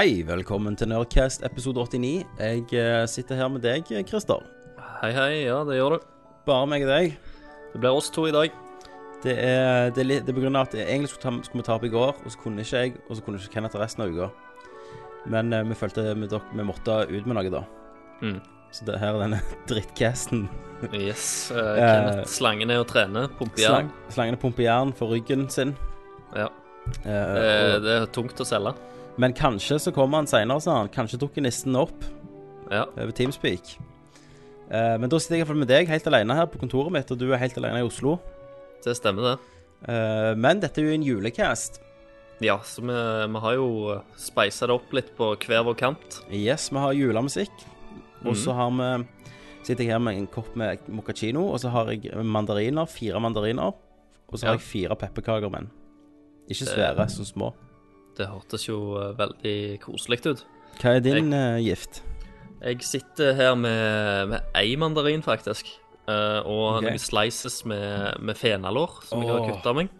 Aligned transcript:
Hei, 0.00 0.22
velkommen 0.24 0.72
til 0.80 0.88
Nerdcast 0.88 1.42
episode 1.44 1.82
89. 1.84 2.22
Jeg 2.40 2.62
eh, 2.72 3.02
sitter 3.04 3.36
her 3.36 3.48
med 3.52 3.60
deg, 3.60 3.90
Christer. 4.08 4.46
Hei, 5.02 5.10
hei. 5.12 5.42
Ja, 5.42 5.58
det 5.68 5.76
gjør 5.76 5.98
du. 5.98 6.06
Bare 6.46 6.68
meg 6.72 6.86
og 6.86 6.88
deg. 6.88 7.18
Det 7.74 7.82
blir 7.82 7.98
oss 7.98 8.08
to 8.08 8.24
i 8.24 8.32
dag. 8.32 8.54
Det 9.20 9.34
er, 9.36 9.92
det 9.92 10.06
det 10.08 10.22
er 10.22 10.38
på 10.38 10.40
grunn 10.40 10.56
av 10.56 10.70
at 10.70 10.78
jeg 10.78 10.86
egentlig 10.86 11.10
skulle, 11.12 11.26
ta, 11.26 11.44
skulle 11.44 11.60
vi 11.60 11.68
ta 11.68 11.76
opp 11.76 11.84
i 11.84 11.92
går, 11.92 12.14
og 12.16 12.32
så 12.32 12.40
kunne 12.40 12.64
ikke 12.64 12.80
jeg, 12.80 12.96
og 13.10 13.18
så 13.18 13.26
kunne 13.26 13.42
ikke 13.42 13.52
Kenneth 13.58 13.76
resten 13.82 14.06
av 14.06 14.16
uka. 14.16 14.30
Men 15.36 15.52
eh, 15.52 15.68
vi 15.68 15.76
følte 15.82 16.08
vi, 16.08 16.32
vi 16.32 16.68
måtte 16.72 16.96
ut 17.10 17.28
med 17.28 17.36
noe, 17.36 17.52
da. 17.58 17.64
Mm. 18.24 18.38
Så 18.72 18.88
det 18.88 18.96
her 19.04 19.18
er 19.18 19.26
denne 19.26 19.44
drittcasten. 19.68 20.46
Yes. 20.94 21.50
Uh, 21.52 21.74
Kenneth 21.76 22.38
Slangen 22.38 22.72
er 22.72 22.80
å 22.80 22.88
trene. 22.88 23.28
Pumpe 23.36 23.60
jern. 23.60 23.92
Slang, 23.92 24.14
slangene 24.16 24.40
pumper 24.40 24.64
jern 24.64 24.96
for 24.96 25.12
ryggen 25.12 25.50
sin. 25.52 25.76
Ja. 26.32 26.48
Uh, 27.04 27.34
det, 27.36 27.50
det 27.84 27.98
er 27.98 28.14
tungt 28.16 28.40
å 28.40 28.48
selge. 28.48 28.78
Men 29.20 29.34
kanskje 29.36 29.76
så 29.84 29.92
kommer 29.94 30.20
han 30.22 30.28
seinere, 30.30 30.62
sa 30.64 30.78
han. 30.80 30.88
Kanskje 30.94 31.18
dukker 31.20 31.44
nissen 31.44 31.76
opp 31.76 32.04
Ja. 32.70 32.86
over 32.96 33.12
Teamspeak. 33.12 33.76
Eh, 34.70 34.96
men 35.02 35.08
da 35.10 35.18
sitter 35.18 35.36
jeg 35.36 35.40
i 35.40 35.44
hvert 35.44 35.50
fall 35.52 35.60
med 35.64 35.68
deg 35.68 35.88
helt 35.90 36.06
alene 36.06 36.34
her 36.38 36.46
på 36.46 36.60
kontoret 36.62 36.92
mitt, 36.94 37.10
og 37.10 37.18
du 37.18 37.26
er 37.32 37.40
helt 37.42 37.56
alene 37.58 37.80
i 37.82 37.86
Oslo. 37.86 38.18
Det 38.84 38.94
stemmer, 38.96 39.32
det. 39.32 39.38
Eh, 39.90 40.34
men 40.38 40.60
dette 40.62 40.78
er 40.80 40.86
jo 40.88 40.94
en 40.94 41.02
julecast. 41.06 41.80
Ja, 42.40 42.56
så 42.64 42.80
vi, 42.80 42.94
vi 43.34 43.40
har 43.44 43.54
jo 43.58 43.66
speisa 44.16 44.66
det 44.70 44.76
opp 44.78 44.92
litt 44.96 45.10
på 45.18 45.34
hver 45.36 45.64
vår 45.66 45.76
kant. 45.76 46.20
Yes, 46.32 46.70
vi 46.72 46.78
har 46.80 46.94
julemusikk. 46.96 47.52
Og 48.24 48.36
så 48.36 48.54
har 48.56 48.70
vi 48.70 49.06
Sitter 49.62 49.84
jeg 49.84 49.92
her 49.92 49.98
med 50.00 50.16
en 50.16 50.26
kopp 50.26 50.54
med 50.56 50.78
moccacino, 50.88 51.42
og 51.52 51.58
så 51.60 51.68
har 51.68 51.90
jeg 51.92 52.14
mandariner. 52.24 52.88
Fire 52.88 53.20
mandariner. 53.20 53.74
Og 54.32 54.38
så 54.38 54.46
har 54.46 54.54
Ja. 54.54 54.58
jeg 54.58 54.64
fire 54.88 54.96
pepperkaker, 54.96 55.50
men 55.52 55.68
ikke 56.48 56.64
svære, 56.64 57.04
så 57.12 57.26
små. 57.28 57.52
Det 58.20 58.28
hørtes 58.28 58.66
jo 58.68 58.78
eh, 59.00 59.12
veldig 59.16 59.58
koselig 59.80 60.20
ut. 60.26 60.42
Hva 60.80 60.96
er 60.98 61.04
din 61.04 61.32
eh, 61.32 61.60
gift? 61.64 62.02
Jeg 62.60 62.84
sitter 62.84 63.32
her 63.38 63.54
med, 63.56 64.34
med 64.34 64.58
ei 64.58 64.74
mandarin, 64.76 65.22
faktisk. 65.24 65.70
Uh, 66.10 66.42
og 66.48 66.64
okay. 66.66 66.88
noen 66.88 67.00
slices 67.00 67.60
med, 67.68 68.18
med 68.24 68.36
fenalår, 68.36 68.96
som 69.06 69.22
jeg 69.22 69.30
har 69.30 69.44
Åh. 69.44 69.50
kutta 69.52 69.72
meg. 69.76 69.92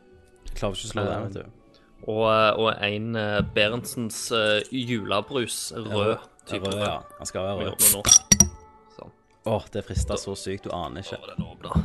Jeg 0.49 0.57
klarer 0.59 0.75
ikke 0.75 0.89
å 0.89 0.91
slå 0.91 1.05
den, 1.07 1.27
vet 1.29 1.37
du. 1.39 1.77
Og, 2.11 2.25
og 2.27 2.69
en 2.83 3.15
uh, 3.15 3.39
Berentsens 3.55 4.19
uh, 4.35 4.59
julebrus, 4.75 5.59
rød 5.77 6.17
type. 6.51 6.67
Rød, 6.67 6.83
ja. 6.83 6.97
Han 7.21 7.31
skal 7.31 7.47
være 7.47 7.69
rød. 7.71 7.87
åpner. 8.03 8.51
Sånn. 8.97 9.15
Åh, 9.55 9.71
det 9.77 9.85
frister 9.87 10.21
så 10.21 10.35
sykt, 10.37 10.67
du 10.67 10.75
aner 10.75 11.07
ikke. 11.07 11.21
Var 11.23 11.37
den 11.37 11.47
åpna. 11.47 11.79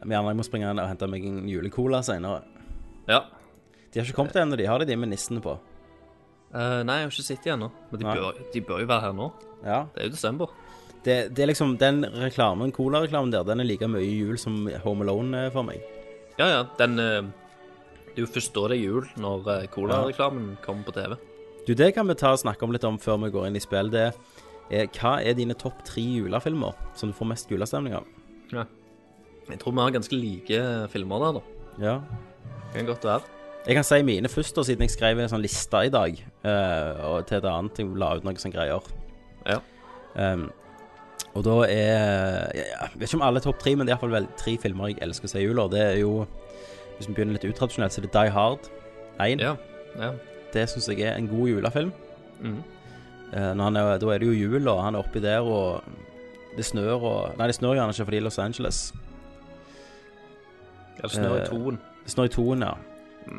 Men 0.00 0.16
gjerne 0.16 0.32
jeg 0.32 0.40
må 0.40 0.48
springe 0.48 0.72
ned 0.72 0.82
og 0.86 0.90
hente 0.94 1.10
meg 1.12 1.28
en 1.28 1.44
julecola 1.50 2.00
senere. 2.06 2.42
Ja. 3.10 3.26
De 3.92 4.00
har 4.00 4.08
ikke 4.08 4.16
kommet 4.16 4.36
ennå, 4.40 4.56
de 4.56 4.66
har 4.68 4.80
de, 4.80 4.88
de 4.88 4.96
med 4.96 5.12
nissene 5.12 5.42
på. 5.44 5.58
Eh, 6.52 6.80
nei, 6.84 6.98
jeg 7.00 7.06
har 7.06 7.12
ikke 7.12 7.24
sett 7.24 7.44
de 7.46 7.52
ennå. 7.54 7.68
Men 7.90 8.00
de 8.00 8.06
Nei. 8.06 8.14
bør, 8.18 8.40
de 8.52 8.62
bør 8.68 8.82
jo 8.82 8.88
være 8.90 9.04
her 9.06 9.16
nå. 9.16 9.28
Ja. 9.64 9.78
Det 9.92 10.02
er 10.02 10.08
jo 10.08 10.14
desember. 10.16 10.52
Det, 11.02 11.16
det 11.34 11.42
er 11.42 11.48
liksom 11.50 11.74
Den 11.80 12.04
reklamen, 12.06 12.70
cola-reklamen 12.74 13.32
der, 13.32 13.42
den 13.46 13.62
er 13.62 13.66
like 13.66 13.88
mye 13.90 14.04
jul 14.06 14.36
som 14.38 14.68
Home 14.84 15.06
Alone 15.06 15.46
er 15.48 15.54
for 15.54 15.66
meg. 15.66 15.80
Ja, 16.38 16.48
ja. 16.48 16.62
Den 16.78 16.98
eh, 17.00 17.22
Det 18.12 18.20
er 18.20 18.26
jo 18.26 18.32
først 18.34 18.54
da 18.54 18.66
det 18.68 18.76
er 18.78 18.82
jul, 18.82 19.08
når 19.16 19.46
uh, 19.48 19.66
Cola-reklamen 19.72 20.56
kommer 20.64 20.84
på 20.84 20.92
TV. 20.98 21.16
Du, 21.66 21.72
det 21.78 21.94
kan 21.96 22.08
vi 22.08 22.16
ta 22.20 22.34
og 22.34 22.42
snakke 22.42 22.66
om 22.66 22.74
litt 22.74 22.84
om 22.84 22.98
før 23.00 23.22
vi 23.24 23.32
går 23.32 23.48
inn 23.48 23.56
i 23.56 23.62
spill. 23.62 23.88
Det 23.92 24.10
er 24.72 24.88
hva 24.98 25.14
er 25.22 25.36
dine 25.38 25.56
topp 25.56 25.80
tre 25.88 26.04
julefilmer 26.04 26.76
som 26.96 27.08
du 27.08 27.16
får 27.16 27.30
mest 27.32 27.52
julestemning 27.52 27.96
av? 27.96 28.08
Ja. 28.52 28.66
Jeg 29.48 29.62
tror 29.62 29.72
vi 29.72 29.84
har 29.84 29.94
ganske 29.96 30.16
like 30.16 30.60
filmer 30.92 31.24
der, 31.24 31.38
da. 31.38 31.62
Ja. 31.80 31.94
Det 32.72 32.82
kan 32.82 32.92
godt 32.92 33.08
være. 33.08 33.41
Jeg 33.66 33.78
kan 33.78 33.86
si 33.86 34.00
mine 34.02 34.28
først, 34.28 34.56
da, 34.56 34.64
siden 34.66 34.82
jeg 34.82 34.90
skrev 34.90 35.20
en 35.22 35.30
sånn 35.30 35.42
liste 35.44 35.84
i 35.86 35.90
dag. 35.92 36.16
Uh, 36.42 37.02
og 37.06 37.28
til 37.28 37.38
et 37.38 37.46
annet 37.46 37.78
jeg 37.78 37.92
la 37.98 38.08
ut 38.18 38.26
noen 38.26 38.40
sånne 38.42 38.56
greier. 38.56 38.88
Ja. 39.46 39.60
Um, 40.18 40.48
og 41.32 41.44
da 41.46 41.54
er 41.64 42.50
ja, 42.52 42.64
Jeg 42.84 42.98
vet 43.00 43.06
ikke 43.06 43.16
om 43.16 43.24
alle 43.24 43.40
er 43.40 43.44
topp 43.46 43.62
tre, 43.62 43.72
men 43.76 43.88
det 43.88 43.94
er 43.94 43.96
iallfall 43.96 44.26
tre 44.36 44.52
filmer 44.60 44.90
jeg 44.90 44.98
elsker 45.06 45.30
å 45.30 45.32
se 45.32 45.40
i 45.40 45.46
jula. 45.46 45.68
Det 45.72 45.80
er 45.80 45.96
jo 46.02 46.26
Hvis 46.98 47.08
vi 47.08 47.14
begynner 47.14 47.38
litt 47.38 47.46
utradisjonelt, 47.48 47.94
så 47.94 48.02
er 48.02 48.08
det 48.08 48.12
Die 48.18 48.34
Hard 48.34 48.68
1. 49.22 49.40
Ja. 49.40 49.54
ja. 49.96 50.12
Det 50.52 50.66
syns 50.68 50.90
jeg 50.90 51.06
er 51.06 51.16
en 51.16 51.30
god 51.30 51.54
julefilm. 51.54 51.94
Mm. 52.42 52.60
Uh, 53.32 53.52
når 53.56 53.64
han 53.64 53.78
er, 53.80 53.94
da 54.02 54.12
er 54.12 54.20
det 54.20 54.28
jo 54.28 54.36
jul, 54.36 54.68
og 54.68 54.82
han 54.84 54.98
er 54.98 55.06
oppi 55.06 55.22
der, 55.22 55.46
og 55.46 55.86
det 56.58 56.66
snør 56.68 56.98
og 56.98 57.38
Nei, 57.38 57.48
det 57.48 57.56
snør 57.56 57.78
gjerne 57.78 57.94
ikke 57.94 58.10
fordi 58.10 58.20
Los 58.26 58.38
Angeles. 58.42 58.84
Ja, 60.98 61.06
det 61.06 61.14
snør 61.14 61.36
i 61.36 61.40
Eh, 61.40 61.46
toen. 61.48 61.78
Det 62.04 62.12
snør 62.12 62.28
i 62.28 62.28
toen, 62.34 62.62
ja. 62.66 62.74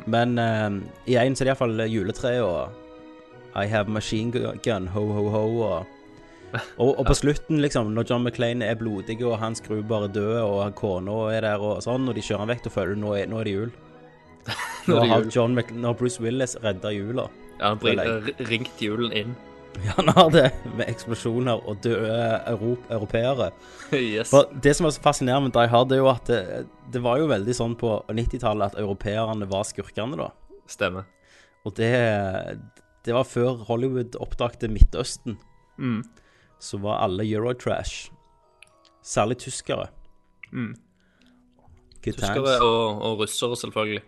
Men 0.05 0.38
uh, 0.39 0.79
i 1.09 1.17
én 1.19 1.35
så 1.35 1.44
er 1.44 1.49
det 1.49 1.53
iallfall 1.53 1.83
juletre 1.91 2.38
og 2.44 2.79
I 3.55 3.67
have 3.69 3.91
machine 3.91 4.31
gun, 4.33 4.88
ho, 4.89 5.03
ho, 5.13 5.27
ho. 5.29 5.44
Og, 5.61 5.99
og, 6.77 6.89
og 6.99 7.05
på 7.05 7.16
slutten, 7.21 7.61
liksom, 7.61 7.94
når 7.94 8.09
John 8.09 8.25
McClane 8.25 8.66
er 8.66 8.77
blodig, 8.79 9.19
og 9.25 9.38
han 9.41 9.57
skrur 9.57 9.83
bare 9.85 10.09
død, 10.13 10.39
og 10.41 10.75
kona 10.79 11.19
er 11.33 11.45
der 11.45 11.61
og 11.61 11.81
sånn, 11.85 12.07
og 12.09 12.17
de 12.17 12.25
kjører 12.25 12.45
han 12.45 12.53
vekk, 12.53 12.66
da 12.66 12.73
føler 12.73 12.97
du 12.97 13.03
nå 13.03 13.16
er, 13.19 13.29
nå 13.29 13.41
er 13.41 13.49
det 13.49 13.55
jul. 13.55 13.73
Nå 14.44 14.53
Nå 14.89 14.99
er 14.99 15.07
det 15.07 15.17
jul. 15.21 15.31
John 15.38 15.57
Mc, 15.57 15.73
når 15.85 15.97
Bruce 16.01 16.23
Willis 16.23 16.57
redda 16.63 16.91
jula. 16.91 17.29
Ja, 17.59 17.69
han 17.69 17.81
blir 17.81 18.33
ringt 18.50 18.81
julen 18.81 19.13
inn. 19.15 19.35
Ja, 19.84 19.95
han 19.97 20.09
har 20.13 20.29
det, 20.31 20.45
med 20.78 20.88
eksplosjoner 20.88 21.63
og 21.67 21.79
døde 21.84 22.17
europ 22.51 22.91
europeere. 22.94 23.50
yes. 23.91 24.29
For 24.29 24.51
Det 24.63 24.75
som 24.78 24.88
er 24.88 24.94
så 24.95 25.01
fascinerende 25.03 25.50
med 25.50 25.56
Die 25.57 25.72
Hard, 25.72 25.91
er 25.91 26.01
jo 26.01 26.09
at 26.11 26.29
det, 26.29 26.41
det 26.94 27.01
var 27.03 27.19
jo 27.19 27.28
veldig 27.31 27.56
sånn 27.57 27.75
på 27.79 27.95
90-tallet 28.09 28.73
at 28.73 28.79
europeerne 28.79 29.50
var 29.50 29.66
skurkene, 29.67 30.19
da. 30.19 30.29
Stemmer. 30.69 31.09
Og 31.66 31.75
det, 31.79 31.91
det 33.06 33.16
var 33.16 33.28
før 33.28 33.66
Hollywood 33.67 34.16
oppdagte 34.22 34.69
Midtøsten. 34.72 35.38
Mm. 35.78 36.01
Så 36.63 36.79
var 36.83 37.01
alle 37.03 37.25
Eurotrash. 37.28 38.12
Særlig 39.03 39.41
tyskere. 39.44 39.89
Mm. 40.53 40.73
Tyskere 42.03 42.57
og, 42.62 43.01
og 43.01 43.19
russere, 43.23 43.56
selvfølgelig. 43.57 44.03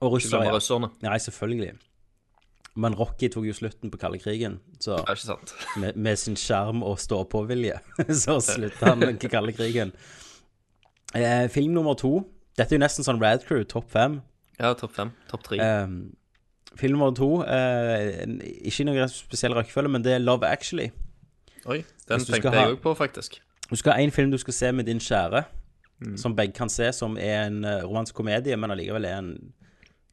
Og 0.00 0.12
russere. 0.16 0.44
Ja. 0.44 0.54
russerne. 0.56 0.90
Nei, 1.04 1.18
selvfølgelig. 1.18 1.74
Men 2.76 2.94
Rocky 2.98 3.28
tok 3.30 3.44
jo 3.46 3.52
slutten 3.54 3.90
på 3.92 3.98
kalde 4.02 4.18
krigen, 4.18 4.56
så 4.82 4.96
Det 4.98 5.04
er 5.08 5.14
ikke 5.14 5.28
sant. 5.28 5.52
med, 5.80 5.96
med 5.96 6.16
sin 6.18 6.34
skjerm 6.36 6.82
og 6.82 6.98
stå-på-vilje, 6.98 7.76
så 8.24 8.40
slutta 8.42 8.88
han 8.90 9.00
den 9.04 9.18
kalde 9.18 9.52
krigen. 9.54 9.92
Eh, 11.14 11.46
film 11.54 11.72
nummer 11.74 11.94
to. 11.94 12.24
Dette 12.58 12.74
er 12.74 12.78
jo 12.78 12.82
nesten 12.82 13.06
sånn 13.06 13.20
Rad 13.22 13.44
Crew, 13.46 13.62
topp 13.70 13.90
fem. 13.94 14.20
Ja, 14.58 14.72
topp 14.78 14.92
fem. 14.96 15.12
Topp 15.30 15.44
tre. 15.46 15.58
Eh, 15.62 15.94
film 16.78 16.96
nummer 16.98 17.14
to, 17.14 17.28
eh, 17.46 18.24
ikke 18.66 18.86
noe 18.88 18.98
noen 18.98 19.10
spesiell 19.14 19.54
rekkefølge, 19.54 19.90
men 19.94 20.02
det 20.02 20.16
er 20.16 20.22
Love 20.22 20.46
Actually. 20.50 20.90
Oi, 21.70 21.84
den 22.10 22.20
tenkte 22.26 22.50
ha- 22.50 22.64
jeg 22.66 22.74
òg 22.76 22.80
på, 22.82 22.96
faktisk. 22.98 23.38
Du 23.70 23.76
skal 23.78 23.94
ha 23.94 24.02
én 24.02 24.10
film 24.12 24.30
du 24.34 24.38
skal 24.42 24.52
se 24.52 24.72
med 24.72 24.86
din 24.90 24.98
kjære, 25.02 25.44
Mm. 26.02 26.16
som 26.18 26.34
begge 26.36 26.52
kan 26.58 26.68
se, 26.68 26.88
som 26.92 27.14
er 27.16 27.44
en 27.46 27.64
uh, 27.64 27.84
romansk 27.86 28.14
komedie, 28.18 28.56
men 28.58 28.68
allikevel 28.74 29.04
er 29.06 29.18
en 29.20 29.52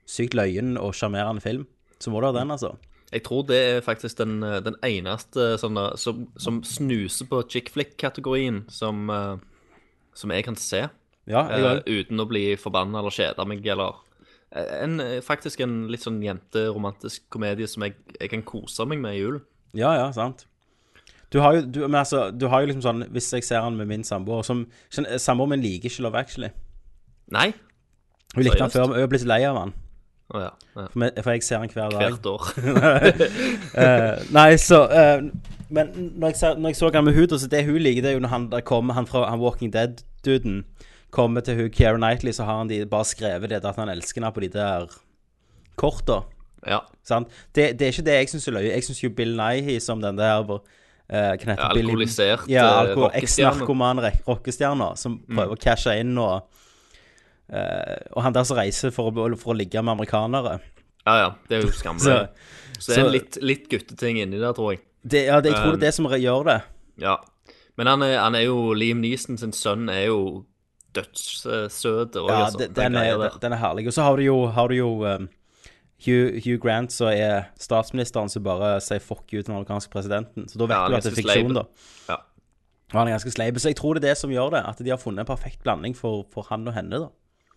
sykt 0.07 0.35
løyen 0.37 0.77
og 0.77 0.93
sjarmerende 0.93 1.41
film. 1.41 1.65
Så 2.01 2.11
må 2.11 2.21
du 2.21 2.27
ha 2.29 2.33
den, 2.35 2.51
altså. 2.53 2.75
Jeg 3.11 3.25
tror 3.25 3.43
det 3.43 3.57
er 3.59 3.81
faktisk 3.83 4.17
den, 4.21 4.43
eh, 4.43 4.61
den 4.63 4.77
eneste 4.87 5.53
eh, 5.53 5.57
som, 5.59 6.27
som 6.39 6.61
snuser 6.63 7.27
på 7.27 7.43
chick 7.49 7.69
flick-kategorien 7.69 8.63
som, 8.71 9.09
eh, 9.09 9.35
som 10.15 10.31
jeg 10.31 10.47
kan 10.47 10.55
se. 10.55 10.87
Ja, 11.29 11.43
jeg 11.51 11.83
uh, 11.85 11.99
uten 11.99 12.19
å 12.19 12.25
bli 12.25 12.55
forbanna 12.57 12.99
eller 12.99 13.13
kjede 13.13 13.43
meg, 13.45 13.59
eller 13.69 13.99
en, 14.51 14.97
Faktisk 15.23 15.61
en 15.61 15.85
litt 15.91 16.01
sånn 16.01 16.17
jenteromantisk 16.25 17.27
komedie 17.31 17.69
som 17.69 17.85
jeg, 17.85 17.93
jeg 18.17 18.31
kan 18.31 18.41
kose 18.43 18.87
meg 18.89 19.03
med 19.03 19.15
i 19.15 19.19
julen. 19.21 19.43
Ja, 19.77 19.93
ja, 19.95 20.07
sant. 20.15 20.47
Du 21.31 21.39
har 21.39 21.55
jo, 21.55 21.61
du, 21.61 21.79
men 21.85 22.01
altså, 22.01 22.25
du 22.33 22.47
har 22.51 22.63
jo 22.63 22.67
liksom 22.67 22.83
sånn 22.83 23.05
Hvis 23.15 23.29
jeg 23.31 23.45
ser 23.47 23.61
han 23.63 23.77
med 23.79 23.87
min 23.87 24.01
samboer 24.03 24.43
som 24.43 24.65
Samboeren 24.91 25.53
min 25.53 25.63
liker 25.63 25.87
ikke 25.87 26.03
Love 26.03 26.19
Actually. 26.25 26.49
Nei? 27.31 27.51
Hun 28.33 28.43
likte 28.43 28.65
han 28.65 28.73
før, 28.73 28.89
men 28.89 28.99
hun 28.99 29.05
er 29.05 29.13
blitt 29.13 29.29
lei 29.29 29.39
av 29.47 29.61
han. 29.61 29.71
Å 30.31 30.39
ja. 30.41 30.49
ja. 30.75 30.85
For, 30.87 30.99
meg- 31.01 31.17
for 31.23 31.31
jeg 31.35 31.43
ser 31.43 31.59
den 31.59 31.73
hver 31.75 31.89
dag. 31.91 32.01
Hvert 32.07 32.25
år. 32.31 32.51
Eh, 33.81 34.21
nei, 34.35 34.55
så 34.59 34.81
uh, 34.91 35.21
Men 35.71 35.91
når 36.19 36.27
jeg, 36.33 36.35
ser, 36.41 36.57
når 36.59 36.69
jeg 36.73 36.75
så 36.81 36.89
han 36.93 37.05
med 37.07 37.15
huden, 37.15 37.39
så 37.39 37.47
det 37.51 37.61
hun 37.65 37.77
liker, 37.79 38.01
det 38.03 38.09
er 38.11 38.17
jo 38.17 38.23
når 38.25 38.31
han 38.33 38.47
der 38.51 38.63
kommer 38.67 38.93
Han 38.97 39.07
fra 39.07 39.21
han 39.29 39.39
Walking 39.39 39.71
Dead-duden 39.73 40.63
kommer 41.11 41.41
til 41.43 41.55
hun 41.59 41.69
Keira 41.75 41.97
Knightley, 41.99 42.31
så 42.35 42.43
har 42.47 42.57
han 42.61 42.69
de 42.69 42.81
bare 42.87 43.05
skrevet 43.07 43.49
det 43.51 43.57
at 43.65 43.75
han 43.79 43.89
elsker 43.91 44.21
henne 44.21 44.31
på 44.35 44.43
de 44.43 44.47
der 44.53 44.85
korta. 45.79 46.21
Ja. 46.67 46.77
Sant? 47.03 47.27
Det, 47.55 47.73
det 47.79 47.87
er 47.87 47.91
ikke 47.95 48.05
det 48.07 48.13
jeg 48.19 48.29
syns 48.31 48.47
er 48.47 48.55
løye. 48.55 48.69
Jeg 48.71 48.85
syns 48.87 49.01
jo 49.03 49.09
Bill 49.17 49.33
Nighy 49.35 49.79
som 49.83 49.99
den 50.03 50.19
der 50.19 50.43
hvor, 50.47 50.61
uh, 51.11 51.33
alkoholisert, 51.35 52.45
Ja, 52.51 52.67
alkohol, 52.85 53.09
rockestjerne. 53.09 53.51
eks-narkoman 53.57 53.99
rockestjerne 54.27 54.91
som 54.97 55.19
Mm. 55.27 55.35
prøver 55.35 55.55
å 55.57 55.59
cashe 55.63 55.97
inn 55.99 56.17
og 56.17 56.47
Og 57.51 58.23
han 58.23 58.33
der 58.35 58.45
som 58.47 58.57
reiser 58.57 58.93
for 58.95 59.11
å, 59.11 59.25
for 59.39 59.53
å 59.53 59.57
ligge 59.57 59.81
med 59.83 59.97
amerikanere. 59.97 60.59
ja, 61.05 61.15
ja. 61.19 61.29
Det 61.49 61.57
er 61.57 61.65
jo 61.65 61.71
skammelig. 61.75 62.05
Så, 62.05 62.79
Så, 62.79 62.91
det 62.93 62.97
er 62.97 63.05
en 63.05 63.11
litt, 63.13 63.37
litt 63.41 63.65
gutteting 63.69 64.21
inni 64.21 64.39
der, 64.39 64.53
tror 64.57 64.71
jeg. 64.73 64.81
det, 65.03 65.25
ja, 65.27 65.41
det, 65.41 65.51
jeg 65.51 65.59
tror 65.59 65.73
Um, 65.73 65.79
det 65.79 65.81
er 65.81 65.85
det 65.89 65.93
som 65.97 66.07
gjør 66.13 66.45
det. 66.47 66.59
Ja. 67.01 67.17
Men 67.77 67.87
han 67.87 68.01
er, 68.05 68.15
han 68.21 68.35
er 68.35 68.45
jo 68.45 68.73
Liam 68.77 69.01
Neeson 69.03 69.37
sin 69.37 69.51
sønn 69.53 69.89
er 69.89 70.07
jo 70.07 70.45
dødssøt. 70.95 72.15
Ja, 72.15 72.45
altså, 72.45 72.57
den 72.65 72.73
den, 72.75 72.95
er, 72.95 73.17
den, 73.17 73.37
den 73.41 73.53
er 73.53 73.61
herlig. 73.61 73.87
Og 73.87 73.93
så 73.93 74.03
har 74.07 74.17
du 74.17 74.23
jo, 74.23 74.45
har 74.47 74.67
du 74.71 74.75
jo 74.75 74.89
um, 75.05 75.29
Hugh, 76.05 76.39
Hugh 76.41 76.59
Grant, 76.61 76.91
som 76.93 77.11
er 77.11 77.47
statsministeren 77.61 78.29
som 78.29 78.43
bare 78.43 78.73
sier 78.83 78.99
fuck 79.03 79.27
you 79.31 79.41
til 79.41 79.51
den 79.51 79.55
amerikanske 79.59 79.91
presidenten. 79.93 80.49
Så 80.49 80.59
da 80.59 80.67
vet 80.67 80.77
Ja, 80.77 80.87
du 80.89 80.95
at 80.97 81.03
det 81.07 81.13
er 81.13 81.19
fiksjon, 81.21 81.53
da. 81.55 81.65
Ja. 82.09 82.17
Og 82.91 82.97
han 82.99 83.07
er 83.07 83.15
ganske 83.15 83.31
sleip. 83.31 83.59
Så 83.61 83.71
jeg 83.71 83.77
tror 83.79 83.95
det 83.95 84.03
er 84.03 84.09
det 84.11 84.17
som 84.19 84.31
gjør 84.33 84.51
det. 84.57 84.63
At 84.67 84.81
de 84.83 84.89
har 84.91 84.99
funnet 84.99 85.23
en 85.23 85.29
perfekt 85.29 85.61
blanding 85.63 85.95
for, 85.95 86.25
for 86.33 86.47
han 86.49 86.67
og 86.67 86.75
henne, 86.75 87.05
da. 87.05 87.09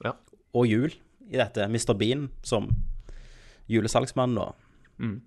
Ja. 0.02 0.12
Og 0.55 0.67
jul 0.67 0.91
i 1.31 1.37
dette. 1.37 1.69
Mr. 1.69 1.94
Bean 1.99 2.29
som 2.43 2.70
julesalgsmann, 3.70 4.35
da. 4.37 4.50
Mm. 5.00 5.20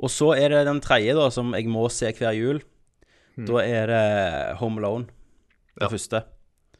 Og 0.00 0.10
så 0.10 0.30
er 0.38 0.48
det 0.54 0.64
den 0.68 0.80
tredje, 0.84 1.14
da, 1.18 1.28
som 1.34 1.52
jeg 1.56 1.66
må 1.70 1.86
se 1.92 2.12
hver 2.16 2.36
jul. 2.36 2.60
Da 3.38 3.60
er 3.62 3.86
det 3.90 4.56
Home 4.58 4.80
Alone, 4.82 5.06
det 5.06 5.14
Mm. 5.78 5.82
Ja. 5.82 5.88
første. 5.88 6.22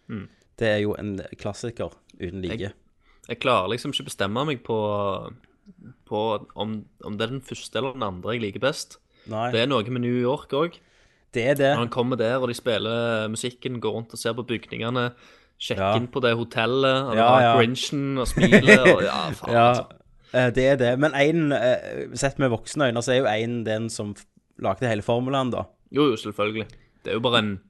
Mm. 0.09 0.29
Det 0.59 0.69
er 0.69 0.79
jo 0.83 0.95
en 0.99 1.19
klassiker 1.39 1.93
uten 2.21 2.43
like. 2.43 2.59
Jeg- 2.59 2.73
Jeg 3.29 3.41
klarer 3.41 3.69
liksom 3.69 3.93
ikke 3.93 4.05
bestemme 4.09 4.45
meg 4.47 4.63
på, 4.65 5.31
på 6.07 6.47
om, 6.57 6.85
om 7.05 7.17
det 7.19 7.27
er 7.29 7.33
den 7.35 7.41
første 7.43 7.77
eller 7.77 7.93
den 7.93 8.03
andre 8.03 8.33
jeg 8.33 8.41
liker 8.41 8.61
best. 8.61 8.97
Nei, 9.29 9.51
Det 9.53 9.61
er 9.61 9.67
noe 9.67 9.83
med 9.85 10.01
New 10.01 10.15
York 10.23 10.49
òg. 10.51 10.79
det 11.35 11.45
er 11.47 11.55
det. 11.55 11.77
Når 11.77 11.83
han 11.85 11.89
kommer 11.91 12.17
der, 12.17 12.37
og 12.41 12.49
de 12.49 12.55
spiller 12.55 13.29
musikken, 13.29 13.81
går 13.81 13.93
rundt 13.93 14.13
og 14.15 14.19
ser 14.19 14.33
på 14.33 14.47
bygningene, 14.47 15.13
sjekker 15.59 15.83
Ja. 15.83 15.97
inn 15.97 16.09
på 16.09 16.21
det 16.23 16.35
hotellet, 16.39 17.09
og 17.11 17.17
Ja, 17.17 17.29
ja. 17.41 17.57
Grinchen 17.59 18.19
og 18.19 18.27
smilet 18.31 18.79
og 18.95 19.03
Ja, 19.03 19.31
faen, 19.41 19.53
Ja, 19.53 19.71
eh, 20.33 20.51
det 20.51 20.65
er 20.73 20.77
det. 20.77 20.99
Men 20.99 21.15
en, 21.15 21.53
eh, 21.53 22.07
sett 22.15 22.39
med 22.39 22.51
voksne 22.51 22.89
øyne, 22.93 23.03
så 23.03 23.13
er 23.13 23.19
jo 23.23 23.27
en 23.27 23.65
den 23.65 23.89
som 23.91 24.15
lagde 24.61 24.87
hele 24.89 25.03
formelen, 25.03 25.51
da. 25.51 25.65
Jo, 25.93 26.11
jo, 26.11 26.17
selvfølgelig. 26.17 26.67
Det 27.05 27.11
er 27.11 27.15
jo 27.15 27.21
bare 27.21 27.39
en 27.39 27.61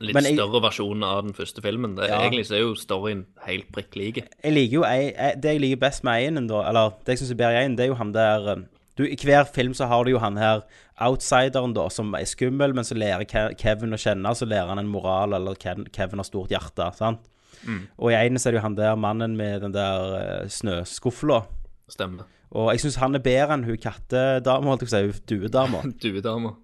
litt 0.00 0.14
jeg- 0.16 0.36
større 0.36 0.60
versjon 0.60 1.02
av 1.02 1.22
den 1.24 1.32
første 1.32 1.62
filmen. 1.62 1.94
Det, 1.96 2.08
Ja. 2.10 2.20
Egentlig 2.20 2.46
så 2.46 2.54
er 2.56 2.60
jo 2.60 2.74
storyen 2.74 3.24
helt 3.46 3.70
prikk 3.72 3.96
like. 3.96 4.24
Jeg 4.44 4.52
liker 4.52 4.72
jo 4.74 4.82
ei, 4.84 5.12
ei, 5.16 5.34
Det 5.34 5.44
jeg 5.54 5.60
liker 5.60 5.76
best 5.80 6.04
med 6.04 6.12
einen, 6.26 6.46
da, 6.46 6.62
eller 6.68 6.90
det 7.04 7.16
jeg 7.16 7.18
syns 7.18 7.30
er 7.30 7.34
bedre 7.36 7.54
i 7.54 7.64
einen, 7.64 7.76
det 7.76 7.84
er 7.84 7.88
jo 7.88 7.94
han 7.94 8.12
der 8.12 8.48
eh, 8.52 8.62
du, 8.96 9.04
I 9.06 9.16
hver 9.20 9.44
film 9.52 9.74
så 9.76 9.86
har 9.90 10.04
du 10.04 10.10
jo 10.14 10.18
han 10.22 10.36
her 10.40 10.62
outsideren, 11.04 11.74
da, 11.76 11.88
som 11.92 12.14
er 12.16 12.24
skummel, 12.28 12.72
men 12.74 12.84
så 12.84 12.96
lærer 12.96 13.26
Kevin 13.60 13.92
å 13.92 14.00
kjenne, 14.00 14.32
så 14.34 14.48
lærer 14.48 14.68
han 14.72 14.78
en 14.80 14.88
moral, 14.92 15.34
eller 15.36 15.54
Kevin 15.60 16.22
har 16.22 16.24
stort 16.28 16.50
hjerte, 16.54 16.88
sant? 16.96 17.20
Og 17.98 18.12
i 18.12 18.14
ene 18.14 18.38
så 18.38 18.48
er 18.48 18.54
det 18.56 18.60
jo 18.60 18.66
han 18.66 18.76
der 18.78 18.96
mannen 19.00 19.34
med 19.36 19.60
den 19.64 19.72
der 19.74 20.44
uh. 20.46 21.42
Stemmer. 21.88 22.24
Og 22.56 22.70
jeg 22.72 22.80
syns 22.84 22.96
han 23.02 23.14
er 23.14 23.22
bedre 23.24 23.54
enn 23.56 23.64
hun 23.66 23.76
kattedama, 23.82 24.70
holdt 24.72 24.84
jeg 24.86 24.90
på 24.90 24.94
å 24.96 25.14
si, 25.16 25.22
duedama. 25.30 25.82
Duedama. 26.02 26.54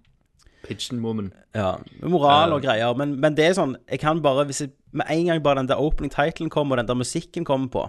Pigeon 0.63 1.01
Woman. 1.03 1.33
Ja, 1.55 1.73
moral 2.01 2.53
og 2.55 2.61
Eh. 2.63 2.67
greier. 2.69 2.93
Men, 2.95 3.17
men 3.19 3.35
det 3.35 3.49
er 3.49 3.55
sånn 3.57 3.73
Jeg 3.91 3.99
kan 3.99 4.21
bare 4.23 4.45
hvis 4.47 4.61
jeg, 4.63 4.69
Med 4.95 5.09
en 5.11 5.25
gang 5.27 5.41
bare 5.43 5.59
den 5.59 5.67
der 5.67 5.81
opening 5.81 6.09
titlen 6.13 6.49
kommer, 6.49 6.77
og 6.77 6.83
den 6.83 6.87
der 6.87 6.95
musikken 7.01 7.43
kommer 7.45 7.67
på, 7.73 7.83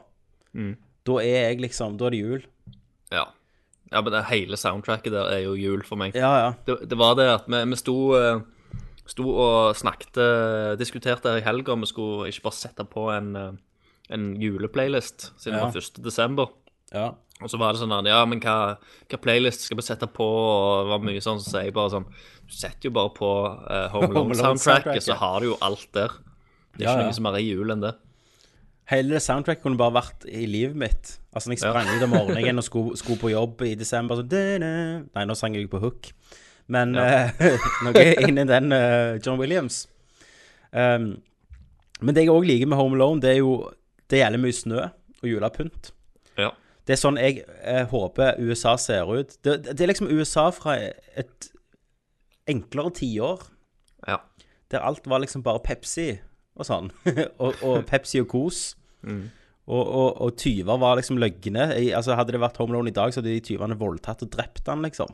Mm. 0.55 0.77
da 1.07 1.13
er 1.23 1.49
jeg 1.51 1.61
liksom 1.61 1.97
Da 1.99 2.07
er 2.07 2.11
det 2.11 2.19
jul. 2.21 2.43
Ja. 3.95 3.99
ja, 3.99 4.03
men 4.03 4.13
det 4.13 4.25
hele 4.29 4.59
soundtracket 4.59 5.15
der 5.15 5.31
er 5.37 5.45
jo 5.47 5.55
jul 5.55 5.85
for 5.87 5.97
meg. 6.01 6.15
Ja, 6.19 6.33
ja. 6.43 6.51
Det, 6.67 6.81
det 6.91 6.99
var 6.99 7.15
det 7.17 7.29
at 7.31 7.47
vi, 7.49 7.63
vi 7.71 7.79
sto, 7.79 7.97
eh, 8.19 8.41
sto 9.07 9.29
og 9.31 9.77
snakket 9.79 10.19
eh, 10.19 10.75
Diskuterte 10.81 11.31
her 11.31 11.39
i 11.43 11.47
helga 11.47 11.73
om 11.77 11.81
vi 11.85 11.91
skulle 11.93 12.29
ikke 12.33 12.47
bare 12.51 12.59
sette 12.59 12.85
på 12.91 13.09
en, 13.15 13.35
eh, 13.37 13.53
en 14.11 14.31
juleplaylist 14.41 15.31
siden 15.41 15.59
Ja. 15.61 15.67
det 15.71 15.79
var 15.79 15.87
1. 15.87 16.03
desember. 16.05 16.49
ja. 16.93 17.13
Og 17.43 17.51
så 17.51 17.59
var 17.59 17.73
det 17.75 17.81
sånn 17.83 17.91
at, 17.93 18.07
Ja, 18.07 18.21
men 18.31 18.39
hva, 18.41 18.77
hva 19.11 19.19
playlist 19.19 19.65
skal 19.67 19.77
vi 19.77 19.83
sette 19.83 20.07
på? 20.07 20.23
Og 20.25 20.85
det 20.87 20.91
var 20.93 21.01
mye 21.03 21.21
sånn 21.21 21.41
som 21.43 21.51
sier 21.57 21.73
bare 21.75 21.91
sånn 21.91 22.05
Du 22.07 22.53
setter 22.55 22.87
jo 22.87 22.93
bare 22.95 23.11
på 23.11 23.31
eh, 23.69 23.89
Home 23.91 24.07
Home 24.15 24.15
Alone 24.15 24.37
Alone-soundtracket, 24.39 25.03
soundtracket. 25.03 25.03
så 25.03 25.17
har 25.19 25.41
du 25.43 25.49
jo 25.49 25.57
alt 25.61 25.89
der. 25.93 26.15
Det 26.79 26.85
er 26.85 26.87
Ja, 26.87 26.93
ikke 26.95 27.03
ja. 27.03 27.09
noe 27.11 27.17
som 27.19 27.27
er 27.27 27.39
i 27.41 27.49
jul 27.49 27.71
enn 27.75 27.83
det. 27.83 27.91
Hele 28.91 29.17
det 29.17 29.23
soundtracket 29.25 29.63
kunne 29.65 29.81
bare 29.81 29.97
vært 29.97 30.27
i 30.29 30.45
livet 30.47 30.77
mitt. 30.77 31.15
Altså 31.33 31.49
når 31.49 31.57
jeg 31.57 31.63
sprang 31.65 31.89
ut 31.89 32.03
om 32.05 32.13
morgenen 32.13 32.61
og 32.61 32.67
skulle, 32.67 32.99
skulle 33.01 33.21
på 33.21 33.31
jobb 33.33 33.63
i 33.65 33.75
desember 33.81 34.21
så. 34.21 34.25
Nei, 34.29 35.25
nå 35.25 35.37
sang 35.39 35.57
jeg 35.57 35.71
på 35.73 35.81
hook. 35.81 36.11
Men 36.69 36.95
Ja. 36.97 37.31
uh, 37.33 37.69
noe 37.85 38.05
inni 38.25 38.45
den 38.49 38.73
uh, 38.73 39.17
John 39.25 39.41
Williams. 39.41 39.87
Um, 40.73 41.15
men 42.01 42.15
det 42.17 42.27
jeg 42.27 42.35
òg 42.35 42.45
liker 42.49 42.69
med 42.69 42.77
Home 42.81 42.97
Alone, 42.99 43.23
det 43.23 43.31
er 43.31 43.41
jo 43.41 43.71
Det 44.11 44.19
gjelder 44.21 44.41
mye 44.43 44.53
snø 44.53 44.81
og 44.85 45.29
julepynt. 45.29 45.93
Ja. 46.37 46.51
Det 46.85 46.93
er 46.93 47.01
sånn 47.01 47.17
jeg 47.17 47.39
eh, 47.65 47.87
håper 47.89 48.37
USA 48.45 48.75
ser 48.77 49.09
ut. 49.09 49.33
Det, 49.41 49.55
det 49.65 49.81
er 49.81 49.89
liksom 49.89 50.11
USA 50.13 50.51
fra 50.53 50.75
et 50.77 51.49
enklere 52.51 52.93
tiår, 52.99 53.47
ja. 54.05 54.19
der 54.69 54.85
alt 54.85 55.09
var 55.09 55.23
liksom 55.25 55.43
bare 55.47 55.63
Pepsi 55.65 56.19
og 56.55 56.69
sånn. 56.69 56.93
og, 57.43 57.59
og 57.65 57.83
Pepsi 57.89 58.23
og 58.23 58.31
kos. 58.31 58.63
Mm. 59.05 59.27
Og, 59.65 59.81
og, 59.81 60.09
og 60.21 60.35
tyver 60.37 60.81
var 60.81 60.99
liksom 61.01 61.19
løgne. 61.21 61.69
I, 61.81 61.91
altså 61.97 62.17
Hadde 62.19 62.35
det 62.37 62.41
vært 62.43 62.59
Home 62.61 62.75
Alone 62.75 62.93
i 62.93 62.97
dag, 62.97 63.13
så 63.13 63.23
hadde 63.23 63.33
de 63.33 63.45
tyvene 63.45 63.79
voldtatt 63.81 64.25
og 64.27 64.33
drept 64.35 64.69
han, 64.69 64.85
liksom. 64.85 65.13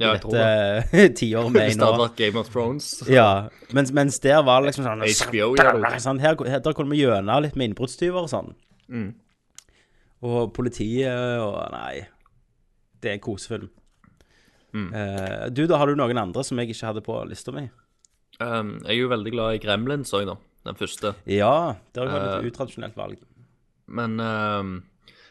ja, 0.00 0.14
jeg 0.14 0.22
Dette, 0.22 0.22
tror 0.24 0.36
det. 0.94 1.02
tiåret 1.20 1.58
er 1.60 1.66
Hvis 1.68 1.80
det 1.80 1.88
hadde 1.88 2.04
vært 2.06 2.20
Game 2.22 2.40
of 2.40 2.52
Thrones. 2.52 2.92
Ja, 3.10 3.48
mens, 3.76 3.92
mens 3.96 4.16
der 4.24 4.40
var 4.46 4.62
det 4.62 4.72
liksom 4.72 4.88
sånn 4.88 5.04
HBO 5.20 5.50
gjør 5.60 5.82
det. 5.84 5.92
sånn, 6.06 6.22
her, 6.24 6.38
her, 6.48 6.62
Der 6.64 6.78
kunne 6.78 6.94
vi 6.94 7.02
gjøna 7.02 7.40
litt 7.44 7.58
med 7.60 7.70
innbruddstyver 7.72 8.24
og 8.24 8.32
sånn. 8.32 8.54
Mm. 8.88 9.10
Og 10.24 10.40
politiet 10.56 11.12
og 11.40 11.60
Nei. 11.74 12.06
Det 13.00 13.12
er 13.12 13.16
en 13.16 13.22
kosefilm. 13.24 13.70
Mm. 14.76 14.88
Uh, 14.94 15.44
du, 15.52 15.64
da, 15.66 15.78
har 15.80 15.90
du 15.90 15.98
noen 15.98 16.18
andre 16.20 16.44
som 16.46 16.58
jeg 16.60 16.72
ikke 16.72 16.90
hadde 16.90 17.02
på 17.04 17.16
lista 17.28 17.52
mi? 17.52 17.66
Um, 18.40 18.78
jeg 18.86 18.96
er 18.96 19.02
jo 19.02 19.10
veldig 19.12 19.32
glad 19.34 19.56
i 19.56 19.62
Gremlins 19.62 20.12
òg, 20.16 20.26
da. 20.30 20.36
Den 20.68 20.76
første. 20.76 21.14
Ja, 21.28 21.76
det 21.92 22.02
har 22.02 22.08
jo 22.08 22.12
vært 22.14 22.28
Eh, 22.28 22.38
et 22.38 22.52
utradisjonelt 22.52 22.96
valg. 22.96 23.20
Men 23.88 24.20
um, 24.20 24.72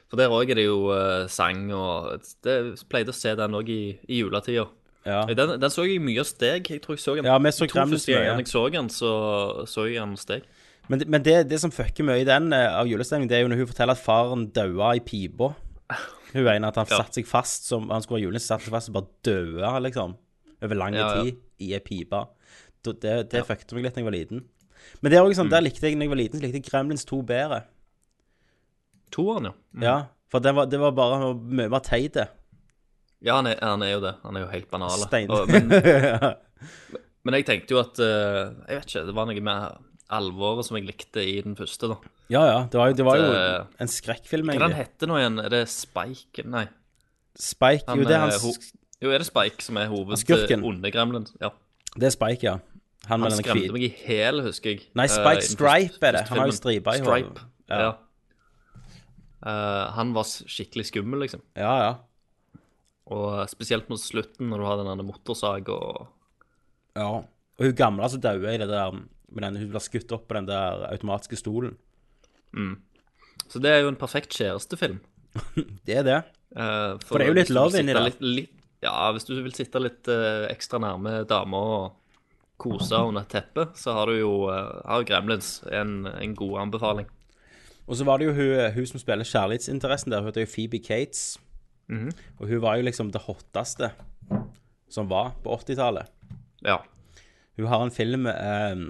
For 0.09 0.17
der 0.17 0.33
òg 0.33 0.49
er 0.49 0.57
det 0.57 0.65
jo 0.65 0.89
uh, 0.89 1.27
sang, 1.29 1.67
og 1.75 2.15
det 2.45 2.55
jeg 2.55 2.87
pleide 2.89 3.13
å 3.13 3.17
se 3.17 3.35
den 3.37 3.57
òg 3.57 3.69
i, 3.69 3.81
i 4.09 4.23
juletida. 4.23 4.65
Ja. 5.05 5.23
Den, 5.29 5.55
den 5.61 5.71
så 5.73 5.85
jeg 5.87 6.01
mye 6.03 6.21
hos 6.21 6.33
deg. 6.37 6.67
Jeg 6.69 6.81
tror 6.83 6.97
jeg 6.97 7.03
så 7.03 7.15
den 7.17 7.29
Ja, 7.29 7.37
vi 7.37 7.51
så 7.55 7.67
to 7.69 7.77
første 7.77 8.13
gangene 8.13 8.43
jeg 8.43 8.51
så 8.51 8.63
den, 8.73 8.89
så 8.93 9.11
så 9.69 9.85
jeg 9.87 10.01
den 10.01 10.15
hos 10.17 10.25
deg. 10.29 10.47
Men, 10.89 11.03
men 11.07 11.23
det, 11.25 11.35
det 11.51 11.59
som 11.61 11.71
fucker 11.71 12.05
mye 12.05 12.23
i 12.23 12.27
den 12.27 12.49
eh, 12.53 12.65
av 12.73 12.89
julestemning, 12.89 13.29
det 13.29 13.37
er 13.37 13.43
jo 13.45 13.51
når 13.51 13.61
hun 13.61 13.69
forteller 13.69 13.93
at 13.93 14.01
faren 14.01 14.47
daua 14.53 14.95
i 14.97 15.03
pipa. 15.05 15.53
Hun 16.33 16.43
mener 16.45 16.69
at 16.69 16.77
han 16.81 16.89
Ja. 16.89 16.99
satte 17.03 17.21
seg 17.21 17.29
fast 17.29 17.69
som 17.69 17.87
han 17.93 18.01
skulle 18.01 18.19
være 18.19 18.27
julen, 18.27 18.41
satt 18.41 18.65
seg 18.65 18.73
fast 18.73 18.89
og 18.89 18.97
bare 18.97 19.09
døde, 19.25 19.71
liksom. 19.85 20.17
Over 20.65 20.75
lang 20.81 20.97
ja. 20.97 21.07
tid 21.21 21.37
i 21.61 21.71
ei 21.77 21.81
pipe. 21.85 22.25
Da- 22.83 22.93
Det, 22.93 23.33
ja. 23.33 23.43
fucket 23.43 23.73
meg 23.73 23.83
litt 23.83 23.95
da 23.95 24.01
jeg 24.01 24.05
var 24.09 24.15
liten. 24.15 24.43
Men 25.01 25.11
det 25.11 25.17
er 25.19 25.23
også 25.25 25.41
sånn, 25.41 25.47
Mm. 25.49 25.55
der 25.57 25.61
likte 25.61 25.81
jeg, 25.89 25.95
når 25.95 26.01
jeg 26.07 26.09
var 26.09 26.15
liten, 26.21 26.39
så 26.39 26.43
likte 26.45 26.59
jeg 26.61 26.65
Gremlins 26.71 27.05
2 27.05 27.21
bedre. 27.27 27.63
Toeren, 29.11 29.45
ja. 29.49 29.53
Mm. 29.75 29.83
Ja, 29.83 29.97
for 30.29 30.39
det 30.39 30.53
var, 30.55 30.65
det 30.69 30.79
var 30.79 30.91
bare 30.97 31.33
mye 31.35 31.69
mer 31.69 31.79
teit. 31.85 32.15
Ja, 33.21 33.35
han 33.35 33.47
er, 33.47 33.57
han 33.61 33.81
er 33.83 33.91
jo 33.95 33.99
det. 34.05 34.15
Han 34.23 34.37
er 34.37 34.45
jo 34.45 34.51
helt 34.53 34.69
banal. 34.71 34.89
Stein. 35.01 35.29
Og- 35.29 35.49
Men, 35.49 35.67
men 37.25 37.33
jeg 37.39 37.45
tenkte 37.49 37.71
jo 37.75 37.79
at 37.81 37.99
eh, 37.99 38.53
Jeg 38.69 38.79
vet 38.79 38.85
ikke, 38.87 39.05
det 39.09 39.15
var 39.15 39.25
noe 39.29 39.41
med 39.41 39.85
alvoret 40.09 40.65
som 40.65 40.77
jeg 40.79 40.87
likte 40.87 41.21
i 41.21 41.41
den 41.45 41.55
første, 41.59 41.89
da. 41.91 41.97
ja, 42.33 42.43
ja. 42.47 42.59
Det 42.71 42.79
var, 42.79 42.87
jo- 42.89 42.93
det 42.97 43.05
var 43.05 43.17
jo 43.17 43.27
Det- 43.29 43.67
en 43.81 43.87
skrekkfilm, 43.87 44.45
Hva 44.47 44.53
den 44.53 44.61
egentlig. 44.71 44.75
heter 44.85 45.07
nå 45.11 45.17
igjen? 45.19 45.39
Er 45.45 45.49
det 45.49 45.63
Spike? 45.69 46.45
Nei. 46.47 46.67
Spike. 47.37 47.83
Han, 47.87 47.97
Jo, 47.99 48.03
det 48.05 48.15
er 48.15 48.23
eh, 48.23 48.29
hans 48.29 48.73
Jo, 49.01 49.11
er 49.11 49.17
det 49.19 49.27
Spike 49.27 49.61
som 49.63 49.77
er 49.77 49.87
Skurken. 50.17 50.61
hovedonde 50.63 50.91
gremlin? 50.91 51.27
Ja. 51.41 51.49
Det 51.95 52.09
er 52.09 52.13
Spike, 52.13 52.45
ja. 52.45 52.57
Han 53.09 53.23
Han 53.25 53.33
skremte 53.33 53.73
meg 53.73 53.85
i 53.87 53.89
hæl, 54.03 54.43
husker 54.45 54.75
jeg. 54.75 54.83
Nei, 54.97 55.07
eh, 55.07 55.13
Spike 55.13 55.41
uh, 55.41 55.47
Stripe 55.47 56.05
er 56.09 56.17
det. 56.17 56.23
Han 56.29 56.41
har 56.41 56.51
jo 56.51 56.57
striper 56.57 56.97
i 56.97 57.01
Stripe. 57.01 57.45
Ja. 57.71 57.79
Ja. 57.81 57.91
Uh, 59.39 59.85
han 59.95 60.13
var 60.13 60.27
skikkelig 60.27 60.89
skummel, 60.91 61.23
liksom. 61.23 61.41
Ja, 61.57 61.73
ja. 61.85 61.93
Og 63.09 63.49
spesielt 63.49 63.89
mot 63.89 64.01
slutten, 64.01 64.51
når 64.51 64.61
du 64.61 64.67
har 64.67 64.81
den 64.81 64.91
der 64.91 65.07
motorsag 65.07 65.69
og 65.73 66.09
Ja. 66.97 67.23
Og 67.59 67.65
hun 67.65 67.75
gamle 67.75 68.09
som 68.09 68.21
dauer 68.21 68.53
i 68.53 68.59
det 68.59 68.69
der 68.69 68.91
med 68.91 69.43
den, 69.43 69.57
Hun 69.57 69.69
blir 69.69 69.83
skutt 69.83 70.11
opp 70.11 70.27
på 70.27 70.35
den 70.35 70.47
der 70.47 70.85
automatiske 70.91 71.35
stolen. 71.35 71.77
Mm. 72.53 72.81
Så 73.49 73.59
det 73.59 73.71
er 73.71 73.81
jo 73.83 73.89
en 73.89 73.99
perfekt 73.99 74.33
kjærestefilm. 74.37 74.99
Det 75.85 75.97
er 75.97 76.03
det. 76.03 76.21
Uh, 76.49 76.97
For 77.05 77.21
det 77.21 77.27
er 77.27 77.29
jo 77.29 77.37
litt 77.37 77.49
vil 77.49 77.55
love 77.55 77.79
inni 77.79 77.93
det. 77.93 78.01
Litt, 78.07 78.21
litt, 78.21 78.53
ja, 78.83 78.93
hvis 79.15 79.25
du 79.27 79.33
vil 79.41 79.53
sitte 79.55 79.81
litt 79.81 80.07
eh, 80.11 80.45
ekstra 80.53 80.79
nærme 80.79 81.23
dama 81.29 81.59
og 81.79 81.95
kose 82.61 82.95
under 83.09 83.25
teppet, 83.31 83.75
så 83.79 83.93
har 83.97 84.07
du 84.11 84.19
jo 84.19 84.31
uh, 84.49 84.79
har 84.87 85.03
Gremlins 85.07 85.59
en, 85.71 86.05
en 86.07 86.35
god 86.35 86.59
anbefaling. 86.67 87.07
Og 87.89 87.97
så 87.97 88.05
var 88.05 88.19
det 88.21 88.27
jo 88.29 88.33
hun, 88.37 88.71
hun 88.75 88.85
som 88.85 89.01
spiller 89.01 89.25
kjærlighetsinteressen 89.25 90.11
der. 90.13 90.21
Hun 90.21 90.29
heter 90.29 90.43
jo 90.45 90.51
Phoebe 90.51 90.77
Cates. 90.83 91.39
Og 91.89 92.43
hun 92.51 92.59
var 92.61 92.77
jo 92.77 92.83
liksom 92.85 93.09
det 93.09 93.23
hotteste 93.25 93.87
som 94.93 95.07
var 95.09 95.31
på 95.41 95.55
80-tallet. 95.57 96.05
Ja. 96.61 96.75
Hun 97.57 97.65
har 97.71 97.81
en 97.81 97.91
film 97.95 98.27
eh, 98.29 98.83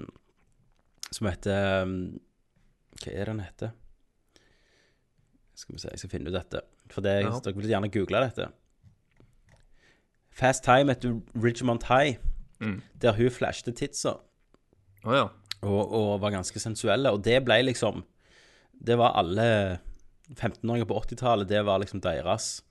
som 1.15 1.29
heter 1.29 1.55
eh, 1.85 1.93
Hva 2.99 3.13
er 3.13 3.21
det 3.23 3.29
den 3.31 3.39
heter? 3.45 3.71
Skal 5.55 5.75
vi 5.77 5.81
se, 5.85 5.93
jeg 5.93 6.03
skal 6.03 6.11
finne 6.17 6.27
ut 6.31 6.35
dette. 6.35 6.61
For 6.91 7.05
det, 7.05 7.15
Ja. 7.23 7.31
dere 7.45 7.55
vil 7.55 7.71
gjerne 7.71 7.91
google 7.93 8.25
dette. 8.27 8.49
Fast 10.39 10.63
Time 10.63 10.91
etter 10.95 11.17
Ridgemont 11.35 11.83
High, 11.91 12.17
Mm. 12.59 12.81
der 13.01 13.13
hun 13.15 13.29
flashte 13.31 13.71
titsa 13.71 14.17
Oh, 15.05 15.13
ja. 15.15 15.27
og, 15.63 15.93
og 15.95 16.09
var 16.21 16.33
ganske 16.33 16.59
sensuelle. 16.59 17.11
Og 17.15 17.21
det 17.23 17.37
ble 17.45 17.61
liksom 17.63 18.01
Det 18.85 18.97
var 18.99 19.13
alle 19.19 19.79
15-åringer 20.35 20.85
på 20.89 20.97
80-tallet, 20.99 21.47
det 21.49 21.61
var 21.65 21.79
liksom 21.79 22.01
deres. 22.03 22.61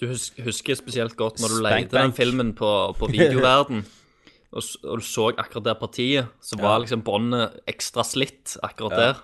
Du 0.00 0.06
husker, 0.08 0.44
husker 0.46 0.76
spesielt 0.78 1.16
godt 1.16 1.40
når 1.42 1.48
du 1.54 1.62
leide 1.64 1.90
den 1.92 2.12
filmen 2.16 2.52
på, 2.56 2.68
på 2.98 3.08
videoverden, 3.12 3.82
og, 4.56 4.62
og 4.84 5.00
du 5.00 5.04
så 5.04 5.26
akkurat 5.36 5.64
det 5.70 5.74
partiet, 5.80 6.28
så 6.40 6.56
var 6.60 6.76
Ja. 6.78 6.84
liksom 6.84 7.02
båndet 7.04 7.58
ekstra 7.68 8.04
slitt 8.04 8.56
akkurat 8.62 8.92
Ja. 8.92 9.00
der. 9.00 9.14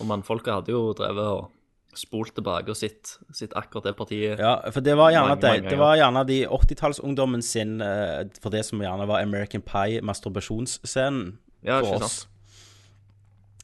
Og 0.00 0.06
mannfolka 0.06 0.58
hadde 0.58 0.72
jo 0.72 0.92
drevet 0.96 1.24
og 1.36 1.50
spolt 1.98 2.34
tilbake 2.36 2.70
og 2.70 2.78
sett, 2.78 3.16
sett 3.34 3.54
akkurat 3.58 3.90
det 3.90 3.94
partiet. 3.98 4.38
Ja, 4.38 4.56
for 4.70 4.84
det 4.84 4.96
var 4.98 5.10
gjerne, 5.14 5.34
Mange, 5.34 5.42
de, 5.42 5.48
mange 5.48 5.70
det 5.70 5.78
var 5.80 5.96
gjerne 5.98 6.24
de 6.28 6.40
80-tallsungdommen 6.46 7.42
sin 7.42 7.80
eh, 7.84 8.26
For 8.42 8.54
det 8.54 8.64
som 8.68 8.82
gjerne 8.82 9.08
var 9.10 9.22
American 9.24 9.64
Pie-masturbasjonsscenen 9.66 11.38
Ja, 11.66 11.80
for 11.80 12.06
oss. 12.06 12.26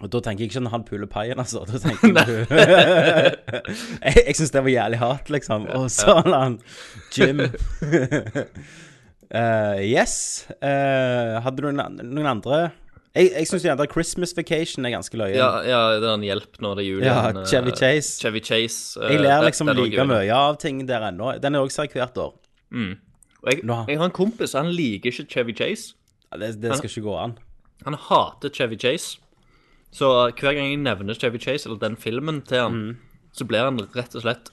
Og 0.05 0.11
da 0.13 0.21
tenker 0.21 0.45
jeg 0.45 0.51
ikke 0.51 0.61
når 0.61 0.75
han 0.75 0.85
puler 0.85 1.09
paien, 1.09 1.39
altså. 1.41 1.63
Da 1.65 1.79
tenker 1.85 2.13
jeg 2.13 2.27
Jeg, 4.07 4.25
jeg 4.27 4.37
syns 4.37 4.53
det 4.53 4.65
var 4.67 4.75
jævlig 4.75 4.99
hardt, 5.01 5.31
liksom. 5.33 5.69
Og 5.79 5.87
så 5.93 6.19
la 6.27 6.43
han 6.49 6.59
Jim 7.17 7.41
uh, 7.41 7.49
Yes. 9.95 10.47
Uh, 10.61 11.41
hadde 11.47 11.63
du 11.63 11.71
noen, 11.71 12.03
noen 12.03 12.29
andre 12.37 12.69
Jeg, 13.17 13.31
jeg 13.33 13.47
syns 13.49 13.63
gjerne 13.65 13.87
Christmas 13.91 14.35
Vacation 14.37 14.85
er 14.87 14.93
ganske 14.93 15.17
løye. 15.17 15.35
Ja, 15.39 15.49
ja, 15.65 15.81
det 16.01 16.05
er 16.11 16.15
en 16.19 16.25
hjelp 16.27 16.59
når 16.61 16.77
det 16.77 16.83
er 16.85 16.89
jul. 16.91 17.03
Ja, 17.07 17.17
eh, 17.31 17.45
Chevy 17.49 17.73
Chase. 17.79 18.21
Chevy 18.21 18.43
Chase. 18.45 19.01
eh, 19.01 19.15
Jeg 19.15 19.23
ler 19.25 19.43
liksom 19.47 19.71
like 19.73 20.05
mye 20.11 20.35
av 20.37 20.59
ting 20.61 20.83
der 20.87 21.01
ennå. 21.09 21.33
Den 21.41 21.55
er 21.57 21.65
også 21.65 21.87
hvert 21.93 22.19
år. 22.21 22.35
Og 22.77 23.53
jeg, 23.53 23.63
jeg 23.65 23.99
har 23.99 24.05
en 24.05 24.11
kompis, 24.15 24.53
han 24.59 24.69
liker 24.75 25.11
ikke 25.13 25.29
Chevy 25.33 25.55
Chase. 25.57 25.95
Ja, 26.33 26.39
Det, 26.43 26.61
det 26.61 26.77
skal 26.77 26.91
ikke 26.91 27.05
gå 27.07 27.17
an. 27.23 27.37
Han 27.85 27.95
hater 27.95 28.51
Chevy 28.53 28.77
Chase. 28.79 29.19
Så 29.95 30.09
hver 30.37 30.53
gang 30.57 30.67
jeg 30.73 30.81
nevner 30.83 31.15
Chevy 31.17 31.39
Chase, 31.41 31.69
eller 31.69 31.79
den 31.81 31.97
filmen 31.97 32.43
til 32.45 32.59
han, 32.59 32.73
Mm. 32.73 32.97
så 33.33 33.47
blir 33.47 33.65
han 33.65 33.79
rett 33.95 34.15
og 34.17 34.23
slett 34.23 34.51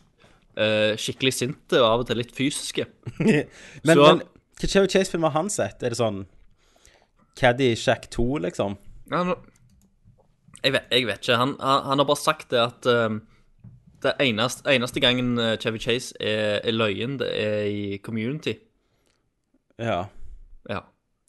uh, 0.57 0.93
skikkelig 0.95 1.33
sinte 1.33 1.79
og 1.81 1.87
av 1.89 1.99
og 2.03 2.07
til 2.07 2.17
litt 2.21 2.31
fysiske. 2.35 2.85
Men, 3.19 3.97
Så- 3.97 4.05
men 4.07 4.21
hva 4.59 4.67
Chevy 4.69 4.87
Chase-film 4.87 5.23
har 5.23 5.31
han 5.31 5.49
sett? 5.49 5.81
Er 5.83 5.89
det 5.89 5.97
sånn 5.97 6.25
Caddy 7.39 7.73
Shack 7.75 8.09
2, 8.13 8.37
liksom? 8.47 8.77
Ja, 9.11 9.23
nå- 9.23 9.39
jeg, 10.63 10.73
vet, 10.77 10.83
jeg 10.91 11.07
vet 11.09 11.19
ikke. 11.23 11.37
Han, 11.41 11.55
han, 11.59 11.99
har 11.99 12.05
bare 12.07 12.19
sagt 12.21 12.51
det 12.53 12.59
at 12.61 12.85
um, 12.87 13.21
det 14.03 14.13
eneste, 14.23 14.63
eneste 14.71 14.99
gangen 15.03 15.37
eh, 15.39 15.57
Chevy 15.59 15.79
Chase 15.79 16.13
er, 16.19 16.59
er 16.63 16.71
løyen, 16.75 17.17
det 17.19 17.29
er 17.39 17.63
i 17.71 17.97
Community. 18.03 18.53
Ja. 19.79 20.05
Ja. 20.69 20.79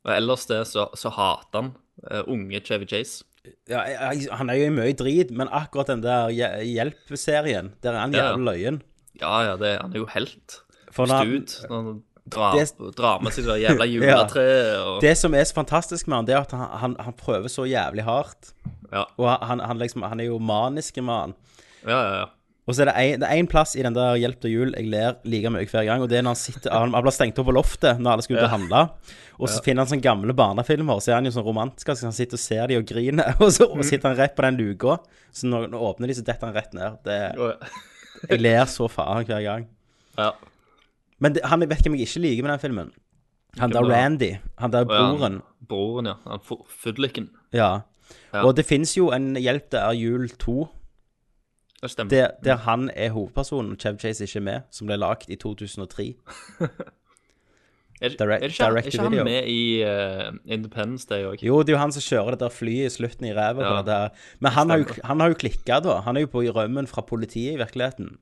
Og 0.04 0.12
ellers 0.16 0.46
det, 0.50 0.60
så, 0.68 0.88
så 0.98 1.10
hater 1.14 1.60
han 1.62 1.72
uh, 2.10 2.22
unge 2.30 2.60
Chevy 2.64 2.86
Chase. 2.90 3.24
ja 3.68 3.82
jeg, 3.88 4.28
han 4.32 4.48
er 4.50 4.56
jo 4.60 4.66
i 4.70 4.72
mye 4.74 4.94
drit, 4.96 5.30
men 5.36 5.48
akkurat 5.52 5.90
den 5.92 6.02
der 6.04 6.30
hje- 6.32 6.62
Hjelp-serien, 6.64 7.72
der 7.82 7.92
er 7.96 8.00
han 8.06 8.14
Ja, 8.14 8.18
ja. 8.22 8.30
jævlig 8.32 8.44
løyen. 8.52 8.82
Ja, 9.20 9.34
ja, 9.50 9.56
det, 9.60 9.74
han 9.82 9.92
er 9.94 10.02
jo 10.02 10.06
helt. 10.14 10.60
For 10.94 11.06
når 11.10 11.24
Stud. 11.24 11.68
Når 11.70 11.92
drar, 12.30 12.54
Det- 12.56 13.22
med 13.22 13.32
seg 13.36 13.44
det 13.44 13.58
jævla 13.62 13.86
juletreet 13.94 14.78
og 14.86 15.00
Det 15.04 15.16
som 15.18 15.34
er 15.34 15.44
så 15.44 15.54
fantastisk 15.54 16.06
med 16.08 16.16
han, 16.16 16.24
det 16.26 16.34
er 16.34 16.40
at 16.40 16.50
han, 16.56 16.68
han, 16.80 16.96
han 17.00 17.12
prøver 17.18 17.48
så 17.52 17.66
jævlig 17.68 18.04
hardt. 18.06 18.54
Ja, 18.92 19.04
Og 19.18 19.28
han, 19.46 19.60
han, 19.60 19.78
liksom, 19.78 20.02
han 20.06 20.20
er 20.20 20.24
jo 20.30 20.38
maniske 20.38 21.02
han. 21.04 21.34
ja, 21.86 21.90
ja. 22.00 22.16
ja. 22.22 22.24
Og 22.66 22.72
så 22.72 22.80
er 22.80 22.88
det 22.88 22.94
en- 22.96 23.22
én 23.44 23.46
plass 23.46 23.74
i 23.76 23.82
den 23.84 23.92
der 23.92 24.14
Hjelp 24.16 24.38
til 24.40 24.50
jul 24.54 24.70
jeg 24.72 24.86
ler 24.88 25.18
like 25.28 25.50
mye 25.52 25.66
hver 25.68 25.84
gang, 25.84 26.00
og 26.00 26.08
det 26.08 26.16
er 26.16 26.22
når 26.24 26.32
han 26.32 26.40
sitter 26.40 26.70
Han, 26.72 26.94
blir 26.96 27.12
stengt 27.12 27.36
opp 27.38 27.44
på 27.50 27.52
loftet 27.52 27.98
når 28.00 28.12
alle 28.14 28.22
skal 28.24 28.36
ut 28.38 28.42
og 28.46 28.48
handle, 28.54 28.80
og 29.36 29.48
så 29.52 29.60
finner 29.66 29.84
han 29.84 29.90
sånne 29.90 30.00
gamle 30.06 30.32
barnefilmer, 30.32 30.96
så 31.04 31.10
er 31.12 31.14
han 31.18 31.26
jo 31.28 31.34
sånn 31.34 31.44
romantisk, 31.44 31.92
så 31.92 32.06
han 32.08 32.16
sitter 32.16 32.38
og 32.38 32.40
ser 32.40 32.66
de 32.72 32.78
og 32.80 32.86
griner, 32.88 33.34
og 33.44 33.52
så 33.52 33.68
og 33.68 33.84
sitter 33.84 34.08
han 34.08 34.16
rett 34.16 34.32
på 34.34 34.46
den 34.46 34.56
luka, 34.56 34.96
så 35.30 35.44
når 35.50 35.66
han 35.68 35.76
åpner 35.76 36.08
de, 36.08 36.14
så 36.16 36.24
detter 36.24 36.46
han 36.48 36.56
rett 36.56 36.72
ned. 36.72 36.96
Det, 37.04 37.18
jeg 38.30 38.40
ler 38.40 38.64
så 38.64 38.88
faen 38.88 39.28
hver 39.28 39.44
gang. 39.44 39.68
ja. 40.16 40.30
Men 41.24 41.34
det, 41.36 41.42
han 41.48 41.64
jeg 41.64 41.70
vet 41.72 41.82
hvem 41.86 41.96
jeg 41.98 42.06
ikke 42.08 42.20
liker 42.26 42.42
med 42.46 42.52
den 42.54 42.62
filmen. 42.66 42.92
Han 43.58 43.72
der 43.72 43.86
Randy. 43.88 44.30
Han 44.58 44.72
der 44.74 44.84
Ja, 44.84 44.84
broren. 44.92 45.40
Broren, 45.68 46.06
ja. 46.10 46.14
Han 46.28 46.40
fu- 46.44 46.64
Fudliken. 46.68 47.30
Ja. 47.54 47.68
Ja. 48.34 48.42
Og 48.44 48.56
det 48.58 48.64
fins 48.68 48.96
jo 48.98 49.08
en 49.14 49.30
Hjelp 49.40 49.70
det 49.72 49.80
er 49.80 49.92
jul 49.96 50.28
2, 50.28 50.68
Det 51.82 51.90
stemmer. 51.90 52.10
der, 52.10 52.30
der 52.44 52.56
han 52.66 52.90
er 52.96 53.10
hovedpersonen 53.14 53.72
og 53.72 53.78
Chev 53.80 53.98
Chase 54.02 54.24
ikke 54.26 54.36
er 54.42 54.44
med, 54.50 54.60
som 54.70 54.86
ble 54.90 54.96
lagd 55.00 55.30
i 55.30 55.36
2003. 55.40 56.14
er, 58.02 58.08
det- 58.08 58.20
direct- 58.20 58.42
er 58.44 58.48
det 58.48 58.50
ikke, 58.50 58.64
er 58.64 58.76
ikke 58.76 59.02
video. 59.02 59.16
han 59.16 59.24
med 59.24 59.48
i 59.48 59.84
uh, 59.84 60.34
Independence 60.56 61.06
Day 61.10 61.24
òg? 61.24 61.38
Jo, 61.46 61.62
det 61.62 61.68
er 61.72 61.76
jo 61.78 61.80
han 61.84 61.92
som 61.94 62.02
kjører 62.04 62.30
det 62.34 62.40
der 62.44 62.52
flyet 62.52 62.86
i 62.90 62.94
slutten 62.98 63.26
i 63.30 63.32
ræva 63.36 63.62
Ja. 63.86 64.08
Men 64.40 64.52
han 64.52 64.70
har, 64.70 64.78
jo, 64.78 64.84
han 65.04 65.20
har 65.20 65.28
jo 65.28 65.34
klikka, 65.34 65.80
da. 65.80 66.00
Han 66.04 66.16
er 66.16 66.20
jo 66.26 66.26
på 66.32 66.42
i 66.44 66.50
rømmen 66.50 66.86
fra 66.90 67.02
politiet 67.02 67.54
i 67.54 67.60
virkeligheten. 67.62 68.16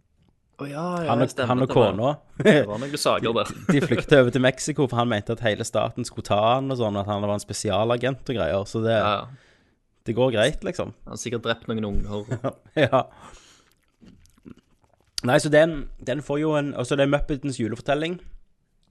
Ja, 0.71 1.03
ja, 1.03 1.11
Han 1.11 1.23
og, 1.25 1.33
han 1.49 1.63
og 1.65 1.69
kona. 1.73 2.11
Det 2.39 2.67
var 2.69 2.79
noen 2.83 2.99
saker 3.01 3.35
der. 3.37 3.53
De 3.69 3.81
flykta 3.85 4.21
over 4.23 4.31
til 4.35 4.43
Mexico, 4.45 4.87
for 4.89 4.97
han 5.01 5.09
mente 5.11 5.33
at 5.37 5.45
hele 5.47 5.65
staten 5.65 6.05
skulle 6.09 6.27
ta 6.29 6.41
han 6.55 6.71
og 6.71 6.79
sånn, 6.81 6.99
at 7.01 7.07
han 7.11 7.23
var 7.25 7.35
en 7.35 7.43
spesialagent 7.43 8.29
og 8.29 8.39
greier. 8.39 8.65
Så 8.69 8.83
det, 8.85 8.97
Ja, 8.97 9.27
det 10.07 10.15
går 10.19 10.33
greit, 10.35 10.65
liksom. 10.67 10.95
Han 11.05 11.15
har 11.17 11.21
sikkert 11.23 11.45
drept 11.47 11.69
noen 11.71 11.85
unger. 11.87 12.53
ja. 12.87 13.05
Nei, 15.23 15.39
så 15.39 15.49
den, 15.55 15.89
den 16.03 16.23
får 16.23 16.41
jo 16.43 16.55
en 16.59 16.73
Og 16.75 16.87
så 16.89 16.97
det 16.99 17.05
er 17.07 17.13
Muppetens 17.13 17.61
julefortelling. 17.61 18.17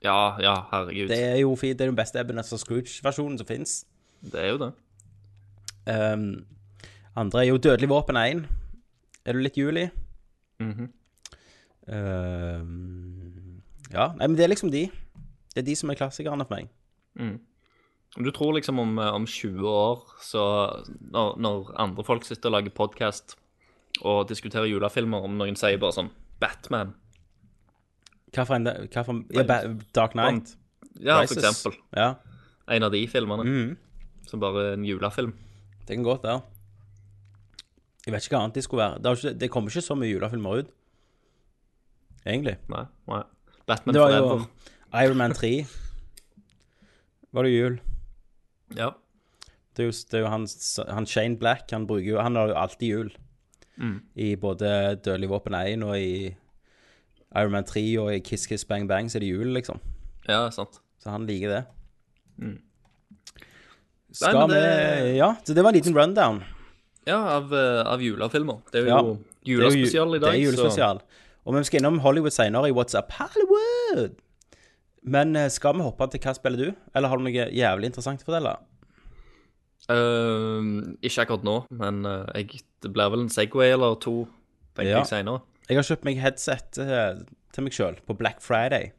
Ja, 0.01 0.37
ja, 0.41 0.53
herregud. 0.71 1.09
Det 1.11 1.19
er 1.19 1.35
jo 1.43 1.51
fint. 1.59 1.77
Det 1.77 1.85
er 1.85 1.91
den 1.91 1.99
beste 1.99 2.21
Ebenezer 2.21 2.57
Scrooge-versjonen 2.57 3.37
som 3.37 3.47
fins. 3.49 3.81
Det 4.23 4.39
er 4.39 4.53
jo 4.53 4.61
det. 4.61 4.71
Um, 5.91 6.45
andre 7.17 7.43
er 7.43 7.49
jo 7.51 7.59
Dødelig 7.61 7.89
våpen 7.91 8.17
1. 8.17 8.45
Er 9.25 9.37
du 9.37 9.43
litt 9.43 9.57
juli? 9.59 9.89
Mm 10.61 10.71
Mhm. 10.71 10.89
Um, 11.87 13.61
ja. 13.91 14.11
Nei, 14.17 14.27
men 14.27 14.35
det 14.37 14.45
er 14.45 14.53
liksom 14.53 14.71
de. 14.73 14.85
Det 15.51 15.63
er 15.63 15.67
de 15.67 15.75
som 15.75 15.91
er 15.91 15.99
klassikerne 15.99 16.45
for 16.47 16.59
meg. 16.59 16.69
Du 18.19 18.31
tror 18.35 18.53
liksom 18.57 18.79
om, 18.79 18.97
eh, 18.99 19.13
om 19.13 19.25
20 19.25 19.67
år, 19.67 20.01
så 20.19 20.43
når, 20.99 21.37
når 21.39 21.71
andre 21.79 22.03
folk 22.03 22.25
sitter 22.27 22.49
og 22.51 22.57
lager 22.57 22.73
podkast 22.75 23.37
og 24.03 24.27
diskuterer 24.27 24.67
julefilmer, 24.67 25.23
om 25.23 25.37
noen 25.39 25.55
sier 25.59 25.79
bare 25.79 25.95
sånn 25.95 26.11
Batman. 26.41 26.93
Hva 28.31 28.45
for 28.47 28.57
en 28.57 28.67
hva 28.67 29.03
for, 29.05 29.23
ja, 29.35 29.45
Dark 29.95 30.15
Knight. 30.15 30.55
Ja, 30.99 31.21
for 31.23 31.35
eksempel. 31.39 31.77
Ja, 31.95 32.15
En 32.71 32.83
av 32.83 32.91
de 32.93 33.01
filmene. 33.07 33.43
Mm. 33.43 33.77
Som 34.27 34.39
bare 34.39 34.73
en 34.73 34.83
julefilm. 34.85 35.33
det 35.87 35.95
kan 35.95 36.03
godt 36.03 36.23
være. 36.23 36.43
Jeg 38.05 38.13
vet 38.13 38.23
ikke 38.23 38.37
hva 38.37 38.43
annet 38.45 38.55
de 38.55 38.61
skulle 38.61 38.83
være. 38.83 39.01
Det, 39.01 39.11
ikke, 39.17 39.39
det 39.39 39.49
kommer 39.51 39.69
ikke 39.69 39.83
så 39.85 39.95
mye 39.95 40.11
julefilmer 40.11 40.61
ut. 40.61 40.69
Egentlig. 42.25 42.57
Nei. 42.69 42.85
nei. 43.09 43.23
Batman 43.67 43.95
Det 43.95 44.01
var 44.01 44.15
jo 44.17 44.41
Iron 45.03 45.17
Man 45.17 45.33
3. 45.33 45.65
Var 47.31 47.47
det 47.47 47.51
jul? 47.51 47.79
Ja. 48.75 48.91
Det 49.77 49.85
er 49.85 49.87
jo, 49.87 49.95
det 50.11 50.19
er 50.19 50.23
jo 50.25 50.31
han, 50.31 50.47
han 50.91 51.07
Shane 51.07 51.37
Black, 51.39 51.71
han 51.71 51.87
bruker 51.87 52.09
jo 52.09 52.19
Han 52.19 52.35
har 52.35 52.51
jo 52.51 52.55
alltid 52.59 52.87
jul. 52.87 53.11
Mm. 53.77 54.01
I 54.15 54.35
både 54.35 54.95
Dødelig 55.05 55.29
våpen 55.31 55.55
1 55.55 55.83
og 55.87 55.95
i 55.97 56.35
Iron 57.39 57.53
Man 57.55 57.65
3 57.65 57.83
og 58.01 58.11
i 58.13 58.19
Kiss 58.19 58.45
Kiss 58.47 58.65
Bang 58.67 58.89
Bang 58.89 59.09
så 59.09 59.17
er 59.17 59.23
det 59.25 59.31
jul, 59.31 59.53
liksom. 59.55 59.79
ja, 60.27 60.49
sant. 60.51 60.81
Så 60.99 61.09
han 61.09 61.25
liker 61.25 61.49
det. 61.49 61.63
Mm. 62.37 62.59
Skal 64.11 64.35
men 64.35 64.51
vi 64.51 65.15
Ja, 65.17 65.35
så 65.43 65.53
det 65.53 65.63
var 65.63 65.71
en 65.71 65.79
liten 65.79 65.95
rundown. 65.95 66.43
Ja, 67.07 67.17
av, 67.37 67.53
eh, 67.53 67.81
av 67.87 68.01
julefilmer. 68.03 68.59
Det 68.71 68.81
er 68.81 68.85
jo 68.85 68.91
ja, 68.91 69.15
julespesial 69.47 70.15
i 70.15 70.19
dag. 70.19 70.35
Det 70.35 70.41
er 70.41 70.43
julespesial. 70.43 71.01
Og 71.45 71.55
vi 71.57 71.63
skal 71.65 71.81
innom 71.81 71.99
Hollywood 72.03 72.33
senere 72.35 72.69
i 72.69 72.75
What's 72.75 72.93
Up 72.97 73.11
Hollywood. 73.17 74.19
Men 75.01 75.35
eh, 75.35 75.47
skal 75.49 75.73
vi 75.79 75.85
hoppe 75.87 76.05
til 76.13 76.21
hva 76.21 76.35
spiller 76.37 76.61
du? 76.69 76.75
Eller 76.93 77.09
har 77.09 77.17
du 77.17 77.25
noe 77.25 77.47
jævlig 77.49 77.89
interessant 77.89 78.21
å 78.21 78.27
fortelle? 78.29 78.55
Eh, 79.89 80.69
ikke 81.01 81.23
akkurat 81.25 81.45
nå, 81.47 81.55
men 81.73 82.03
uh, 82.05 82.27
jeg, 82.37 82.61
det 82.85 82.91
blir 82.93 83.09
vel 83.11 83.23
en 83.25 83.31
Segway 83.33 83.73
eller 83.73 83.97
to, 84.03 84.27
tenker 84.77 84.91
Ja. 84.93 84.99
jeg 85.01 85.09
senere. 85.09 85.41
Jeg 85.71 85.79
har 85.79 85.87
kjøpt 85.87 86.05
meg 86.05 86.19
headset 86.21 86.77
uh, 86.83 87.21
til 87.55 87.65
meg 87.65 87.73
sjøl 87.75 87.97
på 88.05 88.15
Black 88.19 88.41
Friday. 88.45 88.91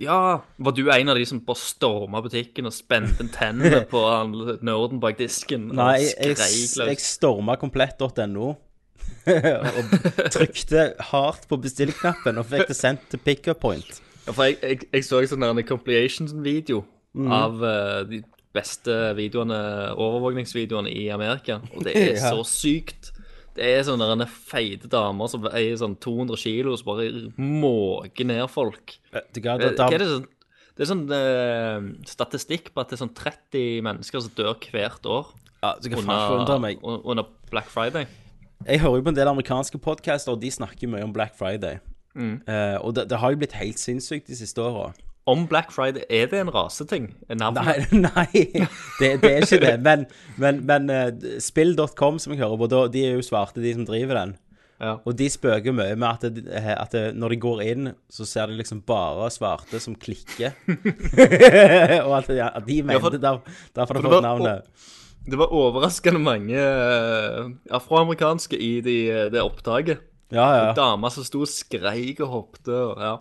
Ja, 0.00 0.40
var 0.58 0.74
du 0.74 0.88
en 0.90 1.10
av 1.12 1.18
de 1.18 1.22
som 1.26 1.38
bare 1.46 1.60
storma 1.60 2.18
butikken 2.24 2.66
og 2.66 2.74
spente 2.74 3.22
en 3.22 3.30
tennene 3.30 3.84
på 3.90 4.00
nerden 4.66 5.02
bak 5.02 5.18
disken? 5.20 5.68
Nei, 5.74 6.00
jeg, 6.02 6.34
jeg, 6.38 6.88
jeg 6.90 7.02
storma 7.02 7.54
komplett.no. 7.60 8.54
og 9.78 9.94
trykte 10.34 10.88
hardt 11.10 11.48
på 11.50 11.58
bestillknappen 11.62 12.40
og 12.40 12.48
fikk 12.50 12.70
det 12.70 12.76
sendt 12.78 13.06
til 13.12 13.22
pickup 13.24 13.62
point. 13.64 14.00
Ja, 14.24 14.32
for 14.32 14.48
jeg, 14.48 14.58
jeg, 14.62 14.86
jeg 14.92 15.06
så 15.06 15.20
en 15.20 15.30
sånn 15.32 15.46
en 15.48 15.64
compilation-video 15.68 16.84
mm. 17.16 17.32
av 17.34 17.58
uh, 17.64 18.00
de 18.08 18.22
beste 18.54 18.94
videoene, 19.18 19.58
overvåkningsvideoene 19.98 20.92
i 20.92 21.08
Amerika, 21.14 21.60
og 21.74 21.86
det 21.86 21.96
er 21.98 22.14
Ja. 22.20 22.30
så 22.34 22.44
sykt. 22.48 23.12
Det 23.54 23.66
er 23.70 23.84
sånne 23.86 24.26
feite 24.26 24.88
damer 24.90 25.28
som 25.30 25.44
veier 25.44 25.76
sånn 25.78 25.94
200 26.02 26.40
kilo, 26.42 26.74
som 26.78 26.88
bare 26.90 27.10
måker 27.38 28.26
ned 28.26 28.48
folk. 28.50 28.96
Vet 29.14 29.38
hva, 29.44 29.58
Eh, 29.62 29.76
Hva 29.78 29.90
er 29.94 30.02
det 30.02 30.10
sånn 30.10 30.30
det 30.74 30.82
er 30.82 30.88
sånn 30.90 31.04
eh, 31.14 31.84
statistikk 32.10 32.72
på 32.74 32.82
at 32.82 32.90
det 32.90 32.96
er 32.96 33.04
sånn 33.04 33.14
30 33.14 33.84
mennesker 33.86 34.24
som 34.24 34.32
dør 34.34 34.56
hvert 34.58 35.06
år 35.06 35.28
ja, 35.62 35.70
kan 35.78 36.08
meg. 36.64 36.80
under, 36.82 37.04
under 37.06 37.28
Black 37.52 37.70
Friday. 37.70 38.08
Jeg 38.66 38.80
hører 38.80 39.00
jo 39.00 39.04
på 39.06 39.12
en 39.12 39.16
del 39.18 39.28
amerikanske 39.28 39.78
podcaster, 39.82 40.32
og 40.32 40.40
de 40.42 40.50
snakker 40.52 40.88
mye 40.88 41.04
om 41.04 41.12
Black 41.12 41.34
Friday. 41.38 41.80
Eh, 42.16 42.76
og 42.80 42.94
det, 42.96 43.08
det 43.10 43.18
har 43.20 43.34
jo 43.34 43.40
blitt 43.42 43.56
helt 43.58 43.80
sinnssykt 43.82 44.30
de 44.30 44.36
siste 44.38 44.62
åra. 44.62 44.92
Om 45.28 45.46
Black 45.48 45.72
Friday, 45.72 46.04
er 46.12 46.28
det 46.28 46.40
en 46.42 46.52
raseting? 46.52 47.10
Nei, 47.32 47.50
nei 48.06 48.28
det, 49.00 49.10
det 49.22 49.30
er 49.30 49.46
ikke 49.46 49.60
det. 49.62 49.74
Men, 49.84 50.06
men, 50.40 50.62
men 50.68 50.90
uh, 50.92 51.38
spill.com, 51.40 52.18
som 52.20 52.34
jeg 52.34 52.42
hører 52.44 52.60
på, 52.60 52.68
de 52.92 53.04
er 53.08 53.16
jo 53.18 53.24
svarte, 53.24 53.62
de 53.64 53.72
som 53.76 53.86
driver 53.88 54.20
den. 54.20 54.34
Ja. 54.82 54.96
Og 55.06 55.14
de 55.16 55.28
spøker 55.30 55.72
mye 55.72 55.94
med 55.96 56.08
at, 56.10 56.24
det, 56.34 56.44
at 56.74 56.92
det, 56.92 57.04
når 57.16 57.32
de 57.32 57.40
går 57.44 57.62
inn, 57.64 57.92
så 58.12 58.26
ser 58.28 58.50
de 58.50 58.58
liksom 58.58 58.82
bare 58.84 59.30
svarte 59.32 59.80
som 59.80 59.94
klikker. 59.96 60.56
og 62.08 62.12
at, 62.18 62.28
ja, 62.36 62.50
at 62.52 62.66
de 62.68 62.82
mente 62.82 63.00
for- 63.00 63.16
derfor 63.16 63.56
Derfor 63.76 64.00
har 64.00 64.08
fått 64.08 64.26
navnet. 64.28 64.50
navnet. 64.50 65.00
Det 65.24 65.38
var 65.40 65.52
overraskende 65.56 66.20
mange 66.20 66.58
eh, 66.60 67.46
afroamerikanske 67.72 68.58
i 68.60 68.80
de, 68.84 68.96
det 69.32 69.40
opptaket. 69.40 70.02
Ja, 70.34 70.48
ja. 70.52 70.72
Damer 70.76 71.12
som 71.14 71.24
sto 71.24 71.44
og 71.44 71.48
skreik 71.48 72.20
og 72.24 72.28
hoppet 72.32 72.68
og 72.74 73.00
ja. 73.00 73.14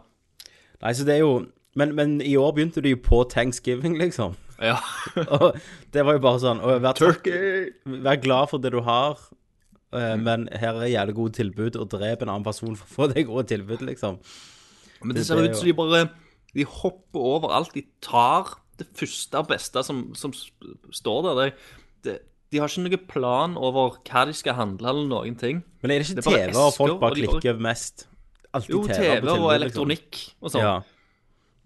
Nei, 0.83 0.91
så 0.97 1.05
det 1.07 1.15
er 1.17 1.21
jo 1.23 1.35
men, 1.79 1.93
men 1.97 2.17
i 2.21 2.35
år 2.37 2.51
begynte 2.53 2.83
de 2.85 2.91
jo 2.93 2.99
på 3.01 3.23
thanksgiving, 3.31 3.95
liksom. 3.97 4.35
Ja. 4.61 4.75
Og 5.39 5.55
det 5.93 6.03
var 6.05 6.13
jo 6.19 6.21
bare 6.21 6.41
sånn 6.43 6.59
vær, 6.61 6.93
Turkey! 6.93 7.71
vær 8.05 8.19
glad 8.21 8.51
for 8.51 8.61
det 8.61 8.69
du 8.75 8.77
har, 8.85 9.17
eh, 9.97 10.13
men 10.21 10.45
her 10.53 10.77
er 10.77 10.91
jævlig 10.91 11.15
gode 11.17 11.33
tilbud, 11.39 11.79
og 11.81 11.89
drep 11.95 12.21
en 12.21 12.29
annen 12.29 12.45
person 12.45 12.75
for 12.77 12.85
å 12.85 12.93
få 12.93 13.07
deg 13.15 13.25
gode 13.31 13.47
tilbud, 13.49 13.81
liksom. 13.89 14.19
Men 15.01 15.15
det 15.15 15.23
Det- 15.23 15.25
ser 15.31 15.41
det 15.41 15.49
ut 15.49 15.57
som 15.57 15.67
de 15.67 15.73
bare 15.73 16.03
De 16.53 16.63
hopper 16.69 17.19
over 17.19 17.49
alt. 17.49 17.73
De 17.73 17.81
tar 17.99 18.53
det 18.77 18.85
første 18.93 19.33
og 19.41 19.47
beste 19.49 19.81
som, 19.83 20.13
som 20.13 20.31
står 20.93 21.23
der. 21.25 21.33
Det, 21.41 21.53
det, 22.03 22.19
de 22.53 22.59
har 22.61 22.69
ikke 22.69 22.83
noen 22.85 23.05
plan 23.09 23.55
over 23.57 23.95
hva 24.05 24.25
de 24.29 24.33
skal 24.37 24.53
handle, 24.59 24.89
eller 24.91 25.07
noen 25.09 25.37
ting. 25.39 25.63
Men 25.81 25.91
er 25.91 26.03
det 26.03 26.09
ikke 26.13 26.25
TV 26.27 26.57
og 26.59 26.73
folk 26.75 26.99
bare 27.01 27.17
klikker 27.17 27.53
bare- 27.55 27.65
mest? 27.69 28.07
Alltid 28.53 28.69
Jo, 28.75 28.81
TV, 28.85 29.21
TV 29.21 29.29
og 29.33 29.47
elektronikk 29.55 30.19
og 30.41 30.51
Liksom. 30.51 30.51
sånn. 30.53 30.61
Ja. 30.61 30.75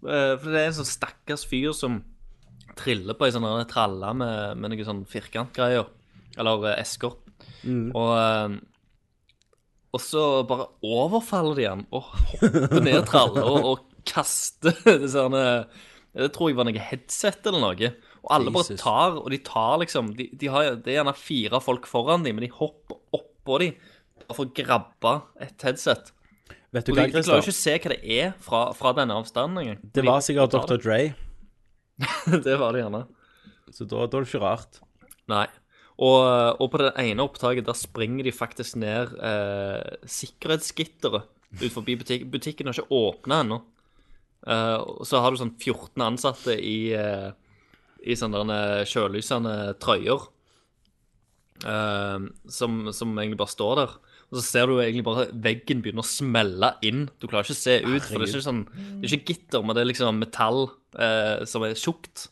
Eh, 0.08 0.36
For 0.38 0.48
det 0.54 0.60
er 0.62 0.66
en 0.70 0.78
sånn 0.78 0.88
stakkars 0.88 1.44
fyr 1.44 1.74
som 1.76 1.98
triller 2.78 3.14
på 3.18 3.26
ei 3.26 3.32
sånn 3.34 3.66
tralle 3.68 4.14
med, 4.16 4.56
med 4.56 4.70
noen 4.72 4.86
sånn 4.86 5.04
firkantgreier. 5.06 5.86
Eller 6.38 6.64
eh, 6.72 6.80
esker. 6.80 7.12
Mm. 7.66 7.90
Og, 7.94 8.10
eh, 8.16 8.58
og 9.92 10.00
så 10.00 10.24
bare 10.48 10.68
overfaller 10.84 11.56
de 11.58 11.64
han 11.68 11.86
og 11.92 12.02
hopper 12.04 12.80
ned 12.84 13.04
tralla 13.08 13.44
og, 13.44 13.64
og 13.64 13.78
kaster 14.08 14.72
disse 15.02 15.24
Det 15.28 16.32
tror 16.32 16.48
jeg 16.50 16.56
var 16.56 16.64
noe 16.68 16.78
headset 16.88 17.46
eller 17.46 17.60
noe. 17.60 17.92
Og 18.24 18.32
alle 18.34 18.52
bare 18.54 18.76
tar, 18.80 19.18
og 19.20 19.28
de 19.32 19.38
tar 19.46 19.78
liksom 19.82 20.12
de, 20.18 20.28
de 20.34 20.50
har, 20.52 20.74
Det 20.82 20.92
er 20.92 21.00
gjerne 21.00 21.14
fire 21.18 21.60
folk 21.62 21.86
foran 21.90 22.26
dem, 22.26 22.38
men 22.38 22.48
de 22.48 22.52
hopper 22.54 22.98
oppå 23.16 23.60
dem 23.62 23.76
for 24.28 24.44
å 24.44 24.52
grabbe 24.54 25.14
et 25.44 25.64
headset. 25.64 26.10
Vet 26.74 26.84
du 26.84 26.92
Og 26.92 26.98
hva, 26.98 27.06
de, 27.06 27.14
de 27.14 27.22
klarer 27.22 27.40
jo 27.40 27.46
ikke 27.46 27.54
å 27.54 27.60
se 27.60 27.76
hva 27.78 27.92
det 27.94 28.00
er 28.18 28.34
fra, 28.44 28.64
fra 28.76 28.92
denne 28.98 29.16
avstanden 29.16 29.62
engang. 29.62 29.78
Det 29.94 30.04
var 30.04 30.20
sikkert 30.24 30.52
Dr. 30.52 30.76
Dre, 30.82 30.98
det. 32.44 32.58
var 32.60 32.76
det 32.76 32.82
gjerne. 32.84 33.06
så 33.72 33.86
da, 33.88 34.04
da 34.04 34.18
er 34.20 34.26
det 34.26 34.28
ikke 34.28 34.44
rart. 34.44 34.82
Nei. 35.30 35.46
Og, 35.98 36.20
og 36.62 36.68
på 36.70 36.78
det 36.82 36.92
ene 37.02 37.24
opptaket, 37.24 37.66
der 37.66 37.74
springer 37.74 38.28
de 38.28 38.34
faktisk 38.34 38.76
ned 38.78 39.16
eh, 39.18 39.96
sikkerhetsgitteret 40.06 41.26
ut 41.58 41.72
forbi 41.72 41.96
butikken. 41.98 42.30
Butikken 42.30 42.68
har 42.68 42.76
ikke 42.76 42.94
åpna 42.94 43.40
ennå. 43.42 43.58
Eh, 44.46 44.76
så 45.08 45.22
har 45.24 45.32
du 45.32 45.40
sånn 45.40 45.56
14 45.56 46.04
ansatte 46.04 46.54
i, 46.54 46.92
eh, 46.94 47.32
i 48.04 48.16
sånne 48.18 48.58
sjølysende 48.88 49.54
trøyer. 49.82 50.28
Uh, 51.58 52.28
som, 52.46 52.84
som 52.94 53.16
egentlig 53.18 53.40
bare 53.40 53.50
står 53.50 53.80
der. 53.80 53.94
Og 54.28 54.38
så 54.38 54.44
ser 54.44 54.68
du 54.68 54.76
egentlig 54.76 55.06
bare 55.06 55.28
veggen 55.32 55.80
begynner 55.82 56.04
å 56.04 56.08
smelle 56.08 56.74
inn. 56.86 57.06
Du 57.18 57.26
klarer 57.26 57.48
ikke 57.48 57.56
å 57.56 57.58
se 57.58 57.78
ut, 57.82 58.04
for 58.04 58.20
det 58.20 58.28
er 58.28 58.34
ikke 58.34 58.44
sånn 58.44 58.64
Det 58.68 59.08
er 59.08 59.14
ikke 59.16 59.32
gitter, 59.32 59.64
men 59.64 59.74
det 59.74 59.82
er 59.82 59.88
liksom 59.88 60.20
metall 60.20 60.66
uh, 60.68 61.46
som 61.48 61.64
er 61.66 61.78
tjukt. 61.78 62.28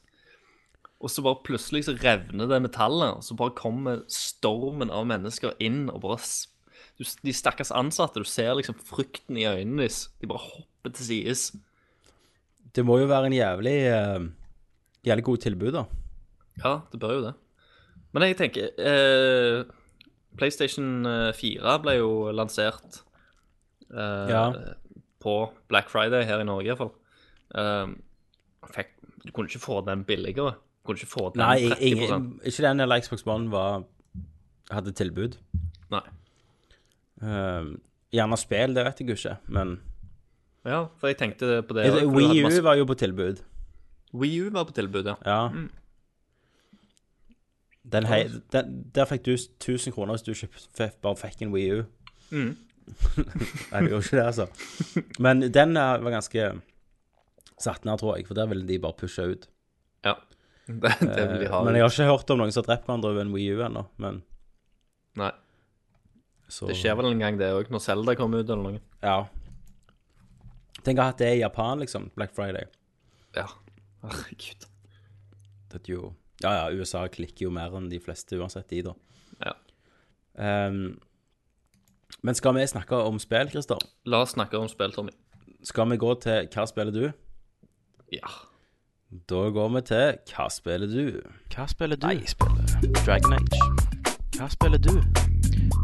Og 1.02 1.12
så 1.12 1.24
bare 1.24 1.42
plutselig 1.44 1.86
så 1.86 1.96
revner 1.98 2.48
det 2.50 2.60
metallet, 2.64 3.18
og 3.18 3.24
så 3.24 3.36
bare 3.36 3.56
kommer 3.58 4.04
stormen 4.12 4.92
av 4.92 5.08
mennesker 5.08 5.56
inn 5.62 5.86
og 5.92 6.02
bare 6.06 6.20
du, 6.96 7.04
De 7.04 7.34
stakkars 7.36 7.72
ansatte, 7.76 8.20
du 8.22 8.28
ser 8.28 8.54
liksom 8.56 8.78
frykten 8.88 9.36
i 9.36 9.48
øynene 9.48 9.84
deres. 9.84 10.06
De 10.20 10.28
bare 10.30 10.44
hopper 10.44 10.94
til 10.96 11.08
sides. 11.10 11.50
Det 12.76 12.84
må 12.84 13.00
jo 13.00 13.08
være 13.10 13.28
en 13.28 13.36
jævlig 13.36 13.76
eh, 13.90 14.28
Jævlig 15.06 15.24
god 15.24 15.42
tilbud, 15.44 15.72
da. 15.76 15.84
Ja, 16.64 16.72
det 16.92 17.00
bør 17.00 17.12
jo 17.18 17.24
det. 17.28 17.34
Men 18.16 18.24
jeg 18.26 18.36
tenker 18.38 18.70
eh, 18.80 19.64
PlayStation 20.38 21.06
eh, 21.06 21.32
4 21.36 21.76
ble 21.84 21.96
jo 21.98 22.10
lansert 22.34 23.02
eh, 23.92 24.28
Ja. 24.32 24.44
på 25.22 25.34
Black 25.68 25.90
Friday 25.92 26.24
her 26.28 26.40
i 26.42 26.48
Norge, 26.48 26.70
iallfall. 26.70 26.92
Eh, 27.54 27.92
fikk, 28.74 28.94
du 29.26 29.32
kunne 29.32 29.50
ikke 29.52 29.62
få 29.62 29.80
den 29.86 30.04
billigere. 30.08 30.56
Du 30.56 30.90
kunne 30.90 31.00
ikke 31.02 31.12
få 31.12 31.30
den 31.34 31.42
Nei, 31.44 31.68
30 31.68 31.90
ingen, 31.90 32.28
ikke 32.44 32.62
den 32.66 32.80
eller 32.84 33.02
Xbox 33.02 33.26
One 33.26 33.50
var, 33.52 33.84
hadde 34.70 34.94
tilbud. 34.96 35.36
Nei. 35.90 36.02
Uh, 37.22 37.72
gjerne 38.12 38.36
spill, 38.36 38.74
det 38.76 38.82
vet 38.84 38.98
jeg 39.00 39.08
jo 39.08 39.14
ikke, 39.16 39.36
men 39.48 39.78
Ja, 40.66 40.82
for 40.98 41.08
jeg 41.08 41.16
tenkte 41.16 41.62
på 41.64 41.76
det. 41.78 41.86
Wii 42.12 42.42
U 42.44 42.50
var 42.66 42.74
jo 42.76 42.84
på 42.84 42.96
tilbud. 42.98 43.40
Wii 44.20 44.46
U 44.46 44.50
var 44.54 44.66
på 44.68 44.74
tilbud, 44.76 45.06
ja. 45.10 45.16
Ja. 45.26 45.40
Den 47.86 48.06
hei, 48.10 48.24
den, 48.50 48.70
der 48.94 49.06
fikk 49.06 49.22
du 49.28 49.34
1000 49.36 49.94
kroner 49.94 50.16
hvis 50.16 50.24
du 50.26 50.32
kjøpt, 50.34 50.80
bare 51.04 51.18
fikk 51.20 51.44
en 51.46 51.52
WiiU. 51.54 51.84
Mm. 52.34 52.56
Nei, 53.70 53.80
det 53.82 53.90
gjorde 53.92 54.02
ikke 54.06 54.18
det, 54.18 54.24
altså. 54.26 54.46
Men 55.22 55.44
den 55.54 55.76
eh, 55.78 55.92
var 56.02 56.14
ganske 56.16 56.48
satt 57.62 57.86
ned, 57.86 58.00
tror 58.02 58.16
jeg, 58.18 58.26
for 58.28 58.38
der 58.38 58.50
ville 58.50 58.66
de 58.68 58.80
bare 58.82 58.98
pushe 58.98 59.22
ut. 59.32 59.46
ja. 60.06 60.16
Det, 60.66 60.90
det 61.14 61.24
vil 61.30 61.44
de 61.44 61.46
ha. 61.52 61.60
Eh, 61.60 61.64
Men 61.68 61.76
jeg 61.78 61.84
har 61.84 61.92
ikke 61.94 62.08
hørt 62.10 62.30
om 62.34 62.40
noen 62.40 62.50
som 62.50 62.64
har 62.64 62.72
drept 62.72 62.88
hverandre 62.88 63.12
over 63.12 63.22
en 63.22 63.30
WiiU 63.36 63.60
ennå. 63.68 63.84
Men 64.02 64.16
Nei, 65.16 65.30
så 66.50 66.66
det 66.66 66.74
skjer 66.80 66.96
vel 66.98 67.06
en 67.12 67.22
gang, 67.22 67.38
det 67.38 67.52
òg, 67.54 67.70
når 67.70 67.84
Zelda 67.84 68.16
kommer 68.18 68.42
ut 68.42 68.50
eller 68.50 68.72
noe. 68.74 68.80
Ja. 68.98 69.20
Tenk 70.82 70.98
ha 70.98 71.06
hatt 71.12 71.22
det 71.22 71.30
i 71.36 71.44
Japan, 71.44 71.78
liksom. 71.84 72.08
Black 72.18 72.34
Friday. 72.34 72.66
Ja. 73.38 73.46
Herregud. 74.12 74.66
Det 75.72 75.80
er 75.88 75.92
jo 75.92 76.14
Ja, 76.42 76.50
ja, 76.52 76.64
USA 76.76 77.06
klikker 77.08 77.46
jo 77.46 77.50
mer 77.50 77.72
enn 77.78 77.88
de 77.90 77.98
fleste 78.00 78.36
uansett, 78.36 78.68
de, 78.70 78.82
da. 78.84 78.92
Ja. 79.40 79.52
Um, 80.68 80.98
men 82.22 82.34
skal 82.36 82.54
vi 82.54 82.66
snakke 82.68 82.96
om 83.08 83.18
spill, 83.18 83.48
Christer? 83.50 83.80
La 84.04 84.20
oss 84.24 84.34
snakke 84.36 84.58
om 84.60 84.68
spill, 84.68 84.92
Tommy. 84.92 85.14
Skal 85.64 85.88
vi 85.90 85.96
gå 85.96 86.12
til 86.20 86.48
Hva 86.52 86.66
spiller 86.68 86.92
du? 86.92 87.06
Ja. 88.12 88.28
Da 89.30 89.48
går 89.50 89.68
vi 89.78 89.82
til 89.88 90.18
Hva 90.34 90.48
spiller 90.52 90.86
du? 90.92 91.20
Hva 91.54 91.66
spiller 91.72 91.96
du? 91.96 92.06
Jeg 92.12 92.28
spiller 92.28 92.92
Dragon 93.04 93.32
Age. 93.38 93.60
Hva 94.36 94.48
spiller 94.52 94.78
du? 94.78 94.94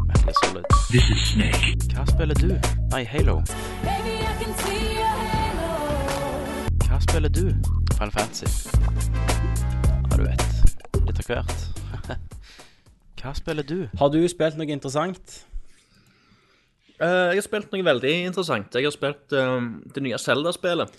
Metal 0.07 0.33
Solid. 0.43 0.65
This 0.91 1.09
is 1.09 1.21
Snake. 1.33 1.73
Hva 1.95 2.05
spiller 2.13 2.35
du? 2.35 2.53
Nei, 2.93 3.03
Halo. 3.03 3.39
Baby, 3.83 4.19
I 4.21 4.33
can 4.43 4.53
see 4.61 4.93
your 4.93 5.15
halo. 5.25 6.77
Hva 6.85 6.99
spiller 7.01 7.29
du? 7.29 7.82
Final 7.97 8.11
Fantasy. 8.11 8.69
Ja, 10.09 10.17
du 10.17 10.23
vet. 10.25 10.43
Litt 11.07 11.19
av 11.21 11.29
hvert. 11.29 11.53
Hva 13.21 13.33
spiller 13.37 13.63
du? 13.67 13.77
Har 13.99 14.11
du 14.11 14.19
spilt 14.31 14.57
noe 14.59 14.67
interessant? 14.73 15.37
Uh, 16.99 17.31
jeg 17.33 17.39
har 17.41 17.45
spilt 17.45 17.71
noe 17.73 17.85
veldig 17.85 18.13
interessant. 18.27 18.75
Jeg 18.75 18.87
har 18.87 18.95
spilt 18.95 19.35
uh, 19.35 19.59
det 19.95 20.03
nye 20.05 20.19
Zelda-spillet 20.19 20.93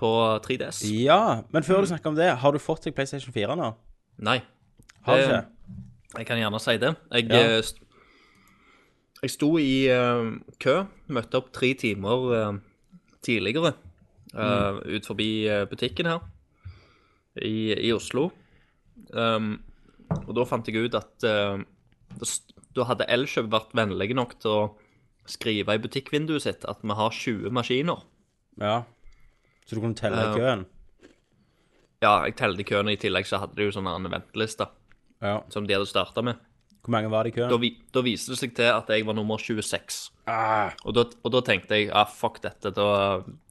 på 0.00 0.10
3DS. 0.44 0.82
Ja, 1.04 1.42
men 1.54 1.66
før 1.66 1.84
du 1.84 1.90
snakker 1.92 2.12
om 2.12 2.18
det, 2.18 2.28
har 2.42 2.54
du 2.54 2.60
fått 2.62 2.86
deg 2.88 2.96
PlayStation 2.96 3.34
4 3.34 3.56
nå? 3.60 3.70
Nei. 4.26 4.40
Har 5.06 5.18
du 5.20 5.24
ikke? 5.24 5.42
Jeg 6.18 6.28
kan 6.28 6.38
gjerne 6.38 6.60
si 6.62 6.76
det. 6.82 6.92
Jeg, 7.12 7.30
Ja. 7.30 7.40
eh, 7.56 7.62
st 7.62 7.80
jeg 9.24 9.30
sto 9.32 9.54
i 9.56 9.86
uh, 9.88 10.34
kø, 10.60 10.82
møtte 11.08 11.38
opp 11.40 11.46
tre 11.56 11.70
timer 11.80 12.24
uh, 12.28 12.58
tidligere 13.24 13.70
uh, 14.34 14.80
ut 14.84 15.06
forbi 15.06 15.46
eh, 15.50 15.64
butikken 15.70 16.08
her 16.10 16.24
i, 17.40 17.74
i 17.74 17.92
Oslo. 17.94 18.28
Um, 19.10 19.56
og 20.14 20.32
da 20.36 20.46
fant 20.46 20.68
jeg 20.68 20.86
ut 20.86 20.96
at 20.98 21.26
eh, 21.26 21.62
da 22.74 22.86
hadde 22.86 23.08
Elkjøp 23.10 23.50
vært 23.50 23.74
vennlige 23.74 24.16
nok 24.16 24.36
til 24.42 24.52
å 24.52 24.64
skrive 25.30 25.74
i 25.74 25.80
butikkvinduet 25.82 26.44
sitt 26.44 26.66
at 26.68 26.82
vi 26.84 26.94
har 26.98 27.14
20 27.16 27.54
maskiner. 27.54 28.04
Ja. 28.60 28.82
Så 29.64 29.76
du 29.76 29.82
kunne 29.82 29.98
telle 29.98 30.28
uh, 30.30 30.36
køen? 30.36 30.66
Ja, 32.04 32.18
jeg 32.26 32.36
telte 32.38 32.66
køen, 32.68 32.90
i 32.92 33.00
tillegg 33.00 33.26
så 33.26 33.40
hadde 33.40 33.56
de 33.56 33.70
jo 33.70 33.74
sånne 33.74 34.12
venteliste 34.12 34.68
Ja. 35.24 35.38
som 35.48 35.66
de 35.66 35.74
hadde 35.74 35.88
starta 35.88 36.22
med. 36.22 36.42
Hvor 36.84 36.92
mange 36.92 37.08
var 37.10 37.24
det 37.24 37.32
i 37.32 37.36
køen? 37.38 37.48
Da, 37.48 37.56
vi, 37.56 37.70
da 37.94 38.02
viste 38.04 38.34
det 38.34 38.38
seg 38.42 38.50
til 38.56 38.68
at 38.68 38.90
jeg 38.92 39.06
var 39.08 39.16
nummer 39.16 39.40
26. 39.40 40.10
Ah, 40.28 40.74
Og 40.84 40.92
da, 40.96 41.06
og 41.24 41.32
da 41.32 41.40
tenkte 41.46 41.78
jeg 41.78 41.88
ah, 41.96 42.04
fuck 42.08 42.42
dette, 42.44 42.72
da, 42.76 42.88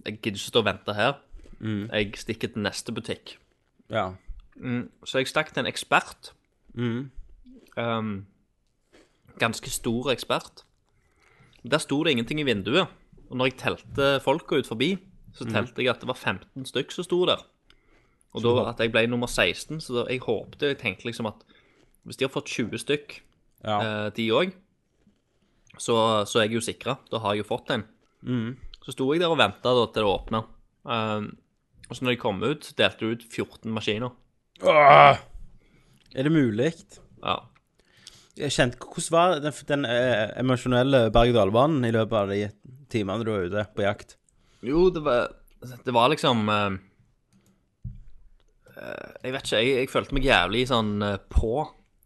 jeg 0.06 0.20
gidder 0.20 0.38
ikke 0.38 0.52
stå 0.52 0.62
og 0.62 0.68
vente 0.70 0.94
her. 0.94 1.16
Mm. 1.60 1.88
Jeg 1.90 2.12
stikker 2.22 2.52
til 2.54 2.62
neste 2.66 2.94
butikk. 2.94 3.38
ja. 3.90 4.12
Så 5.06 5.18
jeg 5.18 5.28
stakk 5.32 5.50
til 5.50 5.64
en 5.64 5.70
ekspert. 5.72 6.30
Mm. 6.78 7.10
Um, 7.76 8.12
ganske 9.42 9.70
stor 9.74 10.12
ekspert. 10.14 10.62
Der 11.66 11.82
sto 11.82 12.04
det 12.04 12.12
ingenting 12.14 12.40
i 12.40 12.46
vinduet. 12.46 12.86
Og 13.32 13.38
når 13.40 13.50
jeg 13.50 13.58
telte 13.58 14.20
folka 14.22 14.60
ut 14.62 14.70
forbi, 14.70 14.92
så 15.34 15.48
telte 15.50 15.82
jeg 15.82 15.90
at 15.90 16.04
det 16.04 16.08
var 16.12 16.20
15 16.22 16.68
stykk 16.70 16.94
som 16.94 17.08
sto 17.08 17.24
der. 17.26 17.42
Og 18.34 18.46
da 18.46 18.70
at 18.70 18.80
jeg 18.80 18.92
ble 18.94 19.08
nummer 19.10 19.28
16, 19.28 19.82
så 19.82 19.94
da, 19.98 20.06
jeg 20.12 20.22
håpte 20.22 20.70
Jeg 20.70 20.78
tenkte 20.78 21.06
liksom 21.10 21.26
at 21.26 21.42
hvis 22.08 22.20
de 22.20 22.28
har 22.28 22.34
fått 22.34 22.52
20 22.52 22.82
stykk, 22.84 23.16
ja. 23.64 23.78
eh, 23.78 24.08
de 24.18 24.28
òg, 24.36 24.56
så, 25.78 25.96
så 26.30 26.42
er 26.42 26.48
jeg 26.48 26.60
jo 26.60 26.66
sikra. 26.66 26.98
Da 27.10 27.22
har 27.24 27.36
jeg 27.36 27.44
jo 27.44 27.52
fått 27.54 27.72
en. 27.74 27.86
Så 28.84 28.94
sto 28.96 29.08
jeg 29.14 29.24
der 29.24 29.32
og 29.32 29.40
venta 29.40 29.72
til 29.72 29.88
det 29.96 30.10
åpna. 30.10 30.44
Eh, 30.84 31.30
og 31.90 31.98
så 31.98 32.06
når 32.06 32.16
de 32.16 32.22
kom 32.22 32.44
ut, 32.44 32.70
delte 32.78 33.06
de 33.06 33.16
ut 33.16 33.26
14 33.30 33.74
maskiner. 33.74 34.14
Åh! 34.64 35.24
Er 36.14 36.28
det 36.28 36.32
mulig? 36.34 36.74
Ja. 37.24 37.40
Jeg 38.38 38.54
kjente, 38.54 38.80
Hvordan 38.82 39.14
var 39.14 39.36
den, 39.44 39.54
den 39.70 39.86
eh, 39.86 40.32
emosjonelle 40.42 41.08
berg-og-dal-banen 41.14 41.86
i 41.86 41.94
løpet 41.94 42.18
av 42.18 42.32
de 42.34 42.42
timene 42.90 43.26
du 43.26 43.32
var 43.34 43.46
ute 43.50 43.66
på 43.76 43.86
jakt? 43.86 44.16
Jo, 44.66 44.88
det 44.94 45.04
var, 45.06 45.34
det 45.62 45.94
var 45.94 46.10
liksom 46.14 46.50
eh, 46.50 46.78
eh, 48.74 49.10
Jeg 49.26 49.36
vet 49.36 49.46
ikke, 49.46 49.60
jeg, 49.60 49.76
jeg 49.84 49.92
følte 49.92 50.18
meg 50.18 50.30
jævlig 50.30 50.64
sånn 50.72 50.94
eh, 51.06 51.20
på. 51.30 51.54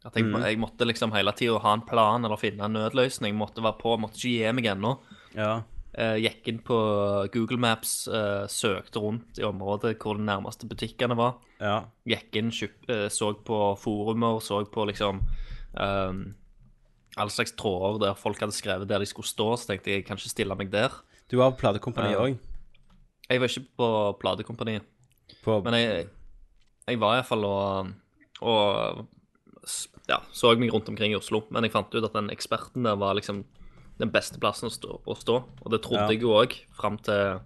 At 0.07 0.15
jeg, 0.17 0.27
jeg 0.31 0.59
måtte 0.61 0.87
liksom 0.87 1.11
hele 1.15 1.33
tida 1.35 1.59
ha 1.63 1.73
en 1.75 1.83
plan 1.87 2.23
eller 2.25 2.39
finne 2.39 2.63
en 2.67 2.77
nødløsning. 2.77 3.35
Måtte 3.37 3.63
være 3.65 3.79
på, 3.81 3.95
måtte 3.99 4.19
ikke 4.21 4.35
gi 4.37 4.53
meg 4.55 4.69
ennå. 4.71 4.93
Ja. 5.35 5.51
Eh, 5.97 6.15
gikk 6.21 6.47
inn 6.51 6.59
på 6.61 6.77
Google 7.33 7.57
Maps, 7.57 7.93
eh, 8.07 8.45
søkte 8.51 9.01
rundt 9.01 9.39
i 9.41 9.45
området 9.47 9.95
hvor 9.97 10.19
de 10.19 10.25
nærmeste 10.27 10.67
butikkene 10.69 11.17
var. 11.17 11.39
Ja. 11.59 11.79
Gikk 12.07 12.37
inn, 12.37 12.51
kjøp, 12.53 12.75
eh, 12.93 13.07
så 13.13 13.31
på 13.47 13.61
forumer, 13.81 14.37
så 14.45 14.61
på 14.69 14.85
liksom 14.91 15.23
um, 15.73 16.19
all 17.17 17.33
slags 17.33 17.55
tråder 17.57 18.03
der 18.05 18.19
folk 18.19 18.39
hadde 18.43 18.53
skrevet 18.53 18.87
der 18.89 19.01
de 19.01 19.09
skulle 19.09 19.27
stå. 19.27 19.49
Så 19.57 19.71
tenkte 19.71 19.89
jeg 19.89 20.03
jeg 20.03 20.07
kan 20.11 20.21
ikke 20.21 20.35
stille 20.35 20.59
meg 20.59 20.69
der. 20.71 20.93
Du 21.31 21.39
var 21.41 21.51
på 21.55 21.63
platekompani 21.65 22.13
Ja. 22.13 22.21
òg? 22.27 22.37
Jeg 23.27 23.41
var 23.41 23.49
ikke 23.51 23.65
på 23.81 23.89
platekompaniet. 24.21 24.85
På 25.43 25.57
Men 25.65 25.73
jeg, 25.73 26.07
jeg 26.87 26.99
var 27.01 27.17
iallfall 27.17 27.43
og, 27.43 27.89
og 28.41 29.07
ja, 30.08 30.21
så 30.32 30.53
meg 30.58 30.71
rundt 30.73 30.89
omkring 30.91 31.12
i 31.13 31.17
Oslo. 31.19 31.43
Men 31.51 31.63
jeg 31.67 31.73
fant 31.73 31.93
ut 31.95 32.06
at 32.08 32.15
den 32.15 32.30
eksperten 32.34 32.88
der 32.88 32.95
var 32.99 33.17
liksom 33.17 33.43
den 33.97 34.12
beste 34.13 34.39
plassen 34.39 34.69
å 34.69 34.73
stå. 34.73 34.99
Å 35.06 35.15
stå. 35.17 35.38
Og 35.65 35.71
det 35.73 35.82
trodde 35.86 36.06
Ja. 36.06 36.12
jeg 36.13 36.21
jo 36.21 36.36
òg, 36.38 36.53
fram 36.77 36.97
til 37.01 37.39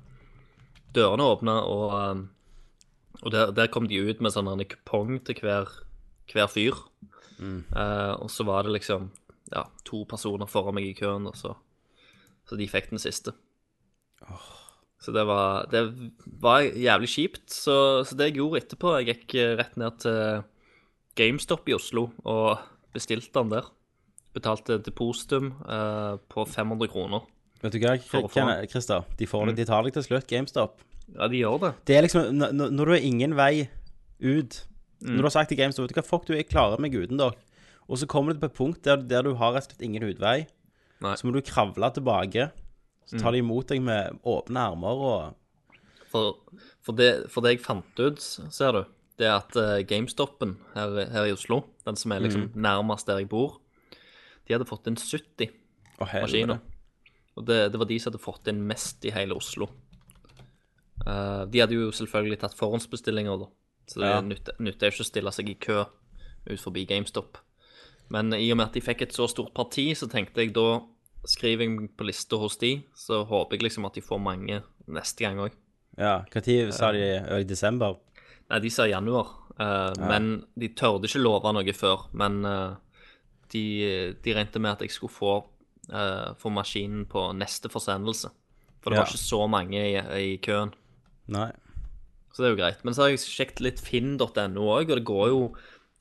dørene 0.94 1.24
åpna, 1.24 1.56
og, 1.64 1.94
um, 1.96 2.30
og 3.24 3.32
der, 3.32 3.52
der 3.56 3.68
kom 3.72 3.88
de 3.88 4.02
ut 4.04 4.20
med 4.22 4.34
sånn 4.34 4.50
en 4.52 4.66
kupong 4.66 5.24
til 5.24 5.36
hver, 5.40 5.70
hver 6.34 6.48
fyr. 6.52 6.76
Eh, 7.42 8.14
og 8.22 8.30
så 8.30 8.46
var 8.46 8.64
det 8.64 8.76
liksom 8.76 9.10
ja, 9.52 9.64
to 9.88 10.04
personer 10.06 10.46
foran 10.46 10.76
meg 10.78 10.86
i 10.92 10.94
køen, 10.94 11.26
og 11.26 11.36
så, 11.40 11.56
så 12.46 12.58
de 12.60 12.68
fikk 12.70 12.92
den 12.92 13.02
siste. 13.02 13.34
Så 15.02 15.14
det 15.16 15.24
var, 15.26 15.66
det 15.72 16.12
var 16.42 16.62
jævlig 16.62 17.10
kjipt. 17.10 17.48
Så, 17.50 18.06
så 18.06 18.18
det 18.18 18.30
jeg 18.30 18.38
gjorde 18.38 18.60
etterpå 18.62 18.92
Jeg 19.00 19.08
gikk 19.10 19.36
eh, 19.42 19.56
rett 19.58 19.80
ned 19.82 19.98
til 20.04 20.44
GameStop 21.17 21.67
i 21.69 21.76
Oslo 21.76 22.10
og 22.24 22.62
bestilte 22.95 23.34
den 23.39 23.52
der. 23.52 23.67
Betalte 24.36 24.80
depositum 24.80 25.52
eh, 25.67 26.15
på 26.32 26.45
500 26.47 26.91
kroner. 26.91 27.28
Vet 27.62 27.76
du 27.76 27.84
hva, 27.84 27.97
Christer? 28.00 29.06
De, 29.19 29.28
får 29.30 29.52
det, 29.52 29.58
de 29.60 29.67
tar 29.69 29.86
deg 29.86 29.95
til 29.97 30.06
slutt, 30.08 30.28
GameStop. 30.30 30.82
Ja, 31.12 31.28
de 31.28 31.41
gjør 31.41 31.60
det. 31.62 31.71
Det 31.89 31.97
er 31.97 32.06
liksom 32.06 32.39
Når 32.39 32.86
du 32.86 32.91
har 32.93 33.04
ingen 33.04 33.34
vei 33.36 33.65
ut 34.21 34.62
Når 35.04 35.17
du 35.17 35.26
har 35.26 35.34
sagt 35.34 35.50
til 35.52 35.58
GameStop 35.60 35.84
Vet 35.84 35.91
du 35.91 35.97
hva, 36.00 36.06
fuck, 36.08 36.24
du, 36.30 36.36
jeg 36.38 36.47
klarer 36.47 36.80
meg 36.80 36.95
uten 36.95 37.19
dere. 37.19 37.36
Og 37.91 38.00
så 38.00 38.08
kommer 38.08 38.32
du 38.32 38.39
på 38.39 38.47
et 38.47 38.56
punkt 38.56 38.86
der, 38.88 39.02
der 39.04 39.26
du 39.28 39.34
har 39.36 39.52
rett 39.52 39.67
og 39.67 39.74
slett 39.74 39.84
ingen 39.84 40.06
utvei. 40.08 40.45
Nei. 41.04 41.15
Så 41.19 41.28
må 41.28 41.34
du 41.36 41.41
kravle 41.43 41.89
tilbake. 41.91 42.47
Så 43.10 43.19
tar 43.19 43.36
de 43.36 43.41
imot 43.43 43.67
deg 43.67 43.82
med 43.84 44.21
åpne 44.24 44.67
armer 44.71 45.06
og 45.10 45.38
For, 46.12 46.38
for, 46.84 46.95
det, 46.95 47.28
for 47.32 47.43
det 47.43 47.56
jeg 47.56 47.63
fant 47.65 48.00
ut, 48.00 48.24
ser 48.52 48.78
du, 48.78 48.82
det 49.22 49.30
er 49.30 49.38
at 49.38 49.58
eh, 49.60 49.84
GameStopen 49.86 50.56
her, 50.74 50.96
her 51.14 51.30
i 51.30 51.34
Oslo, 51.36 51.62
den 51.86 52.00
som 52.00 52.14
er 52.14 52.24
liksom 52.24 52.50
nærmest 52.58 53.10
der 53.10 53.22
jeg 53.22 53.30
bor, 53.30 53.60
de 54.48 54.56
hadde 54.56 54.68
fått 54.68 54.90
inn 54.90 54.98
70 54.98 55.52
oh, 56.02 56.16
maskiner. 56.24 56.62
Og 57.38 57.46
det, 57.48 57.60
det 57.72 57.80
var 57.80 57.90
de 57.90 58.00
som 58.02 58.12
hadde 58.12 58.24
fått 58.24 58.50
inn 58.52 58.64
mest 58.68 59.06
i 59.06 59.14
hele 59.14 59.38
Oslo. 59.38 59.70
Uh, 61.06 61.46
de 61.50 61.62
hadde 61.62 61.78
jo 61.78 61.94
selvfølgelig 61.96 62.42
tatt 62.42 62.58
forhåndsbestillinger, 62.58 63.46
da. 63.46 63.50
Så 63.90 64.02
det 64.02 64.10
Ja. 64.10 64.20
nytter 64.22 64.92
ikke 64.92 65.06
å 65.06 65.08
stille 65.08 65.32
seg 65.34 65.50
i 65.50 65.58
kø 65.62 65.84
ut 66.50 66.62
forbi 66.62 66.86
GameStop. 66.90 67.40
Men 68.12 68.34
i 68.36 68.50
og 68.52 68.58
med 68.60 68.70
at 68.70 68.76
de 68.76 68.84
fikk 68.84 69.06
et 69.06 69.16
så 69.16 69.28
stort 69.30 69.54
parti, 69.56 69.92
så 69.96 70.10
tenkte 70.12 70.44
jeg 70.44 70.54
da 70.56 70.82
skriver 71.28 71.68
jeg 71.68 71.90
på 71.98 72.06
lista 72.08 72.38
hos 72.42 72.58
de, 72.62 72.80
så 72.98 73.22
håper 73.30 73.58
jeg 73.58 73.68
liksom 73.68 73.86
at 73.86 73.98
de 73.98 74.04
får 74.04 74.22
mange 74.22 74.62
neste 74.90 75.26
gang 75.26 75.40
òg. 75.46 75.58
Ja, 76.00 76.24
Når 76.34 76.72
sa 76.72 76.92
de? 76.96 77.04
I 77.42 77.44
desember? 77.44 78.00
Nei, 78.52 78.60
de 78.60 78.70
sa 78.74 78.86
januar. 78.90 79.30
eh, 79.60 79.94
Men 80.04 80.30
de 80.60 80.70
tørde 80.76 81.08
ikke 81.08 81.22
love 81.24 81.54
noe 81.56 81.74
før. 81.78 82.06
Men 82.14 82.42
uh, 82.46 82.76
de, 83.54 83.64
de 84.24 84.34
regnet 84.36 84.60
med 84.62 84.72
at 84.76 84.82
jeg 84.86 84.92
skulle 84.92 85.14
få, 85.16 85.34
uh, 85.92 86.34
få 86.40 86.52
maskinen 86.52 87.06
på 87.10 87.30
neste 87.38 87.72
forsendelse. 87.72 88.30
For 88.82 88.90
det 88.92 88.98
Ja. 88.98 89.04
var 89.04 89.12
ikke 89.12 89.24
så 89.30 89.48
mange 89.50 89.78
i, 89.80 89.96
i 90.34 90.38
køen. 90.44 90.74
Nei. 91.32 91.52
Så 92.34 92.42
det 92.44 92.48
er 92.50 92.56
jo 92.56 92.62
greit. 92.64 92.84
Men 92.88 92.94
så 92.96 93.04
har 93.06 93.10
jeg 93.14 93.20
sjekket 93.24 93.62
litt 93.62 93.80
finn.no 93.84 94.68
òg, 94.72 94.90
og 94.90 94.96
det 94.98 95.04
går 95.08 95.28
jo 95.32 95.42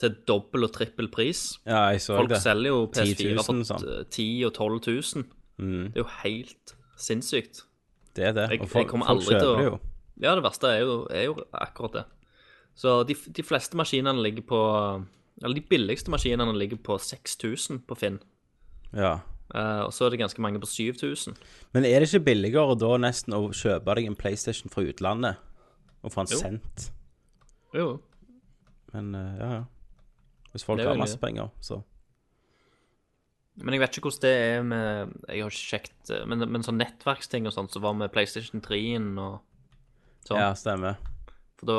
til 0.00 0.14
dobbel 0.26 0.64
og 0.64 0.72
trippel 0.72 1.08
pris. 1.12 1.58
Ja, 1.66 1.90
jeg 1.92 2.00
så 2.00 2.16
Folk 2.16 2.30
det. 2.30 2.38
selger 2.40 2.70
jo 2.70 2.86
PS4 2.88 3.34
000 3.34 3.44
for 3.44 3.64
sånn. 3.68 3.88
10 4.08 4.28
000 4.42 4.46
og 4.46 4.54
12 4.54 4.80
000. 5.18 5.24
Mm, 5.60 5.92
Det 5.92 5.98
er 6.00 6.04
jo 6.04 6.10
helt 6.22 6.74
sinnssykt. 6.96 7.64
det 8.16 8.24
er 8.30 8.32
det. 8.32 8.46
Jeg- 8.50 8.60
Og 8.62 8.68
folk, 8.70 8.90
folk 8.90 9.20
kjøper 9.26 9.58
det 9.58 9.66
jo. 9.66 9.80
Ja, 10.22 10.34
det 10.34 10.42
verste 10.44 10.68
er 10.70 10.80
jo, 10.80 11.06
er 11.10 11.24
jo 11.24 11.34
akkurat 11.52 11.92
det. 11.92 12.04
Så 12.80 13.02
de, 13.04 13.16
de 13.36 13.44
fleste 13.44 13.76
maskinene 13.76 14.22
ligger 14.24 14.46
på 14.48 14.60
Eller 15.42 15.58
de 15.58 15.66
billigste 15.68 16.12
maskinene 16.12 16.52
ligger 16.56 16.80
på 16.84 16.96
6000 17.00 17.82
på 17.88 17.96
Finn. 17.96 18.18
Ja. 18.96 19.20
Uh, 19.50 19.82
og 19.86 19.92
så 19.92 20.06
er 20.06 20.14
det 20.14 20.20
ganske 20.20 20.42
mange 20.42 20.60
på 20.62 20.68
7000. 20.68 21.34
Men 21.74 21.84
er 21.84 22.00
det 22.00 22.08
ikke 22.08 22.26
billigere 22.28 22.76
da 22.78 22.90
nesten 23.02 23.34
å 23.34 23.48
kjøpe 23.50 23.96
deg 23.98 24.06
en 24.06 24.18
PlayStation 24.18 24.70
fra 24.70 24.84
utlandet 24.86 25.40
og 26.04 26.14
få 26.14 26.24
den 26.28 26.38
sendt? 26.38 26.90
Jo. 27.74 27.98
Men 28.94 29.14
uh, 29.16 29.32
ja, 29.40 29.50
ja. 29.58 29.64
Hvis 30.52 30.66
folk 30.66 30.82
har 30.82 30.98
masse 30.98 31.18
penger, 31.18 31.50
så 31.62 31.80
Men 33.54 33.74
jeg 33.74 33.82
vet 33.82 33.96
ikke 33.96 34.08
hvordan 34.08 34.24
det 34.24 34.32
er 34.34 34.62
med 34.66 35.12
Jeg 35.28 35.42
har 35.44 35.52
ikke 35.52 35.60
sjekket 35.60 36.10
eh, 36.10 36.24
Men, 36.26 36.42
men 36.50 36.64
sånn 36.66 36.80
nettverksting 36.80 37.46
og 37.46 37.54
sånt, 37.54 37.70
så 37.70 37.82
var 37.82 37.94
med 37.94 38.10
PlayStation 38.10 38.62
3-en 38.64 39.12
og 39.18 39.36
sånn. 40.26 40.40
Ja, 40.40 40.50
stemmer. 40.58 40.98
For 41.60 41.68
da 41.68 41.78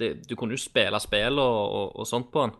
det, 0.00 0.26
Du 0.28 0.34
kunne 0.36 0.56
jo 0.56 0.60
spille 0.62 0.96
spill 1.04 1.38
og, 1.38 1.58
og, 1.76 1.96
og 2.00 2.06
sånt 2.08 2.30
på 2.32 2.46
den, 2.46 2.54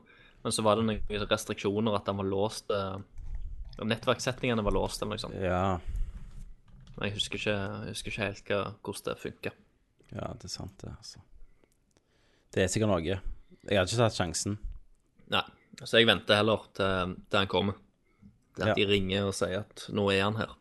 men 0.45 0.53
så 0.53 0.63
var 0.65 0.77
det 0.77 0.85
noen 0.87 1.25
restriksjoner 1.31 1.97
at 1.97 2.05
den 2.09 2.17
var 2.21 2.29
låst 2.29 2.71
eh, 2.73 2.99
Nettverkssettingene 3.81 4.61
var 4.67 4.75
låst 4.77 5.01
eller 5.01 5.15
noe 5.17 5.23
sånt. 5.23 5.39
Ja. 5.41 5.79
Men 6.99 7.07
jeg 7.09 7.15
husker 7.17 7.39
ikke, 7.41 7.55
jeg 7.87 7.95
husker 7.95 8.13
ikke 8.13 8.27
helt 8.27 8.51
hva, 8.51 8.59
hvordan 8.85 9.07
det 9.07 9.15
funker. 9.23 9.55
ja, 10.13 10.27
det 10.37 10.45
er 10.51 10.53
sant, 10.53 10.75
det, 10.83 10.91
altså. 10.99 11.23
Det 12.53 12.65
er 12.65 12.69
sikkert 12.69 12.91
noe. 12.91 13.01
Jeg 13.07 13.79
hadde 13.79 13.87
ikke 13.89 14.03
tatt 14.03 14.19
sjansen. 14.19 14.59
Nei, 15.33 15.45
så 15.87 16.01
jeg 16.01 16.09
venter 16.11 16.37
heller 16.43 16.67
til, 16.77 17.15
til 17.31 17.39
han 17.41 17.49
kommer. 17.49 17.79
Til 18.57 18.67
at 18.67 18.73
Ja. 18.73 18.75
de 18.75 18.87
ringer 18.91 19.29
og 19.31 19.35
sier 19.39 19.63
at 19.63 19.87
nå 19.95 20.09
er 20.13 20.25
han 20.27 20.37
her. 20.37 20.53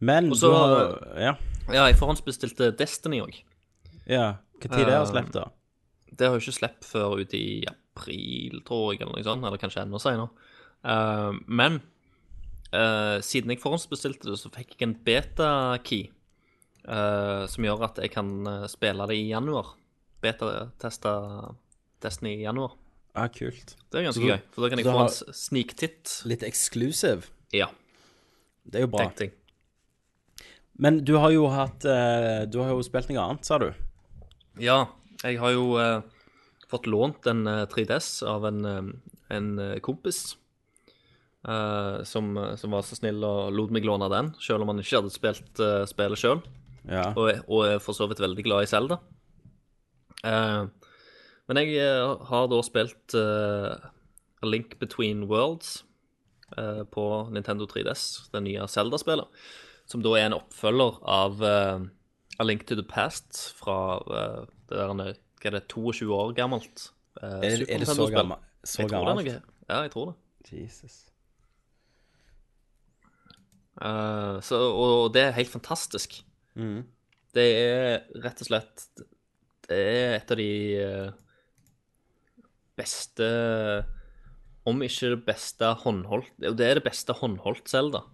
Men 0.00 0.32
Også, 0.32 0.48
du 0.48 0.54
har 0.56 1.18
Ja. 1.20 1.34
Ja, 1.70 1.84
jeg 1.86 1.96
forhåndsbestilte 2.00 2.72
Destiny 2.76 3.20
òg. 3.22 3.38
ja. 4.10 4.34
Hva 4.60 4.70
tid 4.70 4.86
det 4.88 4.98
å 5.00 5.06
sluppet, 5.10 5.36
da? 5.36 5.44
Det 6.14 6.28
har 6.28 6.36
jo 6.36 6.42
ikke 6.44 6.58
sluppet 6.58 6.86
før 6.86 7.16
ute 7.20 7.38
i 7.38 7.64
april, 7.68 8.60
tror 8.66 8.92
jeg, 8.94 9.02
eller 9.02 9.16
noe 9.18 9.26
sånt. 9.26 9.44
Eller 9.44 9.60
kanskje 9.60 9.82
enda 9.82 9.98
senere. 10.02 10.30
Uh, 10.84 11.32
men 11.48 11.80
uh, 12.74 13.18
siden 13.24 13.50
jeg 13.50 13.62
forhåndsbestilte 13.62 14.30
det, 14.30 14.38
så 14.40 14.52
fikk 14.54 14.76
jeg 14.76 14.88
en 14.88 14.96
beta-key. 15.06 16.10
Uh, 16.84 17.46
som 17.48 17.64
gjør 17.64 17.86
at 17.86 17.98
jeg 18.02 18.10
kan 18.12 18.28
eh, 18.46 18.66
spille 18.68 19.06
det 19.08 19.16
i 19.16 19.30
januar. 19.30 19.70
Beta-teste 20.20 21.12
Destiny 22.04 22.34
i 22.36 22.44
januar. 22.44 22.74
Ah, 23.16 23.30
kult. 23.32 23.76
Det 23.88 24.00
er 24.00 24.04
ganske 24.10 24.20
Så 24.20 24.26
du- 24.26 24.32
gøy, 24.32 24.40
for 24.52 24.62
da 24.64 24.68
kan 24.68 24.78
jeg 24.82 24.86
få 24.90 25.00
en 25.06 25.34
sniktitt. 25.38 26.12
Litt 26.28 26.42
exclusive. 26.42 27.30
Ja, 27.52 27.70
Det 28.66 28.80
er 28.80 28.84
jo 28.84 28.90
bra. 28.92 29.06
Tenkting. 29.06 29.32
Men 30.76 31.04
du 31.04 31.14
har 31.16 31.30
jo 31.30 31.46
hatt 31.48 31.84
eh, 31.84 32.44
Du 32.50 32.58
har 32.58 32.70
jo 32.74 32.82
spilt 32.82 33.08
noe 33.08 33.22
annet, 33.22 33.44
sa 33.46 33.58
du? 33.62 33.70
Ja, 34.60 34.78
jeg 35.24 35.38
har 35.40 35.54
jo 35.54 35.74
eh, 35.80 36.00
fått 36.70 36.86
lånt 36.90 37.26
en 37.30 37.46
eh, 37.50 37.64
3DS 37.70 38.22
av 38.28 38.44
en, 38.50 38.60
eh, 38.64 38.90
en 39.36 39.48
eh, 39.58 39.78
kompis. 39.82 40.36
eh, 41.48 42.02
som, 42.06 42.30
som 42.56 42.70
var 42.76 42.82
så 42.86 42.96
snill 42.96 43.24
og 43.26 43.50
lot 43.52 43.72
meg 43.74 43.84
låne 43.88 44.08
den, 44.12 44.32
selv 44.40 44.62
om 44.64 44.70
han 44.72 44.80
ikke 44.80 45.00
hadde 45.00 45.12
spilt 45.12 45.60
uh, 45.60 45.82
spillet 45.90 46.20
sjøl. 46.20 46.40
Ja. 46.88 47.10
Og, 47.16 47.26
er- 47.32 47.42
og 47.48 47.66
er 47.66 47.82
for 47.82 47.96
så 47.96 48.06
vidt 48.10 48.22
veldig 48.22 48.44
glad 48.46 48.64
i 48.64 48.70
Zelda. 48.70 49.00
Eh, 50.24 50.62
men 51.48 51.60
jeg 51.60 51.74
eh, 51.80 52.14
har 52.30 52.46
da 52.48 52.60
spilt 52.64 53.16
eh, 53.18 53.74
A 54.44 54.48
Link 54.48 54.78
Between 54.80 55.26
Worlds 55.28 55.82
eh, 56.56 56.80
på 56.88 57.04
Nintendo 57.34 57.66
3DS, 57.68 58.30
det 58.32 58.44
nye 58.46 58.64
Zelda-spillet. 58.70 59.28
Som 59.88 60.00
da 60.04 60.14
er 60.16 60.30
en 60.30 60.38
oppfølger 60.38 61.00
av 61.12 61.42
eh, 61.44 61.84
A 62.38 62.44
Link 62.44 62.66
to 62.66 62.74
the 62.74 62.82
Past 62.86 63.54
fra 63.58 63.78
uh, 64.02 64.44
det 64.68 64.78
der 64.78 64.92
hva 64.94 65.50
er 65.50 65.58
det, 65.58 65.66
22 65.68 66.08
år 66.14 66.32
gammelt. 66.36 66.88
Uh, 67.20 67.42
Er, 67.44 67.62
er 67.68 67.82
det 67.82 67.88
så 67.88 68.08
gammelt? 68.10 68.40
Så 68.64 68.82
Jeg 68.82 68.90
tror 68.90 69.04
det 69.04 69.12
er 69.12 69.18
noe. 69.20 69.40
Ja, 69.68 69.80
jeg 69.84 69.90
tror 69.92 70.06
det. 70.12 70.62
Jesus. 70.62 71.02
Uh, 73.76 74.40
så, 74.44 74.56
og 74.56 75.12
det 75.14 75.22
er 75.26 75.36
helt 75.36 75.52
fantastisk. 75.52 76.22
Mm. 76.54 76.84
Det 77.34 77.44
er 77.58 78.04
rett 78.22 78.40
og 78.44 78.46
slett 78.46 78.84
Det 79.66 79.74
er 79.74 80.12
et 80.20 80.28
av 80.30 80.38
de 80.38 80.50
beste 82.78 83.26
Om 84.70 84.84
ikke 84.86 85.10
det 85.16 85.24
beste 85.26 85.72
håndholdt 85.82 86.30
det 86.38 86.68
er 86.68 86.78
det 86.78 86.84
beste 86.86 87.16
håndholdt 87.18 87.66
Zelda. 87.72 88.04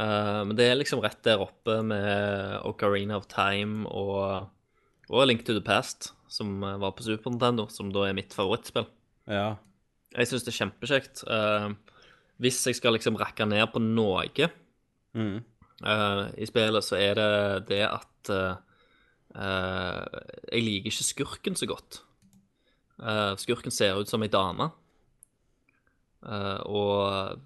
Eh, 0.00 0.40
men 0.46 0.56
det 0.56 0.70
er 0.70 0.78
liksom 0.78 1.02
rett 1.04 1.20
der 1.26 1.42
oppe 1.44 1.80
med 1.84 2.62
Ocarina 2.68 3.18
of 3.18 3.28
Time 3.32 3.84
og, 3.90 4.48
og 5.12 5.26
Link 5.28 5.44
to 5.44 5.56
the 5.56 5.64
Past, 5.64 6.12
som 6.32 6.60
var 6.62 6.94
på 6.96 7.04
Super 7.04 7.34
Nintendo, 7.34 7.68
som 7.68 7.92
da 7.92 8.06
er 8.08 8.16
mitt 8.16 8.32
favorittspill. 8.36 8.88
Ja. 9.28 9.58
Jeg 10.16 10.28
syns 10.28 10.44
det 10.46 10.52
er 10.52 10.60
kjempekjekt. 10.60 11.24
Uh, 11.28 11.72
hvis 12.42 12.60
jeg 12.68 12.76
skal 12.76 12.96
liksom 12.96 13.16
rakke 13.20 13.46
ned 13.48 13.64
på 13.72 13.80
noe 13.80 14.24
mm. 15.16 15.38
uh, 15.84 16.24
i 16.36 16.48
spillet, 16.48 16.84
så 16.84 16.98
er 17.00 17.16
det 17.20 17.32
det 17.72 17.84
at 17.88 18.32
jeg 19.32 20.60
liker 20.60 20.90
ikke 20.90 21.04
skurken 21.06 21.56
så 21.56 21.64
godt. 21.66 22.02
Skurken 23.40 23.72
ser 23.72 23.96
ut 23.96 24.10
som 24.10 24.22
ei 24.22 24.28
dame. 24.30 24.66
Og 26.68 27.40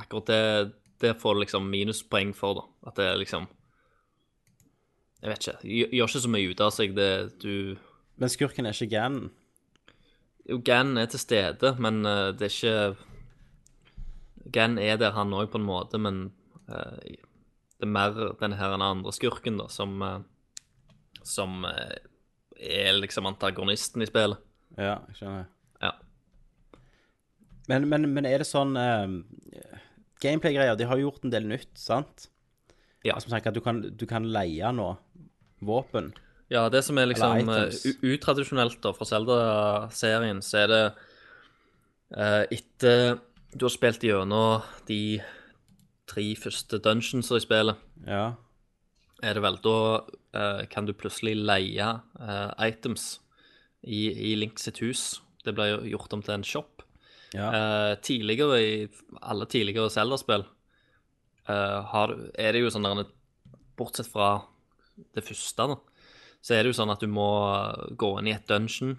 akkurat 0.00 0.32
det, 0.32 0.72
det 1.00 1.14
får 1.20 1.40
liksom 1.42 1.70
minuspoeng 1.70 2.34
for, 2.36 2.60
da. 2.60 2.90
At 2.90 2.98
det 3.00 3.06
er 3.08 3.20
liksom 3.20 3.48
Jeg 5.22 5.30
vet 5.30 5.46
ikke. 5.46 5.58
Gjør 5.96 6.08
ikke 6.08 6.20
så 6.20 6.30
mye 6.30 6.50
ut 6.50 6.60
av 6.60 6.70
seg. 6.74 6.94
Det 6.96 7.10
du 7.42 7.76
Men 8.20 8.28
skurken 8.30 8.66
er 8.66 8.76
ikke 8.76 8.92
Ganon. 8.92 9.30
Jo, 10.44 10.60
Ganon 10.60 11.00
er 11.00 11.06
til 11.08 11.22
stede, 11.22 11.74
men 11.80 12.04
uh, 12.04 12.30
det 12.36 12.50
er 12.50 12.52
ikke 12.52 14.50
Ganon 14.52 14.78
er 14.78 14.98
der, 15.00 15.14
han 15.16 15.32
òg, 15.32 15.48
på 15.50 15.58
en 15.58 15.64
måte, 15.64 15.98
men 15.98 16.26
uh, 16.68 17.00
det 17.00 17.86
er 17.86 17.90
mer 17.90 18.36
denne 18.40 18.58
her 18.60 18.76
andre 18.76 19.12
skurken, 19.16 19.56
da, 19.58 19.70
som 19.72 20.02
uh, 20.02 20.20
Som 21.24 21.64
er 22.60 22.92
liksom 22.92 23.26
antagonisten 23.26 24.02
i 24.02 24.06
spillet. 24.06 24.38
Ja, 24.76 24.98
jeg 25.08 25.18
skjønner. 25.18 25.46
Ja. 25.82 25.92
Men, 27.68 27.88
men, 27.88 28.08
men 28.12 28.26
er 28.28 28.42
det 28.42 28.48
sånn 28.48 28.76
eh, 28.76 29.14
Gameplay-greier, 30.24 30.76
de 30.80 30.88
har 30.88 31.00
gjort 31.00 31.24
en 31.26 31.32
del 31.34 31.46
nytt, 31.50 31.72
sant? 31.78 32.28
Ja. 33.04 33.18
Som 33.20 33.34
tenker 33.34 33.52
at 33.52 33.58
du 33.58 33.62
kan, 33.64 33.82
du 33.84 34.06
kan 34.08 34.26
leie 34.32 34.70
nå 34.72 34.94
våpen. 35.64 36.12
Ja, 36.52 36.66
det 36.72 36.82
som 36.84 36.98
er 37.00 37.08
liksom 37.08 37.48
eh, 37.52 37.76
utradisjonelt 38.04 38.80
da 38.84 38.92
fra 38.96 39.06
Zelda-serien, 39.08 40.42
så 40.44 40.64
er 40.64 40.72
det 40.72 40.82
uh, 42.16 42.42
etter 42.52 43.18
du 43.54 43.64
har 43.66 43.72
spilt 43.72 44.04
gjennom 44.04 44.64
de 44.88 45.20
tre 46.10 46.24
første 46.36 46.80
dungeons 46.82 47.30
i 47.32 47.40
spillet, 47.40 47.80
Ja. 48.06 48.34
er 49.22 49.34
det 49.34 49.42
vel 49.44 49.56
da 49.64 49.78
uh, 50.36 50.64
kan 50.70 50.86
du 50.86 50.92
plutselig 50.92 51.36
leie 51.38 51.86
uh, 52.20 52.50
items 52.58 53.20
i, 53.82 54.32
i 54.32 54.34
Link 54.36 54.58
sitt 54.58 54.82
hus. 54.82 55.22
Det 55.44 55.54
ble 55.54 55.70
gjort 55.88 56.12
om 56.12 56.22
til 56.24 56.34
en 56.34 56.44
shop. 56.44 56.73
Ja. 57.34 57.48
Uh, 57.50 57.92
tidligere 58.04 58.60
i 58.62 58.74
alle 59.26 59.48
tidligere 59.50 59.90
Zelda-spill 59.90 60.44
uh, 61.50 61.96
er 61.98 62.54
det 62.54 62.60
jo 62.62 62.70
sånn 62.70 62.86
der 62.86 63.08
Bortsett 63.74 64.06
fra 64.06 64.36
det 65.16 65.24
første, 65.26 65.66
da, 65.66 65.76
så 66.38 66.54
er 66.54 66.62
det 66.62 66.70
jo 66.70 66.78
sånn 66.78 66.92
at 66.94 67.02
du 67.02 67.08
må 67.10 67.26
gå 67.98 68.12
inn 68.20 68.30
i 68.30 68.36
et 68.36 68.46
dungeon 68.46 68.94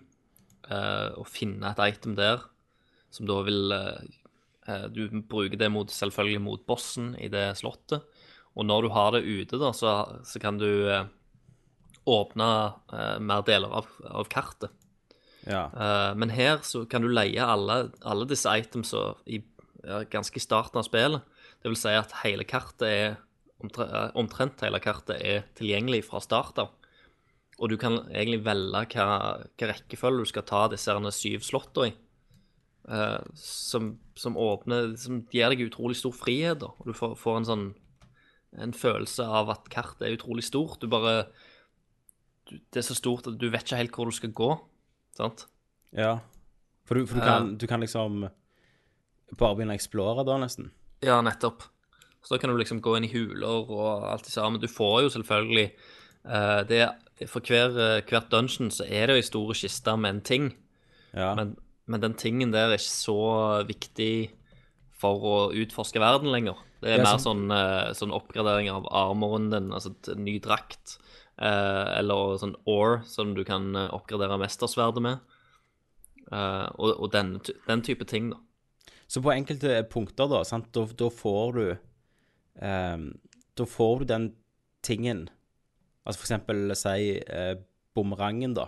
uh, 0.67 1.15
og 1.15 1.29
finne 1.31 1.71
et 1.71 1.79
item 1.85 2.17
der, 2.19 2.43
som 3.15 3.27
da 3.29 3.39
vil 3.47 3.71
eh, 3.71 3.99
eh, 4.67 4.87
Du 4.91 5.07
bruker 5.07 5.57
det 5.59 5.71
mot, 5.71 5.91
selvfølgelig 5.91 6.41
mot 6.43 6.65
bossen 6.67 7.13
i 7.21 7.29
det 7.31 7.47
slottet. 7.59 8.03
Og 8.55 8.67
når 8.67 8.85
du 8.85 8.89
har 8.95 9.13
det 9.15 9.23
ute, 9.23 9.59
da, 9.61 9.71
så, 9.75 9.93
så 10.27 10.41
kan 10.43 10.59
du 10.59 10.67
eh, 10.91 11.07
åpne 12.11 12.49
eh, 12.91 13.15
mer 13.23 13.45
deler 13.47 13.71
av, 13.81 13.87
av 14.09 14.27
kartet. 14.31 14.73
Ja. 15.45 15.65
Uh, 15.73 16.11
men 16.17 16.33
her 16.33 16.63
så 16.65 16.83
kan 16.89 17.05
du 17.05 17.09
leie 17.11 17.41
alle, 17.41 17.91
alle 18.01 18.27
disse 18.29 18.49
itemsa 18.49 19.13
i 19.29 19.41
ja, 19.85 20.01
ganske 20.09 20.39
i 20.39 20.43
starten 20.43 20.81
av 20.81 20.87
spillet. 20.87 21.21
Det 21.61 21.71
vil 21.71 21.79
si 21.79 21.93
at 21.97 22.13
hele 22.23 22.45
kartet 22.47 22.87
er 22.87 23.19
omtre, 23.61 23.85
eh, 23.85 24.09
Omtrent 24.19 24.61
hele 24.65 24.81
kartet 24.83 25.21
er 25.21 25.45
tilgjengelig 25.57 26.03
fra 26.09 26.21
start 26.21 26.59
av. 26.61 26.73
Og 27.55 27.71
du 27.71 27.77
kan 27.79 28.01
egentlig 28.09 28.43
velge 28.43 28.83
hva, 28.97 29.07
hva 29.45 29.69
rekkefølge 29.71 30.25
du 30.25 30.29
skal 30.29 30.45
ta 30.45 30.65
disse 30.71 30.91
syv 31.15 31.45
slottene 31.45 31.91
i. 31.91 31.95
Eh, 32.85 33.21
som, 33.39 33.95
som 34.13 34.35
åpner 34.37 34.91
Som 35.01 35.23
gir 35.33 35.49
deg 35.49 35.63
utrolig 35.65 35.97
stor 35.97 36.13
frihet, 36.13 36.59
da. 36.61 36.69
Og 36.77 36.91
du 36.91 36.93
får, 36.93 37.15
får 37.17 37.39
en 37.39 37.47
sånn 37.49 37.65
En 38.61 38.75
følelse 38.77 39.25
av 39.25 39.49
at 39.49 39.65
kartet 39.73 40.05
er 40.05 40.17
utrolig 40.19 40.45
stort. 40.45 40.81
Du 40.81 40.87
bare 40.87 41.31
Det 42.45 42.77
er 42.77 42.85
så 42.85 42.97
stort 42.97 43.25
at 43.27 43.39
du 43.41 43.49
vet 43.49 43.65
ikke 43.65 43.81
helt 43.81 43.95
hvor 43.97 44.11
du 44.11 44.13
skal 44.13 44.35
gå. 44.35 44.51
Sant? 45.17 45.47
ja. 45.95 46.17
For, 46.85 46.99
du, 46.99 47.07
for 47.09 47.17
du, 47.17 47.21
kan, 47.25 47.47
du 47.57 47.63
kan 47.65 47.81
liksom 47.81 48.27
bare 49.39 49.55
begynne 49.57 49.73
å 49.73 49.79
explore 49.79 50.21
da, 50.27 50.35
nesten. 50.37 50.67
Ja, 51.01 51.15
nettopp. 51.25 51.63
Så 52.21 52.35
da 52.35 52.37
kan 52.41 52.51
du 52.53 52.59
liksom 52.59 52.77
gå 52.85 52.93
inn 52.97 53.07
i 53.07 53.09
huler 53.09 53.65
og 53.73 54.03
alt 54.05 54.27
det 54.27 54.33
samme. 54.35 54.59
Du 54.61 54.67
får 54.69 54.99
jo 55.01 55.09
selvfølgelig 55.15 55.65
uh, 56.29 56.61
det, 56.69 56.83
For 57.31 57.41
hver, 57.41 57.73
eh, 57.73 58.03
hvert 58.05 58.29
dungeon 58.29 58.69
så 58.73 58.85
er 58.85 59.07
det 59.09 59.15
jo 59.15 59.23
ei 59.23 59.25
stor 59.25 59.53
kiste 59.57 59.95
med 59.97 60.13
en 60.13 60.21
ting. 60.29 60.47
Ja. 61.17 61.31
Men, 61.37 61.55
men 61.89 62.03
den 62.05 62.13
tingen 62.21 62.53
der 62.53 62.69
er 62.69 62.77
ikke 62.77 62.85
så 62.91 63.17
viktig 63.65 64.11
for 65.01 65.25
å 65.25 65.35
utforske 65.57 66.01
verden 66.01 66.29
lenger. 66.33 66.61
Det 66.85 66.91
er 66.93 66.99
Ja, 67.01 67.07
mer 67.07 67.17
sånn- 67.17 67.47
sånn, 67.47 67.49
uh, 67.49 67.93
sånn 67.97 68.13
oppgradering 68.13 68.69
av 68.73 68.85
armoren 68.93 69.49
din, 69.49 69.71
altså 69.73 69.95
ny 70.21 70.37
drakt. 70.43 70.99
Eh, 71.41 71.87
eller 71.99 72.37
sånn 72.41 72.55
ore 72.69 73.01
som 73.09 73.33
du 73.35 73.43
kan 73.47 73.73
eh, 73.75 73.91
oppgradere 73.95 74.39
mestersverdet 74.41 75.03
med. 75.03 75.37
Eh, 76.31 76.67
og 76.75 76.95
og 76.95 77.11
den, 77.13 77.37
den 77.67 77.85
type 77.85 78.07
ting, 78.09 78.31
da. 78.33 78.41
Så 79.07 79.21
på 79.21 79.33
enkelte 79.35 79.83
punkter, 79.91 80.29
da, 80.31 80.41
sant, 80.47 80.71
da, 80.73 80.85
da 80.97 81.11
får 81.13 81.51
du 81.53 81.65
um, 82.57 83.03
Da 83.53 83.67
får 83.69 83.99
du 84.01 84.05
den 84.09 84.25
tingen 84.81 85.27
Altså 86.05 86.21
for 86.21 86.25
eksempel, 86.25 86.73
si 86.77 87.19
uh, 87.29 87.53
bumerangen, 87.97 88.55
da. 88.57 88.67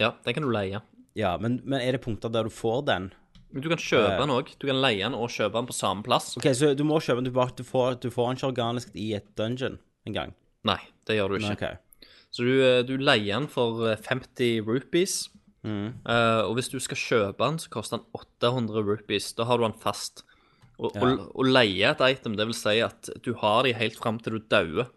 Ja, 0.00 0.10
den 0.24 0.36
kan 0.36 0.44
du 0.44 0.50
leie. 0.52 0.82
Ja, 1.16 1.36
men, 1.40 1.62
men 1.64 1.80
er 1.80 1.96
det 1.96 2.02
punkter 2.04 2.32
der 2.32 2.48
du 2.48 2.52
får 2.52 2.82
den? 2.88 3.06
Men 3.48 3.64
du 3.64 3.70
kan 3.72 3.80
kjøpe 3.80 4.10
uh, 4.10 4.18
den 4.20 4.34
òg. 4.34 4.50
Du 4.60 4.66
kan 4.68 4.80
leie 4.82 5.00
den 5.00 5.16
og 5.16 5.32
kjøpe 5.32 5.56
den 5.56 5.70
på 5.70 5.76
samme 5.76 6.04
plass. 6.04 6.34
OK, 6.36 6.50
så 6.56 6.74
du 6.76 6.84
må 6.84 7.00
kjøpe 7.00 7.22
den, 7.22 7.30
du, 7.30 7.36
bare, 7.36 7.54
du, 7.56 7.64
får, 7.64 7.96
du 8.02 8.10
får 8.12 8.28
den 8.28 8.40
ikke 8.40 8.50
organisk 8.50 8.92
i 8.92 9.08
et 9.16 9.28
dungeon 9.40 9.78
engang? 10.08 10.36
Nei, 10.68 10.82
det 11.08 11.16
gjør 11.16 11.32
du 11.32 11.38
ikke. 11.38 11.54
Nei, 11.54 11.56
OK. 11.56 11.85
Så 12.36 12.44
du, 12.44 12.52
eh, 12.60 12.82
du 12.84 12.98
leier 13.00 13.32
den 13.32 13.48
for 13.48 13.86
eh, 13.88 13.96
50 13.96 14.66
rupees. 14.66 15.26
Mm. 15.66 15.96
Uh, 16.06 16.44
og 16.46 16.58
hvis 16.58 16.68
du 16.70 16.76
skal 16.78 17.00
kjøpe 17.00 17.40
den, 17.40 17.56
så 17.58 17.70
koster 17.72 17.98
den 17.98 18.06
800 18.14 18.84
rupees. 18.86 19.32
Da 19.38 19.48
har 19.48 19.58
du 19.58 19.64
den 19.66 19.78
fast. 19.82 20.26
Ja. 20.76 21.00
å, 21.00 21.08
å 21.32 21.44
leie 21.46 21.88
et 21.88 22.02
item, 22.04 22.34
det 22.36 22.44
vil 22.50 22.56
si 22.56 22.74
at 22.84 23.08
du 23.24 23.30
har 23.40 23.64
de 23.64 23.72
helt 23.78 23.96
fram 23.96 24.18
til 24.20 24.36
du 24.36 24.50
dauer. 24.52 24.90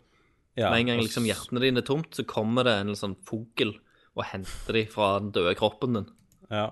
Ja, 0.60 0.74
Med 0.74 0.82
en 0.82 0.90
gang 0.92 1.00
liksom 1.00 1.24
hjertene 1.24 1.62
dine 1.64 1.80
er 1.80 1.88
tomt, 1.88 2.12
så 2.18 2.26
kommer 2.28 2.68
det 2.68 2.74
en 2.82 2.98
sånn 3.00 3.16
fugl 3.24 3.78
og 4.18 4.26
henter 4.28 4.76
de 4.76 4.82
fra 4.92 5.14
den 5.22 5.32
døde 5.32 5.54
kroppen 5.56 5.96
din. 5.96 6.10
Ja. 6.52 6.66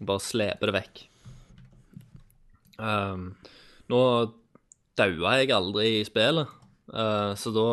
Og 0.00 0.08
bare 0.08 0.24
sleper 0.24 0.70
det 0.70 0.76
vekk. 0.78 1.02
Um, 2.80 3.26
nå 3.92 4.00
daua 4.96 5.36
jeg 5.42 5.52
aldri 5.52 5.98
i 5.98 6.06
spillet, 6.08 6.48
uh, 6.94 7.36
så 7.36 7.52
da 7.52 7.68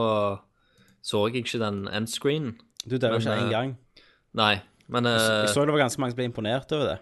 så 1.01 1.25
jeg 1.29 1.43
ikke 1.45 1.59
den 1.61 1.85
endscreenen. 1.89 2.55
Du 2.85 2.97
dør 2.97 3.15
jo 3.17 3.21
ikke 3.21 3.33
eh, 3.37 3.43
én 3.45 3.51
gang. 3.53 3.73
Nei, 4.37 4.55
men 4.91 5.05
jeg, 5.09 5.19
Jeg 5.45 5.53
så 5.53 5.65
det 5.65 5.73
var 5.75 5.83
ganske 5.83 6.01
mange 6.01 6.13
som 6.15 6.19
ble 6.21 6.29
imponert 6.29 6.71
over 6.75 6.87
det. 6.93 6.99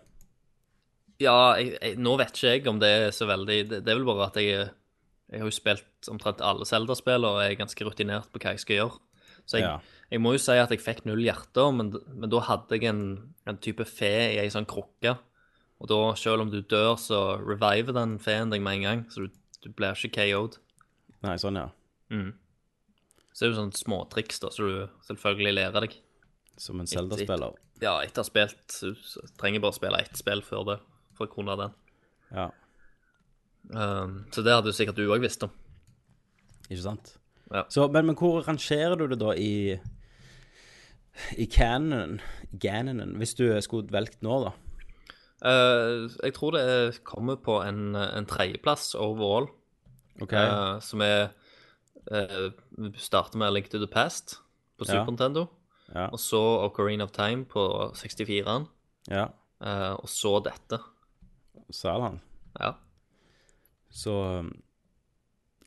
Ja, 1.19 1.35
jeg, 1.59 1.75
jeg, 1.81 1.97
nå 1.99 2.15
vet 2.19 2.31
ikke 2.35 2.51
jeg 2.55 2.67
om 2.71 2.77
det 2.79 2.89
er 2.95 3.09
så 3.11 3.25
veldig 3.27 3.55
Det, 3.67 3.79
det 3.83 3.91
er 3.91 3.97
vel 3.99 4.05
bare 4.07 4.29
at 4.29 4.37
jeg 4.39 4.69
Jeg 5.29 5.41
har 5.41 5.49
jo 5.49 5.51
spilt 5.51 6.07
omtrent 6.09 6.39
alle 6.41 6.63
Zelda-spill 6.65 7.27
og 7.27 7.41
er 7.43 7.57
ganske 7.59 7.85
rutinert 7.85 8.29
på 8.31 8.39
hva 8.41 8.53
jeg 8.55 8.63
skal 8.63 8.77
gjøre. 8.79 8.99
Så 9.45 9.59
jeg, 9.59 9.65
Ja. 9.67 9.75
jeg 10.09 10.21
må 10.23 10.31
jo 10.33 10.39
si 10.41 10.55
at 10.57 10.71
jeg 10.73 10.81
fikk 10.81 11.03
null 11.05 11.21
hjerter, 11.21 11.69
men, 11.75 11.91
men 12.15 12.29
da 12.31 12.39
hadde 12.47 12.77
jeg 12.79 12.87
en, 12.89 13.03
en 13.45 13.57
type 13.61 13.85
fe 13.85 14.09
i 14.33 14.39
ei 14.41 14.47
sånn 14.49 14.65
krukke. 14.69 15.17
Og 15.79 15.87
da, 15.91 15.99
selv 16.17 16.41
om 16.43 16.49
du 16.51 16.61
dør, 16.61 16.95
så 16.97 17.37
reviver 17.39 17.93
den 17.95 18.17
feen 18.19 18.49
deg 18.51 18.61
med 18.65 18.79
en 18.79 18.87
gang, 18.87 19.03
så 19.13 19.27
du, 19.27 19.37
du 19.63 19.69
blir 19.75 19.93
ikke 19.95 20.11
KO'd. 20.17 20.57
Nei, 21.23 21.35
sånn, 21.41 21.59
ja. 21.61 21.69
Så 23.39 23.45
det 23.45 23.47
er 23.47 23.53
jo 23.53 23.59
sånne 23.61 23.79
småtriks 23.79 24.41
da, 24.43 24.49
så 24.51 24.65
du 24.67 25.03
selvfølgelig 25.07 25.53
lærer 25.55 25.85
deg. 25.85 25.93
Som 26.59 26.81
en 26.83 26.89
Zelda-spiller. 26.91 27.53
Ja, 27.79 27.93
etter 28.03 28.19
å 28.19 28.25
ha 28.25 28.27
spilt, 28.27 28.65
så 28.75 29.21
trenger 29.39 29.63
bare 29.63 29.71
å 29.71 29.77
spille 29.77 30.01
ett 30.03 30.19
spill 30.19 30.41
før 30.43 30.65
det, 30.67 30.75
for 31.15 31.29
å 31.29 31.31
kunne 31.37 31.55
den. 31.61 31.77
Ja, 32.35 32.49
Um, 33.69 34.23
så 34.33 34.41
det 34.41 34.53
hadde 34.55 34.71
jo 34.71 34.73
sikkert 34.73 34.97
du 34.97 35.03
òg 35.13 35.21
visst 35.21 35.43
om. 35.45 35.51
ikke 36.71 36.81
sant? 36.81 37.11
Ja. 37.51 37.65
Så, 37.69 37.83
men, 37.91 38.07
men 38.07 38.15
hvor 38.17 38.39
rangerer 38.47 38.95
du 38.97 39.03
det 39.11 39.19
da 39.21 39.33
i 39.37 39.77
i 41.37 41.45
canonen, 41.51 42.21
Ganonen, 42.63 43.11
hvis 43.19 43.35
du 43.37 43.43
skulle 43.61 43.91
valgt 43.93 44.23
nå, 44.25 44.39
da? 44.47 44.53
Uh, 45.43 46.07
jeg 46.23 46.33
tror 46.33 46.55
det 46.55 46.61
er- 46.63 46.99
kommer 47.03 47.35
på 47.35 47.59
en, 47.61 47.93
en 47.95 48.25
tredjeplass 48.25 48.95
overall, 48.95 49.49
okay. 50.21 50.47
uh, 50.47 50.79
som 50.79 51.03
er 51.05 51.29
Vi 52.09 52.91
starter 52.97 53.37
med 53.37 53.47
A 53.47 53.53
Link 53.53 53.69
to 53.69 53.77
the 53.77 53.87
Past 53.87 54.37
på 54.79 54.85
Ja. 54.87 54.91
Super 54.93 55.11
Nintendo. 55.11 55.45
ja, 55.93 56.07
Og 56.13 56.19
så 56.19 56.39
Ocarina 56.65 57.03
of 57.03 57.11
Time 57.11 57.45
på 57.45 57.67
64-en. 57.95 58.67
ja, 59.09 59.27
Uh, 59.61 59.91
og 59.99 60.07
så 60.07 60.39
dette. 60.39 60.77
han. 61.83 62.21
Ja. 62.59 62.69
Så 63.91 64.09
um, 64.39 64.61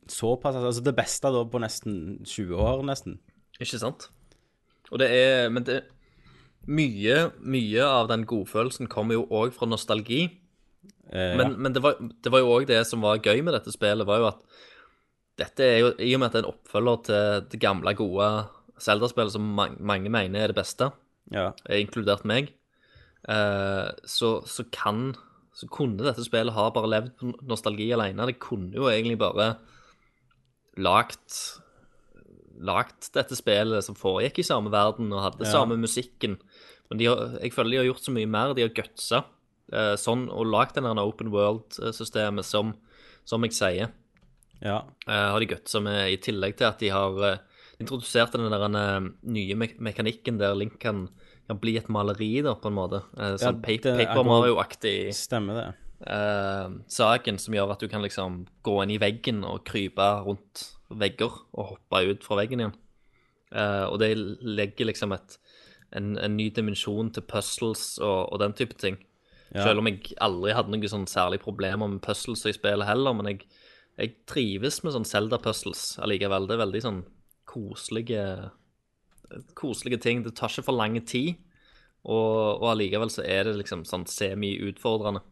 såpass, 0.09 0.55
altså 0.55 0.81
det 0.81 0.95
beste 0.95 1.29
da 1.29 1.43
på 1.45 1.59
nesten 1.61 2.25
20 2.25 2.55
år, 2.57 2.81
nesten. 2.83 3.19
Ikke 3.61 3.77
sant? 3.77 4.09
Og 4.91 4.97
det 4.99 5.11
er 5.11 5.49
Men 5.49 5.63
det 5.63 5.83
Mye, 6.65 7.31
mye 7.43 7.83
av 7.83 8.07
den 8.07 8.25
godfølelsen 8.25 8.87
kommer 8.87 9.13
jo 9.13 9.27
òg 9.29 9.51
fra 9.53 9.67
nostalgi. 9.67 10.23
Eh, 11.11 11.35
Men, 11.37 11.61
men 11.61 11.73
det, 11.73 11.83
var, 11.83 11.97
det 11.99 12.31
var 12.31 12.39
jo 12.39 12.53
òg 12.55 12.65
det 12.67 12.87
som 12.87 13.01
var 13.01 13.19
gøy 13.19 13.43
med 13.43 13.53
dette 13.53 13.71
spillet, 13.71 14.07
var 14.07 14.17
jo 14.19 14.27
at 14.27 14.39
dette 15.39 15.65
er 15.65 15.79
jo, 15.81 15.87
I 15.97 16.13
og 16.15 16.19
med 16.21 16.29
at 16.29 16.35
det 16.35 16.41
er 16.41 16.45
en 16.45 16.53
oppfølger 16.53 16.99
til 17.07 17.47
det 17.53 17.59
gamle, 17.63 17.93
gode 17.97 18.27
Zelda-spillet 18.83 19.33
som 19.35 19.45
man, 19.57 19.77
mange 19.79 20.09
mener 20.13 20.43
er 20.43 20.51
det 20.53 20.57
beste, 20.59 20.91
ja, 21.33 21.51
eh, 21.69 21.79
inkludert 21.81 22.25
meg, 22.29 22.51
eh, 23.29 23.89
så, 24.05 24.35
så 24.45 24.65
kan 24.71 25.13
Så 25.53 25.67
kunne 25.69 26.01
dette 26.01 26.23
spillet 26.25 26.55
ha 26.55 26.63
bare 26.73 26.89
levd 26.89 27.11
på 27.19 27.31
nostalgi 27.45 27.91
alene. 27.93 28.25
Det 28.25 28.39
kunne 28.41 28.73
jo 28.73 28.87
egentlig 28.89 29.19
bare 29.21 29.51
lagt 30.81 31.59
Lagt 32.63 33.09
dette 33.13 33.35
spillet 33.35 33.83
som 33.83 33.95
foregikk 33.97 34.39
i 34.39 34.45
samme 34.45 34.69
verden 34.71 35.11
og 35.11 35.23
hadde 35.23 35.45
Ja. 35.45 35.51
samme 35.51 35.77
musikken. 35.77 36.37
Men 36.89 36.97
de 36.99 37.05
har, 37.05 37.39
jeg 37.41 37.51
føler 37.53 37.71
de 37.71 37.77
har 37.77 37.85
gjort 37.89 38.05
så 38.05 38.13
mye 38.13 38.29
mer. 38.29 38.53
De 38.53 38.61
har 38.61 38.69
gutsa 38.69 39.23
eh, 39.73 39.95
sånn 39.97 40.29
og 40.29 40.45
lagd 40.45 40.75
den 40.77 40.85
open 41.01 41.31
world-systemet 41.33 42.45
som, 42.45 42.75
som 43.25 43.43
jeg 43.43 43.53
sier. 43.57 43.91
Ja, 44.63 44.79
Eh, 45.07 45.27
har 45.33 45.39
de 45.43 45.49
gutsa 45.51 45.81
med, 45.83 46.13
i 46.13 46.17
tillegg 46.23 46.55
til 46.57 46.69
at 46.69 46.79
de 46.79 46.89
har 46.93 47.17
uh, 47.19 47.37
introdusert 47.83 48.31
den 48.37 48.47
der 48.51 48.63
eh, 48.79 49.07
nye 49.35 49.55
me 49.59 49.67
mekanikken 49.83 50.37
der 50.39 50.55
Link 50.55 50.79
kan, 50.79 51.09
kan 51.49 51.59
bli 51.59 51.75
et 51.77 51.89
maleri, 51.91 52.41
da, 52.45 52.55
på 52.55 52.71
en 52.71 52.77
måte. 52.77 53.01
Eh, 53.17 53.35
sånn 53.41 53.61
pa 53.63 53.75
det- 53.75 53.97
Paper 53.99 54.23
Mario-aktig 54.27 55.13
stemmer 55.17 55.59
det. 55.59 55.69
Uh, 56.03 56.79
saken 56.91 57.37
som 57.39 57.53
gjør 57.55 57.71
at 57.71 57.79
du 57.79 57.87
kan 57.87 58.01
liksom 58.03 58.41
gå 58.63 58.73
inn 58.83 58.91
i 58.91 58.99
veggen 58.99 59.43
og 59.47 59.63
krype 59.63 60.03
rundt 60.25 60.65
vegger 60.91 61.31
og 61.53 61.69
hoppe 61.77 62.01
ut 62.09 62.23
fra 62.25 62.35
veggen 62.41 62.59
igjen. 62.59 62.75
Uh, 63.53 63.85
og 63.87 63.99
det 64.01 64.11
legger 64.17 64.89
liksom 64.89 65.13
et, 65.15 65.37
en, 65.95 66.17
en 66.17 66.35
ny 66.35 66.49
dimensjon 66.51 67.11
til 67.13 67.23
puzzles 67.23 67.99
og, 68.01 68.33
og 68.33 68.39
den 68.41 68.55
type 68.57 68.75
ting. 68.81 68.97
Ja. 69.53 69.67
Selv 69.67 69.79
om 69.83 69.87
jeg 69.87 70.15
aldri 70.19 70.55
hadde 70.57 70.73
noen 70.73 70.89
sånn 70.89 71.07
særlig 71.07 71.39
problemer 71.43 71.87
med 71.87 72.01
puzzles 72.03 72.43
i 72.49 72.55
spillet 72.55 72.89
heller, 72.89 73.13
men 73.13 73.29
jeg, 73.29 73.45
jeg 73.99 74.15
trives 74.29 74.81
med 74.83 74.95
sånn 74.95 75.05
Zelda-puzzles 75.07 75.99
allikevel. 76.03 76.47
Det 76.49 76.55
er 76.55 76.63
veldig 76.65 76.81
sånn 76.85 77.01
koselige 77.49 78.23
koselige 79.57 79.97
ting. 80.01 80.23
Det 80.23 80.35
tar 80.37 80.51
ikke 80.51 80.67
for 80.67 80.77
lang 80.77 80.97
tid, 81.09 81.35
og, 82.03 82.61
og 82.61 82.67
allikevel 82.73 83.11
så 83.13 83.23
er 83.25 83.47
det 83.47 83.57
liksom 83.59 83.85
sånn 83.87 84.05
semi-utfordrende. 84.09 85.23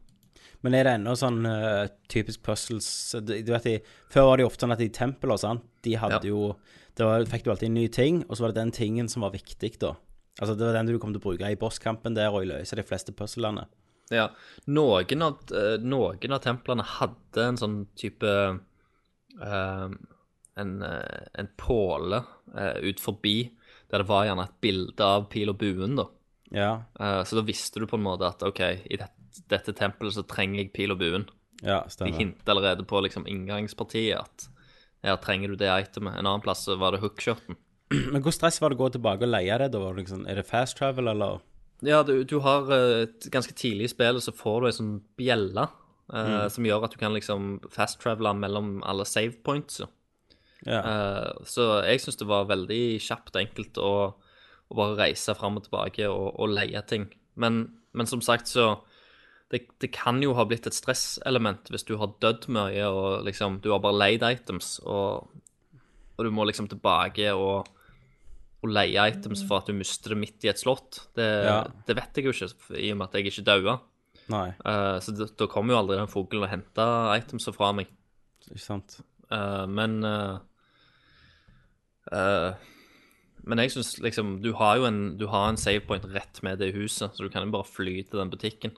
Men 0.61 0.75
er 0.77 0.85
det 0.85 0.93
ennå 0.99 1.15
sånn 1.17 1.41
uh, 1.47 1.87
typisk 2.11 2.43
puzzles 2.45 2.87
du, 3.25 3.33
du 3.41 3.49
vet, 3.49 3.65
de, 3.65 3.73
Før 4.13 4.27
var 4.27 4.37
det 4.37 4.43
jo 4.43 4.49
ofte 4.51 4.61
sånn 4.67 4.73
at 4.75 4.83
i 4.85 4.91
tempelet 4.93 5.33
og 5.33 5.41
sånn, 5.41 5.61
de 5.81 5.95
hadde 5.97 6.19
Ja. 6.21 6.35
jo 6.35 6.51
Da 6.97 7.07
fikk 7.25 7.45
du 7.45 7.49
alltid 7.53 7.71
en 7.71 7.79
ny 7.79 7.87
ting, 7.89 8.19
og 8.27 8.35
så 8.37 8.43
var 8.43 8.53
det 8.53 8.59
den 8.59 8.73
tingen 8.75 9.09
som 9.09 9.25
var 9.25 9.33
viktig, 9.33 9.79
da. 9.81 9.95
Altså 10.37 10.53
Det 10.57 10.67
var 10.67 10.77
den 10.77 10.91
du 10.91 10.99
kom 11.01 11.15
til 11.15 11.21
å 11.21 11.23
bruke 11.23 11.49
i 11.49 11.57
bosskampen 11.57 12.13
der 12.13 12.29
og 12.29 12.43
i 12.43 12.51
løse 12.51 12.77
de 12.77 12.85
fleste 12.85 13.13
puzzlene. 13.15 13.65
Ja, 14.11 14.27
noen 14.67 15.23
av, 15.23 15.39
eh, 15.55 15.77
noen 15.79 16.35
av 16.35 16.41
templene 16.43 16.85
hadde 16.97 17.45
en 17.47 17.59
sånn 17.59 17.77
type 17.97 18.31
uh, 19.39 19.93
en, 20.59 20.71
eh, 20.83 21.27
en 21.39 21.49
påle 21.57 22.19
uh, 22.55 22.77
ut 22.83 22.99
forbi, 22.99 23.37
der 23.91 24.03
det 24.03 24.09
var 24.09 24.27
gjerne 24.27 24.47
et 24.47 24.57
bilde 24.63 25.07
av 25.07 25.29
pil 25.31 25.53
og 25.53 25.61
buen, 25.63 25.95
da. 25.99 26.09
Ja, 26.51 26.71
Uh, 26.99 27.23
så 27.23 27.39
da 27.39 27.45
visste 27.47 27.79
du 27.79 27.87
på 27.87 27.95
en 27.95 28.03
måte 28.03 28.27
at 28.27 28.43
OK, 28.43 28.59
i 28.61 28.99
dette, 28.99 29.43
dette 29.49 29.73
tempelet 29.77 30.17
så 30.17 30.25
trenger 30.27 30.59
jeg 30.59 30.73
pil 30.75 30.91
og 30.91 30.99
buen. 30.99 31.29
ja, 31.63 31.85
De 31.87 32.11
hinter 32.11 32.51
allerede 32.51 32.83
på 32.83 32.99
liksom 32.99 33.23
inngangspartiet 33.31 34.19
at 34.19 34.49
her 35.01 35.17
trenger 35.23 35.49
du 35.49 35.55
det 35.57 35.71
itemet. 35.71 36.17
En 36.19 36.27
annen 36.27 36.43
plass 36.43 36.67
var 36.67 36.91
det 36.93 37.01
hookshoten. 37.01 37.57
Men 38.11 38.21
hvor 38.23 38.35
stress 38.35 38.59
var 38.61 38.69
det 38.71 38.77
å 38.77 38.83
gå 38.83 38.89
tilbake 38.93 39.25
og 39.25 39.31
leie 39.31 39.57
det? 39.63 39.71
da? 39.73 39.79
Liksom, 39.95 40.27
er 40.29 40.39
det 40.39 40.47
fast 40.47 40.77
travel, 40.77 41.09
eller? 41.11 41.41
Ja, 41.81 42.03
du, 42.05 42.23
du 42.29 42.39
har 42.45 42.67
eh, 42.71 43.03
et- 43.07 43.29
ganske 43.33 43.53
tidlig 43.57 43.87
i 43.89 43.93
spillet 43.95 44.21
så 44.23 44.33
får 44.37 44.59
du 44.61 44.67
ei 44.69 44.75
sånn 44.77 44.91
bjelle 45.17 45.63
eh, 46.13 46.47
som 46.53 46.65
gjør 46.67 46.83
at 46.85 46.93
du 46.93 46.99
kan 47.01 47.13
liksom 47.15 47.55
fast-travele 47.73 48.35
mellom 48.37 48.83
alle 48.85 49.05
save 49.09 49.33
points. 49.43 49.79
ja. 49.81 49.87
Eh, 50.85 51.31
så 51.49 51.65
jeg 51.87 52.03
syns 52.03 52.19
det 52.21 52.27
var 52.29 52.45
veldig 52.51 52.99
kjapt 53.01 53.33
og 53.35 53.41
enkelt 53.41 53.77
å, 53.81 53.91
å 54.69 54.77
bare 54.77 54.99
reise 55.07 55.33
fram 55.35 55.57
og 55.57 55.65
tilbake 55.65 56.05
og, 56.11 56.35
og 56.39 56.53
leie 56.53 56.81
ting. 56.85 57.07
Men, 57.35 57.63
men 57.97 58.05
som 58.05 58.21
sagt, 58.21 58.47
så 58.51 58.75
det, 59.51 59.65
det 59.81 59.89
kan 59.91 60.21
jo 60.23 60.35
ha 60.37 60.45
blitt 60.47 60.67
et 60.69 60.77
stresselement 60.77 61.65
hvis 61.73 61.83
du 61.89 61.95
har 61.99 62.13
dødd 62.23 62.45
mye 62.53 62.85
og 62.87 63.25
liksom 63.27 63.57
Du 63.63 63.71
har 63.73 63.81
bare 63.83 63.97
leid 63.97 64.21
items, 64.23 64.77
og, 64.85 65.27
og 66.15 66.23
du 66.23 66.29
må 66.31 66.45
liksom 66.47 66.69
tilbake 66.71 67.33
og, 67.33 67.67
og 68.63 68.69
leie 68.69 69.07
items 69.09 69.41
for 69.47 69.57
at 69.57 69.65
du 69.65 69.73
mister 69.73 70.09
det 70.13 70.17
midt 70.21 70.43
i 70.45 70.49
et 70.51 70.59
slott. 70.61 71.07
Det, 71.15 71.25
Ja. 71.45 71.63
det 71.87 71.95
vet 71.97 72.13
jeg 72.15 72.25
jo 72.25 72.31
ikke, 72.31 72.77
i 72.77 72.91
og 72.91 72.97
med 72.97 73.07
at 73.07 73.13
jeg 73.17 73.25
ikke 73.31 73.43
daua. 73.47 73.79
Nei, 74.29 74.49
Eh, 74.65 74.99
så 75.01 75.11
da- 75.17 75.25
da 75.35 75.47
kommer 75.47 75.73
jo 75.73 75.79
aldri 75.81 75.97
den 75.97 76.07
fuglen 76.07 76.43
og 76.43 76.49
henter 76.49 77.15
items 77.17 77.49
fra 77.55 77.71
meg. 77.73 77.87
ikke 78.49 78.59
sant. 78.59 78.99
Uh, 79.31 79.65
men 79.65 80.03
uh, 80.03 80.39
Men 83.43 83.57
jeg 83.63 83.71
syns 83.71 83.95
liksom 84.03 84.41
Du 84.43 84.53
har 84.53 84.77
jo 84.77 84.85
en, 84.85 85.17
du 85.17 85.27
har 85.31 85.49
en 85.49 85.57
save 85.57 85.81
point 85.87 86.03
rett 86.13 86.41
med 86.43 86.59
det 86.59 86.73
huset, 86.75 87.11
så 87.15 87.23
du 87.25 87.29
kan 87.29 87.45
jo 87.47 87.51
bare 87.51 87.63
fly 87.67 88.03
til 88.03 88.19
den 88.19 88.29
butikken. 88.29 88.71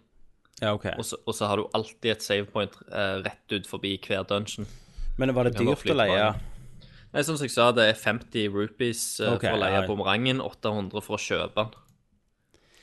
Ja, 0.62 0.74
OK. 0.78 0.86
Og 0.98 1.04
så, 1.04 1.17
og 1.28 1.34
så 1.36 1.48
har 1.50 1.58
du 1.60 1.65
alltid 1.76 2.12
et 2.12 2.22
save 2.24 2.46
point 2.46 2.72
rett 2.91 3.52
ut 3.52 3.67
forbi 3.67 3.98
hver 4.06 4.23
dungeon. 4.29 4.67
Men 5.17 5.34
var 5.36 5.44
det 5.50 5.58
dyrt 5.58 5.84
å 5.84 5.94
leie? 5.98 6.15
tilbake. 6.15 6.40
Nei, 7.14 7.22
som 7.26 7.38
jeg 7.38 7.54
sa, 7.54 7.70
det 7.76 7.86
er 7.92 7.98
50 8.00 8.50
rupees 8.54 9.02
eh, 9.22 9.30
Ok, 9.36 9.46
for 9.46 9.58
å 9.58 9.62
leie 9.62 9.82
ja. 9.84 9.88
bumerangen, 9.90 10.42
800 10.42 11.04
for 11.06 11.20
å 11.20 11.22
kjøpe 11.22 11.68
den. 11.68 11.82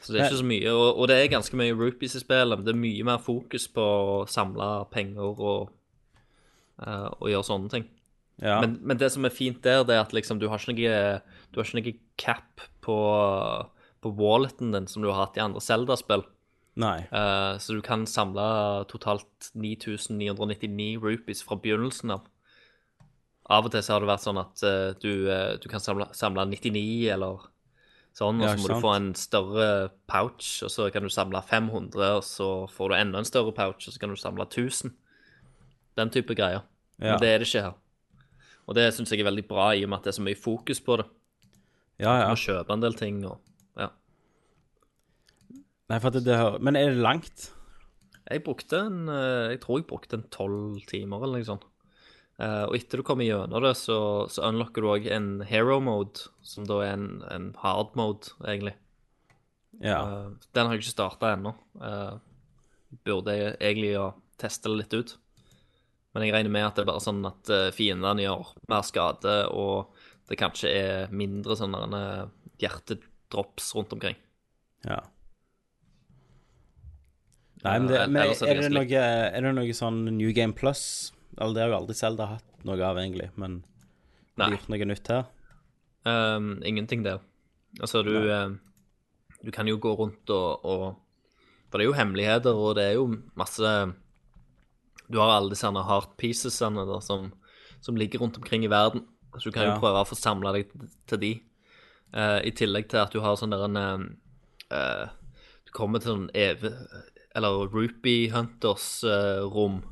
Så 0.00 0.14
det 0.14 0.20
er 0.20 0.30
ikke 0.30 0.40
så 0.40 0.48
mye, 0.48 0.72
og, 0.72 0.86
og 0.96 1.08
det 1.10 1.16
er 1.18 1.32
ganske 1.32 1.58
mye 1.60 1.74
rupees 1.76 2.14
i 2.16 2.22
spillet. 2.22 2.56
men 2.56 2.66
Det 2.66 2.72
er 2.72 2.80
mye 2.80 3.06
mer 3.10 3.18
fokus 3.22 3.66
på 3.74 3.82
å 3.84 4.14
samle 4.30 4.68
penger 4.94 5.42
og, 5.50 5.72
eh, 6.80 7.08
og 7.10 7.26
gjøre 7.28 7.48
sånne 7.50 7.74
ting. 7.74 7.88
Ja. 8.40 8.60
Men, 8.62 8.78
men 8.80 9.00
det 9.00 9.10
som 9.12 9.26
er 9.28 9.34
fint 9.34 9.60
der, 9.66 9.82
det 9.84 9.98
er 9.98 10.06
at 10.06 10.14
liksom, 10.16 10.40
du 10.40 10.48
har 10.48 10.62
ikke 10.62 10.72
noe, 10.72 11.20
du 11.52 11.60
har 11.60 11.68
ikke 11.68 11.80
noe 11.82 11.96
cap 12.20 12.64
på, 12.86 12.96
på 14.00 14.12
walleten 14.16 14.72
din 14.72 14.88
som 14.88 15.04
du 15.04 15.10
har 15.10 15.26
hatt 15.26 15.36
i 15.36 15.44
andre 15.44 15.60
Zelda-spill. 15.64 16.24
Nei. 16.80 17.02
Eh, 17.04 17.54
så 17.60 17.76
du 17.76 17.82
kan 17.84 18.06
samle 18.08 18.46
totalt 18.88 19.50
9999 19.52 20.96
rupees 21.02 21.42
fra 21.44 21.58
begynnelsen 21.60 22.14
av. 22.16 22.24
Av 23.50 23.66
og 23.66 23.72
til 23.74 23.82
så 23.82 23.96
har 23.96 24.04
det 24.04 24.10
vært 24.10 24.24
sånn 24.24 24.38
at 24.40 24.62
uh, 24.62 24.90
du, 25.02 25.10
uh, 25.26 25.56
du 25.58 25.66
kan 25.70 25.82
samle, 25.82 26.06
samle 26.14 26.44
99 26.52 27.10
eller 27.10 27.48
sånn, 28.16 28.40
og 28.42 28.46
så 28.46 28.56
må 28.60 28.66
sant. 28.66 28.70
du 28.70 28.84
få 28.84 28.94
en 28.94 29.10
større 29.18 29.68
pouch, 30.10 30.48
og 30.66 30.70
så 30.70 30.88
kan 30.94 31.06
du 31.06 31.10
samle 31.12 31.42
500, 31.46 32.18
og 32.20 32.24
så 32.26 32.50
får 32.70 32.92
du 32.92 32.98
enda 32.98 33.22
en 33.22 33.28
større 33.28 33.54
pouch, 33.56 33.86
og 33.86 33.94
så 33.94 34.02
kan 34.02 34.14
du 34.14 34.18
samle 34.20 34.46
1000. 34.46 34.94
Den 35.98 36.12
type 36.14 36.36
greier. 36.38 36.62
Ja. 37.00 37.14
Men 37.14 37.22
det 37.22 37.30
er 37.30 37.42
det 37.42 37.48
ikke 37.50 37.64
her. 37.68 37.78
Og 38.70 38.76
det 38.78 38.90
syns 38.94 39.10
jeg 39.10 39.24
er 39.24 39.30
veldig 39.30 39.46
bra, 39.50 39.72
i 39.74 39.82
og 39.82 39.90
med 39.90 39.98
at 39.98 40.06
det 40.06 40.12
er 40.12 40.20
så 40.20 40.26
mye 40.26 40.38
fokus 40.38 40.82
på 40.84 41.00
det. 41.00 41.08
Ja, 42.00 42.12
Du 42.14 42.22
ja. 42.22 42.28
må 42.30 42.38
kjøpe 42.40 42.74
en 42.74 42.84
del 42.84 42.94
ting 42.96 43.24
og 43.28 43.40
ja. 43.76 43.90
Nei, 45.90 45.98
for 45.98 46.08
at 46.08 46.16
det, 46.16 46.22
det 46.24 46.38
hører 46.38 46.62
Men 46.64 46.78
er 46.78 46.94
det 46.94 47.02
langt? 47.04 47.50
Jeg 48.30 48.44
brukte 48.46 48.78
en 48.86 49.10
eh, 49.10 49.50
Jeg 49.52 49.60
tror 49.64 49.80
jeg 49.80 49.88
brukte 49.90 50.16
en 50.16 50.24
tolv 50.32 50.80
timer 50.88 51.26
eller 51.26 51.42
noe 51.42 51.48
sånt. 51.48 51.66
Eh, 52.40 52.62
og 52.70 52.76
etter 52.78 53.00
du 53.00 53.04
kommer 53.04 53.26
gjennom 53.26 53.60
det, 53.64 53.74
så, 53.76 53.98
så 54.32 54.46
unlocker 54.48 54.80
du 54.80 54.90
òg 54.94 55.08
en 55.12 55.28
hero 55.44 55.76
mode, 55.84 56.30
som 56.46 56.64
da 56.68 56.78
er 56.86 56.94
en, 56.96 57.08
en 57.28 57.50
hard 57.60 57.92
mode, 58.00 58.32
egentlig. 58.40 58.76
Ja. 59.80 60.00
Uh, 60.00 60.48
den 60.56 60.68
har 60.68 60.76
jeg 60.76 60.82
ikke 60.82 60.94
starta 60.94 61.34
ennå. 61.34 61.52
Uh, 61.80 62.16
burde 63.04 63.36
jeg 63.36 63.58
egentlig 63.58 63.92
å 64.00 64.08
teste 64.40 64.72
det 64.72 64.80
litt 64.82 64.96
ut. 64.96 65.14
Men 66.14 66.26
jeg 66.26 66.34
regner 66.34 66.52
med 66.52 66.66
at 66.66 66.78
det 66.78 66.84
er 66.84 66.90
bare 66.90 67.04
sånn 67.04 67.20
at 67.28 67.50
fiendene 67.76 68.24
gjør 68.24 68.48
mer 68.72 68.82
skade, 68.88 69.36
og 69.54 69.92
det 70.26 70.40
kanskje 70.40 70.72
er 70.74 71.12
mindre 71.14 71.54
sånne 71.60 72.02
hjertedrops 72.60 73.70
rundt 73.76 73.94
omkring. 73.94 74.18
ja. 74.88 74.98
Nei, 77.60 77.74
men, 77.76 77.90
det, 77.90 78.04
men 78.08 78.22
er 78.24 78.56
det 78.56 78.62
det 78.64 78.72
noe, 78.72 79.00
er 79.04 79.44
det 79.44 79.50
noe 79.52 79.72
sånn 79.76 79.98
New 80.16 80.30
Game 80.32 80.56
Plus? 80.56 81.12
Eller 81.38 81.54
det 81.54 81.62
har 81.62 81.72
jo 81.72 81.78
aldri 81.80 81.94
Selda 81.98 82.26
hatt 82.34 82.64
noe 82.66 82.80
av, 82.84 82.98
egentlig, 83.00 83.30
men 83.40 83.60
har 84.38 84.50
de 84.50 84.56
gjort 84.58 84.70
noe 84.72 84.88
nytt 84.88 85.10
her? 85.12 85.28
Um, 86.08 86.62
ingenting 86.64 87.04
der. 87.04 87.20
Altså, 87.80 88.02
du, 88.02 88.14
uh, 88.16 88.56
du 89.44 89.50
kan 89.52 89.68
jo 89.68 89.78
gå 89.80 89.92
rundt 89.98 90.30
og, 90.32 90.64
og 90.64 90.96
For 91.70 91.78
det 91.78 91.84
er 91.84 91.90
jo 91.90 91.98
hemmeligheter, 91.98 92.56
og 92.56 92.74
det 92.76 92.84
er 92.88 92.96
jo 92.98 93.04
masse 93.38 93.68
Du 95.10 95.18
har 95.20 95.36
alle 95.36 95.52
disse 95.52 95.70
hard 95.70 96.16
piecesene 96.18 96.86
der, 96.88 97.00
som, 97.04 97.30
som 97.80 97.96
ligger 97.96 98.20
rundt 98.20 98.38
omkring 98.38 98.64
i 98.64 98.70
verden. 98.70 99.04
Så 99.38 99.50
du 99.50 99.52
kan 99.52 99.62
Ja. 99.68 99.74
jo 99.74 99.80
prøve 99.80 100.02
å 100.02 100.08
få 100.08 100.18
samla 100.18 100.52
deg 100.56 100.72
til 101.06 101.18
de. 101.22 101.32
Uh, 102.14 102.40
I 102.42 102.50
tillegg 102.50 102.88
til 102.90 102.98
at 102.98 103.12
du 103.14 103.20
har 103.22 103.36
sånn 103.38 103.52
der 103.54 103.64
en 103.68 103.76
eh, 103.78 104.00
eh, 104.74 105.08
Du 105.66 105.70
kommer 105.70 106.00
til 106.02 106.10
sånn 106.10 106.30
evig 106.34 106.72
Eller 107.36 107.68
Rupee 107.70 108.30
Hunters-rom. 108.32 109.84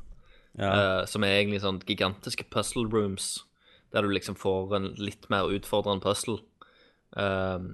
Ja. 0.57 0.71
Eh, 0.71 1.03
som 1.09 1.23
er 1.23 1.37
egentlig 1.37 1.61
sånn 1.63 1.81
gigantiske 1.85 2.47
puzzle 2.51 2.87
rooms, 2.89 3.45
der 3.93 4.05
du 4.05 4.13
liksom 4.13 4.37
får 4.37 4.75
en 4.77 4.89
litt 5.01 5.29
mer 5.29 5.51
utfordrende 5.53 6.03
puzzle. 6.05 6.39
Eh, 7.17 7.69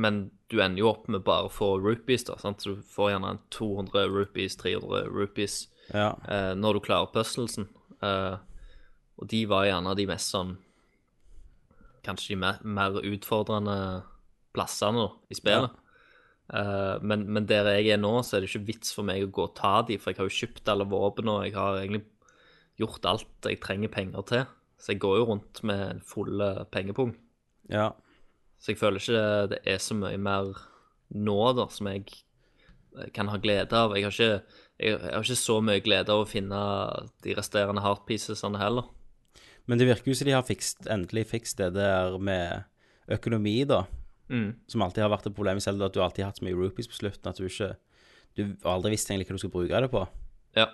men 0.00 0.20
du 0.52 0.60
ender 0.62 0.84
jo 0.84 0.92
opp 0.92 1.08
med 1.12 1.24
bare 1.26 1.48
å 1.48 1.52
få 1.52 1.74
rupees, 1.80 2.24
da. 2.28 2.38
Sant? 2.40 2.62
Så 2.62 2.76
du 2.76 2.84
får 2.94 3.14
gjerne 3.14 3.36
200 3.54 4.06
rupees, 4.12 4.56
300 4.60 5.10
rupees 5.12 5.64
ja. 5.90 6.14
uh, 6.24 6.54
når 6.56 6.78
du 6.78 6.80
klarer 6.86 7.10
puzzlesen. 7.12 7.66
Og 9.20 9.28
de 9.28 9.42
var 9.50 9.66
gjerne 9.68 9.92
de 9.98 10.06
mest 10.08 10.32
sånn 10.32 10.56
Kanskje 12.00 12.32
de 12.32 12.36
mer, 12.40 12.60
mer 12.64 12.94
utfordrende 13.04 13.74
plassene 14.56 15.02
i 15.28 15.36
spillet. 15.36 15.68
Eh, 15.68 15.89
men, 16.50 17.28
men 17.30 17.44
der 17.46 17.68
jeg 17.76 17.92
er 17.94 18.00
nå, 18.00 18.10
så 18.26 18.36
er 18.36 18.42
det 18.42 18.48
ikke 18.50 18.72
vits 18.72 18.94
for 18.96 19.06
meg 19.06 19.22
å 19.22 19.30
gå 19.30 19.44
og 19.46 19.52
ta 19.58 19.76
de, 19.86 19.98
for 20.02 20.10
jeg 20.10 20.18
har 20.18 20.26
jo 20.26 20.38
kjøpt 20.40 20.70
alle 20.72 20.86
våpen, 20.90 21.30
og 21.30 21.44
jeg 21.46 21.54
har 21.54 21.78
egentlig 21.78 22.02
gjort 22.80 23.06
alt 23.06 23.48
jeg 23.48 23.60
trenger 23.62 23.92
penger 23.92 24.26
til. 24.28 24.48
Så 24.80 24.94
jeg 24.94 25.02
går 25.02 25.18
jo 25.20 25.26
rundt 25.28 25.60
med 25.68 25.82
en 25.86 26.00
full 26.04 26.40
eh, 26.40 26.64
pengepung. 26.72 27.16
ja. 27.72 27.90
Så 28.60 28.74
jeg 28.74 28.76
føler 28.76 29.00
ikke 29.00 29.20
det 29.54 29.58
er 29.72 29.78
så 29.80 29.94
mye 29.96 30.18
mer 30.20 30.50
nå 31.16 31.36
da, 31.56 31.64
som 31.72 31.88
jeg 31.88 32.02
eh, 32.12 33.08
kan 33.16 33.30
ha 33.32 33.38
glede 33.40 33.76
av. 33.76 33.94
Jeg 33.96 34.04
har 34.04 34.12
ikke, 34.12 34.58
jeg, 34.76 34.96
jeg 34.98 35.14
har 35.14 35.24
ikke 35.24 35.36
så 35.40 35.56
mye 35.64 35.84
glede 35.84 36.12
av 36.12 36.24
å 36.24 36.28
finne 36.28 36.58
de 37.24 37.36
resterende 37.38 37.84
heartpiecesene 37.84 38.60
heller. 38.60 38.90
Men 39.64 39.80
det 39.80 39.88
virker 39.88 40.12
jo 40.12 40.18
som 40.18 40.28
de 40.28 40.36
har 40.36 40.44
fikst, 40.44 40.84
endelig 40.92 41.28
fikst 41.30 41.60
det 41.60 41.70
der 41.78 42.18
med 42.20 42.68
økonomi, 43.16 43.62
da. 43.68 43.84
Mm. 44.30 44.54
Som 44.70 44.82
alltid 44.86 45.02
har 45.02 45.10
vært 45.10 45.26
et 45.26 45.34
problem 45.34 45.58
i 45.58 45.60
Zelda, 45.64 45.86
at 45.90 45.92
du 45.96 46.00
alltid 46.04 46.22
har 46.24 46.30
hatt 46.30 46.38
så 46.38 46.44
mye 46.46 46.54
rupees 46.54 46.86
på 46.86 46.94
slutten 47.00 47.26
at 47.32 47.36
du 47.40 47.48
ikke 47.48 47.72
Du 48.36 48.44
har 48.62 48.76
aldri 48.76 48.92
visst 48.94 49.08
egentlig 49.10 49.26
hva 49.26 49.34
du 49.34 49.42
skal 49.42 49.50
bruke 49.50 49.80
det 49.82 49.90
på. 49.90 50.04
Ja. 50.54 50.68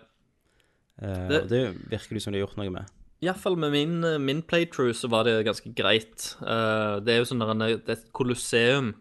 Uh, 1.01 1.29
Det- 1.29 1.43
Og 1.43 1.49
det 1.49 1.63
virker 1.91 2.15
det 2.15 2.23
som 2.23 2.33
du 2.33 2.39
har 2.39 2.47
gjort 2.47 2.57
noe 2.59 2.71
med. 2.71 2.91
Iallfall 3.23 3.57
med 3.57 3.73
min, 3.73 4.05
eh, 4.05 4.19
min 4.19 4.43
playthrough 4.43 4.93
så 4.93 5.09
var 5.09 5.25
det 5.25 5.47
ganske 5.47 5.73
greit. 5.75 6.37
Uh, 6.43 7.01
det 7.01 7.15
er 7.15 7.19
jo 7.25 7.25
sånn 7.33 7.41
der, 7.41 7.77
det 7.79 7.89
er 7.89 7.93
et 7.97 8.13
kolosseum 8.13 8.95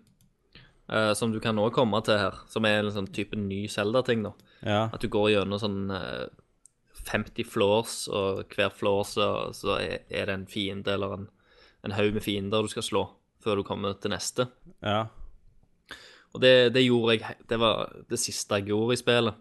uh, 0.89 1.13
som 1.13 1.33
du 1.33 1.39
kan 1.41 1.53
nå 1.55 1.69
komme 1.73 1.99
til 2.05 2.17
her, 2.17 2.31
som 2.47 2.63
er 2.65 2.79
en 2.79 2.91
sånn 2.95 3.11
type 3.11 3.35
ny 3.35 3.67
Zelda-ting, 3.67 4.23
da. 4.23 4.31
Ja. 4.63 4.89
At 4.93 5.01
du 5.01 5.09
går 5.09 5.31
gjennom 5.35 5.59
sånn 5.59 5.91
eh, 5.91 6.27
50 7.05 7.43
floors, 7.45 8.07
og 8.07 8.47
hver 8.55 8.71
floor 8.71 9.03
så, 9.03 9.27
så 9.53 9.75
er 9.81 9.99
er 10.09 10.25
det 10.25 10.33
en 10.33 10.47
fiende 10.47 10.87
eller 10.95 11.13
en, 11.13 11.27
en 11.83 11.91
haug 11.91 12.13
med 12.13 12.23
fiender 12.23 12.61
du 12.63 12.67
skal 12.71 12.83
slå 12.83 13.03
før 13.45 13.61
du 13.61 13.63
kommer 13.67 13.93
til 14.01 14.11
neste. 14.11 14.47
Ja. 14.83 15.05
Og 16.35 16.41
det, 16.43 16.73
det 16.75 16.81
gjorde 16.83 17.13
jeg 17.15 17.35
Det 17.47 17.57
var 17.61 17.93
det 18.09 18.17
siste 18.19 18.57
jeg 18.59 18.67
gjorde 18.73 18.97
i 18.97 18.99
spillet. 18.99 19.37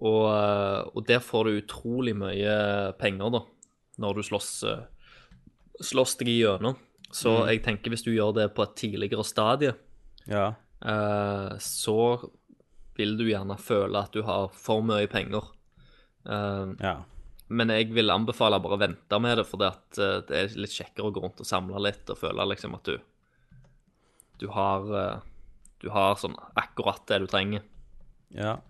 Og, 0.00 0.24
eh, 0.26 0.80
og 0.90 1.04
der 1.06 1.20
får 1.22 1.46
du 1.46 1.60
utrolig 1.60 2.16
mye 2.18 2.56
penger, 2.98 3.30
da, 3.36 3.40
når 4.02 4.18
du 4.18 4.22
slåss, 4.26 4.50
eh, 4.66 4.82
slåss 5.86 6.16
deg 6.20 6.32
igjennom. 6.32 6.74
Så 7.14 7.36
jeg 7.46 7.60
tenker 7.62 7.92
hvis 7.94 8.02
du 8.02 8.10
gjør 8.10 8.32
det 8.34 8.48
på 8.56 8.64
et 8.66 8.74
tidligere 8.80 9.22
stadie, 9.24 9.74
Ja. 10.26 10.48
eh, 10.82 11.54
så 11.62 12.18
vil 12.98 13.16
du 13.16 13.24
gjerne 13.28 13.54
føle 13.58 14.02
at 14.02 14.10
du 14.12 14.22
har 14.26 14.48
for 14.52 14.82
mye 14.82 15.06
penger. 15.06 15.46
Eh, 16.26 16.74
Ja. 16.82 16.96
Men 17.48 17.72
jeg 17.74 17.90
vil 17.92 18.12
anbefale 18.12 18.60
bare 18.62 18.76
å 18.76 18.80
vente 18.80 19.18
med 19.20 19.38
det, 19.38 19.46
for 19.48 19.60
det, 19.60 19.72
at, 19.74 19.98
eh, 20.00 20.20
det 20.28 20.38
er 20.38 20.54
litt 20.58 20.74
kjekkere 20.74 21.10
å 21.10 21.14
gå 21.14 21.22
rundt 21.24 21.42
og 21.44 21.48
samle 21.48 21.82
litt 21.84 22.10
og 22.12 22.20
føle 22.20 22.46
liksom 22.52 22.76
at 22.78 22.84
du 22.88 22.98
Du 24.40 24.48
har 24.50 24.94
eh, 25.00 25.18
Du 25.80 25.90
har 25.90 26.16
sånn 26.16 26.36
akkurat 26.56 27.04
det 27.06 27.18
du 27.20 27.26
trenger. 27.26 27.62
ja. 28.30 28.60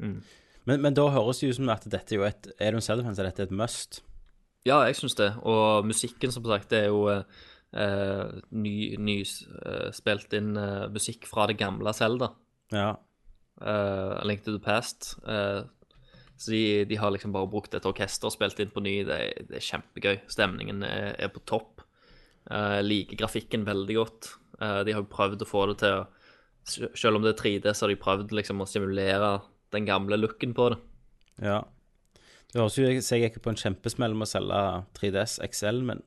Mm. 0.00 0.22
Men, 0.66 0.80
men 0.80 0.94
da 0.96 1.04
høres 1.12 1.38
det 1.38 1.52
ut 1.52 1.56
som 1.60 1.68
at 1.70 1.84
dette 1.86 2.14
er 2.14 2.18
jo 2.18 2.26
et 2.26 2.48
Er 2.58 2.72
du 2.72 2.80
en 2.80 2.82
selvfølgelig 2.82 3.12
at 3.12 3.16
dette 3.16 3.22
er 3.22 3.30
dette 3.30 3.42
et 3.52 3.58
must. 3.58 4.02
Ja, 4.64 4.80
jeg 4.88 4.96
syns 4.96 5.14
det. 5.14 5.28
Og 5.44 5.84
musikken, 5.84 6.32
som 6.32 6.44
sagt, 6.48 6.70
det 6.72 6.78
er 6.78 6.88
jo 6.88 7.04
eh, 7.12 8.30
ny, 8.50 8.96
ny 8.96 9.18
eh, 9.20 10.22
inn 10.38 10.56
eh, 10.56 10.86
musikk 10.88 11.28
fra 11.28 11.44
det 11.50 11.58
gamle 11.60 11.92
Zelda. 11.92 12.30
Ja. 12.72 12.94
Uh, 13.60 14.24
Link 14.24 14.42
to 14.42 14.56
the 14.56 14.58
Past. 14.58 15.18
Eh, 15.28 15.62
så 16.36 16.50
de, 16.50 16.62
de 16.90 16.96
har 16.98 17.12
liksom 17.14 17.32
bare 17.34 17.46
brukt 17.50 17.74
et 17.78 17.84
orkester 17.86 18.26
og 18.28 18.34
spilt 18.34 18.58
inn 18.60 18.72
på 18.74 18.82
ny. 18.82 18.94
Det 19.06 19.18
det 19.50 19.58
er 19.60 19.66
kjempegøy. 19.68 20.16
Stemningen 20.32 20.82
er, 20.86 21.12
er 21.22 21.30
på 21.34 21.42
topp. 21.46 21.84
Uh, 22.50 22.80
liker 22.84 23.16
grafikken 23.22 23.62
veldig 23.64 23.94
godt. 23.96 24.32
Uh, 24.60 24.82
de 24.84 24.92
har 24.92 25.00
jo 25.04 25.10
prøvd 25.12 25.44
å 25.46 25.48
få 25.48 25.66
det 25.70 25.78
til 25.84 26.00
å 26.00 26.04
Selv 26.96 27.16
om 27.18 27.22
det 27.22 27.34
er 27.34 27.40
3D, 27.42 27.72
så 27.76 27.84
har 27.84 27.90
de 27.92 27.98
prøvd 28.00 28.30
liksom 28.32 28.62
å 28.64 28.66
simulere 28.66 29.34
den 29.74 29.84
gamle 29.84 30.16
looken 30.16 30.54
på 30.56 30.70
det. 30.72 30.78
ja. 31.44 31.62
Det 32.54 32.60
høres 32.62 32.76
jo 32.78 32.84
ut 32.86 33.02
som 33.04 33.16
jeg 33.18 33.24
gikk 33.32 33.40
på 33.42 33.50
en 33.50 33.58
kjempesmell 33.58 34.12
med 34.14 34.28
å 34.28 34.30
selge 34.30 34.58
3DS 34.94 35.32
XL, 35.42 35.80
men 35.88 36.02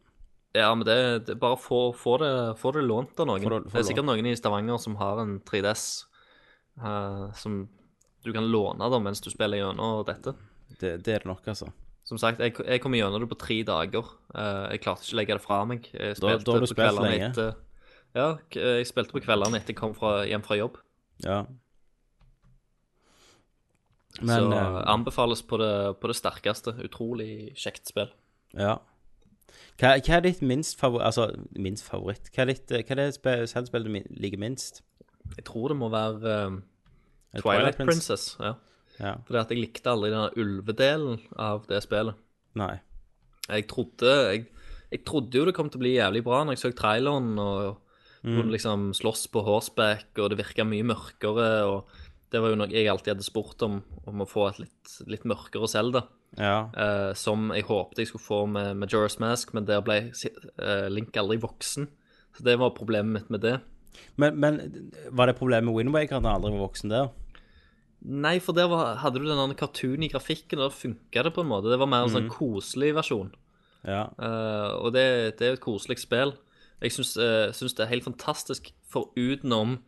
Ja, 0.55 0.69
men 0.73 0.85
det, 0.87 1.25
det 1.27 1.35
bare 1.41 1.57
få, 1.59 1.91
få, 1.93 2.13
det, 2.23 2.29
få 2.57 2.71
det 2.71 2.85
lånt 2.87 3.19
av 3.19 3.27
noen. 3.27 3.43
For, 3.43 3.59
det- 3.59 3.73
det 3.73 3.81
er 3.81 3.87
sikkert 3.89 4.07
noen 4.07 4.29
i 4.31 4.35
Stavanger 4.39 4.79
som 4.79 4.95
har 4.95 5.19
en 5.25 5.33
3DS 5.43 5.83
uh, 6.81 7.27
som 7.35 7.67
du 8.25 8.31
kan 8.33 8.47
låne 8.51 8.89
da 8.91 8.99
mens 8.99 9.21
du 9.21 9.29
spiller 9.31 9.61
gjennom 9.61 10.03
dette. 10.07 10.33
det, 10.79 10.95
det 11.05 11.13
er 11.13 11.19
det 11.25 11.29
nok, 11.29 11.45
altså. 11.47 11.69
Som 12.07 12.17
sagt, 12.17 12.39
jeg, 12.39 12.53
jeg 12.63 12.79
kom 12.81 12.93
gjennom 12.95 13.19
det 13.19 13.27
på 13.29 13.37
tre 13.39 13.61
dager. 13.67 14.03
Uh, 14.31 14.67
jeg 14.71 14.81
klarte 14.85 15.03
ikke 15.03 15.15
å 15.15 15.19
legge 15.19 15.35
det 15.35 15.43
fra 15.43 15.61
meg. 15.67 15.87
Jeg 15.91 16.15
Da- 16.21 16.37
da 16.37 16.51
har 16.55 16.59
du 16.63 16.67
spilt 16.67 17.01
lenge. 17.03 17.29
Etter, 17.31 17.55
ja, 18.15 18.27
jeg 18.55 18.87
spilte 18.87 19.11
på 19.11 19.21
kveldene 19.25 19.59
etter 19.59 19.73
jeg 19.75 19.79
kom 19.81 19.93
fra, 19.93 20.21
hjem 20.25 20.43
fra 20.45 20.55
jobb. 20.55 20.77
Ja. 21.25 21.41
Men 24.21 24.47
så 24.47 24.53
uh, 24.55 24.83
anbefales 24.89 25.43
på 25.45 25.59
det, 25.61 25.73
på 26.01 26.09
det 26.09 26.15
sterkeste. 26.17 26.73
Utrolig 26.87 27.53
kjekt 27.59 27.91
spill. 27.91 28.09
Ja. 28.57 28.77
Hva, 29.77 29.93
hva 30.01 30.15
er 30.17 30.23
ditt 30.25 30.41
minst 30.41 30.79
favoritt 30.79 31.05
Altså, 31.05 31.25
minst 31.55 31.85
favoritt 31.85 32.29
Hva 32.33 32.43
er, 32.45 32.49
ditt, 32.53 32.71
hva 32.71 32.95
er 32.95 33.11
det 33.11 33.49
selvspillet 33.51 33.87
du 33.87 34.15
liker 34.23 34.39
minst? 34.41 34.81
Jeg 35.35 35.45
tror 35.47 35.69
det 35.71 35.77
må 35.77 35.89
være 35.93 36.33
eh, 36.33 36.55
Det 37.33 37.43
Twilight 37.43 37.77
Princess. 37.77 38.35
Princess. 38.37 38.37
ja. 38.39 38.55
Ja. 38.97 39.13
Fordi 39.27 39.39
at 39.39 39.51
jeg 39.53 39.61
likte 39.61 39.91
aldri 39.93 40.09
den 40.13 40.39
ulvedelen 40.41 41.19
av 41.37 41.67
det 41.69 41.83
spillet. 41.85 42.17
Nei. 42.57 42.75
Jeg 43.47 43.67
trodde 43.69 44.13
jeg, 44.33 44.47
jeg 44.91 45.03
trodde 45.07 45.37
jo 45.37 45.45
det 45.47 45.53
kom 45.55 45.69
til 45.71 45.79
å 45.79 45.85
bli 45.85 45.93
jævlig 45.95 46.23
bra 46.25 46.41
når 46.43 46.57
jeg 46.57 46.63
så 46.63 46.71
traileren 46.75 47.37
og 47.39 47.77
mm. 48.25 48.49
liksom 48.51 48.89
slåss 48.97 49.27
på 49.31 49.43
horseback, 49.45 50.09
og 50.17 50.31
det 50.31 50.41
virka 50.41 50.65
mye 50.67 50.87
mørkere. 50.87 51.51
og 51.69 51.93
Det 52.31 52.41
var 52.43 52.53
jo 52.53 52.59
noe 52.63 52.73
jeg 52.73 52.89
alltid 52.91 53.15
hadde 53.15 53.27
spurt 53.27 53.63
om, 53.67 53.81
om 54.09 54.25
å 54.25 54.29
få 54.29 54.49
et 54.49 54.63
litt, 54.65 54.97
litt 55.07 55.27
mørkere 55.29 55.69
Zelda. 55.71 56.07
Ja. 56.35 56.67
Eh, 56.75 57.13
som 57.15 57.53
jeg 57.55 57.69
håpet 57.69 58.01
jeg 58.01 58.09
skulle 58.09 58.25
få 58.25 58.41
med 58.51 58.75
Majora's 58.81 59.15
Mask, 59.23 59.53
men 59.55 59.67
der 59.69 59.85
ble 59.85 60.01
eh, 60.09 60.87
Link 60.91 61.15
aldri 61.17 61.39
voksen. 61.43 61.87
Så 62.35 62.45
det 62.45 62.57
var 62.61 62.75
problemet 62.77 63.13
mitt 63.13 63.31
med 63.33 63.45
det. 63.45 63.57
Men, 64.21 64.37
men 64.41 64.59
var 65.09 65.29
det 65.29 65.37
problemet 65.39 65.67
med 65.69 65.77
Windwaker 65.77 66.19
at 66.19 66.23
han 66.23 66.35
aldri 66.35 66.53
var 66.55 66.65
voksen 66.67 66.93
der? 66.93 67.09
Nei, 68.07 68.37
for 68.43 68.55
der 68.55 68.69
var, 68.71 68.95
hadde 69.01 69.19
du 69.19 69.27
den 69.27 69.55
cartoon 69.57 70.05
i 70.05 70.09
grafikken, 70.11 70.61
og 70.61 70.69
da 70.69 70.75
funka 70.75 71.23
det 71.25 71.33
på 71.35 71.43
en 71.43 71.49
måte. 71.49 71.71
Det 71.71 71.79
var 71.81 71.89
mer 71.89 72.05
en 72.05 72.13
sånn 72.13 72.29
koselig 72.31 72.93
versjon. 72.95 73.33
Ja. 73.87 74.07
Uh, 74.19 74.77
og 74.83 74.91
det, 74.95 75.07
det 75.39 75.47
er 75.47 75.55
jo 75.55 75.59
et 75.59 75.65
koselig 75.65 75.99
spill. 76.01 76.35
Jeg 76.83 76.93
syns, 76.93 77.15
uh, 77.17 77.49
syns 77.57 77.75
det 77.77 77.85
er 77.85 77.93
helt 77.95 78.05
fantastisk, 78.05 78.69
for 78.87 79.09
utenom 79.19 79.79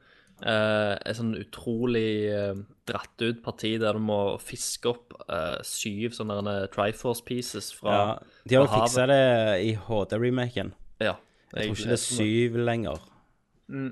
eh, 0.44 0.96
en 0.98 1.16
sånn 1.16 1.32
utrolig 1.40 2.28
uh, 2.34 2.58
dratt 2.90 3.24
ut 3.24 3.42
parti 3.46 3.76
der 3.80 3.96
du 3.96 4.04
må 4.04 4.20
fiske 4.44 4.92
opp 4.92 5.16
uh, 5.28 5.60
syv 5.64 6.16
sånne 6.18 6.56
Triforce 6.74 7.24
pieces 7.24 7.72
fra 7.76 7.96
havet. 7.96 8.28
Ja, 8.44 8.44
de 8.44 8.58
har 8.58 8.68
jo 8.68 8.74
fiksa 8.74 9.08
det 9.12 9.22
i 9.64 9.72
HD-remaken. 9.88 10.74
Ja. 11.00 11.16
Jeg 11.54 11.72
tror 11.72 11.78
ikke 11.78 11.90
det 11.94 11.98
er 11.98 12.04
syv 12.04 12.60
lenger. 12.68 13.08
Mm. 13.70 13.92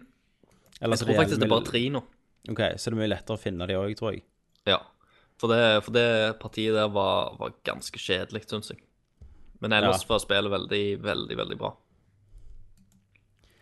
Jeg 0.82 1.00
tror 1.02 1.16
faktisk 1.22 1.40
det 1.42 1.48
er 1.48 1.54
bare 1.56 1.66
tre 1.70 1.82
nå. 1.94 2.04
OK, 2.52 2.62
så 2.78 2.90
det 2.90 2.96
er 2.96 3.00
mye 3.02 3.10
lettere 3.12 3.38
å 3.38 3.42
finne 3.42 3.68
de 3.70 3.76
òg, 3.78 3.96
tror 4.00 4.14
jeg. 4.16 4.24
Ja. 4.70 4.78
For 5.38 5.52
det, 5.52 5.62
for 5.86 5.94
det 5.94 6.06
partiet 6.42 6.74
der 6.78 6.88
var, 6.90 7.36
var 7.38 7.54
ganske 7.68 8.00
kjedelig, 8.02 8.46
syns 8.50 8.72
jeg. 8.74 8.80
Men 9.62 9.74
ellers 9.74 10.04
Ja. 10.04 10.08
var 10.14 10.22
spillet 10.24 10.52
veldig, 10.54 10.84
veldig, 11.04 11.38
veldig 11.38 11.58
bra. 11.58 11.74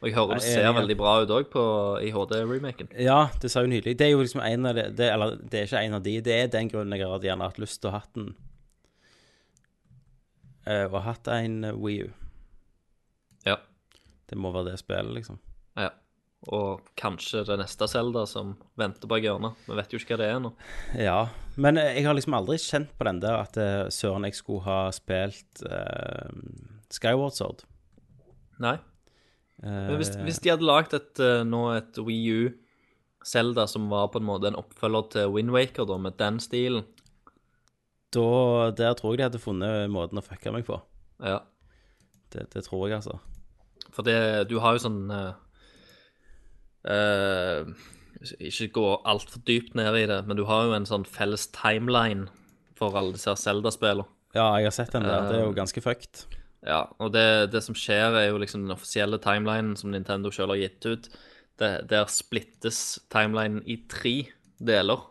Og 0.02 0.10
jeg 0.10 0.16
hører 0.18 0.36
det 0.38 0.44
er 0.44 0.54
ser 0.60 0.74
veldig 0.76 0.98
bra 1.00 1.14
ut 1.24 1.32
òg 1.34 1.56
i 2.04 2.12
HD-remaken. 2.14 2.90
Ja, 3.00 3.30
det 3.42 3.50
ser 3.50 3.64
jo 3.66 3.72
nydelig 3.72 3.96
Det 3.98 4.06
er 4.06 4.12
jo 4.12 4.20
liksom 4.22 4.42
en 4.44 4.66
av 4.70 4.76
de 4.76 4.84
det, 4.92 5.08
Eller 5.14 5.36
det 5.38 5.60
er 5.62 5.64
ikke 5.66 5.84
en 5.88 5.94
av 5.98 6.04
de, 6.04 6.16
det 6.22 6.34
er 6.36 6.48
den 6.52 6.70
grunnen 6.70 6.94
jeg 7.00 7.08
har 7.08 7.20
gjerne 7.24 7.48
hatt 7.48 7.58
lyst 7.64 7.80
til 7.82 7.90
å 7.90 7.96
ha 7.96 8.00
hatt 8.04 8.14
den. 8.14 8.36
Eh, 10.68 10.86
og 10.92 11.02
hatt 11.06 11.28
en 11.32 11.64
eh, 11.64 11.74
Wii 11.78 12.04
U. 12.06 12.12
Ja. 13.48 13.58
Det 14.30 14.38
må 14.38 14.52
være 14.54 14.72
det 14.74 14.80
spillet, 14.82 15.14
liksom. 15.16 15.40
ja. 15.78 15.90
Og 16.54 16.84
kanskje 17.00 17.42
det 17.48 17.58
neste 17.58 17.88
Zelda 17.90 18.26
som 18.30 18.54
venter 18.78 19.10
bak 19.10 19.24
hjørnet. 19.26 19.58
Vi 19.66 19.78
vet 19.80 19.94
jo 19.94 20.00
ikke 20.02 20.14
hva 20.14 20.22
det 20.22 20.28
er 20.34 20.42
nå. 20.44 20.52
Ja. 21.00 21.20
Men 21.58 21.80
eh, 21.82 21.96
jeg 21.98 22.06
har 22.06 22.18
liksom 22.18 22.36
aldri 22.38 22.60
kjent 22.62 22.92
på 23.00 23.08
den 23.08 23.22
der 23.24 23.40
at 23.40 23.58
eh, 23.58 23.88
søren, 23.94 24.28
jeg 24.28 24.38
skulle 24.38 24.66
ha 24.68 24.92
spilt 24.94 25.64
uh, 25.66 26.30
Skyward 26.94 27.34
Sword. 27.38 27.66
Nei. 28.62 28.78
Uh, 29.64 29.90
Men 29.90 29.98
hvis, 30.02 30.14
hvis 30.28 30.42
de 30.44 30.52
hadde 30.54 30.68
lagd 30.68 30.94
et, 30.94 31.24
nå 31.48 31.66
et 31.78 31.98
Wii 31.98 32.36
U 32.36 32.54
Zelda 33.26 33.66
som 33.68 33.90
var 33.90 34.12
på 34.14 34.22
en 34.22 34.28
måte 34.28 34.52
en 34.52 34.60
oppfølger 34.60 35.08
til 35.16 35.32
Wind 35.34 35.54
Waker, 35.56 35.88
da, 35.90 35.98
med 35.98 36.18
den 36.20 36.38
stilen 36.44 36.86
da, 38.14 38.72
Der 38.78 38.94
tror 38.94 39.16
jeg 39.16 39.18
de 39.18 39.26
hadde 39.30 39.42
funnet 39.42 39.90
måten 39.92 40.22
å 40.22 40.24
fucke 40.24 40.54
meg 40.54 40.68
på. 40.68 40.78
Ja. 41.24 41.42
Det, 42.32 42.46
det 42.54 42.66
tror 42.68 42.86
jeg, 42.88 43.00
altså. 43.02 43.18
For 43.96 44.06
det, 44.06 44.46
du 44.52 44.60
har 44.62 44.76
jo 44.76 44.84
sånn 44.86 45.02
eh, 45.12 45.34
eh, 46.88 47.66
Ikke 48.40 48.70
gå 48.74 48.86
altfor 49.06 49.44
dypt 49.48 49.76
ned 49.78 49.98
i 50.00 50.06
det, 50.10 50.22
men 50.28 50.38
du 50.38 50.46
har 50.50 50.66
jo 50.70 50.76
en 50.78 50.88
sånn 50.90 51.06
felles 51.06 51.48
timeline 51.56 52.28
for 52.76 52.96
alle 52.98 53.16
disse 53.16 53.34
Zelda-spillene. 53.40 54.08
Ja, 54.36 54.50
jeg 54.60 54.68
har 54.68 54.74
sett 54.76 54.92
den 54.92 55.06
der. 55.08 55.30
Det 55.30 55.38
er 55.38 55.46
jo 55.46 55.54
ganske 55.56 55.80
fucked. 55.84 56.26
Ja, 56.66 56.82
og 57.00 57.14
det, 57.14 57.52
det 57.54 57.62
som 57.64 57.76
skjer, 57.78 58.16
er 58.20 58.26
jo 58.32 58.40
liksom 58.42 58.66
den 58.66 58.74
offisielle 58.74 59.20
timelinen 59.24 59.76
som 59.80 59.94
Nintendo 59.94 60.32
sjøl 60.34 60.52
har 60.52 60.60
gitt 60.60 60.88
ut. 60.90 61.10
Det, 61.62 61.70
der 61.88 62.10
splittes 62.12 62.80
timelinen 63.14 63.62
i 63.64 63.78
tre 63.88 64.26
deler 64.60 65.06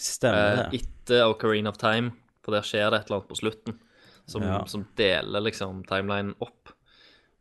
Stemmer 0.00 0.38
eh, 0.38 0.70
det. 0.72 0.80
etter 0.80 1.26
Ocarina 1.28 1.68
of 1.74 1.76
Time, 1.82 2.14
for 2.44 2.56
der 2.56 2.64
skjer 2.64 2.88
det 2.94 3.02
et 3.02 3.10
eller 3.10 3.18
annet 3.20 3.32
på 3.34 3.36
slutten 3.42 3.76
som, 4.24 4.46
Ja. 4.46 4.62
som 4.70 4.86
deler 4.96 5.44
liksom 5.44 5.82
timelinen 5.90 6.32
opp. 6.40 6.72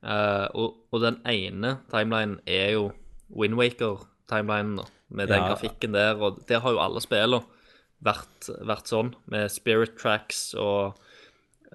Uh, 0.03 0.49
og, 0.59 0.81
og 0.91 0.99
den 1.05 1.21
ene 1.29 1.77
timelinen 1.93 2.41
er 2.43 2.73
jo 2.75 2.89
Windwaker-timelinen, 3.35 4.79
med 5.09 5.27
den 5.29 5.41
Ja. 5.41 5.47
grafikken 5.53 5.91
der, 5.93 6.15
og 6.21 6.39
der 6.47 6.59
har 6.59 6.71
jo 6.71 6.79
alle 6.79 7.01
spillene 7.01 7.43
vært, 8.03 8.49
vært 8.65 8.87
sånn, 8.89 9.13
med 9.27 9.49
Spirit 9.51 9.97
Tracks 9.97 10.53
og 10.59 10.95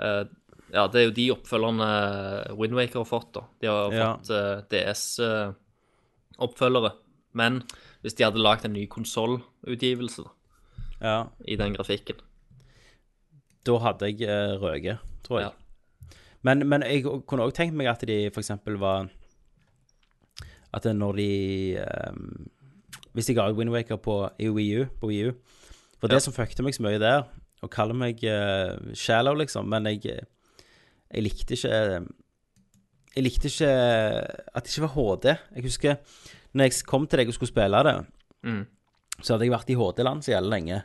uh, 0.01 0.25
Ja, 0.71 0.87
det 0.87 1.01
er 1.01 1.05
jo 1.07 1.15
de 1.17 1.31
oppfølgerne 1.33 1.87
Windwaker 2.59 2.99
har 3.01 3.07
fått, 3.09 3.31
da. 3.33 3.41
De 3.61 3.67
har 3.71 3.93
Ja. 3.93 4.17
fått 4.19 4.29
uh, 4.31 4.61
DS-oppfølgere. 6.39 6.93
Men 7.33 7.63
hvis 8.03 8.15
de 8.19 8.25
hadde 8.27 8.43
lagd 8.43 8.65
en 8.67 8.73
ny 8.75 8.87
konsollutgivelse 8.87 10.25
da, 10.25 10.31
Ja. 11.01 11.27
i 11.47 11.57
den 11.57 11.75
grafikken 11.75 12.17
Da 13.65 13.79
hadde 13.79 14.07
jeg 14.11 14.23
uh, 14.29 14.59
røket, 14.61 14.99
tror 15.25 15.41
jeg. 15.41 15.51
Ja. 15.53 16.09
Men, 16.43 16.69
men 16.69 16.83
jeg 16.83 17.03
kunne 17.27 17.43
òg 17.45 17.53
tenkt 17.55 17.75
meg 17.75 17.87
at 17.91 18.01
de 18.07 18.27
f.eks. 18.31 18.51
var 18.79 19.09
At 20.79 20.87
når 20.97 21.19
de 21.19 21.29
um, 21.83 22.49
Hvis 23.17 23.27
de 23.31 23.35
ga 23.37 23.49
Windwaker 23.53 23.99
på 24.01 24.17
i 24.39 24.49
Wii 24.55 24.81
U, 24.81 24.87
på 25.03 25.11
Wii 25.11 25.29
U 25.29 25.35
For 26.01 26.09
det 26.13 26.23
som 26.25 26.33
fucket 26.37 26.63
meg 26.65 26.77
så 26.77 26.85
mye 26.87 27.01
der, 27.03 27.27
å 27.63 27.69
kalle 27.73 27.97
meg 27.99 28.23
uh, 28.25 28.77
shallow, 28.95 29.35
liksom, 29.41 29.67
men 29.69 29.89
jeg, 29.91 30.21
jeg 31.11 31.25
likte 31.27 31.57
ikke 31.59 31.81
Jeg 33.17 33.25
likte 33.27 33.51
ikke 33.51 33.71
at 34.55 34.63
det 34.65 34.71
ikke 34.71 34.85
var 34.87 34.95
HD. 34.95 35.33
Jeg 35.57 35.65
husker 35.67 35.97
når 36.55 36.65
jeg 36.69 36.85
kom 36.89 37.05
til 37.11 37.21
deg 37.21 37.29
og 37.29 37.35
skulle 37.37 37.51
spille 37.51 37.81
det, 37.85 37.97
Mm. 38.47 38.61
så 39.21 39.35
hadde 39.35 39.45
jeg 39.49 39.51
vært 39.53 39.71
i 39.73 39.75
HD-land 39.77 40.23
så 40.23 40.31
jævlig 40.37 40.51
lenge 40.53 40.77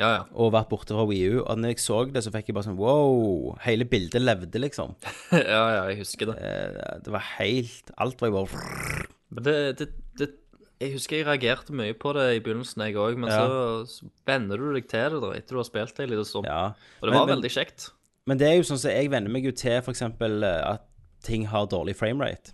Ja, 0.00 0.08
ja. 0.14 0.22
og 0.32 0.50
vært 0.54 0.70
borte 0.70 0.96
fra 0.96 1.04
Wii 1.08 1.26
U. 1.36 1.42
Og 1.44 1.58
når 1.60 1.74
jeg 1.74 1.82
så 1.84 1.98
det, 2.08 2.22
så 2.24 2.32
fikk 2.32 2.48
jeg 2.48 2.56
bare 2.56 2.66
sånn 2.70 2.78
wow. 2.80 3.52
Hele 3.66 3.84
bildet 3.88 4.24
levde, 4.24 4.58
liksom. 4.64 4.94
ja, 5.36 5.60
ja, 5.76 5.82
jeg 5.90 6.00
husker 6.00 6.30
det. 6.32 6.36
Eh, 6.40 6.96
Det 7.04 7.12
var 7.12 7.24
helt 7.36 7.92
Alt 8.00 8.20
var 8.24 8.32
jo 8.32 8.38
bare 8.40 9.06
Men 9.30 9.42
det, 9.44 9.54
det, 9.78 9.86
det 10.18 10.28
Jeg 10.80 10.92
husker 10.92 11.16
jeg 11.16 11.26
reagerte 11.26 11.72
mye 11.72 11.94
på 11.96 12.12
det 12.14 12.26
i 12.36 12.40
begynnelsen, 12.44 12.82
jeg 12.84 12.94
òg, 13.00 13.16
men 13.16 13.30
Ja. 13.32 13.38
så, 13.46 13.86
så 13.88 14.10
venner 14.28 14.56
du 14.60 14.74
deg 14.74 14.86
til 14.88 15.14
det 15.16 15.20
da, 15.22 15.30
etter 15.32 15.56
du 15.56 15.60
har 15.62 15.64
spilt 15.64 15.94
det 15.96 16.04
en 16.04 16.10
liten 16.12 16.24
stund. 16.28 16.44
Ja. 16.46 16.66
Og 17.00 17.06
det 17.08 17.12
Men- 17.14 17.20
var 17.22 17.30
veldig 17.36 17.50
kjekt. 17.50 17.90
Men 18.26 18.38
det 18.38 18.48
er 18.48 18.56
jo 18.58 18.66
sånn 18.68 18.78
som 18.82 18.90
jeg 18.90 19.08
venner 19.10 19.30
meg 19.30 19.44
jo 19.44 19.52
til 19.52 19.78
f.eks. 19.80 20.02
at 20.02 20.82
ting 21.22 21.46
har 21.46 21.66
dårlig 21.66 21.94
framerate. 21.96 22.52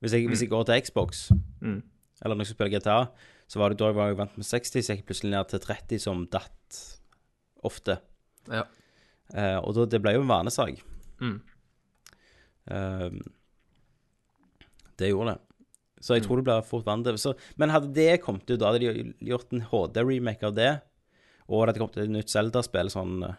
Hvis 0.00 0.12
mm. 0.14 0.28
hvis 0.30 0.40
jeg 0.42 0.50
går 0.50 0.64
til 0.64 0.80
Xbox, 0.82 1.30
Mm. 1.62 1.82
eller 2.22 2.34
når 2.34 2.44
jeg 2.44 2.46
skal 2.46 2.56
spille 2.56 2.78
GTA, 2.78 3.06
så 3.48 3.58
var 3.58 3.68
det 3.70 3.78
da 3.78 3.86
jeg 3.86 3.94
var 3.96 4.14
vant 4.14 4.36
med 4.38 4.46
60, 4.46 4.82
så 4.82 4.92
gikk 4.94 5.02
jeg 5.04 5.06
plutselig 5.06 5.30
ned 5.30 5.48
til 5.48 5.58
30, 5.60 5.98
som 6.00 6.26
datt 6.26 6.98
ofte. 7.64 7.98
Ja. 8.48 8.62
Uh, 9.34 9.58
og 9.66 9.74
da, 9.74 9.84
det 9.86 10.00
ble 10.02 10.12
jo 10.14 10.22
en 10.22 10.28
vanesak. 10.28 10.80
Mm. 11.20 11.40
Eh, 12.70 13.10
det 14.98 15.10
gjorde 15.12 15.34
det. 15.34 15.40
Så 16.00 16.12
Mm. 16.12 16.16
jeg 16.20 16.22
tror 16.26 16.36
det 16.36 16.44
blir 16.44 16.62
fort 16.64 16.84
vant 16.84 17.04
til. 17.04 17.34
Men 17.56 17.70
hadde 17.70 17.92
det 17.94 18.20
kommet 18.22 18.48
ut, 18.50 18.58
da 18.60 18.72
hadde 18.72 18.80
de 18.80 19.14
gjort 19.26 19.52
en 19.52 19.60
HD-remake 19.62 20.42
av 20.44 20.54
det, 20.54 20.82
og 21.48 21.66
det 21.66 21.74
hadde 21.74 21.78
kommet 21.80 21.96
et 22.04 22.10
nytt 22.10 22.28
Zelda-spill 22.28 22.90
sånn 22.92 23.22
eh, 23.24 23.34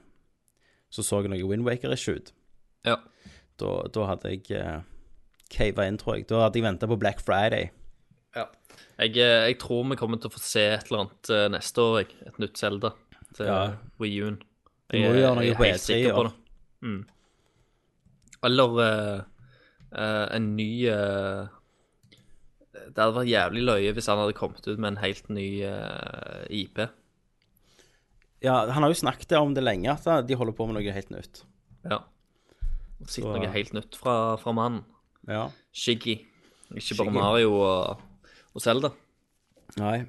Så 0.89 1.03
så 1.03 1.21
jeg 1.21 1.29
noe 1.29 1.43
Windwaker-ish 1.49 2.07
ut. 2.15 2.31
Ja. 2.85 2.95
Da, 3.57 3.87
da 3.91 4.05
hadde 4.07 4.29
jeg 4.31 4.45
uh, 4.55 4.81
cava 5.49 5.83
inn, 5.85 5.97
tror 5.97 6.15
jeg. 6.15 6.27
Da 6.29 6.43
hadde 6.45 6.55
jeg 6.55 6.63
venta 6.63 6.87
på 6.87 6.97
Black 6.97 7.19
Friday. 7.19 7.71
Jeg, 8.97 9.17
eh, 9.17 9.47
jeg 9.51 9.59
tror 9.59 9.83
vi 9.89 9.95
kommer 9.99 10.17
til 10.21 10.29
å 10.29 10.33
få 10.33 10.39
se 10.39 10.61
et 10.77 10.85
eller 10.89 11.01
annet 11.03 11.29
uh, 11.29 11.47
neste 11.49 11.77
år, 11.83 11.97
jeg. 12.05 12.15
Et 12.25 12.39
nytt 12.39 12.57
Zelda 12.57 12.93
til 13.35 13.45
Ja. 13.45 13.75
Wii 13.99 14.21
U-en. 14.23 14.37
De 14.89 14.97
Jeg- 14.97 15.13
jeg 15.13 15.51
er 15.51 15.63
helt 15.63 15.81
sikker 15.81 16.13
på 16.15 16.23
det. 16.23 16.33
Mm. 16.81 17.05
Eller 18.43 18.79
eh, 18.81 19.21
eh, 19.93 20.25
en 20.35 20.49
ny 20.57 20.69
uh, 20.91 21.47
Det 22.73 22.97
hadde 22.97 23.15
vært 23.15 23.31
jævlig 23.31 23.63
løye 23.67 23.93
hvis 23.95 24.09
han 24.11 24.21
hadde 24.21 24.37
kommet 24.37 24.67
ut 24.67 24.77
med 24.77 24.93
en 24.93 25.01
helt 25.01 25.29
ny 25.33 25.47
uh, 25.65 26.43
IP. 26.49 26.83
Ja, 28.43 28.59
han 28.69 28.83
har 28.83 28.91
jo 28.91 28.99
snakket 28.99 29.33
om 29.39 29.55
det 29.57 29.65
lenge, 29.65 29.95
at 29.95 30.27
de 30.27 30.37
holder 30.37 30.55
på 30.57 30.67
med 30.69 30.77
noe 30.77 30.93
helt 30.93 31.09
nytt. 31.13 31.41
Ja. 31.87 32.03
Sikkert 33.05 33.41
noe 33.41 33.53
helt 33.53 33.73
nytt 33.77 33.97
fra, 33.97 34.37
fra 34.41 34.53
mannen. 34.53 34.83
Ja. 35.27 35.47
Shiggy. 35.73 36.19
Ikke 36.71 36.83
Shiggy. 36.83 36.99
bare 37.01 37.15
Mario 37.15 37.53
og, 37.57 38.03
og 38.53 38.63
Zelda. 38.63 38.93
Nei. 39.81 40.05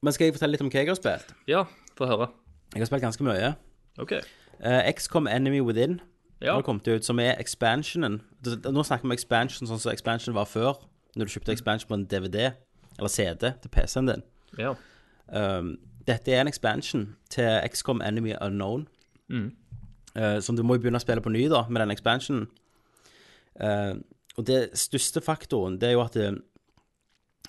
Men 0.00 0.16
skal 0.16 0.28
jeg 0.28 0.36
fortelle 0.36 0.56
litt 0.56 0.64
om 0.64 0.70
hva 0.72 0.82
jeg 0.82 0.88
har 0.88 0.98
spilt? 0.98 1.34
Ja, 1.50 1.64
få 1.98 2.08
høre. 2.08 2.30
Jeg 2.72 2.82
har 2.82 2.88
spilt 2.88 3.04
ganske 3.04 3.26
mye. 3.26 3.52
OK. 4.00 4.16
Uh, 4.60 4.80
XCOM 4.92 5.28
Enemy 5.28 5.60
Within 5.64 6.00
Ja. 6.40 6.54
har 6.54 6.64
kommet 6.64 6.88
ut, 6.88 7.04
som 7.04 7.20
er 7.20 7.36
expansionen. 7.40 8.20
Nå 8.44 8.82
snakker 8.82 9.04
vi 9.04 9.10
om 9.10 9.12
expansion 9.12 9.68
sånn 9.68 9.80
som 9.80 9.92
expansion 9.92 10.34
var 10.34 10.48
før, 10.48 10.80
når 11.16 11.28
du 11.28 11.34
kjøpte 11.34 11.52
expansion 11.52 11.90
på 11.90 11.98
en 11.98 12.06
DVD 12.08 12.52
eller 12.98 13.12
CD 13.12 13.52
til 13.62 13.72
PC-en 13.72 14.08
din. 14.08 14.26
ja. 14.58 14.74
Um, 15.30 15.76
dette 16.08 16.32
er 16.32 16.40
en 16.42 16.48
expansion 16.50 17.04
til 17.30 17.60
XCOM 17.70 18.00
Enemy 18.02 18.32
Unknown. 18.40 18.88
Mm. 19.28 19.52
Uh, 20.16 20.40
som 20.42 20.56
du 20.56 20.64
må 20.66 20.74
jo 20.74 20.82
begynne 20.82 20.98
å 20.98 21.04
spille 21.04 21.22
på 21.22 21.30
ny 21.30 21.44
da, 21.52 21.66
med 21.68 21.84
den 21.84 21.94
expansionen. 21.94 22.48
Uh, 23.60 24.00
og 24.38 24.46
det 24.48 24.72
største 24.78 25.22
faktoren, 25.22 25.78
det 25.78 25.90
er 25.90 25.94
jo 25.94 26.02
at 26.02 26.16
det, 26.18 26.30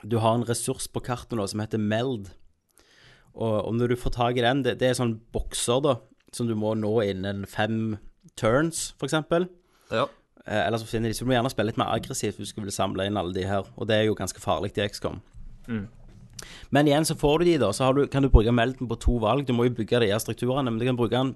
du 0.04 0.20
har 0.22 0.38
en 0.38 0.46
ressurs 0.46 0.90
på 0.92 1.02
kartet 1.06 1.38
nå 1.40 1.48
som 1.50 1.64
heter 1.64 1.82
Meld. 1.82 2.30
Og, 3.34 3.58
og 3.64 3.74
når 3.78 3.94
du 3.94 4.00
får 4.02 4.16
tak 4.18 4.38
i 4.38 4.46
den, 4.46 4.64
det, 4.66 4.78
det 4.82 4.92
er 4.92 5.00
sånn 5.00 5.18
bokser 5.34 5.82
da, 5.86 5.98
som 6.36 6.50
du 6.50 6.56
må 6.58 6.74
nå 6.78 6.94
innen 7.06 7.46
fem 7.50 7.96
turns, 8.40 8.92
eksempel. 9.04 9.48
ja. 9.92 10.08
Eh, 10.46 10.68
eller 10.68 10.82
så 10.82 10.88
finner 10.90 11.12
de, 11.12 11.14
så 11.14 11.24
du 11.26 11.30
må 11.30 11.36
gjerne 11.36 11.52
spille 11.54 11.70
litt 11.70 11.78
mer 11.78 11.92
aggressivt 11.94 12.40
hvis 12.40 12.54
du 12.56 12.64
vil 12.64 12.74
samle 12.74 13.06
inn 13.06 13.20
alle 13.20 13.36
de 13.36 13.44
her, 13.46 13.68
og 13.78 13.90
det 13.90 14.00
er 14.00 14.08
jo 14.08 14.18
ganske 14.18 14.42
farlig 14.42 14.74
i 14.74 14.88
XCOM. 14.90 15.20
Men 16.74 16.90
igjen 16.90 17.06
så 17.06 17.14
får 17.20 17.40
du 17.40 17.52
de 17.52 17.58
da, 17.62 17.70
så 17.76 17.88
har 17.88 17.98
du, 17.98 18.08
kan 18.10 18.26
du 18.26 18.32
bruke 18.34 18.54
melden 18.56 18.90
på 18.90 18.98
to 19.04 19.20
valg. 19.22 19.46
Du 19.46 19.54
må 19.54 19.68
jo 19.68 19.76
bygge 19.78 20.02
de 20.02 20.10
her 20.10 20.22
strukturene, 20.24 20.72
men 20.72 20.80
du 20.82 20.88
kan 20.88 20.98
bruke 20.98 21.14
den 21.14 21.36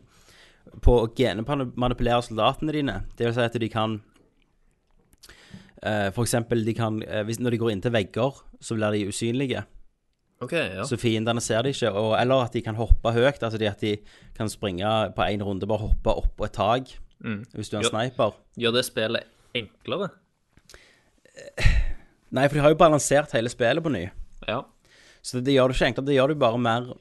på 0.81 0.95
å 1.03 1.09
genemanipulere 1.13 2.25
soldatene 2.25 2.73
dine. 2.73 2.97
Det 3.17 3.27
vil 3.27 3.35
si 3.35 3.45
at 3.45 3.59
de 3.61 3.69
kan 3.69 3.99
eh, 5.85 6.09
eksempel, 6.09 6.65
de 6.65 6.73
kan, 6.73 7.01
eh, 7.05 7.23
hvis, 7.27 7.39
når 7.39 7.53
de 7.53 7.61
går 7.61 7.75
inntil 7.75 7.93
vegger, 7.93 8.41
så 8.57 8.77
blir 8.77 8.95
de 8.95 9.13
usynlige. 9.13 9.65
OK, 10.45 10.53
ja. 10.55 10.85
så 10.87 10.97
fiendene 11.01 11.41
ser 11.43 11.65
de 11.65 11.73
ikke. 11.75 11.91
Og, 11.91 12.13
eller 12.19 12.45
at 12.45 12.53
de 12.55 12.61
kan 12.65 12.77
hoppe 12.79 13.13
høyt, 13.15 13.41
altså 13.43 13.59
de, 13.61 13.69
at 13.69 13.81
de 13.81 13.95
kan 14.37 14.51
springe 14.51 14.91
på 15.17 15.27
én 15.27 15.43
runde, 15.45 15.67
bare 15.69 15.87
hoppe 15.89 16.15
opp 16.23 16.31
på 16.37 16.47
et 16.47 16.55
tak 16.55 16.95
hvis 17.25 17.71
du 17.71 17.77
er 17.77 17.81
en 17.81 17.87
sniper. 17.87 18.35
Gjør 18.59 18.75
det 18.75 18.83
spillet 18.85 19.23
enklere? 19.55 20.11
Nei, 22.35 22.45
for 22.47 22.57
de 22.57 22.63
har 22.63 22.73
jo 22.73 22.79
balansert 22.79 23.33
hele 23.35 23.51
spillet 23.51 23.83
på 23.83 23.91
ny. 23.93 24.05
Ja. 24.49 24.61
Så 25.25 25.39
det, 25.39 25.47
det 25.47 25.55
gjør 25.55 25.71
det 25.71 25.77
ikke 25.77 25.89
enklere, 25.91 26.09
det 26.09 26.17
gjør 26.17 26.31
det 26.33 26.39
bare 26.43 26.61
mer 26.61 26.93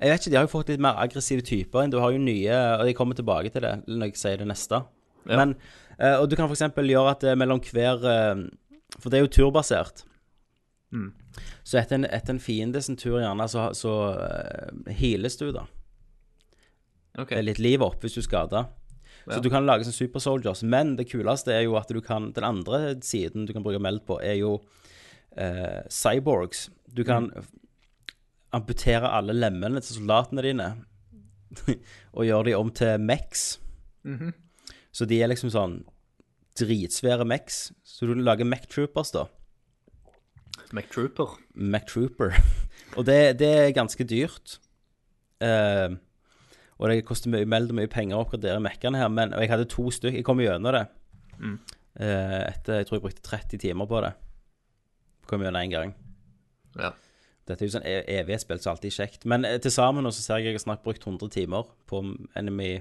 Jeg 0.00 0.10
vet 0.10 0.22
ikke, 0.22 0.30
de 0.30 0.38
har 0.38 0.46
jo 0.46 0.52
fått 0.52 0.70
litt 0.72 0.82
mer 0.82 0.98
aggressive 1.02 1.44
typer. 1.44 1.86
Du 1.92 2.00
har 2.02 2.14
jo 2.14 2.22
nye 2.22 2.56
Og 2.80 2.88
jeg 2.88 2.96
kommer 2.98 3.14
tilbake 3.18 3.52
til 3.52 3.62
det 3.62 3.76
når 3.86 4.10
jeg 4.10 4.20
sier 4.20 4.40
det 4.40 4.48
neste. 4.50 4.80
Ja. 5.28 5.36
Men 5.38 5.54
eh, 5.98 6.16
Og 6.18 6.26
du 6.30 6.36
kan 6.36 6.48
f.eks. 6.50 6.66
gjøre 6.74 7.12
at 7.12 7.22
det 7.22 7.30
er 7.30 7.38
mellom 7.38 7.62
hver 7.62 8.02
eh, 8.10 8.42
For 8.98 9.10
det 9.10 9.20
er 9.20 9.26
jo 9.26 9.32
turbasert. 9.38 10.02
Mm. 10.94 11.10
Så 11.66 11.78
etter 11.80 11.98
en, 11.98 12.06
etter 12.06 12.36
en 12.36 12.40
fiende 12.42 12.80
sin 12.84 12.96
tur, 13.00 13.18
gjerne, 13.18 13.48
så, 13.50 13.66
så 13.74 13.94
uh, 14.14 14.92
heales 14.94 15.36
du, 15.40 15.48
da. 15.56 15.64
Okay. 17.18 17.34
Det 17.36 17.40
er 17.42 17.48
litt 17.48 17.62
liv 17.62 17.82
opp 17.82 18.02
hvis 18.02 18.14
du 18.16 18.20
er 18.22 18.26
skada. 18.28 18.64
Så 19.24 19.40
du 19.40 19.48
kan 19.50 19.64
lage 19.66 19.86
sånn 19.86 19.94
super 19.96 20.20
soldiers. 20.20 20.62
Men 20.66 20.96
det 20.98 21.06
kuleste 21.08 21.54
er 21.54 21.62
jo 21.64 21.76
at 21.80 21.88
du 21.88 22.00
kan 22.04 22.26
Den 22.36 22.44
andre 22.44 22.94
siden 23.00 23.46
du 23.48 23.54
kan 23.56 23.64
bruke 23.64 23.80
meld 23.80 24.02
på, 24.04 24.18
er 24.20 24.36
jo 24.40 24.58
uh, 24.60 25.80
cyborgs. 25.90 26.68
Du 26.94 27.04
kan 27.08 27.30
Mm. 27.34 27.46
amputere 28.54 29.08
alle 29.10 29.34
lemmene 29.34 29.80
til 29.82 29.96
soldatene 29.96 30.42
dine 30.46 30.66
og 32.14 32.26
gjøre 32.26 32.44
de 32.50 32.54
om 32.54 32.68
til 32.70 33.00
mex. 33.02 33.58
Mhm. 34.06 34.30
Så 34.94 35.08
de 35.10 35.18
er 35.22 35.30
liksom 35.32 35.50
sånn 35.50 35.80
dritsvære 36.58 37.24
mex. 37.26 37.72
Så 37.82 38.06
du 38.06 38.14
lager 38.14 38.46
mech 38.46 38.68
troopers, 38.70 39.10
da. 39.10 39.24
MacTrooper. 40.74 41.36
Mac 41.54 41.86
Trooper. 41.90 42.34
og 42.98 43.06
det, 43.06 43.38
det 43.38 43.50
er 43.58 43.76
ganske 43.76 44.04
dyrt. 44.04 44.58
Uh, 45.42 45.96
og 46.78 46.90
det 46.90 47.04
koster 47.06 47.30
mye, 47.30 47.46
veldig 47.50 47.76
mye 47.78 47.90
penger 47.90 48.18
å 48.18 48.24
oppgradere 48.24 48.62
Mac-ene 48.62 48.98
her, 48.98 49.10
men 49.12 49.34
jeg 49.38 49.50
hadde 49.52 49.68
to 49.70 49.86
stykker. 49.94 50.18
Jeg 50.18 50.26
kom 50.26 50.42
gjennom 50.42 50.74
det. 50.74 50.84
Eh, 51.94 52.40
etter 52.48 52.80
jeg 52.80 52.88
tror 52.88 52.98
jeg 52.98 53.04
brukte 53.04 53.22
30 53.22 53.60
timer 53.62 53.86
på 53.90 54.00
det. 54.02 54.10
Kom 55.30 55.44
gjennom 55.44 55.62
én 55.62 55.70
gang. 55.70 55.94
Ja. 56.74 56.90
Dette 57.46 57.62
er 57.62 57.68
jo 57.68 57.74
sånn 57.76 57.86
e- 57.86 58.02
evighetsspill, 58.16 58.58
så 58.58 58.72
alltid 58.72 58.96
kjekt. 58.96 59.28
Men 59.30 59.46
uh, 59.46 59.54
til 59.62 59.70
sammen 59.70 60.08
så 60.10 60.18
ser 60.18 60.42
jeg 60.42 60.50
jeg 60.50 60.58
har 60.58 60.64
snart 60.64 60.82
brukt 60.86 61.06
100 61.06 61.30
timer 61.34 61.70
på 61.90 62.02
Enemy 62.34 62.72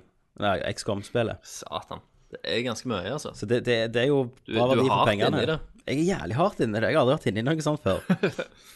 Nei, 0.42 0.56
XCOM-spillet. 0.66 1.44
Satan. 1.46 2.00
Det 2.36 2.58
er 2.58 2.62
ganske 2.68 2.90
mye, 2.90 3.14
altså. 3.14 3.32
Så 3.38 3.48
det, 3.50 3.64
det, 3.68 3.78
det 3.94 4.04
er 4.04 4.10
jo 4.12 4.26
bra 4.50 4.68
du 4.68 4.76
verdi 4.76 4.86
er 4.88 4.92
for 4.94 5.10
pengene. 5.10 5.60
Jeg 5.84 6.00
er 6.00 6.06
jævlig 6.14 6.38
hardt 6.40 6.62
inni 6.64 6.80
det. 6.80 6.92
Jeg 6.92 6.98
har 6.98 7.04
aldri 7.04 7.18
vært 7.18 7.30
inni 7.32 7.44
noe 7.46 7.66
sånt 7.66 7.84
før. 7.84 8.04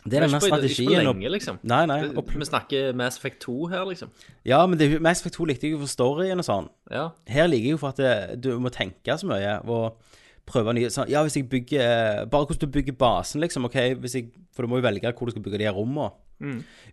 Det 0.00 0.16
er 0.16 0.24
denne 0.24 0.38
strategien. 0.40 0.88
Ikke 0.88 1.02
på 1.02 1.12
lenge, 1.12 1.30
liksom. 1.34 1.56
Nei, 1.68 1.82
nei. 1.84 1.98
Og 2.16 2.30
Vi 2.32 2.46
snakker 2.48 2.94
Mass 2.96 3.18
Effect 3.20 3.42
2 3.44 3.56
her, 3.68 3.82
liksom. 3.84 4.08
Ja, 4.48 4.62
men 4.64 4.78
det, 4.80 4.94
Mass 5.04 5.20
Effect 5.20 5.36
2 5.36 5.48
likte 5.50 5.68
jeg 5.68 5.74
jo 5.74 5.82
for 5.82 5.92
storyen 5.92 6.40
og 6.40 6.46
sånn. 6.46 6.70
Ja. 6.88 7.10
Her 7.28 7.50
ligger 7.52 7.68
jeg 7.68 7.76
jo 7.76 7.80
for 7.82 7.92
at 7.92 8.00
det, 8.00 8.14
du 8.40 8.54
må 8.64 8.72
tenke 8.72 9.18
så 9.20 9.28
mye 9.28 9.58
og 9.68 10.00
prøve 10.48 10.72
nye 10.74 10.88
sånn, 10.92 11.10
Ja, 11.12 11.20
hvis 11.26 11.36
jeg 11.36 11.50
bygger 11.52 12.24
Bare 12.32 12.48
hvordan 12.48 12.64
du 12.64 12.72
bygger 12.78 12.96
basen, 12.98 13.44
liksom. 13.44 13.68
ok, 13.68 13.76
hvis 14.00 14.16
jeg, 14.16 14.30
For 14.56 14.64
du 14.64 14.72
må 14.72 14.80
jo 14.80 14.86
velge 14.88 15.12
hvor 15.12 15.28
du 15.28 15.34
skal 15.36 15.44
bygge 15.44 15.60
de 15.60 15.68
her 15.68 15.76
rommene. 15.76 16.08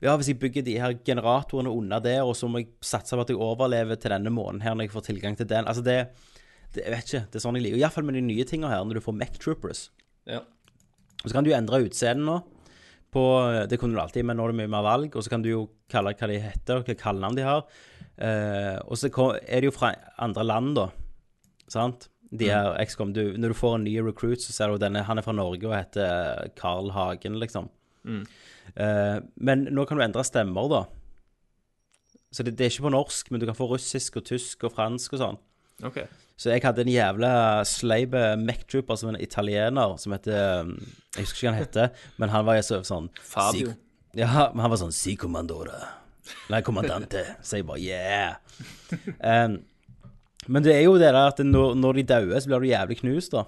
Ja, 0.02 0.16
hvis 0.20 0.28
jeg 0.32 0.40
bygger 0.42 0.66
de 0.68 0.76
her 0.82 0.94
generatorene 1.08 1.72
under 1.72 2.00
der, 2.04 2.24
og 2.28 2.36
så 2.36 2.50
må 2.52 2.60
jeg 2.64 2.74
satse 2.84 3.16
på 3.16 3.24
at 3.24 3.30
jeg 3.32 3.40
overlever 3.40 3.96
til 3.96 4.12
denne 4.12 4.34
måneden 4.34 4.62
her 4.66 4.76
når 4.76 4.88
jeg 4.88 4.96
får 4.98 5.08
tilgang 5.08 5.38
til 5.40 5.48
den. 5.48 5.68
Altså, 5.68 5.82
det, 5.86 6.10
det 6.76 6.84
Jeg 6.84 6.92
vet 6.92 7.08
ikke. 7.08 7.24
Det 7.32 7.40
er 7.40 7.46
sånn 7.46 7.56
jeg 7.56 7.64
liker. 7.64 7.80
Iallfall 7.80 8.06
med 8.10 8.20
de 8.20 8.26
nye 8.28 8.46
tingene 8.50 8.74
her, 8.74 8.84
når 8.84 9.00
du 9.00 9.06
får 9.08 9.18
Mac 9.18 9.40
Troopers. 9.40 9.90
ja. 10.28 10.44
Og 11.24 11.32
så 11.32 11.34
kan 11.34 11.48
du 11.48 11.50
endre 11.56 11.80
utseendet 11.82 12.28
nå. 12.28 12.36
På, 13.12 13.22
det 13.66 13.80
kunne 13.82 13.96
du 13.96 14.02
alltid, 14.04 14.26
men 14.28 14.38
nå 14.38 14.44
er 14.46 14.52
det 14.52 14.58
mye 14.60 14.70
mer 14.70 14.84
valg. 14.86 15.16
Og 15.18 15.24
så 15.26 15.32
kan 15.32 15.42
du 15.42 15.50
jo 15.50 15.62
kalle 15.90 16.12
hva 16.14 16.28
de 16.30 16.36
heter, 16.44 16.84
hva 16.86 16.96
kallenavn 17.00 17.40
de 17.40 17.46
har. 17.48 17.64
Eh, 18.22 18.78
og 18.86 19.00
så 19.00 19.10
er 19.42 19.64
det 19.64 19.72
jo 19.72 19.74
fra 19.74 19.90
andre 20.22 20.46
land, 20.46 20.76
da. 20.78 20.86
Sant? 21.74 22.06
De 22.30 22.50
her 22.52 22.76
XCOM 22.86 23.14
du, 23.16 23.38
Når 23.40 23.54
du 23.54 23.58
får 23.58 23.76
en 23.78 23.84
ny 23.88 23.96
recruit, 24.04 24.42
så 24.44 24.52
ser 24.54 24.70
du 24.70 24.78
denne 24.78 25.00
Han 25.08 25.18
er 25.18 25.24
fra 25.24 25.34
Norge 25.34 25.64
og 25.66 25.74
heter 25.74 26.50
Carl 26.60 26.92
Hagen, 26.92 27.40
liksom. 27.42 27.70
Eh, 28.76 29.18
men 29.38 29.68
nå 29.72 29.86
kan 29.88 29.98
du 30.00 30.04
endre 30.04 30.24
stemmer, 30.28 30.68
da. 30.72 30.84
Så 32.34 32.44
det, 32.44 32.58
det 32.60 32.66
er 32.68 32.72
ikke 32.74 32.88
på 32.90 32.94
norsk, 32.94 33.30
men 33.32 33.40
du 33.42 33.46
kan 33.48 33.56
få 33.58 33.70
russisk 33.72 34.18
og 34.20 34.26
tysk 34.28 34.66
og 34.68 34.74
fransk 34.76 35.16
og 35.16 35.22
sånn. 35.22 35.38
Okay. 35.88 36.08
Så 36.38 36.52
jeg 36.52 36.62
hadde 36.66 36.84
en 36.84 36.92
jævla 36.92 37.30
sleipe 37.66 38.22
Mac-trooper 38.42 38.98
som 39.00 39.10
en 39.14 39.20
italiener 39.22 39.96
som 40.02 40.14
heter 40.14 40.62
um, 40.66 40.74
Jeg 41.16 41.24
husker 41.26 41.38
ikke 41.38 41.48
hva 41.48 41.54
han 41.54 41.62
heter, 41.64 42.04
men 42.22 42.34
han 42.34 42.46
var 42.46 42.60
sånn 42.66 43.08
Fabio. 43.26 43.72
«Si- 43.74 44.20
Ja, 44.22 44.48
men 44.54 44.62
han 44.66 44.72
var 44.74 44.80
sånn 44.82 44.94
Si 44.96 45.16
commandore. 45.20 45.78
Nei, 46.52 46.60
kommandante. 46.66 47.24
Så 47.46 47.60
jeg 47.60 47.66
bare 47.70 47.80
yeah. 47.82 48.36
Um, 49.22 49.60
men 50.54 50.66
det 50.66 50.76
er 50.76 50.84
jo 50.86 50.98
det 51.00 51.10
der 51.14 51.20
at 51.32 51.40
når, 51.46 51.74
når 51.80 52.00
de 52.02 52.06
dauer, 52.12 52.38
så 52.42 52.50
blir 52.52 52.66
du 52.66 52.70
jævlig 52.74 53.00
knust, 53.02 53.34
da. 53.38 53.46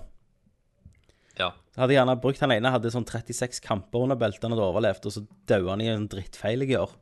Ja. 1.75 1.83
Hadde 1.83 1.95
gjerne 1.95 2.15
brukt 2.19 2.41
han 2.43 2.51
ene, 2.51 2.71
hadde 2.73 2.91
sånn 2.91 3.07
36 3.07 3.61
kamper 3.63 4.03
under 4.03 4.17
beltet 4.19 4.43
han 4.43 4.55
hadde 4.55 4.67
overlevd, 4.67 5.05
og 5.07 5.15
så 5.15 5.23
døde 5.47 5.69
han 5.69 5.83
i 5.83 5.89
en 5.91 6.07
drittfeil 6.11 6.65
jeg 6.65 6.75
gjør. 6.75 6.95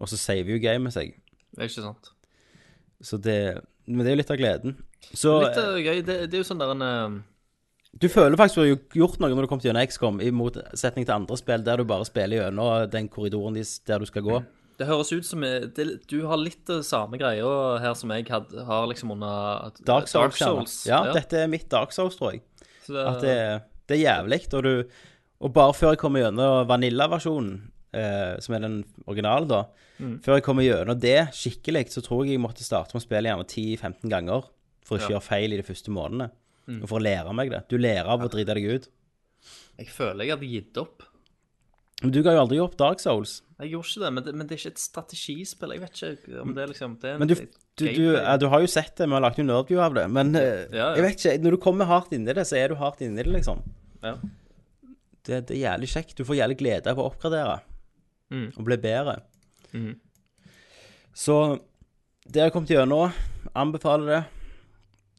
Og 0.00 0.08
så 0.10 0.18
saver 0.18 0.54
jo 0.54 0.60
gamet 0.62 0.94
seg. 0.96 1.14
Det 1.54 1.64
er 1.64 1.70
ikke 1.70 1.86
sant. 1.86 2.12
Så 3.00 3.16
det 3.20 3.36
Men 3.86 4.04
det 4.04 4.10
er 4.10 4.14
jo 4.14 4.20
litt 4.20 4.30
av 4.30 4.38
gleden. 4.38 4.76
Så 5.16 5.32
Litt 5.42 5.58
av 5.58 5.78
gøy. 5.80 6.02
Det, 6.04 6.16
det 6.30 6.36
er 6.36 6.42
jo 6.42 6.46
sånn 6.46 6.60
der 6.60 6.74
en 6.74 6.84
eh, 6.84 7.16
Du 7.98 8.06
føler 8.12 8.38
faktisk 8.38 8.60
du 8.60 8.62
har 8.62 9.00
gjort 9.00 9.18
noe 9.18 9.32
når 9.32 9.46
du 9.46 9.50
kom 9.50 9.62
til 9.62 9.70
gjennom 9.70 9.88
XCOM, 9.88 10.20
i 10.22 10.30
motsetning 10.30 11.08
til 11.08 11.16
andre 11.16 11.38
spill 11.40 11.64
der 11.66 11.80
du 11.80 11.88
bare 11.88 12.06
spiller 12.06 12.44
gjennom 12.44 12.90
den 12.92 13.08
korridoren 13.10 13.56
der 13.56 14.02
du 14.02 14.06
skal 14.06 14.26
gå. 14.26 14.42
Det 14.80 14.86
høres 14.88 15.10
ut 15.12 15.26
som 15.26 15.42
eh, 15.44 15.66
det, 15.76 15.88
Du 16.08 16.22
har 16.30 16.40
litt 16.40 16.62
det 16.68 16.84
samme 16.88 17.18
greia 17.20 17.48
her 17.82 17.96
som 17.98 18.12
jeg 18.14 18.28
had, 18.30 18.52
har 18.68 18.86
liksom 18.88 19.16
under 19.16 19.74
Dark 19.84 20.08
Souls. 20.08 20.38
Dark 20.38 20.38
Souls. 20.38 20.76
Ja, 20.88 21.02
dette 21.12 21.42
er 21.42 21.50
mitt 21.52 21.68
Dark 21.72 21.92
Souls, 21.92 22.16
tror 22.20 22.36
jeg. 22.36 22.44
Så 22.86 22.92
det, 22.96 23.06
At 23.06 23.20
det, 23.24 23.36
det 23.88 23.96
er 23.98 24.02
jævlig. 24.06 24.40
Og, 24.54 24.62
du, 24.62 24.72
og 25.40 25.52
bare 25.56 25.74
før 25.76 25.92
jeg 25.94 25.98
kommer 26.02 26.20
gjennom 26.24 26.66
Vanilla-versjonen, 26.70 27.54
eh, 27.92 28.38
som 28.40 28.54
er 28.56 28.64
den 28.66 28.84
originale, 29.06 29.46
da 29.50 29.62
Før 30.24 30.38
jeg 30.38 30.44
kommer 30.46 30.64
gjennom 30.64 30.96
det 30.98 31.28
skikkelig, 31.36 31.82
så 31.92 32.00
tror 32.00 32.24
jeg 32.24 32.38
jeg 32.38 32.40
måtte 32.40 32.64
starte 32.64 32.94
med 32.96 33.02
å 33.02 33.04
spille 33.04 33.28
gjerne 33.28 33.44
10-15 33.44 34.08
ganger 34.08 34.46
for 34.86 34.96
å 34.96 35.00
ikke 35.00 35.10
Ja. 35.10 35.18
gjøre 35.18 35.26
feil 35.28 35.52
i 35.52 35.58
de 35.60 35.66
første 35.66 35.92
månedene. 35.92 36.30
Og 36.80 36.88
for 36.88 36.98
å 37.00 37.02
lære 37.04 37.34
meg 37.34 37.50
det. 37.50 37.64
Du 37.68 37.76
lærer 37.76 38.06
av 38.08 38.22
å 38.24 38.30
drite 38.30 38.54
deg 38.54 38.64
ut. 38.64 38.88
Jeg 39.76 39.88
føler 39.92 40.24
jeg 40.24 40.30
hadde 40.38 40.48
gitt 40.48 40.78
opp. 40.80 41.02
Men 42.02 42.12
du 42.14 42.22
ga 42.24 42.32
jo 42.32 42.40
aldri 42.46 42.60
opp 42.64 42.78
Dark 42.80 43.00
Souls. 43.02 43.42
Jeg 43.60 43.72
gjorde 43.74 43.90
ikke 43.90 44.00
det, 44.06 44.12
men 44.16 44.24
det, 44.24 44.34
men 44.34 44.46
det 44.48 44.54
er 44.56 44.60
ikke 44.62 44.72
et 44.72 44.80
strategispill. 44.80 45.72
Jeg 45.74 45.80
vet 45.82 46.00
ikke 46.00 46.40
om 46.40 46.54
det 46.56 46.68
liksom 46.70 46.94
det 47.02 47.10
er 47.10 47.12
en- 47.12 47.18
Men 47.18 47.28
du, 47.28 47.34
du, 47.80 47.86
du, 47.96 48.04
ja, 48.16 48.36
du 48.40 48.46
har 48.52 48.60
jo 48.62 48.68
sett 48.70 48.92
det, 49.00 49.06
vi 49.08 49.16
har 49.16 49.22
lagt 49.24 49.38
jo 49.40 49.44
nerdview 49.48 49.80
av 49.84 49.96
det. 49.96 50.04
Men 50.12 50.34
eh, 50.38 50.66
Ja, 50.76 50.90
jeg 50.98 51.04
vet 51.06 51.16
ikke, 51.24 51.34
når 51.44 51.56
du 51.56 51.60
kommer 51.64 51.88
hardt 51.90 52.12
inn 52.16 52.28
i 52.28 52.34
det, 52.36 52.44
så 52.48 52.58
er 52.60 52.68
du 52.72 52.78
hardt 52.80 53.00
inni 53.04 53.18
det, 53.22 53.30
liksom. 53.32 53.62
Ja. 54.04 54.14
Det, 55.26 55.40
det 55.48 55.56
er 55.56 55.62
jævlig 55.64 55.88
kjekt. 55.92 56.14
Du 56.18 56.24
får 56.28 56.38
jævlig 56.38 56.56
glede 56.62 56.92
av 56.94 57.00
å 57.02 57.08
oppgradere 57.10 57.58
Mm. 58.30 58.52
og 58.54 58.62
bli 58.62 58.76
bedre. 58.78 59.16
Mm. 59.74 59.96
Så 61.18 61.34
det 62.30 62.38
har 62.40 62.46
jeg 62.46 62.54
kommet 62.54 62.70
gjennom. 62.70 63.10
Anbefaler 63.58 64.06
det 64.12 64.20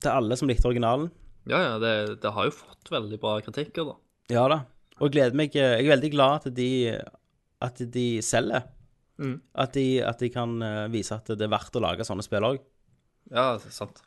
til 0.05 0.13
alle 0.13 0.37
som 0.39 0.47
likte 0.47 0.69
originalen. 0.69 1.09
Ja, 1.49 1.59
ja, 1.59 1.73
det, 1.81 1.91
det 2.23 2.31
har 2.31 2.47
jo 2.47 2.53
fått 2.55 2.87
veldig 2.93 3.19
bra 3.19 3.33
kritikker, 3.43 3.89
da. 3.91 3.97
Ja 4.31 4.45
da. 4.47 4.61
Og 5.01 5.09
jeg 5.09 5.15
gleder 5.17 5.35
meg 5.41 5.55
Jeg 5.57 5.81
er 5.83 5.89
veldig 5.91 6.11
glad 6.13 6.45
at 6.47 6.55
de, 6.55 6.69
at 7.67 7.83
de 7.97 8.05
selger. 8.23 8.63
Mm. 9.21 9.35
At, 9.63 9.75
de, 9.77 9.85
at 10.03 10.21
de 10.21 10.31
kan 10.33 10.55
eh, 10.65 10.85
vise 10.93 11.13
at 11.13 11.27
det 11.29 11.45
er 11.45 11.51
verdt 11.53 11.75
å 11.77 11.83
lage 11.83 12.07
sånne 12.07 12.25
spill 12.25 12.47
òg. 12.47 12.61
Ja, 13.31 13.53
sant. 13.69 14.01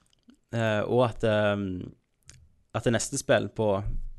Eh, 0.54 0.82
og 0.82 1.04
at, 1.06 1.24
eh, 1.28 1.54
at 2.74 2.88
det 2.88 2.94
neste 2.96 3.20
spill 3.20 3.46
på 3.54 3.68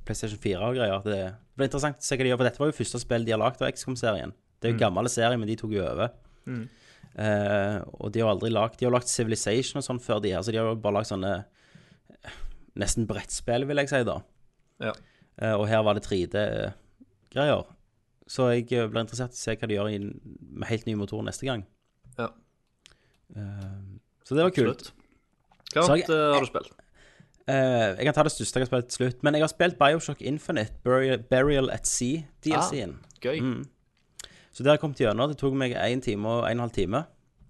PlayStation 0.05 0.39
4 0.41 0.69
og 0.69 0.77
greier 0.77 0.95
at 0.95 1.09
det, 1.09 1.19
det 1.35 1.59
blir 1.59 1.69
interessant 1.69 1.99
å 1.99 2.05
se 2.05 2.15
hva 2.15 2.25
de 2.25 2.31
gjør, 2.31 2.39
for 2.39 2.49
dette 2.49 2.61
var 2.61 2.71
jo 2.71 2.77
første 2.79 3.01
spill 3.01 3.27
de 3.27 3.33
har 3.35 3.41
lagd 3.41 3.61
av 3.63 3.71
XCOM-serien. 3.73 4.33
Det 4.59 4.69
er 4.69 4.75
jo 4.75 4.81
gammel 4.81 5.09
serie, 5.11 5.37
men 5.39 5.49
de 5.49 5.57
tok 5.59 5.75
jo 5.75 5.83
over. 5.85 6.13
Eh, 7.15 7.77
og 7.99 8.11
de 8.13 8.21
har 8.21 8.33
aldri 8.33 8.49
lagd 8.51 8.75
De 8.75 8.85
har 8.85 8.91
lagd 8.91 9.07
Civilization 9.07 9.79
og 9.79 9.85
sånn 9.85 10.01
før 10.03 10.19
de 10.23 10.33
her, 10.35 10.43
så 10.43 10.51
de 10.51 10.59
har 10.59 10.67
jo 10.67 10.79
bare 10.83 10.97
lagd 10.97 11.07
sånne 11.07 11.35
nesten 12.79 13.07
brettspill, 13.07 13.65
vil 13.69 13.79
jeg 13.81 13.91
si, 13.91 14.01
da. 14.07 14.17
Ja. 14.83 14.93
Eh, 15.39 15.55
og 15.55 15.67
her 15.71 15.83
var 15.87 15.97
det 15.97 16.03
3D-greier. 16.07 17.63
Så 18.25 18.47
jeg 18.53 18.65
eh, 18.73 18.87
blir 18.89 19.03
interessert 19.03 19.35
i 19.35 19.37
å 19.37 19.41
se 19.41 19.53
hva 19.53 19.69
de 19.69 19.77
gjør 19.77 19.91
med 19.91 20.69
helt 20.69 20.87
ny 20.87 20.95
motor 20.97 21.21
neste 21.25 21.45
gang. 21.45 21.65
Ja. 22.17 22.31
Uh, 23.35 23.99
så 24.25 24.37
det 24.37 24.47
var 24.47 24.55
kult. 24.55 24.89
Hva 25.73 25.85
annet 25.91 26.09
har 26.09 26.41
du 26.41 26.49
spilt? 26.49 26.73
Uh, 27.45 27.93
jeg 27.93 28.07
kan 28.07 28.15
ta 28.17 28.23
det 28.25 28.33
største 28.33 28.57
jeg 28.57 28.65
har 28.65 28.71
spilt 28.71 28.89
til 28.89 29.01
slutt. 29.01 29.21
Men 29.25 29.37
jeg 29.37 29.45
har 29.45 29.51
spilt 29.51 29.77
Bioshock 29.77 30.23
Infinite, 30.25 30.73
Burial, 30.85 31.21
Burial 31.29 31.69
at 31.73 31.85
Sea, 31.89 32.23
DLC-en. 32.45 32.97
Gøy. 33.21 33.41
Mm. 33.41 33.63
Så 34.49 34.63
det 34.63 34.71
har 34.71 34.79
jeg 34.79 34.85
kommet 34.85 35.03
gjennom. 35.03 35.29
Det 35.29 35.37
tok 35.37 35.53
meg 35.59 35.75
én 35.77 36.01
time 36.01 36.31
og 36.31 36.49
en 36.49 36.63
halv 36.63 36.73
time. 36.73 37.03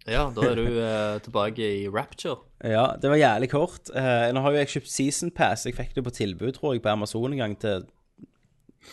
Ja, 0.06 0.28
da 0.36 0.44
er 0.52 0.60
du 0.60 0.66
uh, 0.68 1.16
tilbake 1.26 1.64
i 1.64 1.86
Rapture. 1.90 2.44
Ja, 2.62 2.92
det 3.02 3.10
var 3.10 3.22
jævlig 3.22 3.50
kort. 3.54 3.88
Uh, 3.96 4.28
nå 4.36 4.44
har 4.44 4.54
jo 4.54 4.60
jeg 4.60 4.74
kjøpt 4.76 4.92
Season 4.92 5.32
Pass. 5.34 5.66
Jeg 5.66 5.78
fikk 5.78 5.96
det 5.96 6.04
på 6.06 6.14
tilbud, 6.14 6.52
tror 6.58 6.76
jeg, 6.76 6.84
på 6.84 6.92
Amazon 6.92 7.32
en 7.32 7.42
gang 7.42 7.56
til 7.62 7.88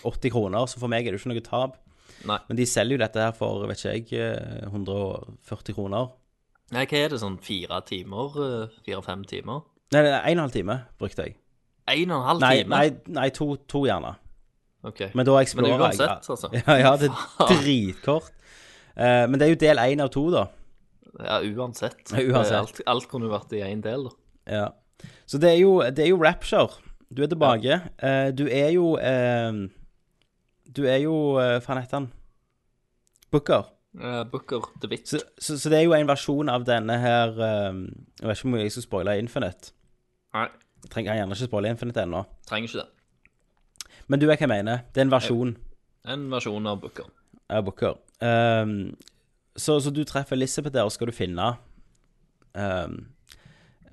80 0.05 0.31
kroner, 0.35 0.67
så 0.71 0.81
for 0.83 0.89
meg 0.93 1.07
er 1.07 1.13
det 1.15 1.21
jo 1.21 1.25
ikke 1.27 1.35
noe 1.35 1.45
tap. 1.47 1.77
Nei. 2.29 2.39
Men 2.49 2.57
de 2.59 2.67
selger 2.71 2.97
jo 2.99 3.03
dette 3.03 3.23
her 3.25 3.33
for, 3.37 3.67
vet 3.67 3.81
ikke 3.83 3.93
jeg, 3.97 4.33
eh, 4.39 4.67
140 4.71 5.75
kroner. 5.77 6.11
Nei, 6.73 6.87
hva 6.89 6.99
er 7.05 7.13
det, 7.13 7.21
sånn 7.21 7.39
fire 7.43 7.81
timer? 7.89 8.37
eh, 8.47 8.77
Fire-fem 8.87 9.25
timer? 9.29 9.63
Nei, 9.93 10.03
det 10.07 10.13
er 10.13 10.21
en 10.21 10.25
og 10.25 10.31
en 10.33 10.45
halv 10.47 10.53
time 10.57 10.77
brukte 10.99 11.27
jeg. 11.27 11.37
En 11.93 12.11
og 12.15 12.21
en 12.21 12.27
halv 12.29 12.41
Nei, 12.41 12.53
time? 12.63 12.77
nei, 12.77 13.17
nei 13.19 13.29
to, 13.35 13.49
to 13.69 13.83
gjerne. 13.89 14.15
Ok. 14.87 15.03
Men 15.15 15.27
da 15.27 15.35
eksplorer 15.43 15.75
Men 15.77 15.83
uansett, 15.85 16.29
altså. 16.31 16.49
Ja, 16.63 16.77
ja, 16.81 16.93
det 16.97 17.11
er 17.11 17.59
dritkort. 17.63 18.31
Uh, 18.97 19.25
men 19.29 19.39
det 19.39 19.47
er 19.47 19.53
jo 19.53 19.59
del 19.61 19.79
én 19.83 20.03
av 20.05 20.09
to, 20.15 20.25
da. 20.33 20.47
Ja, 21.21 21.41
uansett. 21.45 22.01
Ja, 22.15 22.23
uansett. 22.33 22.57
Alt, 22.63 22.81
alt 22.87 23.09
kunne 23.11 23.29
vært 23.31 23.53
i 23.59 23.61
én 23.67 23.83
del, 23.85 24.09
da. 24.09 24.15
Ja. 24.57 24.65
Så 25.27 25.39
det 25.43 25.51
er 25.53 25.61
jo, 25.61 25.75
det 25.91 26.07
er 26.07 26.11
jo 26.13 26.19
Rapture. 26.23 26.79
Du 27.13 27.21
er 27.23 27.29
tilbake. 27.29 27.81
Eh, 28.01 28.31
du 28.33 28.47
er 28.49 28.71
jo 28.73 28.95
eh, 28.97 29.53
Du 30.77 30.85
er 30.89 31.03
jo 31.05 31.15
Hva 31.37 31.79
heter 31.81 31.99
han? 31.99 32.11
Booker. 33.33 33.69
Uh, 33.99 34.25
Booker 34.25 34.61
the 34.81 34.89
Witch. 34.89 35.11
Så, 35.13 35.19
så, 35.39 35.59
så 35.61 35.69
det 35.69 35.79
er 35.79 35.85
jo 35.85 35.93
en 35.93 36.09
versjon 36.09 36.49
av 36.49 36.65
denne 36.65 36.95
her 37.01 37.35
um, 37.69 37.83
Jeg 38.21 38.29
vet 38.31 38.39
ikke 38.39 38.49
om 38.49 38.55
jeg 38.57 38.73
skal 38.73 38.87
spoile 38.87 39.17
Infinite. 39.21 39.73
Nei, 40.33 40.47
Jeg 40.85 40.91
trenger 40.95 41.19
gjerne 41.19 41.37
ikke 41.37 41.49
spoile 41.51 41.73
Infinite 41.75 42.05
ennå. 42.07 42.23
trenger 42.49 42.71
ikke 42.71 42.81
det. 42.85 42.89
Men 44.09 44.21
du 44.23 44.27
vet 44.27 44.41
hva 44.41 44.47
jeg 44.49 44.53
mener. 44.55 44.81
Det 44.95 45.03
er 45.03 45.07
en 45.07 45.13
versjon 45.13 45.53
En 46.09 46.25
versjon 46.33 46.67
av 46.67 46.81
Booker. 46.81 47.11
Ja, 47.53 47.61
Booker. 47.61 47.99
Um, 48.25 48.95
så, 49.57 49.77
så 49.85 49.93
du 49.93 50.01
treffer 50.09 50.39
Elizabeth 50.39 50.73
der, 50.75 50.89
og 50.89 50.93
skal 50.95 51.11
du 51.11 51.13
finne 51.13 51.51
um, 52.57 52.97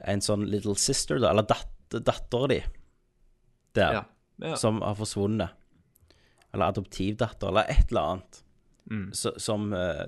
en 0.08 0.24
sånn 0.24 0.48
little 0.48 0.78
sister, 0.80 1.20
da, 1.20 1.34
eller 1.34 1.44
dat 1.50 1.68
dattera 1.92 2.48
di, 2.48 2.60
der, 3.76 3.94
Ja. 4.00 4.04
ja. 4.46 4.56
som 4.62 4.80
har 4.86 4.96
forsvunnet. 4.96 5.59
Eller 6.54 6.66
adoptivdatter, 6.72 7.48
eller 7.52 7.68
et 7.70 7.90
eller 7.92 8.02
annet. 8.14 8.40
Mm. 8.90 9.12
Så, 9.14 9.36
som 9.38 9.68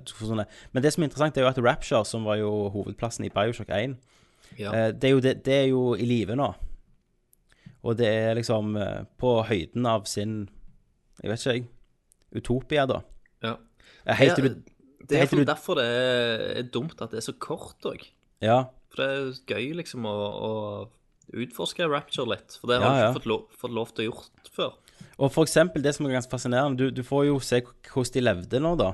sånne. 0.10 0.48
Men 0.74 0.82
det 0.84 0.92
som 0.94 1.04
er 1.04 1.10
interessant, 1.12 1.38
er 1.38 1.46
jo 1.46 1.52
at 1.52 1.60
Rapture, 1.62 2.02
som 2.06 2.24
var 2.26 2.40
jo 2.42 2.50
hovedplassen 2.74 3.28
i 3.28 3.30
Bioshock 3.30 3.70
1, 3.70 3.94
ja. 4.58 4.72
eh, 4.74 4.88
det, 4.92 5.04
er 5.12 5.14
jo, 5.14 5.20
det, 5.22 5.36
det 5.46 5.54
er 5.60 5.68
jo 5.70 5.84
i 5.94 6.08
live 6.10 6.36
nå. 6.40 6.48
Og 7.86 7.98
det 7.98 8.08
er 8.10 8.36
liksom 8.38 8.76
eh, 8.78 9.04
på 9.22 9.36
høyden 9.48 9.86
av 9.90 10.06
sin 10.10 10.48
Jeg 11.22 11.30
vet 11.32 11.42
ikke, 11.46 11.54
jeg. 11.60 11.68
Utopia, 12.42 12.86
da. 12.90 13.02
ja. 13.44 13.56
Eh, 14.06 14.16
Helt 14.18 14.38
det, 14.42 14.52
Ja, 14.52 15.06
Det 15.12 15.20
er 15.22 15.36
du- 15.36 15.44
derfor 15.46 15.76
det 15.78 15.86
er, 15.86 16.44
er 16.62 16.64
dumt 16.74 17.02
at 17.02 17.12
det 17.12 17.18
er 17.22 17.26
så 17.26 17.34
kort 17.38 17.86
òg. 17.86 18.06
Ja. 18.42 18.64
For 18.94 19.02
det 19.02 19.08
er 19.12 19.58
gøy 19.58 19.74
liksom 19.82 20.06
å, 20.10 20.14
å 20.14 20.52
utforske 21.38 21.86
Rapture 21.90 22.30
litt. 22.34 22.58
For 22.62 22.68
det 22.72 22.80
har 22.82 22.86
Ja, 22.86 22.92
du 22.94 23.02
ja. 23.02 23.10
ikke 23.10 23.20
fått 23.20 23.30
lov, 23.30 23.42
fått 23.62 23.76
lov 23.78 23.92
til 23.94 24.06
å 24.06 24.10
gjort 24.12 24.50
før. 24.56 24.74
Og 25.22 25.30
for 25.32 25.46
eksempel 25.46 25.84
det 25.86 25.94
som 25.96 26.08
er 26.10 26.16
ganske 26.18 26.32
fascinerende, 26.34 26.78
du, 26.80 26.90
du 26.98 27.04
får 27.06 27.28
jo 27.30 27.40
se 27.46 27.60
hvordan 27.62 28.14
de 28.16 28.24
levde 28.26 28.62
nå, 28.64 28.74
da. 28.80 28.92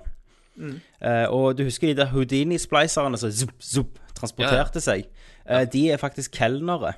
Eh, 0.57 1.25
og 1.31 1.53
du 1.55 1.63
husker 1.67 1.87
de 1.91 1.97
der 1.99 2.09
Houdini-splicerne 2.11 3.17
som 3.21 3.31
zup, 3.31 3.53
zup, 3.63 3.99
transporterte 4.17 4.81
seg? 4.83 5.05
Eh, 5.45 5.65
De 5.71 5.83
er 5.93 6.01
faktisk 6.01 6.33
kelnere. 6.35 6.95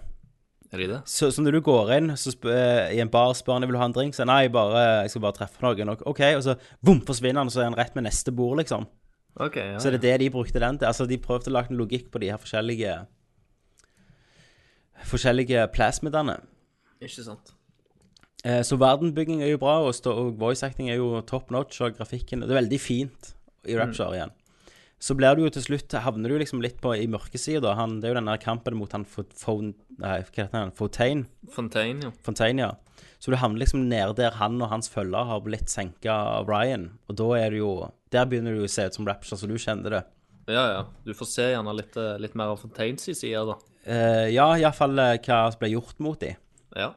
Er 0.72 0.78
de 0.84 0.88
det? 0.92 1.00
Så, 1.10 1.32
så 1.34 1.42
når 1.42 1.58
du 1.58 1.62
går 1.66 1.92
inn 1.98 2.12
så 2.18 2.32
eh, 2.50 2.94
i 2.96 3.02
en 3.04 3.10
bar 3.10 3.34
spør 3.38 3.58
han 3.58 3.66
vil 3.68 3.74
du 3.76 3.82
ha 3.82 3.88
en 3.90 3.96
drink, 3.96 4.14
så 4.18 4.26
nei, 4.30 4.48
bare, 4.54 5.04
jeg 5.04 5.12
skal 5.16 5.24
bare 5.28 5.38
treffe 5.42 5.62
noen. 5.66 5.92
Og, 5.96 6.04
OK, 6.10 6.22
og 6.38 6.44
så 6.46 6.56
bom, 6.86 7.02
forsvinner 7.06 7.42
han, 7.42 7.50
og 7.52 7.54
så 7.56 7.64
er 7.64 7.70
han 7.72 7.78
rett 7.78 7.98
med 7.98 8.06
neste 8.08 8.32
bord, 8.34 8.58
liksom. 8.62 8.86
OK. 9.40 9.58
Ja, 9.58 9.78
Så 9.82 9.92
det 9.94 10.00
er 10.02 10.06
det 10.08 10.20
de 10.26 10.32
brukte 10.34 10.62
den 10.62 10.78
til. 10.82 10.88
Altså, 10.90 11.06
de 11.10 11.18
prøvde 11.22 11.52
å 11.52 11.58
lage 11.58 11.74
en 11.74 11.78
logikk 11.82 12.10
på 12.14 12.22
de 12.22 12.32
her 12.34 12.42
forskjellige 12.42 13.00
Forskjellige 15.10 15.62
plasmidene. 15.72 16.36
Ikke 17.00 17.24
sant. 17.24 17.54
Eh, 18.48 18.62
så 18.64 18.78
verdenbygging 18.80 19.42
er 19.44 19.52
jo 19.54 19.60
bra, 19.62 19.80
og, 19.84 19.96
og 20.08 20.36
voice 20.40 20.64
acting 20.64 20.90
er 20.90 21.00
jo 21.02 21.20
top 21.28 21.50
notch, 21.52 21.82
og 21.84 21.98
grafikken 21.98 22.46
Det 22.46 22.54
er 22.54 22.62
veldig 22.62 22.80
fint 22.80 23.34
i 23.68 23.76
Rapture 23.76 24.16
igjen. 24.16 24.32
Så 25.00 25.16
blir 25.16 25.36
du 25.36 25.46
jo 25.46 25.50
til 25.56 25.64
slutt 25.64 25.96
Havner 26.04 26.32
du 26.32 26.38
liksom 26.40 26.60
litt 26.64 26.80
på 26.84 26.92
i 26.96 27.08
mørkesida, 27.08 27.72
det 27.72 28.08
er 28.08 28.14
jo 28.14 28.18
den 28.20 28.28
der 28.32 28.40
kampen 28.40 28.76
mot 28.80 28.92
han 28.96 29.06
Fo- 29.08 29.28
Fon... 29.36 29.74
Nei, 30.00 30.18
hva 30.24 30.44
heter 30.44 30.56
han? 30.56 30.72
Fontaine? 30.76 31.26
Fontaine, 31.56 32.04
ja. 32.08 32.12
Fontaine, 32.24 32.68
ja. 32.68 33.06
Så 33.20 33.32
du 33.32 33.38
havner 33.40 33.60
liksom 33.60 33.88
nede 33.92 34.16
der 34.16 34.36
han 34.40 34.60
og 34.64 34.72
hans 34.72 34.92
følger 34.92 35.28
har 35.28 35.40
blitt 35.44 35.72
senka 35.72 36.16
av 36.40 36.48
Ryan. 36.52 36.90
Og 37.12 37.16
da 37.20 37.30
er 37.40 37.52
det 37.52 37.60
jo 37.60 37.72
Der 38.12 38.28
begynner 38.28 38.56
du 38.56 38.64
å 38.64 38.72
se 38.72 38.88
ut 38.88 38.96
som 38.96 39.08
Rapture, 39.08 39.40
så 39.40 39.48
du 39.48 39.56
kjenner 39.60 39.98
det. 39.98 40.04
Ja, 40.50 40.64
ja. 40.72 40.84
Du 41.06 41.12
får 41.14 41.28
se 41.30 41.48
gjerne 41.52 41.76
litt, 41.78 41.96
eh, 42.00 42.16
litt 42.20 42.36
mer 42.40 42.56
av 42.56 42.60
Fontaines 42.64 43.04
side, 43.06 43.44
da. 43.52 43.58
Eh, 43.86 44.28
ja, 44.34 44.48
iallfall 44.58 44.96
uh, 44.98 45.16
hva 45.20 45.42
som 45.52 45.60
ble 45.62 45.74
gjort 45.76 46.00
mot 46.04 46.20
dem. 46.20 46.40
Ja. 46.76 46.94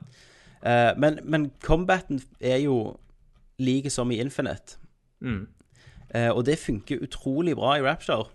Eh, 0.63 0.93
men, 0.99 1.19
men 1.25 1.51
combaten 1.65 2.21
er 2.41 2.61
jo 2.63 2.97
like 3.63 3.91
som 3.91 4.11
i 4.11 4.21
Infinite. 4.23 4.79
Mm. 5.23 5.47
Uh, 6.13 6.29
og 6.37 6.43
det 6.45 6.59
funker 6.61 7.01
utrolig 7.01 7.55
bra 7.57 7.79
i 7.79 7.83
Rapture. 7.85 8.27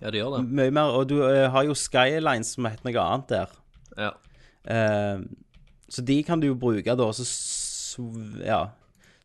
Ja, 0.00 0.10
det 0.10 0.18
gjør 0.18 0.38
det. 0.38 0.46
Mye 0.50 0.72
mer. 0.74 0.96
Og 0.98 1.06
du 1.12 1.20
uh, 1.22 1.46
har 1.52 1.66
jo 1.68 1.76
Skylines 1.78 2.56
som 2.56 2.66
heter 2.66 2.88
noe 2.88 3.04
annet 3.04 3.30
der. 3.30 3.52
Ja. 3.94 4.12
Så 5.92 6.02
de 6.06 6.16
kan 6.24 6.40
du 6.40 6.46
jo 6.48 6.56
bruke 6.56 6.94
da, 6.96 7.04
og 7.04 7.14
så 7.18 7.26
ja, 8.46 8.60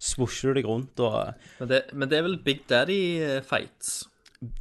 svosjer 0.02 0.52
du 0.52 0.60
deg 0.60 0.68
rundt 0.68 1.00
og 1.00 1.36
Men 1.62 1.70
det, 1.70 1.82
men 1.94 2.10
det 2.10 2.18
er 2.18 2.26
vel 2.26 2.40
Big 2.44 2.64
Daddy-fights? 2.70 3.92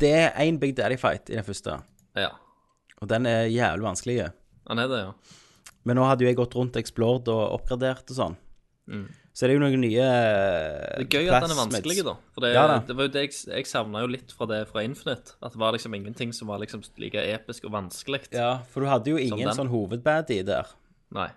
Det 0.01 0.13
er 0.21 0.37
én 0.45 0.61
Big 0.61 0.77
Daddy-fight 0.77 1.33
i 1.33 1.39
den 1.39 1.45
første, 1.45 1.81
Ja. 2.17 2.29
og 3.01 3.09
den 3.09 3.27
er 3.27 3.49
jævlig 3.49 3.89
vanskelig. 3.89 4.31
Han 4.69 4.79
er 4.79 4.89
det, 4.93 5.01
ja. 5.01 5.11
Men 5.87 5.99
nå 5.99 6.09
hadde 6.09 6.27
jo 6.27 6.31
jeg 6.31 6.39
gått 6.39 6.57
rundt, 6.59 6.77
explored 6.81 7.31
og 7.31 7.61
oppgradert 7.61 8.11
og 8.11 8.19
sånn. 8.19 8.37
Så 9.37 9.45
det 9.45 9.53
er 9.53 9.59
jo 9.59 9.63
noen 9.67 9.83
nye 9.83 10.05
Det 10.07 11.03
er 11.03 11.09
gøy 11.13 11.27
at 11.29 11.45
den 11.45 11.53
er 11.53 11.59
vanskelig, 11.59 11.97
da. 12.07 12.15
For 12.33 12.45
det, 12.45 12.53
Ja 12.55 12.79
det 12.89 12.95
var 12.97 13.09
jo 13.09 13.13
det 13.13 13.25
jeg, 13.27 13.35
jeg 13.51 13.69
savna 13.69 14.01
jo 14.05 14.11
litt 14.15 14.33
fra 14.33 14.49
det 14.49 14.63
fra 14.71 14.85
Infinite. 14.87 15.37
At 15.45 15.53
det 15.53 15.61
var 15.61 15.77
liksom 15.77 15.97
ingenting 15.99 16.33
som 16.37 16.49
var 16.49 16.63
liksom 16.63 16.85
like 17.03 17.21
episk 17.35 17.67
og 17.69 17.75
vanskelig. 17.75 18.23
Ja, 18.33 18.63
for 18.73 18.83
du 18.83 18.91
hadde 18.91 19.13
jo 19.13 19.21
ingen 19.21 19.53
sånn 19.59 19.71
hovedbaddy 19.73 20.41
der. 20.49 20.71
Nei. 21.15 21.29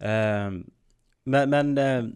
Uh, 0.00 0.62
men 1.26 1.52
men 1.52 1.74
uh, 1.76 2.08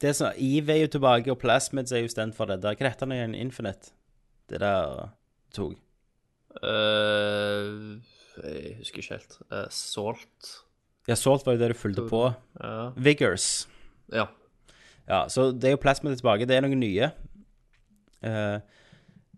det 0.00 0.14
som 0.16 0.32
Eve 0.36 0.72
er 0.74 0.84
jo 0.86 0.92
tilbake, 0.96 1.30
og 1.32 1.40
Plasmids 1.42 1.92
er 1.92 2.04
jo 2.04 2.10
stand 2.12 2.34
for 2.36 2.50
det 2.50 2.60
der. 2.62 2.78
Hva 2.78 2.92
heter 2.92 3.10
det 3.10 3.18
igjen? 3.18 3.34
Infinite? 3.34 3.92
Det 4.48 4.60
der. 4.62 5.10
Eh, 6.62 7.98
jeg 8.44 8.76
husker 8.80 9.02
ikke 9.02 9.16
helt. 9.18 9.38
Uh, 9.50 9.64
Salt. 9.74 10.52
Ja, 11.08 11.16
Salt 11.16 11.46
var 11.46 11.56
jo 11.56 11.62
det 11.62 11.70
du 11.72 11.78
fulgte 11.80 12.04
på. 12.10 12.24
Ja. 12.60 12.90
Vigors. 12.96 13.66
ja. 14.12 14.26
Ja, 15.08 15.22
så 15.32 15.46
det 15.56 15.64
er 15.64 15.72
jo 15.72 15.80
plasma 15.80 16.10
tilbake. 16.12 16.44
Det 16.44 16.52
er 16.58 16.60
noen 16.66 16.82
nye. 16.82 17.06
Uh, 18.20 18.58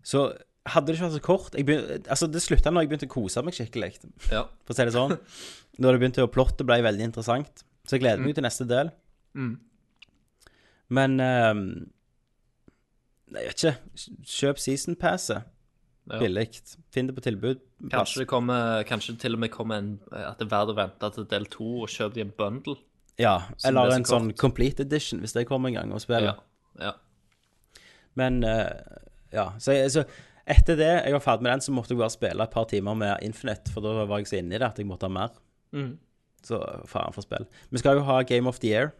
så 0.03 0.25
hadde 0.67 0.89
det 0.89 0.97
ikke 0.97 1.05
vært 1.05 1.15
så 1.15 1.21
kort 1.23 1.55
jeg 1.55 1.65
begyn- 1.65 2.09
Altså, 2.11 2.27
det 2.27 2.41
slutta 2.43 2.73
når 2.73 2.83
jeg 2.83 2.89
begynte 2.91 3.07
å 3.07 3.13
kose 3.13 3.41
meg 3.45 3.55
skikkelig, 3.55 3.93
ja. 4.33 4.41
for 4.65 4.73
å 4.73 4.75
si 4.75 4.83
det 4.89 4.93
sånn. 4.97 5.15
Når 5.79 5.95
det 5.95 6.01
begynte 6.01 6.25
å 6.25 6.31
plotte, 6.33 6.65
ble 6.67 6.81
veldig 6.83 7.07
interessant. 7.07 7.63
Så 7.87 7.95
jeg 7.95 8.03
gleder 8.03 8.19
meg 8.19 8.35
til 8.35 8.43
neste 8.43 8.67
del. 8.67 8.91
Mm. 9.33 9.53
Men 10.91 11.15
um, 11.23 11.63
jeg 13.31 13.47
vet 13.47 13.63
ikke. 13.63 13.73
Kjøp 14.27 14.59
season 14.59 14.99
passet. 14.99 15.47
Ja. 16.09 16.17
Billig. 16.17 16.47
Finn 16.91 17.07
det 17.07 17.15
på 17.15 17.21
tilbud. 17.23 17.59
Kanskje 17.91 18.23
det 18.23 18.29
kommer 18.29 18.81
Kanskje 18.89 19.13
til 19.21 19.37
og 19.37 19.43
med 19.43 19.51
kommer 19.53 19.77
en 19.77 19.91
At 20.09 20.39
det 20.41 20.47
er 20.47 20.51
verdt 20.51 20.71
å 20.73 20.77
vente 20.79 21.09
til 21.13 21.27
del 21.29 21.45
to 21.53 21.67
og 21.83 21.91
kjøpe 21.93 22.17
de 22.17 22.23
en 22.25 22.33
bundle. 22.37 22.75
Ja, 23.21 23.35
eller 23.67 23.91
er 23.91 23.99
en 23.99 24.07
sånn 24.07 24.31
complete 24.39 24.81
edition, 24.87 25.21
hvis 25.21 25.35
det 25.35 25.45
kommer 25.49 25.69
en 25.69 25.77
gang, 25.77 25.93
og 25.93 26.01
spille. 26.01 26.31
Ja. 26.31 26.81
ja. 26.81 27.83
Men 28.17 28.41
eh, 28.47 28.71
ja, 29.35 29.51
så, 29.61 29.75
så 29.93 30.05
etter 30.49 30.79
det 30.79 30.89
jeg 30.89 31.13
var 31.15 31.23
ferdig 31.23 31.45
med 31.45 31.53
den, 31.53 31.65
så 31.67 31.75
måtte 31.75 31.93
jeg 31.93 32.01
bare 32.01 32.13
spille 32.13 32.47
et 32.47 32.55
par 32.55 32.65
timer 32.71 32.97
med 32.97 33.27
Infinite, 33.27 33.71
for 33.73 33.85
da 33.85 34.07
var 34.09 34.23
jeg 34.23 34.31
så 34.31 34.39
inni 34.39 34.57
det 34.57 34.67
at 34.67 34.79
jeg 34.81 34.89
måtte 34.89 35.05
ha 35.05 35.13
mer. 35.13 35.35
Mm. 35.75 35.93
Så 36.45 36.57
faen 36.89 37.13
for 37.13 37.27
spill. 37.27 37.45
Vi 37.69 37.83
skal 37.83 37.99
jo 37.99 38.07
ha 38.07 38.21
Game 38.25 38.49
of 38.49 38.57
the 38.63 38.71
Year 38.71 38.91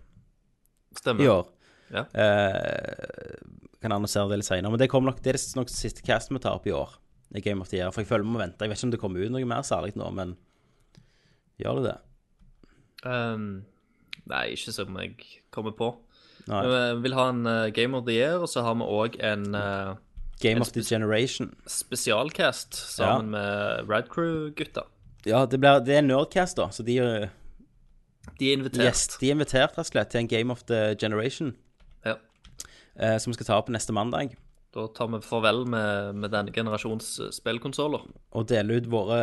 Stemmer. 1.00 1.24
i 1.24 1.32
år. 1.32 1.50
Ja. 1.92 2.06
Eh, 2.14 3.42
kan 3.82 3.92
annonsere 3.96 4.30
det 4.30 4.42
litt 4.42 4.50
senere. 4.50 4.72
Men 4.74 4.80
det, 4.82 4.90
nok, 4.94 5.22
det 5.26 5.34
er 5.36 5.40
nok 5.58 5.72
siste 5.74 6.04
cast 6.06 6.32
vi 6.32 6.40
tar 6.44 6.58
opp 6.60 6.68
i 6.70 6.76
år. 6.76 6.98
I 7.34 7.40
Game 7.40 7.62
of 7.64 7.70
the 7.72 7.78
Year. 7.80 7.92
For 7.96 8.04
jeg 8.04 8.10
føler 8.10 8.28
vi 8.28 8.34
må 8.36 8.42
vente. 8.42 8.60
Jeg 8.66 8.70
vet 8.74 8.78
ikke 8.80 8.88
om 8.90 8.92
det 8.94 9.00
kommer 9.02 9.24
ut 9.26 9.32
noe 9.34 9.48
mer 9.48 9.64
særlig 9.68 9.94
nå, 9.96 10.10
men 10.14 10.36
gjør 11.62 11.80
det 11.80 11.86
det? 11.92 11.98
Um, 13.08 13.46
nei, 14.30 14.44
ikke 14.54 14.74
som 14.76 14.98
jeg 15.00 15.16
kommer 15.54 15.74
på. 15.78 15.94
Nei. 16.50 16.62
Vi 16.68 17.02
vil 17.06 17.16
ha 17.18 17.28
en 17.32 17.44
uh, 17.48 17.70
Game 17.74 17.98
of 17.98 18.06
the 18.10 18.18
Year, 18.18 18.40
og 18.44 18.50
så 18.52 18.64
har 18.66 18.76
vi 18.78 18.88
òg 18.88 19.16
en 19.24 19.48
uh, 19.56 19.96
Game 20.42 20.62
of 20.62 20.72
the 20.76 20.84
Generation. 20.84 21.54
spesialcast 21.70 22.74
sammen 22.98 23.32
med 23.36 23.90
Radcrew-gutta. 23.90 24.84
Ja, 25.26 25.46
det, 25.46 25.60
blir, 25.62 25.80
det 25.86 26.00
er 26.00 26.06
Nerdcast, 26.06 26.58
da. 26.58 26.70
Så 26.74 26.84
de, 26.84 26.98
er- 27.00 27.30
De 28.40 28.50
er 28.52 28.58
invitert. 28.58 28.86
yes, 28.86 29.08
de 29.22 29.30
er 29.30 29.36
invitert 29.38 29.72
rett 29.78 29.84
og 29.86 29.86
slett 29.92 30.10
til 30.14 30.24
en 30.24 30.28
Game 30.32 30.52
of 30.54 30.64
the 30.66 30.96
Generation. 31.00 31.54
Eh, 32.96 33.18
som 33.18 33.32
vi 33.32 33.38
skal 33.40 33.48
ta 33.48 33.60
opp 33.62 33.70
neste 33.72 33.94
mandag. 33.96 34.36
Da 34.76 34.88
tar 34.96 35.08
vi 35.12 35.20
farvel 35.24 35.66
med, 35.68 36.16
med 36.16 36.32
denne 36.34 36.52
generasjons 36.56 37.14
eh, 37.20 37.32
spillkonsoller. 37.36 38.04
Og 38.36 38.48
dele 38.52 38.80
ut 38.80 38.90
våre 38.92 39.22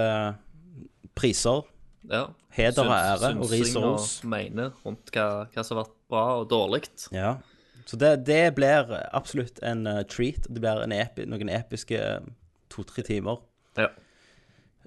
priser 1.18 1.66
Ja. 2.08 2.28
Heder 2.54 2.86
og 2.86 2.94
ære 2.94 3.30
og 3.36 3.50
ris 3.50 3.74
og 3.76 3.84
ros. 3.84 4.10
rundt 4.24 5.10
hva, 5.12 5.48
hva 5.52 5.64
som 5.64 5.76
har 5.76 5.84
vært 5.84 5.96
bra 6.08 6.24
og 6.40 6.48
dårlig. 6.48 6.86
Ja. 7.12 7.36
Så 7.88 7.96
det, 7.96 8.24
det 8.28 8.54
blir 8.56 8.92
absolutt 9.16 9.60
en 9.64 9.86
uh, 9.86 10.02
treat. 10.08 10.46
Det 10.48 10.60
blir 10.60 10.82
en 10.84 10.92
epi, 10.92 11.24
noen 11.28 11.48
episke 11.52 11.98
to-tre 12.72 13.04
timer. 13.04 13.40
Ja. 13.80 13.88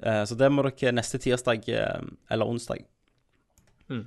Uh, 0.02 0.24
så 0.26 0.38
det 0.38 0.50
må 0.54 0.66
dere 0.66 0.94
neste 0.94 1.20
tirsdag 1.22 1.68
uh, 1.70 2.02
eller 2.32 2.50
onsdag 2.50 2.88
Mm. 3.92 4.06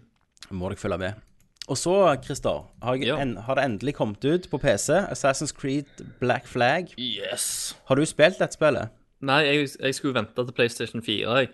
Må 0.56 0.70
dere 0.70 0.80
følge 0.80 0.96
med. 1.02 1.24
Og 1.68 1.78
så, 1.80 2.16
Christer, 2.24 2.66
har, 2.82 2.94
Ja. 3.00 3.16
en, 3.22 3.36
har 3.36 3.54
det 3.54 3.64
endelig 3.64 3.94
kommet 3.94 4.24
ut 4.24 4.48
på 4.50 4.58
PC. 4.58 4.92
Assassin's 5.10 5.52
Creed 5.56 5.84
Black 6.20 6.46
Flag. 6.46 6.90
Yes. 6.98 7.76
Har 7.88 7.94
du 7.96 8.04
spilt 8.04 8.38
dette 8.38 8.52
spillet? 8.58 8.88
Nei, 9.24 9.42
jeg, 9.46 9.68
jeg 9.80 9.94
skulle 9.94 10.14
vente 10.14 10.34
til 10.44 10.52
PlayStation 10.52 11.02
4, 11.02 11.36
jeg. 11.38 11.48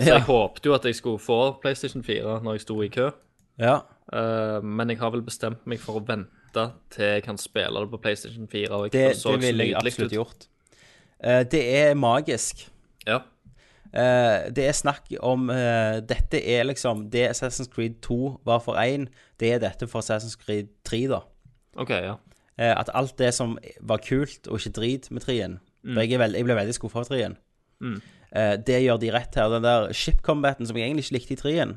Så 0.00 0.06
Ja. 0.06 0.14
jeg 0.14 0.22
håpte 0.28 0.66
jo 0.66 0.74
at 0.74 0.84
jeg 0.84 0.94
skulle 0.94 1.18
få 1.18 1.58
PlayStation 1.60 2.02
4 2.04 2.40
når 2.42 2.52
jeg 2.52 2.60
sto 2.60 2.82
i 2.82 2.88
kø. 2.88 3.10
Ja. 3.58 3.80
Uh, 4.12 4.62
men 4.64 4.88
jeg 4.90 4.98
har 4.98 5.10
vel 5.10 5.22
bestemt 5.22 5.66
meg 5.66 5.80
for 5.80 5.98
å 6.00 6.04
vente 6.06 6.72
til 6.90 7.04
jeg 7.04 7.22
kan 7.22 7.36
spille 7.38 7.80
det 7.80 7.90
på 7.90 8.00
PlayStation 8.02 8.46
4. 8.48 8.70
Og 8.70 8.84
jeg, 8.86 8.92
Det, 8.92 9.22
det 9.24 9.42
ville 9.42 9.64
jeg 9.66 9.76
absolutt 9.76 10.12
ut. 10.12 10.16
gjort. 10.16 10.46
Uh, 11.24 11.42
det 11.50 11.62
er 11.80 11.94
magisk. 11.94 12.68
Ja. 13.06 13.18
Eh, 13.90 14.50
det 14.54 14.68
er 14.68 14.76
snakk 14.76 15.08
om 15.18 15.48
uh, 15.50 15.98
Dette 16.06 16.38
er 16.38 16.62
liksom 16.68 17.08
Det 17.10 17.24
Assassin's 17.26 17.66
Creed 17.72 17.96
2 18.06 18.18
var 18.46 18.60
for 18.62 18.78
1, 18.78 19.08
det 19.42 19.48
er 19.50 19.58
dette 19.58 19.88
for 19.90 19.98
Assassin's 19.98 20.38
Creed 20.38 20.70
3, 20.86 21.00
da. 21.10 21.24
OK, 21.74 21.90
ja. 21.90 22.14
Uh, 22.54 22.74
at 22.76 22.92
alt 22.94 23.18
det 23.18 23.32
som 23.34 23.58
var 23.80 24.02
kult 24.06 24.46
og 24.46 24.60
ikke 24.60 24.76
drit 24.78 25.10
med 25.10 25.26
3-en 25.26 25.58
For 25.82 26.04
jeg, 26.04 26.20
veld, 26.20 26.36
jeg 26.36 26.46
ble 26.46 26.58
veldig 26.60 26.76
skuffa 26.76 27.02
av 27.02 27.10
3-en. 27.10 27.38
Eh, 28.36 28.56
det 28.66 28.82
gjør 28.84 29.00
de 29.02 29.10
rett 29.14 29.34
her. 29.34 29.50
Den 29.50 29.66
der 29.66 29.92
ship 29.96 30.22
combaten 30.22 30.68
som 30.68 30.76
jeg 30.76 30.86
egentlig 30.86 31.08
ikke 31.08 31.16
likte 31.18 31.34
i 31.34 31.40
3-en, 31.40 31.74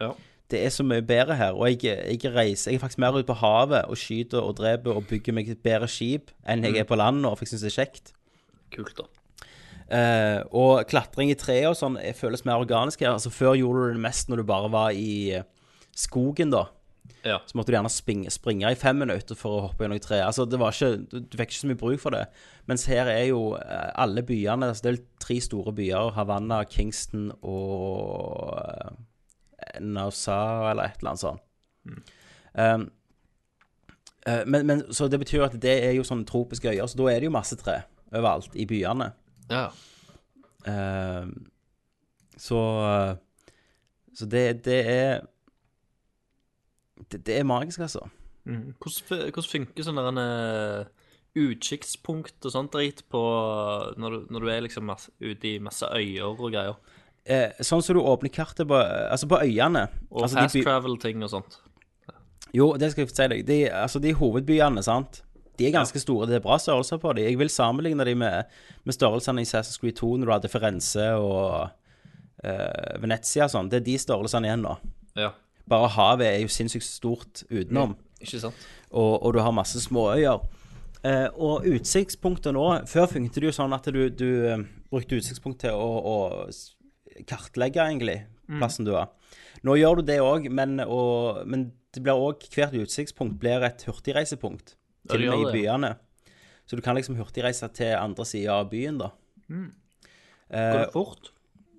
ja. 0.00 0.10
det 0.50 0.64
er 0.64 0.74
så 0.74 0.86
mye 0.86 1.04
bedre 1.06 1.36
her. 1.38 1.52
Og 1.52 1.68
jeg, 1.70 1.84
jeg 1.84 2.34
reiser 2.34 2.72
Jeg 2.72 2.80
er 2.80 2.82
faktisk 2.82 2.98
mer 2.98 3.18
ute 3.18 3.28
på 3.28 3.38
havet 3.38 3.84
og 3.84 3.98
skyter 3.98 4.40
og 4.40 4.56
dreper 4.58 4.96
og 4.96 5.06
bygger 5.10 5.36
meg 5.36 5.52
et 5.52 5.62
bedre 5.62 5.88
skip 5.88 6.32
enn 6.48 6.64
jeg 6.64 6.80
er 6.80 6.88
på 6.88 6.98
land 6.98 7.22
nå, 7.22 7.34
for 7.36 7.46
jeg 7.46 7.54
syns 7.54 7.66
det 7.66 7.72
er 7.72 7.78
kjekt. 7.84 8.14
Kult, 8.74 8.96
da. 8.98 9.06
Eh, 9.92 10.40
og 10.56 10.86
klatring 10.88 11.32
i 11.32 11.36
tre 11.36 11.58
og 11.68 11.76
sånn 11.76 11.98
føles 12.16 12.46
mer 12.48 12.62
organisk 12.62 13.04
her. 13.04 13.12
Altså 13.16 13.32
Før 13.32 13.58
gjorde 13.58 13.90
du 13.90 13.98
det 13.98 14.04
mest 14.06 14.30
når 14.32 14.40
du 14.40 14.48
bare 14.48 14.70
var 14.72 14.96
i 14.96 15.34
eh, 15.36 15.48
skogen, 15.92 16.54
da. 16.54 16.68
Ja. 17.22 17.38
Så 17.46 17.54
måtte 17.58 17.70
du 17.70 17.76
gjerne 17.76 17.90
springe, 17.92 18.30
springe 18.34 18.70
i 18.72 18.78
fem 18.78 18.98
minutter 18.98 19.38
for 19.38 19.54
å 19.58 19.66
hoppe 19.68 19.84
gjennom 19.84 20.00
tre. 20.02 20.18
Altså 20.24 20.46
det 20.48 20.58
var 20.58 20.74
ikke, 20.74 21.04
du, 21.10 21.20
du 21.20 21.36
fikk 21.38 21.52
ikke 21.52 21.60
så 21.60 21.70
mye 21.70 21.80
bruk 21.82 22.02
for 22.02 22.16
det. 22.16 22.24
Mens 22.70 22.86
her 22.90 23.10
er 23.10 23.28
jo 23.28 23.52
eh, 23.58 23.90
alle 24.00 24.24
byene 24.26 24.72
altså 24.72 24.86
Det 24.86 24.92
er 24.94 25.04
tre 25.22 25.38
store 25.44 25.74
byer. 25.76 26.14
Havanna, 26.16 26.62
Kingston 26.70 27.30
og 27.38 28.58
eh, 28.58 28.98
eller 29.78 30.84
et 30.88 30.98
eller 30.98 31.12
annet 31.12 31.22
sånt. 31.22 31.42
Um, 32.52 32.82
uh, 34.26 34.42
men, 34.46 34.66
men, 34.66 34.82
så 34.92 35.06
det 35.08 35.20
betyr 35.22 35.46
at 35.46 35.54
det 35.62 35.76
er 35.86 35.94
jo 35.96 36.04
sånne 36.04 36.26
tropiske 36.28 36.68
øyer, 36.68 36.86
så 36.90 36.98
da 36.98 37.06
er 37.08 37.22
det 37.22 37.30
jo 37.30 37.34
masse 37.34 37.56
tre 37.60 37.78
overalt 38.10 38.56
i 38.58 38.66
byene. 38.68 39.12
Ja. 39.52 39.66
Eh, 40.66 41.26
så 42.38 42.62
Så 44.12 44.26
det, 44.28 44.64
det 44.66 44.80
er 44.88 45.22
det, 47.10 47.22
det 47.26 47.38
er 47.38 47.44
magisk, 47.48 47.80
altså. 47.80 48.06
Hvordan, 48.44 49.30
hvordan 49.32 49.48
funker 49.48 49.86
sånn 49.86 49.98
der 49.98 50.08
en 50.10 50.20
eh, 50.22 50.90
utkikkspunkt 51.38 52.44
og 52.44 52.54
sånt 52.54 52.74
drit 52.74 53.04
på 53.12 53.22
når 54.00 54.16
du, 54.16 54.24
når 54.34 54.44
du 54.44 54.50
er 54.52 54.64
liksom 54.66 54.90
ute 54.92 55.48
i 55.48 55.58
masse 55.62 55.86
øyer 55.88 56.32
og 56.32 56.50
greier? 56.52 56.78
Eh, 57.22 57.54
sånn 57.62 57.82
som 57.84 57.96
du 57.96 58.02
åpner 58.02 58.32
kartet 58.34 58.66
på 58.66 58.74
Altså 58.74 59.28
på 59.30 59.38
øyene. 59.44 59.86
Og 60.10 60.24
altså, 60.26 60.40
fast 60.40 60.58
travel-ting 60.58 61.22
og 61.22 61.30
sånt. 61.30 61.60
Jo, 62.52 62.72
det 62.76 62.90
skal 62.92 63.06
jeg 63.06 63.12
si 63.14 63.28
deg. 63.32 63.44
De, 63.48 63.58
altså, 63.72 64.02
de 64.02 64.12
hovedbyene, 64.18 64.82
sant. 64.84 65.22
De 65.58 65.66
er 65.68 65.74
ganske 65.74 66.00
store. 66.00 66.26
Det 66.30 66.38
er 66.38 66.44
bra 66.44 66.56
størrelser 66.58 66.98
på 67.02 67.12
dem. 67.16 67.26
Jeg 67.28 67.38
vil 67.38 67.50
sammenligne 67.52 68.04
dem 68.08 68.18
med, 68.22 68.44
med 68.88 68.94
størrelsene 68.96 69.42
i 69.42 69.44
Assassin's 69.44 69.78
Creed 69.82 69.98
2, 70.00 70.16
når 70.16 70.26
du 70.26 70.32
hadde 70.32 70.48
Firenze 70.52 71.06
og 71.20 71.68
uh, 72.44 73.00
Venezia 73.02 73.44
og 73.48 73.52
sånn. 73.52 73.68
Det 73.72 73.82
er 73.82 73.86
de 73.90 73.98
størrelsene 74.00 74.48
igjen 74.48 74.64
nå. 74.64 74.76
Ja. 75.18 75.32
Bare 75.68 75.90
havet 75.94 76.26
er 76.30 76.40
jo 76.42 76.50
sinnssykt 76.50 76.86
stort 76.88 77.44
utenom. 77.52 77.94
Ikke 78.22 78.40
sant? 78.42 78.66
og, 78.92 79.22
og 79.26 79.32
du 79.36 79.40
har 79.44 79.54
masse 79.54 79.80
småøyer. 79.84 80.40
Uh, 81.02 81.28
og 81.42 81.64
utsiktspunktet 81.66 82.54
nå 82.54 82.62
Før 82.86 83.08
funket 83.10 83.40
det 83.42 83.48
jo 83.48 83.54
sånn 83.56 83.72
at 83.74 83.88
du, 83.90 84.04
du 84.14 84.28
uh, 84.46 84.60
brukte 84.92 85.16
utsiktspunkt 85.18 85.64
til 85.64 85.74
å, 85.74 85.88
å 85.98 87.26
kartlegge, 87.28 87.82
egentlig, 87.82 88.20
plassen 88.60 88.86
du 88.86 88.92
var. 88.94 89.10
Nå 89.66 89.74
gjør 89.78 90.00
du 90.00 90.06
det 90.08 90.20
òg, 90.22 90.46
men, 90.50 90.78
og- 90.84 91.42
men 91.46 91.72
det 91.94 92.02
blir 92.02 92.16
òg 92.18 92.46
Hvert 92.54 92.72
utsiktspunkt 92.78 93.38
blir 93.42 93.62
et 93.66 93.82
hurtigreisepunkt. 93.88 94.76
Til 95.10 95.28
og 95.28 95.38
med 95.38 95.48
i 95.48 95.52
byene. 95.58 95.94
Så 96.66 96.78
du 96.78 96.82
kan 96.84 96.94
liksom 96.96 97.16
hurtigreise 97.18 97.68
til 97.74 97.96
andre 97.98 98.26
sida 98.28 98.60
av 98.60 98.70
byen, 98.70 99.00
da. 99.02 99.10
Mm. 99.48 99.70
Går 100.52 100.78
det 100.78 100.92
fort? 100.94 101.32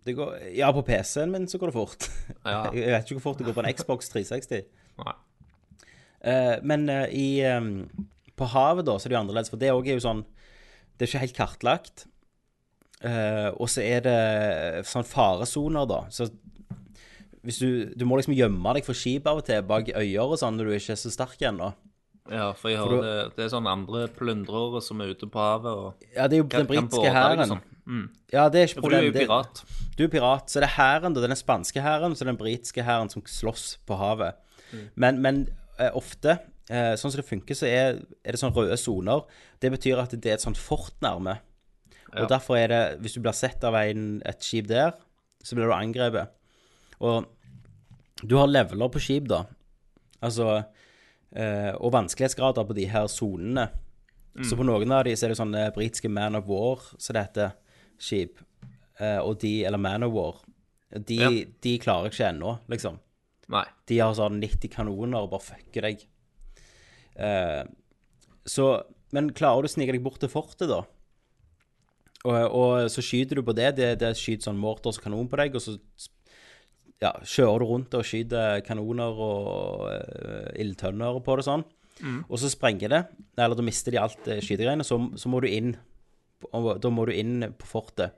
det 0.04 0.14
går, 0.18 0.40
ja, 0.58 0.70
på 0.76 0.84
PC-en 0.84 1.32
min 1.32 1.46
så 1.48 1.58
går 1.58 1.72
det 1.72 1.78
fort. 1.78 2.08
Ja. 2.44 2.66
Jeg 2.76 2.92
vet 2.92 3.06
ikke 3.06 3.20
hvor 3.20 3.30
fort 3.32 3.40
det 3.40 3.48
går 3.48 3.56
på 3.56 3.64
en 3.64 3.72
Xbox 3.72 4.12
360. 4.12 4.66
Nei. 5.00 5.14
Eh, 6.24 6.56
men 6.64 6.88
eh, 6.92 7.14
i, 7.16 7.28
eh, 7.48 7.70
på 8.36 8.50
havet, 8.52 8.88
da, 8.88 8.98
så 8.98 9.08
er 9.08 9.14
det 9.14 9.18
jo 9.18 9.22
annerledes. 9.22 9.52
For 9.54 9.62
det 9.62 9.72
òg 9.72 9.88
er 9.88 10.00
jo 10.00 10.08
sånn 10.08 10.26
Det 10.94 11.06
er 11.06 11.12
ikke 11.12 11.24
helt 11.24 11.38
kartlagt. 11.38 12.06
Eh, 13.04 13.50
og 13.56 13.72
så 13.72 13.84
er 13.84 14.04
det 14.06 14.20
sånn 14.88 15.08
faresoner, 15.08 15.88
da. 15.90 16.04
Så 16.12 16.30
hvis 17.44 17.60
du 17.60 17.96
Du 17.96 18.06
må 18.08 18.20
liksom 18.20 18.36
gjemme 18.36 18.76
deg 18.76 18.86
for 18.88 18.96
skip 18.96 19.28
av 19.28 19.42
og 19.42 19.48
til 19.48 19.64
bak 19.68 19.90
øyer 19.96 20.28
og 20.28 20.38
sånn 20.40 20.60
når 20.60 20.70
du 20.70 20.76
ikke 20.76 20.98
er 20.98 21.02
så 21.02 21.12
sterk 21.12 21.48
ennå. 21.48 21.72
Ja, 22.32 22.52
for 22.56 22.72
jeg 22.72 22.80
hører 22.80 23.02
det, 23.04 23.16
det 23.36 23.46
er 23.46 23.50
sånne 23.52 23.72
andre 23.76 24.06
plundrere 24.16 24.80
som 24.84 25.02
er 25.04 25.12
ute 25.12 25.28
på 25.28 25.42
havet 25.44 25.72
og 25.72 26.06
Ja, 26.14 26.30
det 26.32 26.38
er 26.38 26.44
jo 26.44 26.50
den 26.54 26.70
britiske 26.70 27.12
hæren. 27.12 27.42
Liksom. 27.42 27.64
Mm. 27.84 28.06
Ja, 28.32 28.46
det 28.48 28.62
er 28.62 28.70
ikke 28.70 28.84
For 28.86 28.94
du 28.94 28.96
er 28.96 29.08
jo 29.10 29.16
pirat. 29.18 29.64
Du 29.98 30.04
er 30.06 30.12
pirat. 30.14 30.48
Så 30.52 30.64
det 30.64 30.70
er 30.70 30.76
hæren, 30.78 31.18
den 31.18 31.36
spanske 31.36 31.84
hæren, 31.84 32.16
så 32.16 32.28
den 32.30 32.40
britiske 32.40 32.86
hæren 32.88 33.12
som 33.12 33.26
slåss 33.28 33.78
på 33.88 33.98
havet. 34.00 34.40
Men, 34.96 35.20
men 35.22 35.44
eh, 35.78 35.92
ofte, 35.94 36.38
eh, 36.72 36.94
sånn 36.98 37.12
som 37.12 37.20
det 37.20 37.28
funker, 37.28 37.58
så 37.58 37.68
er, 37.68 38.00
er 38.24 38.36
det 38.36 38.42
sånn 38.42 38.56
røde 38.56 38.78
soner. 38.80 39.26
Det 39.62 39.74
betyr 39.76 40.00
at 40.02 40.16
det 40.16 40.32
er 40.32 40.40
et 40.40 40.46
sånt 40.46 40.60
fort 40.60 40.96
nærme. 41.04 41.38
Og 42.14 42.30
derfor 42.30 42.60
er 42.60 42.68
det 42.70 42.82
Hvis 43.02 43.16
du 43.18 43.24
blir 43.26 43.34
sett 43.34 43.64
av 43.66 43.76
en, 43.80 44.22
et 44.26 44.44
skip 44.46 44.68
der, 44.70 44.94
så 45.44 45.58
blir 45.58 45.68
du 45.68 45.76
angrepet. 45.76 46.32
Og 47.04 47.26
du 48.24 48.38
har 48.38 48.48
leveler 48.48 48.92
på 48.94 49.02
skip, 49.02 49.28
da. 49.28 49.44
Altså 50.24 50.62
Og 51.34 51.92
vanskelighetsgrader 51.96 52.68
på 52.70 52.76
de 52.78 52.86
her 52.92 53.08
sonene. 53.10 53.68
Så 54.46 54.58
på 54.58 54.66
noen 54.66 54.92
av 54.94 55.04
de 55.06 55.12
så 55.18 55.26
er 55.28 55.34
det 55.34 55.38
sånne 55.40 55.64
britiske 55.74 56.10
Man 56.10 56.36
of 56.38 56.46
War, 56.50 56.82
som 57.02 57.14
det 57.18 57.24
heter, 57.28 57.52
skip. 58.02 58.40
Eh, 59.00 59.18
og 59.22 59.40
de, 59.42 59.52
eller 59.66 59.78
Man 59.82 60.04
of 60.06 60.14
War, 60.14 60.40
de, 60.94 61.16
Ja. 61.18 61.30
de 61.62 61.74
klarer 61.82 62.10
jeg 62.10 62.14
ikke 62.14 62.30
ennå, 62.32 62.54
liksom. 62.70 63.00
Nei. 63.54 63.64
De 63.90 63.98
har 64.00 64.14
sånn 64.18 64.40
90 64.42 64.70
kanoner 64.74 65.22
og 65.26 65.32
bare 65.34 65.46
fucker 65.46 65.82
deg. 65.90 66.06
Eh, 67.16 67.64
så 68.46 68.84
Men 69.14 69.30
klarer 69.30 69.62
du 69.62 69.68
å 69.70 69.74
snike 69.74 69.94
deg 69.94 70.02
bort 70.04 70.18
til 70.20 70.30
fortet, 70.30 70.66
da? 70.70 70.80
Og, 72.26 72.34
og 72.56 72.90
så 72.90 73.02
skyter 73.04 73.36
du 73.38 73.44
på 73.46 73.54
det. 73.54 73.76
Det, 73.78 74.00
det 74.02 74.14
skyter 74.18 74.48
sånn 74.48 74.58
morters 74.58 74.98
kanon 74.98 75.28
på 75.30 75.38
deg, 75.38 75.54
og 75.54 75.62
så 75.62 75.76
ja, 77.02 77.12
kjører 77.24 77.60
du 77.60 77.66
rundt 77.66 77.94
og 77.98 78.06
skyter 78.06 78.62
kanoner 78.68 79.18
og 79.26 79.88
uh, 79.90 80.52
ildtønner 80.60 81.20
på 81.24 81.36
det 81.40 81.46
sånn. 81.48 81.64
Og 82.28 82.40
så 82.42 82.50
sprenger 82.52 82.90
det, 82.90 83.02
eller 83.38 83.56
da 83.56 83.64
mister 83.64 83.92
de 83.92 84.00
alt 84.02 84.28
uh, 84.28 84.40
skytegreiene, 84.44 84.84
så, 84.84 84.98
så 85.16 85.30
må 85.32 85.40
du 85.44 85.48
inn 85.48 85.76
og 86.52 86.82
Da 86.84 86.90
må 86.92 87.06
du 87.08 87.14
inn 87.16 87.54
på 87.56 87.66
fortet. 87.70 88.12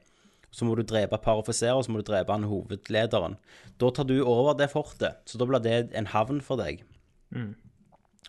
Så 0.49 0.65
må 0.65 0.73
du 0.73 0.81
drepe 0.87 1.13
et 1.13 1.21
par 1.21 1.37
offiserer, 1.37 1.75
og 1.77 1.83
så 1.85 1.91
må 1.93 1.99
du 2.01 2.07
drepe 2.07 2.33
han 2.33 2.47
hovedlederen. 2.49 3.35
Da 3.77 3.91
tar 3.93 4.07
du 4.09 4.15
over 4.23 4.55
det 4.57 4.71
fortet, 4.71 5.19
så 5.29 5.37
da 5.37 5.45
blir 5.45 5.61
det 5.61 5.91
en 5.93 6.07
havn 6.09 6.39
for 6.41 6.57
deg. 6.57 6.81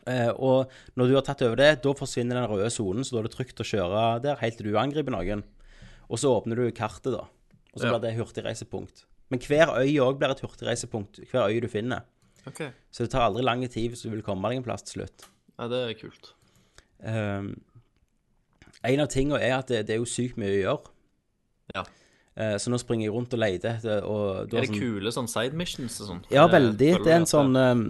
Eh, 0.06 0.28
og 0.36 0.68
når 0.98 1.08
du 1.08 1.14
har 1.16 1.24
tatt 1.26 1.42
over 1.46 1.56
det, 1.56 1.70
da 1.82 1.94
forsvinner 1.96 2.36
den 2.38 2.48
røde 2.50 2.68
sonen, 2.70 3.06
så 3.06 3.16
da 3.16 3.22
er 3.22 3.28
det 3.30 3.34
trygt 3.38 3.62
å 3.62 3.66
kjøre 3.66 4.04
der 4.26 4.42
helt 4.42 4.58
til 4.60 4.68
du 4.68 4.76
angriper 4.78 5.14
noen. 5.14 5.42
Og 6.10 6.20
så 6.20 6.30
åpner 6.34 6.60
du 6.60 6.66
kartet, 6.76 7.14
da. 7.16 7.24
Og 7.72 7.80
så 7.80 7.86
Ja. 7.88 7.96
blir 7.96 8.04
det 8.04 8.16
hurtigreisepunkt. 8.18 9.06
Men 9.30 9.42
hver 9.42 9.72
øy 9.80 9.96
òg 10.04 10.18
blir 10.20 10.30
et 10.34 10.40
hurtigreisepunkt. 10.44 11.20
Hver 11.30 11.48
øy 11.50 11.60
du 11.64 11.68
finner. 11.68 12.04
Okay. 12.46 12.70
Så 12.94 13.02
det 13.04 13.10
tar 13.10 13.26
aldri 13.26 13.42
lang 13.42 13.64
tid 13.68 13.90
hvis 13.90 14.04
du 14.06 14.10
vil 14.12 14.22
komme 14.22 14.48
deg 14.52 14.60
en 14.60 14.66
plass 14.66 14.86
til 14.86 15.00
slutt. 15.00 15.26
Ja, 15.58 15.66
det 15.72 15.80
er 15.82 15.94
kult. 15.98 16.32
Um, 17.02 17.56
en 18.86 19.02
av 19.02 19.08
tingene 19.10 19.40
er 19.42 19.56
at 19.58 19.68
det, 19.72 19.86
det 19.88 19.96
er 19.96 20.02
jo 20.02 20.06
sykt 20.08 20.38
mye 20.38 20.52
å 20.52 20.60
gjøre. 20.60 20.92
Ja. 21.74 21.82
Uh, 22.36 22.54
så 22.60 22.70
nå 22.70 22.78
springer 22.78 23.08
jeg 23.08 23.14
rundt 23.16 23.34
og 23.34 23.40
leter 23.40 23.78
etter 23.80 24.04
og 24.06 24.52
Er 24.52 24.60
det 24.60 24.68
sånn- 24.68 24.78
kule 24.78 25.12
sånn 25.14 25.30
side 25.32 25.56
missions 25.56 25.96
og 26.04 26.10
sånn? 26.12 26.24
Ja, 26.30 26.44
Eh, 26.44 26.52
veldig. 26.52 26.90
Det 27.02 27.12
er 27.12 27.16
en 27.22 27.26
sånn 27.26 27.56
um, 27.56 27.86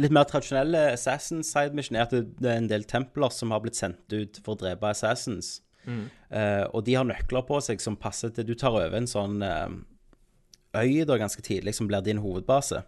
Litt 0.00 0.12
mer 0.12 0.24
tradisjonelle 0.24 0.92
Assassin 0.94 1.42
side 1.44 1.74
mission 1.76 1.96
er 1.96 2.06
at 2.06 2.12
det, 2.14 2.48
er 2.48 2.56
en 2.56 2.68
del 2.68 2.84
templer 2.88 3.28
som 3.32 3.50
har 3.52 3.60
blitt 3.60 3.76
sendt 3.76 4.08
ut 4.12 4.38
for 4.44 4.54
å 4.54 4.60
drepe 4.62 4.88
Assassins. 4.88 5.60
Mm. 5.84 6.06
Uh, 6.32 6.64
og 6.72 6.84
de 6.86 6.94
har 6.94 7.04
nøkler 7.04 7.44
på 7.44 7.58
seg 7.60 7.80
som 7.82 7.96
passer 8.00 8.30
til 8.30 8.46
Du 8.46 8.54
tar 8.54 8.72
over 8.72 8.94
en 8.96 9.08
sånn 9.10 9.42
um, 9.42 9.82
øy 10.74 11.04
da 11.06 11.18
ganske 11.20 11.42
tidlig 11.44 11.74
som 11.74 11.88
blir 11.88 12.02
din 12.04 12.18
hovedbase. 12.22 12.82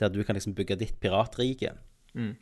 Der 0.00 0.08
du 0.08 0.22
kan 0.24 0.36
liksom 0.36 0.54
bygge 0.54 0.78
ditt 0.78 1.00
piratrike. 1.00 1.74
Mm. 2.14 2.34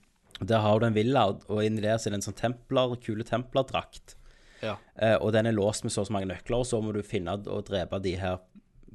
Der 0.42 0.58
har 0.60 0.78
du 0.80 0.86
en 0.86 0.94
villa, 0.94 1.26
og- 1.48 1.62
inni 1.64 1.82
der 1.82 1.96
så 1.98 2.06
er 2.08 2.10
det 2.16 2.24
en 2.24 2.32
sånn 2.32 2.40
templer, 2.40 2.96
kule 3.02 3.24
templerdrakt. 3.24 4.14
Ja. 4.62 4.76
Eh, 4.96 5.16
og 5.20 5.32
den 5.32 5.46
er 5.46 5.52
låst 5.52 5.84
med 5.84 5.92
så 5.92 6.00
og 6.00 6.06
så 6.08 6.12
mange 6.12 6.26
nøkler, 6.26 6.58
og 6.58 6.66
så 6.66 6.80
må 6.82 6.92
du 6.92 7.02
finne 7.02 7.28
og 7.46 7.66
drepe 7.66 8.00
de 8.02 8.16
her 8.16 8.38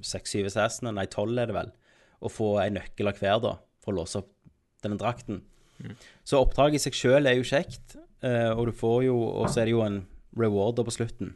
seks-syv 0.02 0.46
assassinene, 0.46 0.96
nei, 0.96 1.06
tolv 1.06 1.38
er 1.38 1.46
det 1.46 1.56
vel, 1.56 1.72
og 2.22 2.32
få 2.32 2.66
en 2.66 2.74
nøkkel 2.76 3.08
av 3.08 3.20
hver, 3.20 3.42
da, 3.42 3.58
for 3.84 3.92
å 3.94 3.98
låse 4.00 4.16
opp 4.18 4.30
denne 4.82 4.98
drakten. 4.98 5.42
Så 6.26 6.40
oppdraget 6.44 6.76
i 6.76 6.78
seg 6.90 6.94
sjøl 6.94 7.28
er 7.28 7.36
jo 7.36 7.44
kjekt, 7.44 7.96
eh, 8.24 8.50
og 8.52 8.66
du 8.68 8.72
får 8.72 9.04
jo 9.06 9.16
Og 9.16 9.48
så 9.48 9.62
er 9.62 9.66
det 9.66 9.72
jo 9.72 9.82
en 9.82 10.08
reward 10.36 10.76
da 10.76 10.84
på 10.84 10.92
slutten. 10.92 11.36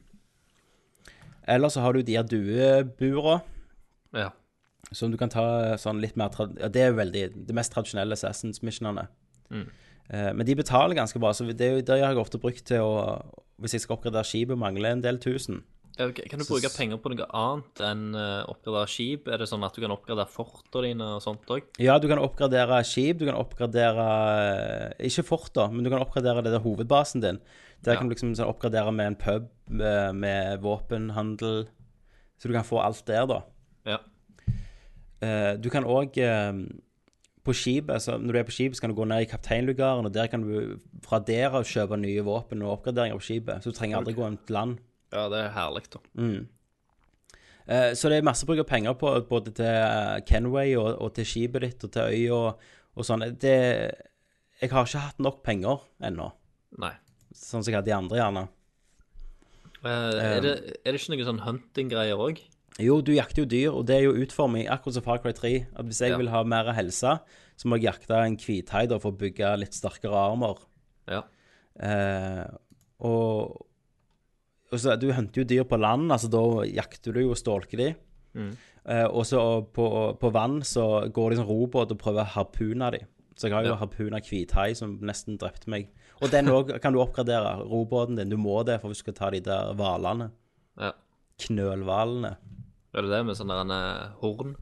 Eller 1.47 1.69
så 1.69 1.81
har 1.81 1.93
du 1.93 2.01
de 2.03 2.15
her 2.15 2.23
duebura, 2.23 3.41
Ja. 4.13 4.29
som 4.91 5.11
du 5.11 5.17
kan 5.17 5.29
ta 5.29 5.77
sånn 5.81 6.01
litt 6.01 6.15
mer 6.19 6.29
Ja, 6.59 6.67
det 6.69 6.81
er 6.81 6.91
jo 6.91 6.99
veldig 6.99 7.45
det 7.47 7.55
mest 7.55 7.73
tradisjonelle 7.73 8.13
Assassins-missionene. 8.13 9.07
Eh, 10.09 10.33
men 10.33 10.45
de 10.45 10.55
betaler 10.59 10.95
ganske 10.97 11.19
bra, 11.19 11.31
så 11.33 11.45
det 11.47 11.61
er 11.61 11.77
jo 11.77 11.81
det 11.87 12.01
har 12.03 12.19
ofte 12.19 12.37
brukt 12.41 12.65
til 12.67 12.81
å 12.83 13.21
Hvis 13.61 13.73
jeg 13.77 13.81
skal 13.85 13.95
oppgradere 13.97 14.25
skipet, 14.27 14.57
mangler 14.59 14.91
en 14.91 15.01
del 15.01 15.17
tusen. 15.21 15.61
Ja. 15.97 16.07
Kan 16.11 16.41
du 16.41 16.45
bruke 16.45 16.71
penger 16.73 16.97
på 16.97 17.11
noe 17.13 17.27
annet 17.37 17.81
enn 17.85 18.15
uh, 18.17 18.41
oppgradere 18.49 18.89
skip? 18.89 19.27
Er 19.29 19.37
det 19.37 19.47
sånn 19.47 19.63
at 19.63 19.75
du 19.77 19.81
kan 19.83 19.93
oppgradere 19.93 20.25
fortene 20.27 20.87
dine 20.89 21.09
og 21.15 21.21
sånt 21.21 21.45
òg? 21.53 21.67
Ja, 21.79 21.99
du 22.01 22.07
kan 22.09 22.17
oppgradere 22.19 22.79
skip, 22.83 23.19
du 23.21 23.27
kan 23.29 23.37
oppgradere 23.37 24.07
eh, 24.97 25.05
Ikke 25.07 25.23
fort, 25.27 25.51
da, 25.53 25.67
men 25.69 25.85
du 25.85 25.91
kan 25.93 26.01
oppgradere 26.01 26.41
det 26.43 26.51
der 26.55 26.65
hovedbasen 26.65 27.21
din. 27.21 27.39
Der 27.85 27.93
Ja. 27.93 27.99
kan 27.99 28.09
du 28.09 28.15
liksom 28.15 28.33
sånn 28.33 28.49
oppgradere 28.49 28.91
med 28.91 29.07
en 29.11 29.15
pub, 29.21 29.47
med, 29.69 30.15
med 30.15 30.61
våpenhandel 30.65 31.67
Så 32.41 32.49
du 32.49 32.53
kan 32.57 32.65
få 32.65 32.81
alt 32.81 33.05
der, 33.05 33.27
da. 33.29 33.43
Eh, 35.23 35.53
du 35.61 35.69
kan 35.71 35.87
òg 35.87 36.17
På 37.43 37.51
skipet, 37.51 37.99
så 37.99 38.15
når 38.15 38.31
du 38.31 38.39
er 38.39 38.45
på 38.47 38.53
skipet, 38.55 38.77
så 38.77 38.85
kan 38.85 38.91
du 38.93 38.95
gå 38.95 39.03
ned 39.09 39.25
i 39.25 39.27
kapteinlugaren, 39.27 40.05
og 40.07 40.13
der 40.15 40.29
kan 40.31 40.45
du 40.45 40.77
fra 41.03 41.17
der 41.19 41.51
av 41.51 41.65
kjøpe 41.67 41.97
nye 41.99 42.23
våpen 42.23 42.61
og 42.63 42.77
oppgraderinger 42.77 43.19
på 43.19 43.25
skipet. 43.25 43.59
Så 43.59 43.73
du 43.73 43.75
trenger 43.75 43.99
aldri 43.99 44.13
gå 44.15 44.23
inn 44.29 44.37
til 44.47 44.55
land. 44.55 44.77
ja, 45.11 45.25
det 45.29 45.41
er 45.41 45.49
herlig, 45.51 45.83
da. 45.91 45.99
Eh, 47.67 47.91
så 47.95 48.09
det 48.11 48.21
er 48.21 48.25
masse 48.27 48.47
bruk 48.47 48.59
av 48.63 48.67
penger 48.67 48.95
på 48.99 49.11
både 49.27 49.51
til 49.55 49.67
eh, 49.67 50.21
Kenway 50.27 50.73
og, 50.79 50.89
og 51.03 51.13
til 51.15 51.27
skipet 51.27 51.63
ditt 51.63 51.83
og 51.83 51.91
til 51.95 52.15
øya 52.15 52.39
og, 52.39 52.65
og 52.95 53.07
sånn. 53.07 53.27
Det 53.39 53.53
Jeg 54.61 54.71
har 54.71 54.87
ikke 54.87 55.03
hatt 55.03 55.19
nok 55.19 55.43
penger 55.43 55.83
ennå, 56.03 56.29
Nei. 56.79 56.93
sånn 57.35 57.63
som 57.63 57.71
jeg 57.71 57.81
hadde 57.81 57.91
de 57.91 57.95
andre, 57.97 58.19
gjerne. 58.19 58.47
Eh, 59.83 59.89
er, 59.91 60.41
det, 60.43 60.53
er 60.79 60.95
det 60.95 60.99
ikke 61.01 61.15
noe 61.17 61.27
sånn 61.27 61.43
hunting-greier 61.43 62.19
òg? 62.19 62.39
Jo, 62.81 63.01
du 63.05 63.11
jakter 63.13 63.43
jo 63.43 63.45
dyr, 63.45 63.71
og 63.77 63.85
det 63.85 63.95
er 63.99 64.03
jo 64.07 64.15
utforming, 64.23 64.65
akkurat 64.67 64.95
som 64.95 65.03
Far 65.05 65.19
Cry 65.21 65.31
3. 65.37 65.51
At 65.77 65.85
hvis 65.85 65.99
jeg 66.01 66.09
Ja. 66.11 66.17
vil 66.17 66.29
ha 66.29 66.43
mer 66.43 66.71
helse, 66.73 67.19
så 67.55 67.65
må 67.69 67.77
jeg 67.77 67.85
jakte 67.93 68.15
en 68.25 68.35
hvithai 68.37 68.87
da, 68.89 68.97
for 68.97 69.11
å 69.11 69.17
bygge 69.17 69.57
litt 69.59 69.73
sterkere 69.73 70.13
armer. 70.17 70.57
Ja. 71.07 71.21
Eh, 71.79 72.47
og, 72.99 73.65
og 74.71 74.79
så, 74.79 74.95
du 74.99 75.11
henter 75.13 75.41
jo 75.43 75.45
dyr 75.45 75.63
på 75.69 75.77
land, 75.79 76.09
altså 76.11 76.29
da 76.33 76.41
jakter 76.65 77.13
du 77.13 77.21
jo 77.21 77.29
og 77.31 77.37
stalker 77.37 77.77
de. 77.77 77.89
Eh, 78.35 79.05
og 79.05 79.23
så 79.29 79.39
på, 79.71 80.17
på 80.19 80.31
vann 80.33 80.61
så 80.65 81.07
går 81.13 81.29
det 81.35 81.39
en 81.39 81.45
robåt 81.47 81.91
og 81.93 81.99
prøver 82.01 82.23
å 82.25 82.33
harpune 82.33 82.89
de. 82.97 83.03
Så 83.37 83.47
jeg 83.47 83.53
har 83.53 83.63
jo 83.65 83.69
Ja. 83.73 83.75
harpuna 83.81 84.19
hvithai 84.21 84.75
som 84.75 84.97
nesten 85.01 85.37
drepte 85.37 85.67
meg. 85.69 85.89
Og 86.21 86.29
den 86.31 86.45
òg 86.49 86.73
kan 86.81 86.93
du 86.93 86.99
oppgradere, 86.99 87.53
robåten 87.69 88.15
din. 88.17 88.29
Du 88.29 88.37
må 88.37 88.63
det 88.65 88.79
for 88.81 88.89
hvis 88.89 88.97
du 89.03 89.11
skal 89.11 89.13
ta 89.13 89.29
de 89.29 89.39
der 89.45 89.73
hvalene. 89.77 90.31
ja. 90.79 90.91
Knølhvalene. 91.43 92.37
Er 92.93 93.01
det 93.05 93.09
det 93.13 93.21
med 93.25 93.37
sånn 93.39 93.49
der 93.53 93.71
eh, 93.73 94.09
horn? 94.21 94.55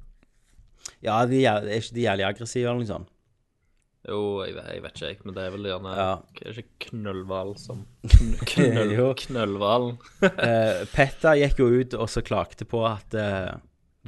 Ja, 1.03 1.19
de 1.29 1.41
er, 1.45 1.65
er 1.67 1.81
ikke 1.81 1.95
de 1.97 2.05
jævlig 2.07 2.25
aggressive 2.29 2.69
eller 2.69 2.79
noe 2.83 2.89
sånt? 2.89 3.09
Jo, 4.07 4.19
jeg, 4.41 4.55
vet- 4.57 4.69
jeg 4.73 4.81
vet 4.81 4.95
ikke, 4.95 5.09
jeg, 5.11 5.17
men 5.27 5.35
det 5.37 5.41
er 5.45 5.51
vel 5.53 5.67
gjerne 5.69 5.91
Ja. 5.97 6.13
Er 6.41 6.55
ikke 6.63 6.87
knøllhval 6.87 7.51
som 7.61 7.83
kn- 8.07 8.39
knøll. 8.53 8.95
Knøllhvalen. 9.19 9.99
Eh, 10.47 10.79
Petter 10.93 11.35
gikk 11.37 11.59
jo 11.61 11.67
ut 11.81 11.93
og 11.99 12.09
så 12.09 12.23
klagde 12.25 12.65
på 12.65 12.81
at 12.89 13.13
eh, 13.13 13.51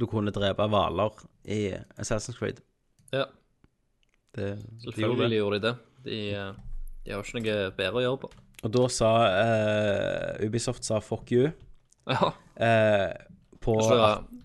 du 0.00 0.06
kunne 0.10 0.32
drepe 0.34 0.66
hvaler 0.72 1.14
i 1.46 1.60
Assassin's 2.00 2.38
Creed. 2.40 2.58
ja, 3.14 3.26
Det, 4.34 4.48
de 4.56 4.64
gjorde 4.82 4.88
selvfølgelig 4.88 5.42
de 5.54 5.60
det. 5.68 5.74
De, 6.08 6.18
eh, 6.34 6.50
de 7.04 7.12
har 7.14 7.22
ikke 7.22 7.38
noe 7.38 7.70
bedre 7.78 8.00
å 8.00 8.04
gjøre 8.08 8.22
på. 8.24 8.32
Og 8.64 8.72
da 8.74 8.88
sa 8.90 9.12
eh, 9.28 10.46
Ubisoft 10.48 10.82
sa 10.88 10.98
'fuck 11.04 11.30
you' 11.30 11.52
Ja. 12.10 12.32
eh, 12.56 13.12
på, 13.64 13.74
Og 13.80 13.86
så, 13.88 13.98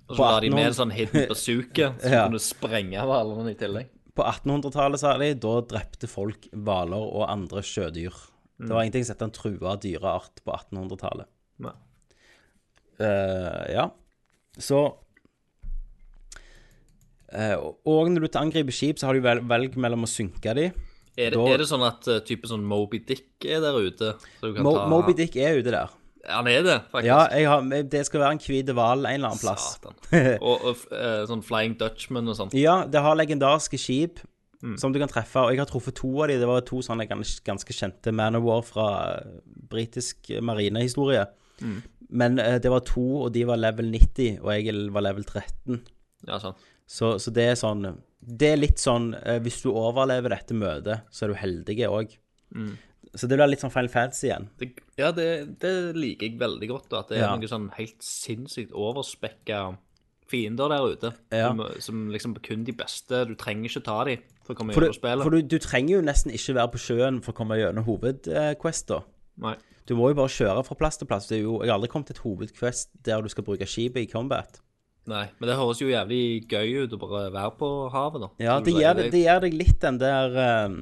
og 0.09 0.15
så 0.17 0.23
la 0.25 0.39
de 0.45 0.49
med 0.53 0.69
en 0.71 0.77
sånn 0.77 0.93
hidden 0.95 1.27
bazooka 1.29 1.91
som 2.01 2.11
Ja. 2.15 2.23
kunne 2.27 2.39
sprenge 2.43 3.03
hvalene 3.05 3.51
i 3.53 3.57
tillegg. 3.59 3.91
på 4.19 4.23
1800-tallet, 4.25 4.99
sa 4.99 5.13
de, 5.21 5.33
da 5.39 5.53
drepte 5.69 6.07
folk 6.11 6.47
hvaler 6.51 6.99
og 7.03 7.27
andre 7.31 7.61
sjødyr. 7.63 8.15
Det 8.59 8.67
var 8.73 8.83
ingenting 8.83 9.05
som 9.07 9.15
het 9.15 9.21
en 9.27 9.31
trua 9.31 9.77
dyreart 9.79 10.41
på 10.43 10.51
1800-tallet. 10.51 11.29
Nei. 11.63 11.71
Eh, 12.99 13.63
ja. 13.77 13.85
Så 14.59 14.81
uh, 17.31 17.55
Og 17.87 18.09
når 18.11 18.25
du 18.27 18.37
angriper 18.41 18.75
skip, 18.75 18.99
så 18.99 19.07
har 19.09 19.15
du 19.15 19.23
vel, 19.23 19.39
velg 19.47 19.77
mellom 19.79 20.03
å 20.03 20.09
synke 20.11 20.51
de. 20.57 20.65
Er 21.19 21.31
det, 21.31 21.37
Da- 21.39 21.47
er 21.53 21.57
det 21.63 21.67
sånn 21.69 21.83
at 21.87 22.07
uh, 22.07 22.19
type 22.27 22.47
sånn 22.47 22.63
Moby 22.67 22.99
Dick 22.99 23.45
er 23.45 23.59
der 23.63 23.75
ute? 23.79 24.13
Så 24.39 24.49
du 24.49 24.53
kan 24.55 24.63
Mo 24.67 24.73
ta 24.75 24.87
Moby 24.91 25.13
Dick 25.17 25.35
er 25.39 25.57
ute 25.59 25.71
der. 25.71 25.89
Han 26.27 26.49
er 26.51 26.65
det, 26.65 26.77
faktisk. 26.91 27.07
Ja, 27.07 27.49
har, 27.51 27.69
det 27.93 28.01
skal 28.07 28.23
være 28.25 28.35
en 28.35 28.41
hvit 28.43 28.73
hval 28.75 29.05
en 29.05 29.13
eller 29.13 29.31
annen 29.31 29.39
plass. 29.39 29.77
Og 30.41 30.65
og 30.67 30.83
eh, 30.91 31.21
sånn 31.29 31.45
Flying 31.45 31.77
Dutchman 31.79 32.27
og 32.27 32.35
sånt. 32.35 32.57
Ja, 32.57 32.81
det 32.89 33.05
har 33.05 33.15
legendariske 33.19 33.79
skip 33.79 34.19
Mm. 34.59 34.73
som 34.75 34.91
du 34.91 34.99
kan 34.99 35.07
treffe, 35.07 35.39
og 35.39 35.53
jeg 35.53 35.61
har 35.61 35.69
truffet 35.69 35.95
to 35.95 36.09
av 36.19 36.27
de. 36.27 36.35
Det 36.35 36.47
var 36.47 36.65
to 36.67 36.81
sånne 36.83 37.05
ganske 37.07 37.75
kjente 37.75 38.11
Man 38.11 38.35
of 38.35 38.43
War 38.43 38.65
fra 38.67 38.87
eh, 39.13 39.37
britisk 39.71 40.33
marinehistorie. 40.43 41.23
Mm. 41.63 41.77
Men 42.09 42.39
uh, 42.41 42.57
det 42.59 42.71
var 42.71 42.83
to, 42.87 43.05
og 43.23 43.31
de 43.35 43.45
var 43.47 43.59
level 43.61 43.91
90, 43.93 44.39
og 44.41 44.51
jeg 44.55 44.75
var 44.91 45.05
level 45.05 45.23
13. 45.23 45.79
Ja, 46.27 46.39
sånn. 46.41 46.57
Så, 46.89 47.13
så 47.21 47.31
det 47.31 47.43
er 47.51 47.55
sånn 47.55 47.83
Det 48.19 48.47
er 48.49 48.57
litt 48.57 48.81
sånn 48.81 49.11
uh, 49.13 49.35
Hvis 49.45 49.59
du 49.61 49.67
overlever 49.69 50.33
dette 50.33 50.55
møtet, 50.57 51.05
så 51.13 51.25
er 51.25 51.31
du 51.31 51.37
heldig 51.39 51.77
òg. 51.87 52.15
Mm. 52.55 52.73
Så 53.17 53.27
det 53.27 53.37
blir 53.39 53.49
litt 53.49 53.61
sånn 53.63 53.71
Final 53.73 53.89
Fantasy 53.89 54.27
igjen. 54.27 54.49
Det, 54.61 54.67
ja, 54.99 55.11
det, 55.15 55.27
det 55.61 55.71
liker 55.97 56.27
jeg 56.29 56.39
veldig 56.39 56.67
godt. 56.69 56.93
At 56.93 57.09
det 57.09 57.17
er 57.17 57.23
Ja. 57.25 57.35
noe 57.35 57.49
sånn 57.49 57.69
helt 57.77 58.01
sinnssykt 58.05 58.71
overspekka 58.77 59.77
fiender 60.29 60.69
der 60.69 60.85
ute. 60.91 61.13
Ja. 61.33 61.47
Som, 61.49 61.63
som 61.81 62.03
liksom 62.13 62.35
kun 62.45 62.63
de 62.67 62.75
beste. 62.77 63.23
Du 63.25 63.33
trenger 63.35 63.65
ikke 63.71 63.81
ta 63.87 64.03
de 64.05 64.17
for 64.45 64.53
å 64.53 64.59
komme 64.59 64.73
For, 64.75 64.85
gjennom 64.85 64.93
du, 64.93 64.99
spillet. 64.99 65.23
for 65.25 65.33
du, 65.33 65.41
du 65.41 65.57
trenger 65.63 65.95
jo 65.95 66.01
nesten 66.05 66.31
ikke 66.35 66.53
være 66.59 66.71
på 66.75 66.83
sjøen 66.85 67.17
for 67.25 67.33
å 67.33 67.39
komme 67.41 67.57
gjennom 67.57 67.87
hovedquesta. 67.87 69.01
Nei. 69.41 69.55
Du 69.89 69.95
må 69.97 70.11
jo 70.11 70.19
bare 70.19 70.29
kjøre 70.29 70.61
fra 70.67 70.75
plass 70.77 70.99
til 71.01 71.07
plass. 71.09 71.25
Det 71.31 71.39
jo, 71.41 71.59
jeg 71.63 71.71
har 71.71 71.79
aldri 71.79 71.89
kommet 71.89 72.11
til 72.11 72.19
et 72.19 72.21
hovedquest 72.27 72.91
der 73.07 73.23
du 73.25 73.29
skal 73.33 73.45
bruke 73.47 73.65
skipet 73.65 74.03
i 74.05 74.09
combat. 74.11 74.59
Nei, 75.09 75.23
men 75.39 75.49
det 75.49 75.55
høres 75.57 75.79
jo 75.81 75.87
jævlig 75.89 76.45
gøy 76.51 76.83
ut 76.85 76.93
å 76.93 76.99
bare 77.01 77.21
være 77.33 77.53
på 77.57 77.67
havet, 77.89 78.21
da. 78.21 78.27
Ja, 78.45 78.59
det 78.61 78.75
gjør, 78.75 78.99
det, 78.99 79.05
det 79.15 79.23
gjør 79.23 79.39
deg 79.47 79.55
litt 79.57 79.79
den 79.81 79.97
der 79.97 80.35
um, 80.69 80.75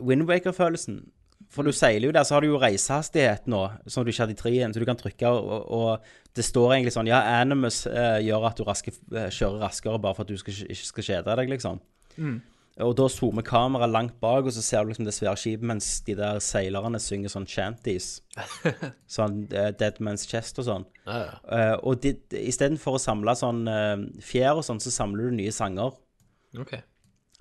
Windwaker-følelsen. 0.00 1.00
For 1.48 1.64
du 1.64 1.72
seiler 1.72 2.10
jo 2.10 2.12
der, 2.12 2.26
så 2.28 2.36
har 2.36 2.44
du 2.44 2.50
jo 2.50 2.60
reisehastighet 2.60 3.46
nå, 3.48 3.62
som 3.88 4.04
du 4.04 4.10
ikke 4.12 4.26
hadde 4.26 4.34
i 4.34 4.40
treen, 4.40 4.74
så 4.74 4.82
du 4.82 4.86
kan 4.88 4.98
trykke, 4.98 5.30
og, 5.32 5.70
og 5.72 6.36
det 6.36 6.44
står 6.44 6.74
egentlig 6.74 6.92
sånn 6.92 7.08
Ja, 7.08 7.22
Animus 7.38 7.86
eh, 7.88 8.18
gjør 8.26 8.50
at 8.50 8.60
du 8.60 8.66
raske, 8.68 8.92
eh, 9.14 9.30
kjører 9.32 9.64
raskere 9.64 10.00
bare 10.02 10.18
for 10.18 10.26
at 10.26 10.32
du 10.32 10.40
skal, 10.40 10.58
ikke 10.66 10.90
skal 10.90 11.06
kjede 11.08 11.36
deg, 11.40 11.52
liksom. 11.54 11.80
Og 12.84 12.92
da 12.94 13.08
zoomer 13.10 13.42
kameraet 13.42 13.90
langt 13.90 14.18
bak, 14.22 14.46
og 14.46 14.54
så 14.54 14.62
ser 14.62 14.84
du 14.84 14.92
liksom 14.92 15.06
det 15.08 15.14
svære 15.16 15.38
skipet 15.40 15.66
mens 15.66 15.88
de 16.06 16.14
der 16.18 16.38
seilerne 16.44 17.00
synger 17.02 17.32
sånn 17.32 17.48
chanties. 17.50 18.10
sånn 19.16 19.40
uh, 19.50 19.70
Dead 19.74 19.98
Man's 20.04 20.28
Chest 20.30 20.60
og 20.62 20.68
sånn. 20.68 20.86
Ja, 21.08 21.16
ja. 21.24 21.32
Uh, 21.48 21.74
og 21.90 22.04
de, 22.04 22.14
de, 22.30 22.44
istedenfor 22.52 22.98
å 22.98 23.02
samle 23.02 23.34
sånn 23.38 23.64
uh, 23.66 23.96
fjær 24.22 24.60
og 24.60 24.68
sånn, 24.68 24.82
så 24.84 24.94
samler 24.94 25.26
du 25.26 25.40
nye 25.40 25.54
sanger. 25.54 25.98
OK. 26.58 26.76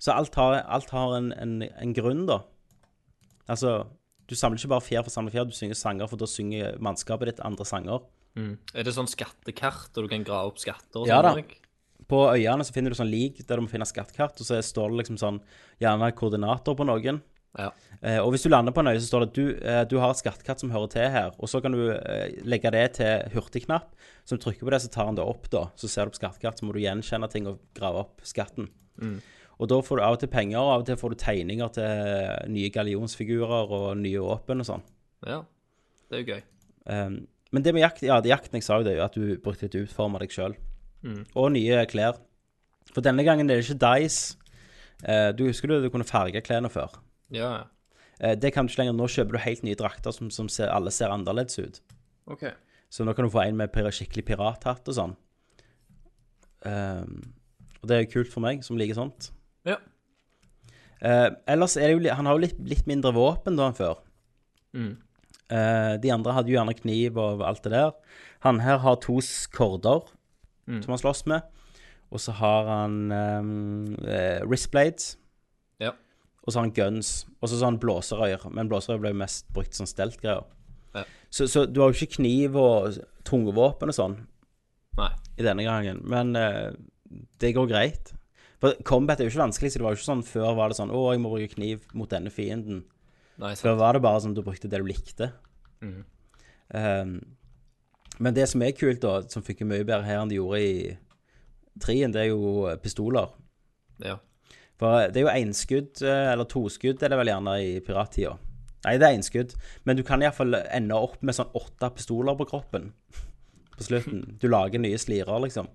Så 0.01 0.13
alt 0.13 0.35
har, 0.37 0.59
alt 0.61 0.91
har 0.93 1.15
en, 1.17 1.31
en, 1.33 1.61
en 1.65 1.93
grunn, 1.97 2.25
da. 2.29 2.41
Altså, 3.49 3.79
du 4.27 4.35
samler 4.35 4.59
ikke 4.59 4.73
bare 4.75 4.85
fjær 4.85 5.05
for 5.05 5.11
å 5.11 5.15
samle 5.15 5.33
fjær, 5.33 5.47
du 5.49 5.55
synger 5.55 5.79
sanger, 5.79 6.09
for 6.11 6.21
da 6.21 6.27
synger 6.29 6.75
mannskapet 6.83 7.31
ditt 7.31 7.45
andre 7.47 7.65
sanger. 7.67 8.03
Er 8.37 8.85
det 8.85 8.93
sånn 8.93 9.09
skattekart, 9.09 9.95
og 9.95 10.05
du 10.05 10.11
kan 10.11 10.25
grave 10.27 10.51
opp 10.51 10.61
skatter 10.61 11.01
og 11.01 11.09
Ja 11.09 11.21
sånn? 11.23 11.39
da. 11.39 11.45
ikke? 11.45 11.63
På 12.07 12.19
øyene 12.31 12.63
så 12.63 12.75
finner 12.75 12.93
du 12.93 12.95
sånn 12.99 13.09
lik 13.09 13.41
der 13.41 13.59
du 13.59 13.65
må 13.65 13.71
finne 13.71 13.87
skattkart, 13.89 14.37
og 14.39 14.47
så 14.47 14.59
står 14.63 14.93
det 14.93 15.01
liksom 15.01 15.17
sånn 15.19 15.41
gjerne 15.81 16.11
koordinater 16.15 16.77
på 16.77 16.85
noen. 16.87 17.23
Ja. 17.57 17.71
Eh, 18.03 18.19
og 18.21 18.29
hvis 18.31 18.45
du 18.45 18.51
lander 18.51 18.75
på 18.75 18.83
en 18.83 18.91
øy, 18.91 18.99
så 18.99 19.07
står 19.09 19.23
det 19.23 19.27
at 19.27 19.37
du, 19.39 19.45
eh, 19.65 19.81
du 19.89 19.95
har 19.99 20.13
et 20.13 20.19
skattkart 20.21 20.61
som 20.61 20.71
hører 20.71 20.91
til 20.93 21.09
her. 21.11 21.33
Og 21.41 21.49
så 21.49 21.59
kan 21.63 21.73
du 21.73 21.81
eh, 21.95 22.37
legge 22.45 22.71
det 22.75 22.85
til 22.99 23.33
hurtigknapp. 23.33 23.89
Så 24.27 24.37
du 24.37 24.43
trykker 24.43 24.67
på 24.67 24.75
det, 24.75 24.83
så 24.85 24.91
tar 24.93 25.09
han 25.09 25.17
det 25.17 25.25
opp, 25.25 25.49
da. 25.51 25.65
Så 25.79 25.89
ser 25.89 26.05
du 26.05 26.13
på 26.13 26.21
skattkart, 26.21 26.59
så 26.59 26.67
må 26.67 26.75
du 26.75 26.83
gjenkjenne 26.83 27.27
ting 27.33 27.49
og 27.49 27.59
grave 27.75 28.05
opp 28.05 28.21
skatten. 28.27 28.69
Og 29.57 29.69
da 29.71 29.79
får 29.81 29.97
du 29.97 30.03
av 30.05 30.17
og 30.17 30.21
til 30.21 30.29
penger, 30.29 30.59
og 30.59 30.73
av 30.73 30.83
og 30.83 30.89
til 30.89 30.99
får 31.01 31.13
du 31.13 31.21
tegninger 31.21 31.71
til 31.77 32.51
nye 32.53 32.73
gallionsfigurer 32.73 33.73
og 33.79 33.87
nye 33.97 34.21
våpen 34.21 34.61
og 34.63 34.69
sånn. 34.69 34.85
ja. 35.25 35.43
Det 36.07 36.15
er 36.15 36.21
jo 36.21 36.35
gøy. 36.35 36.43
Um, 36.87 37.15
men 37.51 37.63
det 37.65 37.73
med 37.75 37.83
jakt, 37.83 38.03
ja, 38.05 38.21
det 38.23 38.29
jakten 38.31 38.55
jeg 38.55 38.63
sa 38.63 38.77
jo 38.79 38.85
det, 38.87 38.93
jo 38.95 39.03
at 39.03 39.15
du 39.17 39.39
brukte 39.43 39.67
litt 39.67 39.75
utforma 39.75 40.21
deg 40.21 40.31
sjøl. 40.31 40.55
Og 41.35 41.49
nye 41.51 41.81
klær. 41.91 42.21
For 42.93 43.03
denne 43.03 43.25
gangen 43.27 43.49
er 43.49 43.59
det 43.59 43.65
ikke 43.67 43.81
Dice. 43.83 44.37
Uh, 45.03 45.33
du 45.35 45.49
husker 45.49 45.67
du 45.67 45.81
du 45.83 45.89
kunne 45.91 46.07
farge 46.07 46.39
klærne 46.45 46.71
før? 46.71 46.95
Ja. 47.33 47.67
Eh, 48.19 48.35
det 48.39 48.53
kan 48.53 48.65
du 48.65 48.71
ikke 48.71 48.83
lenger. 48.83 48.97
Nå 48.97 49.07
kjøper 49.11 49.37
du 49.37 49.43
helt 49.43 49.63
nye 49.67 49.77
drakter 49.77 50.15
som, 50.15 50.31
som 50.33 50.49
ser, 50.49 50.71
alle 50.73 50.93
ser 50.93 51.13
annerledes 51.13 51.59
ut. 51.59 51.81
OK. 52.31 52.47
Så 52.89 53.05
nå 53.05 53.13
kan 53.13 53.27
du 53.27 53.31
få 53.33 53.43
en 53.43 53.59
med 53.59 53.73
skikkelig 53.73 54.25
pirathatt 54.29 54.87
og 54.87 54.97
sånn. 54.97 55.15
Um, 56.65 57.33
og 57.81 57.89
det 57.89 57.95
er 57.95 58.05
jo 58.05 58.13
kult 58.15 58.31
for 58.31 58.43
meg, 58.43 58.63
som 58.65 58.79
liker 58.79 58.97
sånt. 58.97 59.29
Ja. 59.67 59.77
Eh, 61.01 61.29
ellers 61.53 61.75
er 61.77 61.91
det 61.91 61.97
jo 61.97 62.15
Han 62.17 62.25
har 62.25 62.37
jo 62.37 62.41
litt, 62.47 62.57
litt 62.65 62.87
mindre 62.89 63.11
våpen 63.13 63.57
da 63.59 63.67
enn 63.69 63.77
før. 63.77 63.99
Mm. 64.73 64.93
Eh, 65.53 65.93
de 66.03 66.11
andre 66.11 66.33
hadde 66.35 66.49
jo 66.51 66.57
gjerne 66.57 66.73
kniv 66.79 67.19
og 67.21 67.43
alt 67.45 67.61
det 67.67 67.71
der. 67.75 67.91
Han 68.47 68.59
her 68.63 68.79
har 68.83 68.95
to 69.03 69.19
skorder 69.21 70.07
Mm. 70.67 70.81
som 70.83 70.91
han 70.91 70.99
slåss 70.99 71.25
med. 71.31 71.41
Og 72.11 72.19
så 72.19 72.33
har 72.35 72.65
han 72.67 73.11
ehm, 73.11 73.95
eh, 74.03 74.41
wristblades. 74.43 75.13
Ja. 75.79 75.93
Og 76.43 76.51
så 76.51 76.59
har 76.59 76.65
han 76.65 76.73
guns. 76.75 77.25
Og 77.41 77.47
så 77.47 77.55
har 77.59 77.71
han 77.71 77.79
blåserøyer. 77.79 78.49
Men 78.51 78.67
blåserøyer 78.67 78.99
ble 78.99 79.13
jo 79.13 79.19
mest 79.21 79.47
brukt 79.55 79.73
som 79.75 79.87
stelt-greier. 79.87 80.43
Ja. 80.95 81.03
Så, 81.29 81.47
så 81.47 81.65
du 81.71 81.79
har 81.79 81.91
jo 81.91 81.95
ikke 82.01 82.17
kniv 82.17 82.55
og 82.59 82.99
tunge 83.23 83.53
våpen 83.55 83.87
og 83.91 83.95
sånn 83.95 84.17
Nei. 84.97 85.09
i 85.39 85.43
denne 85.47 85.63
gangen. 85.63 86.01
Men 86.03 86.35
eh, 86.35 86.75
det 87.39 87.53
går 87.55 87.71
greit. 87.71 88.11
For 88.61 88.77
combat 88.87 89.19
er 89.19 89.27
jo 89.27 89.33
ikke 89.33 89.43
vanskelig, 89.45 89.71
så 89.71 89.79
det 89.79 89.85
var 89.85 89.93
jo 89.93 89.99
ikke 89.99 90.09
sånn 90.09 90.25
før 90.25 90.55
var 90.57 90.71
det 90.71 90.79
sånn 90.79 90.93
Å, 90.93 91.01
jeg 91.13 91.21
må 91.21 91.31
bruke 91.33 91.53
kniv 91.53 91.83
mot 91.97 92.09
denne 92.09 92.31
fienden. 92.33 92.85
Nei, 93.37 93.53
Før 93.59 93.77
var 93.77 93.93
det 93.93 94.01
bare 94.01 94.23
sånn 94.23 94.33
du 94.33 94.41
brukte 94.45 94.69
det 94.71 94.79
du 94.81 94.87
likte. 94.89 95.29
Mm. 95.85 95.99
Um, 96.73 97.11
men 98.17 98.33
det 98.33 98.47
som 98.49 98.63
er 98.65 98.73
kult, 98.73 99.03
da, 99.03 99.19
som 99.29 99.45
funker 99.45 99.69
mye 99.69 99.85
bedre 99.85 100.07
her 100.07 100.23
enn 100.23 100.31
det 100.31 100.39
gjorde 100.39 100.61
i 100.63 100.71
trien, 101.83 102.13
det 102.13 102.23
er 102.23 102.31
jo 102.31 102.65
pistoler. 102.81 103.29
Ja. 104.01 104.17
For 104.81 105.09
det 105.13 105.21
er 105.21 105.27
jo 105.27 105.35
énskudd, 105.35 106.01
eh, 106.05 106.31
eller 106.31 106.49
toskudd 106.49 107.01
er 107.01 107.13
det 107.13 107.19
vel 107.19 107.31
gjerne 107.31 107.53
i 107.61 107.77
pirattida. 107.85 108.35
Nei, 108.85 108.95
det 109.01 109.07
er 109.07 109.17
énskudd, 109.17 109.53
men 109.85 109.97
du 109.97 110.03
kan 110.05 110.21
iallfall 110.21 110.57
ende 110.63 110.97
opp 110.97 111.21
med 111.25 111.37
sånn 111.37 111.53
åtte 111.57 111.89
pistoler 111.97 112.37
på 112.37 112.45
kroppen 112.49 112.91
på 113.77 113.85
slutten. 113.85 114.23
Du 114.41 114.47
lager 114.49 114.81
nye 114.81 114.97
slirer, 115.01 115.37
liksom. 115.45 115.69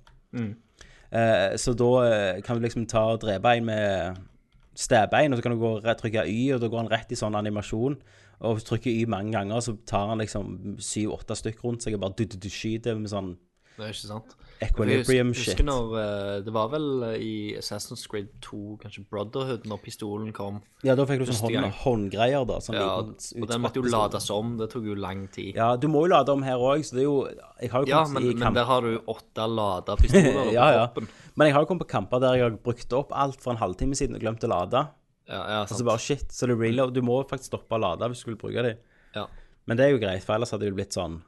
Eh, 1.12 1.54
så 1.60 1.74
da 1.76 1.92
eh, 2.06 2.42
kan 2.44 2.56
du 2.56 2.64
liksom 2.64 2.86
ta 2.88 3.04
og 3.12 3.22
drepe 3.24 3.52
en 3.58 3.68
med 3.68 4.20
stebbein, 4.78 5.32
og 5.32 5.38
så 5.38 5.44
kan 5.44 5.52
du 5.52 5.60
gå 5.60 5.74
og 5.76 5.96
trykke 6.00 6.24
Y, 6.24 6.54
og 6.54 6.62
da 6.62 6.70
går 6.72 6.84
han 6.84 6.92
rett 6.92 7.12
i 7.12 7.18
sånn 7.18 7.36
animasjon. 7.36 7.98
Og 8.42 8.56
hvis 8.56 8.64
du 8.64 8.72
trykker 8.72 8.90
Y 8.90 9.04
mange 9.10 9.34
ganger, 9.36 9.60
så 9.60 9.76
tar 9.86 10.08
han 10.08 10.22
liksom 10.22 10.78
syv-åtte 10.80 11.36
stykker 11.38 11.68
rundt 11.68 11.84
seg 11.84 11.98
og 11.98 12.04
bare 12.06 12.16
du, 12.18 12.24
du 12.24 12.48
skyter 12.50 12.96
med 12.98 13.12
sånn 13.12 13.34
Det 13.76 13.86
er 13.86 13.92
ikke 13.94 14.08
sant. 14.08 14.32
equilibrium 14.62 15.30
husker, 15.32 15.42
shit. 15.42 15.52
husker 15.56 15.64
når 15.66 15.94
eh, 15.98 16.34
Det 16.46 16.52
var 16.54 16.68
vel 16.70 16.84
eh, 17.08 17.14
i 17.24 17.32
Assassin's 17.58 18.02
Creed 18.10 18.28
2, 18.44 18.58
kanskje 18.82 19.02
Brotherhood, 19.10 19.64
når 19.66 19.80
pistolen 19.82 20.28
kom. 20.36 20.60
Ja, 20.84 20.94
da 20.98 21.06
fikk 21.08 21.22
du 21.24 21.32
sånn 21.32 21.56
hånd, 21.56 21.72
håndgreier, 21.80 22.44
da. 22.46 22.58
Sånn 22.62 22.76
Ja, 22.78 22.90
liten 23.00 23.42
og 23.42 23.48
den 23.50 23.64
måtte 23.64 23.80
jo 23.80 23.88
lades 23.90 24.28
om. 24.34 24.54
Det 24.60 24.68
tok 24.74 24.86
jo 24.90 24.94
lang 24.98 25.24
tid. 25.34 25.56
Ja, 25.56 25.72
du 25.80 25.88
må 25.90 26.04
jo 26.06 26.12
lade 26.12 26.36
om 26.36 26.44
her 26.46 26.60
òg, 26.60 26.84
så 26.86 26.98
det 26.98 27.02
er 27.04 27.08
jo 27.08 27.16
Jeg 27.62 27.72
har 27.72 27.86
jo 27.86 27.90
Ja, 27.94 28.04
men, 28.12 28.28
i 28.28 28.34
men 28.44 28.54
der 28.60 28.68
har 28.68 28.86
du 28.86 28.92
åtte 29.16 29.48
lada 29.48 29.96
pistoler 29.96 30.30
på 30.36 30.44
toppen. 30.44 30.54
ja. 30.54 30.88
Men 31.34 31.48
jeg 31.48 31.56
har 31.56 31.64
jo 31.64 31.70
kommet 31.72 31.86
på 31.86 31.92
kamper 31.96 32.20
der 32.22 32.38
jeg 32.38 32.46
har 32.50 32.58
brukt 32.68 32.92
opp 32.92 33.12
alt 33.16 33.40
for 33.40 33.56
en 33.56 33.62
halvtime 33.64 33.96
siden 33.98 34.20
og 34.20 34.22
glemt 34.22 34.44
å 34.44 34.52
lade. 34.52 34.84
Ja, 35.32 35.42
ja, 35.48 35.60
Og 35.64 35.72
så 35.72 35.84
bare 35.86 36.02
shit, 36.02 36.28
så 36.34 36.46
det 36.50 36.58
reload. 36.60 36.92
Du 36.92 37.00
må 37.00 37.22
faktisk 37.24 37.54
stoppe 37.54 37.78
å 37.78 37.80
lade 37.80 38.04
hvis 38.10 38.20
du 38.20 38.26
skulle 38.26 38.40
bruke 38.40 38.62
dem. 38.66 38.80
Ja. 39.16 39.26
Men 39.66 39.78
det 39.78 39.86
er 39.86 39.94
jo 39.94 40.00
greit, 40.02 40.24
for 40.26 40.36
ellers 40.36 40.50
hadde 40.52 40.66
det 40.68 40.74
blitt 40.76 40.92
sånn 40.94 41.20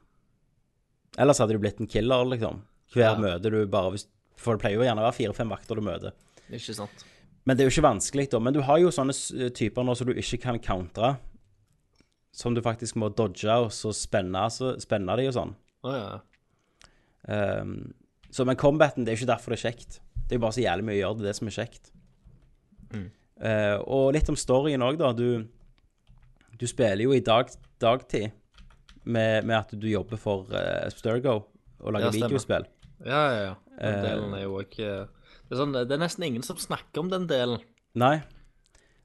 Ellers 1.18 1.38
hadde 1.38 1.54
du 1.54 1.60
blitt 1.62 1.80
en 1.80 1.90
killer, 1.90 2.24
liksom. 2.26 2.62
Hver 2.94 3.14
Ja. 3.14 3.16
møte 3.18 3.50
du 3.50 3.66
bare 3.66 3.96
For 4.36 4.56
det 4.56 4.62
pleier 4.64 4.78
jo 4.80 4.82
gjerne 4.86 5.00
å 5.00 5.06
være 5.06 5.14
fire-fem 5.16 5.48
vakter 5.48 5.78
du 5.78 5.80
møter. 5.86 6.12
Ikke 6.50 6.74
sant. 6.74 7.04
Men 7.46 7.56
det 7.56 7.64
er 7.64 7.70
jo 7.70 7.74
ikke 7.80 7.86
vanskelig, 7.88 8.30
da. 8.30 8.38
Men 8.40 8.52
du 8.52 8.60
har 8.62 8.78
jo 8.82 8.88
sånne 8.90 9.14
typer 9.54 9.84
nå 9.84 9.94
som 9.96 10.06
du 10.08 10.14
ikke 10.14 10.40
kan 10.42 10.58
countre. 10.58 11.16
Som 12.32 12.54
du 12.54 12.60
faktisk 12.60 12.96
må 12.96 13.14
dodge 13.14 13.46
og 13.46 13.70
så 13.70 13.92
spenne, 13.94 14.42
så 14.50 14.74
spenne 14.82 15.14
de 15.16 15.28
og 15.28 15.34
sånn. 15.36 15.54
Å 15.84 15.92
ja. 15.94 17.60
um, 17.60 17.92
så 18.30 18.44
men 18.44 18.56
combaten, 18.58 19.04
det 19.04 19.12
er 19.12 19.16
jo 19.16 19.22
ikke 19.22 19.32
derfor 19.36 19.54
det 19.54 19.60
er 19.60 19.70
kjekt. 19.70 20.00
Det 20.26 20.34
er 20.34 20.38
jo 20.40 20.42
bare 20.42 20.56
så 20.56 20.64
jævlig 20.64 20.84
mye 20.88 20.96
å 20.96 21.02
gjøre 21.02 21.16
det, 21.18 21.22
er 21.22 21.28
det 21.30 21.36
som 21.38 21.46
er 21.46 21.56
kjekt. 21.60 21.90
Eh, 22.94 23.76
og 23.86 24.12
litt 24.14 24.28
om 24.30 24.36
storyen 24.38 24.82
òg, 24.82 24.98
da. 24.98 25.12
Du, 25.12 25.46
du 26.58 26.66
spiller 26.66 27.04
jo 27.04 27.14
i 27.14 27.22
dag, 27.24 27.50
dagtid 27.82 28.32
med, 29.04 29.44
med 29.44 29.56
at 29.58 29.74
du 29.76 29.86
jobber 29.88 30.20
for 30.20 30.48
uh, 30.52 30.88
Sturgo 30.94 31.36
og 31.80 31.92
lager 31.92 32.10
Ja, 32.10 32.16
videospill. 32.24 32.66
Ja, 33.04 33.22
ja, 33.28 33.40
ja. 33.50 33.54
Den 33.74 33.94
Eh. 33.98 34.02
delen 34.02 34.34
er 34.34 34.42
jo 34.44 34.60
ikke 34.62 35.08
det, 35.44 35.52
er 35.52 35.60
sånn, 35.60 35.74
det 35.74 35.92
er 35.92 36.00
nesten 36.00 36.24
ingen 36.24 36.44
som 36.46 36.56
snakker 36.56 37.02
om 37.02 37.10
den 37.12 37.26
delen. 37.28 37.60
Nei. 37.94 38.22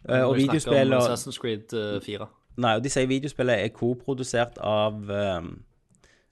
Uh, 0.08 0.30
og 0.30 0.38
videospill 0.38 0.94
og 0.96 1.02
Assassin's 1.04 1.40
Creed 1.42 1.74
eh, 1.76 1.98
4. 2.06 2.28
Nei, 2.64 2.76
og 2.78 2.84
de 2.84 2.92
sier 2.92 3.10
videospillet 3.10 3.66
er 3.66 3.74
koprodusert 3.76 4.56
av 4.64 4.96
um, 5.12 5.50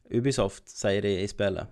Ubisoft, 0.07 0.63
sier 0.71 1.03
de 1.03 1.11
i 1.23 1.27
spillet. 1.27 1.67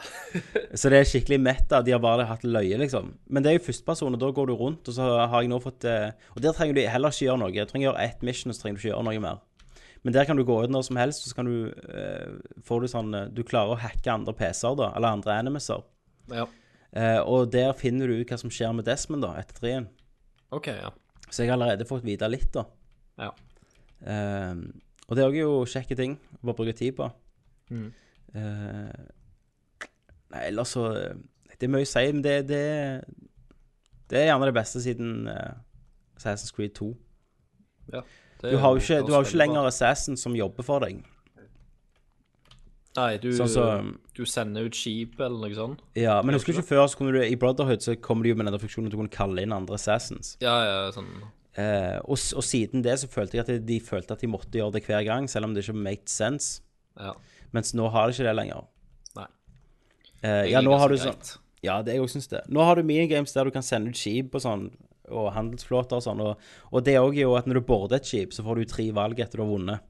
så 0.80 0.90
det 0.90 1.02
er 1.02 1.08
skikkelig 1.08 1.38
meta. 1.44 1.82
De 1.84 1.92
har 1.94 2.00
bare 2.02 2.26
hatt 2.28 2.44
løye, 2.44 2.80
liksom. 2.80 3.12
Men 3.28 3.44
det 3.44 3.52
er 3.52 3.58
jo 3.58 3.66
førsteperson, 3.68 4.16
og 4.16 4.22
da 4.22 4.32
går 4.36 4.50
du 4.50 4.54
rundt, 4.56 4.88
og 4.88 4.96
så 4.96 5.10
har 5.20 5.44
jeg 5.44 5.52
nå 5.52 5.60
fått 5.62 5.86
uh, 5.88 6.10
Og 6.34 6.42
der 6.44 6.56
trenger 6.56 6.76
du 6.76 6.82
heller 6.88 7.12
ikke 7.12 7.26
gjøre 7.28 7.42
noe. 7.44 7.52
Du 7.52 7.70
trenger 7.72 7.90
gjøre 7.90 8.08
ett 8.08 8.24
mission, 8.26 8.56
så 8.56 8.64
trenger 8.64 8.80
du 8.80 8.82
ikke 8.82 8.92
gjøre 8.94 9.06
noe 9.10 9.24
mer. 9.28 9.44
Men 10.02 10.16
der 10.16 10.24
kan 10.24 10.38
du 10.38 10.44
gå 10.48 10.56
ut 10.64 10.72
når 10.72 10.86
som 10.86 10.96
helst, 10.96 11.24
og 11.24 11.30
så 11.30 11.36
kan 11.36 11.48
du 11.48 11.68
eh, 11.68 12.38
Får 12.64 12.80
du 12.80 12.88
sånn 12.88 13.12
eh, 13.16 13.28
Du 13.36 13.42
klarer 13.44 13.74
å 13.74 13.80
hacke 13.82 14.12
andre 14.12 14.32
PC-er, 14.36 14.78
da, 14.78 14.90
eller 14.96 15.18
andre 15.18 15.36
animuser. 15.42 15.84
Ja. 16.32 16.46
Eh, 16.96 17.20
og 17.20 17.50
der 17.52 17.74
finner 17.78 18.08
du 18.08 18.16
ut 18.16 18.32
hva 18.32 18.38
som 18.40 18.52
skjer 18.52 18.72
med 18.76 18.88
Desmond, 18.88 19.26
da, 19.26 19.34
etter 19.42 19.60
trien. 19.60 19.88
OK, 20.56 20.70
ja. 20.72 20.90
Så 21.28 21.44
jeg 21.44 21.52
har 21.52 21.58
allerede 21.58 21.86
fått 21.86 22.06
vite 22.06 22.28
litt, 22.30 22.48
da. 22.54 22.64
Ja. 23.20 23.30
Ehm, 24.08 24.64
og 25.06 25.16
det 25.16 25.22
er 25.22 25.28
også 25.28 25.42
jo 25.42 25.52
kjekke 25.74 25.96
ting 25.98 26.16
å 26.40 26.48
bare 26.48 26.58
bruke 26.58 26.74
tid 26.78 26.96
på. 26.98 27.06
Mm. 27.70 27.90
Eh, 28.34 29.02
nei, 30.32 30.42
ellers 30.46 30.72
så 30.74 30.88
Det 31.60 31.68
er 31.68 31.72
mye 31.74 31.84
å 31.84 31.90
si, 31.90 32.02
men 32.08 32.22
det, 32.24 32.34
det, 32.48 32.64
det 34.10 34.18
er 34.18 34.30
gjerne 34.30 34.48
det 34.48 34.56
beste 34.56 34.80
siden 34.80 35.28
uh, 35.28 35.58
Assassin's 36.16 36.54
Creed 36.56 36.72
2. 36.78 36.88
ja. 37.92 38.00
Du 38.40 38.56
har 38.56 38.74
jo 38.74 38.80
ikke, 38.80 39.06
du 39.06 39.12
har 39.12 39.22
jo 39.22 39.28
ikke 39.28 39.36
lenger 39.40 39.66
Assassin 39.68 40.16
som 40.16 40.34
jobber 40.34 40.62
for 40.64 40.80
deg. 40.80 41.02
Nei, 42.96 43.16
du, 43.22 43.28
Sånn 43.32 43.48
som- 43.48 43.98
du 44.14 44.24
sender 44.26 44.64
ut 44.66 44.74
skip 44.74 45.20
eller 45.20 45.38
noe 45.48 45.54
sånt. 45.54 45.78
Ja, 45.94 46.20
Men 46.22 46.34
husker 46.34 46.52
du 46.52 46.58
ikke 46.58 46.68
før, 46.74 46.86
så 46.88 46.96
kunne 46.98 47.12
du 47.12 47.20
i 47.22 47.36
Brotherhood 47.36 47.78
så 47.82 47.94
kommer 48.00 48.24
de 48.24 48.30
jo 48.30 48.34
med 48.34 48.46
den 48.46 48.58
funksjonen 48.58 48.86
at 48.86 48.90
du 48.90 48.96
kunne 48.96 49.08
kalle 49.14 49.42
inn 49.42 49.52
andre 49.52 49.74
Assassins. 49.76 50.36
Ja, 50.40 50.56
ja, 50.64 50.90
sånn 50.90 51.06
Eh, 51.58 51.98
og, 52.04 52.16
s- 52.16 52.32
og 52.32 52.42
siden 52.42 52.80
det 52.82 52.94
så 53.00 53.08
følte 53.10 53.32
jeg 53.34 53.40
at 53.40 53.66
de, 53.66 53.80
følte 53.80 54.12
at 54.12 54.20
de 54.20 54.28
måtte 54.28 54.52
gjøre 54.52 54.72
det 54.72 54.84
hver 54.86 55.04
gang, 55.04 55.26
selv 55.28 55.44
om 55.44 55.52
det 55.52 55.64
ikke 55.66 55.74
made 55.74 56.06
sense. 56.08 56.60
Ja. 56.96 57.12
Mens 57.52 57.72
nå 57.74 57.90
har 57.90 58.06
de 58.06 58.12
ikke 58.14 58.24
det 58.28 58.36
lenger. 58.36 58.66
Nei. 59.16 59.26
Eh, 60.22 60.44
ja, 60.52 60.60
nå 60.60 60.78
har 60.78 60.88
du 60.88 60.94
sånn. 60.96 61.38
Ja, 61.62 61.82
det 61.82 61.94
jeg 61.94 62.02
også 62.02 62.16
syns 62.20 62.28
det. 62.28 62.42
Nå 62.48 62.64
har 62.64 62.76
du 62.76 62.82
minigames 62.84 63.32
der 63.34 63.44
du 63.44 63.50
kan 63.50 63.62
sende 63.62 63.88
ut 63.90 63.96
skip 63.96 64.32
og 64.32 64.40
sånn, 64.40 64.70
og 65.10 65.32
handelsflåter 65.36 65.98
og 65.98 66.04
sånn, 66.06 66.22
og, 66.24 66.50
og 66.70 66.84
det 66.86 66.96
òg 67.00 67.18
er 67.18 67.26
jo 67.26 67.36
at 67.38 67.46
når 67.50 67.60
du 67.60 67.66
border 67.68 68.00
et 68.00 68.08
skip, 68.08 68.34
så 68.36 68.44
får 68.46 68.60
du 68.60 68.70
tre 68.70 68.88
valg 68.96 69.20
etter 69.20 69.40
du 69.40 69.44
har 69.44 69.52
vunnet. 69.52 69.86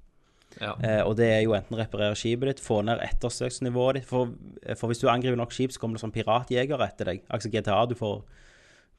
Ja. 0.59 0.75
Eh, 0.83 1.01
og 1.07 1.15
det 1.21 1.29
er 1.31 1.43
jo 1.45 1.55
enten 1.55 1.79
reparere 1.79 2.17
skipet 2.19 2.49
ditt, 2.51 2.63
få 2.65 2.81
ned 2.83 2.99
ettersøksnivået 3.05 4.01
ditt, 4.01 4.09
for, 4.11 4.33
for 4.75 4.91
hvis 4.91 5.03
du 5.03 5.09
angriper 5.13 5.39
nok 5.39 5.55
skip, 5.55 5.73
så 5.73 5.83
kommer 5.83 5.97
det 5.97 6.03
sånn 6.05 6.15
piratjeger 6.17 6.83
etter 6.89 7.13
deg. 7.13 7.25
Altså 7.31 7.53
GTA, 7.53 7.85
du 7.87 7.95
får 7.99 8.23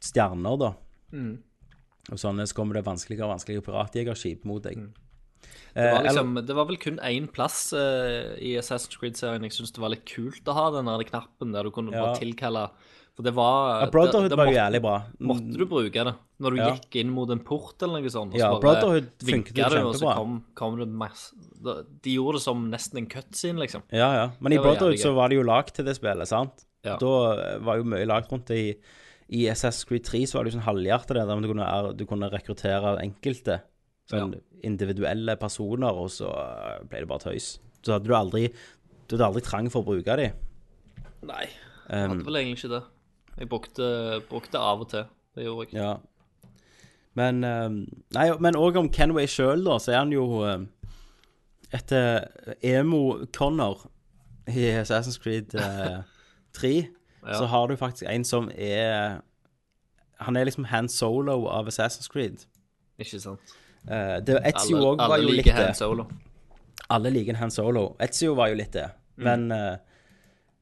stjerner, 0.01 0.57
da. 0.61 0.73
Mm. 1.11 1.33
Og 2.11 2.17
sånn 2.19 2.41
så 2.47 2.57
kommer 2.57 2.79
det 2.79 2.87
vanskeligere 2.87 3.27
og 3.27 3.35
vanskeligere 3.35 3.67
piratjegerskip 3.67 4.47
mot 4.49 4.63
deg. 4.65 4.79
Mm. 4.85 4.93
Eh, 5.73 5.83
Det 5.83 5.91
var, 5.91 6.03
liksom, 6.07 6.33
det 6.47 6.55
var 6.57 6.69
vel 6.69 6.79
kun 6.81 6.97
én 7.05 7.27
plass 7.31 7.59
uh, 7.75 8.33
i 8.41 8.55
Assassin's 8.59 8.97
Creed-serien 8.99 9.45
jeg 9.45 9.55
syntes 9.55 9.75
det 9.75 9.83
var 9.83 9.93
litt 9.93 10.07
kult 10.09 10.47
å 10.49 10.55
ha 10.57 10.65
den 10.75 10.89
der 10.89 11.05
knappen 11.07 11.53
der 11.55 11.67
du 11.67 11.71
kunne 11.75 11.93
Ja. 11.95 12.07
bare 12.09 12.19
tilkalle 12.19 12.65
For 13.21 13.27
det 13.29 13.33
var 13.37 13.83
ja, 13.83 13.87
Brotherhood 13.93 14.23
det, 14.25 14.33
det 14.33 14.37
var 14.39 14.47
jo 14.49 14.55
jævlig 14.55 14.79
bra. 14.81 14.93
Måtte 15.29 15.57
du 15.59 15.65
bruke 15.69 16.05
det 16.07 16.13
når 16.41 16.55
du 16.55 16.57
Ja. 16.57 16.69
gikk 16.73 16.95
inn 16.97 17.11
mot 17.13 17.29
en 17.29 17.39
port 17.45 17.83
eller 17.85 18.01
noe 18.01 18.09
sånt? 18.09 18.33
og 18.33 18.39
Ja, 18.39 18.47
så 18.49 18.55
bare 18.57 18.63
Brotherhood 18.63 19.11
funket 19.21 19.53
du, 19.53 19.77
Og 19.77 19.95
så 19.99 20.15
kom, 20.17 20.43
kom 20.57 20.79
det 20.79 20.87
masse 20.89 21.35
De 21.61 22.15
gjorde 22.15 22.39
det 22.39 22.41
som 22.41 22.63
nesten 22.71 22.97
en 22.97 23.07
cutscene, 23.11 23.61
liksom. 23.61 23.83
Ja, 23.93 24.09
ja. 24.17 24.25
Men 24.41 24.53
i 24.53 24.57
Brotherhood 24.57 24.97
så 24.97 25.13
var 25.13 25.29
det 25.29 25.37
jo 25.37 25.45
lag 25.45 25.69
til 25.69 25.85
det 25.85 25.95
spillet, 25.99 26.27
sant? 26.27 26.65
Ja. 26.83 26.97
Da 26.97 27.13
eh, 27.37 27.57
var 27.61 27.77
jo 27.77 27.85
mye 27.85 28.07
lagd 28.09 28.31
rundt 28.31 28.49
det. 28.49 28.57
I, 28.57 28.75
I 29.29 29.45
SS 29.53 29.85
Creed 29.85 30.03
3 30.03 30.25
så 30.25 30.39
var 30.39 30.43
det 30.43 30.51
jo 30.53 30.57
sånn 30.57 30.65
halvhjertet 30.65 31.13
der 31.21 31.45
du 31.45 31.47
kunne, 31.53 31.93
du 31.93 32.05
kunne 32.09 32.31
rekruttere 32.33 32.97
enkelte 33.03 33.61
sånn 34.09 34.33
individuelle 34.65 35.37
personer, 35.37 35.93
og 35.93 36.09
så 36.09 36.31
eh, 36.33 36.79
ble 36.89 37.03
det 37.05 37.11
bare 37.11 37.29
tøys. 37.29 37.59
Så 37.85 37.93
hadde 37.93 38.09
du 38.09 38.15
aldri 38.17 38.47
Du 39.05 39.17
hadde 39.17 39.27
aldri 39.29 39.41
trang 39.45 39.69
for 39.69 39.83
å 39.83 39.93
bruke 39.93 40.17
de. 40.17 40.31
Nei, 41.21 41.45
Um, 41.91 42.13
hadde 42.13 42.23
vel 42.23 42.37
egentlig 42.39 42.61
ikke 42.61 42.69
det. 42.71 42.81
Jeg 43.41 43.49
brukte, 43.49 43.85
brukte 44.29 44.61
av 44.61 44.83
og 44.85 44.89
til. 44.91 45.07
Det 45.35 45.45
gjorde 45.47 45.67
jeg. 45.71 45.81
Ja. 45.81 45.95
Men 47.17 47.43
eh, 47.43 47.69
Nei, 48.15 48.27
men 48.39 48.55
òg 48.59 48.77
om 48.79 48.89
Kenway 48.93 49.27
sjøl, 49.27 49.65
da, 49.65 49.79
så 49.81 49.95
er 49.95 49.99
han 50.03 50.13
jo 50.13 50.25
eh, 50.47 50.61
etter 51.75 52.27
Emo 52.63 53.25
Connor 53.35 53.87
i 54.51 54.69
Assassin's 54.79 55.19
Creed 55.21 55.55
eh, 55.57 56.01
3 56.59 56.73
Ja. 57.21 57.35
så 57.37 57.45
har 57.45 57.67
du 57.69 57.75
faktisk 57.77 58.07
en 58.09 58.23
som 58.25 58.47
er 58.57 59.19
Han 60.25 60.35
er 60.37 60.47
liksom 60.47 60.65
hand 60.65 60.89
solo 60.89 61.35
av 61.47 61.67
Assassin's 61.69 62.09
Creed. 62.09 62.45
Ikke 62.97 63.19
sant? 63.21 63.53
Eh, 63.87 64.17
det, 64.25 64.39
Ezio 64.53 64.77
Alle, 64.77 64.87
òg 64.87 64.97
var 65.01 65.15
alle 65.17 65.23
jo 65.23 65.29
litt 65.29 65.45
liker 65.45 65.57
det. 65.57 65.65
Han 65.71 65.77
Solo. 65.77 66.05
Alle 66.89 67.09
liker 67.13 67.33
hand 67.37 67.43
Han 67.49 67.51
Solo. 67.53 67.83
Ezio 68.01 68.33
var 68.37 68.49
jo 68.51 68.57
litt 68.59 68.73
det. 68.73 68.87
Mm. 69.17 69.23
Men 69.27 69.51
eh, 69.51 69.77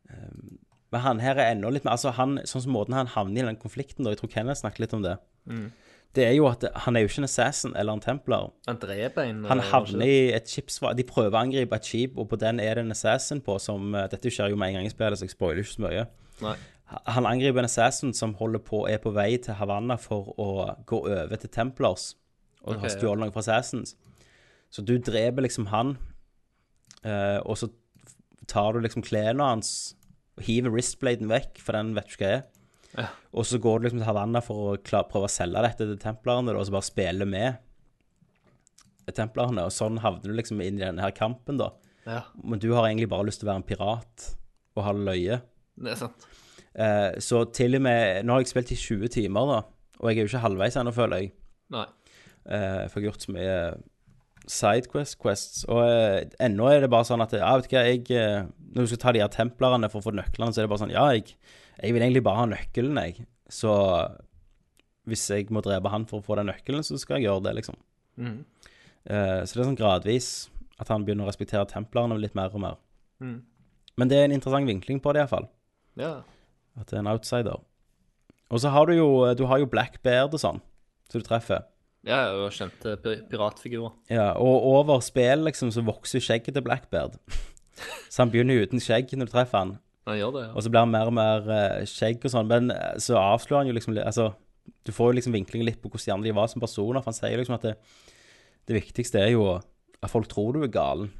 eh, 0.09 0.58
Men 0.93 1.03
han 1.05 1.21
her 1.21 1.37
er 1.37 1.53
enda 1.53 1.69
litt 1.69 1.85
mer 1.85 1.93
Altså, 1.97 2.13
han, 2.17 2.39
sånn 2.49 2.63
som 2.65 2.73
måten 2.73 2.95
han 2.97 3.11
havner 3.13 3.43
i 3.43 3.49
den 3.51 3.59
konflikten 3.61 4.05
da, 4.05 4.13
Jeg 4.15 4.23
tror 4.23 4.33
Kenneth 4.33 4.63
snakket 4.63 4.85
litt 4.85 4.95
om 4.97 5.05
det. 5.05 5.19
Mm. 5.49 5.69
Det 6.17 6.23
er 6.25 6.33
jo 6.33 6.47
at 6.49 6.63
han 6.85 6.97
er 6.97 7.03
jo 7.03 7.09
ikke 7.11 7.21
en 7.21 7.27
assassin 7.27 7.75
eller 7.77 7.93
en 7.93 8.01
templar. 8.01 8.47
Han 8.65 8.79
dreper 8.81 9.29
en 9.29 9.43
Han 9.45 9.61
eh, 9.61 9.69
havner 9.69 10.09
i 10.09 10.31
et 10.33 10.49
skipsvrak 10.49 10.97
De 10.97 11.05
prøver 11.05 11.37
å 11.37 11.43
angripe 11.43 11.77
et 11.77 11.85
skip, 11.85 12.17
og 12.17 12.31
på 12.31 12.39
den 12.41 12.61
er 12.63 12.79
det 12.79 12.87
en 12.87 12.95
assassin 12.95 13.43
på 13.45 13.59
som 13.61 13.93
eh, 13.93 14.09
Dette 14.09 14.33
skjer 14.33 14.49
jo 14.53 14.57
med 14.57 14.71
en 14.71 14.79
gang 14.79 14.89
i 14.89 14.93
spillet, 14.93 15.19
så 15.19 15.27
jeg 15.27 15.35
spoiler 15.35 15.61
ikke 15.61 15.75
så 15.75 15.85
mye. 15.85 16.07
Nei. 16.41 16.55
Han 17.13 17.29
angriper 17.29 17.61
en 17.61 17.69
assassin 17.69 18.15
som 18.17 18.33
holder 18.39 18.63
på, 18.65 18.87
er 18.89 18.97
på 19.03 19.13
vei 19.13 19.35
til 19.37 19.53
Havanna 19.59 19.99
for 20.01 20.33
å 20.41 20.49
gå 20.89 21.03
over 21.05 21.37
til 21.37 21.51
Templars 21.53 22.15
og 22.63 22.73
okay, 22.73 22.81
har 22.87 22.95
stjålet 22.95 23.21
noe 23.21 23.35
fra 23.35 23.43
Assassins. 23.45 23.93
Så 24.73 24.81
du 24.85 24.95
dreper 24.97 25.45
liksom 25.45 25.69
han, 25.69 25.93
eh, 27.05 27.37
og 27.45 27.57
så 27.61 27.69
tar 28.49 28.73
du 28.73 28.81
liksom 28.81 29.05
klærne 29.05 29.45
hans 29.51 29.93
hiver 30.45 30.73
wristbladen 30.73 31.29
vekk, 31.31 31.59
for 31.63 31.77
den 31.77 31.93
vet 31.97 32.11
du 32.11 32.17
hva 32.21 32.31
er. 32.37 32.43
Ja. 32.97 33.07
Og 33.37 33.45
så 33.45 33.59
går 33.61 33.79
du 33.79 33.85
liksom 33.85 34.01
til 34.01 34.07
Havanna 34.09 34.41
for 34.41 34.71
å 34.71 34.77
klar, 34.81 35.05
prøve 35.11 35.27
å 35.27 35.31
selge 35.31 35.61
dette 35.65 35.85
til 35.85 35.99
templerne, 36.01 36.55
og 36.55 36.65
så 36.65 36.73
bare 36.73 36.87
spille 36.87 37.27
med 37.29 37.59
templerne. 39.15 39.65
og 39.65 39.73
sånn 39.73 39.99
havner 40.03 40.29
du 40.29 40.35
liksom 40.37 40.61
inn 40.61 40.77
i 40.79 40.85
denne 40.85 41.01
her 41.01 41.13
kampen, 41.15 41.57
da. 41.61 41.71
Ja, 42.05 42.23
Men 42.43 42.59
du 42.59 42.71
har 42.73 42.87
egentlig 42.87 43.09
bare 43.09 43.27
lyst 43.27 43.41
til 43.41 43.47
å 43.47 43.51
være 43.51 43.61
en 43.61 43.69
pirat 43.69 44.27
og 44.75 44.83
ha 44.85 44.93
løye. 44.93 45.41
det 45.77 45.91
er 45.91 45.99
sant. 45.99 46.27
Eh, 46.73 47.19
så 47.19 47.43
til 47.51 47.75
og 47.75 47.81
med 47.81 48.25
Nå 48.25 48.33
har 48.33 48.43
jeg 48.43 48.51
spilt 48.51 48.71
i 48.71 48.77
20 48.77 49.09
timer, 49.09 49.47
da, 49.49 49.61
og 49.99 50.09
jeg 50.09 50.17
er 50.17 50.25
jo 50.25 50.29
ikke 50.31 50.45
halvveis 50.45 50.77
ennå, 50.79 50.93
føler 50.95 51.23
jeg. 51.23 51.31
Nei. 51.73 51.85
Eh, 52.45 52.85
for 52.89 52.99
jeg 52.99 53.03
har 53.03 53.11
gjort 53.11 53.25
så 53.25 53.33
mye 53.35 53.55
sidequest-quests. 54.49 55.65
Og 55.69 55.83
eh, 55.85 56.29
ennå 56.41 56.69
er 56.71 56.83
det 56.83 56.91
bare 56.91 57.07
sånn 57.07 57.23
at 57.23 57.35
ja, 57.37 57.51
vet 57.57 57.69
du 57.69 57.75
hva, 57.75 57.83
jeg, 57.85 58.05
eh, 58.17 58.47
Når 58.73 58.85
du 58.85 58.91
skal 58.91 59.01
ta 59.03 59.13
de 59.15 59.21
her 59.23 59.31
templerne 59.33 59.89
for 59.91 60.01
å 60.01 60.07
få 60.07 60.15
nøklene, 60.17 60.53
så 60.53 60.61
er 60.61 60.67
det 60.67 60.71
bare 60.73 60.83
sånn 60.85 60.95
Ja, 60.95 61.05
jeg, 61.15 61.35
jeg 61.77 61.95
vil 61.95 62.05
egentlig 62.05 62.25
bare 62.25 62.43
ha 62.43 62.49
nøkkelen, 62.49 62.99
jeg. 63.05 63.27
Så 63.49 63.73
hvis 65.09 65.25
jeg 65.31 65.49
må 65.53 65.63
drepe 65.65 65.91
han 65.93 66.05
for 66.09 66.21
å 66.21 66.25
få 66.25 66.37
den 66.39 66.49
nøkkelen, 66.51 66.85
så 66.85 66.97
skal 67.01 67.17
jeg 67.17 67.29
gjøre 67.29 67.47
det, 67.47 67.55
liksom. 67.61 67.77
Mm. 68.19 68.41
Eh, 69.09 69.39
så 69.45 69.53
det 69.53 69.63
er 69.63 69.69
sånn 69.71 69.79
gradvis 69.79 70.49
at 70.79 70.91
han 70.93 71.05
begynner 71.05 71.27
å 71.27 71.31
respektere 71.31 71.69
templerne 71.69 72.17
litt 72.19 72.37
mer 72.37 72.53
og 72.53 72.63
mer. 72.63 72.77
Mm. 73.23 73.39
Men 73.99 74.11
det 74.11 74.19
er 74.19 74.27
en 74.27 74.35
interessant 74.37 74.69
vinkling 74.69 75.01
på 75.03 75.13
det, 75.15 75.23
iallfall. 75.23 75.49
Ja. 75.99 76.19
At 76.79 76.91
det 76.91 76.99
er 76.99 77.03
en 77.03 77.11
outsider. 77.11 77.65
Og 78.49 78.61
så 78.63 78.71
har 78.73 78.87
du 78.89 78.95
jo 78.95 79.09
Du 79.37 79.43
har 79.45 79.59
jo 79.61 79.69
Blackbeard 79.69 80.33
og 80.33 80.41
sånn, 80.41 80.61
som 81.09 81.21
du 81.21 81.25
treffer. 81.25 81.65
Ja, 82.07 82.19
og 82.31 82.53
kjente 82.55 82.95
piratfigurer. 83.29 83.91
Ja, 84.11 84.31
og 84.39 84.65
over 84.71 85.01
spill 85.03 85.43
liksom 85.47 85.71
så 85.75 85.83
vokser 85.83 86.23
skjegget 86.23 86.55
til 86.55 86.63
Blackbeard. 86.65 87.17
Så 88.11 88.25
han 88.25 88.31
begynner 88.31 88.59
uten 88.59 88.81
skjegg 88.83 89.11
når 89.15 89.29
du 89.29 89.31
treffer 89.31 89.61
han. 89.61 89.69
Han 90.09 90.17
gjør 90.17 90.31
det, 90.35 90.41
ja. 90.49 90.51
Og 90.51 90.63
så 90.65 90.71
blir 90.73 90.81
han 90.83 90.91
mer 90.91 91.07
og 91.07 91.13
mer 91.15 91.45
eh, 91.53 91.85
skjegg 91.87 92.25
og 92.27 92.31
sånn. 92.33 92.49
Men 92.49 92.73
eh, 92.73 92.97
så 92.99 93.15
avslører 93.15 93.61
han 93.61 93.69
jo 93.69 93.75
liksom 93.77 93.95
Altså, 94.01 94.25
du 94.83 94.91
får 94.91 95.11
jo 95.13 95.17
liksom 95.19 95.35
vinklingen 95.37 95.67
litt 95.69 95.79
på 95.79 95.91
hvordan 95.93 96.25
de 96.25 96.33
var 96.35 96.49
som 96.51 96.59
personer. 96.59 96.99
For 96.99 97.13
han 97.13 97.15
sier 97.19 97.39
liksom 97.39 97.55
at 97.55 97.67
det, 97.69 97.75
det 98.67 98.75
viktigste 98.81 99.21
er 99.21 99.31
jo 99.31 99.45
at 99.55 100.11
folk 100.11 100.27
tror 100.31 100.57
du 100.57 100.65
er 100.65 100.73
galen. 100.73 101.13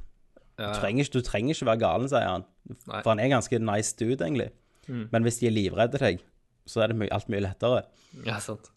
ja. 0.58 0.68
Du 0.74 0.80
trenger, 0.82 1.08
du 1.08 1.20
trenger 1.24 1.54
ikke 1.56 1.70
være 1.70 1.82
galen, 1.86 2.10
sier 2.12 2.28
han. 2.28 2.44
Nei. 2.68 3.00
For 3.00 3.08
han 3.14 3.22
er 3.24 3.32
ganske 3.32 3.62
nice 3.62 3.96
dude, 3.96 4.18
egentlig. 4.20 4.50
Mm. 4.84 5.06
Men 5.14 5.24
hvis 5.24 5.40
de 5.40 5.48
er 5.48 5.56
livredde 5.56 6.02
deg, 6.02 6.20
så 6.68 6.84
er 6.84 6.92
det 6.92 6.98
my 7.00 7.08
alt 7.14 7.32
mye 7.32 7.40
lettere. 7.46 7.84
Ja, 8.26 8.36
sant. 8.42 8.68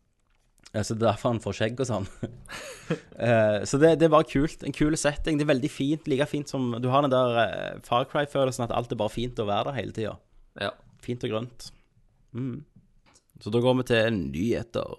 Ja, 0.74 0.82
Så 0.82 0.96
det 0.96 1.04
er 1.04 1.12
derfor 1.12 1.30
han 1.36 1.42
får 1.42 1.54
skjegg 1.60 1.84
og 1.84 1.90
sånn. 1.90 2.10
Eh, 3.14 3.64
så 3.64 3.78
det, 3.80 3.94
det 4.02 4.08
er 4.08 4.12
bare 4.12 4.28
kult. 4.28 4.66
En 4.68 4.74
kul 4.76 4.98
setting. 5.00 5.38
Det 5.40 5.46
er 5.46 5.54
veldig 5.54 5.70
fint. 5.72 6.08
Like 6.10 6.26
fint 6.28 6.50
som 6.52 6.74
Du 6.84 6.90
har 6.92 7.06
den 7.06 7.14
der 7.14 7.38
uh, 7.40 7.80
Far 7.86 8.04
Cry-følelsen 8.10 8.66
at 8.66 8.74
alt 8.76 8.92
er 8.92 9.00
bare 9.00 9.14
fint 9.14 9.40
å 9.40 9.46
være 9.48 9.70
der 9.70 9.78
hele 9.78 9.96
tida. 9.96 10.14
Ja. 10.60 10.74
Fint 11.06 11.24
og 11.24 11.32
grønt. 11.32 11.70
Mm. 12.36 12.66
Så 13.40 13.54
da 13.54 13.64
går 13.64 13.80
vi 13.80 13.88
til 13.88 14.18
nyheter. 14.18 14.98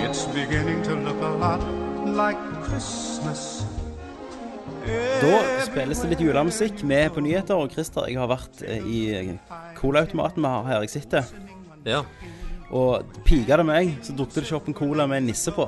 It's 0.00 0.24
beginning 0.32 0.82
to 0.88 0.96
look 0.96 1.20
a 1.20 1.32
lot 1.44 1.62
like 2.16 2.40
Christmas. 2.64 3.67
Da 5.18 5.38
spilles 5.66 6.00
det 6.02 6.10
litt 6.12 6.22
julemusikk 6.22 6.82
med 6.86 7.12
på 7.14 7.22
nyheter. 7.24 7.58
Og 7.58 7.72
Christer, 7.74 8.08
jeg 8.08 8.20
har 8.20 8.30
vært 8.30 8.62
eh, 8.64 8.84
i 8.86 9.00
colaautomaten 9.78 10.44
vi 10.44 10.52
har 10.54 10.68
her 10.70 10.84
jeg 10.86 10.94
sitter. 10.98 11.30
ja. 11.88 12.02
Og 12.68 13.14
piga 13.24 13.56
det 13.56 13.64
meg, 13.64 13.94
så 14.04 14.12
dukket 14.12 14.42
det 14.42 14.42
ikke 14.44 14.56
opp 14.58 14.66
en 14.68 14.74
cola 14.76 15.06
med 15.08 15.22
en 15.22 15.30
nisse 15.30 15.52
på. 15.56 15.64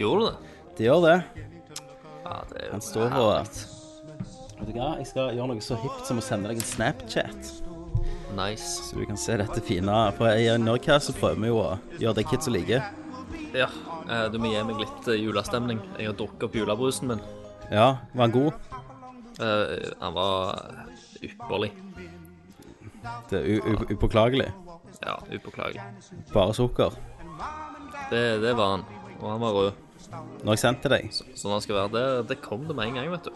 Gjorde 0.00 0.30
det? 0.30 0.54
Det 0.78 0.86
gjør 0.86 1.02
det. 1.04 1.16
Ja, 2.24 2.38
det 2.48 2.56
er 2.56 2.64
jo 2.64 2.70
Han 2.72 2.84
står 2.86 3.18
og 3.20 3.34
Vet 4.60 4.70
du 4.70 4.76
hva, 4.76 4.86
jeg 5.00 5.08
skal 5.08 5.34
gjøre 5.36 5.50
noe 5.50 5.64
så 5.64 5.76
hipt 5.80 6.08
som 6.08 6.20
å 6.20 6.24
sende 6.24 6.48
deg 6.48 6.60
en 6.60 6.68
Snapchat. 6.68 7.50
Nice. 8.36 8.86
Så 8.88 8.96
du 8.96 9.04
kan 9.08 9.20
se 9.20 9.36
dette 9.40 9.60
fine. 9.64 9.98
For 10.16 10.32
i 10.32 10.48
Nerdcast 10.60 11.10
så 11.10 11.16
prøver 11.16 11.40
vi 11.44 11.50
jo 11.52 11.60
å 11.60 11.68
gjøre 12.00 12.18
det 12.20 12.26
kids 12.30 12.48
liker. 12.52 12.88
Ja, 13.56 13.68
eh, 14.06 14.26
du 14.32 14.38
må 14.40 14.52
gi 14.52 14.60
meg 14.64 14.80
litt 14.80 15.08
eh, 15.12 15.20
julestemning. 15.20 15.80
Jeg 15.98 16.12
har 16.12 16.16
drukket 16.16 16.48
opp 16.48 16.56
julebrusen 16.60 17.12
min. 17.12 17.22
Ja, 17.70 17.98
var 18.12 18.26
han 18.26 18.34
god? 18.34 18.52
Uh, 19.40 19.92
han 20.00 20.14
var 20.14 20.58
ypperlig. 21.22 21.70
Det 23.30 23.38
er 23.40 23.84
upåklagelig. 23.92 24.50
Ja, 25.00 25.14
upåklagelig. 25.34 25.82
Bare 26.32 26.54
sukker. 26.54 26.98
Det, 28.10 28.40
det 28.42 28.56
var 28.58 28.70
han. 28.76 28.84
Og 29.20 29.30
han 29.30 29.40
var 29.40 29.54
rød. 29.54 29.72
Når 30.42 30.52
jeg 30.56 30.62
sendte 30.64 30.90
deg. 30.90 31.08
Sånn 31.14 31.54
han 31.54 31.62
skal 31.62 31.78
være. 31.78 31.92
Det, 31.94 32.04
det 32.32 32.40
kom 32.42 32.66
det 32.66 32.76
med 32.76 32.90
en 32.90 32.98
gang, 32.98 33.10
vet 33.14 33.30
du. 33.30 33.32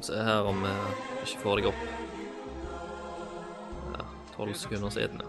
Se 0.00 0.16
her 0.16 0.48
om 0.48 0.62
vi 0.64 0.74
ikke 1.24 1.42
får 1.44 1.60
deg 1.60 1.70
opp. 1.70 1.82
Ja, 3.94 4.06
tolv 4.34 4.56
sekunder 4.58 4.94
siden, 4.94 5.22
ja. 5.22 5.28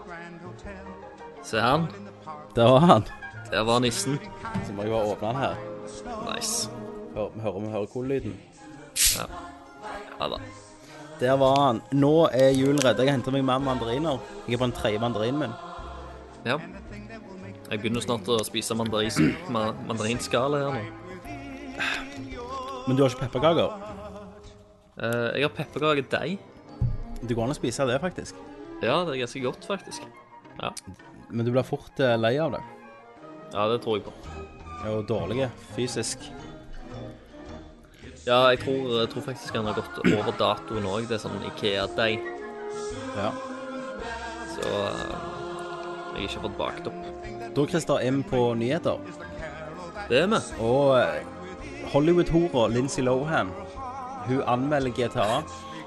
Se 1.46 1.60
han. 1.62 1.86
Der 2.56 2.74
var 2.74 2.88
han. 2.90 3.06
Der 3.52 3.68
var 3.68 3.84
nissen. 3.84 4.18
Så 4.66 4.72
må 4.74 4.86
jeg 4.86 4.96
bare 4.96 5.12
åpne 5.14 5.28
den 5.28 5.44
her. 5.46 5.71
Nice. 5.82 6.70
Hør, 7.14 7.30
hører 7.42 7.56
om 7.56 7.66
vi 7.66 7.72
hører 7.72 7.90
cool-lyden. 7.92 8.36
Ja 10.20 10.28
da. 10.28 10.38
Der 11.20 11.36
var 11.38 11.60
han. 11.60 11.82
Nå 11.92 12.28
er 12.32 12.50
julen 12.50 12.80
redd. 12.84 12.98
Jeg 13.02 13.14
henter 13.14 13.34
meg 13.34 13.44
mer 13.46 13.62
mandariner. 13.62 14.22
Jeg 14.46 14.56
er 14.56 14.62
på 14.62 14.68
den 14.68 14.76
tredje 14.76 15.02
mandarinen 15.02 15.44
min. 15.44 15.54
Ja. 16.46 16.58
Jeg 17.70 17.80
begynner 17.80 18.02
snart 18.04 18.26
å 18.28 18.40
spise 18.44 18.74
mandarin, 18.76 19.30
ma 19.48 19.70
her 19.72 20.48
nå. 20.52 20.72
Men 22.86 22.98
du 22.98 23.04
har 23.04 23.12
ikke 23.12 23.28
pepperkaker? 23.28 23.70
Uh, 24.98 25.30
jeg 25.38 25.46
har 25.46 25.54
pepperkakedeig. 25.56 26.34
Det 27.22 27.36
går 27.38 27.46
an 27.46 27.54
å 27.54 27.56
spise 27.56 27.86
det, 27.88 28.00
faktisk. 28.02 28.36
Ja, 28.82 29.04
det 29.06 29.14
er 29.14 29.22
ganske 29.22 29.44
godt, 29.44 29.64
faktisk. 29.70 30.04
Ja, 30.58 30.72
Men 31.30 31.46
du 31.46 31.52
blir 31.54 31.64
fort 31.64 32.00
eh, 32.02 32.18
lei 32.18 32.34
av 32.36 32.52
det. 32.52 32.60
ja 33.54 33.68
det 33.70 33.78
tror 33.80 33.96
jeg 33.96 34.04
på. 34.04 34.12
Er 34.82 34.90
jo 34.90 35.02
dårlig 35.06 35.46
fysisk. 35.76 36.24
Ja, 38.26 38.48
jeg 38.52 38.60
tror, 38.62 39.00
jeg 39.00 39.08
tror 39.10 39.24
faktisk 39.26 39.56
han 39.58 39.66
har 39.66 39.78
gått 39.78 39.98
over 40.06 40.34
datoen 40.38 40.86
òg. 40.86 41.08
Det 41.10 41.16
er 41.18 41.22
sånn 41.22 41.42
Ikea-deig. 41.48 42.22
Ja. 43.16 43.30
Så 44.52 44.68
eh, 44.68 45.14
jeg 46.12 46.18
har 46.18 46.26
ikke 46.28 46.44
fått 46.44 46.58
bakt 46.60 46.90
opp. 46.90 47.00
Da, 47.52 47.64
Christer, 47.66 47.98
er 47.98 48.14
vi 48.14 48.22
på 48.30 48.44
nyheter. 48.58 49.00
Det 50.10 50.22
er 50.22 50.30
vi. 50.30 50.40
Og 50.62 50.94
eh, 51.00 51.88
Hollywood-hora 51.92 52.68
Lindsay 52.72 53.04
Lohan, 53.04 53.50
hun 54.28 54.44
anmelder 54.46 54.94
GTA 54.94 55.42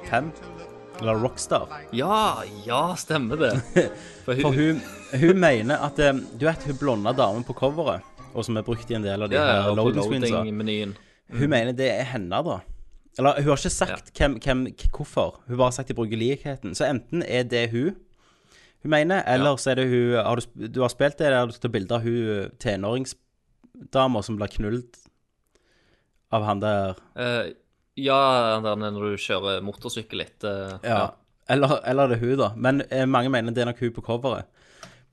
5, 0.09 0.31
eller 0.99 1.23
Rockstar. 1.23 1.71
Ja, 1.95 2.43
ja, 2.65 2.83
stemmer 2.99 3.39
det. 3.45 3.53
For 4.25 4.35
For 4.43 4.51
hun, 4.51 4.81
hun, 5.11 5.23
hun 5.23 5.39
mener 5.39 5.87
at 5.87 5.99
eh, 6.03 6.15
Du 6.35 6.47
vet 6.49 6.67
hun 6.67 6.79
blonde 6.83 7.15
damen 7.15 7.47
på 7.47 7.55
coveret, 7.55 8.03
og 8.35 8.45
som 8.45 8.57
er 8.59 8.65
brukt 8.67 8.89
i 8.91 8.97
en 8.97 9.05
del 9.05 9.25
av 9.25 9.31
de 9.31 9.37
ja, 9.37 9.43
ja, 9.47 9.59
her 9.65 9.77
loading 9.77 10.03
screensa. 10.03 10.41
Hun 11.35 11.49
mener 11.49 11.73
det 11.73 11.87
er 11.89 12.07
henne, 12.11 12.41
da. 12.45 12.59
Eller 13.15 13.39
hun 13.39 13.53
har 13.53 13.61
ikke 13.61 13.71
sagt 13.71 14.11
hvem, 14.17 14.37
hvem, 14.43 14.65
hvorfor. 14.91 15.39
Hun 15.47 15.55
bare 15.55 15.69
har 15.71 15.77
sagt 15.77 15.89
de 15.89 15.97
bruker 15.97 16.19
likheten. 16.19 16.75
Så 16.75 16.87
enten 16.89 17.23
er 17.23 17.47
det 17.47 17.69
hun 17.71 17.95
hun 18.85 18.91
mener, 18.93 19.23
eller 19.25 19.57
så 19.57 19.71
er 19.71 19.79
det 19.79 19.87
hun 19.89 20.11
har 20.19 20.37
du, 20.37 20.67
du 20.69 20.81
har 20.83 20.91
spilt 20.93 21.17
det 21.17 21.31
der 21.33 21.47
du 21.49 21.55
tar 21.57 21.71
bilde 21.73 21.95
av 21.95 22.03
hun 22.05 22.51
tenåringsdama 22.61 24.21
som 24.21 24.37
blir 24.37 24.51
knullet 24.53 24.99
av 26.35 26.45
han 26.45 26.61
der 26.61 26.99
uh, 27.17 27.47
ja, 27.97 28.19
den 28.61 28.67
der 28.67 28.93
når 28.93 29.15
du 29.15 29.23
kjører 29.23 29.63
motorsykkel 29.65 30.21
etter 30.27 30.75
Ja. 30.83 31.15
Eller, 31.49 31.79
eller 31.85 32.09
det 32.09 32.17
er 32.17 32.23
hun, 32.25 32.37
da. 32.41 32.47
Men 32.57 32.81
eh, 32.89 33.05
mange 33.05 33.29
mener 33.29 33.53
det 33.53 33.61
er 33.61 33.67
nok 33.69 33.81
hun 33.83 33.91
på 33.93 34.03
coveret. 34.05 34.47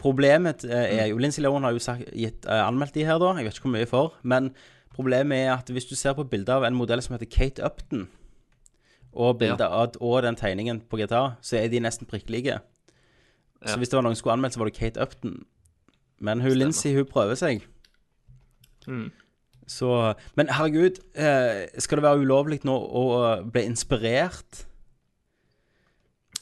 Problemet 0.03 0.65
eh, 0.67 0.97
er 0.99 1.07
jo 1.13 1.21
Lindsay 1.23 1.45
Lohan 1.45 1.63
har 1.63 1.77
jo 1.77 1.83
sagt, 1.83 2.09
gitt, 2.11 2.47
eh, 2.47 2.63
anmeldt 2.67 2.97
de 2.97 3.05
her, 3.07 3.21
da. 3.23 3.31
Jeg 3.39 3.47
vet 3.47 3.59
ikke 3.59 3.69
hvor 3.69 3.77
mye 3.77 3.91
for. 3.91 4.17
Men 4.27 4.51
problemet 4.93 5.45
er 5.45 5.53
at 5.55 5.71
hvis 5.71 5.87
du 5.87 5.95
ser 5.95 6.17
på 6.19 6.27
bilder 6.27 6.59
av 6.59 6.67
en 6.67 6.77
modell 6.77 7.03
som 7.05 7.15
heter 7.15 7.31
Kate 7.31 7.63
Upton, 7.63 8.09
og, 9.13 9.39
bilder 9.39 9.69
av, 9.69 9.97
og 10.01 10.23
den 10.25 10.39
tegningen 10.41 10.81
på 10.89 10.99
GTA, 10.99 11.37
så 11.45 11.61
er 11.61 11.69
de 11.69 11.83
nesten 11.85 12.09
prikk 12.09 12.31
like. 12.33 12.59
Så 13.63 13.77
hvis 13.79 13.93
det 13.93 13.99
var 13.99 14.03
noen 14.03 14.17
som 14.17 14.25
skulle 14.25 14.39
anmeldt, 14.39 14.57
så 14.57 14.63
var 14.63 14.71
det 14.71 14.79
Kate 14.79 15.03
Upton. 15.05 15.45
Men 16.19 16.41
hun 16.43 16.57
Lindsay, 16.57 16.97
hun 16.97 17.07
prøver 17.07 17.39
seg. 17.39 17.67
Så 19.71 20.15
Men 20.35 20.51
herregud, 20.51 20.99
eh, 21.15 21.69
skal 21.79 22.01
det 22.01 22.07
være 22.09 22.25
ulovlig 22.25 22.65
nå 22.65 22.75
å 22.75 23.05
bli 23.53 23.63
inspirert? 23.69 24.65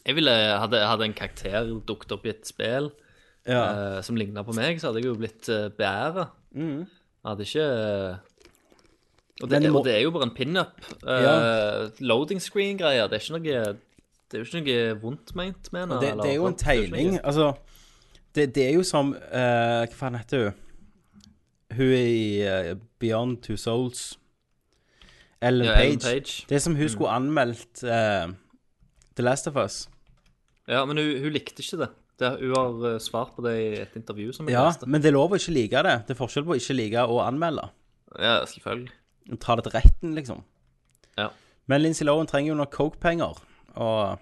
Jeg 0.06 0.16
ville, 0.16 0.32
hadde, 0.32 0.80
hadde 0.86 1.04
en 1.04 1.14
karakter 1.14 1.68
dukket 1.86 2.12
opp 2.16 2.24
i 2.24 2.32
et 2.32 2.48
spill 2.48 2.88
Ja. 3.50 3.96
uh, 3.96 4.00
som 4.06 4.16
lignet 4.16 4.46
på 4.46 4.54
meg, 4.56 4.78
så 4.80 4.88
hadde 4.90 5.02
jeg 5.02 5.10
jo 5.10 5.18
blitt 5.18 5.48
uh, 5.52 5.68
beæra. 5.74 6.28
Jeg 6.54 6.86
Hadde 7.26 7.44
ikke 7.44 7.64
eh, 7.66 8.16
og 9.42 9.50
det, 9.50 9.58
må- 9.72 9.78
og 9.80 9.84
det 9.84 9.94
er 9.94 10.00
jo 10.04 10.10
bare 10.14 10.26
en 10.28 10.34
pinup. 10.36 10.80
Uh, 11.02 11.10
Ja. 11.10 11.34
Loading 12.00 12.40
screen-greier. 12.40 13.08
Det 13.08 13.20
Det 14.30 14.38
er 14.38 14.44
jo 14.44 14.44
ikke 14.44 14.60
noe 14.62 15.00
vondt 15.02 15.34
ment 15.34 15.72
med 15.72 15.88
den. 15.88 16.00
Det, 16.00 16.10
det 16.22 16.30
er 16.30 16.34
jo 16.36 16.46
en 16.46 16.54
tegning. 16.56 17.18
Altså, 17.24 17.52
det, 18.34 18.54
det 18.54 18.66
er 18.68 18.74
jo 18.78 18.82
som 18.86 19.12
uh, 19.12 19.84
Hva 19.88 19.96
faen 19.96 20.14
heter 20.20 20.44
hun? 20.44 20.54
Hun 21.76 21.86
er 21.86 22.08
i 22.08 22.70
uh, 22.70 22.76
Beyond 22.98 23.42
Two 23.42 23.56
Souls. 23.56 24.18
Ellen 25.42 25.66
Ja, 25.66 25.74
Page. 25.74 25.86
Ellen 25.86 26.00
Page. 26.00 26.44
Det 26.48 26.54
er 26.56 26.58
som 26.62 26.76
hun 26.76 26.88
skulle 26.88 27.10
anmeldt 27.10 27.82
uh, 27.84 28.30
The 29.16 29.22
Last 29.24 29.46
of 29.48 29.56
Us. 29.56 29.88
Ja, 30.68 30.84
men 30.84 30.96
hun, 31.00 31.22
hun 31.24 31.32
likte 31.32 31.62
ikke 31.64 31.78
det. 31.84 31.88
Det. 32.20 32.30
Hun 32.40 32.54
har 32.56 32.86
eh, 32.92 32.98
svart 33.02 33.34
på 33.36 33.42
det 33.46 33.54
i 33.58 33.68
et 33.82 33.96
intervju 33.98 34.32
som 34.36 34.46
jeg 34.48 34.54
Ja, 34.56 34.66
leste. 34.68 34.86
men 34.86 35.00
det 35.02 35.10
er 35.10 35.16
lov 35.18 35.32
å 35.34 35.38
ikke 35.40 35.54
like 35.56 35.82
det. 35.88 35.96
Det 36.06 36.14
er 36.16 36.20
forskjell 36.20 36.46
på 36.46 36.54
å 36.54 36.58
ikke 36.60 36.76
like 36.78 37.04
å 37.10 37.20
anmelde. 37.26 37.68
Ja, 38.18 38.38
selvfølgelig. 38.46 38.92
Ta 39.40 39.56
det 39.56 39.64
til 39.68 39.74
retten, 39.78 40.14
liksom. 40.16 40.42
Ja. 41.18 41.28
Men 41.70 41.82
Lindsay 41.84 42.06
Lohan 42.08 42.26
trenger 42.30 42.52
jo 42.52 42.58
noen 42.58 42.70
coke-penger, 42.74 43.38
og 43.76 44.18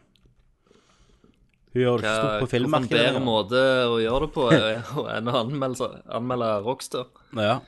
hun 1.73 1.83
gjør 1.83 2.01
det 2.01 2.05
ikke 2.05 2.15
stort 2.15 2.29
på 2.29 2.39
Hvorfor 2.39 2.47
en 2.49 2.53
filmmarkedet. 2.55 2.99
bedre 2.99 3.13
lenger. 3.13 3.27
måte 3.29 3.63
å 3.93 3.99
gjøre 4.03 4.21
det 4.27 4.31
på 4.35 4.47
eh, 4.53 4.93
enn 5.19 5.29
å 5.31 5.35
anmelde, 5.43 5.89
anmelde 6.19 6.49
Rockstar? 6.65 7.07
Ja. 7.37 7.59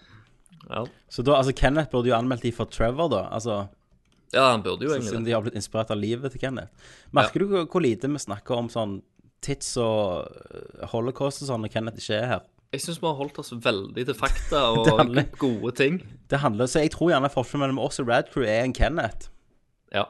Ja. 0.71 0.85
Så 1.11 1.25
da, 1.27 1.37
altså, 1.41 1.53
Kenneth 1.57 1.91
burde 1.93 2.11
jo 2.11 2.17
anmeldt 2.17 2.45
de 2.47 2.53
for 2.55 2.69
Trevor, 2.71 3.11
da. 3.13 3.23
Altså, 3.35 3.69
ja, 4.33 4.45
han 4.53 4.63
burde 4.63 4.87
jo 4.87 4.93
egentlig 4.95 5.11
siden 5.11 5.25
de 5.27 5.33
har 5.35 5.43
blitt 5.45 5.57
inspirert 5.59 5.91
av 5.91 5.99
livet 6.01 6.33
til 6.33 6.41
Kenneth. 6.45 6.71
Merker 7.17 7.43
du 7.43 7.47
hvor- 7.51 7.67
hvor 7.67 7.83
lite 7.83 8.09
vi 8.09 8.19
snakker 8.23 8.57
om 8.57 8.69
sånn 8.69 9.01
tits 9.45 9.75
og 9.81 10.29
øh, 10.55 10.87
holocaust 10.93 11.43
og 11.45 11.51
sånn 11.51 11.65
når 11.65 11.73
Kenneth 11.75 12.03
ikke 12.03 12.19
er 12.19 12.27
her? 12.35 12.47
Jeg 12.71 12.85
syns 12.85 13.01
vi 13.03 13.09
har 13.09 13.19
holdt 13.19 13.39
oss 13.43 13.51
veldig 13.51 14.05
til 14.07 14.17
fakta 14.17 14.63
og 14.77 14.91
handler- 15.01 15.31
gode 15.41 15.75
ting. 15.79 16.01
Det 16.31 16.39
handler, 16.39 16.71
Så 16.71 16.85
jeg 16.85 16.93
tror 16.95 17.11
gjerne 17.11 17.33
forskjellen 17.33 17.67
mellom 17.67 17.83
oss 17.83 17.99
og 18.03 18.11
Radcrew 18.11 18.47
er 18.47 18.63
en 18.63 18.75
Kenneth. 18.77 19.31
Ja. 19.95 20.05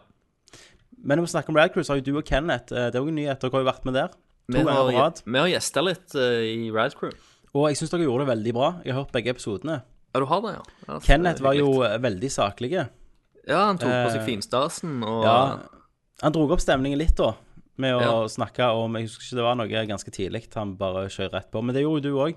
Men 1.01 1.17
når 1.17 1.29
vi 1.29 1.33
snakker 1.33 1.55
om 1.55 1.57
Radcrew, 1.57 1.83
så 1.83 1.95
har 1.95 2.03
jo 2.03 2.11
du 2.11 2.19
og 2.21 2.27
Kenneth 2.29 2.75
eh, 2.75 2.91
Det 2.93 3.01
er 3.01 3.07
jo 3.07 3.09
en 3.09 3.17
nyhet. 3.17 3.41
Dere 3.41 3.57
har 3.57 3.65
jo 3.65 3.71
vært 3.71 3.87
med 3.89 3.97
der. 3.97 4.13
To 4.51 4.59
ganger 4.59 4.73
har, 4.73 4.91
på 4.91 4.99
rad. 4.99 5.23
vi 5.25 5.39
har 5.39 5.49
gjesta 5.53 5.83
litt 5.87 6.15
uh, 6.19 6.43
i 6.43 6.71
Radcrew. 6.75 7.13
Og 7.55 7.67
jeg 7.71 7.81
syns 7.81 7.93
dere 7.95 8.07
gjorde 8.07 8.27
det 8.27 8.33
veldig 8.35 8.55
bra. 8.55 8.69
Jeg 8.85 8.95
har 8.95 9.05
hørt 9.05 9.15
begge 9.15 9.33
episodene. 9.33 9.81
Ja, 10.11 10.21
du 10.23 10.27
har 10.27 10.43
det, 10.45 10.55
ja? 10.57 10.63
ja 10.89 10.99
Kenneth 11.07 11.43
var 11.43 11.55
jo 11.55 11.71
eh, 11.87 11.97
veldig 12.03 12.31
saklige. 12.35 12.89
Ja, 13.47 13.65
han 13.69 13.79
tok 13.81 13.91
på 13.91 14.11
seg 14.13 14.21
eh, 14.21 14.27
finstasen 14.27 15.01
og 15.07 15.25
Ja, 15.25 15.39
han 16.21 16.35
dro 16.35 16.45
opp 16.51 16.63
stemningen 16.63 17.01
litt, 17.01 17.17
da. 17.19 17.33
Med 17.81 17.95
å 17.97 18.03
Ja. 18.05 18.13
snakke 18.29 18.67
om 18.77 18.97
Jeg 18.99 19.07
husker 19.09 19.25
ikke 19.25 19.39
det 19.41 19.47
var 19.47 19.57
noe 19.61 19.87
ganske 19.89 20.13
tidlig. 20.13 20.43
Han 20.55 20.77
bare 20.81 21.07
kjører 21.09 21.33
rett 21.39 21.51
på. 21.51 21.63
Men 21.65 21.75
det 21.75 21.83
gjorde 21.87 22.05
jo 22.05 22.15
du 22.15 22.21
òg. 22.27 22.37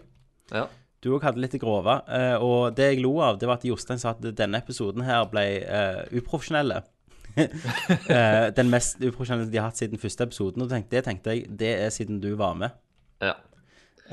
ja. 0.53 0.67
Du 1.03 1.09
òg 1.17 1.21
hadde 1.25 1.41
litt 1.43 1.57
grove. 1.59 1.97
eh, 2.07 2.37
og 2.39 2.75
det 2.77 2.93
jeg 2.95 3.01
lo 3.03 3.17
av, 3.19 3.37
det 3.37 3.45
var 3.49 3.57
at 3.59 3.65
Jostein 3.67 3.99
sa 3.99 4.11
at 4.15 4.21
denne 4.23 4.55
episoden 4.61 5.03
her 5.03 5.25
ble 5.27 5.43
uh, 5.67 6.05
uprofesjonelle. 6.15 6.81
Eh, 8.13 8.49
den 8.55 8.69
mest 8.69 8.99
uprofesjonelle 9.01 9.49
de 9.51 9.57
har 9.59 9.67
hatt 9.71 9.79
siden 9.81 9.99
første 9.99 10.23
episoden. 10.27 10.61
Og 10.63 10.69
tenkte, 10.69 10.95
det 10.95 11.03
tenkte 11.07 11.33
jeg, 11.33 11.47
det 11.57 11.71
er 11.81 11.89
siden 11.89 12.21
du 12.23 12.35
var 12.39 12.53
med. 12.55 12.71
ja. 13.21 13.33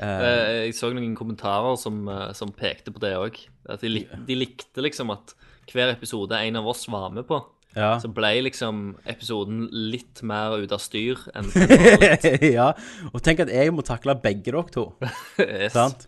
Eh, 0.01 0.65
Jeg 0.65 0.73
så 0.75 0.89
noen 0.95 1.15
kommentarer 1.15 1.77
som, 1.77 2.05
som 2.33 2.51
pekte 2.55 2.91
på 2.95 2.99
det 3.03 3.13
òg. 3.19 3.37
At 3.69 3.81
de, 3.85 4.05
de 4.27 4.35
likte 4.35 4.81
liksom 4.81 5.11
at 5.13 5.33
hver 5.71 5.91
episode 5.93 6.31
en 6.33 6.55
av 6.59 6.67
oss 6.67 6.87
var 6.89 7.11
med 7.13 7.27
på. 7.29 7.39
Ja. 7.75 7.93
Så 8.03 8.09
ble 8.11 8.33
liksom 8.43 8.97
episoden 9.07 9.67
litt 9.71 10.19
mer 10.27 10.57
ut 10.59 10.73
av 10.75 10.81
styr 10.83 11.21
enn 11.37 11.47
ja. 12.57 12.71
Og 13.13 13.21
tenk 13.23 13.45
at 13.45 13.51
jeg 13.53 13.71
må 13.71 13.85
takle 13.87 14.15
begge 14.19 14.49
dere 14.51 14.65
to. 14.73 14.89
Yes. 15.39 15.71
Sant? 15.75 16.07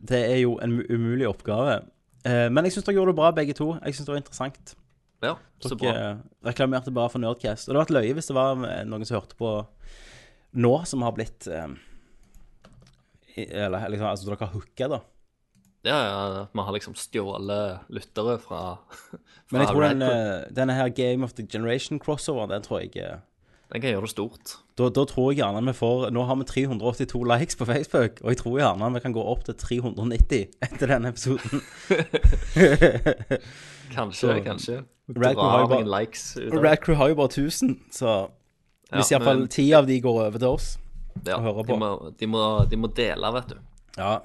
Det 0.00 0.22
er 0.30 0.38
jo 0.42 0.56
en 0.64 0.78
umulig 0.88 1.26
oppgave. 1.28 1.82
Eh, 2.24 2.48
men 2.52 2.64
jeg 2.66 2.74
syns 2.78 2.88
dere 2.88 2.96
gjorde 2.98 3.12
det 3.12 3.18
bra, 3.20 3.30
begge 3.36 3.54
to. 3.56 3.74
Jeg 3.84 3.94
syns 3.98 4.08
det 4.08 4.14
var 4.14 4.22
interessant. 4.22 4.74
Ja, 5.24 5.34
så 5.62 5.70
Dere 5.72 5.80
bra. 5.80 5.92
eh, 6.08 6.16
reklamerte 6.48 6.92
bare 6.92 7.12
for 7.12 7.22
Nerdcast. 7.22 7.68
Og 7.68 7.72
det 7.74 7.78
hadde 7.78 7.84
vært 7.86 7.96
løye 7.98 8.16
hvis 8.16 8.28
det 8.32 8.36
var 8.36 8.64
eh, 8.68 8.82
noen 8.88 9.04
som 9.08 9.20
hørte 9.20 9.36
på 9.38 9.52
nå, 10.64 10.72
som 10.88 11.04
har 11.04 11.14
blitt 11.16 11.46
eh, 11.50 11.68
Eller 13.36 13.88
liksom, 13.90 14.06
altså 14.08 14.28
dere 14.28 14.44
har 14.46 14.52
hooka, 14.54 14.88
da. 14.96 15.00
Ja, 15.84 15.96
ja, 16.00 16.42
at 16.42 16.48
vi 16.56 16.62
har 16.64 16.72
liksom 16.72 16.94
stjålet 16.96 17.80
lyttere 17.92 18.38
fra, 18.40 18.60
fra 18.80 19.18
Men 19.52 19.60
jeg 19.60 19.68
tror 19.68 19.82
den, 19.84 20.02
eh, 20.02 20.44
denne 20.56 20.72
her 20.78 20.88
Game 20.96 21.24
of 21.26 21.34
the 21.36 21.44
Generation-crossoveren, 21.44 22.48
den 22.54 22.62
tror 22.64 22.80
jeg 22.80 22.96
eh, 22.96 23.18
Den 23.72 23.82
kan 23.82 23.90
gjøre 23.90 24.06
det 24.06 24.10
stort. 24.14 24.54
da, 24.78 24.88
da 24.88 25.04
tror 25.04 25.32
jeg 25.32 25.42
gjerne 25.42 25.60
vi 25.66 25.74
får 25.76 26.08
Nå 26.14 26.24
har 26.28 26.36
vi 26.40 26.44
382 26.48 27.20
likes 27.28 27.56
på 27.60 27.66
Facebook, 27.68 28.20
og 28.24 28.32
jeg 28.32 28.40
tror 28.40 28.58
gjerne 28.62 28.92
vi 28.96 29.00
kan 29.04 29.12
gå 29.16 29.24
opp 29.34 29.44
til 29.44 29.54
390 29.60 30.48
etter 30.64 30.86
denne 30.94 31.12
episoden. 31.12 31.60
Kanskje, 33.94 34.20
Så- 34.38 34.42
kanskje. 34.44 34.78
Rad 35.08 35.34
Crew 35.36 35.44
har 35.50 35.60
jo 35.60 35.66
bare- 35.68 35.84
noen 35.84 36.00
likes 36.00 36.36
ut 36.36 36.52
av 36.52 36.62
Rad 36.64 36.80
Crew 36.80 36.94
har 36.96 37.08
jo 37.08 37.14
bare 37.14 37.28
1000, 37.28 37.76
så 37.92 38.28
hvis 38.92 39.10
Ja, 39.12 39.18
iallfall 39.18 39.48
ti 39.48 39.72
av 39.76 39.86
de 39.86 40.00
går 40.00 40.20
over 40.26 40.38
til 40.38 40.48
oss 40.48 40.78
ja, 41.26 41.36
og 41.36 41.42
hører 41.42 41.64
på 41.64 41.66
de, 41.74 41.78
må, 41.78 41.90
de, 42.18 42.26
må, 42.26 42.42
de 42.70 42.76
må 42.76 42.88
dele, 42.94 43.32
vet 43.36 43.48
du. 43.48 43.56
Ja. 43.98 44.18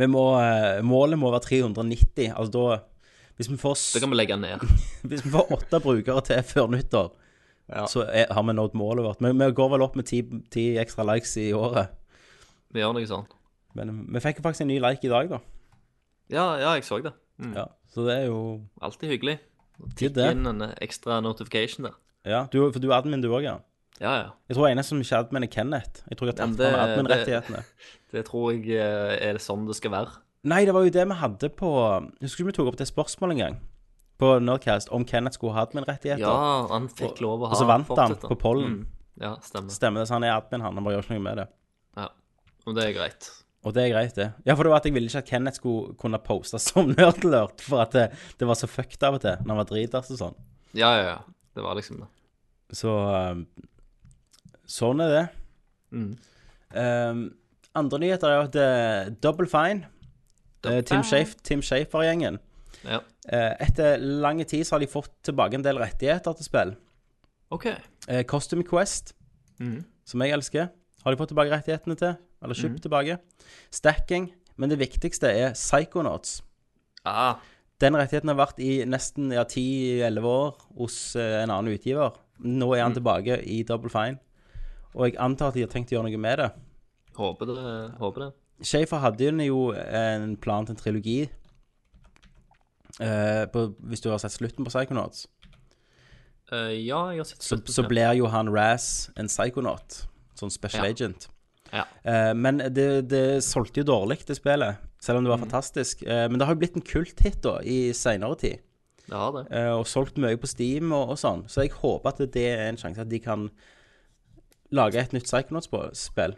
Vi 0.00 0.08
må, 0.08 0.24
eh, 0.40 0.80
målet 0.86 1.20
må 1.20 1.32
være 1.34 1.44
390. 1.48 2.30
Altså 2.32 2.52
da 2.54 2.78
Hvis 3.36 3.48
vi 3.48 3.56
får, 3.56 3.76
Det 3.94 4.02
kan 4.02 4.10
vi 4.12 4.16
legge 4.16 4.36
ned. 4.36 4.64
hvis 5.08 5.24
vi 5.24 5.32
får 5.32 5.52
åtte 5.56 5.80
brukere 5.80 6.20
til 6.24 6.42
før 6.44 6.68
nyttår, 6.74 7.12
så 7.88 8.02
er, 8.04 8.26
har 8.32 8.44
vi 8.44 8.52
nådd 8.52 8.74
målet 8.76 9.04
vårt. 9.06 9.20
Men 9.24 9.38
vi 9.38 9.48
går 9.56 9.70
vel 9.72 9.84
opp 9.86 9.96
med 9.96 10.08
ti, 10.10 10.20
ti 10.52 10.74
ekstra 10.80 11.06
likes 11.08 11.36
i 11.40 11.52
året. 11.56 11.94
Vi 12.74 12.82
gjør 12.82 12.92
noe 12.98 13.08
sånt. 13.08 13.32
Men 13.78 14.04
vi 14.12 14.20
fikk 14.20 14.42
faktisk 14.42 14.66
en 14.66 14.72
ny 14.72 14.80
like 14.82 15.06
i 15.06 15.12
dag, 15.12 15.30
da. 15.30 15.38
Ja, 16.30 16.46
ja, 16.60 16.74
jeg 16.76 16.84
så 16.84 17.00
det. 17.02 17.14
Mm. 17.40 17.54
Ja, 17.56 17.64
så 17.88 18.04
det 18.06 18.18
er 18.18 18.26
jo 18.28 18.40
Alltid 18.82 19.14
hyggelig. 19.14 19.38
Er. 19.80 20.34
Inn 20.34 20.44
en 20.46 20.66
ekstra 20.76 21.22
notification 21.24 21.88
der. 21.88 21.96
Ja, 22.28 22.44
du, 22.52 22.60
for 22.68 22.82
du 22.82 22.90
er 22.90 22.98
admin, 22.98 23.22
du 23.24 23.30
òg, 23.32 23.46
ja. 23.46 23.56
Ja, 24.00 24.12
ja. 24.16 24.28
Jeg 24.48 24.56
tror 24.56 24.70
eneste 24.70 24.94
som 24.94 25.00
ikke 25.02 25.16
er 25.16 25.26
admin, 25.26 25.44
er 25.44 25.52
Kenneth. 25.52 26.04
Jeg 26.08 26.18
tror 26.18 26.30
jeg 26.30 26.34
har 26.34 26.38
tatt 26.40 26.56
fra 26.56 26.70
meg 26.72 26.94
admin-rettighetene. 26.94 27.64
Det 28.14 28.24
tror 28.26 28.46
jeg 28.50 28.72
eh, 28.74 29.16
er 29.22 29.36
det 29.36 29.42
sånn 29.44 29.68
det 29.68 29.76
skal 29.78 29.92
være. 29.92 30.16
Nei, 30.50 30.64
det 30.66 30.72
var 30.74 30.82
jo 30.82 30.90
det 30.90 31.04
vi 31.06 31.16
hadde 31.20 31.50
på 31.52 31.68
Husker 32.24 32.42
du 32.42 32.48
vi 32.48 32.54
tok 32.56 32.70
opp 32.72 32.78
det 32.80 32.88
spørsmålet 32.88 33.36
en 33.36 33.42
gang? 33.44 33.58
På 34.18 34.32
Nerdcast 34.42 34.90
om 34.96 35.04
Kenneth 35.06 35.36
skulle 35.36 35.54
ha 35.54 35.62
admin-rettigheter? 35.68 36.24
Ja, 36.24 36.64
han 36.72 36.88
fikk 36.90 37.20
lov 37.22 37.44
å 37.44 37.52
ha 37.52 37.54
og 37.54 37.60
så 37.60 37.68
vant 37.68 37.92
han 37.94 38.16
på 38.24 38.36
pollen. 38.40 38.80
Mm. 38.80 38.88
Ja, 39.20 39.34
stemmer. 39.44 39.70
Stemmer 39.76 40.02
det, 40.02 40.08
så 40.10 40.16
han 40.16 40.26
er 40.26 40.34
admin, 40.34 40.64
han. 40.64 40.74
Han 40.74 40.86
bare 40.86 40.96
gjør 40.96 41.06
ikke 41.06 41.18
noe 41.18 41.26
med 41.28 41.40
det. 41.42 41.46
Ja. 42.00 42.08
Og 42.66 42.76
det 42.76 42.88
er 42.88 42.96
greit. 42.96 43.30
Og 43.60 43.76
det 43.76 43.84
er 43.84 43.92
greit, 43.92 44.14
det. 44.16 44.30
Ja, 44.48 44.54
for 44.56 44.64
det 44.64 44.72
var 44.72 44.80
at 44.80 44.88
jeg 44.88 44.96
ville 44.96 45.10
ikke 45.12 45.20
at 45.20 45.28
Kenneth 45.28 45.60
skulle 45.60 45.94
kunne 46.00 46.20
poste 46.24 46.60
som 46.62 46.90
nerdlurt, 46.96 47.60
for 47.62 47.84
at 47.84 47.96
det, 47.96 48.06
det 48.40 48.48
var 48.48 48.56
så 48.56 48.68
fucked 48.70 49.04
av 49.06 49.20
og 49.20 49.24
til 49.26 49.36
når 49.44 49.52
han 49.52 49.60
var 49.60 49.68
dritas 49.68 50.08
og 50.16 50.22
sånn. 50.24 50.40
Ja, 50.72 50.94
ja, 50.96 51.04
ja. 51.12 51.18
Det 51.54 51.64
var 51.66 51.76
liksom 51.76 52.00
det. 52.00 52.08
Så 52.72 52.90
um, 52.90 53.44
sånn 54.70 55.02
er 55.04 55.14
det. 55.14 55.24
Mm. 55.90 56.10
Um, 56.70 57.22
andre 57.74 57.98
nyheter 58.02 58.30
er 58.30 58.36
jo 58.36 58.46
at 58.46 58.58
uh, 58.60 59.10
Double 59.22 59.48
Fine, 59.50 59.88
uh, 60.66 60.80
Tim, 60.86 61.02
Schaf 61.06 61.34
Tim 61.46 61.62
Schafer-gjengen 61.66 62.38
Ja. 62.86 63.00
uh, 63.00 63.54
Etter 63.62 63.98
lang 63.98 64.42
tid 64.46 64.66
så 64.66 64.76
har 64.76 64.84
de 64.84 64.90
fått 64.90 65.12
tilbake 65.26 65.58
en 65.58 65.66
del 65.66 65.80
rettigheter 65.82 66.36
til 66.38 66.46
spill. 66.46 66.74
OK. 67.50 67.66
Uh, 68.06 68.22
Costume 68.30 68.66
Quest, 68.66 69.14
mm. 69.58 69.80
som 70.06 70.22
jeg 70.22 70.36
elsker, 70.38 70.70
har 71.04 71.14
de 71.14 71.18
fått 71.18 71.32
tilbake 71.34 71.54
rettighetene 71.54 71.98
til. 71.98 72.18
Eller 72.40 72.56
kjøpt 72.56 72.80
tilbake. 72.86 73.18
Stacking. 73.74 74.30
Men 74.56 74.70
det 74.72 74.78
viktigste 74.80 75.28
er 75.28 75.52
Psychonauts. 75.52 76.38
Ah, 77.04 77.36
Den 77.80 77.96
rettigheten 77.96 78.28
har 78.32 78.38
vært 78.38 78.58
i 78.60 78.82
nesten 78.88 79.32
ja, 79.32 79.44
10-11 79.44 80.24
år 80.28 80.56
hos 80.78 80.96
en 81.20 81.52
annen 81.52 81.72
utgiver. 81.72 82.16
Nå 82.40 82.70
er 82.76 82.84
han 82.86 82.96
tilbake 82.96 83.38
i 83.44 83.62
Double 83.68 83.92
Fine. 83.92 84.20
Og 84.94 85.06
jeg 85.08 85.16
antar 85.22 85.48
at 85.48 85.54
de 85.54 85.60
har 85.64 85.68
tenkt 85.72 85.92
å 85.92 85.98
gjøre 85.98 86.08
noe 86.10 86.18
med 86.18 86.38
det. 86.38 86.50
håper 87.16 87.46
det. 87.46 87.98
Håper 88.00 88.20
det. 88.26 88.30
Schaefer 88.66 88.98
hadde 89.00 89.30
jo 89.46 89.70
en 89.72 90.36
plan 90.36 90.66
til 90.66 90.74
en 90.74 90.80
trilogi. 90.80 91.28
eh, 93.00 93.46
på, 93.52 93.66
hvis 93.88 94.00
du 94.04 94.10
har 94.10 94.18
sett 94.18 94.32
slutten 94.38 94.64
på 94.66 94.70
Psychonauts, 94.74 95.26
Eh, 96.52 96.72
ja, 96.82 97.12
jeg 97.14 97.20
har 97.20 97.24
sett 97.28 97.44
slutten, 97.46 97.70
så 97.70 97.82
så 97.84 97.88
blir 97.88 98.16
jo 98.18 98.26
han 98.26 98.48
Raz 98.50 99.08
en 99.16 99.28
psychonaut. 99.30 100.00
Sånn 100.34 100.50
special 100.50 100.82
Ja. 100.84 100.90
agent. 100.90 101.28
Ja. 101.72 101.84
Eh, 102.04 102.32
men 102.34 102.58
det, 102.58 103.06
det 103.08 103.44
solgte 103.46 103.76
jo 103.76 103.84
dårlig, 103.84 104.26
det 104.26 104.34
spillet, 104.34 104.76
selv 104.98 105.18
om 105.18 105.24
det 105.24 105.30
var 105.30 105.38
fantastisk. 105.38 106.02
Eh, 106.02 106.26
men 106.28 106.40
det 106.40 106.46
har 106.48 106.54
jo 106.56 106.58
blitt 106.58 106.74
en 106.74 106.82
kulthit 106.82 107.40
da, 107.42 107.60
i 107.62 107.92
seinere 107.94 108.34
tid. 108.36 108.58
Det 109.06 109.14
har 109.14 109.30
det. 109.30 109.44
eh, 109.52 109.70
og 109.78 109.86
solgt 109.86 110.18
mye 110.18 110.36
på 110.36 110.48
Steam 110.50 110.90
og, 110.90 111.10
og 111.14 111.18
sånn. 111.22 111.44
Så 111.46 111.62
jeg 111.62 111.70
håper 111.70 112.08
at 112.08 112.32
det 112.34 112.48
er 112.50 112.66
en 112.68 112.76
sjanse 112.76 112.98
at 113.00 113.08
de 113.08 113.20
kan 113.20 113.48
lage 114.72 115.00
et 115.00 115.12
nytt 115.16 115.26
Psychonauts-spill. 115.28 116.36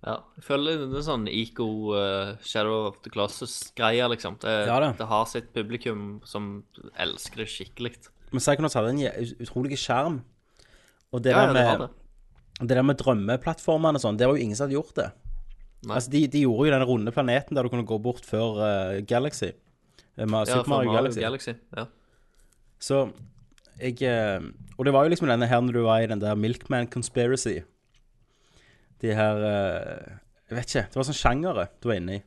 Ja, 0.00 0.14
jeg 0.38 0.44
føler 0.46 0.78
det 0.88 0.96
er 0.96 1.04
sånn 1.04 1.26
Eco 1.28 1.66
uh, 1.92 2.30
Shadow 2.40 2.86
of 2.88 3.00
the 3.04 3.10
Classes-greier, 3.12 4.08
liksom. 4.08 4.38
Det, 4.40 4.54
Ja, 4.68 4.78
det. 4.80 4.94
det 4.96 5.06
har 5.10 5.26
sitt 5.28 5.50
publikum 5.52 6.20
som 6.24 6.62
elsker 6.96 7.42
det 7.42 7.48
skikkelig. 7.52 7.94
Men 8.32 8.40
Psychonauts 8.40 8.76
hadde 8.78 8.94
en 8.94 9.34
utrolig 9.44 9.76
skjerm. 9.80 10.22
Og 11.12 11.20
det, 11.24 11.32
Ja, 11.34 11.46
der 11.46 11.52
med, 11.52 11.80
det. 11.80 11.90
det 12.68 12.76
der 12.76 12.86
med 12.86 12.96
drømmeplattformene 13.02 13.98
og 14.00 14.04
sånn, 14.04 14.16
det 14.16 14.28
var 14.30 14.36
jo 14.38 14.44
ingen 14.46 14.56
som 14.56 14.68
hadde 14.68 14.78
gjort 14.78 14.94
det. 14.96 15.10
Altså, 15.88 16.10
de, 16.12 16.26
de 16.28 16.42
gjorde 16.44 16.68
jo 16.68 16.74
den 16.76 16.86
runde 16.88 17.12
planeten 17.12 17.56
der 17.56 17.64
du 17.64 17.70
kunne 17.72 17.88
gå 17.88 17.98
bort 18.00 18.24
før 18.28 18.60
uh, 18.60 19.00
Galaxy. 19.08 19.50
Eh, 20.16 20.24
med 20.26 20.46
Ja, 20.48 20.60
Super 20.60 20.68
Mario 20.70 20.92
Galaxy. 20.96 21.20
Galaxy. 21.20 21.54
Ja. 21.76 21.86
Så 22.80 23.10
jeg 23.80 24.02
eh, 24.06 24.40
Og 24.78 24.84
det 24.86 24.92
var 24.94 25.04
jo 25.06 25.12
liksom 25.12 25.28
denne 25.30 25.46
her 25.50 25.60
når 25.64 25.76
du 25.76 25.82
var 25.86 26.02
i 26.04 26.08
den 26.10 26.20
der 26.22 26.34
Milkman 26.38 26.88
Conspiracy. 26.92 27.60
De 29.00 29.14
her 29.16 29.40
eh, 29.46 30.18
Jeg 30.50 30.56
vet 30.58 30.68
ikke. 30.74 30.86
Det 30.90 30.98
var 31.00 31.08
sånn 31.08 31.18
sjangere 31.20 31.68
du 31.80 31.88
var 31.90 31.98
inne 32.00 32.18
i. 32.18 32.22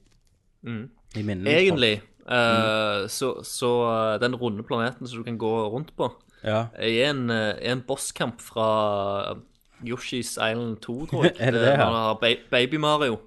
Mm. 0.66 0.84
I 1.20 1.24
minnet. 1.28 1.50
Egentlig 1.52 1.94
eh, 2.26 3.02
så, 3.12 3.34
så 3.46 3.72
eh, 3.90 4.20
den 4.24 4.38
runde 4.40 4.64
planeten 4.66 5.08
som 5.10 5.20
du 5.20 5.26
kan 5.28 5.38
gå 5.42 5.52
rundt 5.74 5.92
på, 6.00 6.08
Ja. 6.44 6.66
er 6.76 7.10
en, 7.12 7.30
en 7.32 7.82
bosskamp 7.88 8.42
fra 8.42 9.36
Yoshi's 9.84 10.34
Island 10.40 10.80
2, 10.82 10.96
tror 11.12 11.24
jeg. 11.28 11.36
Er 11.40 11.52
det 11.52 11.62
det? 11.66 11.76
Når 11.78 11.94
har 12.00 12.18
ba 12.22 12.32
Baby 12.52 12.80
Mario. 12.80 13.20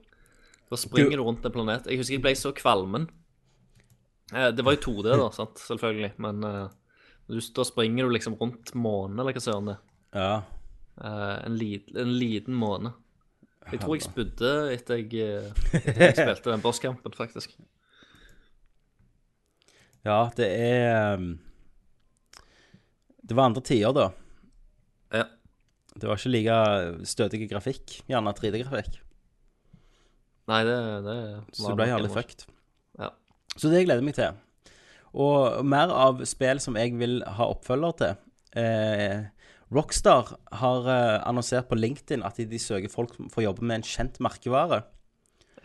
Da 0.70 0.76
springer 0.80 1.16
du 1.20 1.22
rundt 1.22 1.44
en 1.46 1.52
planet. 1.54 1.86
Jeg 1.86 2.00
husker 2.00 2.16
jeg 2.16 2.24
ble 2.24 2.32
så 2.34 2.50
kvalmen. 2.56 3.04
Det 4.32 4.64
var 4.66 4.74
jo 4.74 4.80
2D, 4.88 5.12
da, 5.20 5.28
sant? 5.38 5.60
selvfølgelig. 5.62 6.12
Men 6.18 6.40
du, 7.26 7.40
da 7.40 7.64
springer 7.66 8.06
du 8.06 8.14
liksom 8.14 8.36
rundt 8.40 8.74
månen, 8.78 9.18
eller 9.18 9.34
hva 9.36 9.42
søren 9.42 9.72
det 9.72 9.78
er. 9.78 10.20
ja. 10.20 10.36
Eh, 10.96 11.46
en, 11.46 11.56
lit, 11.60 11.90
en 11.92 12.12
liten 12.16 12.56
måne. 12.56 12.94
Jeg 13.66 13.82
tror 13.82 13.96
jeg 13.98 14.06
spydde 14.06 14.52
etter 14.72 15.00
jeg, 15.02 15.18
eh, 15.20 15.80
etter 15.82 16.04
jeg 16.06 16.14
spilte 16.22 16.52
den 16.52 16.62
bosskampen, 16.64 17.16
faktisk. 17.18 17.52
Ja, 20.06 20.30
det 20.38 20.46
er 20.46 21.18
um, 21.18 21.32
Det 23.26 23.36
var 23.36 23.50
andre 23.50 23.60
tider, 23.66 23.92
da. 23.92 24.06
Ja. 25.12 25.24
Det 25.96 26.08
var 26.08 26.20
ikke 26.20 26.32
like 26.32 26.56
stødig 27.08 27.50
grafikk. 27.50 27.98
Gjerne 28.06 28.32
3D-grafikk. 28.38 29.00
Nei, 30.46 30.60
det, 30.62 30.76
det 31.02 31.18
Så 31.58 31.72
det 31.72 31.78
ble 31.80 31.88
jævlig 31.90 32.12
fucked. 32.14 32.46
Ja. 33.00 33.10
Så 33.56 33.68
det 33.72 33.82
gleder 33.82 33.98
jeg 33.98 34.06
meg 34.06 34.16
til. 34.16 34.36
Og 35.16 35.64
mer 35.64 35.92
av 35.92 36.20
spill 36.28 36.60
som 36.60 36.76
jeg 36.76 36.96
vil 37.00 37.22
ha 37.38 37.48
oppfølger 37.54 37.96
til. 38.02 38.18
Eh, 38.60 39.24
Rockstar 39.72 40.34
har 40.60 40.88
eh, 40.92 41.16
annonsert 41.26 41.70
på 41.70 41.78
LinkedIn 41.78 42.24
at 42.26 42.36
de, 42.38 42.46
de 42.50 42.60
søker 42.60 42.92
folk 42.92 43.16
for 43.32 43.42
å 43.42 43.48
jobbe 43.48 43.64
med 43.66 43.80
en 43.80 43.88
kjent 43.88 44.20
merkevare. 44.22 44.82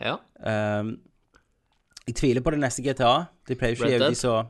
Ja. 0.00 0.16
Eh, 0.40 0.94
jeg 2.08 2.16
tviler 2.18 2.42
på 2.42 2.54
det 2.54 2.62
neste 2.62 2.82
GTA. 2.82 3.12
De 3.48 3.58
pleier 3.58 3.76
ikke 3.76 3.92
Red 3.92 4.06
Dead? 4.08 4.18
så 4.18 4.40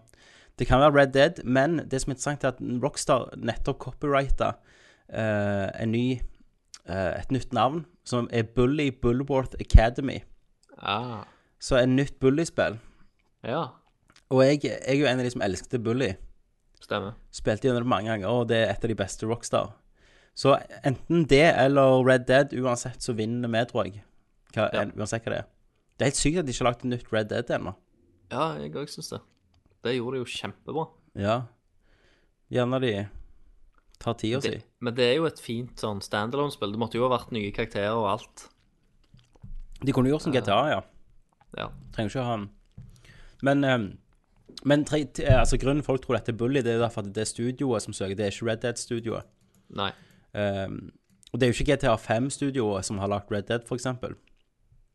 Det 0.59 0.67
kan 0.69 0.81
være 0.81 0.95
Red 1.01 1.13
Dead, 1.17 1.43
men 1.45 1.83
det 1.91 2.01
som 2.01 2.13
er 2.13 2.17
interessant, 2.17 2.45
er 2.45 2.55
at 2.55 2.63
Rockstar 2.85 3.29
nettopp 3.37 3.81
copyrighta 3.83 4.55
eh, 5.13 5.85
ny 5.89 6.07
eh, 6.87 7.13
et 7.19 7.33
nytt 7.35 7.53
navn, 7.53 7.85
som 8.05 8.29
er 8.33 8.47
Bully 8.55 8.91
Bullworth 9.03 9.59
Academy. 9.61 10.21
Ah. 10.79 11.25
Så 11.61 11.77
et 11.77 11.89
nytt 11.89 12.21
Bully-spill. 12.21 12.79
ja. 13.45 13.67
Og 14.33 14.41
jeg, 14.47 14.63
jeg 14.65 14.79
er 14.89 14.97
jo 14.97 15.07
en 15.11 15.21
av 15.21 15.27
de 15.27 15.33
som 15.35 15.43
elsket 15.45 15.83
Bully. 15.85 16.11
Stemmer. 16.83 17.15
Spilte 17.35 17.69
gjennom 17.69 17.85
det 17.85 17.91
mange 17.93 18.09
ganger, 18.11 18.29
og 18.33 18.49
det 18.51 18.59
er 18.65 18.73
et 18.73 18.85
av 18.85 18.91
de 18.91 18.97
beste 18.99 19.29
Rockstar. 19.29 19.73
Så 20.35 20.55
enten 20.89 21.27
det 21.29 21.45
eller 21.61 22.01
Red 22.07 22.25
Dead, 22.27 22.55
uansett 22.65 23.05
så 23.05 23.13
vinner 23.15 23.51
vi, 23.53 23.65
tror 23.69 23.85
jeg. 23.91 24.01
Hva, 24.57 24.71
Ja. 24.73 24.87
uansett 24.97 25.25
hva 25.27 25.35
det 25.35 25.41
er. 25.43 25.49
Det 25.99 26.07
er 26.07 26.11
helt 26.11 26.21
sykt 26.23 26.39
at 26.41 26.47
de 26.49 26.53
ikke 26.55 26.65
har 26.65 26.71
lagt 26.73 26.85
et 26.85 26.91
nytt 26.91 27.13
Red 27.13 27.29
Dead 27.29 27.51
ennå. 27.59 27.75
Ja, 28.33 28.47
jeg 28.59 28.73
òg 28.73 28.89
syns 28.89 29.11
det. 29.13 29.21
Det 29.85 29.95
gjorde 29.97 30.17
de 30.17 30.23
jo 30.25 30.31
kjempebra. 30.33 30.87
Ja. 31.15 31.37
Gjerne 32.51 32.81
de 32.81 32.93
tar 34.01 34.15
tida 34.19 34.41
si. 34.43 34.63
Men 34.81 34.95
det 34.97 35.05
er 35.11 35.17
jo 35.21 35.27
et 35.29 35.39
fint 35.41 35.77
sånn 35.77 36.01
standalone-spill. 36.03 36.73
Det 36.73 36.81
måtte 36.81 36.97
jo 36.99 37.07
ha 37.09 37.13
vært 37.19 37.31
nye 37.37 37.53
karakterer 37.53 37.95
og 37.95 38.09
alt. 38.17 38.49
De 39.85 39.93
kunne 39.93 40.09
gjort 40.09 40.23
som 40.25 40.33
GTA, 40.35 40.59
ja. 40.73 40.81
Ja. 41.59 41.69
Trenger 41.93 42.09
ikke 42.11 42.23
å 42.23 42.25
ha 42.31 42.37
Men, 43.43 43.65
eh, 43.65 43.79
men 44.65 44.85
tre, 44.85 45.03
eh, 45.21 45.41
altså, 45.41 45.59
grunnen 45.61 45.85
folk 45.87 46.03
tror 46.05 46.19
dette 46.19 46.33
er 46.33 46.39
Bully, 46.39 46.63
det 46.65 46.75
er 46.75 46.83
derfor 46.83 47.05
at 47.05 47.15
det 47.15 47.25
er 47.25 47.31
studioet 47.31 47.85
som 47.85 47.95
søker. 47.97 48.17
Det 48.19 48.27
er 48.27 48.35
ikke 48.35 48.49
Red 48.51 48.63
Dead-studioet. 48.65 49.29
Nei. 49.79 49.91
Um, 50.33 50.93
og 51.33 51.41
det 51.41 51.47
er 51.47 51.53
jo 51.53 51.57
ikke 51.57 51.77
GTA 51.77 51.97
5-studioet 51.97 52.85
som 52.85 52.99
har 53.01 53.11
lagt 53.13 53.33
Red 53.33 53.49
Dead, 53.49 53.65
eksempel. 53.73 54.17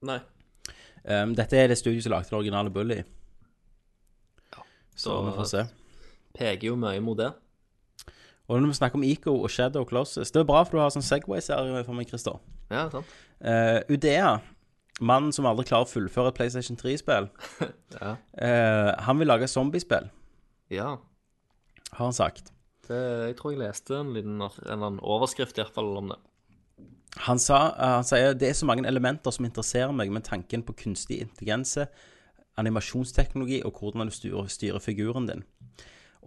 Nei. 0.06 0.20
Um, 1.04 1.34
dette 1.38 1.58
er 1.58 1.72
det 1.72 1.78
studioet 1.80 2.06
som 2.06 2.14
lagde 2.14 2.30
det 2.30 2.38
originale 2.38 2.74
Bully. 2.74 3.02
Ja. 4.54 4.64
Så 4.96 5.18
vi 5.26 5.36
får 5.38 5.50
se. 5.52 5.66
Peker 6.38 6.72
jo 6.72 6.76
mye 6.80 7.02
mot 7.02 7.18
det. 7.18 7.32
Og 8.48 8.62
når 8.62 8.72
vi 8.72 8.78
snakker 8.80 9.00
om 9.00 9.04
Eco 9.04 9.34
og 9.44 9.50
Shadow 9.52 9.84
Closes 9.86 10.32
Det 10.32 10.40
er 10.40 10.46
bra, 10.48 10.62
for 10.64 10.78
du 10.78 10.80
har 10.80 10.92
sånn 10.94 11.04
Segway-serie 11.04 11.84
for 11.84 11.98
meg, 11.98 12.08
Christer. 12.08 12.38
Ja, 12.72 12.86
sant. 12.92 13.10
Uh, 13.44 13.82
Udea, 13.92 14.38
mannen 15.00 15.34
som 15.36 15.46
aldri 15.50 15.68
klarer 15.70 15.88
å 15.88 15.92
fullføre 15.92 16.32
et 16.32 16.38
PlayStation 16.40 16.78
3-spill, 16.80 17.30
Ja. 18.00 18.16
uh, 18.18 18.92
han 19.06 19.20
vil 19.20 19.30
lage 19.30 19.50
zombiespill, 19.52 20.10
ja. 20.74 20.96
har 21.92 22.04
han 22.06 22.16
sagt. 22.16 22.54
Det, 22.88 22.98
jeg 23.28 23.36
tror 23.40 23.54
jeg 23.54 23.62
leste 23.62 23.98
en 24.00 24.14
liten 24.16 24.40
en 24.40 24.48
eller 24.48 24.78
annen 24.78 25.02
overskrift 25.04 25.58
i 25.58 25.64
hvert 25.64 25.76
fall 25.76 25.92
om 26.00 26.14
det. 26.14 26.20
Han, 27.26 27.40
sa, 27.42 27.60
uh, 27.76 27.98
han 28.00 28.08
sier 28.08 28.38
det 28.38 28.52
er 28.52 28.58
så 28.58 28.68
mange 28.70 28.88
elementer 28.88 29.34
som 29.34 29.48
interesserer 29.48 29.92
meg 29.96 30.14
med 30.14 30.26
tanken 30.28 30.64
på 30.64 30.76
kunstig 30.86 31.20
intelligens, 31.26 31.78
animasjonsteknologi 32.58 33.60
og 33.68 33.78
hvordan 33.78 34.10
du 34.10 34.16
styrer, 34.16 34.48
styrer 34.50 34.82
figuren 34.82 35.28
din. 35.30 35.44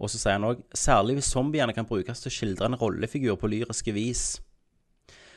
Og 0.01 0.09
så 0.09 0.17
sier 0.21 0.37
han 0.37 0.47
òg 0.47 0.61
særlig 0.77 1.17
hvis 1.19 1.31
zombiene 1.33 1.73
kan 1.75 1.85
brukes 1.89 2.23
til 2.23 2.31
å 2.31 2.33
skildre 2.33 2.69
en 2.69 2.77
rollefigur 2.79 3.35
på 3.41 3.49
lyriske 3.51 3.93
vis. 3.93 4.23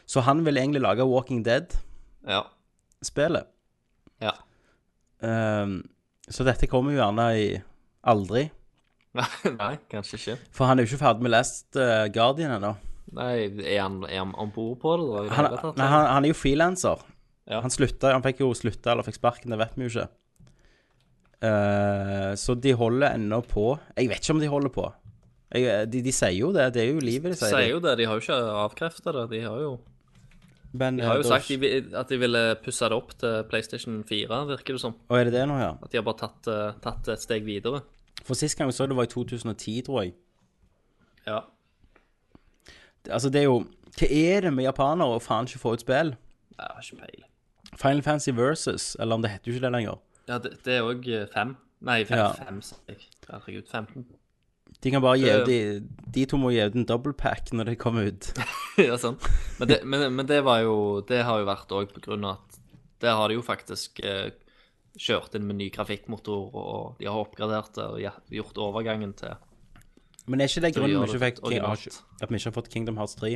Så 0.06 0.23
han 0.24 0.44
vil 0.47 0.61
egentlig 0.61 0.85
lage 0.85 1.06
Walking 1.09 1.43
Dead-spillet. 1.44 1.81
Ja. 2.28 2.44
Ja. 4.22 4.35
Um, 5.24 5.82
så 6.28 6.47
dette 6.47 6.68
kommer 6.70 6.94
jo 6.94 7.01
gjerne 7.02 7.28
i 7.39 7.47
aldri. 8.10 8.48
Nei, 9.60 9.74
kanskje 9.93 10.18
ikke. 10.18 10.36
For 10.55 10.68
han 10.68 10.81
er 10.81 10.86
jo 10.86 10.93
ikke 10.93 11.05
ferdig 11.05 11.26
med 11.26 11.35
Last 11.35 11.78
uh, 11.78 12.06
Guardian 12.12 12.56
ennå. 12.56 12.74
Nei, 13.14 13.35
er 13.62 13.78
han, 13.85 14.01
er 14.09 14.22
han 14.22 14.35
om 14.40 14.51
bord 14.55 14.81
på 14.82 14.97
det? 14.98 15.06
Da, 15.12 15.24
Han, 15.36 15.51
tatt, 15.55 15.78
nei, 15.78 15.89
han, 15.93 16.09
han 16.16 16.26
er 16.26 16.32
jo 16.32 16.39
frilanser. 16.39 17.05
Ja. 17.51 17.60
Han 17.60 17.72
slutta, 17.72 18.14
han 18.14 18.24
fikk 18.24 18.43
jo 18.43 18.51
slutta 18.56 18.94
eller 18.94 19.06
fikk 19.06 19.20
sparken, 19.20 19.52
det 19.52 19.60
vet 19.60 19.76
vi 19.76 19.86
jo 19.86 19.93
ikke. 19.93 20.09
Uh, 21.44 22.32
så 22.40 22.56
de 22.56 22.72
holder 22.72 23.18
ennå 23.18 23.43
på. 23.47 23.74
Jeg 23.98 24.09
vet 24.10 24.22
ikke 24.24 24.36
om 24.36 24.43
de 24.43 24.51
holder 24.51 24.72
på. 24.74 24.86
Jeg, 25.55 25.90
de, 25.93 26.01
de 26.02 26.14
sier 26.14 26.35
jo 26.35 26.51
det. 26.55 26.70
Det 26.74 26.82
er 26.82 26.94
jo 26.94 27.02
livet 27.05 27.35
de 27.35 27.39
sier. 27.39 27.52
De 27.52 27.59
Sier 27.60 27.74
jo 27.74 27.82
det. 27.85 27.94
De 28.01 28.09
har 28.09 28.18
jo 28.18 28.24
ikke 28.24 28.39
avkrefta 28.64 29.14
det. 29.14 29.26
De 29.35 29.43
har 29.44 29.60
jo, 29.62 29.74
Men, 30.75 30.97
de 30.99 31.05
har 31.07 31.21
jo 31.21 31.23
eh, 31.23 31.29
da- 31.29 31.39
sagt 31.39 31.49
de, 31.63 31.69
at 32.01 32.09
de 32.11 32.17
ville 32.19 32.41
pusse 32.65 32.89
det 32.91 32.97
opp 32.97 33.13
til 33.21 33.45
PlayStation 33.51 34.01
4, 34.09 34.41
virker 34.49 34.75
det 34.75 34.81
som. 34.83 34.97
Å, 35.09 35.19
er 35.21 35.29
det 35.29 35.35
det 35.37 35.45
nå, 35.47 35.59
ja? 35.61 35.73
At 35.83 35.93
de 35.93 36.01
har 36.01 36.07
bare 36.09 36.19
tatt, 36.25 36.49
eh, 36.51 36.73
tatt 36.83 37.09
et 37.15 37.23
steg 37.23 37.45
videre. 37.47 37.85
For 38.25 38.35
sist 38.39 38.59
gang 38.59 38.67
vi 38.71 38.75
så 38.75 38.87
det 38.91 38.97
var 38.99 39.07
i 39.07 39.13
2010, 39.13 39.83
tror 39.87 40.03
jeg. 40.03 40.15
Ja. 41.29 41.41
Altså, 43.11 43.31
det 43.31 43.41
er 43.45 43.49
jo 43.51 43.61
Hva 43.95 44.09
er 44.11 44.41
det 44.49 44.51
med 44.57 44.65
japanere 44.67 45.15
å 45.15 45.21
faen 45.23 45.47
ikke 45.47 45.61
få 45.63 45.75
ut 45.77 45.85
spill? 45.85 46.15
Jeg 46.59 46.67
har 46.67 46.83
ikke 46.83 46.99
peiling. 47.05 47.29
Final 47.79 48.03
Fantasy 48.03 48.33
Versus, 48.35 48.97
eller 48.99 49.15
om 49.19 49.23
det 49.23 49.31
heter 49.31 49.51
jo 49.51 49.55
ikke 49.55 49.67
det 49.69 49.73
lenger. 49.77 50.01
Ja, 50.29 50.39
det, 50.43 50.51
det 50.65 50.75
er 50.81 50.89
òg 50.89 51.07
fem. 51.31 51.57
Nei, 51.85 52.01
fem, 52.09 52.19
Ja. 52.19 52.33
fem 52.33 52.59
sier 52.65 52.79
jeg. 52.97 53.07
Herregud, 53.29 53.69
15. 53.71 54.07
De 54.85 54.90
kan 54.93 55.01
bare 55.02 55.16
Det- 55.16 55.47
de, 55.48 55.89
de 56.12 56.27
to 56.28 56.36
må 56.36 56.51
en 56.52 56.85
double 56.85 57.15
pack 57.16 57.51
når 57.52 57.70
de 57.73 57.77
kommer 57.81 58.11
ut. 58.12 58.32
ja, 58.78 58.98
sant. 59.01 59.24
Men 59.59 59.69
det, 59.70 59.78
men, 59.85 60.11
men 60.15 60.27
det 60.28 60.43
var 60.44 60.61
jo 60.61 61.01
Det 61.01 61.23
har 61.24 61.40
jo 61.40 61.48
vært 61.48 61.73
òg 61.73 61.94
på 61.94 62.02
grunn 62.05 62.24
av 62.28 62.36
at 62.43 62.59
Der 63.01 63.16
har 63.16 63.28
de 63.28 63.39
jo 63.39 63.44
faktisk 63.44 64.01
eh, 64.05 64.31
kjørt 65.01 65.35
inn 65.35 65.47
med 65.48 65.56
ny 65.59 65.70
grafikkmotor, 65.74 66.52
og 66.55 67.01
de 67.01 67.09
har 67.09 67.19
oppgradert 67.19 67.74
det 67.74 67.86
og 67.89 68.20
gjort 68.31 68.61
overgangen 68.62 69.15
til 69.19 69.35
Men 70.28 70.40
er 70.40 70.48
ikke 70.48 70.62
det 70.65 70.74
grunnen 70.77 71.02
vi 71.02 71.09
ikke 71.11 71.23
fikk 71.24 71.40
at 71.43 72.31
vi 72.31 72.36
ikke 72.39 72.51
har 72.51 72.56
fått 72.59 72.70
Kingdom 72.73 73.01
Hearts 73.01 73.16
3 73.19 73.32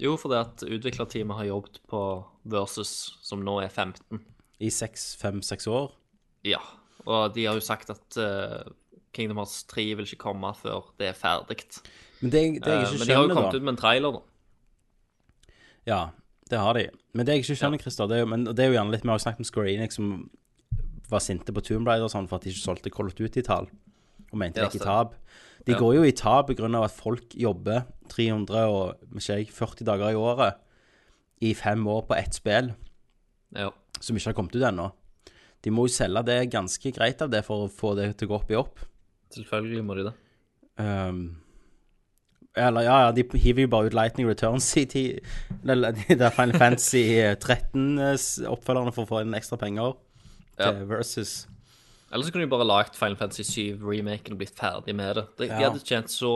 Jo, 0.00 0.16
fordi 0.20 0.40
at 0.40 0.64
utviklerteamet 0.66 1.38
har 1.38 1.50
jobbet 1.52 1.78
på 1.88 2.00
Versus, 2.44 2.96
som 3.22 3.44
nå 3.44 3.60
er 3.62 3.68
15. 3.68 4.20
i 4.60 4.70
fem-seks 4.70 5.66
år? 5.68 5.92
Ja. 6.44 6.60
Og 7.06 7.34
de 7.34 7.44
har 7.46 7.54
jo 7.54 7.62
sagt 7.64 7.90
at 7.90 8.18
eh, 8.18 8.66
Kingdom 9.16 9.40
Hearts 9.40 9.62
3 9.72 9.84
vil 9.98 10.06
ikke 10.08 10.20
komme 10.26 10.52
før 10.58 10.90
det 11.00 11.08
er 11.10 11.16
ferdig. 11.18 11.58
Men 12.20 12.30
det, 12.32 12.42
det 12.64 12.72
jeg 12.74 12.86
ikke 12.86 13.00
skjønner, 13.00 13.00
da 13.00 13.00
men 13.00 13.06
de 13.08 13.14
har 13.16 13.22
jo 13.24 13.34
kommet 13.34 13.52
da 13.52 13.58
ut 13.60 13.66
med 13.66 13.72
en 13.74 13.80
trailer, 13.80 14.16
da. 14.20 14.22
Ja. 15.86 16.00
Det 16.46 16.58
har 16.62 16.76
de. 16.78 16.84
Men 17.16 17.26
det 17.26 17.34
jeg 17.34 17.42
ikke 17.42 17.56
skjønner, 17.58 17.80
Christer, 17.82 18.06
det 18.06 18.20
er 18.20 18.22
jo, 18.22 18.26
men 18.30 18.44
det 18.46 18.62
er 18.62 18.68
jo 18.70 18.76
gjerne 18.76 18.92
litt 18.94 19.02
Vi 19.02 19.10
har 19.10 19.16
jo 19.18 19.22
snakket 19.24 19.42
om 19.42 19.46
Square 19.48 19.72
Enix 19.72 19.96
som 19.98 20.10
var 21.10 21.22
sinte 21.24 21.50
på 21.54 21.62
Tomb 21.66 21.88
Raider 21.90 22.06
og 22.06 22.12
sånn 22.12 22.28
for 22.30 22.38
at 22.38 22.46
de 22.46 22.52
ikke 22.52 22.62
solgte 22.62 22.92
Call 22.94 23.10
of 23.10 23.16
Duty-tall, 23.18 23.66
og 24.30 24.38
mente 24.38 24.60
Ja, 24.62 24.68
det 24.68 24.76
gikk 24.76 24.84
i 24.84 24.86
tap. 24.86 25.16
De 25.66 25.72
Ja. 25.74 25.78
går 25.80 25.94
jo 25.96 26.02
i 26.06 26.12
tap 26.14 26.46
pga. 26.46 26.84
at 26.84 26.90
folk 26.94 27.34
jobber 27.34 27.86
300 28.08 28.62
og 28.70 28.94
med 29.10 29.22
jeg, 29.22 29.48
40 29.50 29.84
dager 29.84 30.10
i 30.10 30.14
året 30.14 30.54
i 31.42 31.52
fem 31.54 31.84
år 31.86 32.06
på 32.06 32.16
ett 32.16 32.34
spill 32.34 32.74
Ja. 33.54 33.70
som 34.00 34.16
ikke 34.16 34.26
har 34.30 34.34
kommet 34.34 34.54
ut 34.54 34.62
ennå. 34.62 34.92
De 35.62 35.70
må 35.70 35.88
jo 35.88 35.94
selge 35.94 36.24
det 36.24 36.50
ganske 36.52 36.92
greit 36.94 37.20
av 37.22 37.30
det 37.30 37.44
for 37.44 37.66
å 37.66 37.70
få 37.72 37.96
det 37.96 38.16
til 38.18 38.28
å 38.28 38.30
gå 38.30 38.34
opp 38.42 38.50
i 38.50 38.54
opp. 38.54 38.78
Selvfølgelig 39.36 39.84
må 39.84 39.98
de 39.98 40.06
det. 40.08 40.14
Um, 40.80 41.20
eller 42.56 42.86
ja, 42.86 42.96
ja, 43.04 43.12
de 43.12 43.24
hiver 43.38 43.66
jo 43.66 43.72
bare 43.72 43.90
ut 43.90 43.96
Lightning 43.96 44.28
Returns 44.28 44.68
i 44.80 44.86
ti, 44.88 45.04
eller 45.68 45.92
de 45.98 46.16
der 46.16 46.32
Final 46.32 46.56
Fantasy 46.56 47.02
13-oppfølgerne 47.44 48.94
for 48.96 49.04
å 49.04 49.10
få 49.10 49.20
inn 49.24 49.36
ekstra 49.36 49.60
penger 49.60 49.94
Ja. 50.56 50.72
Versus. 50.88 51.44
Eller 52.08 52.24
så 52.24 52.32
kunne 52.32 52.46
de 52.46 52.52
bare 52.54 52.64
lagt 52.64 52.96
Final 52.96 53.18
Fantasy 53.20 53.44
7-remaken 53.44 54.32
og 54.32 54.40
blitt 54.40 54.56
ferdig 54.56 54.94
med 54.96 55.18
det. 55.18 55.26
De, 55.36 55.50
de 55.50 55.66
hadde 55.66 55.84
tjent 55.84 56.12
så 56.12 56.32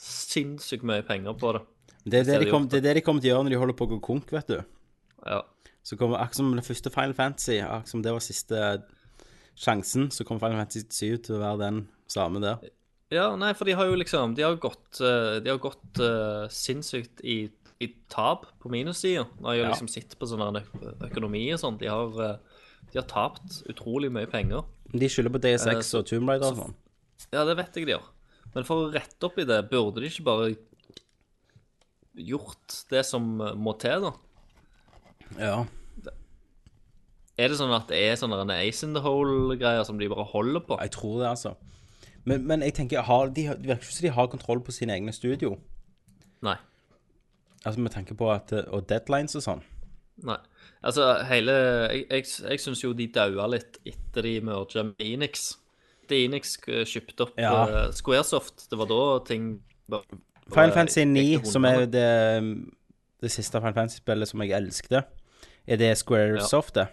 sinnssykt 0.00 0.86
mye 0.86 1.04
penger 1.06 1.36
på 1.38 1.54
det. 1.54 1.62
Det 2.04 2.20
er 2.20 2.26
det, 2.28 2.40
de 2.42 2.50
kom, 2.50 2.66
det 2.68 2.80
er 2.80 2.88
det 2.88 2.98
de 2.98 3.04
kommer 3.04 3.22
til 3.22 3.30
å 3.30 3.36
gjøre 3.36 3.46
når 3.46 3.54
de 3.54 3.60
holder 3.62 3.76
på 3.78 3.86
å 3.86 3.92
gå 3.94 4.00
konk, 4.04 4.32
vet 4.34 4.50
du. 4.50 4.58
Ja. 5.24 5.40
Så 5.84 5.96
kommer 6.00 6.18
akkurat 6.18 6.40
som 6.40 6.50
det 6.56 6.66
første 6.66 6.90
Final 6.92 7.14
Fantasy, 7.16 7.60
akkurat 7.62 7.92
som 7.92 8.02
det 8.04 8.12
var 8.12 8.24
siste 8.24 8.64
sjansen, 9.54 10.10
så 10.10 10.26
kommer 10.26 10.42
Final 10.42 10.64
Fantasy 10.64 10.82
7 10.88 11.22
til 11.28 11.36
å 11.38 11.42
være 11.44 11.60
den 11.62 11.80
samme 12.14 12.40
det. 12.42 12.54
ja, 13.14 13.26
nei, 13.38 13.52
for 13.58 13.68
de 13.68 13.74
har 13.78 13.86
jo 13.90 13.98
liksom 13.98 14.34
De 14.38 14.42
har 14.46 14.56
gått, 14.62 15.00
eh, 15.02 15.40
de 15.44 15.50
har 15.52 15.60
gått 15.62 16.00
uh, 16.00 16.46
sinnssykt 16.50 17.20
i, 17.26 17.50
i 17.82 17.88
tap 18.12 18.46
på 18.62 18.70
minussida. 18.72 19.26
Når 19.40 19.56
jeg 19.58 19.64
Ja. 19.64 19.70
liksom 19.72 19.90
sitter 19.90 20.16
på 20.20 20.28
sånn 20.30 20.60
økonomi 21.08 21.44
og 21.52 21.60
sånn. 21.60 21.78
De 21.78 21.90
har, 21.90 22.14
eh, 22.22 22.64
de 22.92 22.98
har 23.00 23.08
tapt 23.10 23.62
utrolig 23.70 24.10
mye 24.14 24.30
penger. 24.30 24.64
De 24.94 25.08
skylder 25.10 25.34
på 25.34 25.42
DSX 25.42 25.94
uh, 25.94 26.00
og 26.00 26.06
Tomb 26.06 26.28
Raider 26.30 26.52
og 26.52 26.60
sånn. 26.62 26.74
Ja, 27.32 27.44
det 27.44 27.56
vet 27.58 27.74
jeg 27.74 27.86
de 27.86 27.96
gjør. 27.96 28.06
Men 28.54 28.64
for 28.68 28.84
å 28.86 28.92
rette 28.94 29.26
opp 29.26 29.38
i 29.42 29.44
det, 29.48 29.60
burde 29.70 29.98
de 30.02 30.06
ikke 30.06 30.24
bare 30.26 30.54
gjort 32.14 32.76
det 32.90 33.02
som 33.06 33.24
må 33.58 33.72
til, 33.82 34.04
da? 34.06 34.12
Ja. 35.40 35.56
Er 37.34 37.50
det 37.50 37.58
sånn 37.58 37.72
at 37.74 37.88
det 37.90 37.98
er 37.98 38.18
sånne 38.20 38.44
ace 38.54 38.84
in 38.86 38.94
the 38.94 39.02
hole-greier 39.02 39.82
som 39.86 39.98
de 39.98 40.06
bare 40.12 40.26
holder 40.30 40.62
på? 40.62 40.78
Jeg 40.84 40.92
tror 40.94 41.16
det, 41.24 41.30
altså. 41.32 41.56
Men, 42.24 42.46
men 42.48 42.62
jeg 42.62 42.74
tenker, 42.74 43.02
har, 43.04 43.26
de, 43.36 43.42
det 43.48 43.66
virker 43.68 43.82
ikke 43.84 43.94
som 43.98 44.06
de 44.06 44.12
har 44.16 44.26
kontroll 44.32 44.60
på 44.64 44.72
sine 44.72 44.94
egne 44.96 45.12
studio. 45.12 45.58
Nei. 46.44 46.56
Altså 47.64 47.80
med 47.80 47.90
tanke 47.94 48.14
på 48.16 48.28
at 48.32 48.52
Og 48.52 48.86
deadlines 48.88 49.34
og 49.36 49.42
sånn. 49.44 49.62
Nei. 50.24 50.36
Altså, 50.84 51.06
hele 51.28 51.52
Jeg, 51.90 52.04
jeg, 52.10 52.26
jeg 52.50 52.60
syns 52.60 52.82
jo 52.84 52.92
de 52.96 53.06
daua 53.12 53.46
litt 53.50 53.78
etter 53.88 54.22
de 54.26 54.34
merga 54.44 54.84
med 54.84 55.00
Enix. 55.04 55.54
Da 56.08 56.16
Enix 56.20 56.58
eh, 56.68 56.84
kjøpte 56.84 57.24
opp 57.24 57.38
Ja. 57.40 57.52
uh, 57.64 57.92
Squaresoft, 57.96 58.66
det 58.70 58.78
var 58.78 58.86
da 58.90 59.00
ting 59.24 59.62
bare- 59.88 60.20
Final 60.52 60.72
Fantasy 60.76 61.04
9, 61.08 61.44
som 61.48 61.64
er 61.64 61.86
det, 61.88 62.04
det 63.24 63.30
siste 63.32 63.56
Final 63.60 63.72
Fantasy-spillet 63.78 64.28
som 64.28 64.42
jeg 64.44 64.52
elsket, 64.52 65.06
er 65.66 65.76
det 65.80 65.94
Squaresoft, 65.96 66.74
det? 66.76 66.84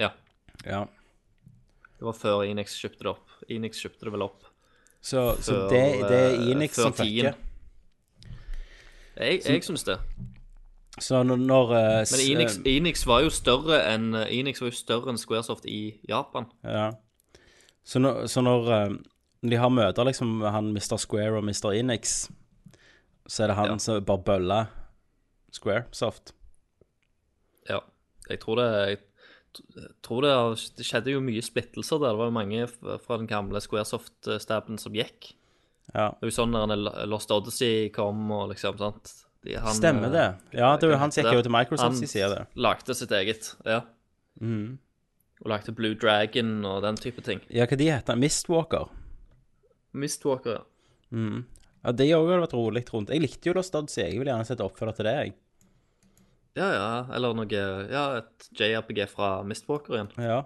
Ja. 0.00 0.08
Ja. 0.64 0.86
Det 1.96 2.04
var 2.04 2.12
før 2.16 2.44
Enix 2.44 2.76
kjøpte 2.80 3.04
det 3.06 3.12
opp. 3.14 3.34
Enix 3.48 3.80
kjøpte 3.80 4.06
det 4.08 4.12
vel 4.12 4.24
opp. 4.26 4.44
Så, 5.00 5.22
så 5.40 5.62
det, 5.70 5.82
det 6.10 6.16
er 6.18 6.34
eh, 6.34 6.50
Enix 6.52 6.76
som 6.76 6.92
det? 7.28 7.34
Jeg, 9.16 9.40
jeg 9.46 9.62
syns 9.64 9.84
det. 9.86 9.96
Så 11.00 11.22
når, 11.24 11.36
når 11.36 11.72
eh, 11.76 12.04
Men 12.12 12.22
Enix, 12.26 12.58
Enix 12.68 13.04
var 13.08 13.24
jo 13.24 13.32
større 13.32 13.80
enn 13.92 14.10
enn 15.12 15.20
Squaresoft 15.20 15.68
i 15.68 15.96
Japan. 16.08 16.48
Ja. 16.64 16.90
Så 17.86 18.00
når, 18.02 18.26
så 18.32 18.42
når 18.44 18.70
eh, 18.76 18.96
de 19.46 19.60
har 19.60 19.70
møter, 19.72 20.08
liksom, 20.08 20.40
han 20.42 20.72
Mr. 20.74 20.96
Square 21.00 21.38
og 21.38 21.44
Mr. 21.46 21.70
Enix, 21.76 22.26
så 23.28 23.44
er 23.44 23.52
det 23.52 23.58
han 23.60 23.74
Ja. 23.76 23.78
som 23.82 24.00
bare 24.08 24.24
bøller 24.26 24.72
Squaresoft. 25.54 26.32
Ja. 27.70 27.80
Jeg 28.28 28.40
tror 28.42 28.58
det 28.58 28.66
Jeg 28.88 28.98
tror 30.06 30.24
det, 30.26 30.32
det 30.78 30.86
skjedde 30.86 31.12
jo 31.14 31.22
mye 31.24 31.42
splittelser 31.44 32.00
der. 32.02 32.14
Det 32.14 32.20
var 32.20 32.30
jo 32.30 32.36
mange 32.36 32.66
fra 33.04 33.18
den 33.20 33.28
gamle 33.30 33.60
Squaresoft-staben 33.62 34.78
som 34.82 34.96
gikk. 34.96 35.32
Ja. 35.92 36.10
Det 36.18 36.26
er 36.26 36.30
jo 36.32 36.34
sånn 36.34 36.54
når 36.54 37.06
Lost 37.08 37.30
Odyssey 37.30 37.88
kom 37.94 38.24
og 38.34 38.50
liksom, 38.50 38.78
sant 38.80 39.12
De- 39.46 39.54
han, 39.62 39.76
Stemmer 39.76 40.08
eh, 40.10 40.14
det. 40.16 40.58
Ja, 40.58 40.72
det 40.80 40.90
var 40.90 40.98
han 41.04 41.14
gikk 41.14 41.30
jo 41.30 41.44
til 41.46 41.54
Microsoft 41.54 42.00
sin 42.00 42.10
side. 42.10 42.40
Han 42.42 42.64
lagde 42.66 42.96
sitt 42.98 43.12
eget, 43.14 43.52
ja. 43.64 43.80
Mm. 44.42 44.78
Og 45.44 45.50
lagde 45.52 45.74
Blue 45.76 45.94
Dragon 45.94 46.64
og 46.66 46.80
den 46.82 46.98
type 46.98 47.22
ting. 47.22 47.42
Ja, 47.52 47.68
hva 47.70 47.78
de 47.78 47.90
heter 47.92 48.18
Mistwalker. 48.18 48.90
Mistwalker, 49.96 50.58
ja. 50.58 50.64
Ja, 51.86 51.92
det 51.94 52.08
òg 52.16 52.26
hadde 52.26 52.42
vært 52.42 52.56
rolig 52.58 52.82
rundt. 52.90 53.12
Jeg 53.14 53.22
likte 53.22 53.52
jo 53.52 53.54
Lost 53.54 53.76
Odyssey. 53.78 54.08
Jeg 54.10 54.18
vil 54.18 54.32
gjerne 54.32 54.48
sette 54.48 54.64
oppfølger 54.66 54.98
til 54.98 55.06
det, 55.06 55.14
jeg. 55.20 55.34
Ja, 56.56 56.66
ja, 56.72 56.90
eller 57.12 57.34
noe 57.36 57.46
Ja, 57.92 58.04
et 58.22 58.46
JRPG 58.56 59.02
fra 59.12 59.42
Mistwalker 59.44 59.98
igjen. 59.98 60.10
Ja. 60.24 60.38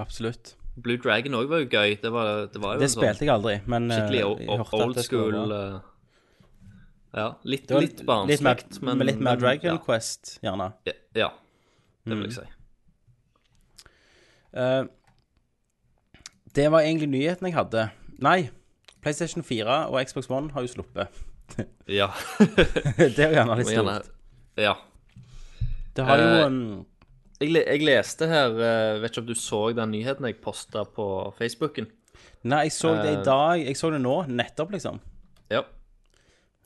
Absolutt. 0.00 0.54
Blue 0.80 0.96
Dragon 0.96 1.34
òg 1.36 1.50
var 1.50 1.60
jo 1.60 1.68
gøy. 1.68 1.98
Det 2.00 2.12
var, 2.14 2.46
det 2.52 2.60
var 2.62 2.76
jo 2.78 2.80
Det 2.80 2.88
en 2.88 2.92
sånn 2.94 3.02
spilte 3.04 3.26
jeg 3.26 3.32
aldri, 3.34 3.56
men 3.68 3.90
eh, 3.90 3.98
skikkelig 3.98 4.22
jeg 4.22 4.62
old 4.80 5.00
school 5.04 5.52
eh, 5.52 5.74
Ja, 7.12 7.26
litt, 7.44 7.66
Det 7.68 7.76
var 7.76 7.84
litt 7.84 8.00
barnslikt, 8.08 8.78
men 8.80 8.96
med 9.02 9.10
litt 9.10 9.20
mer 9.20 9.36
Dragon 9.36 9.74
ja. 9.74 9.82
Quest, 9.84 10.38
gjerne. 10.44 10.70
Ja, 10.88 10.94
ja, 11.26 11.28
det 12.06 12.16
Mm. 12.16 12.22
vil 12.22 12.30
jeg 12.30 12.38
si. 12.38 12.46
Eh, 14.56 14.84
det 16.56 16.70
var 16.72 16.80
egentlig 16.80 17.08
nyheten 17.12 17.46
jeg 17.48 17.54
hadde. 17.54 17.90
Nei, 18.18 18.50
PlayStation 19.04 19.44
4 19.44 19.76
og 19.92 20.00
Xbox 20.08 20.30
One 20.30 20.50
har 20.56 20.64
jo 20.64 20.72
sluppet. 20.72 21.08
Ja. 22.00 22.08
det 22.96 23.18
er 23.18 23.28
jo 23.28 23.36
gjerne 23.36 23.56
litt 23.58 23.70
stort. 23.72 24.10
ja. 24.60 24.74
Det 25.96 26.04
har 26.08 26.18
jo 26.22 26.28
Eh, 26.32 26.46
um, 26.46 26.86
Jeg, 27.42 27.50
jeg 27.58 27.82
leste 27.84 28.28
her 28.30 28.54
eh, 28.54 29.00
Vet 29.02 29.10
ikke 29.12 29.20
om 29.24 29.26
du 29.28 29.34
så 29.36 29.58
den 29.76 29.90
nyheten 29.92 30.24
jeg 30.28 30.38
posta 30.44 30.84
på 30.88 31.06
Facebooken? 31.36 31.88
Nei, 32.48 32.64
jeg 32.68 32.72
så 32.74 32.94
det 32.98 33.10
eh, 33.10 33.18
i 33.20 33.24
dag. 33.26 33.60
Jeg 33.66 33.76
så 33.78 33.90
det 33.92 34.00
nå, 34.02 34.14
nettopp, 34.30 34.72
liksom. 34.74 34.96
Ja. 35.52 35.60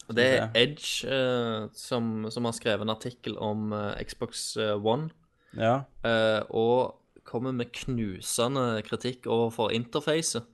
Og 0.06 0.14
det 0.16 0.26
er 0.38 0.46
Edge 0.56 1.08
eh, 1.10 1.66
som, 1.76 2.28
som 2.30 2.46
har 2.46 2.54
skrevet 2.56 2.86
en 2.86 2.92
artikkel 2.94 3.34
om 3.42 3.72
eh, 3.76 3.98
Xbox 4.06 4.44
eh, 4.62 4.76
One, 4.78 5.10
Ja. 5.58 5.80
eh, 6.06 6.42
og 6.54 7.00
kommer 7.26 7.52
med 7.56 7.72
knusende 7.74 8.82
kritikk 8.86 9.26
overfor 9.26 9.72
interfacet 9.74 10.46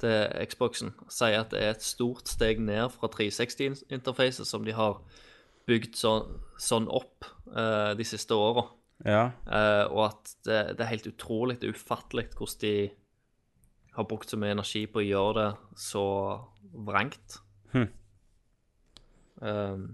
til 0.00 0.46
Xboxen. 0.50 0.94
Sier 1.12 1.42
at 1.42 1.52
det 1.54 1.62
er 1.62 1.74
et 1.74 1.84
stort 1.84 2.30
steg 2.30 2.62
ned 2.62 2.90
fra 2.94 3.10
360-interfacet 3.12 4.48
som 4.48 4.64
de 4.66 4.74
har 4.76 5.00
bygd 5.70 5.98
så, 5.98 6.14
sånn 6.60 6.88
opp 6.90 7.28
uh, 7.52 7.92
de 7.98 8.06
siste 8.06 8.36
åra. 8.36 8.66
ja. 9.04 9.28
Uh, 9.46 9.84
og 9.92 10.02
at 10.08 10.34
det, 10.46 10.60
det 10.78 10.84
er 10.84 10.94
helt 10.94 11.10
utrolig, 11.12 11.60
det 11.60 11.70
er 11.70 11.78
ufattelig 11.78 12.28
hvordan 12.34 12.64
de 12.64 12.74
har 13.96 14.06
brukt 14.08 14.30
så 14.30 14.38
mye 14.38 14.54
energi 14.54 14.84
på 14.86 15.02
å 15.02 15.06
gjøre 15.06 15.32
det 15.40 15.78
så 15.82 16.04
vrangt. 16.86 17.40
Hm. 17.74 17.88
Um, 19.40 19.86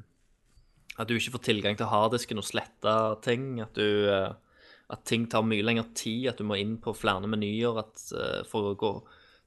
at 0.97 1.09
du 1.09 1.17
ikke 1.17 1.37
får 1.37 1.45
tilgang 1.45 1.79
til 1.79 1.89
harddisken 1.91 2.41
og 2.41 2.47
slette 2.47 2.97
ting. 3.25 3.57
At, 3.65 3.77
du, 3.77 4.09
uh, 4.13 4.37
at 4.93 5.05
ting 5.09 5.27
tar 5.33 5.47
mye 5.49 5.65
lengre 5.65 5.89
tid. 5.97 6.29
At 6.33 6.41
du 6.41 6.45
må 6.49 6.59
inn 6.61 6.77
på 6.83 6.95
flere 6.97 7.29
menyer 7.31 7.81
for 8.49 8.73
å 8.73 8.77
gå 8.79 8.93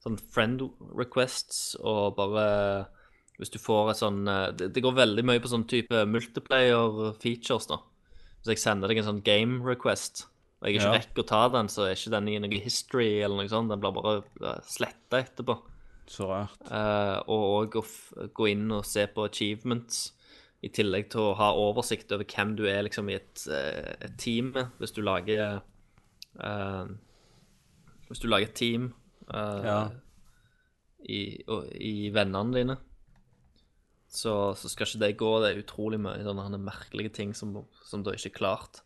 sånn 0.03 0.17
friend 0.31 0.63
requests 0.95 1.76
og 1.80 2.15
bare 2.19 2.88
Hvis 3.39 3.51
du 3.51 3.59
får 3.59 3.91
et 3.91 3.99
sånn 4.01 4.27
eh, 4.27 4.51
Det, 4.51 4.69
det 4.76 4.84
går 4.84 4.97
veldig 4.97 5.23
mye 5.27 5.39
på 5.43 5.51
sånn 5.51 5.67
type 5.67 6.05
multiplayer 6.07 7.13
features, 7.23 7.67
da. 7.67 7.80
Hvis 8.39 8.53
jeg 8.53 8.61
sender 8.63 8.88
deg 8.91 8.99
en 9.01 9.09
sånn 9.09 9.23
game 9.23 9.59
request, 9.67 10.26
og 10.59 10.67
jeg 10.67 10.77
ikke 10.77 10.85
Ja. 10.85 10.93
rekker 10.97 11.23
å 11.23 11.27
ta 11.27 11.41
den, 11.49 11.67
så 11.71 11.85
er 11.88 11.95
ikke 11.95 12.11
den 12.15 12.27
i 12.31 12.38
noe 12.39 12.59
history 12.63 13.21
eller 13.23 13.35
noe 13.39 13.51
sånt. 13.51 13.71
Den 13.71 13.80
blir 13.80 13.91
bare 13.95 14.53
sletta 14.67 15.19
etterpå. 15.23 15.57
Så 16.09 16.27
rart. 16.27 16.55
Uh, 16.67 17.19
og 17.27 17.71
òg 17.71 18.31
gå 18.34 18.47
inn 18.49 18.71
og 18.71 18.85
se 18.88 19.05
på 19.07 19.27
achievements, 19.27 20.13
i 20.63 20.67
tillegg 20.76 21.09
til 21.11 21.21
å 21.30 21.35
ha 21.39 21.53
oversikt 21.55 22.11
over 22.11 22.27
hvem 22.27 22.55
du 22.57 22.65
er 22.67 22.81
liksom 22.84 23.07
i 23.11 23.15
et, 23.15 23.45
eh, 23.47 23.93
et 24.01 24.17
team 24.19 24.51
med. 24.55 24.71
Hvis 24.80 24.91
du 24.91 25.01
lager 25.01 25.61
uh, 26.43 26.85
Hvis 28.09 28.19
du 28.19 28.27
lager 28.27 28.47
et 28.49 28.55
team 28.55 28.93
eh, 29.34 29.65
Ja. 29.65 29.80
i, 31.07 31.43
og, 31.47 31.68
i 31.76 32.10
vennene 32.15 32.53
dine, 32.56 32.77
så, 34.10 34.56
så 34.57 34.69
skal 34.69 34.88
ikke 34.88 34.99
det 35.06 35.18
gå. 35.18 35.31
Det 35.43 35.51
er 35.56 35.61
utrolig 35.64 35.99
mye 36.01 36.23
sånne 36.26 36.60
merkelige 36.60 37.14
ting 37.14 37.34
som, 37.38 37.53
som 37.85 38.03
du 38.03 38.11
ikke 38.11 38.31
er 38.34 38.38
klart. 38.39 38.81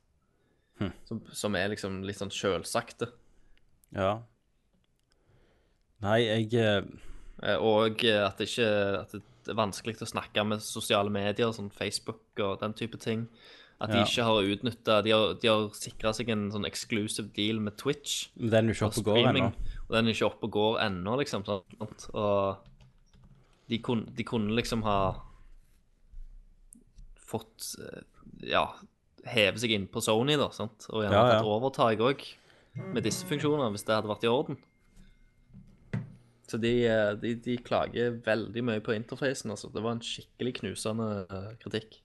Som, 1.08 1.22
som 1.32 1.56
er 1.56 1.70
liksom 1.72 2.02
litt 2.04 2.18
sånn 2.20 2.32
sjølsagte. 2.34 3.08
Ja. 3.96 4.18
Nei, 6.04 6.20
jeg 6.50 6.84
Eh, 7.44 7.58
Og 7.60 8.04
at 8.06 8.38
det 8.40 8.50
ikke 8.52 8.68
At 9.02 9.12
det, 9.16 9.22
er 9.52 9.58
vanskelig 9.60 9.98
å 10.00 10.08
snakke 10.08 10.44
med 10.48 10.62
sosiale 10.64 11.12
medier, 11.12 11.52
som 11.52 11.70
Facebook 11.74 12.22
og 12.40 12.62
den 12.62 12.72
type 12.80 12.96
ting. 13.02 13.26
At 13.82 13.90
de 13.92 13.98
Ja. 13.98 14.04
ikke 14.06 14.24
har 14.24 14.44
utnytta 14.44 15.02
De 15.04 15.12
har, 15.12 15.34
de 15.34 15.48
har 15.50 15.70
sikra 15.76 16.14
seg 16.14 16.30
en 16.30 16.50
sånn 16.52 16.66
exclusive 16.66 17.28
deal 17.36 17.60
med 17.60 17.76
Twitch. 17.76 18.30
Den 18.38 18.70
er 18.70 18.74
jo 18.74 18.78
ikke 18.78 18.86
oppe 18.88 19.00
og 19.00 19.06
går 19.06 19.28
ennå. 19.34 19.54
Den 19.94 20.10
er 20.10 20.16
ikke 20.16 20.30
oppe 20.32 20.48
og 20.50 20.56
går 20.56 20.80
ennå, 20.88 21.16
liksom. 21.22 21.44
Sant? 21.46 22.08
Og 22.18 22.58
de 23.70 23.80
kunne, 23.84 24.10
de 24.18 24.26
kunne 24.28 24.56
liksom 24.58 24.84
ha 24.88 24.98
fått 27.34 27.74
eh, 27.80 28.04
Ja, 28.52 28.68
heve 29.30 29.62
seg 29.62 29.72
inn 29.76 29.88
på 29.92 30.04
Sony, 30.04 30.36
da, 30.40 30.50
sant? 30.54 30.88
og 30.92 31.06
gjerne 31.06 31.16
Ja, 31.16 31.26
ja. 31.30 31.40
tatt 31.40 31.48
overtak 31.50 32.04
òg 32.04 32.26
med 32.94 33.04
disse 33.06 33.28
funksjonene, 33.30 33.70
hvis 33.76 33.86
det 33.86 33.94
hadde 33.96 34.10
vært 34.10 34.26
i 34.26 34.32
orden. 34.32 34.58
Så 36.50 36.58
de, 36.62 36.74
eh, 36.90 37.12
de, 37.22 37.36
de 37.46 37.58
klager 37.64 38.18
veldig 38.26 38.64
mye 38.66 38.84
på 38.84 38.96
interfacen, 38.98 39.54
altså. 39.54 39.70
Det 39.74 39.84
var 39.86 39.96
en 39.96 40.04
skikkelig 40.04 40.58
knusende 40.60 41.10
eh, 41.30 41.52
kritikk. 41.62 42.02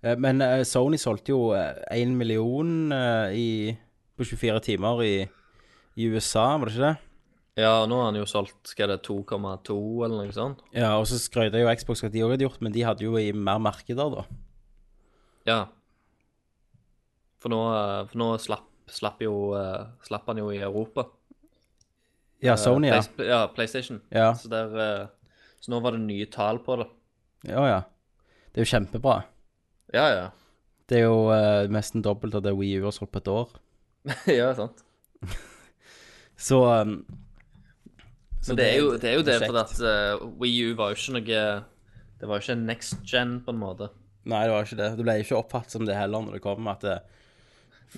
Men 0.00 0.40
Sony 0.64 0.96
solgte 0.96 1.34
jo 1.34 1.50
én 1.52 2.14
million 2.16 2.70
i, 3.36 3.74
på 4.16 4.24
24 4.24 4.62
timer 4.64 5.02
i, 5.04 5.10
i 6.00 6.08
USA, 6.10 6.46
var 6.56 6.70
det 6.70 6.76
ikke 6.76 6.88
det? 6.88 6.96
Ja, 7.60 7.72
nå 7.88 7.98
har 7.98 8.08
han 8.08 8.18
jo 8.20 8.28
solgt 8.30 8.70
skal 8.70 8.92
det 8.92 9.02
2,2 9.04 9.76
eller 10.06 10.14
noe 10.22 10.32
sånt. 10.34 10.62
Ja, 10.72 10.94
og 10.96 11.06
så 11.10 11.18
skrøt 11.20 11.56
jo 11.58 11.72
Xbox 11.76 12.04
at 12.06 12.14
de 12.14 12.22
òg 12.24 12.34
hadde 12.34 12.46
gjort, 12.46 12.60
men 12.64 12.74
de 12.74 12.84
hadde 12.86 13.04
jo 13.04 13.18
i 13.20 13.32
mer 13.36 13.60
markeder, 13.62 14.14
da. 14.14 14.24
Ja. 15.48 15.60
For 17.42 17.52
nå, 17.52 17.60
eh, 17.74 18.02
for 18.10 18.22
nå 18.22 18.30
slapp, 18.40 18.68
slapp, 18.90 19.20
jo, 19.24 19.52
eh, 19.58 19.88
slapp 20.06 20.30
han 20.30 20.40
jo 20.40 20.50
i 20.54 20.62
Europa. 20.62 21.08
Ja, 22.40 22.56
Sony, 22.56 22.88
ja. 22.88 23.02
Play, 23.16 23.28
ja, 23.28 23.46
PlayStation. 23.52 24.00
Ja. 24.08 24.32
Så, 24.34 24.48
der, 24.48 24.76
eh, 24.80 25.06
så 25.60 25.74
nå 25.74 25.80
var 25.84 25.96
det 25.96 26.04
nye 26.06 26.28
tall 26.32 26.62
på 26.64 26.78
det. 26.80 26.88
Ja, 27.50 27.64
ja. 27.68 27.80
Det 28.50 28.62
er 28.62 28.64
jo 28.64 28.72
kjempebra. 28.72 29.22
Ja, 29.92 30.06
ja. 30.14 30.28
Det 30.88 31.02
er 31.02 31.06
jo 31.06 31.28
eh, 31.34 31.68
nesten 31.70 32.02
dobbelt 32.02 32.34
av 32.34 32.42
det 32.46 32.54
Wii 32.56 32.80
U 32.80 32.88
har 32.88 32.94
solgt 32.96 33.12
på 33.14 33.20
et 33.20 33.30
år. 33.30 33.52
ja, 34.40 34.52
sant. 34.56 34.84
Så, 36.40 36.62
um, 36.64 36.96
så 38.40 38.56
det 38.56 38.66
er 38.70 38.78
jo 38.80 38.92
det, 38.96 39.10
er 39.10 39.18
jo 39.18 39.24
det 39.26 39.38
for 39.44 39.60
at 39.60 39.74
uh, 39.84 40.22
Wii 40.40 40.70
U 40.70 40.76
var 40.78 40.94
jo 40.94 40.96
ikke 40.96 41.16
noe 41.18 41.40
Det 42.20 42.28
var 42.28 42.40
jo 42.40 42.44
ikke 42.46 42.56
next 42.62 43.02
gen, 43.04 43.38
på 43.44 43.52
en 43.52 43.60
måte. 43.60 43.90
Nei, 44.28 44.44
det 44.46 44.52
var 44.52 44.66
ikke 44.66 44.78
det. 44.80 44.90
Det 44.98 45.04
ble 45.04 45.16
ikke 45.22 45.38
oppfattet 45.40 45.76
som 45.76 45.86
det 45.88 45.96
heller 45.96 46.24
når 46.24 46.38
det 46.38 46.44
kom 46.44 46.68
at 46.72 46.84
det, 46.84 46.98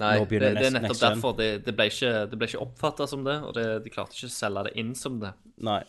Nei, 0.01 0.14
Nå 0.16 0.24
det, 0.24 0.39
det 0.56 0.69
er 0.70 0.73
nettopp 0.73 1.01
derfor 1.02 1.35
det, 1.36 1.48
det 1.66 1.74
ble 1.77 1.85
ikke, 1.90 2.12
det 2.31 2.36
ble 2.40 2.47
ikke 2.48 2.62
oppfatta 2.64 3.06
som 3.10 3.27
det, 3.27 3.35
og 3.44 3.52
det, 3.59 3.66
de 3.85 3.90
klarte 3.93 4.16
ikke 4.16 4.31
å 4.31 4.32
selge 4.32 4.62
det 4.69 4.73
inn 4.81 4.94
som 4.97 5.19
det. 5.20 5.35
Nei. 5.60 5.82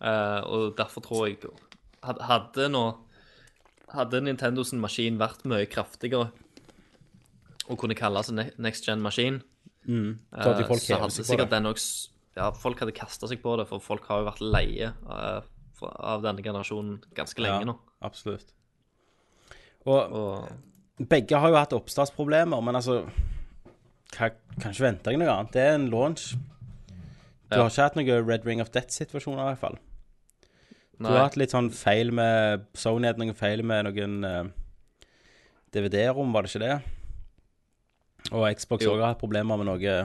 Uh, 0.00 0.40
og 0.48 0.62
derfor 0.78 1.04
tror 1.04 1.26
jeg 1.28 1.52
Hadde 2.02 2.64
nå 2.72 2.80
Hadde 3.92 4.22
Nintendo 4.24 4.64
sin 4.66 4.80
maskin 4.82 5.20
vært 5.20 5.44
mye 5.46 5.68
kraftigere 5.70 6.32
og 7.70 7.78
kunne 7.78 7.94
kalles 7.94 8.26
en 8.32 8.40
next 8.58 8.88
gen-maskin, 8.88 9.36
Så 9.82 10.46
hadde 10.46 10.62
eh, 10.62 10.68
folk 10.68 10.82
så 10.84 10.98
hadde 11.00 11.24
sikkert 11.26 11.50
den 11.50 11.66
også 11.66 12.08
Ja, 12.36 12.50
folk 12.56 12.78
hadde 12.80 12.94
kasta 12.96 13.28
seg 13.28 13.42
på 13.42 13.56
det, 13.58 13.66
for 13.68 13.82
folk 13.82 14.06
har 14.08 14.22
jo 14.22 14.28
vært 14.30 14.40
leie 14.40 14.92
av, 15.04 15.44
av 15.82 16.22
denne 16.24 16.40
generasjonen 16.44 17.00
ganske 17.14 17.42
lenge 17.44 17.66
nå. 17.68 17.74
Absolutt. 18.00 18.54
Og 19.84 20.14
Og 20.16 21.08
begge 21.10 21.36
har 21.38 21.48
jo 21.52 21.58
hatt 21.58 21.72
oppstartsproblemer, 21.76 22.60
men 22.64 22.78
altså 22.78 23.02
hva, 24.16 24.30
Kan 24.60 24.72
ikke 24.72 24.84
vente 24.86 25.10
deg 25.10 25.18
noe 25.18 25.28
annet. 25.34 25.52
Det 25.52 25.62
er 25.62 25.74
en 25.74 25.90
launch. 25.90 26.32
Du 27.50 27.56
Ja. 27.58 27.62
har 27.64 27.70
ikke 27.70 27.82
hatt 27.82 27.96
noe 27.96 28.22
Red 28.24 28.46
Ring 28.46 28.60
of 28.60 28.70
Death-situasjoner, 28.70 29.42
i 29.42 29.50
hvert 29.52 29.58
fall. 29.58 29.78
Du 30.96 31.04
Nei. 31.08 31.12
har 31.12 31.24
hatt 31.26 31.36
litt 31.36 31.50
sånn 31.50 31.70
feil 31.72 32.12
med 32.12 32.66
Sony 32.74 33.06
hadde 33.08 33.18
noen 33.18 33.34
feil 33.34 33.62
med 33.62 33.84
noen 33.88 34.24
uh, 34.24 34.44
DVD-rom, 35.74 36.32
var 36.32 36.42
det 36.46 36.52
ikke 36.52 36.62
det? 36.64 36.82
Og 38.30 38.46
Xbox 38.56 38.86
òg 38.86 39.00
har 39.02 39.12
hatt 39.14 39.20
problemer 39.20 39.58
med 39.58 39.66
noe 39.66 39.96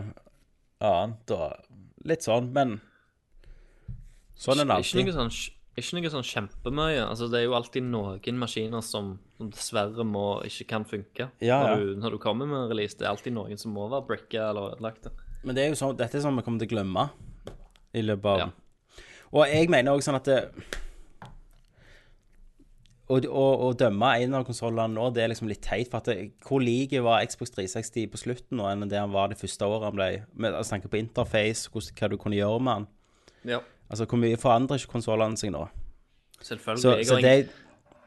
annet 0.83 1.31
og 1.35 2.07
litt 2.07 2.25
sånn, 2.25 2.49
men 2.55 2.79
sånn 4.37 4.61
er 4.61 4.67
det 4.69 4.79
Ikke 4.81 4.97
noe 4.99 5.05
alltid. 5.05 5.13
sånn, 5.17 5.31
ikke 5.77 5.97
noe 5.99 6.11
sånn 6.15 6.27
kjempemye. 6.31 7.03
Altså, 7.05 7.27
det 7.31 7.39
er 7.41 7.45
jo 7.47 7.55
alltid 7.57 7.85
noen 7.87 8.41
maskiner 8.41 8.81
som, 8.85 9.13
som 9.37 9.49
dessverre 9.53 10.05
må, 10.07 10.25
ikke 10.49 10.67
kan 10.73 10.85
funke 10.89 11.29
Ja, 11.39 11.47
ja. 11.47 11.59
Når, 11.75 11.83
du, 11.85 11.95
når 12.01 12.15
du 12.17 12.19
kommer 12.23 12.49
med 12.49 12.59
en 12.63 12.69
release. 12.71 12.97
Det 12.97 13.05
er 13.05 13.13
alltid 13.13 13.33
noen 13.37 13.57
som 13.61 13.73
må 13.77 13.87
være 13.91 14.07
bricka 14.09 14.49
eller 14.49 14.73
ødelagt. 14.75 15.09
Men 15.43 15.55
det 15.57 15.63
er 15.63 15.69
jo 15.73 15.79
sånn, 15.79 15.97
dette 15.97 16.17
er 16.17 16.25
sånn 16.25 16.37
vi 16.39 16.45
kommer 16.45 16.63
til 16.63 16.69
å 16.71 16.73
glemme 16.75 17.07
i 17.93 18.01
løpet 18.05 18.33
av 18.33 18.43
Ja. 18.45 18.49
Og 19.35 19.43
jeg 19.51 19.67
mener 19.69 19.91
òg 19.91 20.01
sånn 20.05 20.15
at 20.15 20.23
det 20.29 20.37
å, 23.07 23.17
å, 23.23 23.45
å 23.67 23.69
dømme 23.79 24.09
en 24.19 24.35
av 24.35 24.45
konsollene 24.47 24.91
nå, 24.97 25.07
det 25.15 25.23
er 25.23 25.31
liksom 25.31 25.47
litt 25.51 25.63
teit. 25.63 25.89
For 25.91 26.01
at 26.01 26.09
det, 26.11 26.17
hvor 26.43 26.63
like 26.63 27.01
var 27.05 27.23
Xbox 27.27 27.55
360 27.55 28.09
på 28.11 28.21
slutten 28.21 28.59
nå 28.59 28.67
enn 28.71 28.87
det 28.91 28.99
han 28.99 29.13
var 29.15 29.31
det 29.31 29.39
første 29.39 29.67
året 29.67 29.87
han 29.87 29.95
ble 29.95 30.09
med, 30.33 30.51
altså, 30.51 30.75
tanke 30.75 30.91
på 30.91 30.99
interface, 30.99 31.71
hos, 31.73 31.91
hva 31.95 32.11
du 32.11 32.17
kunne 32.19 32.39
gjøre 32.39 32.63
med 32.63 32.81
han. 32.81 32.89
Ja. 33.47 33.61
Altså, 33.87 34.07
hvor 34.09 34.19
mye 34.19 34.39
forandrer 34.39 34.81
ikke 34.81 34.97
konsollene 34.97 35.39
seg 35.39 35.55
nå? 35.55 35.63
Selvfølgelig. 36.41 36.83
Så, 36.83 36.97
jeg, 36.99 37.07
så 37.07 37.21
det 37.23 37.37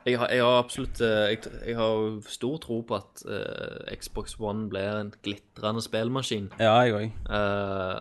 jeg, 0.07 0.17
har, 0.17 0.31
jeg 0.33 0.45
har 0.45 0.59
absolutt 0.59 1.01
eh, 1.05 1.33
jeg, 1.35 1.41
jeg 1.67 1.77
har 1.77 2.21
stor 2.33 2.61
tro 2.63 2.79
på 2.89 2.97
at 2.97 3.25
uh, 3.29 3.97
Xbox 4.01 4.39
One 4.41 4.69
blir 4.73 5.01
en 5.01 5.13
glitrende 5.25 5.83
spillmaskin. 5.85 6.49
Ja, 6.61 6.79
jeg 6.85 6.95
òg. 6.97 7.19
Eh, 7.37 7.97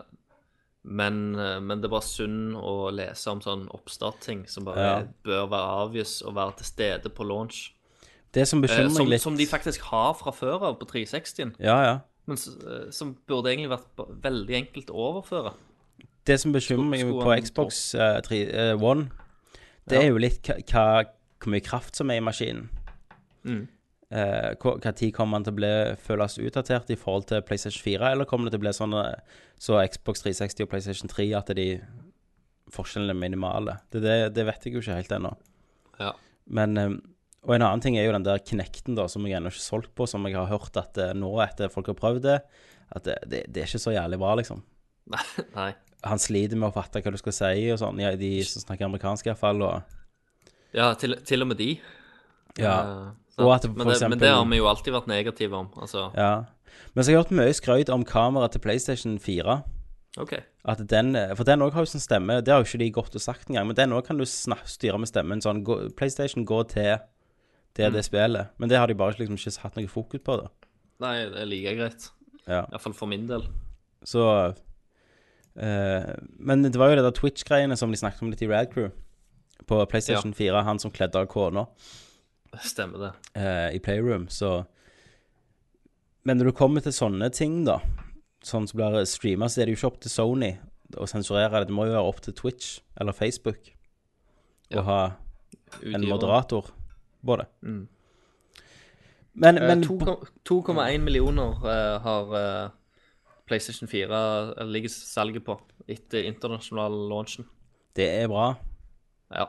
men, 0.90 1.36
eh, 1.38 1.60
men 1.62 1.82
det 1.84 1.90
bare 1.92 2.02
synd 2.06 2.56
å 2.58 2.90
lese 2.92 3.30
om 3.32 3.42
sånn 3.46 3.68
oppstartting 3.76 4.48
som 4.50 4.66
bare 4.66 4.78
Ja. 4.86 5.04
bør 5.24 5.50
være 5.52 5.74
avgjøs 5.86 6.16
og 6.26 6.34
være 6.36 6.58
til 6.58 6.66
stede 6.66 7.10
på 7.14 7.24
launch. 7.30 7.72
Det 8.34 8.48
som 8.48 8.60
Eh, 8.64 8.68
bekymrer 8.68 8.90
meg 8.90 8.98
meg 9.04 9.08
litt 9.16 9.22
som 9.22 9.38
de 9.38 9.46
faktisk 9.46 9.82
har 9.90 10.14
fra 10.14 10.32
før 10.32 10.62
av 10.62 10.80
på 10.80 10.86
360-en. 10.90 11.56
Ja, 11.60 11.78
ja. 11.84 12.00
Men 12.28 12.38
eh, 12.38 12.92
som 12.92 13.16
burde 13.28 13.50
egentlig 13.54 13.72
vært 13.72 14.22
veldig 14.22 14.56
enkelt 14.60 14.90
å 14.94 14.98
overføre. 15.14 15.54
Det 16.26 16.40
som 16.40 16.54
bekymrer 16.54 16.90
meg 16.90 17.02
på 17.24 17.42
Xbox 17.42 17.96
uh, 17.96 18.20
3, 18.22 18.74
uh, 18.74 18.84
One, 18.84 19.10
det 19.88 19.96
Ja. 19.98 20.02
er 20.04 20.10
jo 20.12 20.18
litt 20.18 20.44
hva- 20.44 21.06
hvor 21.40 21.50
mye 21.54 21.64
kraft 21.64 21.96
som 21.96 22.12
er 22.12 22.18
i 22.18 22.20
maskinen. 22.20 22.70
Mm. 23.46 23.68
Eh, 24.10 24.92
tid 24.98 25.12
kommer 25.14 25.38
den 25.38 25.46
til 25.46 25.54
å 25.54 25.60
bli, 25.60 25.72
føles 26.02 26.40
utdatert 26.42 26.90
i 26.90 26.98
forhold 26.98 27.28
til 27.30 27.44
PlayStation 27.46 27.84
4, 27.86 28.08
eller 28.16 28.26
kommer 28.26 28.50
det 28.50 28.56
til 28.56 28.62
å 28.64 28.66
bli 28.66 28.74
sånn 28.74 28.96
eh, 28.98 29.38
så 29.62 29.78
Xbox 29.86 30.24
360 30.26 30.66
og 30.66 30.72
PlayStation 30.72 31.12
3 31.12 31.28
at 31.38 31.52
de 31.60 31.68
forskjellene 32.74 33.14
er 33.14 33.20
minimale? 33.22 33.78
Det, 33.94 34.02
det, 34.02 34.16
det 34.34 34.46
vet 34.50 34.66
jeg 34.66 34.74
jo 34.78 34.82
ikke 34.82 34.98
helt 34.98 35.14
ennå. 35.20 35.36
Ja. 36.02 36.14
Men 36.50 36.78
eh, 36.82 36.96
Og 37.46 37.54
en 37.56 37.64
annen 37.64 37.80
ting 37.86 37.96
er 37.98 38.04
jo 38.08 38.12
den 38.18 38.26
der 38.26 38.42
Knekten, 38.44 38.98
da, 38.98 39.06
som 39.08 39.24
jeg 39.30 39.38
ennå 39.38 39.48
ikke 39.54 39.62
har 39.62 39.68
solgt 39.68 39.94
på, 39.96 40.08
som 40.10 40.26
jeg 40.28 40.36
har 40.36 40.50
hørt 40.52 40.76
at 40.82 40.98
eh, 41.00 41.14
nå, 41.16 41.30
etter 41.46 41.70
folk 41.72 41.88
har 41.94 42.00
prøvd 42.02 42.26
det, 42.26 42.40
at 42.98 43.06
det, 43.06 43.16
det, 43.30 43.44
det 43.54 43.62
er 43.62 43.70
ikke 43.70 43.80
så 43.86 43.94
jævlig 43.94 44.18
bra, 44.20 44.34
liksom 44.42 44.66
Nei. 45.56 45.70
han 46.06 46.20
sliter 46.22 46.58
med 46.60 46.68
å 46.72 46.74
fatte 46.76 47.00
hva 47.02 47.14
du 47.14 47.18
skal 47.22 47.34
si 47.38 47.70
og 47.74 47.80
sånn, 47.82 48.02
ja, 48.02 48.12
de 48.18 48.32
som 48.46 48.62
snakker 48.66 48.86
amerikansk 48.90 49.26
i 49.26 49.32
hvert 49.32 49.42
fall, 49.42 49.62
og 49.66 49.82
Ja, 50.76 50.92
til, 51.00 51.16
til 51.26 51.46
og 51.46 51.50
med 51.54 51.58
de. 51.62 51.70
ja. 52.60 52.76
Eh, 52.82 53.10
Men, 53.46 53.88
det, 53.88 53.96
eksempel- 53.96 54.10
men 54.10 54.20
det 54.20 54.30
har 54.34 54.46
vi 54.46 54.58
jo 54.58 54.68
alltid 54.68 54.94
vært 54.94 55.08
negative 55.08 55.54
om. 55.58 55.68
Altså, 55.78 56.12
ja. 56.16 56.46
Men 56.96 57.04
så 57.04 57.12
har 57.12 57.16
jeg 57.18 57.24
hørt 57.24 57.32
mye 57.38 57.54
skrøyt 57.54 57.90
om 57.94 58.04
kameraet 58.06 58.52
til 58.56 58.60
PlayStation 58.62 59.20
4. 59.20 59.62
OK. 60.18 60.34
At 60.66 60.82
den, 60.90 61.14
For 61.38 61.44
den 61.48 61.62
òg 61.62 61.72
har 61.74 61.86
jo 61.86 61.92
sånn 61.92 62.02
stemme, 62.04 62.42
det 62.42 62.52
har 62.52 62.64
jo 62.64 62.68
ikke 62.68 62.80
de 62.82 62.92
gått 62.92 63.16
og 63.16 63.22
sagt 63.22 63.50
engang, 63.50 63.68
men 63.68 63.76
den 63.78 63.94
òg 63.96 64.06
kan 64.08 64.18
du 64.18 64.26
styre 64.26 64.98
med 65.00 65.08
stemmen 65.08 65.42
sånn 65.42 65.64
gå, 65.64 65.78
PlayStation 65.96 66.46
går 66.46 66.64
til 66.74 66.98
det 67.78 67.90
Mm. 67.90 67.94
det 67.94 68.04
spillet. 68.06 68.48
Men 68.58 68.70
det 68.70 68.78
har 68.78 68.88
de 68.88 68.96
bare 68.96 69.14
liksom 69.18 69.38
ikke 69.38 69.62
hatt 69.62 69.76
noe 69.78 69.88
fokus 69.88 70.20
på, 70.26 70.38
da. 70.42 70.48
Nei, 71.00 71.30
det 71.30 71.38
er 71.42 71.46
like 71.46 71.76
greit. 71.78 72.10
Ja. 72.48 72.66
Iallfall 72.72 72.94
for 72.98 73.08
min 73.08 73.28
del. 73.28 73.46
Så 74.04 74.24
uh, 75.58 76.16
Men 76.40 76.64
det 76.64 76.76
var 76.80 76.90
jo 76.90 76.96
det 77.00 77.06
der 77.06 77.16
Twitch-greiene 77.22 77.78
som 77.78 77.92
de 77.92 77.98
snakket 78.00 78.22
om 78.26 78.32
litt 78.32 78.42
i 78.42 78.48
Rad 78.50 78.72
Crew. 78.74 78.90
På 79.68 79.84
PlayStation 79.86 80.34
4, 80.34 80.64
han 80.64 80.80
som 80.80 80.92
kledde 80.92 81.16
av 81.20 81.28
kona. 81.28 81.68
Stemmer 82.58 83.00
det. 83.00 83.12
eh, 83.42 83.76
i 83.76 83.80
Playroom, 83.80 84.28
så 84.30 84.66
Men 86.24 86.38
når 86.38 86.46
du 86.46 86.52
kommer 86.52 86.82
til 86.84 86.92
sånne 86.94 87.30
ting, 87.34 87.64
da, 87.66 87.80
sånn 88.44 88.68
som 88.68 88.78
blir 88.78 89.06
streama, 89.08 89.48
så 89.50 89.62
er 89.62 89.66
det 89.66 89.74
jo 89.74 89.80
ikke 89.80 89.92
opp 89.94 90.02
til 90.04 90.12
Sony 90.12 90.50
å 90.98 91.08
sensurere 91.08 91.62
det. 91.62 91.70
Det 91.70 91.76
må 91.76 91.86
jo 91.88 91.96
være 91.96 92.10
opp 92.10 92.20
til 92.22 92.34
Twitch 92.34 92.80
eller 93.00 93.16
Facebook 93.16 93.72
Ja. 94.70 94.82
å 94.82 94.84
ha 94.84 95.00
en 95.82 96.06
moderator 96.06 96.70
på 97.26 97.38
det. 97.40 97.48
Mm. 97.64 97.88
Men, 99.34 99.58
Eh, 99.58 99.68
men 99.68 99.84
2,1 99.84 100.98
millioner 101.00 101.56
uh, 101.64 102.00
har 102.04 102.34
uh, 102.36 102.70
PlayStation 103.48 103.88
4 103.88 104.54
eh, 104.58 104.66
ligger 104.66 104.90
salget 104.90 105.46
på 105.46 105.60
etter 105.88 106.26
internasjonal 106.28 106.92
launchen. 107.10 107.46
det 107.96 108.10
er 108.22 108.28
bra. 108.28 108.56
Ja. 109.32 109.48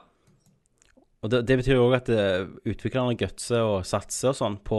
Og 1.22 1.28
det, 1.32 1.42
det 1.50 1.56
betyr 1.60 1.76
jo 1.76 1.88
òg 1.90 1.96
at 1.98 2.08
eh, 2.14 2.46
utviklerne 2.70 3.16
gutser 3.20 3.60
og 3.60 3.82
satser 3.84 4.30
og 4.30 4.38
sånn 4.38 4.54
på 4.64 4.78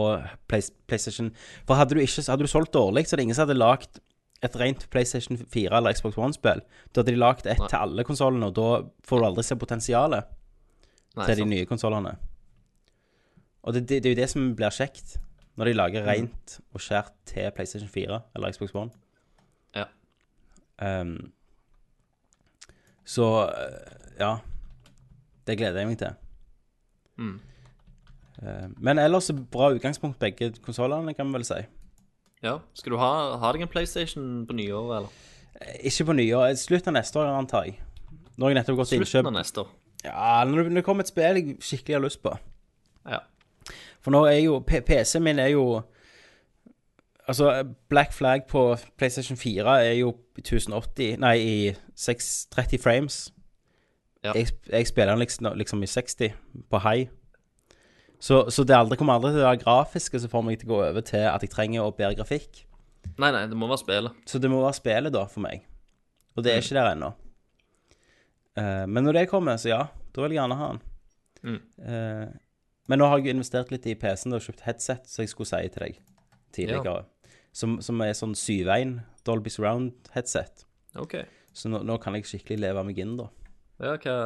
Play, 0.50 0.64
PlayStation 0.90 1.28
For 1.68 1.78
hadde 1.78 1.94
du 1.94 2.00
ikke 2.02 2.24
Hadde 2.26 2.42
du 2.42 2.50
solgt 2.50 2.72
dårlig, 2.74 3.04
så 3.06 3.14
er 3.14 3.20
det 3.22 3.26
ingen 3.28 3.36
som 3.38 3.46
hadde 3.46 3.60
lagd 3.60 4.00
et 4.42 4.56
rent 4.58 4.88
PlayStation 4.90 5.38
4 5.38 5.70
eller 5.78 5.94
Xbox 5.94 6.16
One-spill. 6.18 6.64
Da 6.90 6.98
hadde 7.04 7.12
de 7.14 7.20
lagd 7.22 7.46
ett 7.46 7.60
Nei. 7.62 7.68
til 7.70 7.78
alle 7.78 8.02
konsollene, 8.02 8.48
og 8.50 8.56
da 8.56 8.70
får 9.06 9.20
du 9.22 9.26
aldri 9.28 9.44
se 9.46 9.54
potensialet. 9.60 10.32
Nei, 11.14 11.26
til 11.28 11.36
de 11.38 11.44
sant. 11.44 11.52
nye 11.52 11.68
konsollene. 11.70 12.16
Og 13.62 13.76
det, 13.76 13.84
det, 13.86 14.00
det 14.02 14.10
er 14.10 14.16
jo 14.16 14.18
det 14.18 14.26
som 14.32 14.48
blir 14.58 14.74
kjekt, 14.74 15.14
når 15.54 15.70
de 15.70 15.74
Mm. 15.76 15.78
lager 15.78 16.06
rent 16.10 16.56
og 16.74 16.82
skjært 16.82 17.12
til 17.30 17.46
PlayStation 17.54 17.86
4 17.94 18.18
eller 18.34 18.50
Xbox 18.56 18.74
One. 18.74 18.90
Ja. 19.78 19.86
Um, 20.82 21.14
så 23.06 23.28
eh, 23.46 23.94
ja. 24.18 24.32
Det 25.46 25.54
gleder 25.58 25.78
jeg 25.84 25.92
meg 25.92 25.98
til. 26.02 26.18
Mm. 27.22 27.34
Eh, 28.42 28.66
men 28.82 28.98
ellers 28.98 29.30
bra 29.52 29.70
utgangspunkt 29.76 30.18
begge 30.22 30.50
konsollene, 30.64 31.14
kan 31.14 31.30
vi 31.30 31.38
vel 31.38 31.46
si. 31.46 31.60
Ja. 32.42 32.56
Skal 32.74 32.96
du 32.96 32.98
ha, 32.98 33.12
ha 33.38 33.52
deg 33.54 33.62
en 33.62 33.70
PlayStation 33.70 34.30
på 34.48 34.56
nyåret, 34.58 34.96
eller? 34.96 35.28
Eh, 35.60 35.76
Ikke 35.90 36.08
på 36.08 36.16
nyår. 36.18 36.56
Slutten 36.58 36.90
av 36.90 36.98
neste 36.98 37.20
år, 37.22 37.30
antar 37.38 37.68
jeg. 37.68 37.78
Nå 38.36 38.46
har 38.48 38.54
jeg 38.54 38.58
nettopp 38.62 38.80
gått 38.82 38.90
til 38.94 39.04
Slutten 39.04 39.20
innkjøp. 39.20 39.30
av 39.30 39.38
neste 39.38 39.62
år. 39.62 39.70
Ja, 40.02 40.44
når 40.48 40.72
det, 40.74 40.82
kommer 40.84 41.04
et 41.06 41.12
spill 41.12 41.38
jeg 41.38 41.56
skikkelig 41.62 41.94
har 41.94 42.02
lyst 42.02 42.22
på. 42.24 42.32
Ja. 43.06 43.20
For 44.02 44.10
nå 44.10 44.24
er 44.26 44.40
jo 44.42 44.58
PC-en 44.66 45.22
min 45.22 45.38
er 45.38 45.52
jo 45.54 45.82
Altså, 47.28 47.62
Black 47.88 48.10
Flag 48.12 48.48
på 48.50 48.76
PlayStation 48.98 49.36
4 49.38 49.76
er 49.84 49.92
jo 50.00 50.08
1080 50.40 51.20
Nei, 51.22 51.36
i 51.38 51.74
630 51.94 52.80
frames. 52.82 53.18
Ja. 54.22 54.34
Jeg, 54.38 54.52
jeg 54.70 54.86
spiller 54.86 55.14
den 55.14 55.24
liksom, 55.24 55.48
liksom 55.58 55.82
i 55.82 55.90
60 55.90 56.36
på 56.70 56.80
high. 56.84 57.08
Så, 58.22 58.44
så 58.54 58.62
det 58.62 58.76
aldri, 58.76 58.96
kommer 59.00 59.18
aldri 59.18 59.32
til 59.34 59.42
å 59.42 59.48
være 59.48 59.62
grafiske 59.64 60.20
som 60.22 60.30
får 60.30 60.44
meg 60.46 60.60
til 60.60 60.68
å 60.68 60.76
gå 60.76 60.84
over 60.84 61.02
til 61.06 61.24
at 61.26 61.42
jeg 61.42 61.50
trenger 61.50 61.82
å 61.82 61.94
bedre 61.96 62.14
grafikk. 62.20 62.62
Nei, 63.18 63.32
nei, 63.34 63.48
det 63.50 63.58
må 63.58 63.66
være 63.66 63.82
spillet. 63.82 64.22
Så 64.30 64.38
det 64.38 64.50
må 64.52 64.60
være 64.62 64.78
spillet, 64.78 65.10
da, 65.14 65.24
for 65.30 65.42
meg. 65.42 65.64
Og 66.36 66.46
det 66.46 66.52
er 66.52 66.62
ikke 66.62 66.78
der 66.78 66.92
ennå. 66.92 67.10
Uh, 68.54 68.84
men 68.86 69.02
når 69.02 69.18
det 69.18 69.26
kommer, 69.32 69.58
så 69.58 69.72
ja, 69.72 69.82
da 70.14 70.22
vil 70.22 70.36
jeg 70.36 70.38
gjerne 70.38 70.60
ha 70.60 70.70
den. 70.70 70.82
Mm. 71.42 71.58
Uh, 71.82 72.62
men 72.90 73.02
nå 73.02 73.10
har 73.10 73.18
jeg 73.18 73.34
investert 73.34 73.74
litt 73.74 73.90
i 73.90 73.96
PC-en 73.98 74.38
og 74.38 74.44
kjøpt 74.44 74.64
headset, 74.68 75.10
som 75.10 75.24
jeg 75.24 75.32
skulle 75.32 75.50
si 75.50 75.74
til 75.74 75.86
deg 75.88 76.00
tidligere. 76.54 77.02
Som, 77.56 77.80
som 77.84 78.00
er 78.04 78.14
sånn 78.16 78.36
7.1 78.38 79.00
Dolby 79.26 79.50
Surround-headset. 79.52 80.62
OK. 81.00 81.18
Så 81.56 81.70
nå, 81.72 81.82
nå 81.88 81.98
kan 82.02 82.14
jeg 82.16 82.28
skikkelig 82.28 82.62
leve 82.62 82.84
meg 82.86 83.02
inn, 83.02 83.16
da. 83.18 83.28
Ja, 83.82 83.96
hva, 83.98 84.16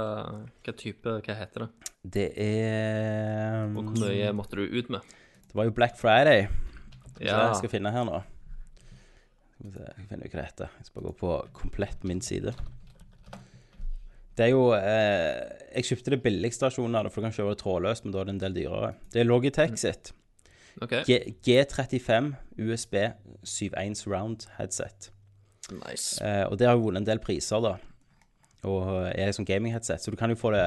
hva 0.67 0.73
type 0.77 1.15
Hva 1.25 1.35
heter 1.39 1.65
det? 1.65 1.91
Det 2.17 2.27
er 2.45 3.71
Og 3.73 3.87
hvor 3.89 4.01
mye 4.05 4.33
måtte 4.37 4.59
du 4.61 4.67
ut 4.69 4.91
med? 4.93 5.01
Det 5.49 5.57
var 5.57 5.65
jo 5.71 5.73
Black 5.75 5.97
Friday. 5.99 6.47
Skal 7.15 7.27
Ja. 7.27 7.39
jeg 7.49 7.57
skal 7.63 7.73
finne 7.73 7.93
her 7.95 8.05
nå. 8.05 8.19
Skal 9.57 9.65
vi 9.65 9.73
se, 9.73 9.87
jeg 9.97 10.09
finner 10.11 10.29
hva 10.29 10.37
det 10.37 10.45
heter. 10.51 10.75
Jeg 10.77 10.87
skal 10.91 11.01
bare 11.01 11.09
gå 11.09 11.17
på 11.23 11.31
komplett 11.57 12.05
min 12.05 12.21
side. 12.21 12.53
Det 14.37 14.45
er 14.45 14.53
jo 14.53 14.67
eh, 14.77 15.41
Jeg 15.73 15.89
kjøpte 15.89 16.13
det 16.13 16.21
billigste 16.23 16.67
versjonen 16.69 16.99
av 17.01 17.07
det, 17.09 17.13
for 17.15 17.23
du 17.25 17.27
kan 17.31 17.37
kjøpe 17.39 17.55
det 17.55 17.63
trådløst, 17.65 18.05
men 18.05 18.13
da 18.13 18.21
er 18.21 18.29
det 18.29 18.35
en 18.37 18.43
del 18.45 18.55
dyrere. 18.61 18.93
Det 19.13 19.23
er 19.23 19.29
Logitech 19.31 19.77
sitt. 19.81 20.13
Okay. 20.85 21.03
G 21.09 21.37
G35 21.41 22.35
USB 22.61 22.95
7.1 23.49 24.05
Round 24.13 24.45
headset. 24.59 25.11
Nice. 25.73 26.21
Eh, 26.23 26.45
og 26.51 26.59
det 26.61 26.69
har 26.69 26.77
jo 26.77 26.85
vunnet 26.91 27.01
en 27.01 27.09
del 27.09 27.19
priser, 27.25 27.65
da. 27.65 27.79
Og 28.67 28.89
er 29.13 29.35
sånn 29.35 29.47
gaming-headset. 29.49 30.03
Så 30.03 30.11
du 30.11 30.19
kan 30.19 30.33
jo 30.33 30.39
få 30.39 30.53
det 30.55 30.65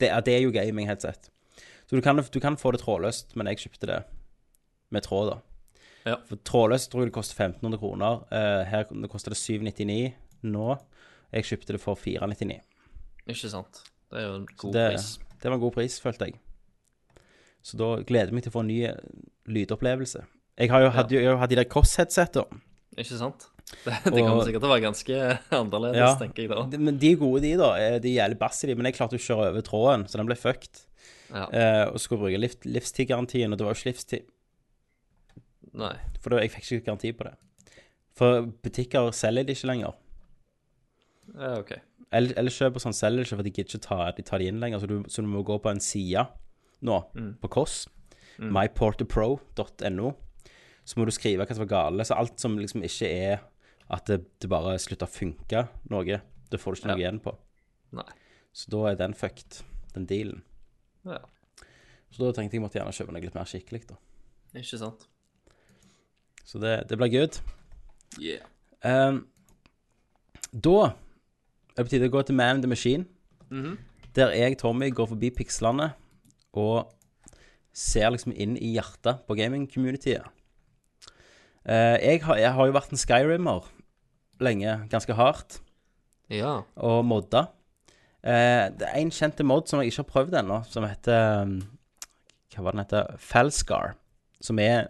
Det, 0.00 0.08
ja, 0.10 0.20
det 0.20 0.34
er 0.34 0.42
jo 0.42 0.50
gaming-headset. 0.50 1.30
Så 1.86 1.96
du 1.96 2.02
kan, 2.02 2.16
du 2.16 2.40
kan 2.40 2.56
få 2.56 2.72
det 2.72 2.80
trådløst, 2.82 3.36
men 3.36 3.46
jeg 3.50 3.60
kjøpte 3.66 3.86
det 3.86 3.98
med 4.90 5.04
tråd, 5.04 5.30
da. 5.30 5.36
Ja. 6.06 6.16
For 6.26 6.40
trådløst 6.42 6.90
tror 6.90 7.04
jeg 7.04 7.12
det 7.12 7.14
koster 7.14 7.38
1500 7.38 7.78
kroner. 7.78 8.24
Uh, 8.32 8.62
her 8.66 8.88
det 8.90 9.10
koster 9.12 9.34
det 9.34 9.38
799 9.38 10.14
nå. 10.42 10.76
Jeg 11.32 11.48
kjøpte 11.48 11.76
det 11.76 11.80
for 11.82 11.94
499. 11.94 12.58
Ikke 13.30 13.52
sant. 13.52 13.84
Det 14.10 14.20
er 14.20 14.26
jo 14.26 14.34
en 14.40 14.48
god 14.58 14.74
det, 14.74 14.88
pris. 14.90 15.06
det 15.42 15.50
var 15.50 15.56
en 15.56 15.62
god 15.62 15.76
pris, 15.76 16.00
følte 16.00 16.28
jeg. 16.28 16.40
Så 17.62 17.78
da 17.78 17.94
gleder 18.02 18.32
jeg 18.32 18.36
meg 18.36 18.44
til 18.44 18.52
å 18.52 18.56
få 18.56 18.64
en 18.64 18.72
ny 18.72 18.80
eh, 18.88 18.98
lydopplevelse. 19.46 20.24
Jeg 20.58 20.72
har 20.72 20.82
jo 20.82 20.90
hatt, 20.92 21.14
ja. 21.14 21.36
de 21.46 21.56
der 21.56 21.68
Koss-headsetene. 21.70 22.60
Ikke 22.98 23.16
sant? 23.16 23.46
Det, 23.84 23.92
det 24.04 24.20
kommer 24.22 24.38
Og- 24.38 24.44
sikkert 24.46 24.62
til 24.62 24.68
å 24.68 24.72
være 24.74 24.84
ganske 24.84 25.18
annerledes, 25.60 25.98
Ja. 25.98 26.10
tenker 26.20 26.44
jeg 26.44 26.50
da. 26.52 26.62
De- 26.70 26.78
Men 26.78 26.98
de 27.02 27.12
er 27.12 27.16
gode, 27.20 27.40
de, 27.42 27.52
da. 27.58 27.70
Eh, 27.80 27.98
De 28.04 28.12
jævlig 28.14 28.38
bass 28.38 28.62
i 28.64 28.68
de, 28.70 28.74
men 28.78 28.86
jeg 28.90 28.98
klarte 28.98 29.18
å 29.18 29.22
kjøre 29.26 29.48
over 29.52 29.64
tråden, 29.66 30.04
så 30.06 30.20
den 30.20 30.28
ble 30.28 30.36
fucked. 30.38 30.84
Ja. 31.32 31.46
Eh, 31.48 31.86
og 31.90 31.98
skulle 32.02 32.20
bruke 32.26 32.38
liv, 32.42 32.54
livstidgarantien, 32.68 33.50
og 33.52 33.58
det 33.58 33.64
var 33.66 33.72
jo 33.74 33.80
ikke 33.80 33.90
livstid. 33.94 34.28
Nei. 35.72 35.94
For 36.20 36.34
da, 36.34 36.42
jeg 36.44 36.52
fikk 36.52 36.68
ikke 36.68 36.86
garanti 36.90 37.12
på 37.16 37.24
det. 37.30 37.34
For 38.18 38.42
butikker 38.62 39.08
selger 39.16 39.46
de 39.48 39.54
ikke 39.56 39.70
lenger. 39.70 39.94
Ja, 41.32 41.54
OK. 41.62 41.72
Eller, 42.12 42.34
eller 42.36 42.52
kjøper 42.52 42.82
sånn 42.84 42.92
selger 42.92 43.24
ikke, 43.24 43.38
for 43.38 43.46
de 43.46 43.52
gidder 43.56 43.70
ikke 43.72 43.86
ta, 43.86 43.98
de 44.18 44.24
tar 44.28 44.42
de 44.42 44.50
inn 44.52 44.60
lenger. 44.60 44.82
Så 44.82 44.90
du, 44.90 44.98
så 45.08 45.24
du 45.24 45.30
må 45.32 45.40
gå 45.48 45.56
på 45.64 45.70
en 45.72 45.80
side 45.80 46.26
nå, 46.84 46.98
på 47.40 47.48
Kåss, 47.56 47.86
mm. 48.36 48.50
myporterpro.no, 48.52 50.12
Så 50.84 50.98
må 50.98 51.06
du 51.08 51.12
skrive 51.14 51.46
hva 51.46 51.54
som 51.56 51.64
var 51.64 51.70
gale. 51.72 52.04
Så 52.04 52.18
alt 52.18 52.36
som 52.42 52.58
liksom 52.60 52.84
ikke 52.84 53.08
er 53.08 53.40
at 53.92 54.06
det, 54.08 54.20
det 54.40 54.48
bare 54.50 54.78
slutter 54.80 55.08
å 55.08 55.12
funke 55.12 55.66
noe, 55.92 56.20
det 56.52 56.60
får 56.60 56.74
du 56.74 56.80
ikke 56.80 56.90
noe 56.92 56.98
Ja. 56.98 57.02
igjen 57.06 57.20
på. 57.24 57.34
Nei. 57.98 58.08
Så 58.52 58.70
da 58.72 58.82
er 58.90 58.96
den 59.00 59.14
fucked, 59.16 59.62
den 59.94 60.06
dealen. 60.08 60.42
Ja. 61.08 61.18
Så 62.12 62.20
da 62.24 62.32
tenkte 62.36 62.56
jeg 62.58 62.62
måtte 62.64 62.78
gjerne 62.80 62.92
kjøpe 62.96 63.12
noe 63.14 63.22
litt 63.24 63.36
mer 63.36 63.48
skikkelig, 63.48 63.86
da. 63.88 63.96
Ikke 64.60 64.78
sant. 64.80 65.06
Så 66.44 66.60
det, 66.60 66.74
det 66.90 66.98
blir 67.00 67.08
good. 67.12 67.38
Yeah. 68.20 68.44
Um, 68.84 69.22
da 70.52 70.92
er 70.92 71.78
det 71.78 71.86
på 71.86 71.92
tide 71.94 72.08
å 72.10 72.12
gå 72.12 72.22
til 72.28 72.36
Man 72.36 72.58
in 72.58 72.64
the 72.64 72.68
Machine. 72.68 73.06
Der 74.16 74.32
jeg, 74.36 74.58
Tommy, 74.60 74.90
går 74.92 75.08
forbi 75.08 75.30
pikslene 75.32 75.92
og 76.52 76.90
ser 77.72 78.10
liksom 78.12 78.34
inn 78.36 78.58
i 78.60 78.74
hjertet 78.74 79.22
på 79.28 79.36
gaming-communityet. 79.38 80.26
Uh, 81.64 81.96
jeg, 82.02 82.20
jeg 82.20 82.52
har 82.52 82.68
jo 82.68 82.74
vært 82.76 82.92
en 82.92 83.00
Skyrimmer 83.00 83.68
lenge, 84.44 84.88
ganske 84.92 85.14
hardt, 85.18 85.60
Ja. 86.30 86.62
og 86.76 87.04
modda. 87.04 87.46
Eh, 88.22 88.70
det 88.70 88.86
er 88.88 88.98
en 89.00 89.10
kjente 89.10 89.44
mod 89.44 89.66
som 89.68 89.80
jeg 89.80 89.90
ikke 89.90 90.02
har 90.04 90.12
prøvd 90.12 90.36
ennå, 90.40 90.60
som 90.70 90.84
heter 90.86 91.42
um, 91.42 91.56
Hva 92.54 92.62
var 92.62 92.72
den 92.76 92.84
heter? 92.84 93.16
Falscar. 93.18 93.94
Som 94.40 94.58
er 94.58 94.88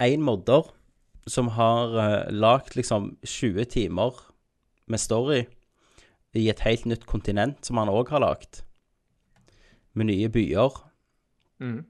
én 0.00 0.20
modder 0.20 0.68
som 1.28 1.48
har 1.54 1.94
eh, 2.00 2.30
lagd 2.32 2.74
liksom 2.76 3.16
20 3.24 3.64
timer 3.68 4.16
med 4.88 5.00
story 5.00 5.42
i 6.36 6.48
et 6.48 6.60
helt 6.64 6.84
nytt 6.86 7.06
kontinent, 7.08 7.64
som 7.64 7.76
han 7.80 7.88
òg 7.92 8.08
har 8.12 8.20
lagd. 8.24 8.62
Med 9.94 10.06
nye 10.10 10.28
byer. 10.32 10.76
Mm. 11.60 11.84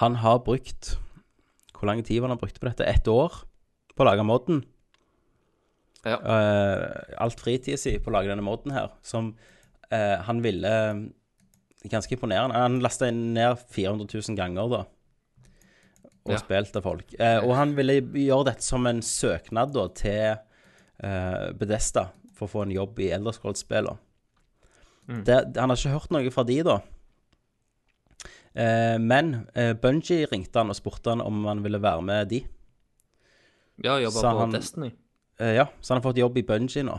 Han 0.00 0.14
har 0.22 0.38
brukt 0.44 0.96
Hvor 1.76 1.86
lang 1.90 2.02
tid 2.04 2.22
han 2.24 2.38
brukte 2.38 2.60
på 2.60 2.68
dette? 2.70 2.86
Ett 2.88 3.06
år 3.08 3.42
på 3.96 4.02
å 4.04 4.06
lage 4.08 4.24
modden. 4.24 4.62
Ja. 6.06 6.16
uh, 6.22 7.14
alt 7.24 7.40
fritida 7.42 7.76
si 7.80 7.96
på 7.98 8.12
å 8.12 8.14
lage 8.14 8.30
denne 8.30 8.44
moden 8.46 8.70
her, 8.76 8.92
som 9.02 9.32
uh, 9.92 10.16
han 10.28 10.42
ville 10.44 10.72
Ganske 11.86 12.16
imponerende. 12.16 12.56
Han 12.58 12.80
lasta 12.82 13.06
ned 13.14 13.60
400 13.70 14.08
000 14.10 14.34
ganger, 14.38 14.70
da. 14.72 14.78
Og 16.26 16.32
Ja. 16.32 16.38
spilt 16.40 16.74
av 16.74 16.82
folk. 16.82 17.12
Uh, 17.20 17.38
og 17.46 17.52
han 17.54 17.76
ville 17.76 18.00
gjøre 18.00 18.48
dette 18.48 18.64
som 18.66 18.86
en 18.90 18.98
søknad 19.06 19.70
da, 19.76 19.84
til 19.94 20.32
eh, 20.98 21.52
Bedesta 21.54 22.08
for 22.34 22.48
å 22.48 22.50
få 22.50 22.62
en 22.64 22.72
jobb 22.74 22.98
i 23.04 23.10
Elderscroll-spillene. 23.14 23.98
Det- 25.28 25.54
Han 25.60 25.70
har 25.70 25.76
ikke 25.78 25.92
hørt 25.94 26.10
noe 26.10 26.30
fra 26.34 26.42
de, 26.48 26.56
da. 26.66 26.78
Eh, 28.56 28.96
men 28.98 29.46
eh, 29.54 29.74
Bungie 29.76 30.26
ringte 30.32 30.58
han 30.58 30.72
og 30.72 30.78
spurte 30.78 31.12
han 31.12 31.20
om 31.22 31.44
han 31.46 31.62
ville 31.62 31.78
være 31.78 32.02
med 32.02 32.28
de. 32.32 32.40
Ja, 33.84 33.98
jobba 34.00 34.22
på 34.32 34.38
han- 34.40 34.56
Destiny. 34.56 34.90
Eh, 35.40 35.54
ja, 35.58 35.66
så 35.80 35.94
han 35.94 36.00
har 36.00 36.06
fått 36.10 36.20
jobb 36.20 36.38
i 36.38 36.44
Bungie 36.46 36.84
nå. 36.86 36.96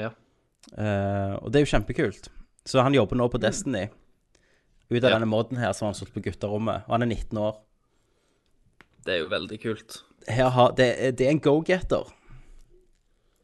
Ja. 0.00 0.10
Uh, 0.72 1.34
og 1.42 1.50
det 1.52 1.60
er 1.60 1.64
jo 1.66 1.72
kjempekult. 1.74 2.30
Så 2.64 2.80
han 2.82 2.94
jobber 2.94 3.18
nå 3.18 3.26
på 3.28 3.40
Destiny. 3.42 3.88
Ut 4.90 5.02
av 5.04 5.10
Ja. 5.10 5.16
denne 5.16 5.28
moden 5.28 5.58
her 5.58 5.72
som 5.72 5.86
han 5.88 5.94
stått 5.98 6.14
på 6.14 6.22
gutterommet. 6.22 6.86
Og 6.86 6.94
han 6.96 7.02
er 7.02 7.10
19 7.10 7.38
år. 7.38 7.60
Det 9.04 9.14
er 9.14 9.22
jo 9.24 9.28
veldig 9.32 9.58
kult. 9.62 10.02
Har, 10.28 10.72
det, 10.78 11.16
det 11.18 11.26
er 11.26 11.30
en 11.34 11.42
go-getter. 11.42 12.10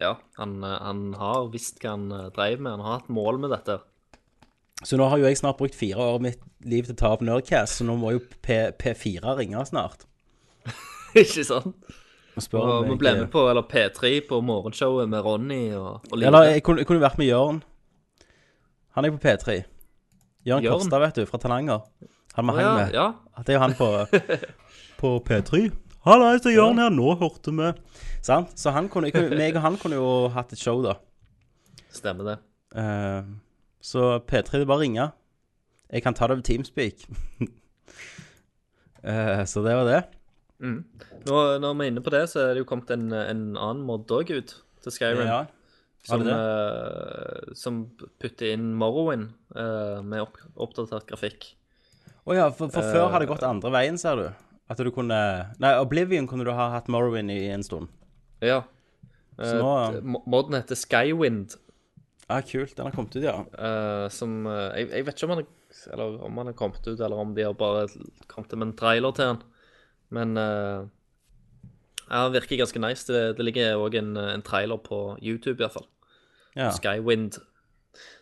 Ja, 0.01 0.15
han, 0.39 0.63
eh, 0.63 0.79
han 0.79 1.15
har 1.19 1.49
visst 1.51 1.81
hva 1.83 1.97
han 1.97 2.09
dreiv 2.35 2.61
med. 2.61 2.77
Han 2.77 2.85
har 2.87 3.01
hatt 3.01 3.09
mål 3.11 3.41
med 3.43 3.51
dette. 3.51 3.81
Så 4.87 4.97
nå 4.97 5.09
har 5.11 5.19
jo 5.19 5.27
jeg 5.27 5.41
snart 5.41 5.59
brukt 5.59 5.75
fire 5.75 5.99
år 5.99 6.19
av 6.19 6.23
mitt 6.23 6.43
liv 6.63 6.87
til 6.87 6.95
å 6.95 6.99
ta 7.01 7.09
opp 7.17 7.25
Nerdcast, 7.27 7.81
så 7.81 7.87
nå 7.87 7.97
må 7.99 8.13
jo 8.15 8.21
P, 8.43 8.61
P4 8.79 9.35
ringe 9.41 9.65
snart. 9.67 10.05
Ikke 11.19 11.43
sant? 11.47 11.75
Og 12.59 12.87
vi 12.89 12.99
ble 13.01 13.15
med 13.21 13.31
på 13.33 13.45
eller 13.51 13.67
P3 13.67 14.13
på 14.29 14.41
morgenshowet 14.45 15.11
med 15.11 15.25
Ronny 15.27 15.63
og, 15.77 16.05
og 16.11 16.15
Line. 16.19 16.31
Eller 16.31 16.55
jeg 16.55 16.63
kunne, 16.67 16.85
jeg 16.85 16.91
kunne 16.91 17.03
vært 17.03 17.19
med 17.19 17.31
Jørn. 17.31 17.61
Han 18.97 19.07
er 19.07 19.15
på 19.15 19.21
P3. 19.23 19.59
Jørn 20.49 20.65
Jørn? 20.65 20.79
Kostad, 20.79 21.03
vet 21.03 21.21
du, 21.21 21.27
fra 21.29 21.41
Tananger. 21.43 21.85
Han 22.39 22.47
vi 22.47 22.55
oh, 22.55 22.57
hang 22.59 22.67
ja, 22.67 22.75
med. 22.79 22.95
ja. 22.95 23.43
Det 23.43 23.55
er 23.55 23.59
jo 23.59 23.65
han 23.65 23.77
på, 23.79 23.91
på 25.01 25.13
P3. 25.29 25.69
Hallais, 26.07 26.43
det 26.43 26.53
er 26.53 26.61
Jørn 26.61 26.81
her. 26.83 26.91
Nå 26.95 27.15
hørte 27.21 27.55
vi 27.55 27.73
Sant? 28.23 28.55
Så 28.59 28.73
han 28.75 28.89
kunne, 28.93 29.11
jeg 29.13 29.31
meg 29.39 29.57
og 29.57 29.63
han 29.65 29.79
kunne 29.81 29.99
jo 29.99 30.11
hatt 30.35 30.53
et 30.53 30.61
show, 30.61 30.81
da. 30.85 30.97
Stemmer 31.95 32.33
det. 32.33 32.37
Uh, 32.75 33.23
så 33.81 34.19
P3, 34.27 34.61
det 34.61 34.69
bare 34.69 34.83
ringe. 34.85 35.09
Jeg 35.89 36.05
kan 36.05 36.15
ta 36.15 36.27
det 36.29 36.37
over 36.37 36.45
Teamspeak. 36.45 37.07
uh, 39.03 39.45
så 39.51 39.63
det 39.65 39.77
var 39.79 39.87
det. 39.89 40.03
Nå, 40.61 41.37
når 41.63 41.77
vi 41.79 41.85
er 41.87 41.93
inne 41.93 42.03
på 42.03 42.11
det, 42.15 42.25
så 42.33 42.41
er 42.49 42.57
det 42.57 42.65
jo 42.65 42.69
kommet 42.71 42.91
en, 42.91 43.07
en 43.15 43.43
annen 43.57 43.85
mod 43.87 44.11
òg 44.11 44.33
ut 44.35 44.55
til 44.83 44.95
Skyrim. 44.95 45.27
Ja. 45.29 45.45
som, 46.09 46.23
eh, 46.31 47.53
som 47.59 47.79
putter 48.23 48.55
inn 48.55 48.71
Morrowind 48.79 49.33
uh, 49.57 49.99
med 50.03 50.23
opp, 50.25 50.39
oppdatert 50.57 51.07
grafikk. 51.11 51.51
Å 52.29 52.35
ja, 52.37 52.47
for, 52.55 52.71
for 52.73 52.83
før 52.85 53.11
har 53.13 53.23
det 53.23 53.29
gått 53.31 53.45
andre 53.47 53.71
veien, 53.75 53.99
ser 54.01 54.17
du. 54.21 54.27
At 54.69 54.81
du 54.85 54.91
kunne 54.93 55.17
Nei, 55.63 55.71
Oblivion 55.81 56.27
kunne 56.29 56.45
du 56.45 56.51
ha 56.53 56.67
hatt 56.75 56.91
Morrowind 56.93 57.33
i 57.33 57.47
en 57.55 57.65
stund. 57.67 57.89
Ja. 58.45 58.63
Så 59.39 59.55
Eh, 59.63 60.01
nå- 60.03 60.25
Modden 60.27 60.57
heter 60.59 60.75
Skywind, 60.77 61.55
Ja, 62.29 62.41
kult. 62.43 62.75
Den 62.77 62.89
har 62.89 62.93
kommet 62.93 63.15
ut, 63.17 63.23
ja. 63.25 63.39
eh, 63.57 64.09
som 64.13 64.43
eh, 64.51 64.75
jeg, 64.83 64.89
jeg 64.91 65.07
vet 65.07 65.15
ikke 65.17 65.29
om 65.29 65.35
han, 65.37 65.45
er, 65.45 65.79
eller 65.95 66.19
om 66.27 66.41
han 66.43 66.51
er 66.51 66.57
kommet 66.59 66.83
ut, 66.89 66.99
eller 66.99 67.17
om 67.23 67.31
de 67.37 67.47
har 67.47 67.55
bare 67.57 67.87
kommet 68.29 68.53
med 68.59 68.67
en 68.69 68.75
trailer 68.77 69.15
til 69.17 69.31
han. 69.31 69.39
Men 70.15 70.37
uh, 70.41 70.87
ja, 72.09 72.23
han 72.25 72.33
virker 72.33 72.61
ganske 72.61 72.81
nice. 72.81 73.05
Det, 73.09 73.37
det 73.39 73.45
ligger 73.45 73.77
òg 73.81 73.99
en, 74.01 74.15
en 74.17 74.45
trailer 74.47 74.81
på 74.81 75.19
YouTube, 75.21 75.61
iallfall. 75.63 75.89
ja. 76.57 76.71
Skywind. 76.77 77.39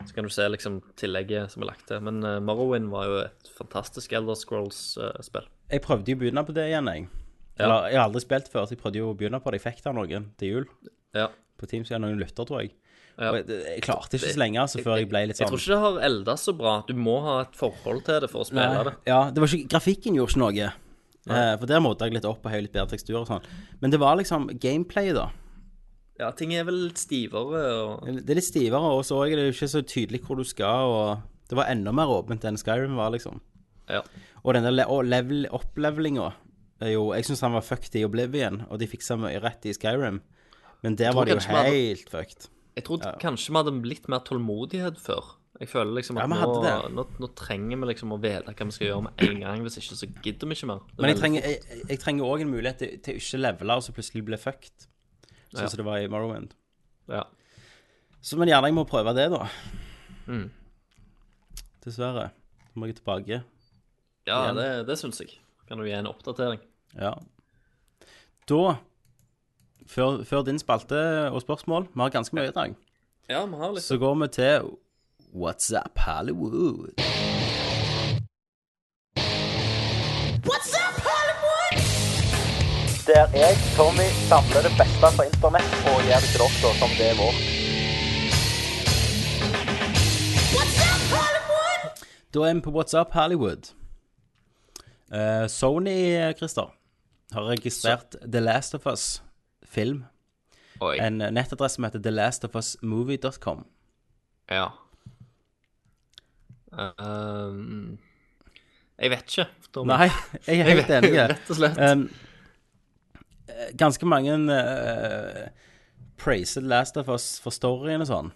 Så 0.07 0.15
kan 0.17 0.25
du 0.25 0.31
se 0.33 0.47
liksom 0.49 0.79
tillegget 0.97 1.53
som 1.53 1.63
er 1.63 1.69
lagt 1.73 1.85
til. 1.91 2.01
Men 2.01 2.23
uh, 2.25 2.39
Morrowind 2.41 2.89
var 2.91 3.07
jo 3.11 3.19
et 3.27 3.51
fantastisk 3.59 4.15
Elder 4.17 4.39
Scrolls-spill. 4.39 5.47
Jeg 5.71 5.83
prøvde 5.85 6.13
jo 6.15 6.17
å 6.17 6.21
begynne 6.23 6.45
på 6.47 6.55
det 6.57 6.69
igjen, 6.71 6.89
jeg. 6.89 7.09
Eller, 7.61 7.87
jeg 7.91 7.99
har 8.01 8.07
aldri 8.09 8.21
spilt 8.25 8.49
før, 8.53 8.67
så 8.69 8.75
jeg 8.77 8.81
prøvde 8.83 9.01
jo 9.01 9.11
å 9.13 9.17
begynne 9.17 9.41
på 9.41 9.53
det. 9.53 9.61
Jeg 9.61 9.67
fikk 9.71 9.85
det 9.85 9.91
av 9.93 9.97
noen 9.99 10.31
til 10.41 10.53
jul. 10.55 10.67
ja. 11.17 11.29
På 11.57 11.65
Teams 11.65 11.89
igjen, 11.89 12.03
noen 12.05 12.19
lytter, 12.21 12.45
tror 12.45 12.61
jeg. 12.61 12.75
Ja. 13.17 13.31
Jeg, 13.33 13.47
jeg 13.49 13.81
klarte 13.87 14.19
ikke 14.19 14.29
så 14.29 14.41
lenge, 14.43 14.59
altså, 14.61 14.83
før 14.85 14.99
jeg 15.01 15.07
ble 15.09 15.23
litt 15.31 15.39
Jeg 15.41 15.47
sånn 15.49 15.55
tror 15.55 15.63
ikke 15.63 15.73
det 15.73 15.79
har 15.87 16.03
elda 16.11 16.35
så 16.37 16.53
bra. 16.53 16.75
Du 16.85 16.93
må 17.01 17.15
ha 17.25 17.37
et 17.47 17.55
forhold 17.57 18.03
til 18.05 18.19
det 18.21 18.29
for 18.29 18.45
å 18.45 18.49
spille 18.49 18.83
det. 18.91 18.93
Ja, 19.09 19.23
det 19.33 19.41
var 19.41 19.55
ikke 19.57 19.71
Grafikken 19.73 20.19
gjorde 20.19 20.35
ikke 20.35 20.43
noe. 20.43 20.67
Eh, 21.27 21.57
for 21.59 21.67
der 21.67 21.81
måtte 21.83 22.07
jeg 22.07 22.15
litt 22.15 22.25
opp 22.29 22.45
og 22.47 22.53
høy 22.53 22.61
litt 22.63 22.73
bedre 22.73 22.93
tekstur 22.93 23.21
og 23.21 23.27
sånn. 23.27 23.43
Men 23.81 23.91
det 23.91 23.99
var 23.99 24.17
liksom 24.17 24.47
gameplay, 24.63 25.13
da. 25.17 25.31
Ja, 26.21 26.31
ting 26.33 26.55
er 26.55 26.65
vel 26.65 26.79
litt 26.87 26.99
stivere 27.03 27.63
og 27.83 28.07
Det 28.07 28.31
er 28.31 28.39
litt 28.39 28.47
stivere, 28.49 28.81
og 28.97 29.03
så 29.05 29.19
er 29.27 29.37
det 29.37 29.51
ikke 29.53 29.69
så 29.69 29.83
tydelig 29.85 30.23
hvor 30.25 30.39
du 30.39 30.45
skal, 30.49 30.87
og 30.89 31.51
det 31.51 31.59
var 31.59 31.69
enda 31.69 31.93
mer 31.93 32.09
åpent 32.09 32.47
enn 32.49 32.57
Skyrim 32.57 32.97
var, 32.97 33.11
liksom. 33.13 33.41
Ja. 33.91 34.01
Og 34.43 34.55
den 34.55 34.65
der 34.67 34.73
le 34.75 34.87
level 35.07 35.47
opplevelinga 35.55 36.33
jo 36.93 37.13
Jeg 37.15 37.25
syns 37.25 37.41
han 37.41 37.55
var 37.55 37.63
fucked 37.65 37.95
i 37.97 38.05
Oblivion, 38.05 38.67
og 38.71 38.79
de 38.79 38.87
fiksa 38.87 39.17
mye 39.17 39.41
rett 39.41 39.65
i 39.65 39.73
Skyrim. 39.73 40.21
Men 40.83 40.97
der 40.97 41.13
var 41.13 41.25
det 41.25 41.37
jo 41.39 41.41
helt 41.49 42.05
hadde- 42.05 42.11
fucked. 42.11 42.49
Jeg 42.77 42.85
trodde 42.85 43.15
kanskje 43.21 43.49
vi 43.51 43.57
hadde 43.57 43.89
litt 43.89 44.09
mer 44.09 44.21
tålmodighet 44.21 44.99
før. 45.01 45.36
Jeg 45.57 45.69
føler 45.73 45.95
liksom 45.97 46.19
at 46.21 46.29
ja, 46.29 46.37
nå, 46.37 46.89
nå, 46.93 47.03
nå 47.23 47.29
trenger 47.39 47.79
vi 47.81 47.87
liksom 47.89 48.11
å 48.13 48.19
vite 48.21 48.53
hva 48.53 48.65
vi 48.69 48.75
skal 48.77 48.87
gjøre 48.91 49.05
med 49.07 49.23
en 49.25 49.39
gang. 49.41 49.63
Hvis 49.65 49.79
ikke 49.81 49.97
så 49.97 50.09
gidder 50.25 50.51
vi 50.51 50.57
ikke 50.59 50.69
mer. 50.69 50.83
Er 50.85 51.01
Men 51.01 51.13
jeg 51.15 51.21
trenger, 51.23 51.47
jeg, 51.49 51.79
jeg 51.89 52.01
trenger 52.03 52.29
òg 52.29 52.45
en 52.45 52.51
mulighet 52.53 52.79
til, 52.83 52.99
til 53.07 53.21
ikke 53.23 53.41
levele 53.41 53.77
og 53.81 53.87
så 53.87 53.95
plutselig 53.97 54.25
bli 54.29 54.37
fucked. 54.43 54.87
Sånn 55.55 55.63
Ja. 55.63 55.69
som 55.73 55.81
det 55.81 55.87
var 55.89 56.03
i 56.05 56.11
Morrowind. 56.13 56.53
Ja. 57.09 57.23
Så 58.21 58.37
men 58.37 58.51
gjerne 58.51 58.69
jeg 58.69 58.77
må 58.77 58.85
prøve 58.91 59.15
det, 59.17 59.31
da. 59.33 59.47
Mm. 60.29 60.51
Dessverre. 61.87 62.29
Så 62.73 62.81
må 62.83 62.89
jeg 62.91 62.99
tilbake. 63.01 63.41
Ja, 64.27 64.41
Igjen. 64.51 64.57
det, 64.59 64.69
det 64.91 64.99
syns 65.01 65.21
jeg. 65.23 65.37
Kan 65.69 65.79
du 65.81 65.87
gi 65.87 65.95
en 65.97 66.09
oppdatering? 66.11 66.61
Ja. 66.99 67.15
Da, 68.51 68.77
før, 69.91 70.21
før 70.27 70.45
din 70.47 70.59
spalte 70.63 70.99
og 71.33 71.41
spørsmål 71.43 71.89
Vi 71.91 71.99
har 72.05 72.13
ganske 72.15 72.37
mye 72.39 72.51
i 72.51 72.55
dag. 72.55 72.75
Ja, 73.31 73.41
vi 73.51 73.59
har 73.59 73.73
litt 73.75 73.83
Så 73.83 73.97
går 73.99 74.15
vi 74.21 74.29
til 74.37 74.69
What's 75.37 75.71
Up 75.71 75.99
Hollywood. 75.99 76.95
What's 80.49 80.73
up, 80.85 80.97
Hollywood? 81.09 81.77
Der 83.07 83.27
jeg, 83.35 83.57
Tommy, 83.77 84.09
samler 84.29 84.63
det 84.67 84.73
beste 84.81 85.09
fra 85.17 85.25
internett 85.29 85.73
og 85.91 85.99
gjør 86.09 86.23
det 86.25 86.31
til 86.33 86.41
dere 86.41 86.73
som 86.81 86.95
det 86.99 87.09
er 87.11 87.17
vårt. 87.21 87.41
What's 90.55 90.79
up, 90.89 91.03
Hollywood? 91.17 91.83
Da 92.35 92.39
er 92.49 92.55
vi 92.55 92.61
på 92.61 92.71
What's 92.79 92.97
Up 93.01 93.13
Hollywood. 93.13 93.63
Eh, 95.13 95.47
Sony, 95.49 96.33
Christer, 96.39 96.73
har 97.33 97.49
registrert 97.51 98.17
The 98.33 98.41
Last 98.41 98.75
of 98.75 98.87
Us 98.87 99.23
film. 99.65 100.05
Oi. 100.81 100.97
En 100.97 101.19
nettadresse 101.19 101.75
som 101.77 101.85
heter 101.85 102.01
thelastofusmovie.com. 102.09 103.67
Ja. 104.51 104.69
Um, 106.77 107.99
jeg 108.97 109.13
vet 109.13 109.31
ikke. 109.31 109.47
Tommy. 109.73 109.93
Nei, 109.93 110.09
jeg 110.47 110.63
er 110.63 110.71
helt 110.71 110.93
enig. 110.99 111.13
Rett 111.33 111.53
og 111.53 111.59
slett. 111.59 111.79
Um, 111.81 112.07
eh, 113.49 113.71
ganske 113.81 114.09
mange 114.09 114.37
uh, 114.53 115.47
praiser 116.21 116.65
Last 116.65 116.97
of 117.01 117.11
Us 117.13 117.37
for 117.43 117.55
storyen 117.55 118.05
og 118.05 118.11
sånn. 118.11 118.33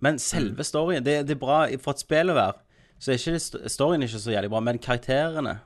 Men 0.00 0.18
selve 0.22 0.64
storyen 0.64 1.04
det, 1.04 1.20
det 1.28 1.36
er 1.36 1.42
bra 1.42 1.62
for 1.82 1.94
et 1.94 2.02
spill 2.02 2.32
å 2.32 2.38
være. 2.38 2.58
Så 3.00 3.14
er 3.14 3.20
ikke 3.20 3.70
storyen 3.72 4.04
ikke 4.04 4.20
så 4.20 4.34
jævlig 4.34 4.50
bra, 4.52 4.60
men 4.64 4.80
karakterene 4.82 5.58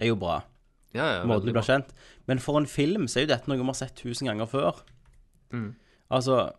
er 0.00 0.10
jo 0.10 0.16
bra. 0.18 0.40
ja, 0.94 1.06
ja, 1.16 1.24
Måten 1.26 1.48
de 1.48 1.54
blir 1.54 1.66
kjent. 1.66 1.90
Men 2.30 2.42
for 2.42 2.60
en 2.60 2.68
film 2.70 3.08
så 3.08 3.20
er 3.20 3.26
jo 3.26 3.32
dette 3.32 3.50
noe 3.50 3.58
vi 3.58 3.66
har 3.66 3.78
sett 3.78 3.96
tusen 3.98 4.30
ganger 4.30 4.48
før. 4.50 4.82
Mm. 5.54 5.72
Altså 6.10 6.50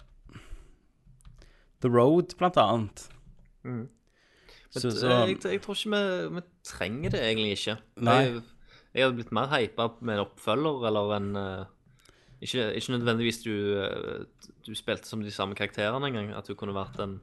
The 1.82 1.90
Road, 1.90 2.36
blant 2.38 2.60
annet. 2.62 3.08
Men 4.74 4.82
Så, 4.82 4.92
så 5.00 5.08
Jeg, 5.12 5.38
jeg 5.44 5.62
tror 5.62 5.76
ikke 5.76 5.92
vi, 5.92 6.36
vi 6.36 6.42
trenger 6.64 7.12
det 7.12 7.22
egentlig 7.26 7.52
ikke. 7.58 7.78
Nei. 8.08 8.18
Jeg, 8.24 8.42
jeg 8.94 9.04
hadde 9.06 9.18
blitt 9.20 9.32
mer 9.36 9.52
hypa 9.52 9.88
med 10.02 10.16
en 10.16 10.26
oppfølger 10.26 10.88
eller 10.88 11.16
en 11.18 11.30
eh, 11.40 11.66
ikke, 12.42 12.74
ikke 12.80 12.92
nødvendigvis 12.96 13.42
du, 13.44 13.54
eh, 13.84 14.48
du 14.66 14.74
spilte 14.76 15.08
som 15.08 15.22
de 15.22 15.32
samme 15.32 15.56
karakterene 15.56 16.08
engang. 16.08 16.32
At 16.36 16.48
du 16.48 16.56
kunne 16.56 16.76
vært 16.76 16.98
den 17.00 17.20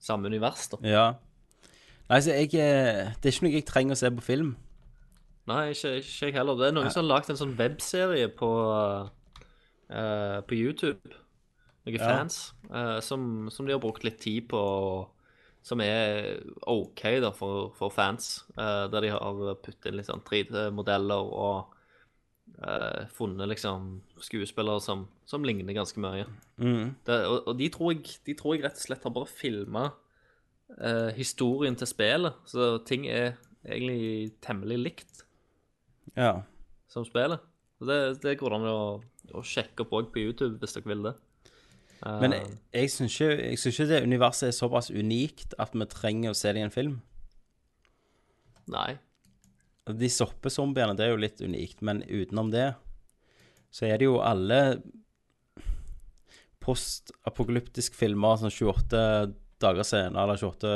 samme 0.00 0.28
univers, 0.30 0.68
da. 0.72 0.80
Ja. 0.86 1.06
Nei, 2.10 2.20
så 2.20 2.34
jeg 2.34 2.54
eh, 2.58 3.12
Det 3.22 3.28
er 3.28 3.34
ikke 3.34 3.46
noe 3.46 3.54
jeg 3.54 3.66
trenger 3.68 3.96
å 3.96 4.00
se 4.00 4.10
på 4.10 4.24
film. 4.24 4.54
Nei, 5.50 5.70
ikke, 5.74 5.96
jeg 6.02 6.34
heller. 6.36 6.58
Det 6.58 6.68
er 6.68 6.76
noen 6.76 6.92
som 6.92 7.02
har 7.04 7.16
lagd 7.16 7.32
en 7.32 7.40
sånn 7.40 7.56
webserie 7.58 8.28
på, 8.38 8.50
uh, 9.90 10.38
på 10.46 10.54
YouTube. 10.58 11.16
Noen 11.86 11.96
Ja. 11.96 12.06
fans 12.06 12.52
uh, 12.70 13.00
som, 13.00 13.48
som 13.50 13.66
de 13.66 13.72
har 13.72 13.80
brukt 13.82 14.04
litt 14.04 14.20
tid 14.20 14.46
på, 14.52 14.60
som 15.62 15.80
er 15.84 16.40
OK 16.70 17.02
da, 17.20 17.30
for, 17.36 17.70
for 17.76 17.92
fans. 17.92 18.44
Uh, 18.56 18.86
der 18.92 19.04
de 19.04 19.10
har 19.12 19.40
puttet 19.60 19.90
inn 19.90 19.98
litt 19.98 20.08
sånn 20.08 20.22
3D-modeller 20.24 21.32
og 21.36 21.74
uh, 22.64 23.02
funnet 23.16 23.50
liksom 23.52 23.90
skuespillere 24.24 24.80
som, 24.84 25.04
som 25.28 25.44
ligner 25.44 25.76
ganske 25.76 26.00
mye. 26.00 26.24
Mm. 26.56 26.94
Det, 27.04 27.18
og 27.28 27.50
og 27.52 27.58
de, 27.60 27.68
tror 27.74 27.92
jeg, 27.92 28.16
de 28.26 28.36
tror 28.38 28.56
jeg 28.56 28.64
rett 28.64 28.80
og 28.80 28.86
slett 28.86 29.04
har 29.08 29.16
bare 29.16 29.30
filma 29.34 29.90
historien 31.16 31.74
til 31.74 31.88
spillet. 31.90 32.36
Så 32.46 32.76
ting 32.86 33.08
er 33.10 33.32
egentlig 33.66 34.36
temmelig 34.40 34.76
likt 34.78 35.24
Ja. 36.14 36.44
som 36.88 37.02
spillet. 37.04 37.42
Så 37.80 37.88
det, 37.88 37.96
det 38.22 38.36
går 38.38 38.54
an 38.54 38.68
å, 38.70 38.76
å 39.34 39.42
sjekke 39.42 39.82
opp 39.82 39.96
òg 39.98 40.12
på 40.14 40.22
YouTube 40.22 40.60
hvis 40.62 40.76
dere 40.76 40.92
vil 40.92 41.02
det. 41.08 41.14
Men 42.00 42.32
jeg, 42.32 42.46
jeg 42.72 42.90
syns 42.94 43.16
ikke, 43.18 43.34
jeg 43.50 43.60
synes 43.60 43.78
ikke 43.78 43.88
det 43.90 44.02
universet 44.08 44.48
er 44.48 44.56
såpass 44.56 44.88
unikt 44.90 45.54
at 45.60 45.74
vi 45.76 45.88
trenger 45.90 46.32
å 46.32 46.38
se 46.38 46.52
det 46.54 46.62
i 46.62 46.64
en 46.64 46.72
film. 46.72 46.94
Nei. 48.70 48.94
De 49.90 50.08
soppezombiene, 50.12 50.94
det 50.96 51.06
er 51.06 51.12
jo 51.12 51.20
litt 51.20 51.42
unikt, 51.44 51.82
men 51.84 52.04
utenom 52.06 52.52
det 52.54 52.70
så 53.70 53.86
er 53.86 54.00
det 54.00 54.08
jo 54.08 54.16
alle 54.24 54.80
postapokalyptiske 56.60 57.96
filmer 57.96 58.40
sånn 58.40 58.52
28 58.52 59.02
dager 59.62 59.86
senere, 59.86 60.24
eller 60.24 60.40
28 60.40 60.72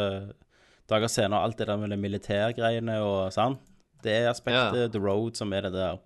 dager 0.90 1.10
senere, 1.10 1.42
alt 1.42 1.58
det 1.58 1.68
der 1.70 1.80
med 1.80 1.92
de 1.92 1.98
militærgreiene 2.00 2.98
og 3.04 3.32
sånn. 3.34 3.58
Det 4.04 4.14
er 4.20 4.30
aspektet 4.30 4.82
Ja. 4.86 4.88
The 4.92 5.00
Road 5.00 5.36
som 5.36 5.52
er 5.52 5.66
det 5.66 5.72
der 5.72 5.98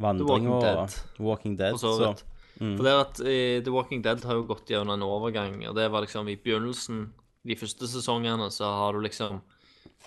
vandring 0.00 0.28
Walking 0.28 0.52
og 0.52 0.62
Dead. 0.62 0.98
Walking 1.18 1.56
Dead. 1.56 1.72
Og 1.72 1.80
så 1.80 2.14
Vidt. 2.60 2.76
For 2.76 2.84
det 2.84 2.92
er 2.92 3.00
at 3.00 3.20
uh, 3.24 3.62
The 3.64 3.72
Walking 3.72 4.02
Dead 4.04 4.24
har 4.28 4.36
jo 4.36 4.44
gått 4.50 4.68
gjennom 4.68 4.92
en 4.94 5.06
overgang, 5.06 5.54
og 5.70 5.74
det 5.78 5.86
var 5.90 6.04
liksom 6.04 6.28
i 6.28 6.36
begynnelsen, 6.36 7.06
de 7.48 7.56
første 7.56 7.88
sesongene, 7.88 8.50
så 8.52 8.68
har 8.68 8.92
du 8.92 9.00
liksom 9.00 9.38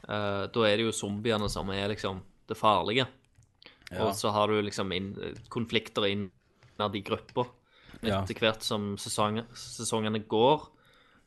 uh, 0.05 0.45
Da 0.53 0.65
er 0.69 0.77
det 0.77 0.85
jo 0.85 0.93
zombiene 0.93 1.49
som 1.49 1.71
er 1.73 1.89
liksom 1.89 2.21
det 2.47 2.57
farlige. 2.59 3.07
Og 3.93 4.13
så 4.17 4.31
har 4.33 4.49
du 4.49 4.61
liksom 4.61 4.91
inn, 4.95 5.11
konflikter 5.53 6.05
innad 6.09 6.95
i 6.97 7.01
grupper. 7.05 7.49
Ja. 8.01 8.21
Etter 8.21 8.39
hvert 8.41 8.63
som 8.65 8.93
sesong, 8.97 9.41
sesongene 9.57 10.21
går, 10.29 10.65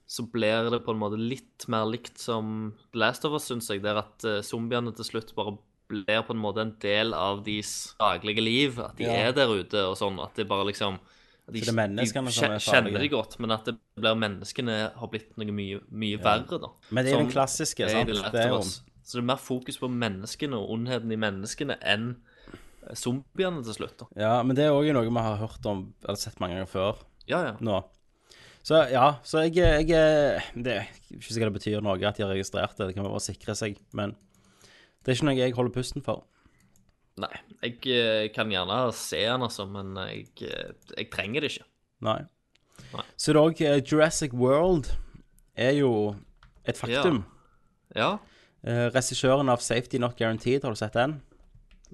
så 0.07 0.23
blir 0.31 0.71
det 0.71 0.83
på 0.87 0.95
en 0.95 1.01
måte 1.01 1.19
litt 1.19 1.67
mer 1.73 1.87
likt 1.91 2.19
som 2.23 2.73
Last 2.95 3.25
of 3.27 3.35
Us, 3.39 3.47
syns 3.51 3.71
jeg. 3.71 3.83
Der 3.83 3.99
at 4.03 4.27
uh, 4.27 4.41
zombiene 4.47 4.95
til 4.95 5.07
slutt 5.09 5.35
bare 5.39 5.57
blir 5.91 6.23
på 6.27 6.35
en 6.35 6.43
måte 6.43 6.63
en 6.63 6.75
del 6.83 7.15
av 7.15 7.45
deres 7.47 7.95
daglige 7.99 8.43
liv. 8.43 8.81
At 8.83 8.97
de 8.99 9.07
Ja. 9.07 9.29
er 9.29 9.33
der 9.33 9.51
ute 9.51 9.87
og 9.87 9.97
sånn. 9.99 10.19
At 10.23 10.35
det 10.35 10.49
bare 10.51 10.67
liksom 10.71 10.99
de, 11.47 11.61
det 11.63 11.71
de 11.71 12.03
er 12.19 12.59
Kjenner 12.59 12.99
de 12.99 13.09
godt, 13.13 13.37
men 13.39 13.55
at 13.55 13.69
det 13.69 13.77
blir 13.95 14.17
menneskene 14.19 14.77
har 14.99 15.11
blitt 15.13 15.37
noe 15.39 15.55
mye, 15.55 15.79
mye 15.95 16.19
verre, 16.23 16.59
da. 16.63 16.73
men 16.91 17.07
det 17.07 17.13
er 17.13 17.21
jo 17.21 17.23
den 17.23 17.31
klassiske, 17.31 17.87
sant? 17.93 18.11
Det 18.35 18.43
er 18.43 18.55
Us. 18.57 18.81
Så 19.07 19.19
det 19.19 19.23
er 19.23 19.29
mer 19.29 19.39
fokus 19.39 19.79
på 19.79 19.87
menneskene 19.87 20.59
og 20.59 20.73
ondheten 20.75 21.13
i 21.15 21.19
menneskene 21.23 21.77
enn 21.87 22.09
eh, 22.51 22.97
zombiene 22.99 23.63
til 23.63 23.77
slutt. 23.79 23.95
da. 24.01 24.09
Ja, 24.19 24.33
men 24.43 24.59
det 24.59 24.67
er 24.67 24.75
òg 24.75 24.91
noe 24.97 25.07
vi 25.07 25.23
har 25.29 25.39
hørt 25.45 25.69
om, 25.71 25.85
eller 26.03 26.19
sett 26.19 26.43
mange 26.43 26.59
ganger 26.59 26.73
før 26.73 27.05
Ja, 27.31 27.45
ja. 27.53 27.55
nå. 27.63 27.85
Så 28.67 28.81
ja, 28.91 29.13
så 29.23 29.45
jeg, 29.47 29.87
jeg 29.87 30.43
Det 30.59 30.73
er 30.75 30.89
ikke 31.15 31.29
sikkert 31.31 31.53
det 31.53 31.59
betyr 31.61 31.85
noe 31.87 32.01
at 32.03 32.19
de 32.19 32.25
har 32.25 32.33
registrert 32.35 32.75
det, 32.75 32.89
det 32.89 32.97
kan 32.97 33.07
bare 33.07 33.23
sikre 33.23 33.55
seg, 33.55 33.79
men 33.95 34.17
det 35.07 35.13
er 35.13 35.21
ikke 35.21 35.29
noe 35.29 35.39
jeg 35.39 35.55
holder 35.55 35.77
pusten 35.79 36.03
for. 36.03 36.25
Nei, 37.23 37.33
jeg 37.63 37.79
eh, 37.97 38.27
kan 38.35 38.51
gjerne 38.53 38.81
se 38.93 39.23
den, 39.25 39.45
altså, 39.47 39.65
men 39.71 39.95
jeg, 40.05 40.27
eh, 40.45 40.73
jeg 40.99 41.11
trenger 41.15 41.45
det 41.45 41.55
ikke. 41.55 41.69
Nei. 42.05 42.19
Nei. 42.93 43.05
Så 43.17 43.33
det 43.33 43.41
er 43.41 43.47
òg 43.47 43.63
Jurassic 43.89 44.35
World 44.37 44.91
er 45.57 45.73
jo 45.79 45.93
et 46.69 46.77
faktum. 46.77 47.23
Ja? 47.97 48.19
ja. 48.67 48.91
Regissøren 48.93 49.49
av 49.49 49.63
Safety 49.65 50.01
Not 50.03 50.19
Guaranteed, 50.19 50.67
har 50.67 50.75
du 50.75 50.79
sett 50.79 50.97
den? 50.99 51.21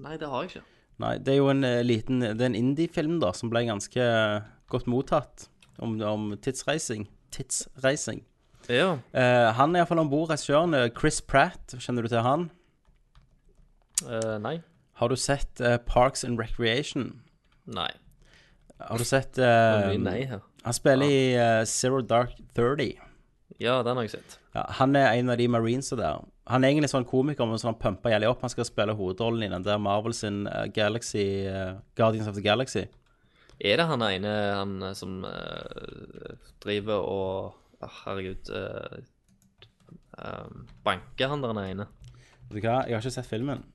Nei, 0.01 0.17
det 0.17 0.27
har 0.29 0.43
jeg 0.43 0.55
ikke. 0.55 0.67
Nei, 1.01 1.15
det 1.21 1.33
er 1.33 1.39
jo 1.39 1.49
en 1.51 1.65
eh, 1.65 1.81
liten 1.85 2.21
Det 2.21 2.37
er 2.37 2.51
en 2.51 2.57
indie-film 2.57 3.17
da 3.21 3.31
som 3.35 3.49
ble 3.51 3.63
ganske 3.67 3.99
eh, 4.03 4.45
godt 4.71 4.89
mottatt 4.89 5.47
om, 5.81 5.97
om 6.05 6.31
tidsreising. 6.41 7.07
Tidsreising. 7.33 8.21
Ja. 8.69 8.99
Eh, 9.11 9.49
han 9.57 9.73
er 9.73 9.83
iallfall 9.83 10.03
om 10.03 10.11
bord, 10.11 10.29
regissøren. 10.31 10.75
eh, 10.77 10.91
Chris 10.95 11.19
Pratt, 11.21 11.75
kjenner 11.81 12.05
du 12.05 12.13
til 12.13 12.23
han? 12.25 12.49
Uh, 14.03 14.37
nei. 14.41 14.57
Har 15.03 15.09
du 15.11 15.17
sett 15.19 15.59
eh, 15.59 15.75
Parks 15.83 16.23
and 16.23 16.39
Recreation? 16.39 17.09
Nei. 17.67 17.89
Har 18.79 19.01
du 19.01 19.03
sett 19.03 19.35
eh, 19.35 19.89
mye 19.89 19.99
nei 19.99 20.21
her. 20.29 20.39
Han 20.63 20.75
spiller 20.77 21.11
i 21.11 21.33
eh, 21.35 21.63
Zero 21.67 21.99
Dark 22.07 22.37
30. 22.55 22.93
Ja, 23.59 23.81
den 23.83 23.99
har 23.99 24.05
jeg 24.07 24.13
sett. 24.13 24.37
Ja, 24.55 24.63
han 24.79 24.95
er 24.95 25.09
en 25.17 25.33
av 25.33 25.41
de 25.41 25.49
marinesa 25.51 25.97
der. 25.99 26.23
Han 26.47 26.63
er 26.63 26.71
egentlig 26.71 26.93
sånn 26.93 27.07
komiker, 27.07 27.43
men 27.47 27.59
sånn 27.59 27.73
han 27.73 27.81
pumper 27.81 28.13
jævlig 28.15 28.29
opp. 28.31 28.45
Han 28.47 28.53
skal 28.53 28.67
spille 28.69 28.95
hovedrollen 28.95 29.43
i 29.43 29.51
den 29.51 29.67
der 29.67 29.81
Marvel 29.83 30.15
sin 30.15 30.45
eh, 30.47 30.69
Galaxy 30.71 31.25
eh, 31.51 31.75
Guardians 31.99 32.31
of 32.31 32.39
the 32.39 32.45
Galaxy. 32.45 32.85
Er 33.59 33.83
det 33.83 33.89
han 33.91 34.07
ene 34.07 34.31
han 34.55 34.77
eh, 34.87 34.95
som 34.95 35.19
eh, 35.27 36.39
driver 36.63 37.03
og 37.03 37.83
ah, 37.83 37.91
Herregud 38.05 38.55
eh, 38.55 39.03
eh, 40.15 40.49
Banker 40.87 41.35
han 41.35 41.43
der 41.43 41.63
ene? 41.67 41.91
Vet 42.47 42.55
du 42.55 42.63
hva, 42.63 42.85
jeg 42.87 42.95
har 42.95 43.03
ikke 43.03 43.17
sett 43.19 43.33
filmen. 43.35 43.67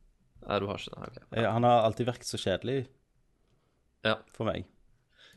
Nei, 0.46 0.58
du 0.62 0.68
har 0.70 0.80
ikke 0.80 0.94
det? 0.94 1.24
ok. 1.28 1.36
Ja. 1.42 1.50
han 1.56 1.66
har 1.66 1.82
alltid 1.88 2.08
virket 2.08 2.28
så 2.30 2.38
kjedelig 2.40 2.86
Ja. 4.06 4.16
for 4.32 4.48
meg. 4.48 4.64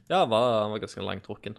Ja, 0.09 0.21
han 0.23 0.29
var, 0.29 0.61
han 0.63 0.71
var 0.71 0.83
ganske 0.83 1.03
langtrukken. 1.03 1.57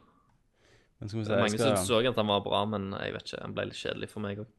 Men 1.00 1.08
skal 1.10 1.18
vi 1.20 1.24
se, 1.26 1.36
Mange 1.36 1.56
skal... 1.58 1.72
syntes 1.72 1.90
òg 1.90 2.06
at 2.12 2.20
han 2.20 2.30
var 2.30 2.44
bra, 2.44 2.62
men 2.68 2.92
jeg 2.94 3.14
vet 3.16 3.26
ikke, 3.26 3.42
han 3.42 3.54
ble 3.56 3.64
litt 3.70 3.80
kjedelig 3.80 4.08
for 4.12 4.24
meg 4.24 4.42
òg. 4.44 4.50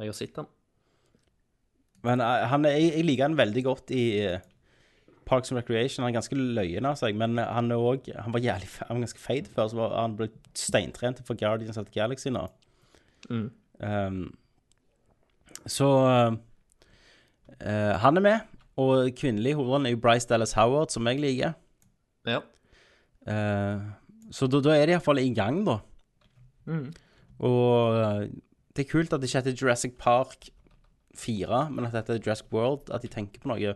Jeg 0.00 0.08
har 0.08 0.16
sett 0.16 0.38
han. 0.40 0.48
Men 2.06 2.22
eh, 2.24 2.46
han 2.50 2.64
jeg, 2.66 2.88
jeg 2.96 3.04
liker 3.06 3.28
han 3.28 3.36
veldig 3.38 3.64
godt 3.66 3.92
i 3.94 4.04
eh, 4.24 4.40
Parks 5.28 5.52
and 5.52 5.60
Recreation. 5.60 6.02
Han 6.02 6.10
er 6.10 6.16
ganske 6.16 6.38
løyen 6.38 6.88
av 6.88 6.96
seg, 6.98 7.14
men 7.18 7.36
han 7.38 7.70
er 7.70 7.78
også, 7.78 8.16
Han 8.24 8.34
var 8.34 8.42
jævlig 8.42 8.70
han 8.80 8.96
var 8.96 9.04
ganske 9.04 9.22
feit 9.22 9.50
før, 9.52 9.68
så 9.70 9.78
var, 9.78 9.94
han 10.00 10.16
ble 10.18 10.30
steintrent 10.58 11.20
for 11.28 11.38
Guardians 11.38 11.78
of 11.78 11.86
the 11.90 11.94
Galaxy 12.00 12.32
nå. 12.32 12.46
Mm. 13.30 13.50
Um, 13.82 14.22
så 15.70 15.88
eh, 17.60 17.92
Han 18.02 18.16
er 18.16 18.24
med, 18.24 18.40
og 18.80 19.10
kvinnelig 19.18 19.54
hovedrollen 19.58 19.86
er 19.86 19.96
jo 19.96 20.00
Bryce 20.02 20.28
Dallas 20.28 20.54
Howard, 20.56 20.92
som 20.94 21.06
jeg 21.10 21.20
liker. 21.20 21.52
Ja. 22.26 22.40
Uh, 23.22 23.82
så 24.32 24.48
da, 24.50 24.62
da 24.64 24.74
er 24.74 24.88
de 24.88 24.96
iallfall 24.96 25.20
i 25.22 25.28
gang, 25.34 25.60
da. 25.66 25.76
Mm. 26.66 26.88
Og 27.44 27.98
uh, 27.98 28.24
det 28.72 28.86
er 28.86 28.90
kult 28.90 29.12
at 29.12 29.20
det 29.20 29.28
ikke 29.28 29.42
heter 29.42 29.58
Jurassic 29.60 29.96
Park 30.00 30.48
4, 31.18 31.66
men 31.70 31.86
at 31.86 31.96
dette 31.96 32.14
er 32.16 32.22
Jurassic 32.24 32.48
World, 32.54 32.88
at 32.94 33.02
de 33.04 33.10
tenker 33.12 33.42
på 33.42 33.50
noe. 33.50 33.74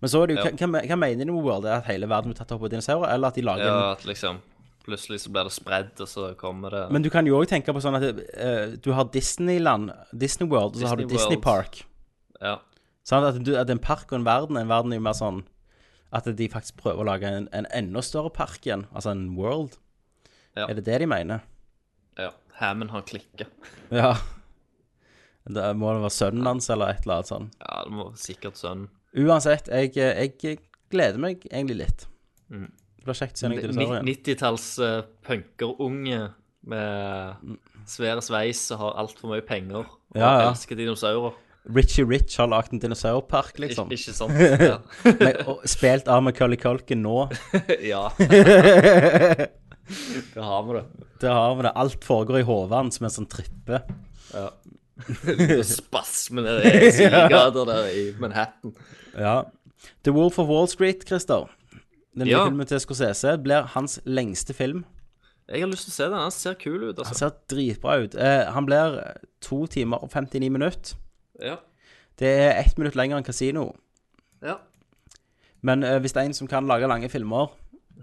Men 0.00 0.12
så 0.12 0.22
er 0.22 0.30
det 0.30 0.36
jo, 0.36 0.44
Ja. 0.44 0.66
hva, 0.66 0.82
hva, 0.86 0.98
mener 1.00 1.24
de 1.24 1.32
med 1.32 1.42
World? 1.42 1.66
Er 1.66 1.80
at 1.80 1.90
hele 1.90 2.08
verden 2.08 2.30
blir 2.30 2.38
tatt 2.38 2.52
opp 2.54 2.62
av 2.62 2.70
dinosaurer, 2.70 3.10
eller 3.12 3.32
at 3.32 3.34
de 3.34 3.42
lager 3.42 3.66
ja, 3.66 3.90
at 3.92 4.06
liksom 4.06 4.42
Plutselig 4.86 5.24
så 5.24 5.32
blir 5.34 5.48
det 5.48 5.50
spredd, 5.50 5.88
og 5.98 6.06
så 6.06 6.28
kommer 6.38 6.70
det 6.70 6.84
Men 6.94 7.02
du 7.02 7.10
kan 7.10 7.26
jo 7.26 7.40
òg 7.40 7.48
tenke 7.50 7.72
på 7.74 7.80
sånn 7.82 7.96
at 7.98 8.04
uh, 8.06 8.76
du 8.78 8.92
har 8.94 9.08
Disneyland, 9.10 9.90
Disney 10.14 10.46
World, 10.46 10.76
og 10.76 10.84
så 10.84 10.92
har 10.92 11.00
du 11.00 11.02
Disney 11.02 11.18
Disney 11.18 11.40
World. 11.40 11.42
Park. 11.42 11.80
Ja. 12.38 12.60
Sånn 13.06 13.24
at, 13.26 13.36
du, 13.46 13.52
at 13.58 13.70
en 13.70 13.78
park 13.82 14.10
og 14.10 14.18
en 14.18 14.26
verden 14.26 14.58
En 14.58 14.70
verden 14.70 14.90
er 14.94 14.98
jo 14.98 15.04
mer 15.06 15.14
sånn 15.14 15.44
at 16.16 16.26
de 16.38 16.46
faktisk 16.50 16.78
prøver 16.80 17.02
å 17.02 17.06
lage 17.06 17.28
en, 17.28 17.48
en 17.54 17.66
enda 17.74 18.00
større 18.02 18.30
park 18.34 18.64
igjen. 18.66 18.86
Altså 18.94 19.10
en 19.12 19.24
world. 19.36 19.74
Ja. 20.56 20.68
Er 20.70 20.78
det 20.78 20.84
det 20.86 21.00
de 21.02 21.08
mener? 21.10 21.42
ja. 22.18 22.30
Hammond 22.56 22.88
har 22.94 23.02
klikka. 23.04 23.44
Ja. 23.92 24.14
Det 25.44 25.64
må 25.76 25.90
det 25.92 26.00
være 26.06 26.14
sønnen 26.14 26.46
hans 26.48 26.70
eller 26.72 26.94
et 26.94 27.02
eller 27.04 27.18
annet 27.18 27.28
sånt. 27.28 27.58
Ja, 27.60 27.82
det 27.84 27.92
må 27.98 28.06
sikkert 28.16 28.56
sønnen. 28.56 28.86
Uansett, 29.16 29.68
jeg, 29.68 29.92
jeg 29.98 30.56
gleder 30.90 31.20
meg 31.20 31.44
egentlig 31.50 31.76
litt. 31.82 32.06
Mm. 32.48 32.70
Det 32.70 33.04
blir 33.10 33.18
kjekt 33.20 33.36
å 33.36 33.42
se 33.42 33.50
noen 33.52 33.60
dinosaurer 33.60 33.92
igjen. 33.98 34.08
90-talls 34.08 34.64
uh, 34.80 34.96
punkerunge 35.28 36.22
med 36.72 37.52
svær 37.92 38.24
sveis 38.24 38.64
og 38.74 38.80
har 38.86 38.96
altfor 39.04 39.34
mye 39.34 39.44
penger 39.46 39.82
og 39.84 40.16
Ja, 40.18 40.32
ja. 40.40 40.48
elsker 40.48 40.80
dinosaurer. 40.80 41.36
Richie 41.74 42.04
Rich 42.04 42.36
har 42.38 42.46
lagd 42.50 42.72
en 42.72 42.80
dinosaurpark, 42.82 43.58
liksom. 43.58 43.90
Ik 43.90 43.98
ikke 44.00 44.14
sant? 44.14 44.32
Ja. 44.70 44.78
Men, 45.04 45.40
og 45.50 45.64
spilt 45.68 46.08
av 46.08 46.22
Macaulay 46.22 46.58
Culkin 46.60 47.02
nå. 47.02 47.28
ja. 47.92 48.08
Det 49.86 50.42
har 50.42 50.62
vi 50.66 50.72
det. 50.74 50.84
Det 51.22 51.30
har 51.30 51.52
vi 51.54 51.62
det. 51.62 51.70
Alt 51.78 52.04
foregår 52.04 52.40
i 52.40 52.46
hodet 52.46 52.74
hans 52.74 53.00
mens 53.00 53.16
han 53.20 53.28
tripper. 53.30 53.84
Ja. 54.34 54.48
nede 56.34 56.72
i 56.72 56.90
sidegater 56.90 57.68
der 57.68 57.86
i 57.92 58.02
Manhattan. 58.18 58.74
Ja. 59.14 59.44
The 60.02 60.10
Wolf 60.10 60.40
of 60.42 60.50
Wall 60.50 60.66
Street, 60.68 61.06
Christer. 61.06 61.46
Den 62.16 62.26
nye 62.26 62.42
filmen 62.48 62.66
til 62.66 62.80
Scorsese 62.82 63.36
blir 63.38 63.70
hans 63.76 64.00
lengste 64.04 64.54
film. 64.58 64.84
Jeg 65.46 65.62
har 65.62 65.70
lyst 65.70 65.86
til 65.86 65.94
å 65.94 65.96
se 66.00 66.06
den. 66.10 66.18
Han 66.18 66.34
ser 66.34 66.58
kul 66.58 66.88
ut, 66.88 66.96
Han 66.98 67.06
altså. 67.06 67.14
ser 67.20 67.34
dritbra 67.52 68.00
ut. 68.02 68.14
Eh, 68.18 68.46
han 68.50 68.66
blir 68.66 68.98
to 69.44 69.66
timer 69.70 70.02
og 70.02 70.10
59 70.10 70.50
minutter. 70.50 70.96
Ja. 71.42 71.56
Det 72.16 72.28
er 72.28 72.60
ett 72.62 72.78
minutt 72.78 72.96
lenger 72.96 73.18
enn 73.18 73.26
Casino. 73.26 73.74
ja, 74.42 74.56
Men 75.62 75.82
eh, 75.84 75.98
hvis 76.00 76.12
det 76.12 76.22
er 76.22 76.26
en 76.30 76.34
som 76.36 76.48
kan 76.48 76.66
lage 76.68 76.86
lange 76.88 77.08
filmer, 77.12 77.50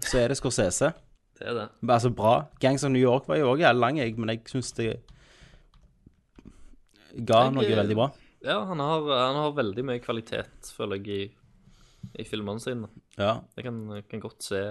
så 0.04 0.18
er 0.20 0.28
det 0.28 0.36
Scorsese. 0.38 0.92
det 1.38 1.48
er 1.48 1.54
det. 1.54 1.68
Altså 1.88 2.10
bra. 2.10 2.46
Gangs 2.60 2.84
of 2.84 2.90
New 2.90 3.02
York 3.02 3.28
var 3.28 3.36
jo 3.40 3.52
òg 3.54 3.62
jævlig 3.64 3.80
lang, 3.80 3.98
jeg, 3.98 4.18
men 4.18 4.28
jeg 4.34 4.42
syns 4.50 4.72
det 4.72 5.00
ga 7.14 7.44
Jeg, 7.46 7.54
noe 7.54 7.64
eh, 7.64 7.76
veldig 7.78 7.96
bra. 7.98 8.08
Ja, 8.44 8.58
han 8.68 8.80
har, 8.82 9.06
han 9.08 9.38
har 9.40 9.54
veldig 9.56 9.84
mye 9.88 10.02
kvalitet, 10.04 10.70
føler 10.76 11.00
jeg, 11.00 11.08
i, 11.08 12.10
i 12.20 12.26
filmene 12.28 12.60
sine. 12.60 12.90
Ja. 13.16 13.38
Jeg 13.56 13.64
kan, 13.68 13.78
jeg 13.96 14.08
kan 14.10 14.20
godt 14.20 14.42
se 14.44 14.64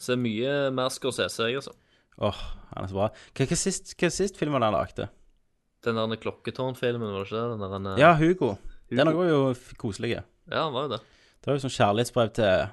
Se 0.00 0.14
mye 0.16 0.70
mer 0.72 0.88
Scorsese, 0.88 1.44
jeg, 1.44 1.58
altså. 1.60 1.74
Åh, 2.24 2.38
han 2.70 2.84
er 2.84 2.88
så 2.88 2.96
bra. 2.96 3.08
Hva, 3.36 3.44
hva, 3.50 3.56
sist, 3.60 3.90
hva 4.00 4.08
sist 4.08 4.38
filmen 4.40 4.64
han 4.64 4.72
lagde? 4.72 5.10
Den 5.84 5.96
der 5.96 6.20
klokketårnfilmen, 6.20 7.08
var 7.14 7.24
det 7.24 7.30
ikke 7.30 7.38
det? 7.40 7.46
Den 7.54 7.62
der, 7.64 7.78
den, 7.78 7.98
Ja, 7.98 8.10
Hugo. 8.18 8.54
Den 8.90 9.06
var 9.16 9.28
jo 9.28 9.50
f- 9.54 9.74
koselig. 9.80 10.10
ja, 10.18 10.22
han 10.64 10.72
var 10.74 10.88
jo 10.88 10.88
det. 10.96 11.00
Det 11.40 11.46
var 11.48 11.56
jo 11.56 11.62
sånn 11.64 11.72
kjærlighetsbrev 11.78 12.32
til 12.36 12.68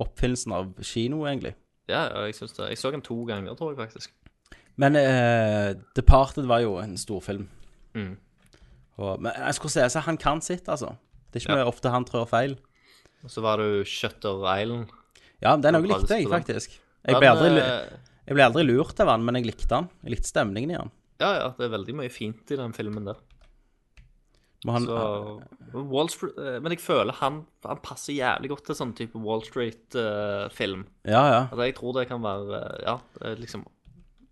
oppfinnelsen 0.00 0.54
av 0.56 0.70
kino, 0.82 1.24
egentlig. 1.28 1.54
Ja, 1.90 2.06
ja, 2.08 2.22
jeg 2.28 2.34
synes 2.38 2.54
det. 2.56 2.68
Jeg 2.72 2.80
så 2.80 2.90
den 2.94 3.02
to 3.04 3.16
ganger, 3.28 3.54
tror 3.58 3.74
jeg 3.74 3.80
faktisk. 3.82 4.12
Men 4.80 4.96
eh, 4.96 5.74
Departed 5.94 6.48
var 6.50 6.62
jo 6.64 6.78
en 6.80 6.96
storfilm. 6.98 7.44
Mm. 7.94 8.14
Og, 8.96 9.20
men 9.20 9.32
jeg 9.36 9.54
skulle 9.58 9.74
si 9.90 10.00
han 10.06 10.16
kan 10.18 10.40
sitt, 10.42 10.68
altså. 10.70 10.94
Det 11.30 11.42
er 11.42 11.44
ikke 11.44 11.58
mye 11.58 11.68
ofte 11.68 11.90
han 11.92 12.06
trør 12.08 12.26
feil. 12.30 12.56
Og 13.24 13.30
så 13.30 13.42
var 13.44 13.58
det 13.60 13.68
jo 13.68 13.84
Shutter 13.88 14.42
Island. 14.54 14.90
Ja, 15.42 15.54
den 15.60 15.76
òg 15.76 15.86
likte 15.90 16.18
jeg, 16.18 16.28
faktisk. 16.30 16.78
Jeg 17.04 17.20
ble, 17.20 17.28
aldri, 17.28 17.60
eh, 17.60 17.96
jeg 18.30 18.36
ble 18.38 18.44
aldri 18.48 18.64
lurt 18.64 19.00
av 19.02 19.10
han, 19.12 19.24
men 19.26 19.36
jeg 19.38 19.50
likte 19.50 19.74
han. 19.76 19.90
Jeg 20.06 20.14
likte 20.16 20.30
stemningen 20.30 20.72
i 20.72 20.78
han. 20.78 20.92
Ja, 21.22 21.30
ja, 21.38 21.48
det 21.58 21.68
er 21.68 21.74
veldig 21.76 21.94
mye 22.00 22.10
fint 22.12 22.50
i 22.50 22.58
den 22.58 22.74
filmen 22.76 23.06
der. 23.06 23.20
Men 24.64 24.78
han 24.78 24.86
Så 24.88 25.82
Wall 25.92 26.08
Street 26.08 26.38
eh, 26.40 26.56
Men 26.64 26.72
jeg 26.72 26.80
føler 26.80 27.12
han, 27.18 27.42
han 27.66 27.80
passer 27.84 28.16
jævlig 28.16 28.48
godt 28.54 28.64
til 28.70 28.78
sånn 28.78 28.94
type 28.96 29.20
Wall 29.20 29.44
Street-film. 29.44 30.86
Ja, 31.04 31.20
ja. 31.20 31.40
altså, 31.50 31.66
jeg 31.68 31.76
tror 31.76 31.96
det 31.98 32.06
kan 32.08 32.24
være 32.24 32.60
eh, 32.60 32.78
Ja, 32.86 32.96
liksom 33.36 33.66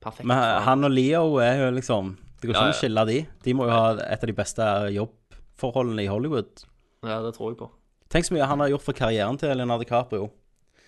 perfekt. 0.03 0.27
Men 0.27 0.41
han. 0.41 0.63
han 0.67 0.89
og 0.89 0.95
Leo 0.97 1.37
er 1.45 1.67
jo 1.67 1.71
liksom 1.77 2.15
Det 2.41 2.49
går 2.49 2.57
ikke 2.57 2.65
an 2.65 2.75
å 2.75 2.81
skille 2.81 3.07
de. 3.13 3.19
De 3.45 3.57
må 3.59 3.69
jo 3.69 3.77
ha 3.77 3.93
et 4.07 4.25
av 4.25 4.33
de 4.33 4.39
beste 4.41 4.69
jobbforholdene 4.97 6.07
i 6.07 6.11
Hollywood. 6.11 6.65
Ja, 7.05 7.21
det 7.23 7.37
tror 7.37 7.53
jeg 7.53 7.61
på. 7.61 7.69
Tenk 8.13 8.27
så 8.27 8.35
mye 8.35 8.49
han 8.49 8.61
har 8.65 8.73
gjort 8.73 8.85
for 8.89 8.97
karrieren 8.97 9.39
til 9.41 9.53
Leonardo 9.57 9.85
DiCaprio. 9.85 10.27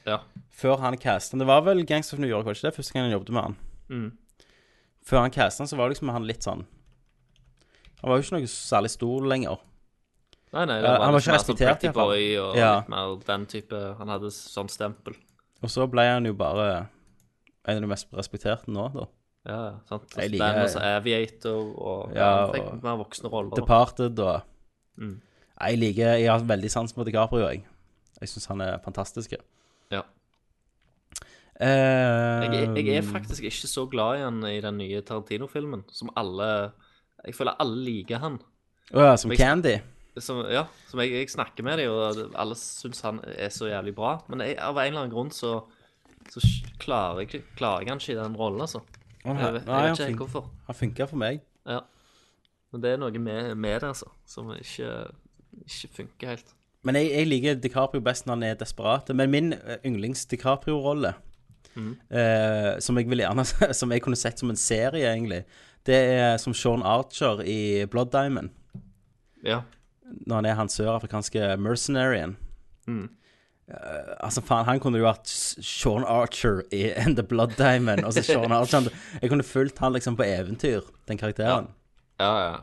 Ja. 0.04 0.18
Før 0.52 0.82
han 0.82 0.98
castet 1.00 1.40
Det 1.40 1.46
var 1.48 1.62
vel 1.64 1.80
Gangs 1.88 2.12
of 2.12 2.20
New 2.20 2.28
York, 2.28 2.44
var 2.44 2.52
det 2.52 2.60
ikke 2.60 2.68
det? 2.68 2.76
Første 2.76 2.96
gang 2.96 3.06
han 3.06 3.14
jobbet 3.14 3.32
med 3.32 3.46
han. 3.46 3.56
Mm. 3.88 4.10
Før 5.04 5.20
han 5.20 5.30
castet 5.34 5.58
han, 5.64 5.68
så 5.68 5.76
var 5.76 5.90
liksom 5.92 6.10
han 6.14 6.24
litt 6.26 6.42
sånn 6.46 6.64
Han 8.00 8.10
var 8.10 8.18
jo 8.20 8.24
ikke 8.26 8.36
noe 8.38 8.48
særlig 8.50 8.90
stor 8.92 9.24
lenger. 9.28 9.58
Nei, 10.54 10.64
nei, 10.68 10.76
det 10.80 10.84
Ja, 10.86 10.90
var, 10.98 11.04
han 11.04 11.12
var 11.12 11.18
litt 11.18 11.24
ikke 11.24 11.32
mer 11.32 11.38
sånn. 11.90 11.94
Boy 11.94 12.36
og 12.38 12.56
Ja. 12.56 12.72
litt 12.80 12.88
mer 12.88 13.16
den 13.26 13.46
type 13.46 13.80
Han 13.98 14.08
hadde 14.08 14.30
sånn 14.30 14.68
stempel. 14.70 15.14
Og 15.62 15.68
så 15.72 15.86
ble 15.90 16.02
han 16.08 16.24
jo 16.28 16.32
bare 16.34 16.88
en 17.66 17.76
av 17.76 17.80
de 17.80 17.86
mest 17.88 18.10
respekterte 18.12 18.68
nå, 18.68 18.92
da. 18.92 19.06
Ja, 19.46 19.78
sant. 19.88 20.08
Jeg 20.16 20.30
liker- 20.32 20.64
også 20.64 20.80
Aviator 20.80 21.74
og 21.78 22.12
Ja, 22.14 22.20
ja, 22.20 22.46
han 22.46 22.54
fikk 22.54 22.82
mer 22.82 22.96
voksne 23.04 23.30
roller. 23.30 23.56
Departed 23.56 24.18
og 24.20 24.42
Mm. 24.98 25.20
Jeg 25.60 25.78
liker 25.78 26.16
Jeg 26.18 26.28
har 26.30 26.38
veldig 26.40 26.70
sans 26.70 26.92
for 26.92 27.04
DiCaprio, 27.04 27.48
jeg. 27.50 27.64
Jeg 28.20 28.28
syns 28.28 28.46
han 28.46 28.60
er 28.60 28.78
fantastisk. 28.78 29.34
Ja. 29.90 30.02
Eh, 31.60 32.44
Jeg, 32.50 32.86
jeg 32.86 32.96
er 32.98 33.02
faktisk 33.06 33.44
ikke 33.46 33.68
så 33.70 33.84
glad 33.90 34.18
i 34.18 34.22
han 34.24 34.40
i 34.48 34.60
den 34.60 34.78
nye 34.78 35.00
Tarantino-filmen, 35.06 35.84
som 35.92 36.10
alle 36.16 36.72
Jeg 37.24 37.34
føler 37.38 37.54
alle 37.62 37.76
liker 37.84 38.18
han. 38.18 38.38
Uh, 38.92 39.14
som 39.16 39.30
jeg- 39.30 39.38
Candy. 39.38 39.78
Som, 40.18 40.44
ja, 40.50 40.64
som 40.90 41.00
jeg, 41.00 41.10
jeg 41.12 41.30
snakker 41.30 41.64
med 41.64 41.78
dem, 41.78 41.90
og 41.90 42.14
alle 42.38 42.54
syns 42.54 43.00
han 43.02 43.20
er 43.24 43.48
så 43.50 43.66
jævlig 43.66 43.94
bra. 43.96 44.18
Men 44.28 44.40
av 44.42 44.76
en 44.78 44.84
eller 44.86 45.00
annen 45.00 45.10
grunn 45.14 45.30
så, 45.34 45.64
så 46.30 46.40
klarer, 46.78 47.24
jeg, 47.24 47.42
klarer 47.56 47.80
jeg 47.82 47.88
han 47.88 47.98
ikke 47.98 48.12
i 48.12 48.18
den 48.22 48.36
rollen, 48.36 48.60
altså. 48.60 48.82
Jeg, 49.24 49.34
vet- 49.56 49.66
nei, 49.66 49.80
vet 49.88 49.98
ikke 49.98 50.04
helt 50.10 50.18
hvorfor. 50.22 50.50
Han 50.66 50.74
funker 50.78 51.06
for 51.10 51.16
meg. 51.16 51.40
Ja. 51.66 51.80
Men 52.72 52.82
det 52.84 52.92
er 52.92 52.96
noe 53.02 53.10
med, 53.18 53.54
med 53.56 53.80
det, 53.80 53.88
altså, 53.94 54.06
som 54.26 54.52
ikke, 54.54 54.92
ikke 55.64 55.88
funker 55.96 56.28
helt. 56.34 56.54
Men 56.84 56.94
jeg, 57.00 57.10
jeg 57.14 57.26
liker 57.26 57.54
DiCaprio 57.64 58.00
best 58.04 58.26
når 58.26 58.34
han 58.34 58.42
er 58.42 58.54
desperat. 58.60 59.08
Men 59.16 59.30
min 59.32 59.52
eh, 59.54 59.78
yndlings-DiCaprio-rolle, 59.86 61.14
Eh, 61.74 62.70
som 62.78 62.98
jeg 62.98 63.08
vil 63.10 63.24
gjerne 63.24 63.44
Som 63.80 63.90
jeg 63.90 64.02
kunne 64.04 64.18
sett 64.18 64.38
som 64.38 64.52
en 64.52 64.60
serie, 64.60 65.08
egentlig, 65.10 65.42
det 65.84 65.98
er 66.16 66.36
som 66.40 66.54
Sean 66.56 66.84
Archer 66.86 67.42
i 67.44 67.84
Blood 67.90 68.12
Diamond. 68.14 68.54
Ja. 69.44 69.62
Når 70.24 70.36
han 70.38 70.48
er 70.48 70.56
han 70.60 70.72
sørafrikanske 70.72 71.54
mercenaryen. 71.60 72.38
Mm. 72.86 73.08
Uh, 73.64 74.12
altså, 74.20 74.42
faen, 74.44 74.66
han 74.68 74.80
kunne 74.80 75.00
jo 75.00 75.06
vært 75.06 75.28
Sean 75.28 76.04
Archer 76.04 76.62
i 76.72 76.86
The 77.18 77.24
Blood 77.24 77.56
Diamond. 77.58 78.04
Altså 78.04 78.24
Sean 78.24 78.52
Archer 78.58 78.88
Jeg 79.20 79.32
kunne 79.32 79.44
fulgt 79.44 79.80
han 79.84 79.96
liksom 79.96 80.16
på 80.16 80.24
eventyr, 80.28 80.86
den 81.08 81.20
karakteren. 81.20 81.72
Ja, 82.20 82.32
ja. 82.44 82.54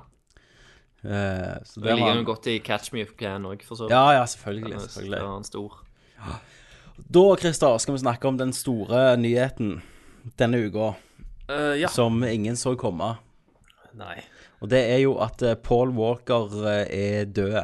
Eh, 1.01 1.57
så 1.65 1.81
det 1.81 1.95
ligger 1.97 2.19
jo 2.19 2.25
godt 2.25 2.47
i 2.47 2.59
Catch 2.61 2.93
Me 2.93 3.01
If 3.01 3.15
You 3.15 3.17
Can 3.17 3.45
òg, 3.49 3.63
for 3.65 3.75
så 3.75 3.87
vidt. 3.87 3.95
Ja, 3.95 4.11
ja, 4.13 4.25
selvfølgelig. 4.25 4.73
Ja, 4.75 4.81
selvfølgelig. 4.85 5.21
Da 5.21 5.31
er 5.33 5.47
stor. 5.49 5.79
Da, 7.09 7.35
Christer, 7.37 7.77
skal 7.77 7.95
vi 7.95 7.99
snakke 8.03 8.27
om 8.27 8.37
den 8.39 8.53
store 8.53 9.15
nyheten 9.17 9.79
denne 10.39 10.57
uka, 10.67 10.93
Uh, 11.51 11.75
ja. 11.75 11.87
som 11.91 12.21
ingen 12.23 12.55
så 12.55 12.75
komme. 12.79 13.17
Nei. 13.97 14.21
Og 14.61 14.69
det 14.71 14.79
er 14.93 15.01
jo 15.01 15.17
at 15.19 15.41
eh, 15.43 15.55
Paul 15.59 15.89
Walker 15.97 16.45
eh, 16.69 16.85
er 17.17 17.25
død. 17.27 17.57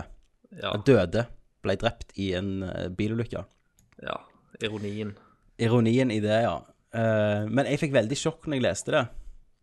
Ja. 0.59 0.73
Døde. 0.83 1.21
Ble 1.63 1.75
drept 1.79 2.11
i 2.19 2.33
en 2.35 2.65
bilulykke. 2.97 3.45
ja. 4.03 4.17
Ironien. 4.59 5.13
Ironien 5.61 6.09
i 6.11 6.17
det, 6.19 6.39
ja. 6.41 6.55
Men 7.47 7.67
jeg 7.69 7.77
fikk 7.79 7.91
veldig 7.93 8.17
sjokk 8.17 8.47
når 8.49 8.57
jeg 8.57 8.63
leste 8.65 8.93
det. 8.95 9.03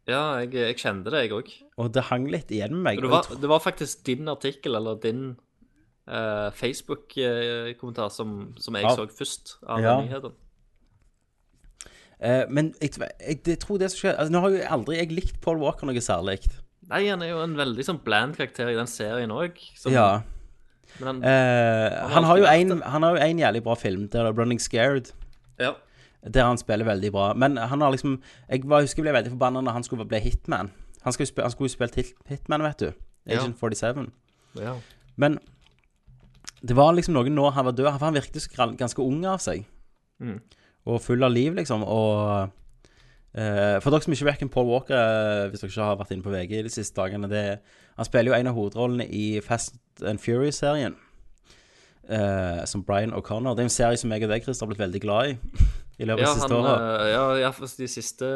Ja, 0.09 0.21
jeg, 0.41 0.53
jeg 0.55 0.77
kjente 0.79 1.11
det, 1.11 1.25
jeg 1.27 1.33
òg. 1.35 1.49
Og 1.83 1.89
det 1.97 2.05
hang 2.13 2.29
litt 2.31 2.53
igjen 2.55 2.77
med 2.79 2.85
meg. 2.87 3.01
Det, 3.03 3.11
var- 3.11 3.41
det 3.43 3.51
var 3.51 3.61
faktisk 3.65 4.05
din 4.07 4.31
artikkel, 4.31 4.77
eller 4.79 5.01
din 5.03 5.33
eh, 6.09 6.51
Facebook-kommentar, 6.53 8.09
som, 8.11 8.55
som 8.61 8.75
jeg 8.75 8.83
Ja. 8.85 8.95
så 8.97 9.07
først 9.09 9.57
av 9.67 9.81
Ja. 9.81 10.01
nyheten. 10.01 10.33
Uh, 12.25 12.45
Men 12.49 12.75
jeg, 12.81 12.91
jeg, 12.99 13.41
jeg 13.47 13.59
tror 13.61 13.79
det 13.79 13.91
som 13.91 13.99
skjer 13.99 14.15
altså, 14.17 14.33
Nå 14.33 14.41
har 14.41 14.51
jo 14.55 14.61
aldri 14.71 14.97
jeg 15.01 15.11
likt 15.13 15.41
Paul 15.43 15.59
Walker 15.61 15.87
noe 15.87 16.01
særlig. 16.01 16.39
Nei, 16.89 17.09
han 17.09 17.23
er 17.23 17.33
jo 17.33 17.41
en 17.43 17.57
veldig 17.59 17.85
sånn 17.85 17.99
bland 18.05 18.37
karakter 18.39 18.69
i 18.71 18.77
den 18.77 18.87
serien 18.89 19.33
òg. 19.35 19.59
Ja. 19.91 20.23
Men 21.01 21.07
han, 21.09 21.23
Eh, 21.25 21.91
har 21.91 22.09
han, 22.15 22.25
har 22.25 22.39
en, 22.55 22.83
han 22.83 23.03
har 23.03 23.17
jo 23.17 23.23
en 23.25 23.39
jævlig 23.43 23.63
bra 23.65 23.75
film, 23.75 24.07
det 24.09 24.21
er 24.21 24.33
'Running 24.33 24.61
Scared'. 24.61 25.13
ja. 25.59 25.73
Der 26.33 26.45
han 26.45 26.57
spiller 26.57 26.85
veldig 26.87 27.11
bra. 27.13 27.35
Men 27.35 27.57
han 27.57 27.81
har 27.81 27.91
liksom 27.91 28.23
Jeg 28.49 28.63
var, 28.65 28.81
husker 28.81 29.03
jeg 29.05 29.13
ble 29.13 29.19
veldig 29.21 29.31
forbanna 29.33 29.61
når 29.61 29.73
han 29.73 29.83
skulle 29.83 30.05
bli 30.09 30.19
hitman. 30.21 30.71
Han, 31.03 31.13
skulle 31.13 31.29
jo 31.37 31.43
han 31.43 31.51
skulle 31.51 31.69
spilt 31.69 31.95
hit, 31.95 32.15
hitman, 32.29 32.63
vet 32.63 32.79
du. 32.79 32.93
Agent 33.27 33.59
47. 33.59 34.11
ja. 34.61 34.75
Men 35.17 35.39
det 36.65 36.77
var 36.77 36.95
liksom 36.97 37.17
noe 37.17 37.31
når 37.33 37.55
han 37.59 37.67
var 37.69 37.77
død. 37.77 37.89
For 37.93 38.07
han 38.07 38.17
virket 38.17 38.79
ganske 38.81 39.05
ung 39.05 39.25
av 39.29 39.41
seg. 39.45 39.67
Mm. 40.23 40.39
Og 40.89 41.01
full 41.03 41.25
av 41.25 41.33
liv, 41.33 41.55
liksom. 41.57 41.85
Og 41.85 42.51
eh, 43.37 43.81
For 43.83 43.91
dere 43.91 44.05
som 44.05 44.17
ikke 44.17 44.29
vet 44.31 44.45
hvem 44.45 44.53
Paul 44.53 44.71
Walker 44.71 44.97
er, 44.97 45.49
hvis 45.51 45.65
dere 45.65 45.73
ikke 45.73 45.89
har 45.91 45.99
vært 46.01 46.15
inne 46.15 46.27
på 46.27 46.35
VG 46.35 46.63
de 46.65 46.73
siste 46.73 46.97
dagene 46.97 47.31
det, 47.31 47.45
Han 47.97 48.09
spiller 48.09 48.33
jo 48.33 48.39
en 48.39 48.51
av 48.51 48.57
hovedrollene 48.57 49.07
i 49.07 49.41
Fast 49.45 49.77
and 50.03 50.23
Furious-serien. 50.23 50.97
eh, 52.09 52.65
som 52.65 52.83
Brian 52.85 53.15
O'Connor. 53.15 53.55
Det 53.55 53.65
er 53.65 53.71
en 53.71 53.79
serie 53.79 53.97
som 53.97 54.13
jeg 54.13 54.25
og 54.25 54.31
deg, 54.31 54.45
Chris, 54.45 54.61
har 54.61 54.69
blitt 54.69 54.83
veldig 54.83 55.01
glad 55.01 55.35
i. 55.35 55.39
I 55.99 56.07
løpet 56.09 56.25
av 56.25 56.27
ja, 56.27 56.31
siste 56.35 56.49
han, 56.51 56.67
åra. 56.67 56.87
eh, 57.05 57.11
ja, 57.13 57.25
ja, 57.45 57.51
de 57.79 57.87
siste, 57.89 58.29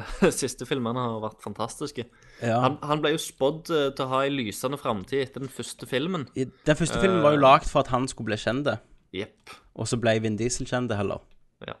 siste 0.42 0.66
filmene 0.68 1.00
har 1.00 1.20
vært 1.22 1.40
fantastiske. 1.44 2.04
Ja. 2.42 2.58
Han, 2.66 2.76
han 2.84 3.00
ble 3.00 3.14
jo 3.14 3.20
spådd 3.22 3.70
eh, 3.72 3.86
til 3.96 4.04
å 4.04 4.10
ha 4.10 4.24
ei 4.26 4.32
lysende 4.34 4.76
framtid 4.80 5.22
etter 5.24 5.40
den 5.44 5.52
første 5.52 5.88
filmen. 5.88 6.26
I- 6.36 6.48
Den 6.68 6.76
første 6.76 7.00
filmen 7.00 7.22
var 7.24 7.32
jo 7.38 7.40
lagd 7.40 7.70
for 7.70 7.80
at 7.86 7.92
han 7.94 8.08
skulle 8.10 8.32
bli 8.34 8.40
kjent, 8.42 8.68
Yep. 9.16 9.54
og 9.80 9.86
så 9.88 9.96
ble 10.02 10.18
Vin 10.20 10.36
Diesel 10.36 10.66
kjent 10.68 10.92
heller. 10.92 11.22
Ja. 11.64 11.78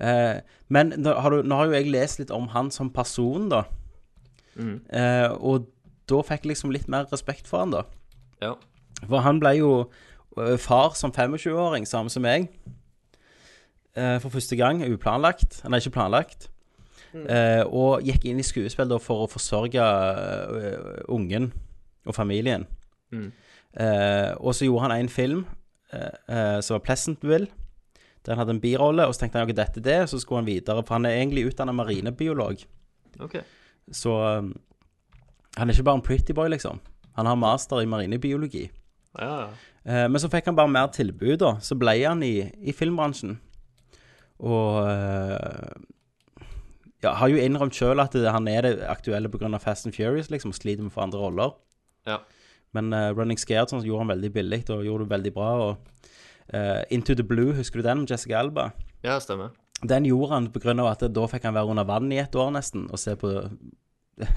Uh, 0.00 0.40
men 0.72 0.94
nå 0.98 1.12
har, 1.20 1.30
du, 1.30 1.44
nå 1.46 1.58
har 1.60 1.68
jo 1.68 1.76
jeg 1.76 1.90
lest 1.92 2.18
litt 2.18 2.32
om 2.34 2.48
han 2.54 2.72
som 2.74 2.88
person, 2.90 3.50
da. 3.52 3.60
Mm. 4.56 4.80
Uh, 4.90 5.28
og 5.38 5.68
da 6.10 6.22
fikk 6.26 6.42
jeg 6.48 6.54
liksom 6.56 6.72
litt 6.74 6.88
mer 6.90 7.06
respekt 7.12 7.46
for 7.46 7.62
han, 7.62 7.76
da. 7.76 7.84
ja. 8.42 8.56
For 9.06 9.22
han 9.24 9.38
ble 9.40 9.52
jo 9.56 9.68
eh, 10.36 10.56
far 10.60 10.90
som 10.98 11.12
25-åring, 11.14 11.86
samme 11.88 12.10
som 12.12 12.20
meg. 12.26 12.50
Eh, 13.96 14.16
for 14.22 14.30
første 14.30 14.56
gang, 14.56 14.82
uplanlagt. 14.86 15.62
Nei, 15.68 15.80
ikke 15.82 15.96
planlagt. 15.98 16.48
Eh, 17.10 17.62
og 17.66 18.04
gikk 18.06 18.28
inn 18.30 18.38
i 18.38 18.46
skuespill 18.46 18.92
for 19.02 19.24
å 19.24 19.30
forsørge 19.30 19.82
eh, 19.82 21.06
ungen 21.10 21.50
og 22.06 22.14
familien. 22.14 22.68
Mm. 23.10 23.30
Eh, 23.74 24.30
og 24.38 24.54
så 24.54 24.68
gjorde 24.68 24.88
han 24.88 24.98
en 24.98 25.16
film 25.16 25.48
som 25.90 26.76
var 26.76 26.82
Pleasantville. 26.86 27.48
Der 28.22 28.36
han 28.36 28.38
hadde 28.38 28.52
en 28.54 28.60
birolle, 28.62 29.06
og 29.08 29.14
så 29.14 29.24
tenkte 29.24 29.40
han 29.40 29.48
ok, 29.48 29.56
dette 29.56 29.80
er 29.80 29.82
det, 29.82 29.96
og 30.04 30.10
så 30.12 30.20
skulle 30.22 30.42
han 30.44 30.46
videre. 30.46 30.84
For 30.86 30.94
han 30.94 31.08
er 31.08 31.16
egentlig 31.16 31.48
utdannet 31.48 31.74
marinebiolog. 31.74 32.62
Okay. 33.26 33.42
Så 33.90 34.12
um, 34.12 34.52
han 35.56 35.68
er 35.68 35.74
ikke 35.74 35.88
bare 35.88 35.98
en 35.98 36.04
pretty 36.06 36.36
boy, 36.36 36.46
liksom. 36.52 36.78
Han 37.18 37.26
har 37.26 37.34
master 37.34 37.80
i 37.82 37.88
marinebiologi. 37.90 38.68
Ja. 39.18 39.48
Eh, 39.82 40.06
men 40.06 40.20
så 40.22 40.30
fikk 40.30 40.46
han 40.46 40.58
bare 40.60 40.70
mer 40.70 40.92
tilbud, 40.94 41.40
da. 41.42 41.56
Så 41.64 41.74
ble 41.80 41.96
han 42.04 42.22
i, 42.22 42.50
i 42.60 42.76
filmbransjen. 42.76 43.40
Og 44.40 44.80
eh, 44.88 46.44
ja, 47.04 47.14
har 47.20 47.32
jo 47.32 47.40
innrømt 47.40 47.76
sjøl 47.76 48.00
at 48.02 48.16
han 48.16 48.48
er 48.50 48.66
det 48.66 48.74
aktuelle 48.88 49.30
pga. 49.32 49.52
Fast 49.60 49.88
and 49.88 49.96
Furious, 49.96 50.30
liksom. 50.32 50.52
Sliter 50.56 50.84
med 50.84 50.92
å 50.92 50.96
få 50.96 51.04
andre 51.06 51.22
roller. 51.22 51.56
Ja. 52.08 52.20
Men 52.76 52.92
uh, 52.94 53.10
Running 53.16 53.40
Scared 53.40 53.72
sånn, 53.72 53.82
gjorde 53.86 54.04
han 54.04 54.12
veldig 54.14 54.30
billig, 54.34 54.60
og 54.70 54.84
gjorde 54.86 55.06
det 55.06 55.14
veldig 55.14 55.32
bra. 55.34 55.50
Og 55.64 56.04
uh, 56.54 56.82
Into 56.94 57.16
the 57.18 57.26
Blue, 57.26 57.54
husker 57.56 57.80
du 57.80 57.88
den 57.88 58.04
med 58.04 58.12
Jessica 58.12 58.40
Alba? 58.40 58.70
ja 59.04 59.16
stemmer. 59.20 59.54
Den 59.80 60.04
gjorde 60.04 60.34
han 60.34 60.50
pga. 60.52 60.74
at 60.90 61.06
da 61.08 61.26
fikk 61.32 61.46
han 61.48 61.56
være 61.56 61.72
under 61.72 61.86
vann 61.88 62.12
i 62.12 62.20
et 62.20 62.34
år 62.36 62.50
nesten, 62.52 62.84
og 62.92 63.00
se 63.00 63.16
på 63.16 63.30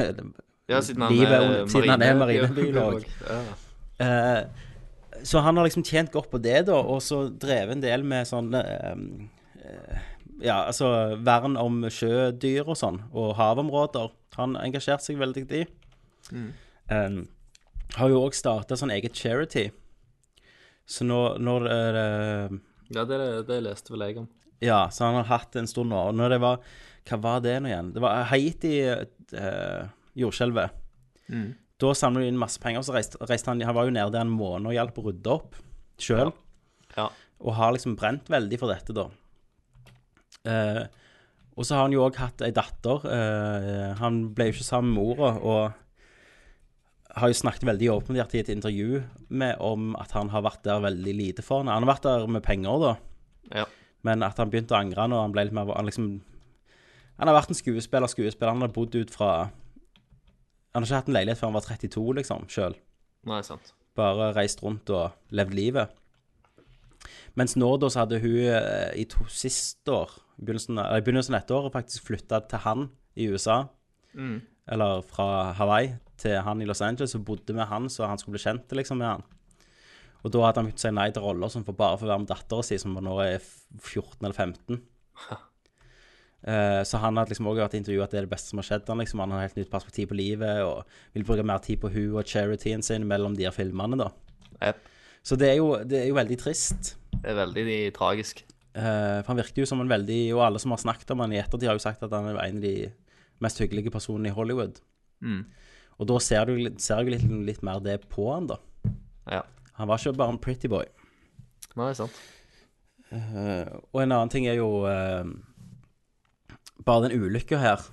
Ja, 0.72 0.80
siden 0.80 1.04
han 1.04 1.12
Livet 1.12 1.34
er, 1.36 1.66
siden 1.68 1.90
han 1.92 2.02
er 2.02 2.16
marinebiolog. 2.16 3.04
Ja. 4.00 4.44
Så 5.24 5.40
han 5.44 5.58
har 5.58 5.68
liksom 5.68 5.84
tjent 5.84 6.12
godt 6.12 6.32
på 6.32 6.40
det, 6.42 6.66
da, 6.68 6.76
og 6.76 6.98
så 7.06 7.28
drevet 7.30 7.78
en 7.78 7.84
del 7.84 8.02
med 8.04 8.26
sånn 8.28 8.50
eh, 8.58 8.96
Ja, 10.44 10.64
altså 10.66 10.90
vern 11.24 11.56
om 11.60 11.84
sjødyr 11.94 12.68
og 12.68 12.78
sånn, 12.80 13.00
og 13.14 13.36
havområder. 13.38 14.12
Han 14.38 14.58
engasjerte 14.60 15.06
seg 15.06 15.22
veldig 15.22 15.46
i. 15.54 15.64
Eh, 16.34 17.18
har 17.98 18.12
jo 18.12 18.22
òg 18.26 18.36
starta 18.36 18.78
sånn 18.80 18.94
eget 18.96 19.16
charity. 19.18 19.70
Så 20.90 21.06
nå 21.08 21.20
når 21.40 21.68
uh, 21.70 22.56
ja, 22.92 23.06
det, 23.08 23.20
det 23.48 23.60
leste 23.64 23.94
vel 23.94 24.04
jeg 24.08 24.18
om. 24.24 24.30
Ja, 24.64 24.88
så 24.92 25.08
han 25.08 25.20
har 25.22 25.30
hatt 25.30 25.54
det 25.54 25.64
en 25.64 25.70
stund 25.70 25.92
nå. 25.92 26.00
Og 26.12 26.18
når 26.18 26.36
det 26.36 26.42
var 26.44 26.62
Hva 27.08 27.20
var 27.24 27.42
det 27.44 27.58
nå 27.60 27.72
igjen? 27.72 27.92
Det 27.96 28.04
var 28.04 28.30
Haiti 28.30 28.78
eh, 28.88 29.82
jordskjelvet. 30.20 30.80
Da 31.82 31.92
samlet 31.98 32.24
de 32.24 32.30
inn 32.32 32.40
masse 32.40 32.62
penger, 32.64 32.80
og 32.80 32.88
så 32.88 32.96
reiste, 32.96 33.20
reiste 33.28 33.52
han 33.52 33.64
Han 33.66 33.76
var 33.76 33.90
jo 33.90 33.96
nede 33.96 34.14
der 34.14 34.24
en 34.24 34.32
måned 34.32 34.72
og 34.72 34.78
hjalp 34.78 35.00
å 35.02 35.06
rydde 35.10 35.34
opp 35.34 35.58
sjøl. 36.00 36.32
Ja. 36.96 37.10
Og 37.44 37.58
har 37.58 37.76
liksom 37.76 37.98
brent 38.00 38.32
veldig 38.32 38.60
for 38.62 38.72
dette, 38.72 38.96
da. 38.96 39.10
Eh, 40.48 40.84
og 41.54 41.68
så 41.68 41.78
har 41.78 41.86
han 41.86 41.94
jo 41.94 42.04
òg 42.06 42.18
hatt 42.18 42.42
ei 42.46 42.52
datter. 42.56 43.06
Eh, 43.06 43.94
han 44.00 44.24
ble 44.34 44.50
jo 44.50 44.56
ikke 44.58 44.68
sammen 44.68 44.94
med 44.94 45.00
mora, 45.04 45.32
og 45.38 45.84
har 47.14 47.30
jo 47.30 47.38
snakket 47.38 47.68
veldig 47.70 47.92
åpenhjertig 47.94 48.40
i 48.40 48.44
et 48.44 48.52
intervju 48.56 49.04
med 49.30 49.60
om 49.62 49.92
at 50.02 50.16
han 50.18 50.32
har 50.34 50.46
vært 50.46 50.64
der 50.66 50.82
veldig 50.82 51.14
lite 51.14 51.46
for 51.46 51.62
henne. 51.62 51.76
Han 51.76 51.86
har 51.86 51.94
vært 51.94 52.08
der 52.08 52.26
med 52.32 52.46
penger, 52.46 52.80
da. 52.82 52.94
Ja. 53.54 53.66
Men 54.04 54.26
at 54.26 54.40
han 54.42 54.50
begynte 54.52 54.74
å 54.74 54.80
angre 54.82 55.06
når 55.08 55.22
han 55.22 55.34
ble 55.36 55.46
litt 55.46 55.56
mer 55.56 55.70
Han 55.78 55.88
liksom 55.88 56.08
Han 57.20 57.30
har 57.30 57.38
vært 57.38 57.54
en 57.54 57.60
skuespiller, 57.60 58.10
skuespiller. 58.10 58.52
Han 58.52 58.66
har 58.66 58.74
bodd 58.74 58.96
ut 58.96 59.12
fra 59.14 59.30
Han 60.74 60.82
har 60.82 60.88
ikke 60.88 61.02
hatt 61.04 61.12
en 61.12 61.18
leilighet 61.20 61.40
før 61.40 61.52
han 61.52 61.60
var 61.60 61.68
32, 61.70 62.04
liksom, 62.18 62.48
sjøl. 62.50 62.76
Bare 63.96 64.32
reist 64.34 64.64
rundt 64.66 64.90
og 64.90 65.14
levd 65.30 65.54
livet. 65.54 65.94
Mens 67.40 67.58
nå 67.60 67.70
da 67.82 67.90
så 67.92 68.04
hadde 68.04 68.22
hun 68.24 68.40
eh, 68.46 68.94
i 69.02 69.06
to 69.10 69.26
siste 69.32 69.94
år, 69.94 70.14
i 70.40 70.46
begynnelsen 70.46 70.78
eller 70.78 71.02
i 71.02 71.06
begynnelsen 71.06 71.36
av 71.36 71.44
dette 71.44 71.58
året, 71.58 71.76
faktisk 71.76 72.10
flytta 72.10 72.42
til 72.50 72.64
han 72.66 72.90
i 73.20 73.30
USA. 73.34 73.64
Mm. 74.14 74.42
Eller 74.74 75.04
fra 75.08 75.54
Hawaii 75.58 75.94
til 76.22 76.40
han 76.46 76.62
i 76.62 76.68
Los 76.70 76.84
Angeles, 76.86 77.16
og 77.18 77.26
bodde 77.28 77.56
med 77.58 77.68
han 77.70 77.90
så 77.92 78.08
han 78.10 78.22
skulle 78.22 78.38
bli 78.38 78.46
kjent 78.46 78.76
liksom 78.78 79.02
med 79.02 79.12
han. 79.16 79.26
Og 80.24 80.32
da 80.32 80.46
hadde 80.46 80.62
han 80.62 80.70
begynt 80.70 80.80
å 80.80 80.86
si 80.86 80.94
nei 80.96 81.10
til 81.12 81.26
roller 81.26 81.52
som 81.52 81.66
for 81.68 81.76
bare 81.76 82.00
får 82.00 82.14
være 82.14 82.24
med 82.24 82.30
dattera 82.32 82.64
si, 82.64 82.78
som 82.80 82.96
nå 82.96 83.18
er 83.26 83.42
14 83.42 84.24
eller 84.24 84.38
15. 84.38 84.80
Uh, 86.44 86.82
så 86.84 87.00
han 87.00 87.16
hadde 87.16 87.32
liksom 87.32 87.48
også 87.48 87.64
vært 87.64 87.76
intervjuet 87.80 88.04
at 88.04 88.14
det 88.14 88.20
er 88.20 88.26
det 88.26 88.34
beste 88.34 88.52
som 88.52 88.60
har 88.60 88.68
skjedd 88.68 88.90
han 88.92 89.04
liksom. 89.04 89.22
Han 89.24 89.36
har 89.36 89.46
helt 89.46 89.60
nytt 89.60 89.72
perspektiv 89.72 90.10
på 90.12 90.20
livet 90.20 90.64
og 90.64 90.96
vil 91.16 91.28
bruke 91.28 91.46
mer 91.48 91.64
tid 91.64 91.80
på 91.84 91.92
hun 91.92 92.18
og 92.20 92.28
charityen 92.28 92.84
sin 92.84 93.08
mellom 93.08 93.36
de 93.40 93.48
her 93.48 93.56
filmene, 93.56 94.00
da. 94.00 94.10
Jep. 94.60 94.90
Så 95.24 95.38
det 95.40 95.54
er 95.54 95.60
jo, 95.62 95.70
det 95.88 96.02
er 96.02 96.10
jo 96.10 96.18
veldig 96.18 96.38
trist. 96.42 96.96
Det 97.14 97.32
er 97.32 97.38
veldig 97.40 97.78
tragisk. 97.96 98.44
Eh, 98.74 99.20
for 99.22 99.32
han 99.32 99.40
virker 99.40 99.64
jo 99.64 99.68
som 99.70 99.84
en 99.84 99.92
veldig 99.92 100.34
Og 100.34 100.40
alle 100.42 100.58
som 100.60 100.72
har 100.74 100.80
snakket 100.82 101.12
om 101.14 101.22
han 101.22 101.36
i 101.36 101.38
ettertid, 101.38 101.68
har 101.70 101.78
jo 101.78 101.84
sagt 101.84 102.02
at 102.04 102.12
han 102.12 102.32
er 102.32 102.40
en 102.42 102.58
av 102.58 102.66
de 102.66 102.92
mest 103.44 103.60
hyggelige 103.62 103.94
personene 103.94 104.32
i 104.32 104.36
Hollywood. 104.36 104.80
Mm. 105.24 105.46
Og 106.02 106.10
da 106.10 106.20
ser 106.24 106.50
du 106.50 106.58
ser 106.82 107.04
jeg 107.04 107.14
litt, 107.16 107.26
litt 107.48 107.64
mer 107.64 107.80
det 107.84 108.00
på 108.12 108.28
han, 108.34 108.50
da. 108.50 108.60
Ja. 109.30 109.42
Han 109.80 109.90
var 109.90 110.02
ikke 110.02 110.18
bare 110.20 110.36
en 110.36 110.42
pretty 110.42 110.70
boy. 110.72 110.86
Nei, 111.80 111.92
sant. 111.98 112.18
Eh, 113.14 113.70
og 113.94 114.02
en 114.02 114.12
annen 114.12 114.32
ting 114.34 114.48
er 114.50 114.58
jo 114.58 114.84
eh, 114.90 115.24
bare 116.86 117.08
den 117.08 117.24
ulykka 117.24 117.60
her. 117.62 117.84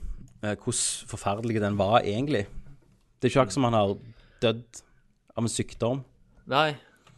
eh, 0.43 0.57
hvordan 0.57 1.09
forferdelig 1.11 1.61
den 1.61 1.79
var 1.79 2.01
egentlig. 2.01 2.47
Det 3.21 3.29
er 3.29 3.33
ikke 3.33 3.45
akkurat 3.45 3.59
som 3.59 3.69
han 3.69 3.77
har 3.77 3.97
dødd 4.41 4.83
av 5.37 5.45
en 5.45 5.53
sykdom. 5.53 6.05
Nei, 6.51 6.71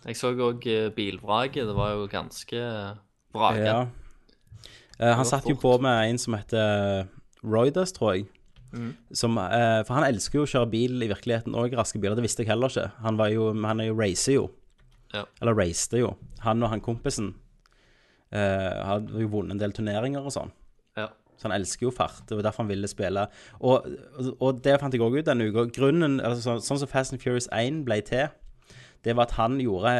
jeg 0.07 0.19
så 0.19 0.33
òg 0.35 0.65
bilvraket. 0.97 1.67
Det 1.69 1.75
var 1.77 1.95
jo 1.95 2.07
ganske 2.11 2.63
vraket. 3.35 3.67
Ja. 3.67 3.83
Eh, 4.99 5.15
han 5.17 5.27
satt 5.29 5.49
jo 5.51 5.57
på 5.59 5.77
med 5.83 6.11
en 6.11 6.19
som 6.21 6.37
heter 6.37 7.09
Roydus, 7.43 7.95
tror 7.97 8.17
jeg. 8.17 8.27
Som, 9.13 9.37
eh, 9.39 9.83
for 9.85 9.99
han 9.99 10.09
elsker 10.09 10.39
jo 10.39 10.47
å 10.47 10.49
kjøre 10.49 10.71
bil 10.73 11.05
i 11.05 11.11
virkeligheten 11.11 11.57
òg, 11.59 11.75
raske 11.77 12.01
biler. 12.01 12.17
Det 12.17 12.25
visste 12.25 12.45
jeg 12.45 12.53
heller 12.53 12.73
ikke. 12.73 12.91
Han, 13.05 13.19
var 13.21 13.33
jo, 13.33 13.51
han 13.53 13.81
er 13.81 13.91
jo 13.91 13.99
racer 13.99 14.37
jo. 14.39 14.51
Ja. 15.13 15.27
Eller 15.43 15.59
racete 15.59 16.01
jo. 16.01 16.15
Han 16.41 16.63
og 16.63 16.73
han 16.73 16.81
kompisen 16.81 17.35
eh, 18.33 18.85
hadde 18.89 19.21
jo 19.21 19.29
vunnet 19.29 19.57
en 19.57 19.61
del 19.61 19.77
turneringer 19.77 20.25
og 20.25 20.33
sånn. 20.33 20.53
Ja. 20.97 21.11
Så 21.37 21.49
han 21.49 21.57
elsker 21.59 21.89
jo 21.89 21.93
fart. 21.93 22.25
Det 22.29 22.39
var 22.39 22.47
derfor 22.49 22.65
han 22.65 22.73
ville 22.73 22.89
spille. 22.89 23.27
Og, 23.61 23.91
og, 24.39 24.63
det 24.65 24.79
fant 24.81 24.95
jeg 24.95 25.05
òg 25.05 25.19
ut 25.19 25.29
denne 25.29 25.51
uka. 25.51 25.67
Grunnen, 25.75 26.21
altså, 26.25 26.57
sånn 26.65 26.81
som 26.81 26.89
Fast 26.89 27.13
and 27.13 27.21
Furious 27.21 27.51
1 27.53 27.85
ble 27.85 28.01
til, 28.09 28.33
det 29.05 29.17
var 29.17 29.29
at 29.29 29.37
han 29.39 29.59
gjorde 29.61 29.93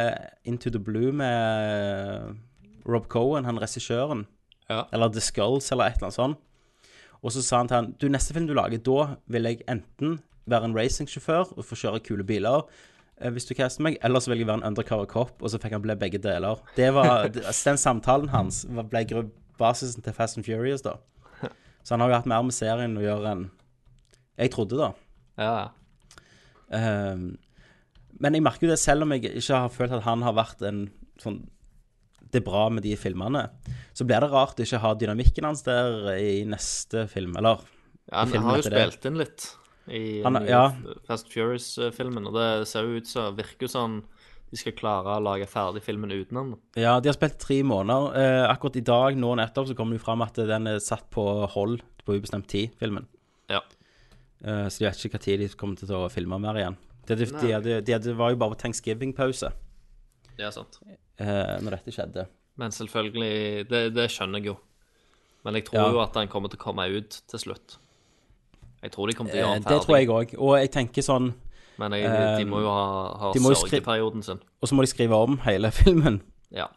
Into 0.47 0.69
the 0.71 0.79
Blue 0.79 1.11
med 1.11 2.37
Rob 2.87 3.07
Cohen, 3.11 3.45
han 3.45 3.59
regissøren. 3.59 4.25
Ja. 4.69 4.85
Eller 4.93 5.11
The 5.11 5.21
Skulls, 5.21 5.71
eller 5.71 5.85
et 5.89 5.97
eller 5.99 6.09
annet 6.09 6.19
sånt. 6.19 6.39
Og 7.23 7.31
så 7.31 7.43
sa 7.43 7.61
han 7.61 7.67
til 7.67 7.77
han 7.77 7.91
Du, 7.99 8.07
neste 8.11 8.33
film 8.35 8.47
du 8.47 8.55
lager, 8.55 8.81
da 8.83 9.15
vil 9.31 9.47
jeg 9.47 9.63
enten 9.71 10.17
være 10.49 10.67
en 10.67 10.75
racingsjåfør 10.75 11.53
og 11.55 11.63
få 11.65 11.77
kjøre 11.79 12.01
kule 12.03 12.23
biler, 12.27 12.65
eh, 13.21 13.31
hvis 13.31 13.47
du 13.47 13.53
caster 13.55 13.83
meg, 13.83 13.97
eller 14.03 14.19
så 14.19 14.31
vil 14.31 14.43
jeg 14.43 14.47
være 14.49 14.59
en 14.59 14.67
undercover 14.71 15.07
cop, 15.07 15.37
og 15.39 15.51
så 15.51 15.59
fikk 15.59 15.77
han 15.77 15.83
bli 15.85 15.95
begge 15.99 16.19
deler. 16.19 16.59
Det 16.75 16.91
var, 16.95 17.29
Den 17.29 17.79
samtalen 17.79 18.29
hans 18.29 18.65
ble 18.67 19.29
basisen 19.59 20.03
til 20.03 20.13
Fast 20.13 20.37
and 20.37 20.45
Furious, 20.45 20.83
da. 20.83 20.97
Så 21.83 21.93
han 21.93 22.01
har 22.01 22.09
jo 22.09 22.15
hatt 22.15 22.27
mer 22.31 22.43
med 22.47 22.55
serien 22.55 22.97
å 22.97 23.03
gjøre 23.03 23.31
enn 23.35 23.47
jeg 24.39 24.51
trodde, 24.55 24.79
da. 24.79 24.91
Ja, 25.37 25.53
ja. 25.59 25.67
Men 28.23 28.37
jeg 28.37 28.45
merker 28.45 28.67
jo 28.67 28.71
det, 28.71 28.79
selv 28.81 29.03
om 29.05 29.11
jeg 29.15 29.25
ikke 29.33 29.57
har 29.65 29.71
følt 29.73 29.95
at 29.97 30.05
han 30.07 30.23
har 30.25 30.35
vært 30.37 30.61
en 30.69 30.85
sånn 31.21 31.41
Det 32.33 32.39
er 32.41 32.45
bra 32.47 32.63
med 32.73 32.81
de 32.81 32.95
filmene, 32.97 33.43
så 33.93 34.07
blir 34.09 34.23
det 34.23 34.31
rart 34.31 34.57
å 34.57 34.63
ikke 34.65 34.79
ha 34.81 34.93
dynamikken 34.97 35.45
hans 35.45 35.61
der 35.67 36.07
i 36.17 36.39
neste 36.49 37.03
film, 37.11 37.35
eller 37.37 37.59
Ja, 38.09 38.23
han 38.25 38.47
har 38.47 38.57
jo 38.57 38.63
spilt 38.65 39.01
det. 39.03 39.11
inn 39.11 39.19
litt 39.21 39.45
i 39.93 40.23
Han- 40.23 40.47
ja. 40.47 40.63
Fast 41.05 41.29
Furious-filmen, 41.29 42.25
og 42.25 42.33
det 42.33 42.67
ser 42.67 42.87
jo 42.87 42.97
ut 42.97 43.05
som 43.07 43.35
Virker 43.37 43.67
jo 43.67 43.73
sånn 43.75 44.03
de 44.53 44.57
skal 44.57 44.73
klare 44.77 45.17
å 45.17 45.21
lage 45.23 45.47
ferdig 45.49 45.81
filmen 45.81 46.11
uten 46.13 46.37
han. 46.37 46.49
Ja, 46.77 46.99
de 46.99 47.09
har 47.09 47.15
spilt 47.17 47.39
tre 47.41 47.63
måneder. 47.65 48.13
Eh, 48.15 48.47
akkurat 48.53 48.75
i 48.77 48.81
dag, 48.85 49.15
nå 49.17 49.35
nettopp, 49.35 49.67
så 49.67 49.73
kommer 49.75 49.93
det 49.97 50.01
jo 50.01 50.05
fram 50.05 50.21
at 50.21 50.33
den 50.35 50.67
er 50.67 50.77
satt 50.79 51.09
på 51.09 51.23
hold 51.49 51.81
på 52.05 52.19
ubestemt 52.19 52.45
tid, 52.47 52.69
filmen. 52.77 53.07
Ja. 53.49 53.61
Eh, 54.45 54.67
så 54.69 54.77
de 54.77 54.85
vet 54.85 55.05
ikke 55.09 55.17
når 55.17 55.37
de 55.39 55.47
kommer 55.57 55.75
til 55.79 55.87
å 55.97 56.09
filme 56.11 56.39
mer 56.39 56.53
igjen. 56.61 56.77
De, 57.07 57.15
de, 57.15 57.25
de, 57.25 57.51
hadde- 57.51 57.81
de, 57.83 57.91
hadde- 57.97 58.15
var 58.15 58.29
jo 58.31 58.37
bare 58.39 58.55
på 58.55 58.59
thanksgiving-pause 58.63 59.51
Det 60.37 60.45
er 60.45 60.51
sant. 60.51 60.79
eh, 61.19 61.59
når 61.61 61.69
dette 61.77 61.91
skjedde. 61.91 62.27
Men 62.57 62.71
selvfølgelig 62.71 63.67
Det, 63.69 63.93
det 63.93 64.09
skjønner 64.09 64.39
jeg 64.39 64.45
jo. 64.53 64.57
Men 65.43 65.55
jeg 65.55 65.65
tror 65.65 65.79
Ja. 65.81 65.91
jo 65.91 65.99
at 65.99 66.13
den 66.13 66.27
kommer 66.27 66.49
til 66.49 66.57
å 66.59 66.63
komme 66.63 66.85
ut 66.97 67.09
til 67.27 67.39
slutt. 67.39 67.77
Jeg 68.83 68.91
tror 68.91 69.07
de 69.07 69.13
kommer 69.13 69.31
til 69.31 69.41
å 69.41 69.47
gjøre 69.47 69.53
den 69.59 69.63
ferdig. 69.63 69.79
det 69.79 69.85
ferdig. 69.85 69.85
tror 69.85 69.97
jeg 69.97 70.07
òg. 70.37 70.39
Og 70.41 70.57
jeg 70.59 70.71
tenker 70.71 71.01
sånn 71.01 71.33
Men 71.79 71.91
jeg, 71.91 72.03
de 72.39 72.45
må 72.45 72.59
jo 72.61 72.67
ha, 72.69 73.17
ha 73.17 73.31
de 73.33 73.39
må 73.39 73.49
jo 73.49 73.55
skri- 73.55 73.79
sørgeperioden 73.81 74.23
sin. 74.23 74.39
Og 74.61 74.69
så 74.69 74.73
må 74.75 74.81
de 74.83 74.87
skrive 74.87 75.11
om 75.17 75.37
hele 75.39 75.71
filmen. 75.81 76.21
Ja. 76.51 76.67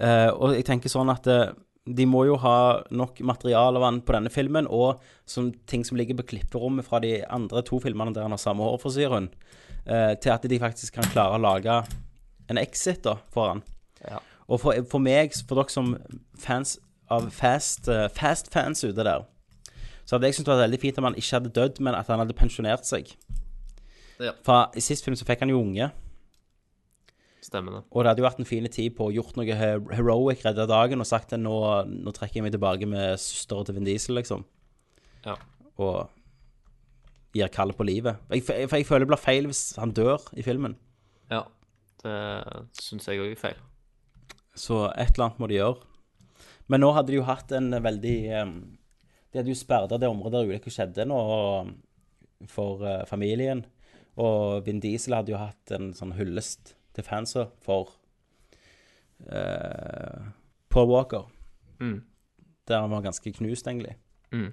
Eh, 0.00 0.30
og 0.32 0.54
jeg 0.56 0.64
tenker 0.64 0.88
sånn 0.88 1.10
at 1.12 1.26
eh, 1.26 1.52
de 1.96 2.06
må 2.08 2.24
jo 2.28 2.36
ha 2.42 2.82
nok 2.90 3.20
materiale 3.26 3.80
av 3.80 3.86
han 3.86 4.00
på 4.04 4.14
denne 4.16 4.32
filmen, 4.32 4.68
og 4.68 5.00
som 5.28 5.50
ting 5.70 5.84
som 5.86 5.98
ligger 5.98 6.18
på 6.20 6.28
klipperommet 6.34 6.86
fra 6.86 7.00
de 7.02 7.18
andre 7.28 7.62
to 7.66 7.80
filmene 7.82 8.14
der 8.16 8.26
han 8.26 8.34
har 8.34 8.42
samme 8.42 8.66
hårfrisyre, 8.66 9.22
eh, 9.86 10.14
til 10.20 10.34
at 10.34 10.46
de 10.50 10.60
faktisk 10.62 10.98
kan 10.98 11.10
klare 11.12 11.38
å 11.38 11.42
lage 11.42 11.80
en 12.50 12.60
exit 12.60 13.04
da, 13.06 13.16
for 13.32 13.54
han. 13.54 13.64
Ja. 14.04 14.20
Og 14.50 14.62
for, 14.62 14.78
for 14.90 15.02
meg, 15.02 15.34
for 15.46 15.60
dere 15.60 15.72
som 15.72 15.94
fans 16.38 16.78
av 17.10 17.30
fast, 17.34 17.88
eh, 17.90 18.08
fast 18.14 18.50
fans 18.52 18.84
ute 18.84 19.04
der, 19.06 19.26
så 20.04 20.16
hadde 20.16 20.30
jeg 20.30 20.40
syntes 20.40 20.48
det 20.48 20.56
var 20.56 20.64
veldig 20.64 20.80
fint 20.82 20.98
om 20.98 21.06
han 21.06 21.18
ikke 21.18 21.36
hadde 21.36 21.54
dødd, 21.54 21.82
men 21.86 21.94
at 21.94 22.08
han 22.10 22.22
hadde 22.22 22.34
pensjonert 22.38 22.86
seg. 22.88 23.12
Ja. 24.20 24.34
For 24.44 24.74
i 24.76 24.82
sist 24.84 25.06
film 25.06 25.16
så 25.16 25.26
fikk 25.28 25.44
han 25.44 25.52
jo 25.52 25.60
unge. 25.62 25.90
Stemmer 27.40 27.72
det. 27.78 27.82
Og 27.90 28.02
det 28.04 28.10
hadde 28.10 28.20
jo 28.20 28.26
vært 28.28 28.40
en 28.42 28.48
fin 28.48 28.66
tid 28.68 28.94
på 28.98 29.06
å 29.08 29.12
gjort 29.14 29.38
noe 29.40 29.54
he- 29.56 29.94
heroic, 29.96 30.42
redda 30.44 30.66
dagen, 30.68 31.00
og 31.00 31.08
sagt 31.08 31.32
at 31.32 31.40
nå, 31.40 31.54
nå 31.88 32.12
trekker 32.12 32.36
jeg 32.40 32.44
meg 32.44 32.52
tilbake 32.52 32.88
med 32.90 33.16
søstera 33.22 33.64
til 33.64 33.78
Vin 33.78 33.86
Diesel, 33.88 34.18
liksom. 34.18 34.44
Ja. 35.24 35.38
Og 35.80 36.10
gir 37.32 37.48
kallet 37.54 37.78
på 37.78 37.86
livet. 37.88 38.18
Jeg, 38.28 38.44
for 38.44 38.76
jeg 38.76 38.86
føler 38.88 39.06
det 39.06 39.12
blir 39.14 39.22
feil 39.22 39.48
hvis 39.48 39.62
han 39.80 39.94
dør 39.96 40.20
i 40.36 40.44
filmen. 40.44 40.76
Ja. 41.32 41.44
Det 42.02 42.16
syns 42.80 43.08
jeg 43.08 43.20
òg 43.22 43.32
er 43.32 43.40
feil. 43.40 43.58
Så 44.56 44.82
et 44.90 45.14
eller 45.14 45.28
annet 45.30 45.40
må 45.40 45.48
de 45.48 45.58
gjøre. 45.60 45.80
Men 46.70 46.82
nå 46.84 46.90
hadde 46.96 47.12
de 47.12 47.18
jo 47.20 47.26
hatt 47.26 47.52
en 47.56 47.70
veldig 47.82 48.16
De 48.30 49.38
hadde 49.38 49.50
jo 49.52 49.58
sperra 49.58 49.98
det 49.98 50.08
området 50.10 50.40
der 50.40 50.48
ulykker 50.50 50.74
skjedde 50.74 51.04
nå 51.08 51.18
for 52.50 52.82
eh, 52.86 53.04
familien. 53.08 53.64
Og 54.20 54.64
Vin 54.66 54.80
Diesel 54.82 55.14
hadde 55.16 55.32
jo 55.34 55.40
hatt 55.40 55.72
en 55.76 55.92
sånn 55.96 56.14
hyllest 56.18 56.74
til 56.94 57.04
fansa 57.06 57.44
for 57.62 57.92
uh, 59.30 60.28
Paul 60.70 60.90
Walker. 60.90 61.26
Mm. 61.80 62.02
Der 62.68 62.80
han 62.80 62.90
var 62.90 63.02
ganske 63.02 63.32
knust, 63.32 63.66
egentlig. 63.66 63.96
Mm. 64.32 64.52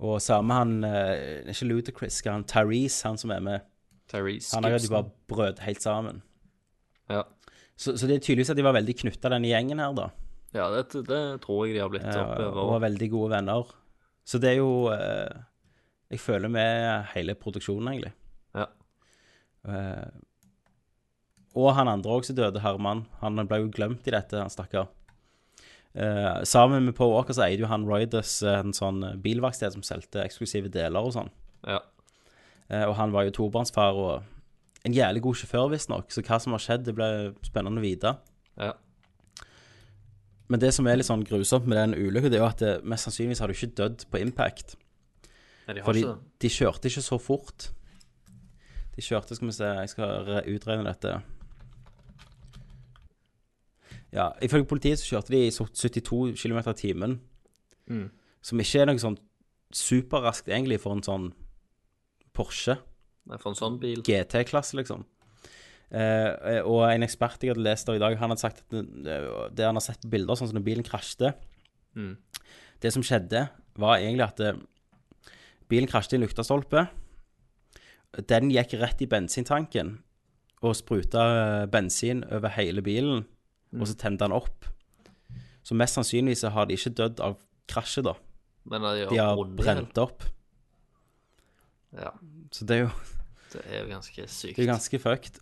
Og 0.00 0.20
samme 0.24 0.54
han 0.56 0.84
uh, 0.84 1.48
Ikke 1.50 1.66
Ludacris, 1.68 2.22
han 2.24 2.44
Tyrese, 2.48 3.08
han 3.08 3.18
som 3.20 3.30
er 3.34 3.40
med. 3.44 3.66
Tyrese 4.10 4.56
Han 4.56 4.70
jo 4.72 4.78
de 4.78 4.88
bare 4.92 5.10
brød 5.28 5.60
helt 5.66 5.82
sammen. 5.82 6.22
Ja. 7.10 7.22
Så, 7.76 7.96
så 7.96 8.06
det 8.06 8.16
er 8.16 8.24
tydeligvis 8.24 8.50
at 8.50 8.56
de 8.58 8.64
var 8.64 8.76
veldig 8.76 8.94
knytta, 9.02 9.28
denne 9.32 9.48
gjengen 9.48 9.80
her, 9.80 9.92
da. 9.96 10.08
ja, 10.54 10.66
det, 10.74 11.04
det 11.08 11.20
tror 11.44 11.66
jeg 11.66 11.76
de 11.76 11.80
har 11.80 11.88
blitt 11.92 12.04
Ja, 12.04 12.24
oppover. 12.26 12.58
og 12.60 12.72
var 12.74 12.82
veldig 12.84 13.08
gode 13.10 13.30
venner. 13.32 13.70
Så 14.24 14.38
det 14.38 14.50
er 14.50 14.58
jo 14.60 14.90
eh, 14.92 15.38
Jeg 16.12 16.20
føler 16.20 16.48
med 16.52 17.04
hele 17.14 17.34
produksjonen, 17.34 17.88
egentlig. 17.88 18.12
Ja. 18.54 18.66
Eh, 21.50 21.60
og 21.60 21.74
han 21.74 21.88
andre 21.88 22.10
også 22.10 22.34
døde, 22.36 22.60
Herman. 22.62 23.06
Han 23.20 23.46
ble 23.46 23.64
jo 23.64 23.70
glemt 23.74 24.06
i 24.06 24.14
dette, 24.14 24.38
han 24.38 24.50
stakkar. 24.50 24.88
Eh, 25.94 26.42
sammen 26.46 26.84
med 26.86 26.94
Paul 26.94 27.14
Walker 27.16 27.34
så 27.34 27.48
eide 27.48 27.64
jo 27.64 27.70
han 27.70 27.86
Roydus 27.88 28.42
eh, 28.46 28.60
en 28.62 28.74
sånn 28.76 29.02
bilverksted 29.22 29.74
som 29.74 29.82
solgte 29.82 30.22
eksklusive 30.22 30.70
deler 30.70 31.02
og 31.02 31.16
sånn. 31.16 31.30
Ja. 31.66 31.80
Eh, 32.70 32.84
og 32.86 32.94
han 33.00 33.10
var 33.10 33.26
jo 33.26 33.34
tobarnsfar 33.34 33.98
og 33.98 34.86
en 34.86 34.94
jævlig 34.94 35.24
god 35.26 35.40
sjåfør, 35.40 35.72
visstnok. 35.74 36.14
Så 36.14 36.22
hva 36.22 36.38
som 36.40 36.54
har 36.54 36.62
skjedd, 36.62 36.86
det 36.86 36.94
ble 36.96 37.08
spennende 37.46 37.82
å 37.82 37.86
vite. 37.86 38.14
ja. 38.60 38.76
Men 40.50 40.58
det 40.58 40.72
som 40.74 40.86
er 40.90 40.96
litt 40.98 41.06
sånn 41.06 41.22
grusomt 41.22 41.68
med 41.70 41.78
den 41.78 41.92
ulykken, 41.94 42.32
det 42.32 42.40
er 42.40 42.42
jo 42.42 42.48
at 42.48 42.58
det, 42.58 42.70
mest 42.82 43.06
sannsynligvis 43.06 43.38
har 43.38 43.46
du 43.46 43.54
ikke 43.54 43.68
dødd 43.78 44.00
på 44.10 44.18
impact. 44.18 44.72
Nei, 45.68 45.76
de 45.76 45.78
har 45.78 45.86
Fordi 45.86 46.00
ikke 46.02 46.14
det. 46.16 46.40
de 46.42 46.48
kjørte 46.50 46.90
ikke 46.90 47.02
så 47.06 47.18
fort. 47.22 47.66
De 48.96 49.04
kjørte, 49.06 49.36
skal 49.38 49.46
vi 49.46 49.54
se, 49.54 49.68
jeg 49.78 49.92
skal 49.92 50.32
utregne 50.50 50.88
dette. 50.88 51.12
Ja, 54.14 54.30
ifølge 54.42 54.66
politiet 54.66 55.00
så 55.00 55.14
kjørte 55.14 55.34
de 55.34 55.44
i 55.46 55.52
72 55.54 56.34
km 56.40 56.58
i 56.58 56.76
timen. 56.78 57.20
Mm. 57.90 58.08
Som 58.42 58.62
ikke 58.62 58.82
er 58.82 58.90
noe 58.90 59.02
sånn 59.02 59.18
superraskt 59.74 60.50
egentlig 60.50 60.80
for 60.82 60.96
en 60.96 61.04
sånn 61.06 61.30
Porsche 62.34 62.76
Nei, 63.28 63.36
For 63.38 63.52
en 63.52 63.58
sånn 63.58 63.76
bil. 63.82 64.00
GT-klasse, 64.06 64.74
liksom. 64.78 65.04
Eh, 65.90 66.62
og 66.62 66.84
en 66.86 67.04
ekspert 67.04 67.42
jeg 67.42 67.52
hadde 67.52 67.66
lest 67.66 67.90
av 67.90 67.98
i 67.98 68.02
dag, 68.02 68.14
han 68.18 68.32
hadde 68.32 68.42
sagt 68.42 68.62
at 68.62 68.72
det, 68.72 69.16
det 69.54 69.66
han 69.66 69.76
har 69.78 69.84
sett 69.84 70.02
på 70.02 70.10
bilder, 70.14 70.38
sånn 70.38 70.50
som 70.50 70.58
når 70.58 70.66
bilen 70.66 70.86
krasjte 70.86 71.34
Mm. 71.98 72.16
Det 72.78 72.92
som 72.94 73.02
skjedde, 73.02 73.48
var 73.74 73.98
egentlig 73.98 74.22
at 74.26 74.38
det, 74.38 74.52
Bilen 75.70 75.86
krasjte 75.86 76.16
i 76.16 76.18
en 76.18 76.24
lyktestolpe. 76.24 76.88
Den 78.26 78.48
gikk 78.50 78.72
rett 78.80 79.02
i 79.04 79.06
bensintanken 79.06 80.00
og 80.66 80.74
spruta 80.74 81.26
eh, 81.34 81.66
bensin 81.70 82.24
over 82.26 82.50
hele 82.56 82.82
bilen, 82.82 83.22
og 83.76 83.86
så 83.86 83.94
tente 83.98 84.26
han 84.26 84.34
opp. 84.34 84.66
Så 85.62 85.76
mest 85.78 85.94
sannsynlig 85.98 86.38
så 86.40 86.50
har 86.54 86.66
de 86.66 86.74
ikke 86.78 86.92
dødd 86.98 87.20
av 87.22 87.36
krasjet, 87.70 88.04
da. 88.08 88.16
Men 88.70 88.82
de, 88.82 89.06
De 89.12 89.20
har 89.20 89.38
brent 89.56 89.98
opp. 90.02 90.24
Ja, 91.96 92.12
Så 92.54 92.66
det 92.66 92.76
er 92.76 92.84
jo 92.84 92.90
det 93.50 93.62
er 93.66 93.80
jo 93.82 93.86
ganske 93.90 94.26
sykt. 94.30 94.56
det 94.56 94.62
er 94.62 94.68
ganske 94.70 94.98
fucked. 95.02 95.40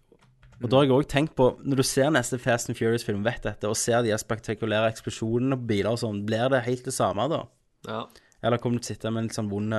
Og 0.62 0.70
da 0.70 0.78
har 0.80 0.86
jeg 0.88 0.94
òg 0.96 1.06
tenkt 1.10 1.34
på, 1.38 1.50
når 1.62 1.78
du 1.82 1.84
ser 1.86 2.08
neste 2.10 2.38
Fast 2.42 2.70
and 2.70 2.78
Furious-film, 2.78 3.20
vet 3.22 3.44
dette, 3.44 3.68
og 3.68 3.76
ser 3.78 4.00
de 4.02 4.16
spektakulære 4.18 4.88
eksplosjonene 4.90 5.58
på 5.60 5.68
biler 5.70 5.92
og 5.92 6.00
sånn, 6.00 6.24
blir 6.26 6.48
det 6.50 6.64
helt 6.66 6.88
det 6.88 6.94
samme 6.96 7.28
da? 7.30 7.42
Ja. 7.86 8.00
Eller 8.42 8.58
kommer 8.62 8.80
du 8.80 8.82
til 8.86 8.94
å 8.94 8.96
sitte 8.96 9.12
med 9.12 9.22
en 9.22 9.28
litt 9.28 9.36
sånn 9.38 9.52
vond, 9.52 9.76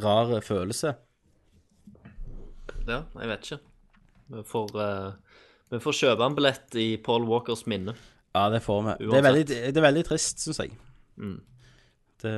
rar 0.00 0.32
følelse? 0.46 0.96
ja, 2.88 3.04
jeg 3.20 3.30
vet 3.30 3.46
ikke. 3.46 3.60
Vi 4.30 4.42
får, 4.46 4.74
eh, 4.82 5.29
vi 5.70 5.78
får 5.82 5.96
kjøpe 6.00 6.26
en 6.26 6.34
billett 6.36 6.74
i 6.80 6.88
Paul 7.02 7.26
Walkers 7.28 7.64
minne. 7.70 7.94
Ja, 8.34 8.48
det 8.50 8.60
får 8.62 8.82
vi. 8.86 8.94
Det 9.10 9.18
er 9.18 9.26
veldig, 9.26 9.44
det 9.50 9.76
er 9.76 9.84
veldig 9.86 10.04
trist, 10.06 10.38
syns 10.44 10.58
jeg. 10.62 10.72
Det 12.22 12.34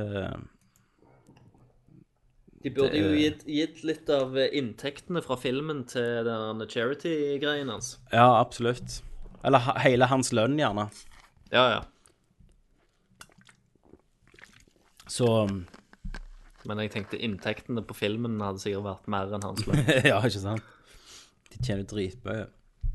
De 2.63 2.69
burde 2.71 2.91
Det- 2.93 3.01
jo 3.01 3.09
gitt, 3.19 3.41
gitt 3.45 3.83
litt 3.83 4.09
av 4.09 4.37
inntektene 4.37 5.21
fra 5.21 5.35
filmen 5.35 5.83
til 5.85 6.23
den 6.23 6.61
charity-greien 6.69 7.67
hans. 7.69 7.97
Ja, 8.13 8.39
absolutt. 8.39 9.01
Eller 9.43 9.59
hele 9.83 10.05
hans 10.07 10.31
lønn, 10.31 10.55
gjerne. 10.57 10.85
Ja, 11.51 11.65
ja. 11.73 11.81
Så 15.07 15.27
Men 16.65 16.77
jeg 16.79 16.91
tenkte 16.93 17.19
inntektene 17.19 17.83
på 17.85 17.93
filmen 17.93 18.39
hadde 18.39 18.61
sikkert 18.63 18.85
vært 18.87 19.07
mer 19.11 19.33
enn 19.35 19.43
hans 19.43 19.65
lønn. 19.67 19.83
Ja, 20.07 20.21
ikke 20.23 20.39
sant? 20.39 20.63
De 21.51 21.59
tjener 21.59 21.83
dritmye. 21.83 22.47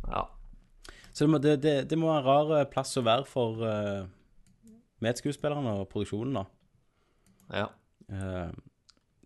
Ja. 0.09 0.25
Så 1.13 1.25
det 1.25 1.31
må, 1.33 1.41
det, 1.43 1.57
det, 1.65 1.75
det 1.91 1.99
må 1.99 2.11
være 2.11 2.21
en 2.21 2.29
rar 2.29 2.55
eh, 2.61 2.69
plass 2.71 2.95
å 2.99 3.05
være 3.07 3.27
for 3.29 3.63
uh, 3.65 4.07
medskuespillerne 5.05 5.75
og 5.81 5.89
produksjonen, 5.93 6.41
da. 6.41 6.45
ja. 7.65 7.69
Uh, 8.09 8.55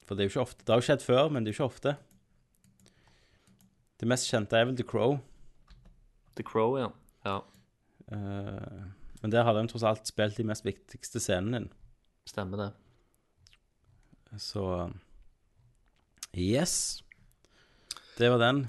for 0.03 0.19
det 0.19 0.25
er 0.25 0.27
jo 0.27 0.33
ikke 0.33 0.43
ofte 0.43 0.65
Det 0.67 0.73
har 0.73 0.81
jo 0.81 0.87
skjedd 0.89 1.05
før, 1.07 1.29
men 1.31 1.45
det 1.45 1.53
er 1.53 1.55
jo 1.55 1.61
ikke 1.61 1.69
ofte. 1.71 1.93
Det 4.03 4.09
mest 4.11 4.27
kjente 4.27 4.59
er 4.59 4.67
vel 4.67 4.75
The 4.81 4.87
Crow. 4.89 5.21
The 6.35 6.47
Crow, 6.47 6.75
ja. 6.81 6.91
Ja, 7.29 7.39
Uh, 8.13 8.91
men 9.23 9.33
der 9.33 9.47
hadde 9.47 9.63
han 9.63 9.71
tross 9.71 9.85
alt 9.87 10.09
spilt 10.11 10.37
de 10.37 10.45
mest 10.45 10.67
viktigste 10.67 11.21
scenene 11.23 11.63
din. 11.63 11.69
stemmer 12.29 12.59
det. 12.59 12.71
Så 14.43 14.91
Yes. 16.35 17.05
Det 18.19 18.31
var 18.31 18.39
den. 18.39 18.69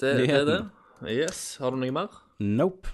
Det, 0.00 0.16
det 0.18 0.30
er 0.30 0.44
det. 0.44 0.60
Yes. 1.04 1.56
Har 1.60 1.74
du 1.74 1.80
noe 1.80 1.92
mer? 1.92 2.14
Nope. 2.40 2.88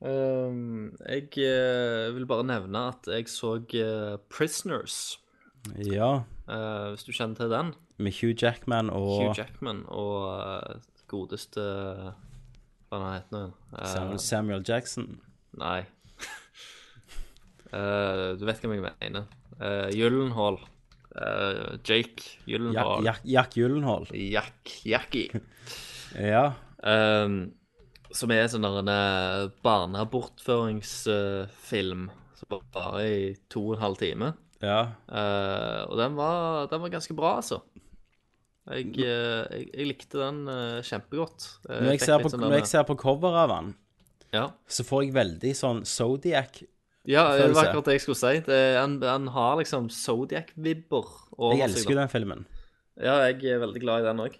Um, 0.00 0.94
jeg 1.04 1.28
eh, 1.44 2.08
vil 2.16 2.24
bare 2.28 2.46
nevne 2.48 2.86
at 2.94 3.06
jeg 3.12 3.28
så 3.28 3.58
eh, 3.76 4.16
Prisoners, 4.32 5.18
Ja. 5.84 6.22
eh, 6.48 6.86
hvis 6.94 7.04
du 7.04 7.12
kjenner 7.12 7.36
til 7.36 7.52
den. 7.52 7.74
Med 8.00 8.16
Hugh 8.16 8.32
Jackman 8.32 8.88
og 8.88 9.10
Hugh 9.20 9.36
Jackman 9.36 9.82
og 9.92 10.14
eh, 10.32 10.78
godeste 11.10 11.60
Hva 12.88 12.96
han 12.96 13.18
heter 13.18 13.34
nå? 13.36 13.42
Eh, 13.76 13.90
Samuel, 13.92 14.18
Samuel 14.24 14.64
Jackson. 14.66 15.18
Nei. 15.60 15.82
Eh, 17.70 18.32
du 18.34 18.40
vet 18.48 18.58
hvem 18.64 18.72
jeg 18.74 18.82
mener. 18.82 19.28
Uh, 19.60 19.86
Gyllenhaal. 19.94 20.56
Eh, 21.14 21.76
Jake 21.86 22.24
Jack, 22.24 22.24
Gyllenhaal. 22.48 23.04
Jack, 23.06 23.20
Jack 23.24 23.54
Gyllenhaal. 23.54 24.08
Jack 24.10 24.72
Jackie. 24.84 25.28
Ja. 26.18 26.56
Ehm, 26.86 27.52
som 28.16 28.30
er 28.34 28.48
sånn 28.50 28.64
en 28.66 28.88
eh, 28.90 29.50
barnebortføringsfilm 29.64 32.08
som 32.40 32.46
var 32.54 32.62
bare 32.74 33.02
i 33.04 33.34
to 33.52 33.60
og 33.68 33.74
en 33.76 33.84
halv 33.84 33.96
time. 34.00 34.28
ja. 34.64 34.80
Uh, 35.08 35.80
og 35.90 35.94
den 36.00 36.12
var, 36.16 36.66
den 36.72 36.80
var 36.82 36.88
ganske 36.92 37.14
bra, 37.16 37.30
altså. 37.40 37.58
Jeg, 38.70 38.86
eh, 39.02 39.44
jeg, 39.50 39.64
jeg 39.74 39.86
likte 39.88 40.18
den 40.20 40.48
uh, 40.48 40.82
kjempegodt. 40.84 41.40
Jeg 41.66 41.84
Når 41.84 41.92
jeg, 41.96 42.02
ser 42.04 42.18
på, 42.22 42.28
sånn 42.32 42.42
når 42.44 42.52
jeg 42.60 42.68
ser 42.70 42.84
på 42.88 42.94
cover 43.00 43.34
av 43.42 43.48
den, 43.54 43.66
ja. 44.36 44.44
så 44.70 44.82
får 44.86 45.00
jeg 45.04 45.16
veldig 45.16 45.52
sånn 45.58 45.80
Zodiac. 45.88 46.52
ja, 47.08 47.24
det 47.36 47.50
var 47.56 47.64
akkurat 47.68 47.86
det 47.90 47.96
jeg 47.98 48.04
skulle 48.06 48.20
si. 48.20 48.34
Det, 48.46 48.60
han, 48.78 48.92
han 49.02 49.24
har 49.34 49.52
liksom 49.60 49.82
Zodiac-vibber 49.92 51.06
Jeg 51.56 51.66
elsker 51.66 51.94
den 51.98 52.12
filmen. 52.12 52.46
Ja, 53.00 53.14
jeg 53.26 53.36
er 53.48 53.64
veldig 53.64 53.80
glad 53.82 54.04
i 54.04 54.08
den 54.10 54.24
òg. 54.28 54.34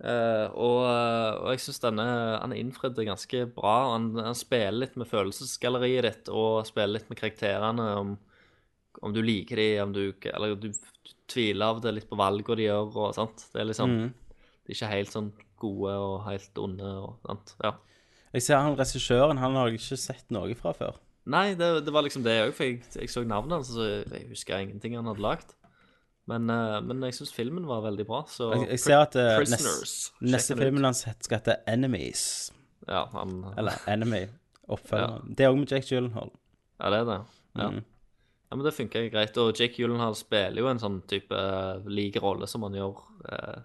Og, 0.00 0.78
eh, 0.88 1.34
og 1.42 1.50
jeg 1.52 1.60
syns 1.60 1.82
denne 1.82 2.04
Han 2.40 2.54
innfridde 2.56 3.04
ganske 3.04 3.42
bra. 3.52 3.74
Han, 3.92 4.14
han 4.16 4.38
spiller 4.38 4.86
litt 4.86 4.96
med 5.00 5.10
følelsesgalleriet 5.10 6.06
ditt 6.06 6.32
og 6.32 6.64
spiller 6.68 6.96
litt 6.96 7.10
med 7.12 7.20
karakterene. 7.20 7.90
Om, 8.00 8.14
om 9.04 9.12
du 9.16 9.20
liker 9.24 9.60
de, 9.60 9.68
om 9.84 9.92
du 9.96 10.02
Eller 10.32 10.56
du, 10.56 10.70
du 10.72 11.12
tviler 11.30 11.74
av 11.74 11.82
det 11.84 11.92
litt 11.98 12.08
på 12.10 12.18
valgene 12.20 12.62
de 12.62 12.68
gjør 12.70 12.96
og 12.96 13.14
sånt. 13.18 13.46
Det 13.52 13.62
er 13.62 13.70
liksom 13.72 13.96
Mm. 14.00 14.10
De 14.70 14.74
er 14.74 14.76
ikke 14.76 14.90
helt 14.92 15.10
sånn 15.10 15.30
gode 15.58 15.92
og 15.98 16.16
helt 16.28 16.58
onde 16.62 16.90
og 17.00 17.24
sant. 17.26 17.54
Ja. 17.64 17.72
Jeg 18.30 18.44
ser 18.46 18.60
han 18.62 18.76
regissøren, 18.78 19.40
han 19.42 19.56
har 19.58 19.66
jeg 19.66 19.80
ikke 19.80 19.96
sett 19.98 20.28
noe 20.30 20.54
fra 20.54 20.70
før. 20.76 21.00
Nei, 21.30 21.56
det, 21.58 21.70
det 21.86 21.94
var 21.94 22.04
liksom 22.06 22.22
det 22.22 22.36
òg, 22.44 22.52
for 22.54 22.68
jeg, 22.68 22.84
jeg 22.94 23.10
så 23.10 23.24
navnet 23.26 23.58
hans, 23.58 23.72
så 23.74 23.88
jeg 23.98 24.28
husker 24.30 24.62
ingenting 24.62 24.94
han 24.94 25.10
hadde 25.10 25.24
lagd. 25.24 25.56
Men, 26.30 26.50
eh, 26.52 26.78
men 26.86 27.02
jeg 27.08 27.16
syns 27.18 27.32
filmen 27.34 27.66
var 27.66 27.82
veldig 27.82 28.06
bra, 28.06 28.22
så 28.30 28.52
Jeg, 28.54 28.68
jeg 28.76 28.82
ser 28.84 29.00
at 29.02 29.16
uh, 29.18 29.30
Prisoners. 29.40 29.80
nest, 29.82 30.20
neste 30.22 30.56
filmen 30.58 30.86
hans 30.86 31.02
skal 31.08 31.40
hete 31.40 31.56
Enemies. 31.70 32.22
Ja, 32.86 33.04
han, 33.14 33.40
Eller 33.58 33.80
Enemy. 33.90 34.26
Oppfølger. 34.70 35.24
Det 35.26 35.44
er 35.44 35.50
òg 35.50 35.58
med 35.58 35.72
Jake 35.72 35.88
Gyllenhaal. 35.88 36.30
ja, 36.80 36.90
det 36.92 37.00
er 37.00 37.08
det. 37.08 37.18
Ja. 37.58 37.66
Mm. 37.66 37.80
ja, 37.82 38.56
men 38.56 38.64
det 38.64 38.74
funker 38.76 39.08
greit. 39.10 39.36
Og 39.42 39.58
Jake 39.58 39.74
Gyllenhaal 39.80 40.14
spiller 40.18 40.62
jo 40.62 40.70
en 40.70 40.78
sånn 40.82 41.00
type 41.10 41.34
uh, 41.34 41.82
lik 41.90 42.20
rolle 42.22 42.46
som 42.50 42.62
han 42.68 42.78
gjør 42.78 43.00
uh, 43.26 43.58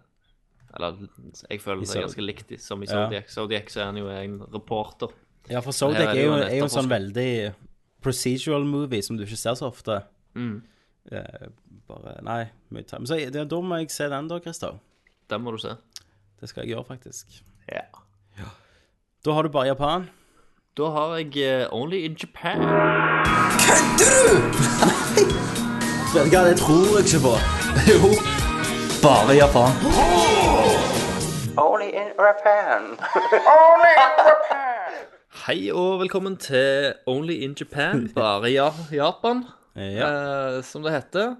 Eller 0.75 0.97
jeg 1.45 1.61
føler 1.61 1.85
det 1.85 1.93
er 1.93 2.07
ganske 2.07 2.25
likt 2.25 2.55
som 2.63 2.81
i 2.81 2.89
Ja. 2.89 3.05
Zodiac. 3.05 3.29
Zodiac 3.31 3.69
så 3.71 3.83
er 3.83 3.91
han 3.91 4.01
jo 4.01 4.09
en 4.09 4.39
reporter. 4.57 5.13
Ja, 5.51 5.61
for 5.61 5.77
Zodiac 5.77 6.15
er 6.15 6.23
jo 6.23 6.33
er 6.41 6.57
jo 6.57 6.65
en 6.65 6.73
sånn 6.73 6.89
veldig 6.89 7.29
procedural 8.01 8.65
movie 8.65 9.05
som 9.05 9.17
du 9.17 9.23
ikke 9.25 9.37
ser 9.37 9.55
så 9.57 9.69
ofte. 9.69 10.01
Mm. 10.33 10.63
Eh, 11.11 11.49
bare 11.87 12.17
Nei. 12.23 12.45
mye 12.69 12.85
Men 12.97 13.07
så, 13.07 13.15
det, 13.15 13.49
da 13.49 13.61
må 13.61 13.77
jeg 13.77 13.91
se 13.91 14.09
den, 14.09 14.27
da, 14.27 14.39
Christer. 14.39 14.79
Den 15.29 15.41
må 15.41 15.51
du 15.51 15.57
se. 15.57 15.75
Det 16.41 16.49
skal 16.49 16.61
jeg 16.65 16.75
gjøre, 16.75 16.85
faktisk. 16.85 17.43
Ja. 17.71 17.85
Da 19.25 19.33
har 19.33 19.41
du 19.41 19.49
bare 19.49 19.67
Japan. 19.67 20.09
Da 20.77 20.83
har 20.83 21.15
jeg 21.17 21.65
uh, 21.67 21.73
Only 21.81 21.95
in 22.05 22.17
Japan. 22.21 22.59
Vet 26.13 26.25
du 26.25 26.29
hva, 26.29 26.43
det 26.49 26.57
tror 26.59 26.97
jeg 26.97 27.05
ikke 27.05 27.21
på. 27.23 27.33
jo. 27.91 28.09
Bare 29.01 29.33
Japan. 29.35 29.71
Only 31.67 31.89
in 32.01 32.09
Japan. 32.19 32.81
Hei 35.45 35.71
og 35.71 35.99
velkommen 35.99 36.37
til 36.37 36.93
Only 37.07 37.33
in 37.33 37.55
Japan, 37.59 38.09
bare 38.15 38.51
ja, 38.51 38.69
Japan, 38.91 39.43
Ja. 39.75 40.07
eh, 40.07 40.61
som 40.63 40.85
det 40.85 40.93
heter. 40.95 41.35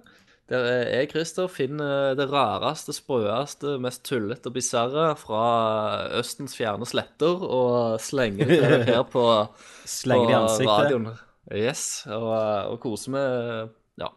Der 0.46 0.62
er 0.70 0.82
jeg, 0.92 1.08
Christer, 1.10 1.48
finner 1.50 2.14
det 2.14 2.28
rareste, 2.30 2.94
sprøeste, 2.94 3.80
mest 3.82 4.04
tullete 4.06 4.52
og 4.52 4.54
bisarre 4.54 5.08
fra 5.18 5.46
Østens 6.20 6.54
fjerne 6.54 6.86
sletter 6.86 7.42
og 7.42 7.96
slenger 8.04 8.52
det 8.52 8.84
her 8.92 9.02
på, 9.10 9.24
Slenger 9.90 10.46
på 10.46 10.60
de 10.60 10.68
radioen. 10.70 11.08
Yes, 11.50 12.06
og, 12.10 12.30
og 12.76 12.78
koser 12.84 13.16
med 13.16 13.74
Ja, 14.02 14.12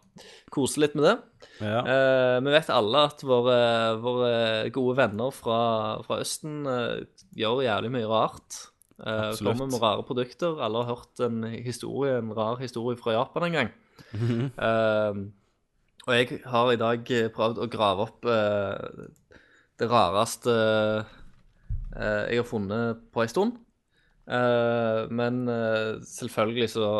koser 0.53 0.85
litt 0.85 0.99
med 0.99 1.07
det. 1.07 1.17
Ja. 1.63 1.81
Eh, 1.81 2.37
vi 2.45 2.53
vet 2.55 2.71
alle 2.77 3.07
at 3.09 3.25
våre, 3.27 3.59
våre 4.03 4.33
gode 4.75 4.99
venner 5.01 5.33
fra, 5.35 5.61
fra 6.05 6.21
Østen 6.25 6.61
eh, 6.69 7.07
gjør 7.41 7.65
jævlig 7.65 7.95
mye 7.95 8.11
rart. 8.11 8.67
Absolutt. 8.99 9.47
kommer 9.47 9.71
med 9.71 9.83
rare 9.83 10.03
produkter. 10.03 10.59
Alle 10.63 10.83
har 10.83 10.97
hørt 10.97 11.21
en 11.23 11.45
historie, 11.45 12.19
en 12.19 12.33
rar 12.35 12.59
historie 12.59 12.99
fra 12.99 13.15
Japan 13.15 13.49
en 13.49 13.53
gang. 13.53 13.71
Eh, 14.09 15.15
og 16.09 16.15
jeg 16.15 16.41
har 16.49 16.73
i 16.73 16.81
dag 16.81 17.11
eh, 17.13 17.31
prøvd 17.35 17.59
å 17.61 17.69
grave 17.69 18.05
opp 18.07 18.25
uh, 18.25 19.09
det 19.79 19.89
rareste 19.91 20.53
jeg 21.99 22.39
har 22.39 22.47
funnet 22.47 23.01
på 23.13 23.23
en 23.23 23.31
stund. 23.33 23.55
Men 24.29 25.39
selvfølgelig 26.05 26.69
så 26.75 26.91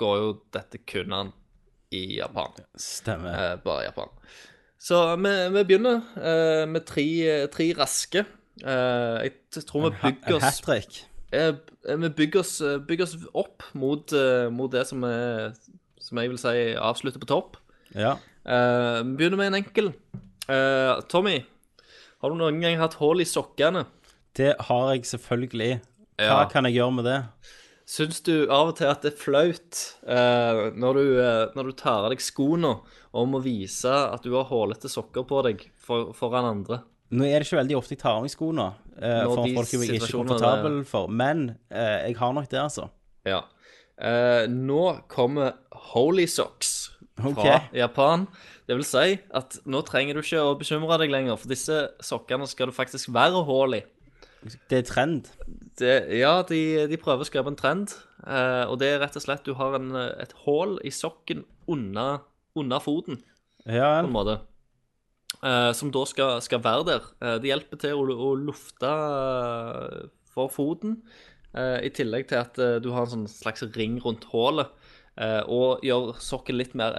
går 0.00 0.14
jo 0.22 0.28
dette 0.54 0.78
kun 0.88 1.12
an 1.12 1.32
i 1.92 2.20
Japan. 2.20 2.54
Stemmer. 2.78 3.58
Bare 3.64 3.88
Japan. 3.88 4.14
Så 4.78 5.02
vi, 5.18 5.34
vi 5.56 5.64
begynner 5.68 6.66
med 6.70 6.86
tre, 6.88 7.08
tre 7.52 7.68
raske. 7.76 8.24
Uh, 8.62 9.26
jeg 9.26 9.66
tror 9.66 9.88
vi 9.88 9.96
bygger 10.02 10.38
oss, 10.38 10.46
hat 10.46 10.62
trick. 10.64 11.02
Eh, 11.32 11.52
vi 11.98 12.08
bygger 12.08 12.40
oss, 12.40 12.60
eh, 12.60 12.78
bygger 12.78 13.04
oss 13.08 13.16
opp 13.34 13.62
mot, 13.74 14.12
eh, 14.12 14.48
mot 14.50 14.70
det 14.72 14.86
som, 14.88 15.04
er, 15.04 15.52
som 16.00 16.18
jeg 16.22 16.30
vil 16.32 16.38
si 16.40 16.54
avslutter 16.74 17.20
på 17.22 17.28
topp. 17.30 17.56
Ja. 17.94 18.16
Eh, 18.44 19.02
Vi 19.04 19.16
begynner 19.16 19.36
med 19.36 19.52
en 19.52 19.62
enkel. 19.62 19.92
Uh, 20.48 21.02
Tommy, 21.12 21.42
har 22.22 22.30
du 22.32 22.36
noen 22.40 22.60
gang 22.62 22.78
hatt 22.80 22.94
hull 23.02 23.20
i 23.20 23.26
sokkene? 23.28 23.82
Det 24.32 24.54
har 24.64 24.94
jeg 24.94 25.04
selvfølgelig. 25.04 25.80
Hva 26.16 26.24
Ja. 26.24 26.44
kan 26.48 26.64
jeg 26.64 26.78
gjøre 26.78 26.94
med 26.94 27.04
det? 27.04 27.18
Syns 27.88 28.20
du 28.24 28.48
av 28.50 28.68
og 28.68 28.76
til 28.76 28.88
at 28.88 29.02
det 29.02 29.12
er 29.12 29.16
flaut 29.20 29.78
uh, 30.08 30.70
når, 30.76 30.94
du, 30.94 31.20
eh, 31.20 31.52
når 31.56 31.64
du 31.68 31.72
tar 31.72 32.04
av 32.04 32.10
deg 32.12 32.20
skoene 32.20 32.74
og 33.12 33.28
må 33.28 33.40
vise 33.44 33.88
at 33.88 34.22
du 34.24 34.34
har 34.34 34.44
hullete 34.50 34.88
sokker 34.92 35.24
på 35.28 35.42
deg 35.46 35.66
for, 35.80 36.12
foran 36.16 36.48
andre? 36.50 36.82
Nå 37.10 37.24
er 37.24 37.38
det 37.40 37.46
ikke 37.48 37.60
veldig 37.62 37.76
ofte 37.78 37.94
jeg 37.96 38.00
tar 38.02 38.18
av 38.18 38.22
meg 38.26 38.30
skoene, 38.34 38.66
eh, 39.00 39.22
Når 39.24 39.34
for 39.34 39.46
de 39.46 39.54
folk 39.56 39.68
er 39.68 39.78
jeg 39.78 39.88
ikke 39.88 39.94
situasjonene- 40.06 40.28
komfortabel 40.34 40.84
for. 40.86 41.08
Men 41.08 41.56
eh, 41.70 42.08
jeg 42.10 42.16
har 42.20 42.32
nok 42.36 42.48
det, 42.52 42.60
altså. 42.60 42.88
Ja. 43.24 43.42
Eh, 43.98 44.46
nå 44.52 44.82
kommer 45.08 45.54
Holy 45.94 46.26
Socks 46.26 46.90
fra 47.18 47.30
Ok. 47.32 47.70
Japan. 47.74 48.26
Det 48.68 48.76
vil 48.76 48.84
si 48.84 49.18
at 49.34 49.56
nå 49.66 49.80
trenger 49.88 50.14
du 50.14 50.20
ikke 50.20 50.42
å 50.44 50.58
bekymre 50.60 50.98
deg 51.00 51.10
lenger, 51.10 51.38
for 51.40 51.48
disse 51.48 51.78
sokkene 52.04 52.46
skal 52.46 52.68
du 52.68 52.72
faktisk 52.76 53.08
være 53.14 53.40
hull 53.48 53.74
i. 53.80 53.82
Det 54.70 54.78
er 54.78 54.82
trend. 54.86 55.26
Det, 55.80 55.94
ja, 56.20 56.42
de, 56.46 56.86
de 56.86 56.96
prøver 57.00 57.24
å 57.24 57.26
skape 57.26 57.50
en 57.50 57.56
trend, 57.58 57.94
eh, 58.26 58.64
og 58.68 58.78
det 58.78 58.92
er 58.92 59.00
rett 59.02 59.16
og 59.18 59.24
slett 59.24 59.42
du 59.48 59.54
har 59.58 59.74
en, 59.80 59.88
eh, 59.96 60.12
et 60.22 60.34
hull 60.44 60.76
i 60.86 60.92
sokken 60.94 61.42
under, 61.66 62.20
under 62.54 62.78
foten, 62.84 63.22
Ja, 63.66 63.98
på 64.02 64.06
en 64.06 64.12
måte. 64.14 64.38
Eh, 65.38 65.70
som 65.76 65.90
da 65.94 66.02
skal, 66.08 66.38
skal 66.42 66.62
være 66.64 66.86
der. 66.88 67.08
Uh, 67.22 67.36
det 67.38 67.52
hjelper 67.52 67.78
til 67.78 67.94
å, 67.94 68.06
å 68.10 68.30
lufte 68.38 68.90
uh, 68.90 70.06
for 70.34 70.50
foten, 70.52 71.02
i 71.58 71.88
tillegg 71.90 72.26
til 72.28 72.38
at 72.38 72.58
du 72.84 72.90
har 72.92 73.06
en 73.06 73.10
sånn 73.10 73.30
slags 73.32 73.64
ring 73.74 73.96
rundt 74.04 74.26
hullet. 74.30 74.68
og 75.48 75.80
gjør 75.82 76.12
sokken 76.22 76.58
litt 76.60 76.74
mer 76.76 76.94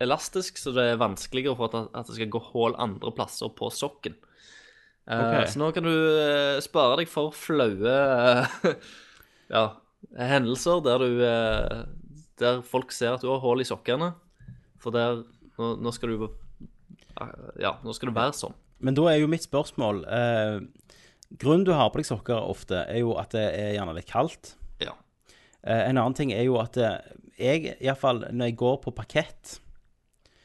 elastisk, 0.00 0.56
så 0.58 0.72
det 0.74 0.86
er 0.88 0.98
vanskeligere 0.98 1.54
for 1.54 1.68
at, 1.68 1.90
at 1.94 2.08
det 2.08 2.16
skal 2.16 2.32
gå 2.32 2.40
hull 2.48 2.74
andre 2.80 3.12
plasser 3.14 3.52
på 3.54 3.68
sokken. 3.70 4.16
Eh, 5.04 5.20
Ok. 5.20 5.52
Så 5.52 5.60
nå 5.60 5.68
kan 5.76 5.86
du 5.86 5.94
spare 6.64 6.96
deg 7.02 7.12
for 7.12 7.36
flaue 7.36 7.94
ja, 9.54 9.64
hendelser 10.16 10.82
der 10.86 11.04
du 11.04 11.22
Der 12.40 12.62
folk 12.64 12.96
ser 12.96 13.14
at 13.14 13.22
du 13.22 13.28
har 13.30 13.44
hull 13.44 13.60
i 13.60 13.68
sokkene. 13.68 14.14
For 14.80 14.96
der 14.96 15.22
Nå, 15.60 15.74
nå 15.76 15.92
skal 15.92 16.14
du 16.14 16.30
Ja, 17.60 17.74
nå 17.84 17.92
skal 17.94 18.08
det 18.10 18.16
være 18.16 18.32
sånn. 18.38 18.54
Men 18.80 18.94
da 18.96 19.02
er 19.10 19.18
jo 19.20 19.26
mitt 19.28 19.44
spørsmål 19.44 20.04
eh, 20.08 20.60
Grunnen 21.38 21.66
du 21.66 21.72
har 21.76 21.90
på 21.92 22.00
deg 22.00 22.06
sokker 22.08 22.40
ofte, 22.48 22.80
er 22.88 23.02
jo 23.02 23.12
at 23.20 23.30
det 23.36 23.42
er 23.54 23.74
gjerne 23.76 23.92
litt 23.94 24.08
kaldt. 24.10 24.54
Ja. 24.82 24.94
Eh, 25.62 25.84
en 25.90 25.98
annen 26.00 26.16
ting 26.18 26.32
er 26.34 26.42
jo 26.48 26.56
at 26.58 26.76
eh, 26.80 26.96
jeg, 27.38 27.76
iallfall 27.80 28.24
når 28.32 28.50
jeg 28.50 28.56
går 28.62 28.80
på 28.86 28.94
parkett, 28.96 29.58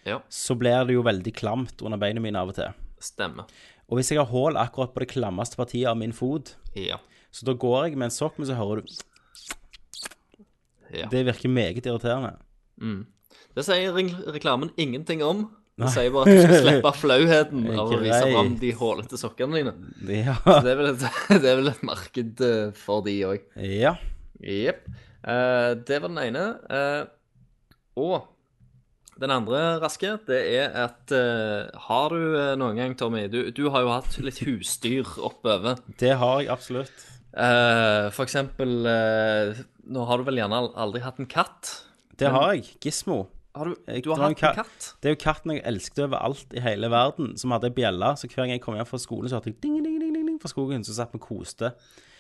Ja. 0.06 0.20
så 0.30 0.54
blir 0.54 0.86
det 0.86 0.94
jo 0.94 1.02
veldig 1.02 1.32
klamt 1.34 1.82
under 1.82 1.98
beina 1.98 2.22
mine 2.22 2.38
av 2.38 2.52
og 2.52 2.60
til. 2.60 2.70
Stemmer. 3.02 3.48
Og 3.90 3.98
hvis 3.98 4.12
jeg 4.14 4.20
har 4.22 4.30
hull 4.30 4.58
akkurat 4.62 4.94
på 4.94 5.02
det 5.02 5.10
klammeste 5.16 5.58
partiet 5.58 5.88
av 5.90 5.98
min 5.98 6.14
fot, 6.14 6.54
Ja. 6.76 7.00
så 7.32 7.46
da 7.50 7.54
går 7.58 7.88
jeg 7.88 7.98
med 7.98 8.12
en 8.12 8.14
sokk, 8.14 8.38
men 8.38 8.48
så 8.48 8.54
hører 8.60 8.84
du 8.86 8.94
ja. 10.94 11.08
Det 11.10 11.26
virker 11.26 11.50
meget 11.50 11.86
irriterende. 11.86 12.36
Det 13.56 13.64
sier 13.66 13.96
reklamen 14.32 14.70
ingenting 14.78 15.24
om. 15.26 15.48
Det 15.76 15.90
sier 15.92 16.12
bare 16.14 16.32
at 16.32 16.38
du 16.38 16.46
skal 16.46 16.62
slippe 16.64 16.92
flauheten 17.02 17.66
av 17.74 17.90
å 17.92 17.98
vise 18.00 18.22
fram 18.30 18.54
de 18.62 18.70
hålete 18.80 19.20
sokkene 19.20 19.60
dine. 19.60 19.74
Ja. 20.08 20.38
Så 20.46 20.62
det 20.64 20.72
er 20.72 20.80
vel 20.80 20.92
et, 20.94 21.08
det 21.44 21.50
er 21.52 21.60
vel 21.60 21.72
et 21.74 21.84
marked 21.88 22.46
eh, 22.48 22.70
for 22.86 23.04
de 23.08 23.18
òg. 23.32 23.50
ja. 23.60 23.98
Jepp. 24.46 24.88
Uh, 25.26 25.74
det 25.88 25.98
var 26.04 26.12
den 26.12 26.20
ene. 26.22 26.42
Uh, 26.70 27.08
og 27.98 28.28
den 29.22 29.32
andre 29.32 29.62
raske, 29.80 30.12
det 30.28 30.42
er 30.58 30.74
at 30.76 31.14
uh, 31.16 31.72
Har 31.88 32.12
du 32.12 32.36
eh, 32.36 32.54
noen 32.60 32.76
gang, 32.76 32.96
Tommy 33.00 33.26
du, 33.32 33.46
du 33.56 33.70
har 33.72 33.86
jo 33.86 33.94
hatt 33.94 34.18
litt 34.20 34.42
husdyr 34.44 35.08
oppover. 35.24 35.80
Det 36.02 36.12
har 36.20 36.42
jeg 36.44 36.52
absolutt. 36.52 37.06
Eh, 37.36 38.10
for 38.16 38.24
eksempel 38.24 38.86
eh, 38.88 39.58
Nå 39.92 40.04
har 40.08 40.20
du 40.22 40.28
vel 40.28 40.40
gjerne 40.40 40.60
aldri 40.80 41.02
hatt 41.04 41.18
en 41.20 41.28
katt? 41.28 41.72
Det 42.16 42.30
har 42.32 42.54
jeg. 42.56 42.76
Gismo. 42.84 43.26
Har 43.56 43.70
du, 43.72 43.76
du 44.04 44.10
har 44.12 44.22
hatt 44.26 44.34
en 44.36 44.56
katt? 44.60 44.88
Det 45.02 45.10
er 45.10 45.16
jo 45.16 45.20
katten 45.22 45.54
jeg 45.56 45.64
elsket 45.70 46.02
overalt 46.10 46.56
i 46.58 46.64
hele 46.64 46.90
verden, 46.92 47.34
som 47.40 47.54
hadde 47.56 47.70
ei 47.72 47.76
bjelle. 47.78 48.10
Så 48.20 48.28
hver 48.28 48.44
gang 48.44 48.56
jeg 48.58 48.64
kom 48.66 48.76
hjem 48.76 48.90
fra 48.90 49.00
skolen, 49.00 49.32
så 49.32 49.38
hørte 49.40 49.54
jeg 49.54 49.62
ding, 49.64 49.78
ding, 49.86 49.96
ding, 50.02 50.12
ding, 50.18 50.26
ding 50.28 50.42
fra 50.44 50.52
skogen. 50.52 50.84
Så 50.84 50.98
satt 50.98 51.14
vi 51.16 51.22
og 51.22 51.28
koste. 51.30 51.72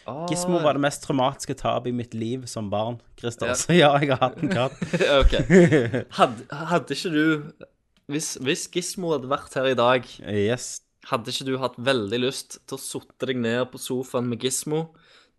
Oh. 0.07 0.23
Gismo 0.29 0.59
var 0.61 0.77
det 0.77 0.83
mest 0.85 1.01
traumatiske 1.03 1.55
tapet 1.57 1.89
i 1.89 1.95
mitt 1.97 2.13
liv 2.13 2.43
som 2.47 2.67
barn, 2.69 2.99
Christer. 3.19 3.51
Så 3.59 3.73
ja, 3.75 3.89
jeg 3.99 4.13
har 4.13 4.21
hatt 4.29 4.41
en 4.45 4.53
katt. 4.53 4.77
OK. 5.21 5.33
Hadde, 6.19 6.45
hadde 6.71 6.97
ikke 6.97 7.11
du 7.15 7.23
hvis, 8.13 8.35
hvis 8.45 8.67
Gismo 8.69 9.15
hadde 9.15 9.31
vært 9.31 9.55
her 9.57 9.71
i 9.71 9.77
dag, 9.77 10.05
Yes. 10.29 10.83
hadde 11.09 11.33
ikke 11.33 11.47
du 11.47 11.55
hatt 11.57 11.77
veldig 11.81 12.19
lyst 12.21 12.59
til 12.69 12.77
å 12.77 12.81
sitte 12.81 13.31
deg 13.31 13.39
ned 13.41 13.63
på 13.73 13.81
sofaen 13.81 14.29
med 14.29 14.45
Gismo, 14.45 14.91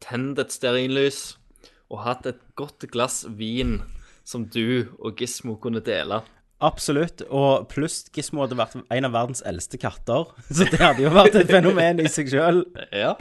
tent 0.03 0.39
et 0.43 0.51
stearinlys 0.53 1.37
og 1.87 2.03
hatt 2.03 2.27
et 2.27 2.41
godt 2.59 2.89
glass 2.91 3.23
vin 3.39 3.79
som 4.27 4.49
du 4.51 4.89
og 4.99 5.21
Gismo 5.21 5.57
kunne 5.63 5.83
dele? 5.85 6.23
Absolutt. 6.65 7.21
Og 7.29 7.67
pluss 7.69 8.07
Gismo 8.15 8.41
hadde 8.43 8.57
vært 8.57 8.79
en 8.81 9.09
av 9.09 9.13
verdens 9.13 9.43
eldste 9.47 9.79
katter. 9.81 10.31
Så 10.57 10.69
det 10.73 10.81
hadde 10.81 11.05
jo 11.05 11.13
vært 11.13 11.37
et 11.37 11.51
fenomen 11.51 12.01
i 12.01 12.09
seg 12.13 12.33
sjøl. 12.33 12.63
Ja. 12.97 13.13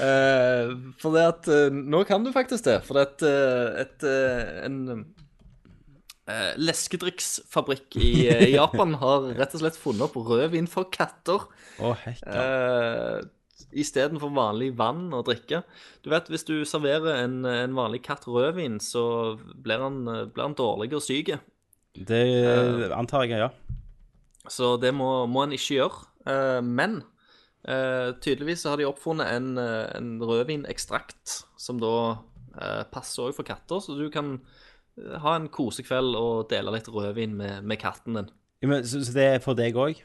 Eh, 0.00 0.72
for 0.98 1.14
det 1.14 1.26
at 1.28 1.50
eh, 1.52 1.68
Nå 1.70 2.02
kan 2.08 2.24
du 2.24 2.32
faktisk 2.34 2.66
det. 2.66 2.80
For 2.86 2.98
det 2.98 3.04
at 3.10 3.26
et, 3.28 3.84
et, 3.84 4.08
eh, 4.08 4.64
en 4.64 4.80
eh, 6.30 6.52
leskedrikksfabrikk 6.56 8.00
i, 8.00 8.10
eh, 8.32 8.48
Japan 8.54 8.96
har 9.02 9.30
rett 9.36 9.56
og 9.56 9.64
slett 9.64 9.78
funnet 9.78 10.08
opp 10.08 10.16
rødvin 10.24 10.68
for 10.70 10.88
katter. 10.94 11.44
Å, 11.84 11.94
hekka. 12.06 12.32
Uh, 12.32 13.43
Istedenfor 13.72 14.32
vanlig 14.34 14.72
vann 14.78 15.08
å 15.14 15.22
drikke. 15.26 15.62
Du 16.04 16.10
vet, 16.12 16.28
Hvis 16.30 16.44
du 16.44 16.64
serverer 16.68 17.22
en, 17.24 17.44
en 17.48 17.74
vanlig 17.76 18.02
katt 18.04 18.26
rødvin, 18.28 18.80
så 18.82 19.36
blir 19.38 19.82
han, 19.82 20.04
blir 20.34 20.44
han 20.44 20.58
dårlig 20.58 20.92
og 20.94 21.02
syk. 21.04 21.32
Det 21.94 22.90
antar 22.94 23.24
jeg, 23.24 23.38
ja. 23.38 23.50
Så 24.50 24.74
det 24.82 24.92
må, 24.96 25.24
må 25.30 25.46
en 25.46 25.54
ikke 25.56 25.78
gjøre. 25.78 26.04
Uh, 26.24 26.60
men 26.64 27.00
uh, 27.68 28.12
tydeligvis 28.24 28.64
så 28.64 28.74
har 28.74 28.80
de 28.80 28.88
oppfunnet 28.88 29.30
en, 29.30 29.58
en 29.60 30.14
rødvinekstrakt 30.22 31.40
som 31.60 31.80
da 31.82 32.20
passer 32.94 33.24
òg 33.24 33.32
for 33.34 33.42
katter, 33.42 33.80
så 33.82 33.96
du 33.98 34.04
kan 34.14 34.36
ha 34.94 35.32
en 35.34 35.48
kosekveld 35.50 36.14
og 36.14 36.44
dele 36.52 36.70
litt 36.76 36.86
rødvin 36.86 37.32
med, 37.34 37.64
med 37.66 37.80
katten 37.82 38.14
din. 38.14 38.28
Ja, 38.62 38.68
men, 38.70 38.84
så, 38.86 39.00
så 39.02 39.10
det 39.16 39.24
er 39.26 39.40
for 39.42 39.58
deg 39.58 39.74
òg? 39.74 39.98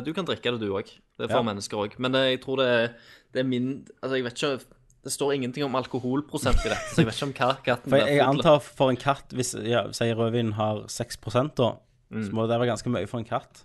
Du 0.00 0.08
kan 0.16 0.24
drikke 0.24 0.54
det, 0.54 0.62
du 0.62 0.72
òg. 0.72 0.88
Det 1.20 1.28
er 1.28 1.34
for 1.34 1.42
Ja. 1.44 1.48
mennesker 1.52 1.76
òg. 1.84 1.98
Men 2.00 2.12
det, 2.16 2.22
jeg 2.30 2.40
tror 2.42 2.56
det, 2.62 2.68
er- 2.72 2.94
det 3.34 3.40
er 3.44 3.48
min 3.48 3.66
Altså, 4.02 4.16
jeg 4.16 4.24
vet 4.24 4.40
ikke 4.40 4.64
Det 5.04 5.12
står 5.12 5.32
ingenting 5.36 5.64
om 5.64 5.76
alkoholprosent 5.78 6.60
i 6.64 6.68
dette, 6.68 6.90
så 6.92 7.00
jeg 7.00 7.06
vet 7.08 7.14
ikke 7.16 7.28
om 7.28 7.32
hva 7.32 7.50
katten 7.64 7.88
For 7.90 7.96
jeg, 8.02 8.16
jeg 8.18 8.26
antar 8.26 8.58
for 8.60 8.90
en 8.92 8.98
katt, 9.00 9.30
hvis 9.32 9.54
ja, 9.64 9.86
sier 9.96 10.14
rødvin 10.18 10.52
har 10.58 10.82
6 10.92 11.16
da, 11.56 11.70
Mm. 12.10 12.24
så 12.26 12.32
må 12.34 12.44
det 12.48 12.58
være 12.58 12.68
ganske 12.68 12.90
mye 12.90 13.06
for 13.08 13.18
en 13.18 13.24
katt. 13.24 13.62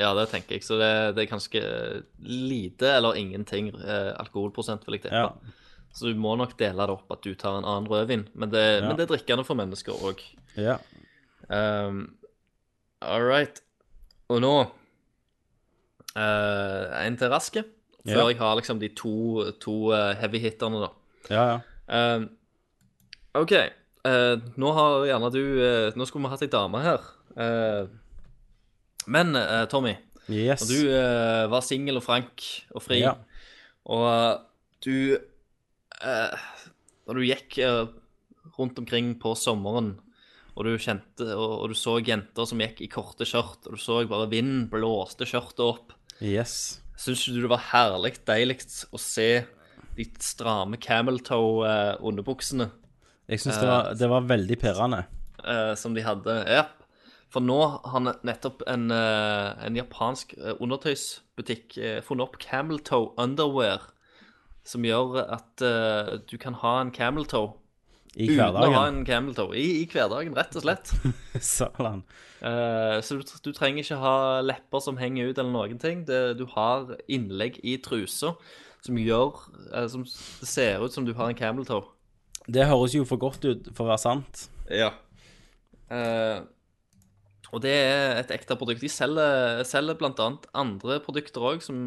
Ja, 0.00 0.12
det 0.18 0.28
tenker 0.28 0.56
jeg. 0.56 0.62
Så 0.66 0.76
det, 0.76 1.14
det 1.14 1.22
er 1.24 1.30
ganske 1.36 2.02
lite 2.20 2.82
eller 2.96 3.14
ingenting 3.14 3.68
eh, 3.68 4.12
alkoholprosent, 4.18 4.84
vil 4.86 4.94
jeg 4.98 5.02
tippe. 5.04 5.14
Ja. 5.14 5.30
Så 5.94 6.10
du 6.10 6.14
må 6.18 6.36
nok 6.36 6.56
dele 6.58 6.84
det 6.84 6.90
opp 6.90 7.10
at 7.14 7.22
du 7.22 7.34
tar 7.38 7.56
en 7.60 7.64
annen 7.64 7.86
rødvin. 7.88 8.26
Men 8.34 8.50
det, 8.50 8.82
Ja. 8.82 8.88
men 8.88 8.96
det 8.98 9.08
er 9.08 9.16
drikkende 9.16 9.44
for 9.46 9.54
mennesker 9.54 9.92
òg. 9.94 10.20
Ja. 10.56 10.78
Um, 11.48 12.16
all 13.00 13.22
right. 13.22 13.60
Og 14.28 14.40
nå 14.42 14.54
En 16.16 17.16
til 17.18 17.30
raske. 17.32 17.64
Før 18.04 18.20
Ja. 18.20 18.28
jeg 18.28 18.38
har 18.38 18.56
liksom 18.58 18.78
de 18.80 18.88
to, 18.94 19.50
to 19.60 19.92
eh, 19.96 20.14
heavy 20.20 20.38
hitterne, 20.38 20.82
da. 20.84 20.90
Ja, 21.32 21.44
ja. 21.54 21.60
Um, 22.16 22.26
OK. 23.34 23.52
eh, 23.52 24.36
nå 24.60 24.72
har 24.76 25.06
gjerne 25.08 25.30
du 25.32 25.40
eh, 25.64 25.92
Nå 25.96 26.04
skulle 26.06 26.24
vi 26.26 26.30
hatt 26.34 26.42
ei 26.44 26.50
dame 26.52 26.82
her. 26.84 27.00
Eh, 27.40 27.86
men 29.08 29.34
eh, 29.36 29.64
Tommy, 29.72 29.96
Yes. 30.28 30.68
du 30.68 30.88
eh, 30.92 31.46
var 31.52 31.60
singel 31.64 31.96
og 32.00 32.04
frank 32.04 32.44
og 32.74 32.82
fri, 32.84 33.00
Ja. 33.02 33.14
og 33.88 34.04
eh, 34.12 34.38
du 34.84 35.16
eh, 35.16 36.38
Når 37.08 37.14
du 37.18 37.24
gikk 37.24 37.58
eh, 37.64 37.86
rundt 38.58 38.78
omkring 38.78 39.14
på 39.20 39.32
sommeren, 39.36 39.94
og 40.54 40.64
du 40.68 40.76
kjente 40.78 41.24
og, 41.34 41.64
og 41.64 41.68
du 41.72 41.74
så 41.74 41.96
jenter 42.04 42.46
som 42.46 42.60
gikk 42.60 42.84
i 42.84 42.88
korte 42.92 43.24
skjørt, 43.26 43.64
og 43.66 43.74
du 43.74 43.80
så 43.80 44.02
bare 44.06 44.28
vind 44.30 44.68
blåste 44.70 45.24
skjørtet 45.26 45.64
opp, 45.64 45.93
Yes. 46.20 46.80
syns 46.96 47.24
ikke 47.26 47.34
du 47.36 47.40
det 47.42 47.50
var 47.50 47.64
herlig 47.72 48.14
deilig 48.26 48.58
å 48.94 48.98
se 49.02 49.44
de 49.96 50.04
stramme 50.22 50.76
camel 50.80 51.18
toe-underbuksene? 51.20 52.70
Jeg 53.28 53.40
syns 53.40 53.58
det, 53.60 53.68
var- 53.68 53.94
det 53.94 54.08
var 54.10 54.20
veldig 54.28 54.58
pirrende. 54.60 55.04
eh, 55.44 55.74
som 55.74 55.92
de 55.94 56.00
hadde. 56.02 56.44
Ja. 56.48 56.64
For 57.28 57.40
nå 57.40 57.58
har 57.84 58.00
ne- 58.00 58.14
nettopp 58.24 58.62
en, 58.66 58.90
eh, 58.90 59.66
en 59.66 59.74
japansk 59.76 60.34
eh, 60.38 60.54
undertøysbutikk 60.60 61.76
eh, 61.78 62.00
funnet 62.00 62.22
opp 62.28 62.38
camel 62.38 62.78
toe 62.78 63.12
underwear, 63.18 63.80
som 64.64 64.82
gjør 64.82 65.18
at 65.32 65.60
eh, 65.62 66.18
du 66.30 66.38
kan 66.38 66.54
ha 66.54 66.80
en 66.80 66.90
camel 66.92 67.24
toe 67.26 67.52
I 68.14 68.28
hverdagen. 68.30 68.62
Uten 68.62 68.76
å 68.76 68.78
ha 68.78 68.84
en 68.90 69.00
camel 69.06 69.34
toe. 69.34 69.56
I, 69.58 69.82
I 69.82 69.86
hverdagen, 69.90 70.36
rett 70.38 70.54
og 70.58 70.64
slett. 70.64 70.92
Salan. 71.54 72.04
Eh, 72.44 72.98
så 73.02 73.18
du, 73.18 73.24
du 73.24 73.50
trenger 73.56 73.82
ikke 73.82 74.00
ha 74.02 74.16
lepper 74.44 74.82
som 74.84 74.98
henger 75.00 75.30
ut, 75.30 75.38
eller 75.38 75.50
noen 75.54 75.80
ting. 75.82 76.04
Det, 76.08 76.36
du 76.38 76.44
har 76.54 76.94
innlegg 77.10 77.58
i 77.64 77.78
trusa 77.82 78.34
som 78.84 78.98
gjør 79.00 79.38
uh, 79.72 79.86
som 79.88 80.02
Det 80.04 80.48
ser 80.48 80.82
ut 80.84 80.92
som 80.92 81.06
du 81.06 81.14
har 81.16 81.30
en 81.30 81.38
camel 81.38 81.66
toe. 81.66 81.86
Det 82.44 82.66
høres 82.68 82.92
jo 82.92 83.06
for 83.08 83.20
godt 83.20 83.46
ut 83.48 83.70
for 83.72 83.86
å 83.86 83.94
være 83.94 84.02
sant. 84.02 84.44
Ja. 84.68 84.92
Uh, 85.88 86.44
og 87.54 87.62
det 87.64 87.72
er 87.72 88.18
et 88.18 88.32
ekte 88.34 88.58
produkt. 88.58 88.82
De 88.82 88.90
selger, 88.90 89.62
selger 89.68 90.00
annet 90.04 90.46
andre 90.52 90.98
produkter 91.00 91.44
òg, 91.52 91.60
som, 91.62 91.86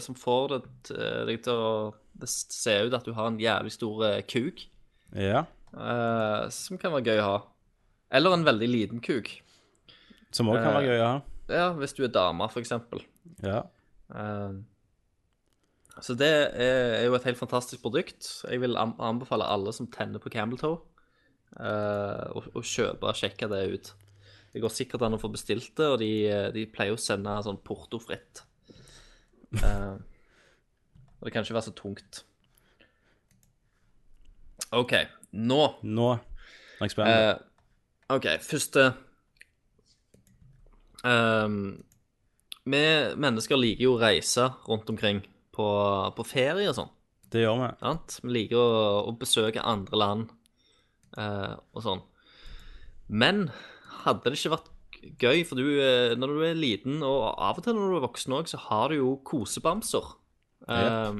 som 0.00 0.16
får 0.16 0.54
deg 0.54 1.42
til 1.44 1.52
å 1.52 1.72
se 2.24 2.78
ut 2.86 2.96
at 2.96 3.04
du 3.04 3.12
har 3.12 3.28
en 3.28 3.40
jævlig 3.40 3.74
stor 3.76 4.06
kuk, 4.30 4.64
Ja. 5.12 5.42
Eh, 5.74 6.48
som 6.54 6.78
kan 6.80 6.92
være 6.94 7.06
gøy 7.12 7.22
å 7.22 7.28
ha. 7.30 7.38
Eller 8.12 8.34
en 8.36 8.44
veldig 8.44 8.68
liten 8.68 9.00
kuk. 9.04 9.30
Som 10.32 10.50
òg 10.52 10.60
kan 10.62 10.74
være 10.76 10.90
gøy 10.90 11.00
å 11.00 11.08
ha. 11.08 11.16
Ja, 11.52 11.66
hvis 11.76 11.94
du 11.96 12.04
er 12.06 12.12
dame, 12.14 12.46
for 12.52 12.60
eksempel. 12.62 13.02
Ja. 13.44 13.62
Eh, 14.14 14.60
så 16.00 16.14
det 16.16 16.28
er, 16.28 16.54
er 17.02 17.04
jo 17.06 17.16
et 17.18 17.26
helt 17.28 17.40
fantastisk 17.40 17.82
produkt. 17.84 18.24
Jeg 18.48 18.60
vil 18.62 18.78
an- 18.80 18.96
anbefale 19.02 19.44
alle 19.44 19.74
som 19.76 19.88
tenner 19.92 20.22
på 20.22 20.30
Campbelltoe, 20.32 20.78
Toe, 20.78 21.08
eh, 21.60 22.22
å, 22.32 22.44
å 22.56 22.62
kjøpe 22.64 23.10
og 23.10 23.18
sjekke 23.18 23.48
det 23.52 23.64
ut. 23.74 23.90
Det 24.52 24.60
går 24.60 24.72
sikkert 24.72 25.04
an 25.04 25.16
å 25.16 25.20
få 25.20 25.28
bestilt 25.32 25.70
det, 25.80 25.86
og 25.88 25.98
de, 26.00 26.08
de 26.52 26.66
pleier 26.68 26.96
å 26.96 27.00
sende 27.00 27.32
sånn 27.44 27.60
portofritt. 27.64 28.42
Eh, 29.56 29.94
og 29.96 31.24
det 31.28 31.32
kan 31.32 31.44
ikke 31.44 31.56
være 31.58 31.68
så 31.68 31.74
tungt. 31.76 32.22
OK, 34.72 34.94
nå 35.32 35.62
Nå 35.82 36.10
er 36.12 36.86
jeg 36.86 36.94
spent. 36.94 37.08
Eh, 37.08 38.12
OK, 38.12 38.28
første 38.44 38.90
Ehm, 41.06 41.82
Vi 42.62 42.82
mennesker 43.18 43.58
liker 43.58 43.88
jo 43.88 43.94
å 43.96 44.02
reise 44.02 44.44
rundt 44.68 44.90
omkring 44.92 45.18
på, 45.54 45.66
på 46.14 46.26
ferie 46.26 46.68
og 46.70 46.76
sånn. 46.78 46.92
det 47.32 47.42
gjør 47.42 47.58
vi. 47.58 47.70
Sant? 47.80 48.18
Vi 48.22 48.34
liker 48.36 48.60
å, 48.60 48.74
å 49.10 49.14
besøke 49.18 49.64
andre 49.66 49.98
land 49.98 50.28
uh, 51.18 51.58
og 51.74 51.82
sånn. 51.82 52.02
Men 53.10 53.48
hadde 54.04 54.30
det 54.30 54.38
ikke 54.38 54.54
vært 54.54 54.70
gøy, 55.18 55.42
for 55.48 55.58
du, 55.58 55.66
eh, 55.82 56.14
når 56.14 56.36
du 56.36 56.44
er 56.46 56.60
liten, 56.60 57.00
og 57.02 57.32
av 57.34 57.58
og 57.58 57.64
til 57.66 57.74
når 57.74 57.90
du 57.90 57.96
er 57.96 58.04
voksen 58.04 58.36
òg, 58.36 58.50
så 58.52 58.60
har 58.68 58.92
du 58.92 59.00
jo 59.00 59.16
kosebamser. 59.26 60.12
Eh, 60.70 61.18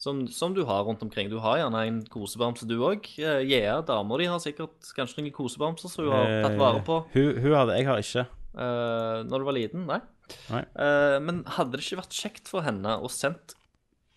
som, 0.00 0.22
som 0.32 0.54
du 0.56 0.62
har 0.64 0.86
rundt 0.88 1.02
omkring. 1.04 1.28
Du 1.28 1.38
har 1.44 1.58
gjerne 1.60 1.84
en 1.86 2.00
kosebamse, 2.08 2.68
du 2.68 2.78
òg. 2.80 3.04
Uh, 3.20 3.40
yeah, 3.44 3.82
dama 3.84 4.16
di, 4.20 4.28
har 4.32 4.40
sikkert 4.42 4.90
kanskje 4.96 5.20
noen 5.20 5.34
kosebamser 5.36 5.92
som 5.92 6.08
hun 6.08 6.14
har 6.16 6.36
tatt 6.46 6.58
vare 6.60 6.80
på 6.86 7.02
Uh, 7.04 7.14
Hun, 7.14 7.42
hun 7.44 7.56
hadde, 7.58 7.76
jeg 7.78 7.88
har 7.90 8.04
ikke. 8.04 8.26
Uh, 8.56 9.20
når 9.28 9.42
du 9.42 9.48
var 9.50 9.58
liten. 9.58 9.86
Nei. 9.90 10.00
Nei. 10.48 10.62
Uh, 10.74 11.18
men 11.22 11.42
hadde 11.58 11.76
det 11.76 11.84
ikke 11.84 12.00
vært 12.00 12.16
kjekt 12.16 12.48
for 12.50 12.64
henne 12.66 12.96
å 12.98 13.10
sendt 13.12 13.56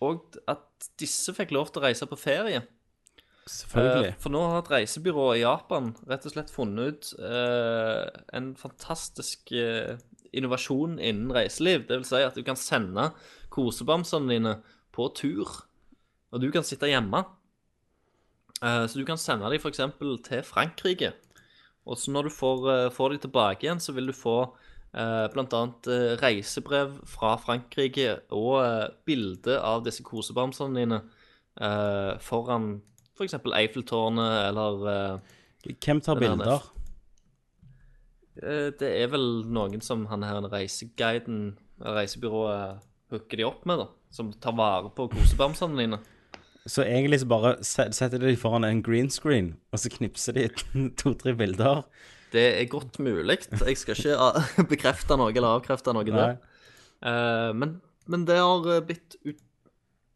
og 0.04 0.38
at 0.50 0.88
disse 1.00 1.32
fikk 1.36 1.54
lov 1.54 1.70
til 1.72 1.80
å 1.80 1.86
reise 1.86 2.08
på 2.10 2.18
ferie? 2.18 2.64
Selvfølgelig. 3.48 4.10
Eh, 4.14 4.18
For 4.20 4.32
nå 4.32 4.40
har 4.48 4.62
et 4.62 4.70
reisebyrå 4.72 5.26
i 5.36 5.42
Japan 5.42 5.92
rett 6.08 6.24
og 6.24 6.32
slett 6.32 6.52
funnet 6.52 6.94
ut 6.94 7.10
eh, 7.20 8.06
en 8.36 8.54
fantastisk 8.56 9.52
eh, 9.52 10.00
innovasjon 10.32 10.96
innen 10.98 11.32
reiseliv. 11.34 11.84
Det 11.88 12.00
vil 12.00 12.08
si 12.08 12.22
at 12.24 12.36
du 12.38 12.42
kan 12.46 12.58
sende 12.58 13.10
kosebamsene 13.54 14.32
dine 14.32 14.54
på 14.96 15.10
tur, 15.16 15.50
og 16.34 16.42
du 16.42 16.50
kan 16.50 16.66
sitte 16.66 16.90
hjemme. 16.90 17.22
Eh, 18.60 18.84
så 18.90 18.98
du 18.98 19.06
kan 19.06 19.20
sende 19.20 19.50
dem 19.50 19.62
f.eks. 19.62 19.82
til 20.26 20.42
Frankrike. 20.46 21.12
Og 21.86 21.98
så 22.00 22.10
når 22.10 22.28
du 22.28 22.34
får, 22.34 22.68
eh, 22.72 22.92
får 22.92 23.14
de 23.14 23.24
tilbake 23.26 23.66
igjen, 23.66 23.82
så 23.82 23.94
vil 23.94 24.10
du 24.10 24.16
få 24.16 24.38
eh, 24.94 25.26
annet 25.30 25.90
eh, 25.90 26.14
reisebrev 26.22 26.96
fra 27.08 27.34
Frankrike 27.40 28.20
og 28.32 28.64
eh, 28.64 28.88
bilde 29.06 29.58
av 29.60 29.84
disse 29.86 30.04
kosebamsene 30.06 30.80
dine 30.80 31.00
eh, 31.60 32.14
foran 32.24 32.78
f.eks. 33.14 33.36
Eiffeltårnet 33.38 34.48
eller 34.48 35.20
Hvem 35.64 36.00
tar 36.02 36.16
er 36.16 36.24
bilder? 36.24 36.70
Det 38.34 38.88
er 38.88 39.06
vel 39.12 39.44
noen 39.46 39.78
som 39.84 40.08
han 40.10 40.24
her 40.26 40.42
reiseguiden, 40.50 41.54
reisebyrået, 41.78 42.82
hooker 43.14 43.38
de 43.38 43.46
opp 43.46 43.62
med, 43.70 43.78
da. 43.84 43.86
Som 44.10 44.32
tar 44.42 44.56
vare 44.58 44.90
på 44.96 45.06
kosebamsene 45.12 45.78
dine. 45.78 46.00
Så 46.66 46.84
egentlig 46.86 47.20
så 47.20 47.28
bare 47.28 47.54
setter 47.64 48.18
de 48.22 48.34
foran 48.40 48.64
en 48.64 48.82
green 48.84 49.10
screen, 49.12 49.54
og 49.72 49.82
så 49.82 49.92
knipser 49.92 50.36
de 50.36 50.48
to-tre 51.00 51.34
bilder. 51.36 51.84
Det 52.34 52.44
er 52.58 52.70
godt 52.70 52.98
mulig. 52.98 53.38
Jeg 53.52 53.78
skal 53.78 53.98
ikke 53.98 54.18
ah, 54.18 54.52
bekrefte 54.72 55.18
noe 55.20 55.32
eller 55.34 55.58
avkrefte 55.58 55.94
noe 55.94 56.06
der. 56.08 56.38
Uh, 57.04 57.52
men, 57.54 57.78
men 58.10 58.24
det 58.26 58.40
har 58.40 58.70
eh, 58.72 58.84
blitt 58.86 59.18
ut... 59.26 59.42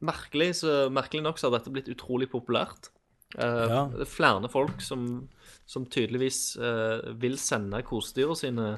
merkelig, 0.00 0.54
så 0.62 0.86
merkelig 0.94 1.24
nok 1.26 1.38
så 1.38 1.48
har 1.48 1.58
dette 1.58 1.72
blitt 1.74 1.90
utrolig 1.92 2.30
populært. 2.32 2.90
Uh, 3.36 3.66
Ja. 3.68 3.80
Det 3.92 4.06
er 4.06 4.10
flere 4.10 4.48
folk 4.48 4.80
som, 4.80 5.28
som 5.68 5.84
tydeligvis 5.84 6.56
uh, 6.56 7.12
vil 7.20 7.36
sende 7.38 7.84
kosedyra 7.84 8.36
sine 8.40 8.70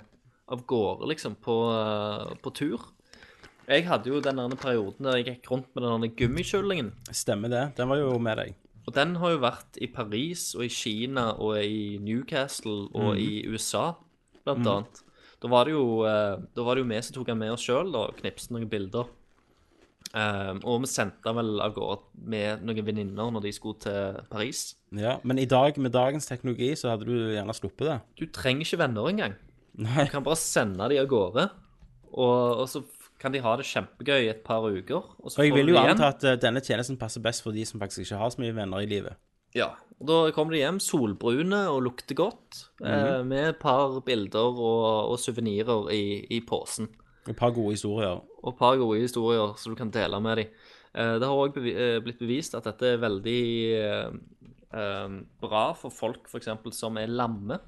av 0.51 0.65
gårde, 0.67 1.07
liksom, 1.07 1.37
på, 1.39 1.57
eh, 1.73 2.33
på 2.43 2.51
tur. 2.51 2.81
Jeg 3.71 3.85
hadde 3.87 4.11
jo 4.11 4.19
den 4.25 4.41
perioden 4.59 5.07
der 5.07 5.21
jeg 5.21 5.29
gikk 5.29 5.53
rundt 5.53 5.69
med 5.77 5.85
den 5.87 6.15
gummikjølingen. 6.19 6.89
Stemmer 7.15 7.53
det. 7.53 7.65
Den 7.79 7.91
var 7.93 8.01
jo 8.01 8.17
med 8.19 8.41
deg. 8.41 8.57
Og 8.89 8.97
den 8.97 9.15
har 9.23 9.31
jo 9.31 9.43
vært 9.45 9.79
i 9.79 9.87
Paris 9.95 10.49
og 10.57 10.65
i 10.67 10.73
Kina 10.75 11.29
og 11.39 11.61
i 11.63 12.01
Newcastle 12.03 12.89
og 12.91 13.21
i 13.21 13.45
USA, 13.47 13.93
blant 14.43 14.67
annet. 14.67 15.03
Da 15.41 15.49
var 15.53 15.69
det 15.69 15.77
jo, 15.77 16.03
eh, 16.09 16.43
da 16.57 16.67
var 16.67 16.77
det 16.77 16.83
jo 16.83 16.91
vi 16.91 17.01
som 17.07 17.15
tok 17.15 17.31
den 17.31 17.39
med 17.39 17.55
oss 17.55 17.63
sjøl 17.65 17.95
og 17.95 18.19
knipset 18.19 18.53
noen 18.57 18.69
bilder. 18.73 19.09
Um, 20.11 20.59
og 20.67 20.81
vi 20.83 20.89
sendte 20.91 21.23
den 21.23 21.37
vel 21.39 21.61
av 21.63 21.75
gårde 21.77 22.25
med 22.33 22.65
noen 22.67 22.83
venninner 22.83 23.31
når 23.31 23.45
de 23.45 23.53
skulle 23.55 23.79
til 23.85 24.17
Paris. 24.33 24.73
Ja, 24.91 25.21
Men 25.23 25.39
i 25.39 25.47
dag, 25.47 25.79
med 25.79 25.95
dagens 25.95 26.27
teknologi, 26.27 26.73
så 26.75 26.91
hadde 26.91 27.07
du 27.07 27.15
gjerne 27.31 27.55
sluppet 27.55 27.87
det. 27.87 27.99
Du 28.19 28.25
trenger 28.27 28.67
ikke 28.67 28.81
venner 28.83 29.07
engang. 29.07 29.37
Nei. 29.79 30.09
Du 30.09 30.17
kan 30.17 30.27
bare 30.27 30.41
sende 30.41 30.89
de 30.91 30.99
av 30.99 31.07
gårde, 31.07 31.45
og, 32.11 32.65
og 32.65 32.67
så 32.73 32.83
kan 33.21 33.35
de 33.35 33.43
ha 33.45 33.53
det 33.61 33.67
kjempegøy 33.69 34.25
i 34.25 34.31
et 34.33 34.45
par 34.47 34.65
uker. 34.65 35.11
Og 35.21 35.33
så 35.33 35.43
Og 35.43 35.49
jeg 35.49 35.55
vil 35.59 35.75
jo 35.75 35.81
anta 35.81 36.15
at 36.15 36.25
eh, 36.25 36.39
denne 36.41 36.63
tjenesten 36.65 36.99
passer 37.01 37.23
best 37.25 37.45
for 37.45 37.57
de 37.57 37.67
som 37.69 37.81
faktisk 37.83 38.07
ikke 38.07 38.21
har 38.21 38.33
så 38.33 38.41
mye 38.41 38.57
venner 38.57 38.81
i 38.81 38.89
livet. 38.89 39.21
Ja, 39.57 39.73
og 40.01 40.07
da 40.09 40.19
kommer 40.33 40.55
de 40.55 40.63
hjem 40.63 40.79
solbrune 40.81 41.65
og 41.69 41.83
lukter 41.85 42.17
godt, 42.17 42.65
eh, 42.85 43.21
med 43.27 43.49
et 43.51 43.59
par 43.61 43.99
bilder 44.07 44.57
og, 44.57 45.11
og 45.13 45.19
suvenirer 45.21 45.91
i, 45.93 46.05
i 46.31 46.41
posen. 46.47 46.89
Et 47.29 47.37
par 47.37 47.53
gode 47.53 47.75
historier. 47.75 48.23
Og 48.41 48.55
et 48.55 48.59
par 48.59 48.79
gode 48.81 49.03
historier 49.03 49.57
som 49.61 49.75
du 49.75 49.79
kan 49.79 49.91
dele 49.93 50.21
med 50.23 50.41
dem. 50.41 50.55
Eh, 50.95 51.17
det 51.21 51.27
har 51.29 51.43
òg 51.43 51.53
bevi 51.59 51.75
blitt 52.07 52.23
bevist 52.23 52.57
at 52.57 52.65
dette 52.71 52.95
er 52.95 53.03
veldig 53.03 53.43
eh, 53.81 55.19
bra 55.43 55.65
for 55.77 55.93
folk 55.93 56.31
eksempel 56.39 56.73
som 56.73 56.97
er 56.97 57.11
lamme. 57.11 57.61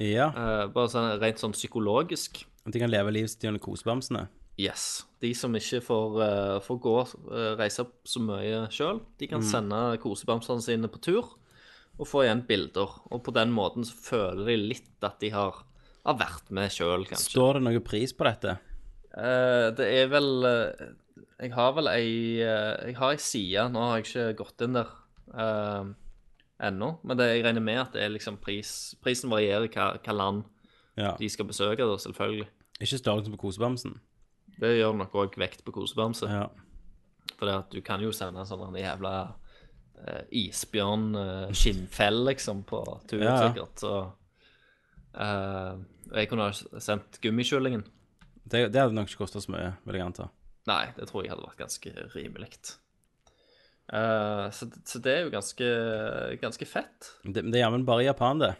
Ja. 0.00 0.32
Bare 0.72 0.90
sånn, 0.92 1.14
rent 1.20 1.40
sånn 1.40 1.54
psykologisk. 1.56 2.42
At 2.66 2.74
de 2.74 2.80
kan 2.82 2.90
leve 2.92 3.14
livet 3.14 3.32
sitt 3.32 3.44
gjennom 3.46 3.62
kosebamsene. 3.62 4.26
Yes. 4.56 5.04
De 5.20 5.32
som 5.36 5.52
ikke 5.56 5.82
får, 5.84 6.14
uh, 6.16 6.58
får 6.64 6.78
gå 6.80 6.94
uh, 7.04 7.54
reise 7.58 7.82
opp 7.84 8.08
så 8.08 8.22
mye 8.24 8.62
sjøl, 8.72 9.02
de 9.20 9.28
kan 9.28 9.44
sende 9.44 9.80
kosebamsene 10.00 10.64
sine 10.64 10.88
på 10.92 11.00
tur 11.04 11.34
og 11.96 12.08
få 12.08 12.24
igjen 12.24 12.42
bilder. 12.48 12.94
Og 13.12 13.22
på 13.24 13.32
den 13.36 13.52
måten 13.56 13.84
så 13.88 13.96
føler 13.96 14.48
de 14.48 14.56
litt 14.72 15.04
at 15.04 15.20
de 15.20 15.30
har, 15.32 15.62
har 16.04 16.16
vært 16.20 16.48
med 16.56 16.72
sjøl, 16.72 17.04
kanskje. 17.08 17.34
Står 17.36 17.56
det 17.58 17.66
noe 17.68 17.84
pris 17.84 18.12
på 18.16 18.28
dette? 18.28 18.56
Uh, 19.16 19.72
det 19.76 19.86
er 20.02 20.10
vel 20.12 20.26
Jeg 21.40 21.52
har 21.54 21.70
vel 21.72 21.88
ei 21.88 22.10
Jeg 22.42 22.96
har 22.98 23.14
ei 23.14 23.20
side, 23.20 23.62
nå 23.72 23.80
har 23.80 24.00
jeg 24.00 24.08
ikke 24.10 24.26
gått 24.42 24.64
inn 24.66 24.76
der 24.76 24.90
ennå. 26.66 26.90
Men 27.04 27.16
det, 27.20 27.30
jeg 27.32 27.44
regner 27.44 27.64
med 27.64 27.80
at 27.80 27.96
det 27.96 28.04
er 28.04 28.12
liksom 28.12 28.36
pris 28.40 28.94
Prisen 29.04 29.32
varierer 29.32 29.68
hva, 29.72 29.94
hva 30.00 30.16
land 30.16 30.44
Ja. 30.96 31.12
de 31.20 31.28
skal 31.28 31.44
besøke, 31.48 31.84
da, 31.84 31.96
selvfølgelig. 32.00 32.46
Ikke 32.80 32.96
størrelsen 33.00 33.34
på 33.36 33.40
kosebamsen. 33.42 33.98
Det 34.60 34.76
gjør 34.78 34.96
nok 34.96 35.16
òg 35.20 35.36
vekt 35.40 35.64
på 35.66 35.74
kosebamse. 35.74 36.28
Ja. 36.30 36.46
For 37.36 37.66
du 37.72 37.80
kan 37.84 38.00
jo 38.00 38.12
sende 38.16 38.40
en 38.40 38.48
sånn 38.48 38.78
jævla 38.78 39.12
uh, 39.26 40.22
isbjørn 40.30 41.10
eh, 41.20 41.50
skinnfell, 41.56 42.22
liksom, 42.30 42.62
på 42.68 42.80
tur, 43.10 43.20
Ja, 43.20 43.34
ja. 43.34 43.50
sikkert. 43.50 43.82
Så 43.82 43.92
uh, 45.18 45.76
Jeg 46.14 46.30
kunne 46.30 46.48
ha 46.48 46.80
sendt 46.80 47.20
gummikyllingen. 47.20 47.84
Det, 48.46 48.68
det 48.72 48.80
hadde 48.80 48.96
nok 48.96 49.10
ikke 49.10 49.24
kosta 49.24 49.42
så 49.42 49.52
mye, 49.52 49.74
vil 49.84 49.98
jeg 49.98 50.06
anta. 50.06 50.30
Nei, 50.70 50.84
det 50.96 51.08
tror 51.10 51.24
jeg 51.24 51.34
hadde 51.34 51.46
vært 51.46 51.60
ganske 51.64 51.92
rimelig. 52.14 52.52
Uh, 53.86 54.46
så, 54.54 54.70
så 54.86 54.98
det 55.02 55.12
er 55.12 55.26
jo 55.26 55.34
ganske, 55.34 55.66
ganske 56.42 56.66
fett. 56.66 57.12
Det, 57.22 57.42
det 57.42 57.58
er 57.58 57.66
jammen 57.66 57.84
bare 57.86 58.06
i 58.06 58.08
Japan, 58.08 58.40
det. 58.42 58.54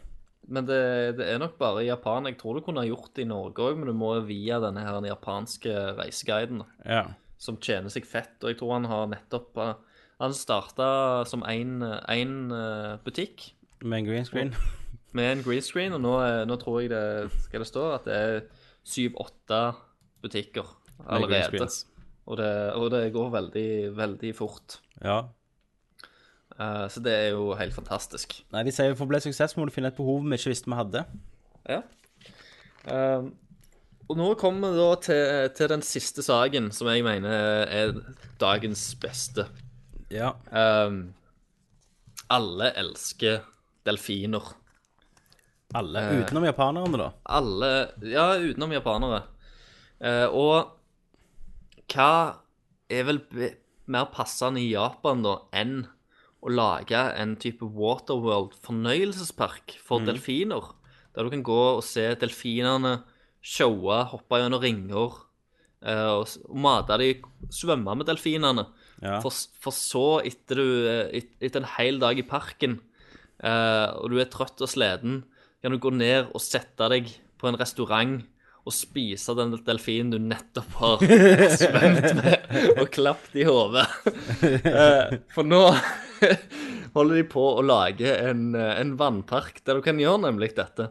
Men 0.49 0.67
det, 0.69 1.17
det 1.19 1.27
er 1.33 1.39
nok 1.43 1.57
bare 1.59 1.83
i 1.83 1.89
Japan. 1.89 2.27
Jeg 2.31 2.39
tror 2.39 2.55
du 2.55 2.61
kunne 2.67 2.83
ha 2.85 2.87
gjort 2.87 3.13
det 3.17 3.25
i 3.25 3.29
Norge 3.31 3.65
òg, 3.65 3.79
men 3.81 3.89
du 3.91 3.95
må 3.99 4.13
via 4.27 4.61
denne 4.63 4.85
her 4.85 5.01
japanske 5.09 5.73
reiseguiden. 5.99 6.63
Ja. 6.85 7.07
som 7.39 7.59
tjener 7.61 7.91
seg 7.93 8.07
fett. 8.09 8.37
Og 8.43 8.49
jeg 8.53 8.59
tror 8.61 8.73
han 8.79 8.87
har 8.89 9.07
nettopp 9.11 9.59
eh, 9.61 9.75
Han 10.23 10.33
starta 10.33 11.25
som 11.29 11.43
én 11.45 11.83
butikk, 13.05 13.51
Med 13.83 13.99
en 13.99 14.07
green 14.07 14.25
screen. 14.25 14.55
med 15.13 15.33
en 15.33 15.43
green 15.45 15.61
screen, 15.63 15.93
og 15.93 16.01
nå, 16.01 16.15
er- 16.25 16.47
nå 16.49 16.57
tror 16.63 16.81
jeg 16.81 16.91
det 16.95 17.31
skal 17.45 17.61
det 17.61 17.69
stå 17.69 17.85
at 17.99 18.05
det 18.09 18.15
er 18.17 18.41
syv-åtte 18.87 19.61
butikker 20.23 20.65
allerede. 21.07 21.69
Og 22.27 22.37
det, 22.41 22.51
og 22.75 22.91
det 22.91 23.03
går 23.15 23.29
veldig, 23.37 23.69
veldig 23.97 24.33
fort. 24.35 24.79
Ja. 25.05 25.21
Eh, 26.57 26.85
så 26.89 27.03
det 27.05 27.13
er 27.13 27.35
jo 27.35 27.51
helt 27.59 27.75
fantastisk. 27.77 28.39
Nei, 28.55 28.65
de 28.67 28.73
sier 28.75 28.95
for 28.97 29.07
å 29.07 29.11
bli 29.11 29.21
suksess 29.25 29.57
må 29.59 29.67
du 29.69 29.75
finne 29.75 29.91
et 29.93 29.99
behov 29.99 30.25
vi 30.25 30.39
ikke 30.39 30.53
visste 30.53 30.73
vi 30.73 30.79
hadde. 30.79 31.03
Ja. 31.69 31.83
Uh, 32.87 33.27
og 34.07 34.15
nå 34.21 34.29
kommer 34.39 34.71
vi 34.71 34.79
da 34.79 34.91
til, 35.03 35.23
til 35.59 35.71
den 35.73 35.83
siste 35.83 36.23
saken, 36.23 36.71
som 36.73 36.89
jeg 36.93 37.03
mener 37.05 37.67
er 37.67 37.97
dagens 38.41 38.89
beste. 39.03 39.49
Ja. 40.13 40.37
Uh, 40.53 41.11
alle 42.33 42.71
elsker 42.79 43.43
delfiner. 43.87 44.55
Alle. 45.77 46.05
Eh. 46.07 46.23
Utenom 46.23 46.47
japanerne, 46.47 47.03
da. 47.03 47.11
Alle 47.37 47.71
Ja, 48.07 48.31
utenom 48.39 48.73
japanere. 48.75 49.25
Og 50.31 50.73
hva 51.91 52.11
er 52.93 53.07
vel 53.09 53.21
mer 53.91 54.09
passende 54.15 54.63
i 54.63 54.71
Japan, 54.71 55.23
da, 55.27 55.39
enn 55.55 55.87
å 56.47 56.53
lage 56.53 57.01
en 57.19 57.35
type 57.43 57.67
Waterworld-fornøyelsespark 57.77 59.79
for 59.83 60.05
delfiner? 60.07 60.73
Der 61.17 61.27
du 61.27 61.33
kan 61.33 61.47
gå 61.47 61.63
og 61.77 61.85
se 61.85 62.05
delfinene 62.21 63.01
showe, 63.47 64.01
hoppe 64.11 64.41
gjennom 64.41 64.63
ringer, 64.63 65.21
eh, 65.87 66.13
og, 66.19 66.31
mate 66.51 66.99
de, 67.03 67.11
svømme 67.55 67.95
med 67.99 68.09
delfinene. 68.09 68.67
Ja. 69.03 69.19
For, 69.25 69.35
for 69.63 69.77
så, 69.77 70.07
etter, 70.27 70.59
du, 70.59 70.87
eh, 70.91 71.07
et, 71.21 71.35
etter 71.41 71.63
en 71.63 71.73
hel 71.77 72.01
dag 72.03 72.19
i 72.19 72.27
parken, 72.27 72.79
eh, 73.43 73.89
og 73.99 74.13
du 74.13 74.21
er 74.23 74.31
trøtt 74.33 74.63
og 74.63 74.71
sliten, 74.71 75.25
kan 75.63 75.75
du 75.75 75.81
gå 75.83 75.91
ned 75.95 76.31
og 76.31 76.43
sette 76.43 76.91
deg 76.93 77.11
på 77.41 77.51
en 77.51 77.59
restaurant 77.59 78.21
og 78.67 78.75
spise 78.75 79.35
den 79.39 79.55
delfinen 79.67 80.11
du 80.11 80.19
nettopp 80.23 80.79
har 80.81 81.03
svømt 81.61 82.09
med, 82.19 82.47
og 82.75 82.91
klappet 82.95 83.43
i 83.43 83.47
hodet. 83.47 83.87
Eh, 84.77 85.19
for 85.33 85.47
nå 85.47 85.61
holder 86.97 87.19
de 87.19 87.25
på 87.31 87.43
å 87.57 87.63
lage 87.65 88.11
en, 88.19 88.49
eh, 88.59 88.73
en 88.81 88.95
vannpark 88.99 89.63
der 89.67 89.79
du 89.79 89.85
kan 89.85 90.01
gjøre 90.01 90.25
nemlig 90.27 90.51
dette. 90.57 90.91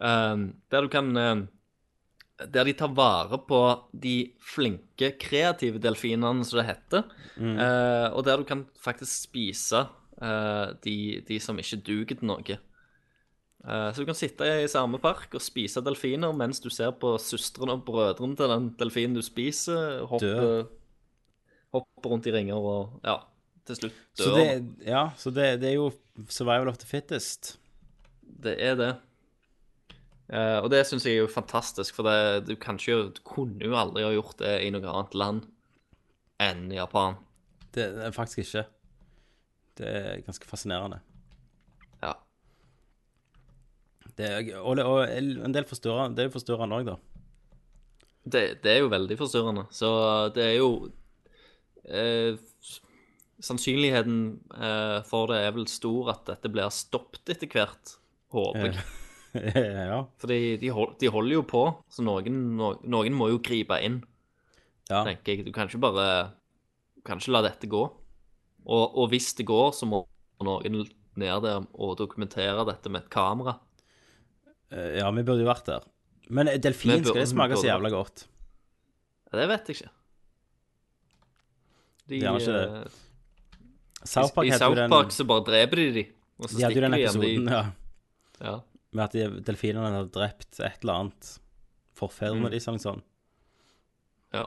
Eh, 0.00 0.46
der 0.72 0.86
du 0.86 0.92
kan 0.92 1.12
Der 2.34 2.64
de 2.66 2.72
tar 2.74 2.90
vare 2.90 3.38
på 3.46 3.60
de 3.92 4.32
flinke, 4.42 5.12
kreative 5.20 5.78
delfinene, 5.78 6.44
som 6.44 6.58
det 6.58 6.66
heter. 6.66 7.04
Mm. 7.36 7.58
og 8.14 8.24
der 8.26 8.38
du 8.38 8.44
kan 8.44 8.64
faktisk 8.78 9.28
spise 9.28 9.86
de, 10.82 11.22
de 11.26 11.38
som 11.40 11.58
ikke 11.58 11.78
duger 11.86 12.18
til 12.18 12.26
noe. 12.26 12.58
Eh, 13.64 13.90
så 13.92 14.02
du 14.02 14.08
kan 14.08 14.16
sitte 14.18 14.46
i 14.60 14.68
samme 14.68 15.00
park 15.00 15.32
og 15.32 15.42
spise 15.42 15.80
delfiner 15.84 16.34
mens 16.36 16.60
du 16.60 16.68
ser 16.72 16.92
på 17.00 17.14
søstrene 17.22 17.78
og 17.78 17.86
brødrene 17.86 18.36
til 18.36 18.50
den 18.52 18.66
delfinen 18.80 19.16
du 19.16 19.22
spiser, 19.24 20.02
hoppe, 20.10 20.66
hoppe 21.72 22.10
rundt 22.12 22.28
i 22.28 22.34
ringer 22.34 22.60
og 22.60 22.98
ja, 23.06 23.22
til 23.64 23.80
slutt 23.80 24.02
Så 24.20 24.34
dør. 24.34 24.36
det, 24.42 24.88
ja, 24.90 25.06
så 25.16 25.32
det, 25.32 25.48
det 25.62 25.72
er 25.72 25.78
jo 25.78 25.88
survival 26.28 26.68
of 26.68 26.78
the 26.82 26.88
fittest. 26.88 27.54
Det 28.20 28.58
er 28.60 28.76
det. 28.76 28.92
Eh, 30.28 30.58
og 30.60 30.68
det 30.72 30.84
syns 30.88 31.08
jeg 31.08 31.16
er 31.16 31.24
jo 31.24 31.32
fantastisk, 31.32 31.96
for 31.96 32.08
det, 32.08 32.44
du, 32.50 32.54
kanskje 32.60 32.92
ikke, 32.92 33.16
du 33.16 33.24
kunne 33.24 33.64
jo 33.64 33.80
aldri 33.80 34.04
ha 34.04 34.12
gjort 34.12 34.44
det 34.44 34.58
i 34.66 34.70
noe 34.76 34.92
annet 34.92 35.16
land 35.16 35.48
enn 36.44 36.68
Japan. 36.74 37.16
Det 37.72 37.88
er 38.04 38.12
faktisk 38.12 38.44
ikke. 38.44 38.66
Det 39.80 39.88
er 39.88 40.22
ganske 40.28 40.46
fascinerende. 40.52 41.00
Det 44.18 44.30
er, 44.30 44.50
og, 44.60 44.78
og 44.78 45.00
en 45.10 45.54
del 45.54 45.66
forstyrrende, 45.66 46.14
det 46.14 46.24
er 46.24 46.28
jo 46.28 46.36
forstyrrende 46.36 46.78
òg, 46.78 46.90
da. 46.92 46.96
Det, 48.24 48.42
det 48.64 48.70
er 48.72 48.78
jo 48.80 48.92
veldig 48.92 49.16
forstyrrende. 49.20 49.66
Så 49.74 49.88
det 50.36 50.44
er 50.46 50.54
jo 50.56 50.68
eh, 51.84 52.38
Sannsynligheten 53.44 54.20
eh, 54.54 55.00
for 55.08 55.28
det 55.32 55.42
er 55.44 55.52
vel 55.56 55.66
stor 55.68 56.14
at 56.14 56.22
dette 56.30 56.50
blir 56.52 56.70
stoppet 56.72 57.34
etter 57.34 57.50
hvert, 57.50 57.96
håper 58.32 58.70
jeg. 58.70 58.86
ja. 59.34 60.00
Fordi 60.22 60.38
de, 60.62 60.70
hold, 60.72 60.94
de 61.02 61.10
holder 61.12 61.36
jo 61.36 61.44
på, 61.50 61.66
så 61.90 62.06
noen, 62.06 62.40
no, 62.56 62.74
noen 62.86 63.16
må 63.18 63.28
jo 63.34 63.42
gripe 63.44 63.76
inn, 63.84 64.00
ja. 64.88 65.02
tenker 65.02 65.34
jeg. 65.34 65.48
Du 65.48 65.52
kan 65.52 65.68
ikke 65.68 65.82
bare 65.84 66.08
Du 66.94 67.04
kan 67.04 67.20
ikke 67.20 67.34
la 67.34 67.44
dette 67.44 67.68
gå. 67.68 67.82
Og, 68.64 68.84
og 68.96 69.10
hvis 69.12 69.34
det 69.36 69.44
går, 69.50 69.74
så 69.76 69.88
må 69.90 70.06
noen 70.44 70.84
ned 71.20 71.44
der 71.44 71.66
og 71.74 71.98
dokumentere 72.00 72.64
dette 72.70 72.90
med 72.90 73.04
et 73.04 73.12
kamera. 73.12 73.58
Eh, 74.74 74.98
Ja, 74.98 75.10
vi 75.14 75.22
burde 75.22 75.44
jo 75.44 75.48
vært 75.48 75.68
der. 75.70 75.84
Men 76.34 76.48
eh, 76.50 76.58
delfin, 76.58 77.04
skal 77.04 77.20
det 77.20 77.28
smake 77.30 77.56
så 77.60 77.68
jævla 77.68 77.90
godt? 77.92 78.24
Ja, 79.32 79.38
Det 79.40 79.48
vet 79.52 79.68
jeg 79.70 79.76
ikke. 79.78 79.90
De, 82.08 82.18
Det 82.20 82.26
er 82.28 82.38
ikke 82.38 82.52
det. 82.52 82.84
eh, 82.84 83.00
South 84.04 84.34
Park 84.36 84.44
I 84.46 84.52
i 84.52 84.58
South 84.58 84.76
den 84.76 84.90
Park 84.92 85.12
så 85.16 85.24
bare 85.28 85.44
dreper 85.46 85.80
de 85.80 85.86
de, 85.96 86.02
og 86.38 86.48
så 86.50 86.58
De 86.58 86.64
hadde 86.64 86.74
jo 86.74 86.80
stikker 86.80 86.84
den 86.84 86.92
de 86.92 86.98
igjen. 86.98 87.14
episoden 87.16 87.46
De, 87.46 87.52
ja, 87.54 88.50
ja. 88.50 88.56
med 88.92 89.04
at 89.06 89.12
de, 89.16 89.22
delfinene 89.46 89.92
hadde 89.94 90.10
drept 90.12 90.60
et 90.60 90.82
eller 90.84 90.98
annet 91.00 91.30
forfedrene 91.96 92.48
Mm. 92.48 92.50
de 92.52 92.60
sang 92.60 92.76
sånn. 92.82 93.02
ja. 94.34 94.44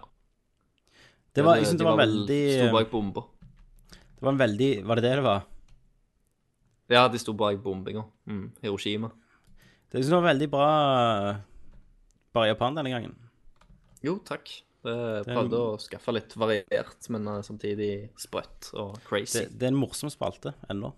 Det 1.34 1.44
var, 1.46 1.54
De- 1.56 1.60
jeg 1.62 1.68
synes 1.68 1.78
det 1.80 1.86
var 1.86 1.96
var 1.98 2.06
veldig 2.06 2.44
Sto 2.58 2.72
bak 2.74 2.92
bomba. 2.92 3.22
Det 3.92 4.22
var 4.26 4.32
en 4.32 4.38
veldig 4.40 4.84
Var 4.86 4.96
det 4.96 5.04
det 5.04 5.16
det 5.18 5.24
var? 5.24 5.44
Ja, 6.90 7.08
de 7.08 7.20
sto 7.20 7.34
bak 7.34 7.62
bombinga. 7.62 8.06
Mm. 8.28 8.52
Hiroshima. 8.64 9.12
Det 9.88 10.02
synes 10.02 10.12
jeg 10.12 10.20
var 10.20 10.30
veldig 10.30 10.50
bra 10.52 10.70
bare 12.36 12.52
Japan 12.52 12.78
denne 12.78 12.92
gangen. 12.92 13.14
Jo, 14.06 14.18
takk. 14.26 14.50
Jeg 14.88 15.24
Det 15.26 15.34
prøvde 15.34 15.60
å 15.60 15.78
skaffe 15.82 16.14
litt 16.16 16.36
variert, 16.40 17.08
men 17.12 17.26
eh, 17.28 17.44
samtidig 17.44 17.92
sprøtt 18.20 18.70
og 18.78 19.00
crazy. 19.08 19.42
Det, 19.42 19.58
det 19.58 19.68
er 19.68 19.74
en 19.74 19.80
morsom 19.80 20.12
spalte 20.14 20.54
ennå. 20.72 20.94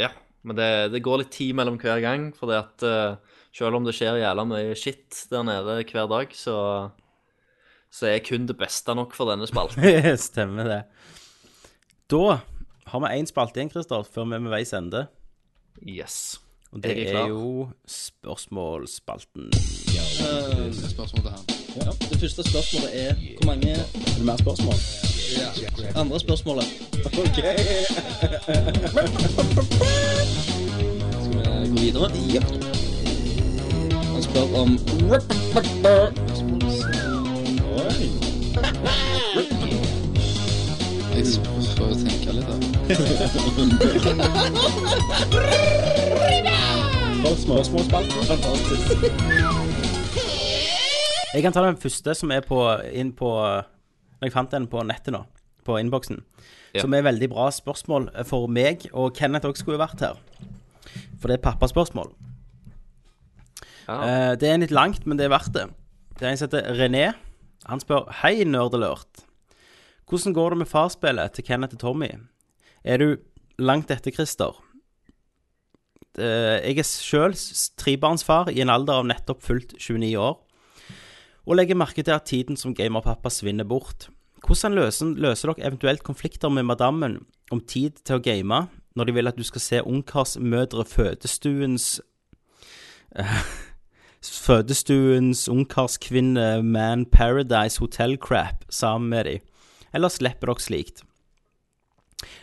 Ja, 0.00 0.12
men 0.46 0.56
det, 0.56 0.68
det 0.94 1.02
går 1.04 1.22
litt 1.22 1.32
tid 1.34 1.56
mellom 1.58 1.76
hver 1.82 2.00
gang, 2.02 2.30
fordi 2.36 2.56
at 2.56 2.84
uh, 2.86 3.38
selv 3.54 3.78
om 3.78 3.86
det 3.86 3.94
skjer 3.96 4.22
jævla 4.22 4.46
mye 4.48 4.76
shit 4.78 5.24
der 5.30 5.44
nede 5.46 5.76
hver 5.84 6.08
dag, 6.10 6.32
så, 6.34 6.56
så 7.92 8.08
er 8.10 8.24
kun 8.24 8.48
det 8.48 8.56
beste 8.60 8.96
nok 8.96 9.14
for 9.18 9.30
denne 9.30 9.46
spalten. 9.50 9.84
Stemmer 10.28 10.70
det. 10.70 10.80
Da 12.12 12.40
har 12.92 13.04
vi 13.04 13.12
én 13.18 13.28
spalte 13.28 13.60
igjen, 13.60 13.72
Christer, 13.72 14.06
før 14.08 14.30
vi 14.30 14.38
er 14.38 14.46
ved 14.46 14.56
veis 14.56 14.74
ende. 14.76 15.06
Yes. 15.82 16.41
Og 16.72 16.82
det 16.82 17.10
er 17.12 17.18
er, 17.18 17.28
jo 17.28 17.68
spørsmålsspalten. 17.88 19.52
spørsmål 20.90 21.22
til 21.22 21.30
han. 21.30 21.38
Ja, 21.76 21.90
det 22.10 22.20
første 22.20 22.42
spørsmålet 22.50 22.90
er 23.08 23.14
hvor 23.14 23.46
mange 23.46 23.70
Er 23.70 23.76
det 24.16 24.24
mer 24.24 24.36
spørsmål? 24.36 24.74
andre 25.96 26.20
spørsmålet? 26.20 26.64
Skal 31.22 31.32
vi 31.32 31.68
gå 31.68 31.76
videre? 31.80 32.10
Ja. 32.34 32.40
Han 34.12 34.22
spør 34.22 34.42
om 34.60 34.78
Jeg 41.12 41.26
får 41.76 41.88
jo 41.90 41.96
tenke 42.00 42.32
litt, 42.32 42.46
da. 42.48 42.54
Spørsmålsspalten. 47.42 48.22
Fantastisk. 48.30 48.86
Jeg 51.32 51.42
kan 51.44 51.52
ta 51.52 51.64
den 51.64 51.76
første 51.80 52.14
som 52.16 52.32
er 52.32 52.42
på, 52.44 52.58
inn 52.92 53.12
på 53.16 53.28
jeg 54.22 54.32
fant 54.34 54.52
den 54.54 54.68
på 54.70 54.82
nettet 54.86 55.12
nå, 55.14 55.24
på 55.66 55.76
innboksen. 55.80 56.20
Ja. 56.72 56.80
Som 56.84 56.94
er 56.96 57.04
veldig 57.04 57.28
bra 57.32 57.50
spørsmål 57.52 58.08
for 58.28 58.48
meg, 58.48 58.86
og 58.92 59.12
Kenneth 59.16 59.48
også 59.48 59.64
skulle 59.64 59.80
vært 59.82 60.00
her. 60.04 60.20
For 61.20 61.28
det 61.28 61.38
er 61.38 61.44
pappaspørsmål. 61.44 62.12
Ah. 63.90 64.06
Eh, 64.06 64.32
det 64.40 64.48
er 64.48 64.62
litt 64.62 64.72
langt, 64.74 65.04
men 65.06 65.18
det 65.18 65.26
er 65.26 65.34
verdt 65.34 65.52
det. 65.56 65.66
Det 66.16 66.24
er 66.24 66.32
en 66.32 66.40
som 66.40 66.48
heter 66.48 66.72
René. 66.78 67.12
Han 67.68 67.82
spør 67.82 68.08
Hei, 68.22 68.44
nerdelurt. 68.48 69.26
Hvordan 70.12 70.34
går 70.36 70.50
det 70.52 70.58
med 70.60 70.68
farsspillet 70.68 71.32
til 71.32 71.44
Kenneth 71.46 71.72
og 71.72 71.80
Tommy? 71.80 72.10
Er 72.84 72.98
du 73.00 73.16
langt 73.56 73.90
etter 73.90 74.12
Christer? 74.12 74.58
Eh, 76.20 76.60
Jeg 76.68 76.82
er 76.82 76.84
sjøl 76.84 77.32
trebarnsfar 77.80 78.50
i 78.52 78.60
en 78.60 78.68
alder 78.68 79.00
av 79.00 79.06
nettopp 79.08 79.40
fullt 79.40 79.72
29 79.80 80.18
år, 80.20 80.36
og 81.46 81.56
legger 81.56 81.78
merke 81.80 82.04
til 82.04 82.12
at 82.12 82.28
tiden 82.28 82.60
som 82.60 82.74
gamerpappa 82.74 83.30
svinner 83.32 83.64
bort. 83.64 84.10
Hvordan 84.44 84.76
løser, 84.76 85.14
løser 85.16 85.48
dere 85.48 85.70
eventuelt 85.70 86.02
konflikter 86.04 86.52
med 86.52 86.68
madammen 86.68 87.24
om 87.50 87.60
tid 87.64 87.96
til 88.04 88.18
å 88.18 88.22
game, 88.22 88.68
når 88.94 89.04
de 89.08 89.14
vil 89.16 89.28
at 89.32 89.38
du 89.38 89.44
skal 89.48 89.64
se 89.64 89.80
ungkarsmødre 89.80 90.84
fødestuens 90.84 92.02
Fødestuens 94.22 95.48
ungkarskvinne 95.48 96.62
Man 96.62 97.06
Paradise 97.06 97.80
Hotel 97.80 98.18
Crap 98.18 98.64
sammen 98.70 99.08
med 99.10 99.24
de, 99.24 99.38
eller 99.92 100.12
slipper 100.12 100.50
dere 100.50 100.64
slikt? 100.64 101.02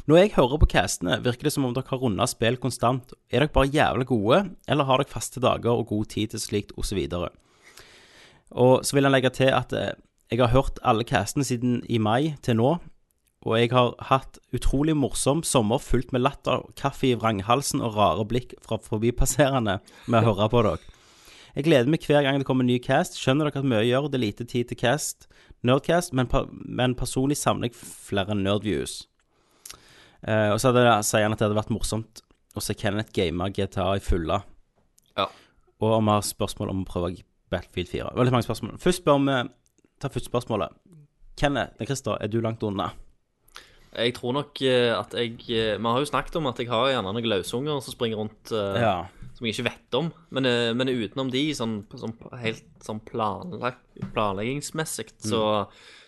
Når 0.10 0.18
jeg 0.18 0.34
hører 0.36 0.60
på 0.60 0.70
castene, 0.74 1.20
virker 1.24 1.48
det 1.48 1.54
som 1.56 1.66
om 1.68 1.74
dere 1.76 1.88
har 1.88 2.02
runda 2.02 2.28
spill 2.28 2.58
konstant. 2.60 3.14
Er 3.32 3.46
dere 3.46 3.54
bare 3.54 3.72
jævlig 3.72 4.10
gode, 4.10 4.42
eller 4.68 4.88
har 4.88 5.00
dere 5.00 5.12
faste 5.12 5.40
dager 5.44 5.72
og 5.72 5.88
god 5.92 6.12
tid 6.12 6.34
til 6.34 6.44
slikt, 6.44 6.74
osv.? 6.78 7.00
Og 8.50 8.86
så 8.86 8.96
vil 8.96 9.06
jeg 9.06 9.14
legge 9.14 9.32
til 9.38 9.52
at 9.54 9.76
eh, 9.78 9.96
jeg 10.32 10.42
har 10.42 10.54
hørt 10.54 10.82
alle 10.86 11.06
castene 11.08 11.46
siden 11.46 11.82
i 11.90 11.98
mai 11.98 12.36
til 12.44 12.60
nå, 12.60 12.78
og 13.48 13.56
jeg 13.56 13.72
har 13.72 13.94
hatt 14.10 14.40
utrolig 14.54 14.98
morsom 15.00 15.46
sommer 15.48 15.80
fullt 15.80 16.12
med 16.12 16.26
latter, 16.26 16.66
kaffe 16.76 17.08
i 17.08 17.16
vranghalsen 17.16 17.80
og 17.80 17.96
rare 17.96 18.26
blikk 18.28 18.58
fra 18.66 18.82
forbipasserende 18.84 19.78
med 20.08 20.20
å 20.20 20.34
høre 20.34 20.50
på 20.52 20.64
dere. 20.66 20.96
Jeg 21.56 21.66
gleder 21.66 21.90
meg 21.90 22.04
hver 22.06 22.26
gang 22.26 22.38
det 22.40 22.46
kommer 22.48 22.64
en 22.64 22.70
ny 22.70 22.78
cast. 22.84 23.18
Skjønner 23.18 23.48
dere 23.50 23.64
at 23.64 23.70
mye 23.72 23.88
gjør, 23.88 24.10
det 24.12 24.22
lite 24.22 24.46
tid 24.48 24.70
til 24.70 24.78
cast, 24.80 25.26
nerdcast, 25.68 26.14
men, 26.16 26.30
men 26.66 26.96
personlig 26.98 27.38
savner 27.40 27.70
jeg 27.70 27.78
flere 27.80 28.38
nerdviews. 28.38 29.02
Eh, 30.28 30.50
og 30.54 30.60
så 30.60 30.72
hadde, 30.72 31.00
sier 31.08 31.28
han 31.28 31.36
at 31.36 31.42
det 31.42 31.48
hadde 31.50 31.60
vært 31.60 31.74
morsomt 31.74 32.24
å 32.58 32.64
se 32.64 32.76
Kenneth 32.78 33.14
game 33.16 33.50
GTA 33.56 33.92
i 33.98 34.04
fulla. 34.04 34.42
Ja. 35.18 35.30
Og 35.80 36.00
om 36.00 36.10
vi 36.10 36.16
har 36.18 36.26
spørsmål 36.28 36.74
om 36.74 36.84
å 36.84 36.90
prøve 36.90 37.14
Battlefield 37.50 37.90
4. 37.92 38.14
Veldig 38.18 38.36
mange 38.36 38.48
spørsmål. 38.48 38.78
Først 38.82 39.04
spør 39.04 39.24
vi 39.26 39.40
Ta 40.00 40.08
første 40.08 40.30
spørsmålet. 40.30 40.72
Kenneth, 41.36 41.76
Christer, 41.84 42.16
er 42.24 42.30
du 42.32 42.38
langt 42.40 42.62
unna? 42.64 42.86
Jeg 43.96 44.14
tror 44.20 44.36
nok 44.38 44.60
eh, 44.62 44.92
at 44.94 45.14
jeg 45.18 45.38
eh, 45.50 45.78
Vi 45.80 45.88
har 45.90 46.00
jo 46.04 46.10
snakket 46.10 46.36
om 46.38 46.50
at 46.52 46.60
jeg 46.62 46.70
har 46.70 46.92
gjerne 46.92 47.14
noen 47.16 47.30
løsunger 47.32 47.80
som 47.82 47.96
springer 47.96 48.22
rundt 48.22 48.52
eh, 48.54 48.82
Ja. 48.84 49.08
som 49.34 49.48
jeg 49.48 49.56
ikke 49.56 49.70
vet 49.70 49.98
om. 49.98 50.12
Men, 50.36 50.50
men 50.78 50.92
utenom 50.92 51.32
de, 51.34 51.46
sånn, 51.58 51.80
sånn 51.98 52.14
helt 52.42 52.68
sånn 52.86 53.00
planlegg, 53.08 53.80
planleggingsmessig, 54.14 55.10
så, 55.24 55.42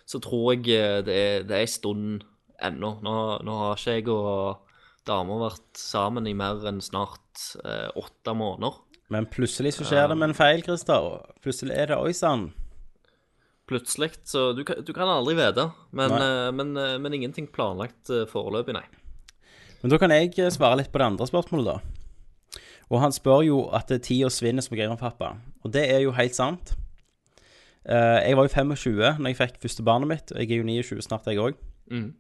så 0.06 0.20
tror 0.22 0.54
jeg 0.60 1.06
det 1.08 1.16
er, 1.16 1.48
det 1.48 1.56
er 1.58 1.66
en 1.66 1.72
stund 1.72 2.26
ennå. 2.62 2.98
Nå, 3.02 3.16
nå 3.48 3.58
har 3.64 3.80
ikke 3.80 3.98
jeg 3.98 4.08
og 4.14 4.68
dama 5.08 5.40
vært 5.48 5.80
sammen 5.82 6.28
i 6.30 6.36
mer 6.38 6.62
enn 6.70 6.82
snart 6.84 7.48
eh, 7.66 7.88
åtte 7.98 8.36
måneder. 8.38 8.78
Men 9.12 9.26
plutselig 9.28 9.74
så 9.76 9.88
skjer 9.88 10.12
det 10.12 10.16
med 10.20 10.30
en 10.30 10.38
feil, 10.38 10.62
Christer. 10.64 11.24
Plutselig 11.44 11.74
er 11.76 11.90
det 11.92 11.98
oi 12.00 12.14
sann. 12.16 12.52
Plutselig. 13.72 14.12
Så 14.28 14.50
du, 14.58 14.66
kan- 14.68 14.82
du 14.84 14.92
kan 14.94 15.08
aldri 15.08 15.38
vite. 15.40 15.70
Men, 15.96 16.12
Nei. 16.12 16.20
eh, 16.28 16.52
men, 16.58 16.74
eh, 16.78 16.98
men 17.00 17.14
ingenting 17.16 17.48
planlagt 17.56 18.12
eh, 18.12 18.26
foreløpig, 18.28 18.76
nei. 18.76 18.84
Men 19.82 19.94
da 19.94 19.98
kan 20.02 20.12
jeg 20.14 20.34
eh, 20.38 20.52
svare 20.54 20.78
litt 20.82 20.92
på 20.92 21.00
det 21.00 21.08
andre 21.08 21.28
spørsmålet, 21.30 21.72
da. 21.72 22.62
Og 22.92 23.00
han 23.00 23.14
spør 23.16 23.46
jo 23.48 23.62
at 23.74 23.90
eh, 23.96 24.02
tida 24.04 24.28
svinner 24.34 24.66
som 24.66 24.76
greier 24.76 24.92
om 24.92 25.00
pappa. 25.00 25.38
Og 25.64 25.72
det 25.72 25.86
er 25.94 26.04
jo 26.04 26.12
helt 26.18 26.36
sant. 26.36 26.74
Eh, 27.88 28.20
jeg 28.28 28.36
var 28.38 28.46
jo 28.50 28.54
25 28.54 29.00
når 29.24 29.32
jeg 29.32 29.40
fikk 29.40 29.62
første 29.64 29.86
barnet 29.88 30.12
mitt, 30.12 30.36
og 30.36 30.44
jeg 30.44 30.52
er 30.52 30.60
jo 30.62 30.68
29 30.68 31.08
snart, 31.08 31.32
jeg 31.32 31.40
òg. 31.42 31.56
Mm. 31.92 32.12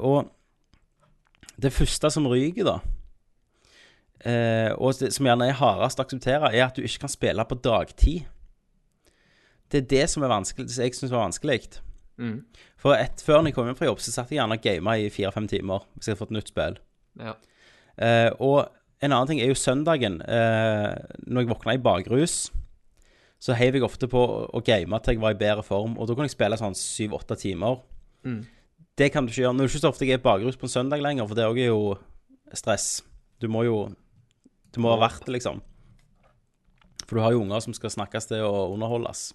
og 0.00 0.30
det 1.60 1.68
første 1.76 2.08
som 2.14 2.24
ryker, 2.30 2.64
da, 2.64 2.78
eh, 4.24 4.70
og 4.78 4.94
det, 5.00 5.10
som 5.12 5.26
gjerne 5.28 5.48
er 5.50 5.58
hardest 5.58 6.00
å 6.00 6.04
akseptere, 6.06 6.48
er 6.54 6.64
at 6.64 6.76
du 6.78 6.82
ikke 6.86 7.02
kan 7.04 7.12
spille 7.12 7.44
på 7.48 7.58
dagtid. 7.64 8.22
Det 9.70 9.82
er 9.82 9.88
det 9.92 10.04
som 10.10 10.24
er 10.26 10.32
vanskelig, 10.32 10.66
det 10.68 10.82
jeg 10.82 10.96
syns 10.98 11.12
var 11.14 11.26
vanskelig. 11.28 11.60
Mm. 12.20 12.40
For 12.80 12.96
et, 12.96 13.22
før 13.24 13.44
jeg 13.46 13.54
kom 13.56 13.68
hjem 13.68 13.78
fra 13.78 13.88
jobb, 13.88 14.02
så 14.02 14.12
satt 14.12 14.32
jeg 14.32 14.40
gjerne 14.40 14.58
og 14.58 14.64
gama 14.64 14.96
i 14.98 15.08
fire-fem 15.12 15.46
timer 15.50 15.86
hvis 15.94 16.08
jeg 16.08 16.14
hadde 16.14 16.22
fått 16.24 16.34
nytt 16.36 16.52
spill. 16.52 16.78
Ja. 17.20 17.36
Eh, 18.00 18.30
og 18.42 18.68
en 19.00 19.12
annen 19.14 19.30
ting 19.30 19.40
er 19.40 19.50
jo 19.50 19.58
søndagen. 19.58 20.20
Eh, 20.22 20.96
når 21.26 21.44
jeg 21.44 21.52
våkna 21.52 21.76
i 21.76 21.82
bakrus, 21.82 22.50
så 23.40 23.56
heiv 23.56 23.78
jeg 23.78 23.86
ofte 23.86 24.08
på 24.10 24.20
å 24.20 24.60
game 24.64 24.98
til 25.00 25.16
jeg 25.16 25.22
var 25.22 25.36
i 25.36 25.40
bedre 25.40 25.64
form. 25.64 25.96
Og 25.96 26.08
da 26.08 26.16
kunne 26.16 26.28
jeg 26.28 26.36
spille 26.36 26.60
sånn 26.60 26.76
syv-åtte 26.76 27.38
timer. 27.40 27.80
Mm. 28.26 28.42
Det 29.00 29.08
kan 29.14 29.24
du 29.24 29.32
ikke 29.32 29.46
gjøre. 29.46 29.56
Nå 29.56 29.64
er 29.64 29.70
det 29.70 29.72
ikke 29.72 29.84
så 29.86 29.92
ofte 29.94 30.04
jeg 30.04 30.18
er 30.18 30.20
i 30.20 30.26
bakrus 30.26 30.60
på 30.60 30.68
en 30.68 30.74
søndag 30.74 31.00
lenger, 31.00 31.28
for 31.28 31.38
det 31.38 31.48
òg 31.48 31.62
er 31.62 31.70
jo 31.70 31.94
stress. 32.52 33.00
Du 33.40 33.48
må 33.48 33.64
jo 33.64 33.88
Du 34.70 34.78
må 34.78 34.92
ha 34.92 35.00
vært 35.00 35.24
det, 35.26 35.32
liksom. 35.34 35.56
For 37.08 37.18
du 37.18 37.22
har 37.24 37.32
jo 37.34 37.40
unger 37.42 37.58
som 37.64 37.74
skal 37.74 37.90
snakkes 37.90 38.28
til 38.30 38.44
og 38.46 38.76
underholdes. 38.76 39.32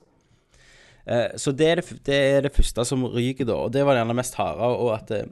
Eh, 1.06 1.36
så 1.38 1.54
det 1.54 1.72
er 1.72 1.82
det, 1.82 1.98
det 2.08 2.20
er 2.36 2.46
det 2.48 2.54
første 2.56 2.86
som 2.88 3.06
ryker, 3.06 3.48
da. 3.48 3.58
Og 3.68 3.74
det 3.74 3.86
var 3.86 4.00
gjerne 4.00 4.18
mest 4.18 4.38
harde. 4.40 4.70
Og 4.82 4.94
at 4.96 5.12
eh, 5.14 5.28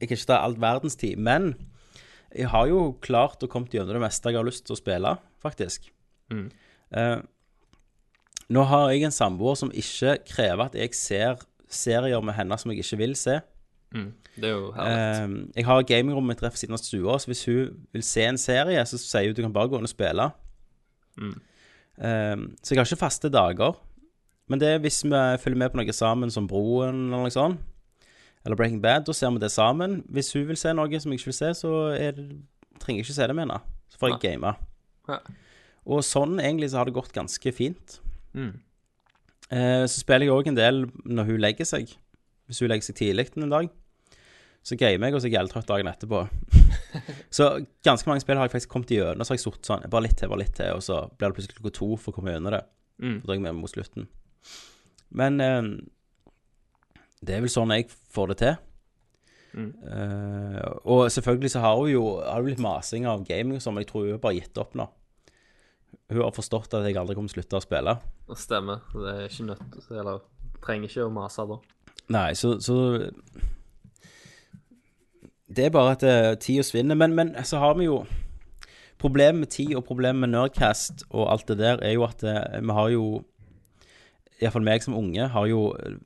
jeg 0.00 0.08
kan 0.08 0.18
ikke 0.18 0.30
ta 0.32 0.42
all 0.42 0.56
verdens 0.60 0.98
tid. 1.00 1.16
Men 1.20 1.54
jeg 2.34 2.50
har 2.52 2.68
jo 2.70 2.90
klart 3.04 3.44
å 3.44 3.50
komme 3.50 3.70
gjennom 3.72 3.96
det 3.96 4.04
meste 4.04 4.32
jeg 4.32 4.40
har 4.40 4.46
lyst 4.46 4.66
til 4.68 4.76
å 4.76 4.80
spille, 4.80 5.16
faktisk. 5.42 5.90
Mm. 6.32 6.46
Eh, 6.96 7.18
nå 8.52 8.62
har 8.70 8.92
jeg 8.92 9.06
en 9.06 9.14
samboer 9.14 9.58
som 9.58 9.72
ikke 9.74 10.18
krever 10.28 10.68
at 10.68 10.76
jeg 10.78 10.94
ser 10.94 11.42
serier 11.72 12.22
med 12.22 12.36
henne 12.36 12.58
som 12.60 12.70
jeg 12.70 12.84
ikke 12.84 13.00
vil 13.02 13.16
se. 13.18 13.40
Mm. 13.94 14.10
Det 14.36 14.50
er 14.50 14.54
jo 14.54 14.70
herlig. 14.76 15.00
Eh, 15.00 15.58
jeg 15.60 15.68
har 15.68 15.88
gamingrommet 15.88 16.34
mitt 16.34 16.44
rett 16.44 16.54
ved 16.54 16.62
siden 16.62 16.76
av 16.76 16.82
stua, 16.82 17.18
så 17.18 17.30
hvis 17.32 17.44
hun 17.48 17.74
vil 17.94 18.04
se 18.06 18.26
en 18.26 18.40
serie, 18.40 18.84
så 18.86 19.00
sier 19.00 19.30
hun 19.30 19.38
du 19.38 19.44
kan 19.46 19.54
bare 19.54 19.72
gå 19.72 19.80
inn 19.80 19.88
og 19.88 19.92
spille. 19.92 20.28
Mm. 21.16 21.34
Eh, 21.96 22.46
så 22.60 22.74
jeg 22.74 22.82
har 22.82 22.90
ikke 22.90 23.04
faste 23.06 23.32
dager. 23.32 23.78
Men 24.46 24.62
det 24.62 24.68
er 24.68 24.82
hvis 24.84 25.02
vi 25.04 25.22
følger 25.42 25.58
med 25.58 25.72
på 25.72 25.80
noe 25.80 25.94
sammen, 25.96 26.30
som 26.30 26.46
Broen 26.50 27.08
eller 27.08 27.24
noe 27.26 27.34
sånt, 27.34 27.62
eller 28.46 28.58
Breaking 28.58 28.82
Bad, 28.82 29.08
da 29.08 29.14
ser 29.16 29.32
vi 29.34 29.42
det 29.42 29.50
sammen. 29.50 30.04
Hvis 30.06 30.30
hun 30.36 30.46
vil 30.46 30.58
se 30.58 30.70
noe 30.76 31.00
som 31.02 31.10
jeg 31.10 31.18
ikke 31.18 31.32
vil 31.32 31.40
se, 31.40 31.48
så 31.58 31.72
er 31.96 32.14
det, 32.14 32.28
trenger 32.78 33.00
jeg 33.02 33.08
ikke 33.08 33.16
se 33.16 33.26
det 33.26 33.34
med 33.34 33.48
henne. 33.48 33.58
Så 33.90 33.98
får 33.98 34.12
jeg 34.12 34.22
game. 34.22 34.52
Ja. 35.10 35.18
Og 35.86 36.04
sånn 36.06 36.38
egentlig 36.38 36.70
så 36.70 36.78
har 36.78 36.86
det 36.86 36.94
gått 36.94 37.14
ganske 37.14 37.52
fint. 37.54 37.98
Mm. 38.38 38.52
Eh, 39.50 39.82
så 39.86 39.98
spiller 39.98 40.28
jeg 40.28 40.34
òg 40.34 40.50
en 40.50 40.58
del 40.58 40.84
når 41.02 41.32
hun 41.32 41.42
legger 41.42 41.66
seg. 41.66 41.90
Hvis 42.46 42.62
hun 42.62 42.70
legger 42.70 42.86
seg 42.86 42.98
tidlig 43.00 43.28
en 43.34 43.50
dag. 43.50 43.72
Så 44.66 44.74
gamer 44.78 45.10
jeg, 45.10 45.14
og 45.14 45.20
så 45.20 45.26
er 45.26 45.30
jeg 45.30 45.36
gjeldtrøtt 45.36 45.68
dagen 45.70 45.90
etterpå. 45.90 46.24
så 47.38 47.48
ganske 47.86 48.10
mange 48.10 48.22
spill 48.22 48.38
har 48.38 48.48
jeg 48.48 48.54
faktisk 48.56 48.72
kommet 48.72 48.90
gjennom. 48.90 49.22
Så 49.22 49.34
har 49.34 49.38
jeg 49.38 49.44
sittet 49.44 49.68
sånn 49.70 49.84
bare 49.90 50.06
litt 50.08 50.16
til, 50.18 50.30
bare 50.30 50.42
litt 50.42 50.56
til, 50.58 50.72
og 50.74 50.82
så 50.82 51.04
blir 51.14 51.30
det 51.30 51.38
plutselig 51.38 51.58
klokka 51.58 51.74
to 51.78 51.90
for 51.98 52.10
å 52.10 52.16
komme 52.16 52.34
gjennom 52.34 52.54
det. 52.54 52.62
Mm. 53.02 53.18
For 53.20 53.26
da 53.26 53.34
er 53.34 53.38
jeg 53.38 53.44
med 53.46 53.60
mot 53.60 53.74
slutten. 53.74 54.08
Men 55.16 55.40
eh, 55.40 55.62
det 57.26 57.36
er 57.36 57.44
vel 57.44 57.52
sånn 57.52 57.74
jeg 57.74 57.88
får 58.12 58.32
det 58.32 58.38
til. 58.42 58.56
Mm. 59.56 59.72
Eh, 59.88 60.62
og 60.84 61.06
selvfølgelig 61.12 61.50
så 61.54 61.62
har 61.64 61.78
hun 61.80 61.90
jo 61.90 62.04
har 62.20 62.42
det 62.42 62.50
blitt 62.50 62.62
masing 62.62 63.06
av 63.08 63.24
gaming 63.24 63.56
og 63.56 63.64
sånn, 63.64 63.76
men 63.76 63.86
jeg 63.86 63.92
tror 63.92 64.04
hun 64.04 64.16
har 64.18 64.22
bare 64.22 64.38
gitt 64.40 64.60
opp 64.60 64.76
nå. 64.76 64.88
Hun 66.12 66.22
har 66.22 66.34
forstått 66.34 66.76
at 66.76 66.86
jeg 66.86 66.98
aldri 67.00 67.16
kommer 67.16 67.32
til 67.32 67.40
å 67.40 67.42
slutte 67.42 67.58
å 67.58 67.64
spille. 67.64 67.96
Det 68.28 68.38
stemmer. 68.38 68.84
Det 68.92 69.14
er 69.14 69.24
ikke 69.30 69.46
nødt 69.48 69.90
Eller 69.90 70.20
trenger 70.62 70.90
ikke 70.90 71.06
å 71.06 71.14
mase 71.14 71.46
da. 71.48 71.56
Nei, 72.14 72.28
så, 72.38 72.52
så 72.62 72.76
Det 75.46 75.64
er 75.66 75.74
bare 75.74 75.96
at 75.96 76.04
uh, 76.06 76.34
tida 76.38 76.62
svinner. 76.66 76.98
Men, 76.98 77.16
men 77.16 77.34
så 77.46 77.58
har 77.62 77.74
vi 77.78 77.88
jo 77.88 78.04
Problemet 78.96 79.42
med 79.42 79.50
tid 79.52 79.74
og 79.76 79.84
problemet 79.84 80.22
med 80.22 80.32
Nerdcast 80.32 81.02
og 81.10 81.26
alt 81.28 81.48
det 81.50 81.58
der 81.60 81.82
er 81.84 81.92
jo 81.98 82.06
at 82.06 82.22
eh, 82.24 82.62
vi 82.64 82.72
har 82.72 82.86
jo 82.94 83.02
Iallfall 84.42 84.66
meg 84.66 84.84
som 84.84 84.96
unge 84.98 85.28
har 85.32 85.48
jo 85.48 85.70
eh, 85.80 85.98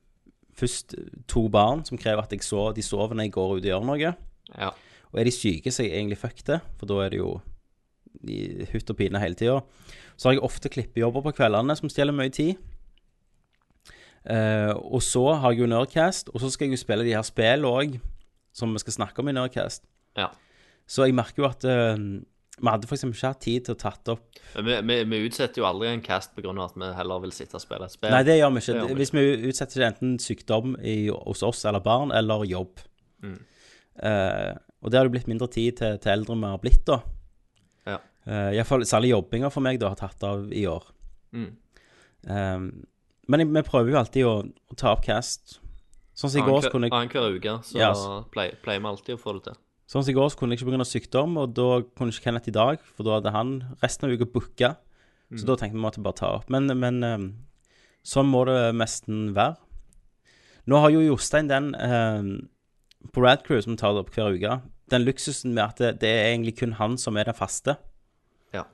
først 0.57 0.95
to 1.31 1.47
barn 1.53 1.85
som 1.87 1.99
krever 1.99 2.23
at 2.23 2.35
jeg 2.35 2.45
så, 2.47 2.71
de 2.77 2.85
sover 2.85 3.17
når 3.17 3.29
jeg 3.29 3.37
går 3.37 3.55
ut 3.55 3.63
og 3.63 3.71
gjør 3.71 3.87
noe. 3.89 4.13
Ja. 4.55 4.73
Og 5.11 5.21
er 5.21 5.27
de 5.27 5.35
syke, 5.35 5.73
så 5.73 5.83
er 5.83 5.91
jeg 5.91 6.03
egentlig 6.03 6.21
fuck 6.21 6.43
det, 6.47 6.61
for 6.79 6.91
da 6.91 7.01
er 7.05 7.15
det 7.15 7.23
jo 7.23 7.39
i 8.27 8.67
hutt 8.73 8.91
og 8.93 8.99
pine 8.99 9.23
hele 9.23 9.39
tida. 9.39 9.61
Så 10.17 10.29
har 10.29 10.37
jeg 10.37 10.45
ofte 10.45 10.71
klippejobber 10.73 11.25
på 11.25 11.35
kveldene 11.41 11.77
som 11.79 11.91
stjeler 11.91 12.15
mye 12.15 12.33
tid. 12.35 12.61
Uh, 14.21 14.77
og 14.93 15.01
så 15.01 15.23
har 15.41 15.55
jeg 15.55 15.63
jo 15.63 15.71
Nerdcast, 15.71 16.29
og 16.35 16.43
så 16.43 16.51
skal 16.53 16.69
jeg 16.69 16.77
jo 16.77 16.83
spille 16.83 17.07
de 17.07 17.15
her 17.17 17.25
spillene 17.25 17.71
òg, 17.71 17.97
som 18.53 18.75
vi 18.75 18.83
skal 18.83 18.99
snakke 18.99 19.23
om 19.23 19.31
i 19.31 19.35
Nerdcast. 19.35 19.87
Ja. 20.19 20.29
Så 20.91 21.07
jeg 21.07 21.15
merker 21.17 21.45
jo 21.45 21.47
at 21.47 21.65
eh, 21.71 22.01
vi 22.61 22.69
hadde 22.69 22.89
f.eks. 22.89 23.05
ikke 23.09 23.31
hatt 23.33 23.41
tid 23.45 23.65
til 23.67 23.75
å 23.75 23.81
tatt 23.81 24.11
opp 24.13 24.41
vi, 24.55 24.77
vi, 24.87 24.97
vi 25.09 25.21
utsetter 25.27 25.63
jo 25.63 25.67
aldri 25.69 25.91
en 25.91 26.03
cast 26.05 26.35
pga. 26.37 26.53
at 26.65 26.77
vi 26.77 26.91
heller 26.97 27.23
vil 27.25 27.33
sitte 27.35 27.59
og 27.59 27.63
spille 27.63 27.87
et 27.87 27.95
spill. 27.95 28.11
Nei, 28.13 28.25
det 28.27 28.37
gjør 28.39 28.51
vi 28.55 28.63
ikke. 28.65 28.75
Gjør 28.77 28.91
vi 28.91 28.99
Hvis 28.99 29.15
vi 29.15 29.25
utsetter 29.51 29.83
det 29.83 29.89
enten 29.93 30.19
sykdom 30.23 30.75
i, 30.83 30.97
hos 31.11 31.45
oss 31.47 31.65
eller 31.69 31.83
barn, 31.85 32.11
eller 32.17 32.45
jobb. 32.49 32.83
Mm. 33.23 33.39
Uh, 34.01 34.53
og 34.81 34.91
det 34.91 34.99
har 34.99 35.07
det 35.07 35.15
blitt 35.15 35.31
mindre 35.31 35.51
tid 35.53 35.79
til, 35.79 35.99
til 36.03 36.15
eldre 36.17 36.37
vi 36.41 36.51
har 36.51 36.63
blitt, 36.63 36.83
da. 36.89 37.01
Ja. 37.87 37.99
Uh, 38.27 38.51
Iallfall 38.57 38.87
særlig 38.89 39.13
jobbinga 39.15 39.53
for 39.53 39.65
meg 39.65 39.81
da 39.81 39.93
har 39.93 40.01
tatt 40.01 40.27
av 40.27 40.51
i 40.53 40.67
år. 40.71 40.91
Mm. 41.37 41.51
Um, 42.27 42.71
men 43.31 43.45
jeg- 43.45 43.55
vi 43.55 43.63
prøver 43.63 43.95
jo 43.95 43.99
alltid 44.03 44.27
å, 44.27 44.37
å 44.43 44.77
ta 44.77 44.97
opp 44.97 45.05
cast. 45.07 45.61
Sånn 46.15 46.33
som 46.33 46.43
i 46.43 46.45
går 46.45 46.67
så 46.67 46.71
kunne 46.73 46.91
jeg 46.91 46.93
Annenhver 46.93 47.37
uke 47.39 47.53
så 47.65 47.79
yes. 47.79 48.01
pleier 48.35 48.81
vi 48.83 48.89
alltid 48.91 49.15
å 49.15 49.21
få 49.21 49.39
det 49.39 49.45
til. 49.47 49.61
Sånn 49.91 50.05
som 50.05 50.13
i 50.13 50.15
går 50.15 50.29
så 50.31 50.39
kunne 50.39 50.55
jeg 50.55 50.63
ikke 50.63 50.71
pga. 50.71 50.87
sykdom, 50.87 51.35
og 51.41 51.55
da 51.59 51.81
kunne 51.99 52.15
ikke 52.15 52.29
Kenneth 52.29 52.51
i 52.51 52.55
dag, 52.55 52.83
for 52.95 53.07
da 53.07 53.17
hadde 53.17 53.33
han 53.35 53.57
resten 53.83 54.07
av 54.07 54.15
uka 54.15 54.29
booka. 54.31 54.77
Så 55.35 55.47
da 55.47 55.57
tenkte 55.59 55.79
vi 55.79 55.83
måtte 55.83 56.03
bare 56.03 56.19
ta 56.19 56.29
opp. 56.39 56.49
Men, 56.51 56.71
men 56.79 57.03
um, 57.07 57.27
sånn 58.07 58.31
må 58.31 58.45
det 58.49 58.73
nesten 58.79 59.31
være. 59.35 59.59
Nå 60.71 60.79
har 60.83 60.93
jo 60.95 61.03
Jostein 61.03 61.49
den 61.51 61.73
eh, 61.75 62.27
på 63.15 63.23
Radcrew, 63.25 63.61
som 63.65 63.79
tar 63.79 63.95
det 63.95 64.05
opp 64.05 64.13
hver 64.15 64.35
uke, 64.37 64.59
den 64.91 65.07
luksusen 65.07 65.55
med 65.57 65.65
at 65.65 65.81
det, 65.83 65.93
det 66.03 66.11
er 66.11 66.29
egentlig 66.33 66.57
kun 66.61 66.77
han 66.79 66.99
som 67.01 67.19
er 67.19 67.31
den 67.31 67.39
faste. 67.39 67.77
Ja. 68.55 68.67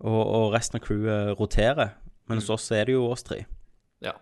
Og, 0.00 0.18
og 0.20 0.56
resten 0.56 0.80
av 0.80 0.84
crewet 0.84 1.36
roterer. 1.38 1.94
Men 2.28 2.42
hos 2.42 2.50
oss 2.52 2.66
er 2.76 2.88
det 2.88 2.96
jo 2.96 3.06
oss 3.08 3.24
tre. 3.24 3.42
Ja. 4.04 4.16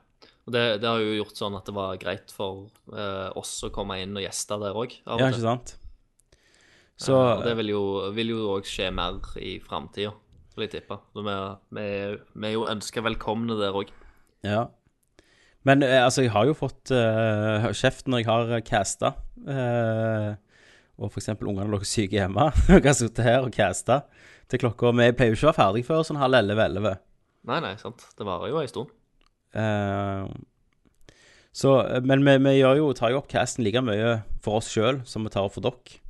Og 0.46 0.54
det, 0.54 0.62
det 0.82 0.90
har 0.90 1.02
jo 1.02 1.16
gjort 1.16 1.38
sånn 1.38 1.56
at 1.58 1.66
det 1.66 1.74
var 1.74 1.98
greit 2.02 2.34
for 2.34 2.68
eh, 2.92 3.30
oss 3.38 3.56
å 3.66 3.72
komme 3.74 3.98
inn 4.02 4.14
og 4.14 4.22
gjeste 4.22 4.58
der 4.62 4.78
òg. 4.78 4.94
Ja, 5.06 5.18
ikke 5.26 5.42
sant? 5.42 5.74
Så 6.96 7.16
og 7.16 7.44
det 7.44 7.52
vil 7.60 7.74
jo, 7.74 7.82
også 8.54 8.72
skje 8.72 8.88
mer 8.94 9.20
i 9.36 9.58
framtida, 9.60 10.14
vil 10.56 10.64
jeg 10.64 10.72
tippe. 10.78 10.96
Vi, 11.12 11.36
vi, 11.76 12.48
er 12.48 12.54
jo 12.54 12.64
ønska 12.72 13.04
velkomne 13.04 13.58
der 13.60 13.76
òg. 13.76 13.92
Ja. 14.46 14.64
Men 15.66 15.82
eh, 15.84 16.00
altså, 16.00 16.24
jeg 16.24 16.32
har 16.32 16.46
jo 16.48 16.56
fått 16.56 16.92
uh, 16.94 17.68
kjeft 17.74 18.08
når 18.08 18.22
jeg 18.22 18.30
har 18.30 18.64
casta. 18.64 19.12
Uh, 19.44 20.32
og 20.96 21.18
eksempel 21.20 21.50
ungene 21.50 21.68
lå 21.68 21.82
syke 21.84 22.16
hjemme. 22.16 22.48
Jeg 22.70 22.84
har 22.86 22.94
sittet 22.96 23.26
her 23.26 23.42
og 23.44 23.52
casta 23.52 24.06
til 24.48 24.62
klokka 24.62 24.94
Vi 24.96 25.10
pleier 25.12 25.34
jo 25.34 25.36
ikke 25.36 25.44
å 25.44 25.50
være 25.50 25.58
ferdig 25.58 25.82
før 25.84 26.06
sånn 26.08 26.16
halv 26.16 26.38
elleve-elleve. 26.38 26.94
Nei, 27.50 27.58
nei, 27.60 27.74
sant. 27.76 28.06
Det 28.16 28.24
varer 28.24 28.48
jo 28.48 28.62
ei 28.62 28.70
stund. 28.70 28.94
Uh, 29.52 30.24
så, 31.52 31.74
men 32.00 32.24
vi, 32.24 32.38
vi 32.46 32.54
jo, 32.62 32.88
tar 32.96 33.12
jo 33.12 33.20
opp 33.20 33.28
casten 33.28 33.66
like 33.66 33.82
mye 33.84 34.16
for 34.40 34.62
oss 34.62 34.72
sjøl 34.72 35.02
som 35.04 35.28
vi 35.28 35.34
tar 35.34 35.44
opp 35.44 35.58
for 35.58 35.68
dere. 35.68 36.00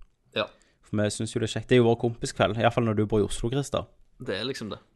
For 0.86 0.96
vi 1.00 1.08
syns 1.10 1.34
jo 1.34 1.40
det 1.42 1.48
er 1.50 1.54
kjekt. 1.56 1.68
Det 1.70 1.76
er 1.78 1.82
jo 1.82 1.88
vår 1.88 1.98
kompiskveld, 2.04 2.58
iallfall 2.62 2.86
når 2.86 2.98
du 3.00 3.06
bor 3.10 3.22
i 3.22 3.26
Oslo, 3.26 3.50
Christer. 3.50 3.88
Det 4.22 4.36
er 4.38 4.46
liksom 4.48 4.70
det. 4.72 4.78
Det 4.80 4.92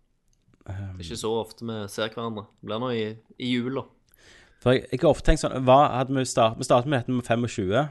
Um, 0.70 0.98
er 1.00 1.02
ikke 1.02 1.16
så 1.18 1.30
ofte 1.40 1.64
vi 1.66 1.76
ser 1.90 2.10
hverandre. 2.12 2.44
Det 2.60 2.68
blir 2.68 2.78
nå 2.82 2.90
i, 2.94 3.04
i 3.42 3.46
jula. 3.56 3.82
For 4.62 4.76
jeg, 4.76 4.84
jeg 4.92 5.00
har 5.02 5.08
ofte 5.10 5.24
tenkt 5.26 5.40
sånn 5.42 5.54
hva 5.66 5.78
hadde 5.96 6.14
Vi 6.14 6.22
start, 6.28 6.58
vi 6.60 6.66
startet 6.68 6.90
med 6.92 7.00
dette 7.00 7.10
med 7.16 7.24
25, 7.24 7.88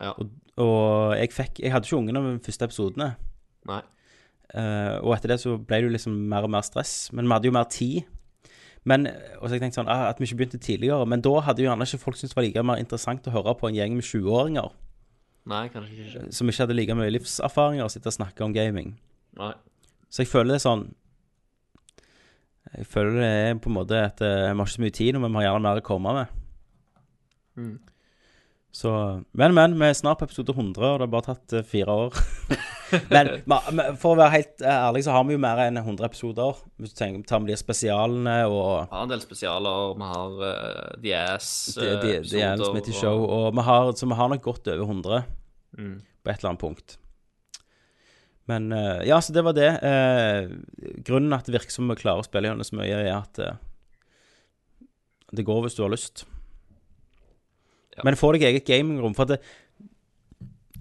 Ja. 0.00 0.12
og, 0.14 0.30
og 0.56 1.16
jeg 1.18 1.32
fikk 1.34 1.58
Jeg 1.60 1.72
hadde 1.74 1.84
ikke 1.90 1.98
ungene 1.98 2.22
med 2.24 2.38
de 2.38 2.44
første 2.46 2.64
episodene. 2.70 3.10
Nei. 3.68 3.80
Uh, 4.54 4.96
og 5.02 5.12
etter 5.18 5.34
det 5.34 5.40
så 5.42 5.58
ble 5.58 5.82
det 5.82 5.90
jo 5.90 5.92
liksom 5.98 6.14
mer 6.30 6.46
og 6.46 6.54
mer 6.54 6.64
stress. 6.64 7.10
Men 7.12 7.26
vi 7.26 7.34
hadde 7.36 7.50
jo 7.50 7.56
mer 7.58 7.68
tid. 7.74 8.06
Men, 8.88 9.10
og 9.42 9.50
så 9.50 9.58
jeg 9.58 9.60
tenkte 9.66 9.82
sånn 9.82 9.90
ah, 9.92 10.06
At 10.08 10.22
vi 10.22 10.24
ikke 10.30 10.38
begynte 10.40 10.62
tidligere. 10.62 11.04
Men 11.10 11.20
da 11.26 11.34
hadde 11.44 11.60
jo 11.60 11.68
gjerne 11.68 11.84
ikke 11.84 12.00
folk 12.06 12.16
syntes 12.16 12.32
det 12.32 12.38
var 12.40 12.46
like 12.48 12.64
mer 12.70 12.80
interessant 12.80 13.26
å 13.28 13.34
høre 13.34 13.58
på 13.60 13.68
en 13.68 13.76
gjeng 13.76 13.98
med 13.98 14.06
20-åringer 14.08 14.70
Nei, 15.50 15.64
kanskje 15.72 16.06
ikke. 16.06 16.24
som 16.36 16.50
ikke 16.50 16.64
hadde 16.64 16.78
like 16.78 16.96
mye 16.98 17.12
livserfaringer 17.16 17.86
å 17.86 17.92
sitte 17.92 18.10
og 18.12 18.16
snakke 18.16 18.46
om 18.46 18.54
gaming. 18.54 18.94
Nei. 19.40 19.52
Så 20.10 20.24
jeg 20.24 20.30
føler 20.30 20.56
det 20.56 20.58
er 20.58 20.64
sånn 20.64 20.88
Jeg 22.74 22.86
føler 22.90 23.14
det 23.14 23.28
er 23.30 23.60
på 23.62 23.70
en 23.70 23.76
måte 23.76 24.00
at 24.08 24.18
eh, 24.26 24.48
vi 24.48 24.58
har 24.58 24.66
ikke 24.66 24.74
så 24.74 24.82
mye 24.82 24.96
tid 24.96 25.18
men 25.18 25.30
vi 25.30 25.38
har 25.40 25.48
gjerne 25.48 25.64
mer 25.66 25.82
å 25.82 25.86
komme 25.86 26.16
med. 26.16 26.36
Mm. 27.60 27.78
Så 28.72 28.90
Men, 29.32 29.54
men, 29.54 29.74
vi 29.78 29.88
er 29.88 29.96
snart 29.98 30.20
på 30.20 30.28
episode 30.28 30.54
100, 30.54 30.78
og 30.78 31.00
det 31.00 31.06
har 31.06 31.10
bare 31.10 31.26
tatt 31.26 31.54
eh, 31.58 31.66
fire 31.66 31.96
år. 32.04 32.18
men 33.14 33.32
for 33.98 34.14
å 34.14 34.20
være 34.20 34.34
helt 34.36 34.62
eh, 34.62 34.70
ærlig, 34.70 35.02
så 35.06 35.16
har 35.16 35.26
vi 35.26 35.34
jo 35.34 35.42
mer 35.42 35.64
enn 35.64 35.80
100 35.80 36.06
episoder. 36.06 36.62
Hvis 36.78 36.94
du 36.94 37.00
tenker, 37.00 37.24
tar 37.26 37.42
med 37.42 37.50
de 37.50 37.58
spesialene 37.58 38.36
og 38.46 38.86
Vi 38.86 38.94
har 38.94 39.08
en 39.08 39.10
del 39.10 39.24
spesialer. 39.24 39.96
Vi 39.98 40.12
har 40.12 40.38
uh, 40.38 40.94
The 41.02 41.16
Ass 41.18 41.50
The, 41.74 41.90
the, 42.04 42.14
eh, 42.44 42.94
Show, 42.94 43.26
og 43.26 43.50
vi 43.58 43.66
har, 43.66 43.92
så 43.98 44.06
vi 44.06 44.20
har 44.22 44.30
nok 44.30 44.46
godt 44.46 44.70
over 44.70 44.86
100 44.86 45.22
Mm. 45.78 46.00
på 46.22 46.30
et 46.30 46.38
eller 46.40 46.50
annet 46.50 46.62
punkt. 46.64 46.96
Men 48.50 48.72
eh, 48.72 49.06
ja, 49.08 49.20
så 49.22 49.32
det 49.32 49.44
var 49.46 49.54
det. 49.56 49.70
Eh, 49.86 50.50
grunnen 51.06 51.36
at 51.36 51.46
det 51.46 51.54
virker 51.54 51.74
som 51.74 51.90
vi 51.90 51.98
klarer 52.00 52.22
å 52.22 52.26
spille 52.26 52.50
gjennom 52.50 52.66
så 52.66 52.78
mye, 52.78 52.98
er 52.98 53.12
at 53.14 53.38
eh, 53.44 53.58
det 55.36 55.46
går 55.46 55.64
hvis 55.64 55.78
du 55.78 55.84
har 55.84 55.92
lyst. 55.92 56.24
Ja. 57.96 58.04
Men 58.06 58.18
få 58.18 58.32
deg 58.34 58.48
eget 58.48 58.66
gamingrom. 58.66 59.14
For 59.18 59.30
det, 59.30 59.42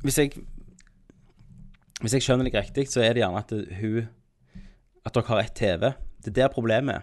hvis 0.06 0.22
jeg 0.22 0.40
Hvis 2.00 2.14
jeg 2.16 2.24
skjønner 2.24 2.48
deg 2.48 2.56
riktig, 2.56 2.86
så 2.88 3.02
er 3.04 3.12
det 3.12 3.20
gjerne 3.20 3.42
at 3.42 3.50
det, 3.52 3.76
hun 3.76 4.06
At 5.04 5.18
dere 5.18 5.28
har 5.28 5.42
ett 5.42 5.56
TV. 5.58 5.90
Det 6.24 6.32
er 6.32 6.38
der 6.38 6.54
problemet 6.54 6.96
er. 6.96 7.02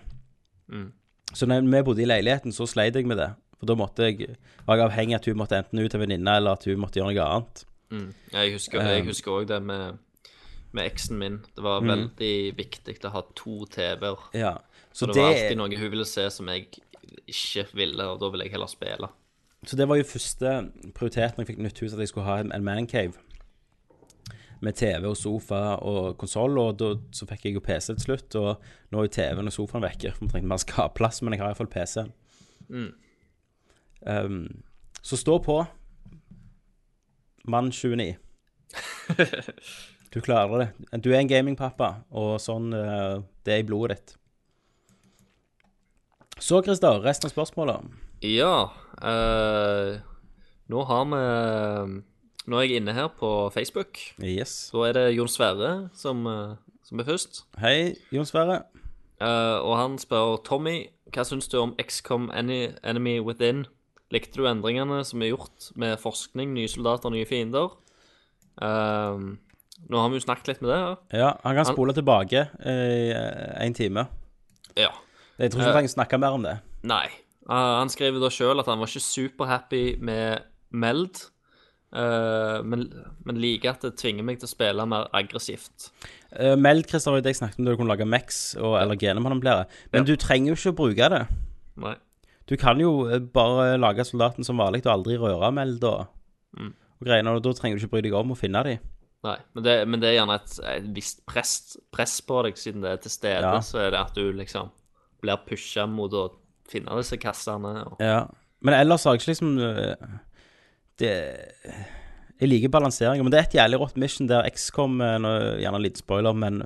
Mm. 0.72 0.92
Så 1.34 1.46
når 1.46 1.66
vi 1.68 1.82
bodde 1.84 2.02
i 2.02 2.08
leiligheten, 2.08 2.52
så 2.52 2.66
sleit 2.66 2.96
jeg 2.96 3.06
med 3.06 3.18
det. 3.20 3.34
For 3.58 3.68
da 3.68 3.76
måtte 3.76 4.08
jeg 4.08 4.36
var 4.66 4.78
jeg 4.78 4.86
avhengig 4.86 5.14
av 5.14 5.20
at 5.20 5.26
hun 5.28 5.38
måtte 5.40 5.58
enten 5.58 5.78
ut 5.78 5.90
til 5.90 5.98
en 5.98 6.04
venninne, 6.04 6.36
eller 6.36 6.56
at 6.56 6.64
hun 6.64 6.80
måtte 6.80 7.00
gjøre 7.00 7.12
noe 7.12 7.26
annet. 7.26 7.64
Mm. 7.90 8.14
Jeg 8.32 8.52
husker 8.52 8.80
jeg 8.82 9.02
Um, 9.04 9.08
òg 9.30 9.46
det 9.48 9.62
med, 9.62 9.98
med 10.72 10.84
eksen 10.90 11.18
min. 11.18 11.38
Det 11.56 11.62
var 11.64 11.80
Mm. 11.80 11.88
veldig 11.88 12.56
viktig 12.56 12.96
å 13.04 13.10
ha 13.14 13.22
to 13.36 13.64
TV-er. 13.70 14.16
Ja. 14.34 14.56
Så 14.92 15.06
Så 15.06 15.12
det, 15.12 15.22
var 15.22 15.28
alltid 15.34 15.56
noe 15.56 15.76
hun 15.78 15.90
ville 15.90 16.04
se 16.04 16.30
som 16.30 16.48
jeg 16.48 16.66
ikke 17.28 17.66
ville, 17.74 18.02
og 18.04 18.20
da 18.20 18.28
ville 18.30 18.44
jeg 18.44 18.52
heller 18.52 18.66
spille. 18.66 19.08
så 19.66 19.76
det 19.76 19.88
var 19.88 19.96
jo 19.96 20.02
første 20.04 20.70
prioritet 20.94 21.36
når 21.36 21.44
jeg 21.44 21.46
fikk 21.46 21.58
nytt 21.58 21.78
hus, 21.80 21.92
at 21.92 21.98
jeg 21.98 22.08
skulle 22.08 22.26
ha 22.26 22.38
en, 22.40 22.52
en 22.52 22.64
mancave. 22.64 23.12
Med 24.60 24.72
TV 24.74 25.04
og 25.06 25.16
sofa 25.16 25.76
og 25.82 26.16
konsoll, 26.18 26.58
og 26.58 26.78
da, 26.78 26.94
så 27.12 27.26
fikk 27.28 27.44
jeg 27.44 27.54
jo 27.54 27.60
PC 27.60 27.86
til 27.94 27.98
slutt. 28.00 28.34
Og 28.34 28.62
nå 28.90 28.98
er 28.98 29.02
jo 29.04 29.08
TV-en 29.12 29.46
og 29.46 29.52
sofaen 29.52 29.82
vekke, 29.82 30.12
vi 30.20 30.28
trengte 30.28 30.48
mer 30.48 30.56
skapplass, 30.64 31.22
men 31.22 31.32
jeg 31.34 31.40
har 31.42 31.48
iallfall 31.52 31.66
PC-en. 31.68 32.12
Mm. 32.68 32.92
Um, 34.06 34.62
så 35.02 35.16
stå 35.16 35.38
på. 35.44 35.66
Mann 37.46 37.72
29. 37.72 38.16
Du 40.16 40.20
klarer 40.20 40.62
det. 40.62 41.00
Du 41.04 41.10
er 41.12 41.20
en 41.20 41.28
gamingpappa, 41.28 41.90
og 42.08 42.38
sånn 42.40 42.70
eh, 42.72 43.18
Det 43.44 43.52
er 43.52 43.60
i 43.60 43.66
blodet 43.68 43.98
ditt. 43.98 44.14
Så, 46.40 46.62
Christer, 46.64 47.02
resten 47.04 47.28
av 47.28 47.34
spørsmålet. 47.34 47.90
Ja 48.24 48.70
eh, 49.04 49.98
Nå 50.72 50.82
har 50.88 51.04
vi 51.10 51.20
Nå 52.46 52.58
er 52.58 52.64
jeg 52.64 52.80
inne 52.80 52.94
her 52.96 53.10
på 53.12 53.50
Facebook. 53.52 53.98
Yes. 54.22 54.70
Så 54.70 54.86
er 54.86 54.96
det 54.96 55.04
Jon 55.16 55.28
Sverre 55.28 55.90
som, 55.98 56.24
eh, 56.30 56.56
som 56.86 57.02
er 57.02 57.08
først. 57.08 57.44
Hei, 57.60 57.96
Jon 58.14 58.28
Sverre. 58.28 58.62
Uh, 59.16 59.64
og 59.64 59.78
han 59.80 59.94
spør 59.98 60.36
Tommy, 60.44 60.90
hva 61.08 61.24
syns 61.24 61.48
du 61.48 61.56
om 61.56 61.72
XCOM 61.80 62.28
Enemy 62.36 63.18
Within? 63.24 63.64
Likte 64.14 64.38
du 64.38 64.44
endringene 64.46 65.00
som 65.04 65.22
er 65.22 65.32
gjort 65.32 65.70
med 65.76 65.98
forskning, 65.98 66.52
nye 66.54 66.68
soldater, 66.70 67.10
nye 67.10 67.26
fiender? 67.26 67.72
Um, 68.62 69.38
nå 69.90 69.98
har 70.00 70.08
vi 70.12 70.20
jo 70.20 70.24
snakket 70.24 70.48
litt 70.52 70.62
med 70.62 70.70
det 70.70 70.78
her. 70.78 70.96
Ja, 71.18 71.30
han 71.42 71.56
kan 71.58 71.64
Han- 71.66 71.74
spole 71.74 71.92
tilbake 71.96 72.46
i 72.64 73.12
én 73.66 73.74
time. 73.74 74.06
Ja. 74.76 74.92
Jeg 75.38 75.50
tror 75.52 75.60
ikke 75.60 75.72
vi 75.72 75.76
trenger 75.80 75.92
snakke 75.96 76.18
mer 76.22 76.32
om 76.38 76.42
det. 76.46 76.58
Nei. 76.84 77.06
Uh, 77.48 77.78
han 77.82 77.88
skriver 77.92 78.20
da 78.22 78.30
sjøl 78.32 78.58
at 78.58 78.66
han 78.66 78.78
var 78.78 78.86
ikke 78.88 79.04
superhappy 79.04 79.98
med 80.00 80.42
Meld, 80.72 81.20
uh, 81.94 82.62
men, 82.66 82.86
men 83.24 83.36
liker 83.38 83.70
at 83.74 83.84
det 83.84 83.96
tvinger 84.00 84.24
meg 84.26 84.38
til 84.40 84.48
å 84.48 84.54
spille 84.54 84.86
mer 84.88 85.06
aggressivt. 85.14 85.90
Uh, 86.32 86.54
Meld, 86.56 86.86
Christer, 86.88 87.18
jeg 87.22 87.36
snakket 87.38 87.58
om, 87.60 87.64
du 87.68 87.76
kunne 87.76 87.92
lage 87.92 88.06
Mex 88.08 88.56
og, 88.56 88.78
eller 88.80 88.96
genmanipulere, 88.96 89.66
Men 89.92 90.02
Ja. 90.02 90.06
du 90.08 90.16
trenger 90.16 90.54
jo 90.54 90.58
ikke 90.58 90.72
å 90.72 90.78
bruke 90.80 91.10
det. 91.12 91.26
Nei. 91.76 91.94
Du 92.46 92.56
kan 92.60 92.78
jo 92.80 93.08
eh, 93.10 93.18
bare 93.20 93.76
lage 93.80 94.04
soldaten 94.06 94.46
som 94.46 94.58
vanlig 94.62 94.84
og 94.86 94.92
aldri 94.98 95.16
røre 95.18 95.52
Meld 95.54 95.84
og, 95.84 96.06
Mm. 96.56 96.70
og 97.00 97.04
greiene, 97.08 97.32
og 97.36 97.42
da 97.44 97.50
trenger 97.52 97.76
du 97.76 97.82
ikke 97.84 97.90
bry 97.96 98.00
deg 98.06 98.14
om 98.16 98.30
å 98.32 98.36
finne 98.38 98.62
dem. 98.64 98.78
Nei, 99.26 99.36
men 99.56 99.64
det, 99.64 99.72
men 99.90 100.00
det 100.00 100.08
er 100.08 100.14
gjerne 100.20 100.36
et, 100.38 100.52
et 100.70 100.86
visst 100.94 101.18
press, 101.26 101.76
press 101.92 102.20
på 102.24 102.38
deg, 102.46 102.56
siden 102.56 102.80
det 102.84 102.90
er 102.94 103.00
til 103.02 103.10
stede. 103.12 103.42
Ja. 103.42 103.58
Så 103.60 103.80
er 103.82 103.90
det 103.92 103.98
at 104.00 104.14
du 104.16 104.30
liksom 104.32 104.70
blir 105.20 105.40
pusha 105.48 105.84
mot 105.90 106.12
å 106.16 106.28
finne 106.70 106.94
disse 106.96 107.18
kassene. 107.20 107.74
Og, 107.90 107.96
Ja. 108.00 108.22
Men 108.64 108.74
ellers 108.78 109.04
har 109.04 109.12
jeg 109.16 109.20
ikke 109.20 109.32
liksom 109.34 109.58
øh, 109.60 110.06
Det 110.98 111.10
Jeg 112.40 112.48
liker 112.48 112.68
balansering, 112.72 113.20
men 113.22 113.30
det 113.32 113.38
er 113.38 113.44
et 113.50 113.54
jævlig 113.58 113.78
rått 113.80 113.96
mission 114.00 114.28
der 114.28 114.48
XCOM 114.48 114.96
nå, 115.00 115.32
Gjerne 115.60 115.80
litt 115.82 116.00
spoiler, 116.00 116.32
men 116.36 116.62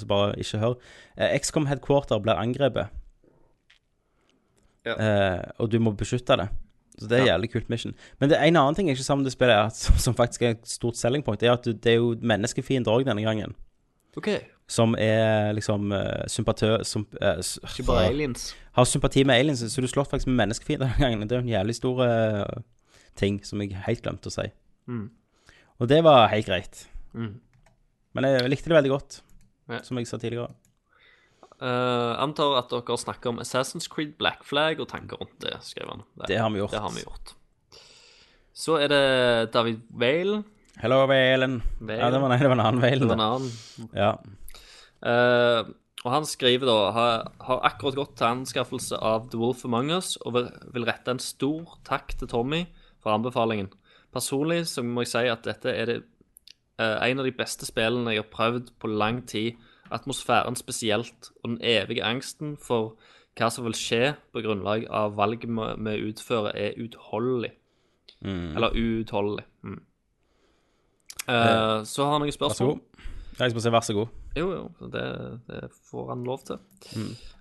så 0.00 0.08
bare 0.08 0.34
ikke 0.40 0.58
hør. 0.62 0.74
Eh, 1.16 1.36
XCOM 1.40 1.66
headquarter 1.68 2.20
blir 2.20 2.36
angrepet, 2.40 2.88
Ja. 4.88 4.96
Eh, 4.96 5.44
og 5.62 5.70
du 5.72 5.78
må 5.84 5.92
beskytte 5.96 6.36
det. 6.40 6.48
Så 6.98 7.06
det 7.06 7.18
er 7.20 7.26
Ja. 7.26 7.32
jævlig 7.36 7.52
kult 7.52 7.68
mission. 7.70 7.92
Men 8.18 8.30
det 8.30 8.38
er 8.38 8.48
en 8.48 8.56
annen 8.58 8.74
ting 8.74 8.88
jeg 8.88 8.96
ikke 8.96 9.04
sammen 9.06 9.22
med 9.22 9.30
det 9.30 9.36
spillet, 9.36 9.54
er 9.54 9.66
at, 9.70 9.76
som 10.04 10.14
faktisk 10.18 10.42
er 10.42 10.50
et 10.56 10.66
stort 10.66 10.96
selling 10.98 11.22
point, 11.24 11.38
det 11.40 11.48
er 11.48 11.52
at 11.54 11.64
du, 11.64 11.72
det 11.72 11.92
er 11.92 11.98
jo 12.00 12.14
menneskefiender 12.20 12.90
òg 12.90 13.04
denne 13.06 13.22
gangen. 13.22 13.54
Okay. 14.18 14.40
Som 14.68 14.96
er 14.98 15.52
liksom 15.54 15.92
uh, 15.92 16.24
sympatør... 16.26 16.82
Som, 16.84 17.06
uh, 17.22 17.38
Ikke 17.70 17.86
bare 17.86 18.08
aliens. 18.10 18.50
har 18.72 18.84
sympati 18.84 19.22
med 19.24 19.38
aliens, 19.38 19.60
så 19.72 19.80
du 19.80 19.86
slåss 19.88 20.10
faktisk 20.10 20.26
med 20.26 20.36
menneskefiender 20.42 20.88
denne 20.90 21.04
gangen. 21.06 21.28
Det 21.28 21.36
er 21.36 21.40
jo 21.40 21.46
en 21.46 21.54
jævlig 21.54 21.74
stor 21.78 22.02
uh, 22.02 22.62
ting 23.16 23.38
som 23.46 23.62
jeg 23.62 23.76
helt 23.86 24.02
glemte 24.02 24.28
å 24.28 24.34
si. 24.34 24.48
Mm. 24.90 25.06
Og 25.78 25.88
det 25.88 26.02
var 26.04 26.26
helt 26.34 26.46
greit. 26.50 26.82
Mm. 27.14 27.38
Men 28.14 28.24
jeg 28.24 28.50
likte 28.50 28.68
det 28.72 28.76
veldig 28.80 28.90
godt, 28.90 29.20
Ja. 29.70 29.80
som 29.86 29.96
jeg 29.98 30.06
sa 30.10 30.18
tidligere. 30.18 30.50
Eh, 31.58 32.12
antar 32.22 32.54
at 32.60 32.70
dere 32.70 32.96
snakker 33.00 33.32
om 33.32 33.40
Assassin's 33.42 33.88
Creed 33.90 34.12
Black 34.20 34.44
Flag 34.46 34.78
og 34.78 34.86
tanker 34.92 35.18
rundt 35.18 35.40
det, 35.42 35.56
skrev 35.66 35.90
han. 35.90 36.04
Det 36.28 36.38
har 36.38 36.52
vi 36.54 36.60
gjort. 36.60 36.70
Det 36.76 36.82
har 36.84 36.94
vi 36.94 37.02
gjort. 37.02 37.34
Så 38.54 38.76
er 38.78 38.90
det 38.92 39.02
David 39.54 39.82
Vale. 39.90 40.42
Hello, 40.78 41.00
Valen. 41.10 41.58
Valen. 41.80 41.98
Ja, 41.98 42.10
det 42.14 42.20
var, 42.22 42.30
nei, 42.30 42.38
det 42.38 42.50
var 42.50 42.58
en 42.58 42.62
annen 42.62 42.82
Det 42.82 42.90
Valen. 42.92 43.08
var 43.10 43.18
en 43.18 43.26
annen. 43.26 43.90
Ja. 43.98 44.12
Uh, 44.98 45.70
og 46.04 46.12
han 46.14 46.26
skriver 46.26 46.66
da 46.70 46.76
har, 46.94 47.24
har 47.42 47.64
akkurat 47.66 47.98
gått 47.98 48.14
til 48.18 48.28
anskaffelse 48.28 48.98
av 49.02 49.26
The 49.32 49.40
Wolf 49.40 49.64
Among 49.66 49.90
Us 49.96 50.12
og 50.22 50.36
vil, 50.36 50.46
vil 50.74 50.86
rette 50.86 51.10
en 51.10 51.22
stor 51.22 51.74
takk 51.86 52.14
til 52.18 52.30
Tommy 52.30 52.64
for 53.02 53.14
anbefalingen. 53.14 53.72
Personlig 54.14 54.64
så 54.70 54.84
må 54.86 55.02
jeg 55.02 55.10
si 55.10 55.24
at 55.30 55.42
dette 55.46 55.74
er 55.74 55.90
det, 55.90 55.98
uh, 56.78 57.02
en 57.02 57.18
av 57.22 57.26
de 57.26 57.34
beste 57.34 57.66
spillene 57.66 58.14
jeg 58.14 58.22
har 58.22 58.30
prøvd 58.30 58.70
på 58.78 58.90
lang 58.94 59.24
tid. 59.26 59.58
Atmosfæren 59.94 60.56
spesielt, 60.56 61.30
og 61.42 61.54
den 61.54 61.60
evige 61.62 62.04
angsten 62.04 62.56
for 62.60 62.96
hva 63.38 63.50
som 63.54 63.66
vil 63.68 63.76
skje 63.78 64.14
på 64.34 64.42
grunnlag 64.42 64.88
av 64.90 65.14
valget 65.16 65.46
vi 65.48 65.94
utfører, 66.10 66.52
er 66.56 66.78
utholdelig. 66.82 67.52
Eller 68.24 68.74
uutholdelig. 68.74 69.44
Mm. 69.62 69.82
Uh, 71.28 71.84
så 71.84 72.06
har 72.06 72.16
han 72.16 72.24
noen 72.24 72.34
spørsmål. 72.34 72.48
Vær 72.48 72.56
så 72.56 72.72
god. 72.72 73.38
Jeg 73.38 73.52
skal 73.52 73.62
si 73.62 73.70
vær 73.70 73.86
så 73.86 73.94
god. 73.94 74.16
Jo, 74.38 74.48
jo, 74.54 74.88
det, 74.92 75.04
det 75.46 75.60
får 75.90 76.08
han 76.10 76.24
lov 76.26 76.42
til. 76.48 76.58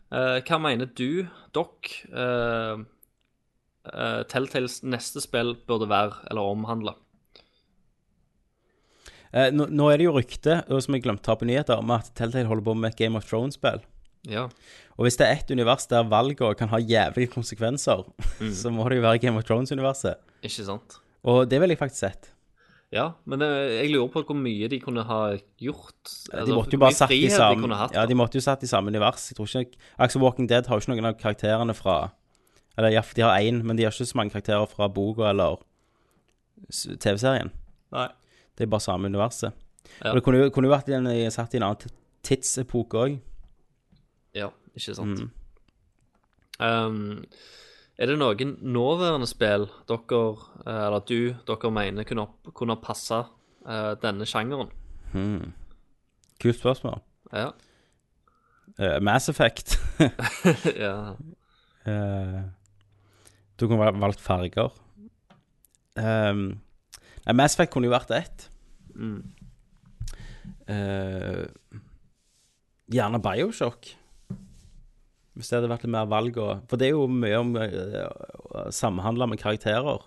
Eh, 0.07 0.37
hva 0.45 0.59
mener 0.61 0.87
du, 0.95 1.25
Doc, 1.55 1.89
uh, 2.13 2.77
Telltales 4.31 4.81
neste 4.87 5.23
spill 5.23 5.55
burde 5.67 5.89
være 5.89 6.21
eller 6.29 6.53
omhandle? 6.53 6.93
Eh, 9.33 9.49
nå, 9.51 9.67
nå 9.73 9.89
er 9.91 9.99
det 9.99 10.07
jo 10.07 10.15
rykte, 10.15 10.61
som 10.83 10.95
jeg 10.95 11.03
glemte 11.05 11.25
å 11.25 11.27
ta 11.31 11.37
på 11.39 11.47
nyheter, 11.49 11.81
om 11.81 11.91
at 11.95 12.11
Telltale 12.17 12.47
holder 12.49 12.67
på 12.69 12.75
med 12.77 12.93
et 12.93 13.01
Game 13.01 13.19
of 13.19 13.27
Thrones-spill. 13.27 13.83
Ja. 14.27 14.47
Og 14.97 15.05
hvis 15.05 15.17
det 15.19 15.27
er 15.27 15.37
ett 15.37 15.51
univers 15.53 15.85
der 15.91 16.07
valgene 16.09 16.55
kan 16.57 16.71
ha 16.71 16.79
jævlige 16.81 17.31
konsekvenser, 17.35 18.07
så 18.61 18.71
må 18.73 18.87
det 18.89 19.01
jo 19.01 19.05
være 19.07 19.21
Game 19.23 19.39
of 19.39 19.45
Thrones-universet. 19.47 20.17
Ikke 20.47 20.65
sant? 20.67 20.97
Og 21.27 21.45
det 21.49 21.59
ville 21.61 21.75
jeg 21.75 21.81
faktisk 21.81 22.05
sett. 22.05 22.33
Ja, 22.93 23.09
men 23.27 23.41
jeg 23.43 23.89
lurer 23.91 24.07
på 24.13 24.21
hvor 24.29 24.37
mye 24.39 24.69
de 24.71 24.77
kunne 24.79 25.03
ha 25.03 25.19
gjort. 25.59 25.97
De 26.31 26.37
Altså, 26.39 26.53
måtte 26.55 26.77
jo 26.77 26.79
bare 26.79 26.95
satt 26.95 27.11
i 27.11 27.25
de 27.25 27.31
samme 27.33 27.75
hatt, 27.75 27.95
Ja, 27.97 28.05
de 28.07 28.15
måtte 28.15 28.39
jo 28.39 28.43
satt 28.45 28.63
i 28.63 28.69
samme 28.69 28.93
univers. 28.93 29.25
Jeg 29.27 29.35
tror 29.35 29.49
ikke 29.59 29.81
Axel 29.99 30.23
Walking 30.23 30.47
Dead 30.47 30.69
har 30.69 30.79
jo 30.79 30.85
ikke 30.85 30.93
noen 30.93 31.09
av 31.09 31.17
karakterene 31.19 31.75
fra 31.75 31.97
Eller 32.79 32.93
ja, 32.95 33.01
de 33.01 33.25
har 33.25 33.41
én, 33.41 33.59
men 33.65 33.75
de 33.75 33.83
har 33.83 33.91
ikke 33.91 34.07
så 34.07 34.19
mange 34.19 34.31
karakterer 34.31 34.69
fra 34.71 34.87
boka 34.87 35.27
eller 35.33 35.57
TV-serien. 37.01 37.51
Nei. 37.95 38.07
Det 38.57 38.65
er 38.65 38.71
bare 38.73 38.83
samme 38.83 39.09
universet. 39.11 39.53
Ja. 40.01 40.09
Og 40.11 40.17
det 40.17 40.23
kunne 40.25 40.49
kunne 40.53 40.67
jo 40.67 40.73
vært 40.73 40.89
i 40.91 40.97
en, 40.97 41.07
satt 41.31 41.53
i 41.53 41.59
en 41.61 41.67
annen 41.69 41.93
tidsepoke 42.25 43.03
òg. 43.03 43.19
Ja, 44.35 44.49
ikke 44.75 44.95
sant. 44.97 45.21
Mm. 45.21 45.29
Um, 46.57 47.23
er 47.97 48.09
det 48.09 48.17
noen 48.17 48.55
nåværende 48.73 49.27
spill 49.29 49.67
dere, 49.89 50.21
eh, 50.65 50.81
eller 50.87 51.05
du, 51.05 51.33
dere 51.47 51.71
mener 51.73 52.05
kunne, 52.05 52.25
opp- 52.27 52.51
kunne 52.57 52.75
passe 52.81 53.21
uh, 53.23 53.93
denne 54.01 54.25
sjangeren? 54.29 54.69
Hmm. 55.13 55.53
Kult 56.41 56.59
spørsmål. 56.59 56.99
Ja. 57.33 57.51
Uh, 58.77 58.97
Mass 59.01 59.29
Effect. 59.29 59.77
ja. 60.83 61.15
Uh, 61.87 62.41
du 63.57 63.65
kunne 63.65 63.93
valgt 64.01 64.21
farger. 64.21 64.73
Um, 65.97 66.59
Mass 67.35 67.57
Effect 67.57 67.73
kunne 67.73 67.89
jo 67.89 67.95
vært 67.95 68.13
ett. 68.15 68.47
Mm. 68.95 69.21
Uh, 70.67 71.45
gjerne 72.91 73.19
Bioshock. 73.23 73.89
Hvis 75.37 75.51
det 75.51 75.59
hadde 75.59 75.69
vært 75.69 75.85
litt 75.85 75.93
mer 75.93 76.07
valg 76.09 76.37
og 76.41 76.63
For 76.67 76.81
det 76.81 76.89
er 76.89 76.95
jo 76.95 77.05
mye 77.11 77.39
om 77.39 77.51
uh, 77.59 78.07
å 78.49 78.67
samhandle 78.73 79.29
med 79.29 79.41
karakterer 79.41 80.01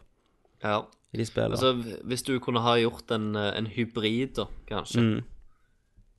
ja. 0.65 0.81
i 1.15 1.21
de 1.21 1.27
spillene. 1.29 1.57
Altså, 1.57 2.01
hvis 2.09 2.25
du 2.27 2.35
kunne 2.43 2.65
ha 2.65 2.75
gjort 2.81 3.13
en, 3.15 3.31
eh, 3.39 3.53
en 3.57 3.69
hybrid, 3.71 4.35
da, 4.37 4.49
kanskje. 4.69 5.05
Mm. 5.07 5.21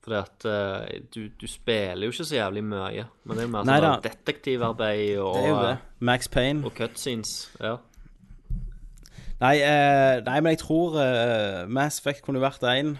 Fordi 0.02 0.18
at 0.18 0.46
uh, 0.48 1.04
du, 1.14 1.28
du 1.38 1.46
spiller 1.46 2.08
jo 2.08 2.14
ikke 2.14 2.26
så 2.26 2.40
jævlig 2.40 2.64
mye. 2.66 3.06
Men 3.22 3.36
det 3.36 3.44
er 3.44 3.46
jo 3.46 3.52
mer 3.54 3.68
sånn 3.68 4.02
detektivarbeid 4.08 5.20
og, 5.22 5.36
det 5.38 5.54
det. 5.60 5.76
Max 6.10 6.30
Payne. 6.32 6.64
og 6.66 6.74
cutscenes. 6.78 7.36
Ja. 7.60 7.76
Nei, 9.42 9.56
eh, 9.58 10.20
nei, 10.22 10.36
men 10.40 10.52
jeg 10.54 10.60
tror 10.62 10.94
eh, 11.02 11.62
Mass 11.66 11.98
Effect 11.98 12.22
kunne 12.22 12.38
vært 12.42 12.62
én. 12.68 12.92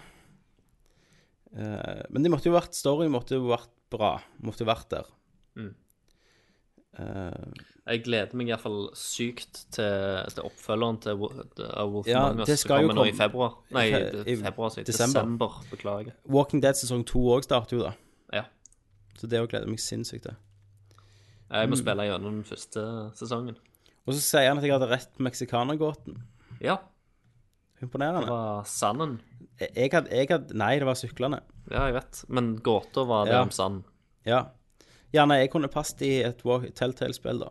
Eh, 1.55 2.01
men 2.11 2.23
det 2.25 2.31
måtte 2.33 2.49
jo 2.49 2.55
vært 2.57 2.75
story 2.75 3.07
måtte 3.11 3.37
jo 3.37 3.45
vært 3.51 3.69
bra. 3.93 4.15
Måtte 4.43 4.65
jo 4.65 4.69
vært 4.71 4.89
der. 4.91 5.07
Mm. 5.59 5.69
Eh, 6.99 7.63
Jeg 7.85 8.03
gleder 8.05 8.35
meg 8.39 8.47
iallfall 8.51 8.89
sykt 8.95 9.63
til, 9.75 10.19
til 10.31 10.45
oppfølgeren 10.47 10.99
til, 11.03 11.17
Wo- 11.19 11.31
Wolf 11.91 12.07
Ja, 12.07 12.25
Among 12.29 12.43
Us. 12.43 12.47
det 12.51 12.59
skal 12.61 12.83
jo 12.83 12.87
komme 12.91 12.99
nå 13.01 13.07
i 13.09 13.15
februar. 13.17 13.57
Nei, 13.75 13.87
i 13.91 14.35
februar, 14.39 14.69
så, 14.71 14.83
desember. 14.87 15.19
Desember. 15.23 15.57
Beklager. 15.71 16.13
Walking 16.31 16.61
Dead 16.63 16.79
sesong 16.79 17.03
to 17.09 17.19
òg 17.35 17.43
starter 17.47 17.77
jo 17.77 17.83
da. 17.87 17.93
Ja. 18.33 18.45
Så 19.19 19.27
det 19.27 19.39
òg 19.41 19.49
gleder 19.51 19.67
jeg 19.67 19.75
meg 19.75 19.83
sinnssykt 19.83 20.27
til. 20.29 20.35
Jeg 21.53 21.67
Mm. 21.67 21.71
må 21.71 21.77
spille 21.77 22.03
gjennom 22.09 22.37
den 22.39 22.43
første 22.43 22.81
sesongen. 23.15 23.55
Og 24.07 24.13
så 24.15 24.19
sier 24.23 24.47
han 24.49 24.57
at 24.57 24.63
jeg 24.63 24.71
hadde 24.73 24.89
rett 24.89 25.19
meksikanergåten. 25.19 26.17
Ja, 26.63 26.77
Imponerende. 27.83 28.21
det 28.23 28.29
var 28.31 28.63
sanden. 28.69 29.17
Jeg, 29.59 29.89
hadde, 29.91 30.09
jeg 30.15 30.27
hadde 30.29 30.55
Nei, 30.57 30.77
det 30.79 30.85
var 30.87 30.95
syklene. 30.99 31.41
Ja, 31.69 31.85
jeg 31.89 31.93
vet. 31.97 32.23
Men 32.29 32.53
gåta 32.63 33.03
var 33.07 33.25
det 33.27 33.33
Ja. 33.35 33.41
om 33.43 33.51
sand. 33.51 33.83
Ja. 34.25 34.45
Nei, 35.13 35.39
jeg 35.43 35.51
kunne 35.51 35.67
passet 35.69 36.01
i 36.01 36.13
et 36.23 36.41
Wa- 36.47 36.63
Telltale-spill, 36.73 37.39
da. 37.43 37.49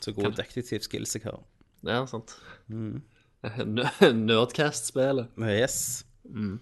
Så 0.00 0.12
gode 0.16 0.32
detektivskills 0.34 1.12
jeg 1.14 1.22
har. 1.28 1.38
Ja, 1.84 2.00
sant. 2.06 2.34
Mm. 2.68 3.02
Nø- 3.44 4.12
Nerdcast-spillet. 4.24 5.28
Yes. 5.38 6.04
Mm. 6.26 6.58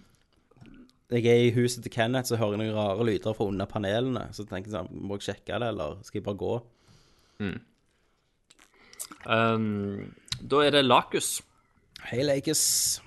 Jeg 1.13 1.25
er 1.25 1.41
i 1.47 1.51
huset 1.55 1.83
til 1.83 1.91
Kenneth, 1.91 2.27
så 2.27 2.37
hører 2.37 2.57
jeg 2.57 2.67
noen 2.67 2.75
rare 2.75 3.05
lyder 3.07 3.33
fra 3.37 3.45
under 3.47 3.65
panelene. 3.69 4.27
Så 4.33 4.45
tenker 4.49 4.69
jeg 4.71 4.75
sånn, 4.77 4.91
må 4.91 5.15
jeg 5.19 5.27
sjekke 5.35 5.59
det, 5.61 5.67
eller 5.73 5.97
skal 6.03 6.19
jeg 6.19 6.25
bare 6.27 6.41
gå? 6.43 6.53
Um, 9.25 10.13
da 10.41 10.61
er 10.65 10.71
det 10.75 10.85
Lakus. 10.85 11.41
Hei, 12.09 12.19
Lakers. 12.25 12.99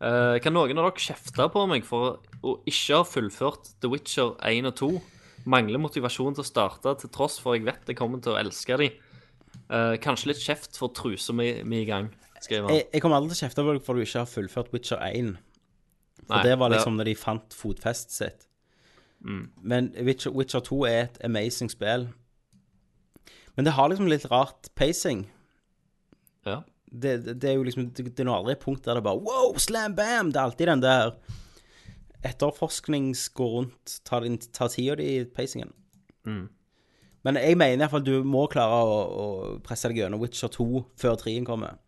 Uh, 0.00 0.38
kan 0.40 0.54
noen 0.56 0.78
av 0.80 0.86
dere 0.86 1.02
kjefte 1.04 1.46
på 1.52 1.62
meg 1.68 1.84
for 1.84 2.22
å 2.40 2.54
ikke 2.68 3.02
ha 3.02 3.04
fullført 3.04 3.74
The 3.84 3.90
Witcher 3.92 4.32
1 4.48 4.68
og 4.70 4.76
2? 4.78 4.88
Mangler 5.52 5.80
motivasjon 5.82 6.38
til 6.38 6.44
å 6.44 6.48
starte, 6.48 6.94
til 7.02 7.12
tross 7.12 7.36
for 7.40 7.56
jeg 7.56 7.66
vet 7.68 7.92
jeg 7.92 7.98
kommer 7.98 8.22
til 8.24 8.32
å 8.32 8.38
elske 8.40 8.78
de. 8.80 8.88
Uh, 9.68 9.94
kanskje 10.00 10.30
litt 10.32 10.40
kjeft 10.40 10.80
for 10.80 10.92
trusa 10.96 11.36
mi, 11.36 11.50
i 11.60 11.84
gang, 11.88 12.08
skriver 12.40 12.70
han. 12.70 12.78
Jeg, 12.78 12.88
jeg 12.94 13.04
kommer 13.04 13.20
aldri 13.20 13.34
til 13.34 13.42
å 13.42 13.44
kjefte 13.44 13.66
på 13.66 13.76
deg 13.76 13.84
for 13.84 14.00
du 14.00 14.06
ikke 14.06 14.22
har 14.22 14.32
fullført 14.32 14.72
Witcher 14.72 15.04
1. 15.10 15.34
For 16.22 16.32
Nei, 16.32 16.42
det 16.48 16.56
var 16.62 16.72
liksom 16.72 16.96
når 16.96 17.10
de 17.10 17.16
fant 17.20 17.60
fotfestet 17.60 18.16
sitt. 18.16 18.48
Men 19.20 19.92
Witcher, 20.00 20.32
Witcher 20.32 20.64
2 20.64 20.80
er 20.88 21.00
et 21.04 21.20
amazing 21.28 21.68
spill. 21.72 22.08
Men 23.56 23.68
det 23.68 23.76
har 23.76 23.92
liksom 23.92 24.08
litt 24.08 24.24
rart 24.32 24.72
pacing. 24.80 25.26
Ja. 26.48 26.62
Det, 26.90 27.12
det, 27.38 27.46
er 27.46 27.54
jo 27.54 27.62
liksom 27.62 27.92
Det, 27.94 28.02
det 28.10 28.22
er 28.24 28.26
nå 28.26 28.34
aldri 28.34 28.56
et 28.56 28.62
punkt 28.64 28.82
der 28.82 28.98
det 28.98 29.04
bare 29.06 29.22
Wow, 29.22 29.54
slam 29.62 29.94
bam! 29.94 30.32
Det 30.34 30.40
er 30.40 30.48
alltid 30.48 30.72
den 30.72 30.82
der 30.82 31.12
etterforsknings 32.26 33.28
går 33.32 33.52
rundt, 33.54 34.00
tar, 34.04 34.26
tar 34.52 34.68
tida 34.68 34.98
di 34.98 35.06
i 35.14 35.20
pacingen. 35.24 35.70
Men 37.24 37.36
jeg 37.40 37.56
mener 37.56 37.84
iallfall 37.84 38.04
du 38.04 38.24
må 38.24 38.46
klare 38.52 38.80
å, 38.80 38.98
å 39.08 39.26
presse 39.64 39.88
deg 39.88 40.02
gjennom 40.02 40.20
Witcher 40.22 40.52
2 40.52 40.84
før 41.00 41.16
3 41.20 41.36
kommer. 41.48 41.78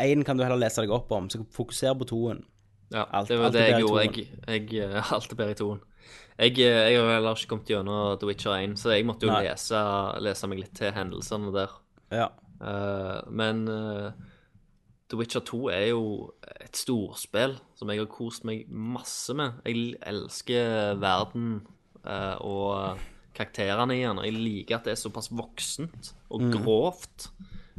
1 0.00 0.24
kan 0.24 0.38
du 0.38 0.44
heller 0.44 0.60
lese 0.60 0.84
deg 0.84 0.92
opp 0.94 1.12
om, 1.12 1.28
så 1.32 1.42
fokuser 1.52 1.96
på 2.00 2.08
2-en. 2.08 2.42
Ja, 2.92 3.06
Alt- 3.16 3.28
det 3.32 3.38
var 3.40 3.52
det 3.52 3.64
jeg 3.68 3.84
gjorde. 3.84 4.04
Jeg, 4.04 4.28
jeg 4.48 4.84
eh, 4.84 5.12
Alt 5.16 5.32
er 5.32 5.40
bedre 5.40 5.56
i 5.56 5.58
toen. 5.58 5.82
Jeg, 6.38 6.56
eh, 6.58 6.78
jeg 6.92 7.00
har 7.00 7.12
heller 7.14 7.36
ikke 7.36 7.52
kommet 7.52 7.72
gjennom 7.72 8.16
The 8.20 8.28
Witcher 8.28 8.56
1, 8.56 8.76
så 8.80 8.94
jeg 8.94 9.06
måtte 9.08 9.28
jo 9.28 9.36
lese, 9.36 9.82
lese 10.24 10.48
meg 10.48 10.64
litt 10.64 10.74
til 10.76 10.92
hendelsene 10.96 11.52
der. 11.54 11.76
Ja. 12.12 12.28
Uh, 12.62 13.20
men 13.32 13.64
eh, 13.68 14.31
The 15.12 15.18
Witcher 15.20 15.42
2 15.44 15.58
er 15.68 15.86
jo 15.90 16.04
et 16.64 16.78
storspill 16.80 17.58
som 17.76 17.90
jeg 17.92 18.00
har 18.00 18.08
kost 18.08 18.46
meg 18.48 18.62
masse 18.72 19.34
med. 19.36 19.58
Jeg 19.68 19.98
elsker 20.08 20.94
verden 21.02 21.58
eh, 22.00 22.38
og 22.40 23.02
karakterene 23.36 23.98
i 23.98 24.06
den. 24.06 24.22
og 24.22 24.24
Jeg 24.24 24.38
liker 24.38 24.78
at 24.78 24.88
det 24.88 24.94
er 24.94 25.02
såpass 25.02 25.28
voksent 25.36 26.14
og 26.32 26.46
grovt. 26.54 27.28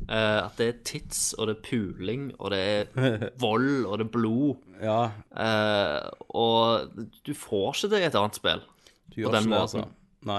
Eh, 0.06 0.40
at 0.44 0.62
det 0.62 0.68
er 0.68 0.80
tits, 0.86 1.24
og 1.40 1.50
det 1.50 1.58
er 1.58 1.66
puling, 1.66 2.30
og 2.38 2.54
det 2.54 2.62
er 2.62 3.28
vold, 3.42 3.86
og 3.88 3.98
det 3.98 4.06
er 4.06 4.14
blod. 4.14 4.56
ja 4.84 5.02
Eh, 5.34 6.10
og 6.38 6.94
du 7.26 7.34
får 7.34 7.74
ikke 7.74 7.94
det 7.96 8.04
i 8.04 8.08
et 8.12 8.22
annet 8.22 8.38
spill. 8.38 8.62
på 9.10 9.34
den 9.34 9.50
ikke 9.50 9.56
det, 9.56 9.62
altså. 9.66 9.88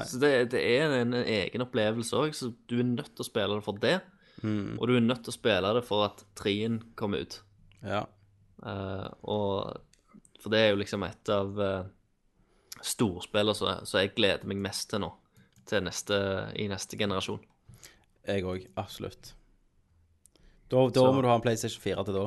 Så 0.09 0.19
det, 0.23 0.53
det 0.55 0.63
er 0.79 0.93
en 1.03 1.15
egen 1.15 1.61
opplevelse 1.67 2.17
òg, 2.17 2.33
så 2.39 2.53
du 2.71 2.79
er 2.79 2.87
nødt 2.87 3.11
til 3.17 3.25
å 3.27 3.27
spille 3.27 3.59
det 3.59 3.65
for 3.67 3.83
det. 3.83 3.99
Mm. 4.45 4.77
Og 4.77 4.89
du 4.89 4.95
er 4.99 5.05
nødt 5.05 5.25
til 5.25 5.33
å 5.33 5.39
spille 5.39 5.73
det 5.79 5.83
for 5.87 6.05
at 6.07 6.23
trien 6.37 6.79
kommer 6.99 7.25
ut. 7.25 7.39
Ja. 7.85 8.05
Uh, 8.65 9.09
og 9.25 9.81
For 10.41 10.53
det 10.53 10.61
er 10.61 10.71
jo 10.75 10.81
liksom 10.83 11.05
et 11.07 11.31
av 11.33 11.57
uh, 11.57 11.87
storspillene 12.85 13.55
som 13.57 14.01
jeg 14.01 14.13
gleder 14.17 14.45
meg 14.51 14.61
mest 14.61 14.91
til 14.93 15.01
nå. 15.01 15.11
Til 15.65 15.81
neste, 15.87 16.19
i 16.61 16.67
neste 16.69 16.99
generasjon. 17.01 17.41
Jeg 18.29 18.45
òg. 18.45 18.67
Absolutt. 18.77 19.33
Da, 20.69 20.77
da 20.89 21.01
Så- 21.01 21.13
må 21.13 21.23
du 21.25 21.29
ha 21.29 21.39
en 21.39 21.45
PlayStation 21.45 21.81
4 21.81 22.05
til 22.05 22.19
da. 22.19 22.27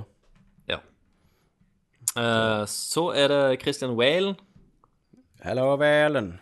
Ja. 0.73 0.79
Uh, 2.17 2.65
så 2.65 3.11
er 3.13 3.27
det 3.29 3.61
Christian 3.61 3.93
Whalen. 3.97 4.35
Hello, 5.43 5.75
Whalen. 5.77 6.39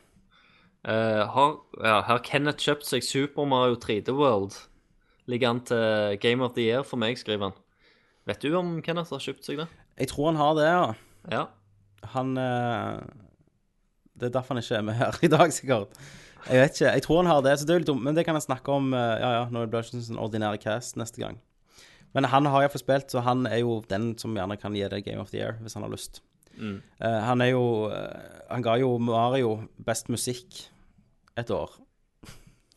Uh, 0.87 1.25
har, 1.27 1.57
ja, 1.83 2.01
har 2.07 2.19
Kenneth 2.23 2.63
kjøpt 2.63 2.85
seg 2.87 3.03
Super 3.03 3.45
Mario 3.49 3.75
3D 3.75 4.13
World? 4.15 4.55
Ligger 5.31 5.49
an 5.51 5.61
til 5.65 6.19
Game 6.21 6.45
of 6.45 6.53
the 6.57 6.65
Year 6.65 6.85
for 6.85 7.01
meg, 7.01 7.17
skriver 7.17 7.49
han. 7.49 7.57
Vet 8.29 8.41
du 8.41 8.53
om 8.57 8.77
Kenneth 8.85 9.13
har 9.13 9.21
kjøpt 9.21 9.45
seg 9.45 9.61
det? 9.61 9.67
Jeg 9.99 10.11
tror 10.11 10.31
han 10.31 10.41
har 10.41 10.53
det, 10.57 10.67
ja. 10.69 10.85
Ja. 11.33 11.43
Han 12.13 12.35
eh, 12.37 12.99
Det 14.13 14.29
er 14.29 14.37
derfor 14.37 14.55
han 14.55 14.63
ikke 14.63 14.79
er 14.79 14.85
med 14.85 14.97
her 14.99 15.17
i 15.25 15.31
dag, 15.31 15.53
sikkert. 15.53 15.97
Jeg 16.45 16.61
vet 16.61 16.77
ikke. 16.77 16.93
Jeg 16.93 17.03
tror 17.05 17.23
han 17.23 17.31
har 17.31 17.41
det, 17.45 17.57
så 17.57 17.65
det 17.65 17.73
er 17.73 17.81
litt 17.81 17.89
dumt. 17.89 18.05
Men 18.05 18.17
det 18.17 18.25
kan 18.27 18.37
jeg 18.37 18.45
snakke 18.45 18.71
om 18.71 18.93
eh, 18.93 19.17
ja, 19.21 19.31
ja, 19.39 19.43
når 19.49 19.65
det 19.65 19.73
blir 19.73 19.87
ikke 19.87 20.05
sånn 20.05 20.21
ordinære 20.21 20.61
cast 20.61 20.99
neste 20.99 21.21
gang. 21.21 21.39
Men 22.15 22.29
han 22.31 22.47
har 22.47 22.63
iallfall 22.63 22.79
spilt, 22.79 23.09
så 23.11 23.25
han 23.25 23.43
er 23.49 23.59
jo 23.63 23.81
den 23.91 24.13
som 24.21 24.37
gjerne 24.37 24.55
kan 24.61 24.75
gi 24.77 24.85
det 24.91 25.01
Game 25.03 25.19
of 25.19 25.33
the 25.33 25.41
Year, 25.41 25.57
hvis 25.59 25.75
han 25.75 25.83
har 25.83 25.91
lyst. 25.91 26.21
Mm. 26.55 26.77
Uh, 27.03 27.19
han 27.27 27.41
er 27.43 27.49
jo 27.49 27.63
eh, 27.91 28.27
Han 28.47 28.63
ga 28.63 28.77
jo 28.79 28.93
Mario 29.03 29.49
best 29.83 30.07
musikk 30.07 30.61
et 31.35 31.51
år. 31.51 31.73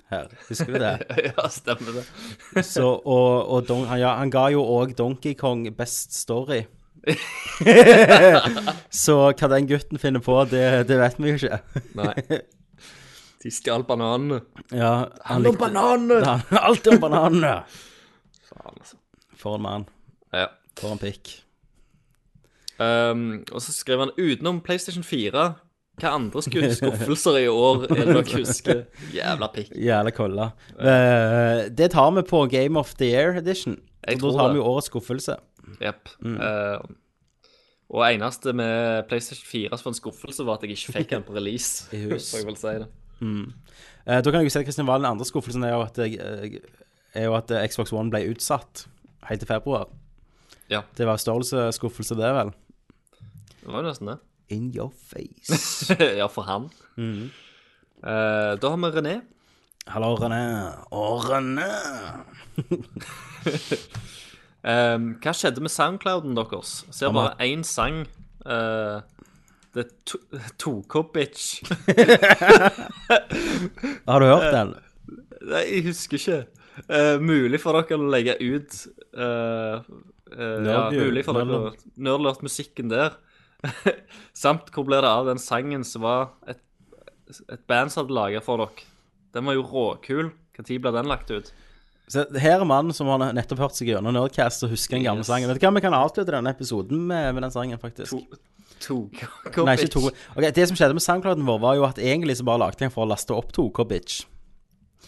Her, 0.08 0.28
husker 0.48 0.72
du 0.72 0.78
det? 0.80 0.94
ja, 1.28 1.48
stemmer 1.52 1.98
det. 1.98 2.04
Så, 2.64 2.86
og 2.88 3.48
og 3.48 3.68
don, 3.68 3.84
han, 3.90 4.00
ja, 4.00 4.14
han 4.16 4.32
ga 4.32 4.46
jo 4.54 4.62
òg 4.64 4.96
Donkey 4.96 5.34
Kong 5.36 5.66
best 5.76 6.16
story. 6.16 6.62
så 8.90 9.14
hva 9.30 9.48
den 9.52 9.68
gutten 9.70 10.00
finner 10.02 10.20
på, 10.20 10.34
det, 10.50 10.64
det 10.88 10.98
vet 11.00 11.20
vi 11.22 11.30
jo 11.30 11.38
ikke. 11.38 11.82
Nei. 11.96 12.40
De 13.38 13.52
stjal 13.54 13.84
bananene. 13.86 14.40
Ja, 14.74 15.08
han 15.28 15.44
likte 15.44 15.54
om 15.54 15.60
bananene! 15.62 16.18
Ja, 16.24 16.64
Alt 16.68 16.90
om 16.90 16.98
bananene! 17.00 17.52
Faen, 18.48 18.80
altså. 18.80 18.98
For 19.38 19.56
en 19.56 19.64
mann. 19.64 19.86
Ja. 20.34 20.48
For 20.80 20.96
en 20.96 21.00
pikk. 21.00 21.36
Um, 22.78 23.44
og 23.52 23.62
så 23.62 23.72
skrev 23.74 24.02
han 24.02 24.14
utenom 24.18 24.60
PlayStation 24.66 25.06
4 25.06 25.46
Hva 25.98 26.14
andre 26.14 26.42
skuffelser 26.44 27.40
i 27.40 27.48
år 27.50 27.84
er 27.88 27.94
det 27.94 28.06
dere 28.12 28.40
husker? 28.42 28.84
Jævla 29.14 29.50
pikk. 29.54 29.74
Jævla 29.74 30.14
kolla. 30.14 30.48
Uh, 30.78 31.66
det 31.74 31.90
tar 31.96 32.14
vi 32.16 32.24
på 32.28 32.44
Game 32.52 32.78
of 32.78 32.94
the 33.00 33.10
Year 33.12 33.38
edition. 33.40 33.80
Jeg 34.06 34.22
Og 34.22 34.28
da 34.28 34.38
tar 34.38 34.48
det. 34.48 34.54
vi 34.56 34.62
jo 34.62 34.70
årets 34.70 34.90
skuffelse. 34.92 35.36
Jepp. 35.82 36.08
Uh, 36.24 36.80
og 37.88 38.04
eneste 38.04 38.52
med 38.52 39.08
PlayStation 39.08 39.46
4 39.48 39.76
som 39.78 39.88
var 39.88 39.94
en 39.94 40.00
skuffelse, 40.02 40.44
var 40.44 40.58
at 40.58 40.64
jeg 40.66 40.76
ikke 40.76 40.92
fikk 40.98 41.10
den 41.10 41.24
på 41.24 41.34
release. 41.36 41.88
I 41.96 42.02
hus. 42.04 42.34
Jeg 42.36 42.46
vel 42.46 42.58
si 42.60 42.74
det. 42.82 42.88
Eh, 44.08 44.20
da 44.22 44.30
kan 44.30 44.40
jeg 44.40 44.48
jo 44.48 44.52
si 44.52 44.60
at 44.60 44.68
Kristian 44.68 44.88
Valen, 44.88 45.04
den 45.04 45.14
andre 45.16 45.26
skuffelsen 45.28 45.64
er 45.66 45.74
jo 45.74 45.82
at, 45.84 45.98
jeg, 45.98 46.18
eh, 46.20 46.60
er 47.14 47.28
jo 47.28 47.34
at 47.36 47.50
eh, 47.50 47.64
Xbox 47.68 47.92
One 47.92 48.12
ble 48.12 48.22
utsatt 48.30 48.86
helt 49.28 49.42
til 49.42 49.48
februar. 49.48 49.88
Ja. 50.68 50.82
Det 50.96 51.08
var 51.08 51.20
størrelsesskuffelse, 51.20 52.16
det, 52.16 52.30
vel? 52.36 52.52
Det 53.62 53.68
var 53.72 53.82
jo 53.82 53.88
nesten 53.88 54.12
det. 54.12 54.18
In 54.50 54.70
your 54.74 54.90
face. 54.90 55.90
ja, 56.20 56.26
for 56.32 56.42
han. 56.48 56.70
Eh, 56.98 58.54
da 58.60 58.70
har 58.72 58.76
vi 58.80 58.90
René. 58.94 59.16
Hallo, 59.88 60.14
René. 60.20 60.42
Å, 60.92 61.04
René. 61.28 61.68
Um, 64.68 65.12
hva 65.22 65.30
skjedde 65.38 65.62
med 65.62 65.70
soundclouden 65.70 66.34
deres? 66.36 66.72
Ser 66.92 67.12
bare 67.14 67.36
én 67.46 67.60
sang. 67.64 68.00
Uh, 68.42 68.98
det 69.72 69.84
er 69.84 69.92
to- 70.04 70.18
2K-bitch. 70.82 71.62
Har 74.08 74.18
du 74.20 74.26
hørt 74.26 74.48
den? 74.52 74.72
Nei, 75.48 75.62
jeg 75.70 75.84
husker 75.86 76.18
ikke. 76.18 76.40
Eh, 76.90 77.16
mulig 77.22 77.60
for 77.62 77.78
dere 77.78 77.96
å 78.02 78.10
legge 78.10 78.34
ut 78.42 78.74
eh, 79.14 79.78
eh, 79.78 80.42
Ja, 80.42 80.58
Nerd- 80.66 80.98
mulig 80.98 81.24
for 81.26 81.38
dere 81.38 81.62
å 81.62 81.70
musikken 82.44 82.90
der. 82.92 83.14
Samt 84.44 84.70
hvor 84.74 84.86
ble 84.86 85.00
det 85.02 85.10
av 85.10 85.28
den 85.28 85.40
sangen 85.42 85.84
som 85.86 86.04
var 86.06 86.30
et, 86.50 86.60
et 87.48 87.64
band 87.70 87.92
som 87.92 88.04
hadde 88.04 88.16
laga 88.16 88.42
for 88.44 88.62
dere? 88.62 88.86
Den 89.34 89.48
var 89.48 89.58
jo 89.58 89.64
råkul. 89.66 90.30
Når 90.58 90.78
ble 90.82 90.92
den 90.94 91.10
lagt 91.10 91.30
ut? 91.30 91.52
Så 92.08 92.24
her 92.40 92.56
er 92.56 92.66
mannen 92.66 92.94
som 92.96 93.10
har 93.12 93.20
nettopp 93.36 93.60
hørt 93.66 93.76
seg 93.76 93.90
gjennom 93.92 94.14
Nerdcast 94.16 94.64
og 94.64 94.72
husker 94.72 94.96
den 94.96 95.04
gamle 95.04 95.20
Yes. 95.20 95.28
sangen. 95.28 95.50
Vet 95.50 95.60
du 95.60 95.66
hva, 95.66 95.74
Vi 95.76 95.82
kan 95.84 95.94
avslutte 95.94 96.32
denne 96.32 96.50
episoden 96.50 97.02
med, 97.06 97.34
med 97.36 97.44
den 97.44 97.52
sangen, 97.52 97.78
faktisk. 97.78 98.10
To, 98.10 98.24
2K-bitch. 98.80 99.64
Nei, 99.68 99.76
ikke 99.76 99.92
to. 99.92 100.08
Okay, 100.34 100.50
Det 100.56 100.68
som 100.70 100.78
skjedde 100.78 100.96
med 100.96 101.04
soundclouden 101.04 101.44
vår, 101.46 101.60
var 101.60 101.76
jo 101.76 101.84
at 101.84 102.00
egentlig 102.00 102.38
så 102.40 102.46
bare 102.48 102.62
lagde 102.64 102.78
jeg 102.78 102.88
den 102.88 102.94
for 102.94 103.04
å 103.04 103.10
laste 103.12 103.36
opp 103.36 103.52
2K-bitch. 103.52 104.22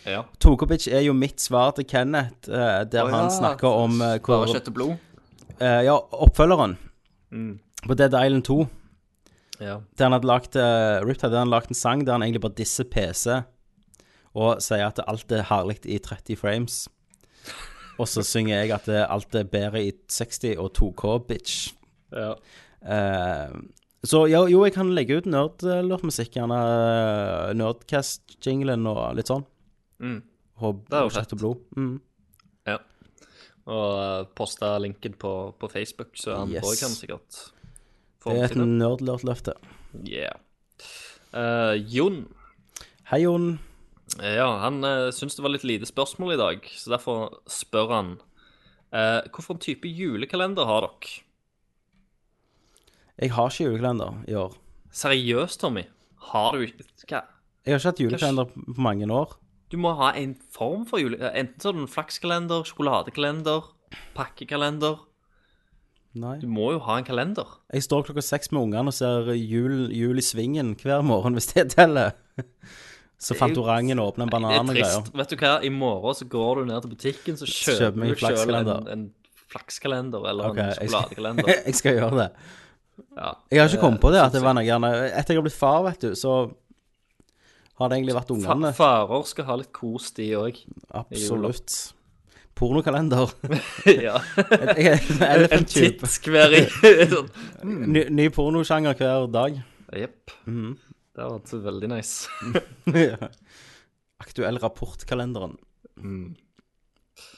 Ja. 0.05 0.27
2K-bitch 0.45 0.91
er 0.93 1.07
jo 1.07 1.17
mitt 1.17 1.41
svar 1.41 1.73
til 1.77 1.89
Kenneth, 1.89 2.51
eh, 2.53 2.85
der 2.85 3.09
ja. 3.09 3.09
han 3.17 3.33
snakker 3.33 3.81
om 3.81 3.97
uh, 4.05 4.19
hvor 4.21 4.45
Bare 4.45 4.55
kjøtt 4.59 4.71
og 4.71 4.77
blod? 4.77 4.95
Uh, 5.57 5.81
Ja, 5.89 5.97
oppfølgeren 5.97 6.77
Mm. 7.31 7.61
På 7.87 7.97
Dead 7.97 8.15
Island 8.15 8.45
2. 8.45 8.59
Ja. 9.61 9.79
Der 9.99 10.05
han 10.09 10.13
hadde 10.17 10.29
lagt 10.29 10.57
uh, 10.57 11.01
Ripped 11.05 11.23
hadde 11.27 11.39
han 11.43 11.51
lagt 11.53 11.69
en 11.73 11.77
sang 11.77 12.05
der 12.07 12.13
han 12.17 12.23
egentlig 12.25 12.41
bare 12.47 12.57
disser 12.57 12.85
PC 12.89 13.43
og 14.39 14.61
sier 14.63 14.87
at 14.87 15.01
alt 15.11 15.33
er 15.35 15.43
herlig 15.51 15.81
i 15.91 15.99
30 15.99 16.37
frames. 16.39 16.85
Og 17.99 18.07
så 18.09 18.23
synger 18.25 18.61
jeg 18.63 18.71
at 18.77 18.87
alt 19.11 19.35
er 19.35 19.45
bedre 19.51 19.83
i 19.85 19.91
60 20.09 20.55
og 20.63 20.71
2K, 20.79 21.17
bitch. 21.29 21.75
ja. 22.15 22.35
Uh, 22.81 23.61
så 24.09 24.23
jo, 24.31 24.47
jo, 24.49 24.63
jeg 24.65 24.73
kan 24.73 24.89
legge 24.97 25.19
ut 25.21 25.27
nerdlåtmusikk, 25.29 26.31
gjerne 26.39 26.57
uh, 26.57 27.51
Nerdcast-jinglen 27.53 28.87
og 28.89 29.03
litt 29.19 29.29
sånn. 29.29 29.43
Mm. 30.01 30.23
Og, 30.65 30.79
Det 30.89 30.97
er 30.97 31.05
jo 31.05 31.11
fett. 31.13 31.35
og 31.37 31.43
blod. 31.43 31.61
Mm. 31.77 31.99
ja. 32.71 32.79
Og 33.69 34.31
posta 34.39 34.79
linken 34.81 35.19
på, 35.21 35.35
på 35.61 35.69
Facebook, 35.69 36.15
så 36.17 36.39
han 36.39 36.55
Yes. 36.55 36.81
kan 36.81 36.95
sikkert 36.97 37.43
Det 38.21 38.37
er 38.37 38.51
et 38.51 38.59
nerdlurt-løfte. 38.61 39.55
Yeah. 40.05 40.37
Uh, 41.33 41.73
Jon. 41.89 42.27
Hei, 43.09 43.23
Jon. 43.25 43.55
Ja, 44.21 44.49
han 44.65 44.85
uh, 44.85 45.09
syns 45.15 45.39
det 45.39 45.45
var 45.45 45.55
litt 45.55 45.65
lite 45.65 45.89
spørsmål 45.89 46.35
i 46.35 46.41
dag, 46.41 46.69
så 46.77 46.93
derfor 46.93 47.41
spør 47.49 47.93
han 47.95 48.13
uh, 48.93 49.23
Hvilken 49.31 49.61
type 49.63 49.89
julekalender 49.89 50.69
har 50.69 50.85
dere? 50.89 51.21
Jeg 53.21 53.35
har 53.37 53.53
ikke 53.53 53.69
julekalender 53.71 54.23
i 54.29 54.37
år. 54.41 54.57
Seriøst, 54.93 55.61
Tommy? 55.61 55.85
Har 56.31 56.57
du 56.57 56.65
ikke 56.67 56.85
Hva? 57.07 57.25
Jeg 57.65 57.75
har 57.75 57.81
ikke 57.81 57.93
hatt 57.93 58.03
julekalender 58.05 58.53
på 58.53 58.81
mange 58.81 59.09
år. 59.13 59.37
Du 59.71 59.77
må 59.79 59.93
ha 60.01 60.15
en 60.19 60.35
form 60.51 60.87
for 60.89 60.99
jule... 60.99 61.21
Enten 61.31 61.61
så 61.61 61.71
har 61.71 61.77
du 61.77 61.85
en 61.85 61.93
flakskalender, 61.93 62.65
sjokoladekalender, 62.67 63.69
pakkekalender. 64.17 65.05
Nei. 66.19 66.37
Du 66.43 66.49
må 66.51 66.73
jo 66.75 66.81
ha 66.83 66.97
en 66.99 67.07
kalender. 67.07 67.47
Jeg 67.71 67.85
står 67.87 68.09
klokka 68.09 68.23
seks 68.25 68.51
med 68.51 68.65
ungene 68.65 68.91
og 68.91 68.97
ser 68.97 69.31
jul, 69.37 69.85
jul 69.95 70.19
i 70.19 70.25
svingen 70.27 70.73
hver 70.81 71.05
morgen, 71.07 71.37
hvis 71.39 71.53
det 71.53 71.69
teller. 71.77 72.17
Så 73.21 73.35
er 73.35 73.39
Fantorangen 73.43 74.01
åpner 74.01 74.25
en 74.25 74.31
Det 74.31 74.33
banan 74.33 74.55
er 74.55 74.61
og 74.63 74.71
greier. 74.73 74.95
trist. 75.05 75.17
Vet 75.21 75.33
du 75.35 75.37
hva, 75.43 75.53
i 75.61 75.69
morgen 75.69 76.17
så 76.17 76.25
går 76.33 76.63
du 76.63 76.71
ned 76.71 76.87
til 76.87 76.93
butikken, 76.95 77.37
så 77.37 77.45
Kjøper 77.45 78.15
du 78.15 78.23
selv 78.25 78.55
en, 78.57 78.71
en 78.95 79.03
flakskalender 79.53 80.25
eller 80.31 80.49
okay, 80.49 80.63
en 80.63 80.71
jeg 80.71 80.89
sjokoladekalender. 80.89 81.51
jeg 81.67 81.77
skal 81.77 81.99
gjøre 81.99 82.17
det. 82.17 82.29
Ja. 83.19 83.35
Jeg 83.53 83.61
har 83.61 83.69
ikke 83.69 83.83
kommet 83.85 84.01
på 84.01 84.15
det, 84.15 84.23
Eh, 84.23 84.27
at 84.31 84.37
det 84.37 84.43
var 84.45 84.57
noe 84.57 84.65
gjerne 84.65 84.91
Etter 85.11 85.35
jeg 85.35 85.41
har 85.41 85.47
blitt 85.47 85.59
far, 85.59 85.85
vet 85.85 86.01
du, 86.07 86.15
så 86.17 86.35
har 87.81 87.93
det 87.93 88.01
egentlig 88.01 88.17
vært 88.17 88.33
ungene. 88.33 88.73
farer 88.77 89.29
skal 89.29 89.49
ha 89.49 89.59
litt 89.61 89.73
kos, 89.77 90.11
de 90.17 90.31
òg. 90.41 90.65
Absolutt. 91.03 91.77
Pornokalender. 92.61 93.31
ja. 94.07 94.19
En 95.49 95.65
titt 95.65 96.03
hver. 96.29 96.57
Ny, 97.65 98.05
ny 98.13 98.29
pornosjanger 98.35 98.99
hver 98.99 99.27
dag. 99.33 99.57
Jepp. 99.97 100.35
Mm. 100.45 100.75
Det 101.17 101.25
har 101.25 101.33
vært 101.39 101.55
veldig 101.65 101.91
nice. 101.95 102.29
Aktuell 104.25 104.61
rapport-kalenderen. 104.61 105.57
Mm. 105.97 106.37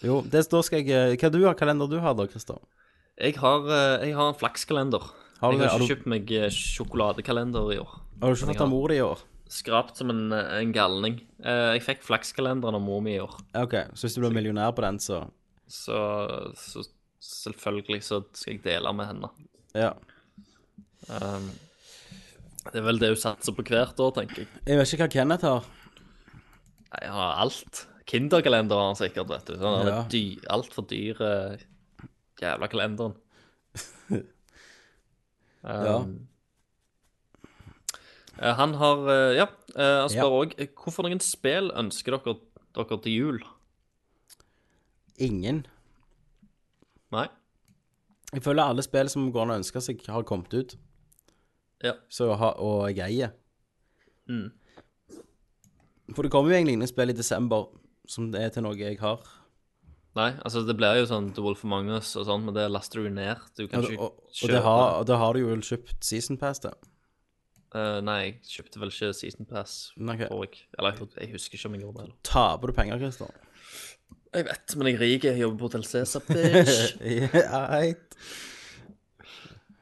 Jo, 0.03 0.21
det, 0.27 0.45
da 0.51 0.61
skal 0.63 0.83
jeg 0.87 1.19
Hva 1.19 1.31
du 1.33 1.41
har 1.47 1.57
kalender 1.59 1.91
du 1.91 1.97
har 2.03 2.15
da, 2.19 2.27
Christer? 2.31 2.59
Jeg 3.19 3.39
har, 3.43 3.67
eh, 3.71 4.09
jeg 4.09 4.17
har 4.19 4.33
en 4.33 4.39
flakskalender. 4.39 5.07
Har 5.43 5.55
jeg 5.55 5.67
har 5.67 5.83
ikke 5.83 5.95
kjøpt 5.95 6.11
meg 6.11 6.31
eh, 6.35 6.51
sjokoladekalender 6.55 7.73
i 7.75 7.79
år. 7.83 7.95
Har 8.23 8.31
du 8.31 8.39
ikke 8.39 8.53
fått 8.53 8.63
av 8.67 8.71
mor 8.71 8.95
i 8.95 9.01
år? 9.03 9.23
Skrapt 9.53 9.99
som 10.01 10.09
en, 10.13 10.33
en 10.33 10.73
galning. 10.73 11.19
Eh, 11.45 11.75
Jeg 11.77 11.83
fikk 11.85 12.07
flakskalenderen 12.07 12.79
av 12.79 12.83
mor 12.85 13.03
mi 13.05 13.17
i 13.19 13.21
år. 13.21 13.35
Ok, 13.61 13.75
så 13.93 14.07
hvis 14.07 14.17
du 14.17 14.23
blir 14.25 14.33
millionær 14.39 14.73
på 14.77 14.85
den, 14.87 14.99
så 15.03 15.27
Så, 15.69 15.99
så 16.57 16.83
selvfølgelig 17.23 18.01
så 18.05 18.23
skal 18.37 18.55
jeg 18.57 18.63
dele 18.65 18.93
med 18.97 19.07
henne. 19.11 19.29
Ja. 19.77 19.93
Um, 21.09 21.51
det 22.73 22.79
er 22.81 22.85
vel 22.87 22.99
det 23.03 23.09
hun 23.13 23.21
satser 23.21 23.55
på 23.57 23.65
hvert 23.69 23.99
år, 24.01 24.13
tenker 24.19 24.43
jeg. 24.45 24.51
Jeg 24.69 24.79
vet 24.81 24.93
ikke 24.95 25.07
hva 25.07 25.13
Kenneth 25.17 25.47
har. 25.49 25.65
Han 26.93 27.17
har 27.17 27.41
alt. 27.45 27.87
Kinderkalender 28.09 28.77
har 28.77 28.91
han 28.91 28.99
sikkert, 29.01 29.31
vet 29.31 29.47
du. 29.49 29.55
Han 29.63 29.79
har 29.79 29.89
Ja. 29.89 29.95
ja. 29.97 30.03
dy, 30.13 30.25
altfor 30.53 30.85
dyre 30.91 31.31
jævla 32.43 32.69
kalenderen. 32.73 33.17
Ja. 35.63 35.99
Um, 36.03 36.15
eh, 36.19 36.32
Han 38.43 38.75
har 38.81 39.03
eh, 39.13 39.35
Ja, 39.39 39.47
eh, 39.77 39.99
han 40.03 40.11
spør 40.13 40.39
òg 40.43 40.57
hvorfor 40.79 41.07
noen 41.07 41.23
spill 41.23 41.71
ønsker 41.79 42.17
dere, 42.17 42.37
dere 42.75 42.99
til 43.05 43.13
jul? 43.15 43.43
Ingen. 45.23 45.63
Nei? 47.13 47.29
Jeg 48.33 48.43
føler 48.47 48.65
alle 48.65 48.83
spill 48.85 49.11
som 49.13 49.29
går 49.33 49.45
an 49.45 49.55
å 49.55 49.61
ønske 49.61 49.83
seg, 49.85 50.01
har 50.09 50.25
kommet 50.27 50.55
ut. 50.57 50.75
Ja. 51.85 51.93
Så, 52.09 52.31
og 52.33 52.89
jeg 52.91 53.05
eier. 53.05 53.35
Mm. 54.31 54.49
For 56.17 56.25
det 56.25 56.33
kommer 56.33 56.53
jo 56.53 56.57
egentlig 56.57 56.79
ingen 56.79 56.91
spill 56.91 57.13
i 57.13 57.17
desember 57.17 57.69
som 58.09 58.31
det 58.33 58.41
er 58.43 58.55
til 58.55 58.65
noe 58.65 58.79
jeg 58.79 58.99
har. 59.03 59.21
Nei, 60.17 60.31
altså 60.45 60.61
det 60.69 60.75
blir 60.77 60.99
jo 61.01 61.07
sånn 61.09 61.31
The 61.33 61.45
Wolf 61.45 61.63
og 61.65 61.71
Magnus 61.73 62.11
og 62.21 62.27
sånn, 62.29 62.43
men 62.45 62.57
det 62.57 62.67
laster 62.69 63.01
du 63.01 63.13
ned. 63.13 63.41
Du 63.57 63.65
Ja, 63.65 63.69
kan 63.73 63.85
og, 63.85 63.93
ikke 63.93 64.09
og, 64.09 64.51
det 64.53 64.65
har, 64.67 64.97
det 65.09 65.21
har 65.23 65.37
du 65.37 65.41
jo 65.41 65.55
kjøpt 65.69 66.05
Season 66.05 66.41
Pass 66.41 66.61
til. 66.65 66.75
Eh, 67.73 67.99
nei, 68.05 68.19
jeg 68.27 68.35
kjøpte 68.53 68.81
vel 68.83 68.91
ikke 68.93 69.13
Season 69.17 69.49
Pass, 69.49 69.93
Okay. 69.97 70.29
jeg. 70.29 70.67
Eller 70.79 70.93
jeg, 70.93 71.09
jeg 71.21 71.33
husker 71.33 71.57
ikke 71.57 71.71
om 71.71 71.75
jeg 71.79 71.85
gjorde 71.87 72.07
det. 72.07 72.15
Taper 72.29 72.69
du 72.69 72.73
penger, 72.77 72.99
Christer? 73.01 73.33
Jeg 74.33 74.45
vet, 74.49 74.75
men 74.77 74.87
jeg 74.89 74.95
er 74.95 75.01
rik. 75.01 75.25
Jeg 75.25 75.41
jobber 75.41 75.59
på 75.59 75.69
Hotell 75.69 75.85
Cæsar, 75.85 76.21
bitch. 76.29 76.97
yeah. 77.05 77.95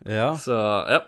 Ja. 0.07 0.36
Så, 0.39 0.59
ja. 0.91 1.01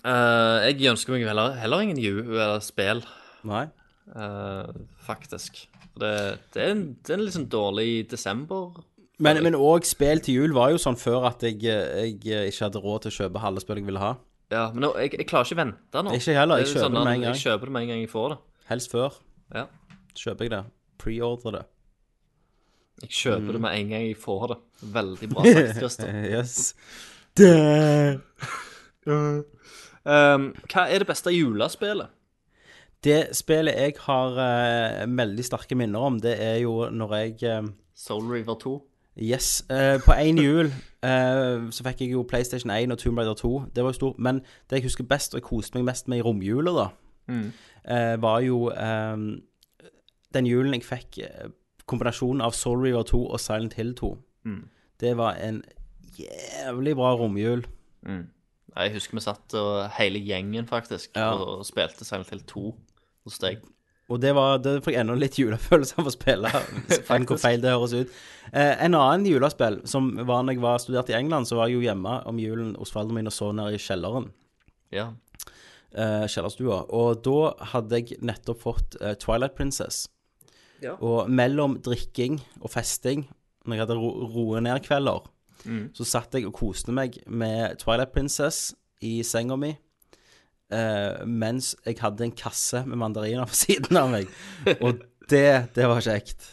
Uh, 0.00 0.62
jeg 0.64 0.88
ønsker 0.90 1.12
meg 1.12 1.26
heller, 1.28 1.58
heller 1.60 1.82
ingen 1.84 1.98
ju, 2.00 2.22
eller 2.30 2.62
spill, 2.64 3.02
Nei. 3.44 3.66
Uh, 4.14 4.70
faktisk. 5.04 5.66
Det, 6.00 6.38
det, 6.54 6.62
er 6.62 6.72
en, 6.72 6.84
det 7.02 7.12
er 7.12 7.18
en 7.18 7.24
litt 7.26 7.36
sånn 7.36 7.50
dårlig 7.52 7.90
desember. 8.10 8.80
Men, 9.20 9.42
men 9.44 9.54
òg 9.58 9.84
spill 9.84 10.20
til 10.24 10.34
jul 10.40 10.54
var 10.56 10.70
jo 10.72 10.78
sånn 10.80 10.96
før 10.96 11.26
at 11.28 11.42
jeg, 11.44 11.58
jeg 11.62 12.14
ikke 12.16 12.64
hadde 12.66 12.80
råd 12.80 13.02
til 13.04 13.12
å 13.12 13.16
kjøpe 13.18 13.42
halve 13.42 13.60
spillet 13.60 13.82
jeg 13.82 13.88
ville 13.90 14.00
ha. 14.02 14.14
Ja, 14.50 14.62
men 14.72 14.82
nå, 14.86 14.94
jeg, 14.98 15.12
jeg 15.20 15.26
klarer 15.30 15.46
ikke 15.46 15.58
vente 15.60 16.02
nå. 16.06 16.14
Ikke 16.16 16.34
heller, 16.38 16.58
jeg 16.62 16.66
Det 16.66 16.72
er 16.72 16.80
kjøper 16.80 16.94
det 16.96 17.04
med 17.04 17.12
en 17.12 17.20
gang. 17.26 17.34
Jeg 17.36 17.42
kjøper 17.44 17.68
det 17.70 17.74
med 17.76 17.82
en 17.84 17.90
gang 17.92 18.00
jeg 18.00 18.10
får 18.14 18.28
det. 18.32 18.38
Helst 18.70 18.90
før. 18.94 19.18
Ja. 19.54 19.64
Kjøper 20.18 20.46
jeg 20.48 20.52
det. 20.56 20.62
Preordre 21.04 21.52
det. 21.58 21.62
Jeg 23.04 23.10
kjøper 23.16 23.46
Mm. 23.46 23.52
det 23.56 23.60
med 23.66 23.76
en 23.78 23.88
gang 23.94 24.02
jeg 24.08 24.16
får 24.20 24.46
det. 24.54 24.58
Veldig 24.96 25.28
bra 25.34 25.44
sagt, 25.52 25.76
Christer. 25.78 26.08
yes. 26.34 26.56
Um, 30.04 30.46
hva 30.72 30.86
er 30.88 31.02
det 31.02 31.08
beste 31.08 31.32
julespillet? 31.34 32.08
Det 33.04 33.20
spillet 33.36 33.76
jeg 33.80 33.94
har 34.04 34.36
uh, 34.36 35.06
veldig 35.08 35.44
sterke 35.46 35.76
minner 35.78 36.04
om, 36.10 36.18
det 36.20 36.34
er 36.44 36.58
jo 36.64 36.88
når 36.92 37.14
jeg 37.16 37.36
uh, 37.48 37.68
Soul 37.96 38.26
River 38.32 38.58
2. 38.60 38.74
Yes. 39.20 39.64
Uh, 39.70 40.00
på 40.04 40.12
én 40.16 40.38
jul 40.40 40.66
uh, 41.04 41.68
så 41.70 41.84
fikk 41.84 42.00
jeg 42.00 42.12
jo 42.12 42.22
PlayStation 42.28 42.70
1 42.70 42.92
og 42.92 42.98
Tomb 42.98 43.18
Raider 43.18 43.34
2. 43.34 43.50
Det 43.76 43.84
var 43.84 43.90
jo 43.90 43.98
stort. 43.98 44.18
Men 44.18 44.40
det 44.70 44.78
jeg 44.80 44.82
husker 44.82 45.04
best, 45.04 45.34
og 45.34 45.40
jeg 45.40 45.48
koste 45.48 45.76
meg 45.78 45.84
mest 45.84 46.08
med 46.08 46.18
i 46.18 46.22
romjula, 46.24 46.72
da, 46.72 46.86
eh, 47.84 48.16
var 48.22 48.40
jo 48.40 48.70
um, 48.72 49.42
den 50.34 50.46
julen 50.46 50.74
jeg 50.74 50.84
fikk 50.84 51.18
kombinasjonen 51.86 52.40
av 52.40 52.52
Soul 52.52 52.80
River 52.84 53.02
2 53.02 53.20
og 53.26 53.40
Silent 53.40 53.74
Hill 53.74 53.94
2. 53.94 54.10
Det 55.00 55.16
var 55.16 55.34
en 55.42 55.62
jævlig 56.18 56.96
bra 56.96 57.14
romjul. 57.16 57.64
Jeg 58.76 58.92
husker 58.94 59.14
vi 59.18 59.20
satt 59.20 59.54
og 59.58 59.90
hele 59.98 60.18
gjengen 60.22 60.66
faktisk 60.66 61.10
Ja. 61.16 61.32
og 61.34 61.66
spilte 61.66 62.04
Silent 62.04 62.30
Hill 62.30 62.42
2 62.46 62.74
hos 63.24 63.38
deg. 63.38 63.58
Og 64.10 64.18
det 64.18 64.32
var 64.34 64.58
Det 64.58 64.80
fikk 64.82 64.96
enda 64.98 65.14
litt 65.14 65.36
julefølelse 65.38 66.00
av 66.02 66.08
å 66.10 66.12
spille. 66.14 66.50
Enn 67.14 67.26
hvor 67.28 67.38
feil 67.38 67.62
det 67.62 67.70
høres 67.70 67.94
ut. 67.94 68.14
Eh, 68.50 68.74
en 68.84 68.96
annen 68.98 69.26
julespill 69.30 69.80
som 69.88 70.08
var 70.26 70.42
når 70.42 70.56
jeg 70.56 70.62
var 70.64 70.80
studert 70.82 71.12
i 71.12 71.16
England, 71.18 71.46
så 71.46 71.60
var 71.60 71.70
jeg 71.70 71.78
jo 71.78 71.84
hjemme 71.86 72.16
om 72.26 72.40
julen 72.42 72.72
hos 72.80 72.90
foreldrene 72.90 73.20
mine 73.20 73.30
og 73.30 73.36
så 73.36 73.52
ned 73.54 73.76
i 73.76 73.82
kjelleren. 73.82 74.30
Ja. 74.90 75.12
eh, 75.94 76.26
kjellerstua. 76.26 76.80
Og 76.90 77.22
da 77.26 77.52
hadde 77.72 78.00
jeg 78.02 78.18
nettopp 78.26 78.60
fått 78.66 78.96
eh, 79.00 79.14
Twilight 79.22 79.54
Princess. 79.58 80.08
Ja. 80.82 80.96
Og 80.98 81.30
mellom 81.30 81.78
drikking 81.84 82.40
og 82.60 82.72
festing, 82.74 83.28
når 83.66 83.76
jeg 83.76 83.84
hadde 83.84 83.98
ro 84.00 84.10
roe 84.32 84.62
ned-kvelder, 84.64 85.28
så 85.92 86.04
satt 86.08 86.32
jeg 86.32 86.46
og 86.48 86.54
koste 86.56 86.88
meg 86.96 87.18
med 87.28 87.76
Twilight 87.82 88.14
Princess 88.14 88.70
i 89.04 89.18
senga 89.28 89.58
mi. 89.60 89.74
Eh, 90.74 91.22
mens 91.26 91.74
jeg 91.84 91.98
hadde 92.00 92.26
en 92.26 92.34
kasse 92.36 92.84
med 92.86 93.00
mandariner 93.00 93.48
på 93.50 93.58
siden 93.64 94.00
av 94.00 94.10
meg. 94.12 94.30
Og 94.78 95.02
det, 95.30 95.46
det 95.76 95.88
var 95.90 96.04
kjekt. 96.04 96.52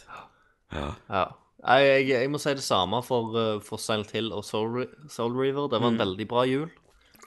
ja. 0.74 0.94
ja. 1.10 1.28
Jeg, 1.58 2.04
jeg 2.06 2.28
må 2.30 2.38
si 2.38 2.52
det 2.54 2.62
samme 2.62 3.00
for, 3.02 3.32
uh, 3.34 3.56
for 3.64 3.82
Silent 3.82 4.12
Hill 4.14 4.30
og 4.32 4.44
Soul, 4.46 4.84
Soul 5.10 5.34
River. 5.34 5.66
Det 5.68 5.80
var 5.82 5.90
en 5.90 5.98
veldig 5.98 6.26
bra 6.30 6.44
jul. 6.46 6.68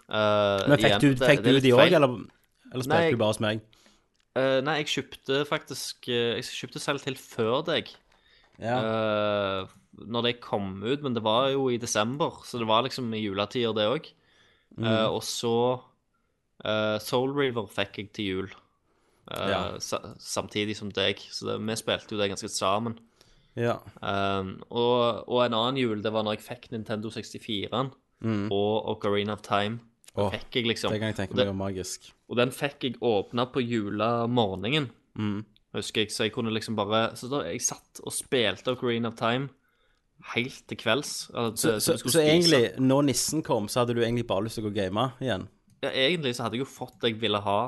Uh, 0.08 0.64
Men 0.68 0.78
fikk 0.80 0.88
igjen, 0.88 1.04
du, 1.04 1.10
fikk 1.20 1.44
det 1.44 1.54
du 1.58 1.60
de 1.66 1.74
òg, 1.76 1.92
eller, 2.00 2.16
eller 2.72 2.88
spilte 2.88 3.12
du 3.12 3.20
bare 3.20 3.34
hos 3.34 3.42
meg? 3.44 3.62
Uh, 4.32 4.62
nei, 4.64 4.78
jeg 4.80 4.92
kjøpte 4.94 5.42
faktisk 5.50 6.08
uh, 6.08 6.38
Jeg 6.40 6.48
kjøpte 6.48 6.80
Silent 6.80 7.08
Hill 7.10 7.20
før 7.20 7.60
deg. 7.68 7.92
Ja. 8.62 8.78
Uh, 8.80 9.78
når 10.08 10.30
det 10.30 10.34
kom 10.44 10.78
ut, 10.80 11.04
men 11.04 11.16
det 11.18 11.26
var 11.26 11.50
jo 11.52 11.68
i 11.68 11.80
desember, 11.82 12.40
så 12.48 12.62
det 12.62 12.70
var 12.72 12.86
liksom 12.88 13.12
i 13.12 13.26
juletider, 13.26 13.76
det 13.76 13.92
òg. 13.92 14.12
Mm. 14.80 14.88
og 14.88 15.20
så 15.28 15.82
uh, 16.66 16.98
Soul 17.00 17.34
River 17.38 17.68
fikk 17.68 17.98
jeg 17.98 18.12
til 18.14 18.26
jul. 18.26 18.50
Uh, 19.32 19.48
Ja. 19.50 19.62
sa 19.80 20.00
samtidig 20.20 20.76
som 20.76 20.90
deg, 20.92 21.18
så 21.32 21.46
det, 21.48 21.60
vi 21.66 21.76
spilte 21.76 22.12
jo 22.16 22.18
det 22.20 22.30
ganske 22.32 22.50
sammen. 22.50 22.98
ja. 23.56 23.78
Um, 24.02 24.62
og, 24.70 25.28
og 25.30 25.46
en 25.46 25.54
annen 25.54 25.78
jul, 25.78 26.02
det 26.02 26.12
var 26.14 26.24
når 26.24 26.38
jeg 26.40 26.46
fikk 26.48 26.72
Nintendo 26.72 27.10
64-en 27.10 27.92
og 28.52 28.90
Ocarina 28.96 29.34
of 29.34 29.42
Time. 29.42 29.80
Mm. 30.18 30.32
Fikk 30.32 30.56
jeg 30.56 30.66
liksom 30.68 30.92
Det 30.92 31.00
kan 31.00 31.08
jeg 31.14 31.16
tenke 31.16 31.36
meg 31.38 31.48
var 31.48 31.54
magisk. 31.56 32.12
og 32.30 32.36
den 32.38 32.52
fikk 32.52 32.84
jeg 32.84 32.98
åpna 33.02 33.46
på 33.52 33.62
julemorgenen, 33.64 34.90
Mm. 35.18 35.46
husker 35.74 36.02
jeg. 36.02 36.12
Så 36.12 36.24
jeg 36.24 36.32
kunne 36.34 36.52
liksom 36.54 36.76
bare 36.76 37.16
Så 37.16 37.30
da 37.30 37.44
jeg 37.48 37.62
satt 37.62 38.00
og 38.04 38.12
spilte 38.14 38.72
Ocarina 38.72 39.08
of 39.10 39.16
Time 39.16 39.50
helt 40.36 40.68
til 40.68 40.78
kvelds. 40.78 41.30
altså, 41.34 41.80
Så, 41.80 41.98
så, 41.98 42.10
så 42.10 42.20
egentlig, 42.22 42.80
når 42.80 43.02
nissen 43.06 43.42
kom, 43.44 43.68
så 43.68 43.80
hadde 43.82 43.96
du 43.96 44.02
egentlig 44.02 44.28
bare 44.28 44.44
lyst 44.44 44.56
til 44.56 44.64
å 44.66 44.70
gå 44.70 44.72
og 44.72 44.76
game 44.76 45.12
igjen? 45.22 45.48
Ja, 45.82 45.90
egentlig 45.90 46.36
så 46.38 46.46
hadde 46.46 46.60
jeg 46.60 46.66
jo 46.66 46.70
fått 46.70 47.00
det 47.02 47.14
jeg 47.14 47.22
ville 47.24 47.42
ha 47.42 47.60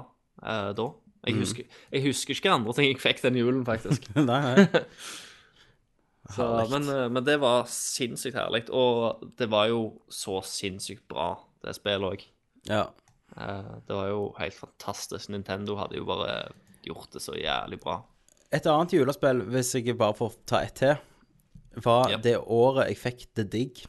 eh, 0.43 0.71
da. 0.77 0.87
Mm. 0.93 1.27
Jeg, 1.29 1.37
husker, 1.39 1.77
jeg 1.93 2.03
husker 2.03 2.35
ikke 2.37 2.55
andre 2.55 2.75
ting 2.77 2.89
jeg 2.89 3.01
fikk 3.01 3.21
den 3.23 3.39
julen, 3.39 3.61
faktisk. 3.67 4.09
nei, 4.19 4.39
nei. 4.43 4.83
Så, 6.33 6.45
men, 6.71 6.85
eh, 6.87 7.07
men 7.11 7.25
det 7.27 7.35
var 7.43 7.65
sinnssykt 7.69 8.37
herlig. 8.39 8.65
Og 8.71 9.25
det 9.39 9.49
var 9.51 9.67
jo 9.71 9.81
så 10.11 10.39
sinnssykt 10.47 11.03
bra, 11.11 11.33
det 11.65 11.75
spillet 11.75 12.13
òg. 12.13 12.27
Ja. 12.69 12.85
Det 13.33 13.91
var 13.91 14.07
jo 14.07 14.27
helt 14.37 14.55
fantastisk. 14.55 15.31
Nintendo 15.33 15.75
hadde 15.79 15.97
jo 15.97 16.05
bare 16.07 16.53
gjort 16.85 17.15
det 17.15 17.23
så 17.25 17.35
jævlig 17.35 17.79
bra. 17.83 17.97
Et 18.53 18.67
annet 18.69 18.93
julespill, 18.93 19.41
hvis 19.49 19.73
jeg 19.75 19.97
bare 19.97 20.15
får 20.15 20.37
ta 20.47 20.61
ett 20.61 20.77
til, 20.77 20.95
var 21.83 22.11
yep. 22.11 22.21
det 22.23 22.37
året 22.37 22.91
jeg 22.91 22.99
fikk 23.01 23.25
The 23.33 23.45
Dig 23.49 23.83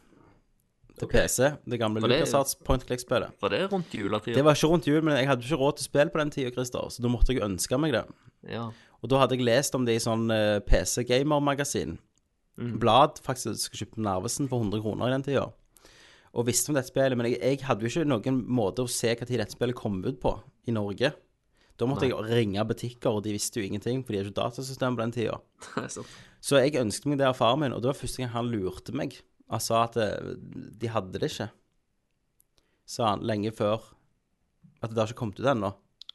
til 0.99 1.09
PC. 1.11 1.51
Det 1.67 1.79
gamle 1.81 2.01
LucasArts 2.23 2.55
point 2.65 2.85
click-spillet. 2.87 3.33
Var 3.43 3.51
det 3.51 3.63
rundt 3.73 3.93
juletida? 3.95 4.37
Det 4.39 4.45
var 4.47 4.55
ikke 4.55 4.71
rundt 4.71 4.87
jul, 4.87 5.03
men 5.03 5.17
jeg 5.19 5.27
hadde 5.29 5.43
ikke 5.47 5.59
råd 5.61 5.77
til 5.81 5.85
spill 5.89 6.11
på 6.15 6.21
den 6.23 6.31
tida, 6.31 6.51
Christer, 6.55 6.89
så 6.91 7.03
da 7.03 7.09
måtte 7.11 7.35
jeg 7.35 7.43
ønske 7.43 7.79
meg 7.83 7.93
det. 7.97 8.05
Ja. 8.49 8.69
Og 9.03 9.11
da 9.11 9.19
hadde 9.25 9.37
jeg 9.37 9.45
lest 9.45 9.75
om 9.75 9.85
det 9.85 9.97
i 9.99 10.03
sånn 10.05 10.31
eh, 10.31 10.61
PC 10.65 11.05
Gamer-magasin. 11.11 11.99
Mm. 12.57 12.79
Blad, 12.79 13.19
faktisk. 13.27 13.75
Jeg 13.75 13.83
kjøpte 13.89 14.01
Narvesen 14.07 14.47
for 14.49 14.63
100 14.63 14.81
kroner 14.85 15.11
i 15.11 15.15
den 15.17 15.27
tida. 15.27 15.49
Og 16.35 16.47
visste 16.47 16.71
om 16.71 16.79
dette 16.79 16.89
spillet, 16.91 17.19
men 17.19 17.29
jeg, 17.33 17.41
jeg 17.43 17.61
hadde 17.67 17.83
jo 17.85 17.91
ikke 17.91 18.07
noen 18.11 18.41
måte 18.47 18.83
å 18.87 18.91
se 18.91 19.13
når 19.19 19.27
dette 19.39 19.55
spillet 19.55 19.77
kom 19.79 20.01
ut 20.07 20.19
på 20.23 20.37
i 20.67 20.73
Norge. 20.75 21.11
Da 21.77 21.87
måtte 21.91 22.07
jeg 22.07 22.15
ringe 22.31 22.63
butikker, 22.71 23.11
og 23.19 23.25
de 23.27 23.33
visste 23.35 23.59
jo 23.59 23.67
ingenting, 23.67 24.05
for 24.07 24.15
de 24.15 24.21
har 24.21 24.29
ikke 24.31 24.39
datasystem 24.39 24.95
på 24.95 25.03
den 25.03 25.13
tida. 25.15 25.41
Så- 25.91 26.07
Så 26.45 26.59
jeg 26.63 26.77
ønsket 26.79 27.07
meg 27.11 27.19
det 27.19 27.27
av 27.27 27.35
faren 27.39 27.59
min, 27.65 27.73
og 27.73 27.81
det 27.83 27.89
var 27.91 27.99
første 27.99 28.21
gang 28.23 28.31
han 28.35 28.51
lurte 28.53 28.93
meg. 28.95 29.15
Han 29.53 29.63
sa 29.63 29.85
at 29.85 29.99
eh, 30.01 30.35
de 30.81 30.91
hadde 30.93 31.21
det 31.21 31.31
ikke, 31.33 31.51
sa 32.89 33.11
han, 33.13 33.25
lenge 33.27 33.53
før. 33.57 33.85
At 34.83 34.93
det 34.93 35.01
har 35.01 35.11
ikke 35.11 35.21
kommet 35.23 35.41
ut 35.41 35.49
ennå, 35.49 35.73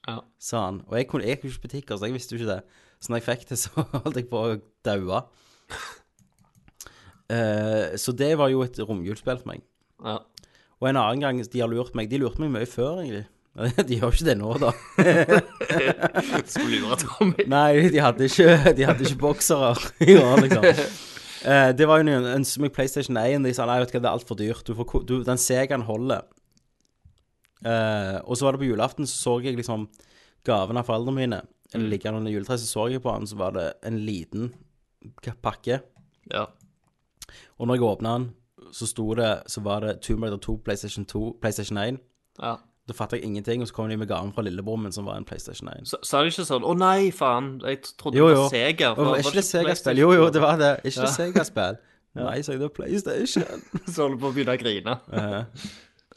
ja. 0.07 0.19
sa 0.41 0.65
han. 0.67 0.83
Og 0.89 0.97
jeg, 0.99 1.09
kunne, 1.09 1.25
jeg 1.25 1.39
gikk 1.39 1.49
ikke 1.51 1.65
butikker, 1.67 1.97
så 1.97 2.09
jeg 2.09 2.17
visste 2.17 2.35
jo 2.35 2.41
ikke 2.41 2.55
det. 2.55 2.83
Så 2.99 3.11
når 3.11 3.21
jeg 3.21 3.27
fikk 3.29 3.47
det, 3.51 3.59
så 3.63 3.87
holdt 3.95 4.19
jeg 4.19 4.29
på 4.31 4.43
å 4.43 4.59
daue. 4.85 5.23
uh, 7.29 7.85
så 7.99 8.15
det 8.17 8.33
var 8.41 8.51
jo 8.53 8.65
et 8.65 8.81
romjulsspill 8.81 9.41
for 9.41 9.53
meg. 9.53 9.65
ja. 10.05 10.19
Og 10.79 10.87
en 10.87 10.95
annen 10.95 11.19
gang 11.19 11.39
de 11.43 11.59
har 11.59 11.67
lurt 11.67 11.91
meg 11.91 12.07
De 12.07 12.21
lurte 12.21 12.39
meg 12.39 12.53
mye 12.53 12.67
før, 12.69 13.01
egentlig. 13.01 13.25
De 13.89 13.97
gjør 13.97 14.13
ikke 14.13 14.27
det 14.29 14.35
nå, 14.39 14.53
da. 14.61 14.69
Skulle 16.53 16.79
lure 16.79 16.97
Tommy. 17.01 17.45
Nei, 17.49 17.89
de 17.91 17.99
hadde 17.99 18.29
ikke, 18.29 18.73
de 18.77 18.85
hadde 18.87 19.03
ikke 19.03 19.19
boksere 19.19 19.73
i 20.05 20.15
år, 20.15 20.45
liksom. 20.45 20.67
Eh, 21.45 21.69
det 21.75 21.87
var 21.87 22.01
jo 22.01 22.09
en, 22.11 22.27
en 22.33 22.45
meg 22.63 22.73
PlayStation 22.75 23.17
1. 23.19 23.45
De 23.45 23.53
sa 23.55 23.67
nei, 23.69 23.79
vet 23.81 23.91
du 23.91 23.97
hva, 23.97 24.03
det 24.03 24.09
er 24.09 24.17
altfor 24.17 24.39
dyrt. 24.39 24.65
Du 24.67 24.75
får, 24.77 25.05
du, 25.07 25.19
den 25.27 25.41
Segaen 25.41 25.85
holder. 25.87 26.25
Eh, 27.63 28.17
og 28.23 28.39
så 28.39 28.47
var 28.47 28.55
det 28.55 28.63
på 28.63 28.69
julaften, 28.71 29.07
så 29.07 29.17
så 29.19 29.37
jeg 29.43 29.59
liksom 29.59 29.87
gaven 30.47 30.79
av 30.79 30.87
foreldrene 30.87 31.19
mine. 31.19 31.41
Eller 31.73 31.91
liggende 31.91 32.21
under 32.21 32.33
juletreet, 32.33 32.63
så 32.63 32.67
så 32.67 32.87
jeg 32.89 33.03
på 33.03 33.13
den, 33.13 33.29
så 33.29 33.37
var 33.39 33.53
det 33.55 33.67
en 33.85 33.99
liten 34.05 34.51
pakke. 35.43 35.81
Ja. 36.31 36.47
Og 37.57 37.67
når 37.67 37.77
jeg 37.77 37.87
åpna 37.87 38.15
den, 38.17 38.29
så 38.75 38.85
sto 38.85 39.13
det 39.15 39.43
Så 39.47 39.61
var 39.65 39.81
det 39.81 40.01
Tomb 40.01 40.23
Raider 40.23 40.37
2, 40.37 40.57
PlayStation 40.65 41.05
2, 41.05 41.37
PlayStation 41.41 41.77
1. 41.77 41.99
ja. 42.41 42.57
Da 42.89 42.95
fattet 42.97 43.19
jeg 43.19 43.29
ingenting, 43.29 43.61
og 43.61 43.69
så 43.69 43.75
kom 43.75 43.89
de 43.91 43.97
med 44.01 44.09
gaven 44.09 44.31
fra 44.33 44.41
lillebror 44.41 44.79
min, 44.81 44.91
som 44.95 45.05
var 45.05 45.19
en 45.19 45.25
PlayStation 45.29 45.69
1. 45.69 45.85
Så, 45.91 45.99
sa 46.09 46.23
de 46.25 46.31
ikke 46.31 46.45
sånn 46.47 46.63
'Å 46.65 46.73
nei, 46.79 47.11
faen, 47.13 47.51
jeg 47.61 47.83
trodde 47.99 48.17
Jo, 48.17 48.29
det 48.31 48.37
var 48.39 48.49
Sega'. 48.49 48.95
Jo 48.97 49.11
er 49.13 49.19
ikke 49.21 49.35
det 49.37 49.43
Sega-spill? 49.45 49.99
Jo, 50.01 50.09
jo, 50.17 50.29
det 50.33 50.41
var 50.41 50.57
det. 50.57 50.71
Ikke 50.83 51.05
det 51.05 51.11
Sega-spill? 51.13 51.77
Nei, 52.19 52.41
sa 52.41 52.55
jeg, 52.55 52.59
det 52.63 52.65
er 52.65 52.73
PlayStation. 52.73 53.61
Så 53.93 54.07
holdt 54.07 54.19
på 54.23 54.31
å 54.31 54.33
begynne 54.33 54.55
å 54.57 54.59
grine. 54.59 54.95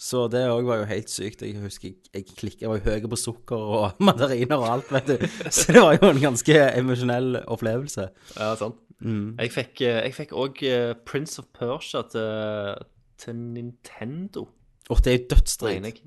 Så 0.03 0.23
det 0.33 0.41
òg 0.51 0.65
var 0.67 0.81
jo 0.81 0.87
helt 0.89 1.13
sykt. 1.13 1.45
Jeg 1.45 1.61
husker 1.61 1.91
jeg, 1.91 1.99
jeg 2.15 2.25
klikka, 2.33 2.65
jeg 2.65 2.71
var 2.73 2.81
jo 2.81 2.87
høy 2.89 3.11
på 3.13 3.19
sukker 3.21 3.67
og 3.77 4.01
mandariner 4.09 4.57
og 4.57 4.71
alt, 4.71 4.89
vet 4.97 5.13
du. 5.13 5.27
Så 5.53 5.77
det 5.77 5.83
var 5.85 5.99
jo 5.99 6.09
en 6.09 6.23
ganske 6.25 6.57
emosjonell 6.81 7.43
opplevelse. 7.45 8.09
Ja, 8.39 8.55
sant. 8.57 8.81
Jeg 9.03 9.51
fikk 9.51 9.81
eh, 9.83 10.01
Jeg 10.07 10.15
fikk 10.15 10.33
òg 10.39 10.61
Prince 11.05 11.43
of 11.43 11.49
Persia 11.53 12.05
til, 12.09 12.83
til 13.19 13.37
Nintendo, 13.37 14.49
Og 14.89 15.05
det 15.05 15.13
er 15.13 15.19
jo 15.19 15.27
dødsdrit. 15.37 16.03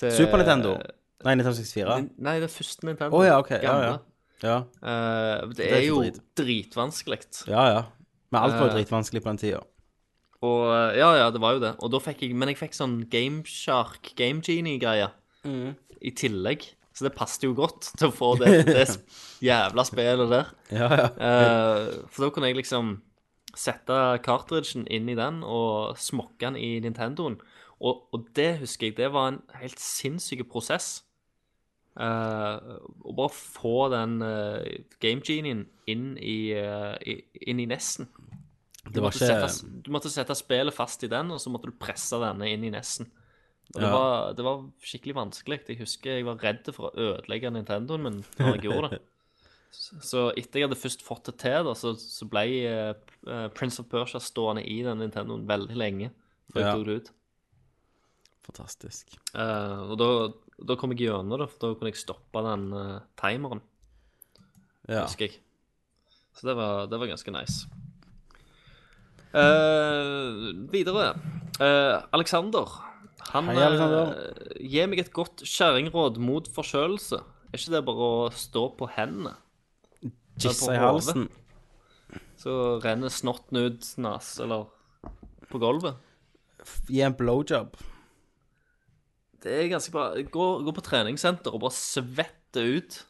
Til 0.00 0.12
Super 0.16 0.38
Nintendo? 0.42 0.76
Nei, 1.24 1.34
1964? 1.38 2.08
Nei, 2.18 2.36
det 2.42 2.48
er 2.48 2.54
første 2.56 2.86
Nintendo. 2.88 3.14
Å 3.18 3.24
ja, 3.26 3.36
ok. 3.42 3.50
Ja, 3.62 3.74
ja. 3.86 3.98
Ja, 4.42 4.56
Uh, 4.82 5.46
det, 5.52 5.56
Det 5.60 5.66
er 5.70 5.76
er 5.76 5.84
jo 5.86 6.00
drit. 6.02 6.16
dritvanskelig. 6.40 7.20
ja. 7.46 7.66
ja. 7.76 7.82
Men 8.32 8.42
alt 8.42 8.54
var 8.56 8.64
jo 8.66 8.72
Eh. 8.72 8.78
dritvanskelig 8.80 9.20
på 9.22 9.28
den 9.30 9.38
tida. 9.38 9.60
Og 10.42 10.62
eh, 10.72 10.96
ja, 10.98 11.10
ja, 11.20 11.26
det 11.30 11.38
var 11.40 11.52
jo 11.54 11.60
det. 11.62 11.74
Og 11.84 11.90
da 11.92 11.98
fikk 12.02 12.22
jeg 12.24 12.34
Men 12.34 12.48
jeg 12.50 12.56
fikk 12.58 12.74
sånn 12.74 13.04
Gameshark, 13.12 14.14
Game 14.18 14.40
Genie-greie 14.42 15.10
i 16.02 16.10
tillegg. 16.10 16.64
Så 16.92 17.04
det 17.06 17.14
passet 17.14 17.44
jo 17.46 17.52
godt 17.54 17.92
til 17.96 18.08
å 18.08 18.12
få 18.12 18.32
det, 18.40 18.64
det 18.66 18.88
jævla 19.48 19.84
spillet 19.86 20.28
der. 20.32 20.50
Ja, 20.74 20.88
ja. 20.90 21.06
Uh, 21.16 22.06
for 22.10 22.24
da 22.26 22.30
kunne 22.34 22.50
jeg 22.50 22.56
liksom 22.58 22.96
sette 23.54 24.00
cartridgen 24.24 24.86
inn 24.90 25.08
i 25.12 25.14
den 25.14 25.42
og 25.44 25.94
smokke 26.00 26.40
den 26.50 26.56
i 26.56 26.80
Nintendoen. 26.82 27.38
Og, 27.82 28.04
og 28.14 28.28
det 28.38 28.60
husker 28.62 28.86
jeg, 28.90 28.96
det 28.96 29.08
var 29.12 29.32
en 29.32 29.40
helt 29.58 29.80
sinnssyk 29.82 30.44
prosess. 30.52 31.00
Uh, 31.92 32.78
å 33.04 33.12
bare 33.18 33.34
få 33.36 33.72
den 33.92 34.14
uh, 34.24 34.62
Game 35.02 35.20
Genien 35.26 35.66
inn 35.90 36.14
i, 36.16 36.54
uh, 36.56 36.94
i, 37.04 37.18
inn 37.50 37.60
i 37.60 37.66
nesten. 37.68 38.06
Du, 38.86 38.94
Det 38.96 39.02
var 39.02 39.10
måtte 39.10 39.26
ikke 39.26 39.48
sette, 39.50 39.72
du 39.84 39.90
måtte 39.92 40.10
sette 40.14 40.36
spillet 40.38 40.74
fast 40.74 41.04
i 41.04 41.10
den, 41.12 41.34
og 41.34 41.42
så 41.42 41.52
måtte 41.52 41.68
du 41.68 41.76
presse 41.78 42.16
denne 42.22 42.48
inn 42.48 42.64
i 42.64 42.72
nesten. 42.72 43.10
Og 43.74 43.78
det, 43.80 43.86
Ja. 43.88 43.92
var, 43.92 44.32
det 44.38 44.44
var 44.46 44.64
skikkelig 44.84 45.14
vanskelig. 45.20 45.60
Jeg 45.68 45.78
husker 45.82 46.16
jeg 46.16 46.24
var 46.26 46.40
redd 46.42 46.70
for 46.74 46.88
å 46.90 46.96
ødelegge 47.12 47.52
Nintendoen 47.54 48.02
min 48.08 48.18
når 48.38 48.48
jeg 48.56 48.64
gjorde 48.70 48.94
det. 48.96 49.02
Så- 49.72 50.30
etter 50.36 50.60
jeg 50.60 50.68
hadde 50.68 50.80
først 50.80 51.04
fått 51.04 51.28
det 51.28 51.36
til, 51.44 51.64
da, 51.68 51.72
så, 51.78 51.92
så 51.96 52.26
ble 52.28 52.42
eh, 52.68 52.92
eh, 53.28 53.46
Prince 53.56 53.80
of 53.80 53.88
Persia 53.92 54.20
stående 54.20 54.64
i 54.68 54.80
den 54.84 55.00
Nintendoen 55.00 55.44
veldig 55.48 55.76
lenge 55.76 56.10
før 56.52 56.60
jeg 56.60 56.68
Ja. 56.68 56.74
tok 56.76 56.88
det 56.88 56.96
ut. 57.02 57.12
Fantastisk. 58.46 59.12
Eh, 59.38 59.80
og 59.86 59.94
da, 60.00 60.08
da 60.66 60.76
kom 60.80 60.90
jeg 60.94 61.06
gjennom 61.06 61.38
da, 61.38 61.46
for 61.46 61.62
da 61.62 61.78
kunne 61.78 61.92
jeg 61.92 62.00
stoppe 62.02 62.42
den 62.48 62.64
eh, 62.74 63.00
timeren, 63.20 63.62
Ja. 64.90 65.04
husker 65.06 65.28
jeg. 65.28 65.38
Så 66.34 66.48
det 66.48 66.56
var, 66.58 66.86
det 66.90 66.98
var 66.98 67.06
ganske 67.12 67.30
nice. 67.34 67.68
Eh, 69.32 70.52
videre. 70.72 71.12
Eh, 71.60 72.02
Alexander. 72.12 72.66
Han 73.32 73.46
Hei, 73.48 73.56
Alexander. 73.62 74.10
eh, 74.16 74.66
gir 74.68 74.88
meg 74.90 74.98
et 75.04 75.12
godt 75.14 75.44
kjerringråd 75.46 76.18
mot 76.20 76.48
forkjølelse. 76.52 77.20
Er 77.52 77.60
ikke 77.60 77.72
det 77.76 77.84
bare 77.86 78.08
å 78.08 78.32
stå 78.34 78.66
på 78.76 78.88
hendene? 78.96 79.36
Gissa 80.40 80.74
i 80.74 80.80
halsen. 80.80 81.28
Så 82.40 82.80
renner 82.82 83.12
snotten 83.12 83.60
ut 83.60 83.86
nas, 84.02 84.34
eller 84.42 84.66
på 85.52 85.60
gulvet. 85.62 85.96
Gi 86.88 87.02
en 87.06 87.14
blowjob. 87.14 87.76
Det 89.42 89.52
er 89.58 89.70
ganske 89.72 89.92
bra. 89.94 90.10
Gå, 90.34 90.46
gå 90.66 90.74
på 90.76 90.84
treningssenter 90.86 91.54
og 91.54 91.64
bare 91.64 91.74
svette 91.74 92.62
ut. 92.62 93.00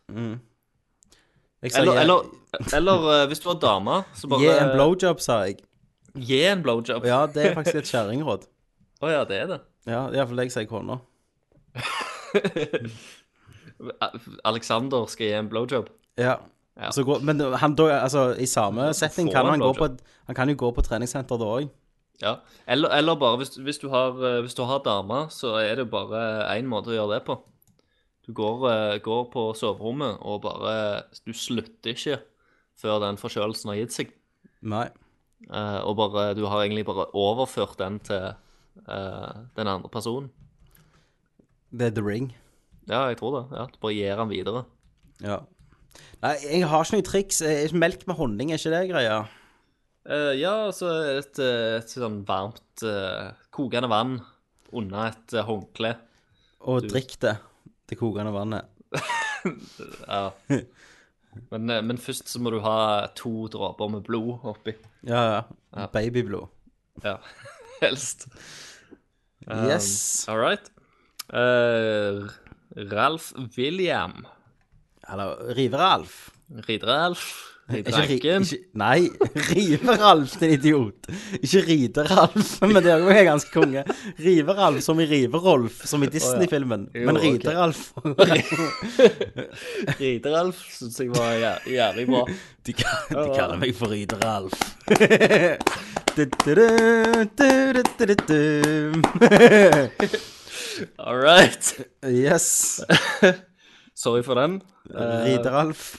Jeg 1.63 1.75
sa 1.75 1.83
Eller, 1.83 2.01
eller, 2.03 2.31
eller 2.75 3.11
eh, 3.15 3.27
hvis 3.31 3.43
du 3.45 3.51
har 3.53 3.59
dame, 3.63 4.01
så 4.19 4.31
bare 4.33 4.41
Gi 4.43 4.51
en 4.55 4.73
blowjob, 4.75 5.21
sa 5.23 5.43
jeg. 5.47 5.61
Gi 6.17 6.41
en 6.49 6.65
blowjob. 6.65 7.05
Ja, 7.09 7.27
det 7.31 7.47
er 7.47 7.55
faktisk 7.59 7.83
et 7.83 7.93
kjerringråd. 7.93 8.49
Å 9.03 9.13
ja, 9.13 9.23
det 9.29 9.39
er 9.45 9.53
det. 9.53 9.61
Ja, 9.89 10.07
iallfall 10.15 10.41
det 10.41 10.49
jeg 10.49 10.55
sier 10.57 10.71
kona. 10.71 11.01
Alexander 14.49 15.07
skal 15.11 15.27
gi 15.27 15.37
en 15.39 15.51
blowjob. 15.53 15.91
Ja. 16.21 16.39
Ja. 16.81 16.89
Så 16.95 17.05
gå, 17.05 17.19
men 17.21 17.41
han 17.61 17.75
altså, 17.77 18.31
i 18.41 18.47
samme 18.49 18.95
setting 18.97 19.29
kan 19.33 19.47
han 19.47 19.61
gå 19.61 19.73
på. 19.77 19.89
Han 20.31 20.37
kan 20.37 20.49
jo 20.49 20.57
gå 20.57 20.71
på 20.73 20.85
treningssenter 20.87 21.41
da 21.41 21.49
òg. 21.59 21.69
Ja. 22.21 22.37
Eller, 22.71 22.93
eller 22.99 23.17
bare 23.19 23.41
hvis, 23.41 23.57
hvis, 23.57 23.81
du 23.83 23.89
har, 23.91 24.19
eh, 24.21 24.41
hvis 24.45 24.55
du 24.55 24.63
har 24.69 24.83
dame, 24.85 25.25
så 25.31 25.57
er 25.63 25.81
det 25.81 25.91
bare 25.91 26.45
én 26.55 26.69
måte 26.71 26.93
å 26.93 26.97
gjøre 26.97 27.17
det 27.17 27.25
på. 27.27 27.39
Du 28.27 28.33
går, 28.37 28.67
eh, 28.71 28.99
går 29.03 29.25
på 29.33 29.49
soverommet 29.59 30.21
og 30.21 30.43
bare 30.45 31.03
Du 31.27 31.33
slutter 31.35 31.97
ikke 31.97 32.21
før 32.79 33.01
den 33.03 33.19
forkjølelsen 33.19 33.73
har 33.73 33.81
gitt 33.81 33.97
seg. 33.97 34.13
Nei. 34.63 34.87
Eh, 35.51 35.81
og 35.83 35.97
bare, 35.99 36.35
du 36.39 36.45
har 36.47 36.63
egentlig 36.63 36.87
bare 36.87 37.09
overført 37.19 37.79
den 37.81 37.99
til 38.07 38.31
eh, 38.31 39.33
den 39.57 39.71
andre 39.71 39.91
personen. 39.91 40.31
Det 41.73 41.89
er 41.89 41.97
The 41.97 42.05
Ring. 42.05 42.31
Ja, 42.89 43.07
jeg 43.09 43.19
tror 43.19 43.41
det. 43.41 43.45
Ja, 43.57 43.67
Du 43.67 43.79
bare 43.81 43.95
gir 43.95 44.17
den 44.17 44.31
videre. 44.31 44.65
Ja. 45.23 45.41
Nei, 46.23 46.37
jeg 46.45 46.69
har 46.69 46.85
ikke 46.85 46.99
noe 46.99 47.07
triks. 47.07 47.43
Eh, 47.43 47.75
Melk 47.75 48.07
med 48.07 48.19
honning, 48.19 48.53
er 48.53 48.61
ikke 48.61 48.75
det 48.75 48.91
greia? 48.93 49.23
Eh, 50.03 50.33
ja, 50.41 50.53
altså 50.67 50.91
et, 51.21 51.39
et, 51.39 51.83
et 51.83 51.93
sånn 51.95 52.23
varmt, 52.27 52.65
uh, 52.83 53.31
kokende 53.55 53.91
vann 53.93 54.17
under 54.75 55.13
et 55.13 55.37
uh, 55.37 55.45
håndkle. 55.47 55.95
Og 56.67 56.89
drikk 56.91 57.19
det. 57.23 57.37
Det 57.91 57.99
kokende 58.01 58.35
vannet. 58.35 58.69
Ja. 60.07 60.31
Men, 61.51 61.71
eh, 61.71 61.81
men 61.83 61.99
først 61.99 62.29
så 62.31 62.39
må 62.43 62.53
du 62.53 62.61
ha 62.63 63.09
to 63.19 63.49
dråper 63.51 63.89
med 63.91 64.05
blod 64.07 64.45
oppi. 64.53 64.75
Ja, 65.09 65.23
ja. 65.73 65.87
Babyblod. 65.91 66.51
Ja, 67.03 67.17
helst. 67.83 68.29
Um, 69.49 69.65
Yes. 69.67 69.89
All 70.31 70.39
right. 70.39 70.71
Eh, 71.33 72.29
Ralf 72.93 73.33
William. 73.57 74.27
Eller 75.09 75.55
Rive-Ralf. 75.57 76.31
Rider-Ralf. 76.69 77.25
Ikke 77.79 78.03
ikke- 78.17 78.59
Nei, 78.75 79.09
Rive-Ralf, 79.51 80.35
din 80.41 80.51
idiot. 80.59 81.07
Ikke 81.41 81.63
Ride-Ralf, 81.69 82.51
men 82.69 82.79
det 82.85 82.93
er 82.93 82.99
jo 83.03 83.07
ganske 83.31 83.51
konge. 83.55 83.85
Rive-Ralf 84.19 84.83
som 84.85 85.01
i 85.01 85.07
Rive-Rolf, 85.11 85.81
som 85.89 86.03
i 86.03 86.07
Disney-filmen. 86.13 86.89
Men. 86.95 87.17
Ride-Ralf 87.23 87.93
Ride-Ralf 90.01 90.63
syns 90.77 91.01
jeg 91.01 91.11
var 91.15 91.33
jæ 91.41 91.53
jævlig 91.77 92.07
bra. 92.11 92.25
de, 92.67 92.73
de 92.73 93.29
kaller 93.37 93.57
meg 93.63 93.75
for 93.77 93.87
Ride-Ralf. 93.93 94.53
All 100.99 101.17
right. 101.17 101.81
Yes. 102.05 102.81
Sorry 103.95 104.23
for 104.23 104.35
den. 104.35 104.63
Eh, 104.95 105.25
Ride-Ralf. 105.27 105.99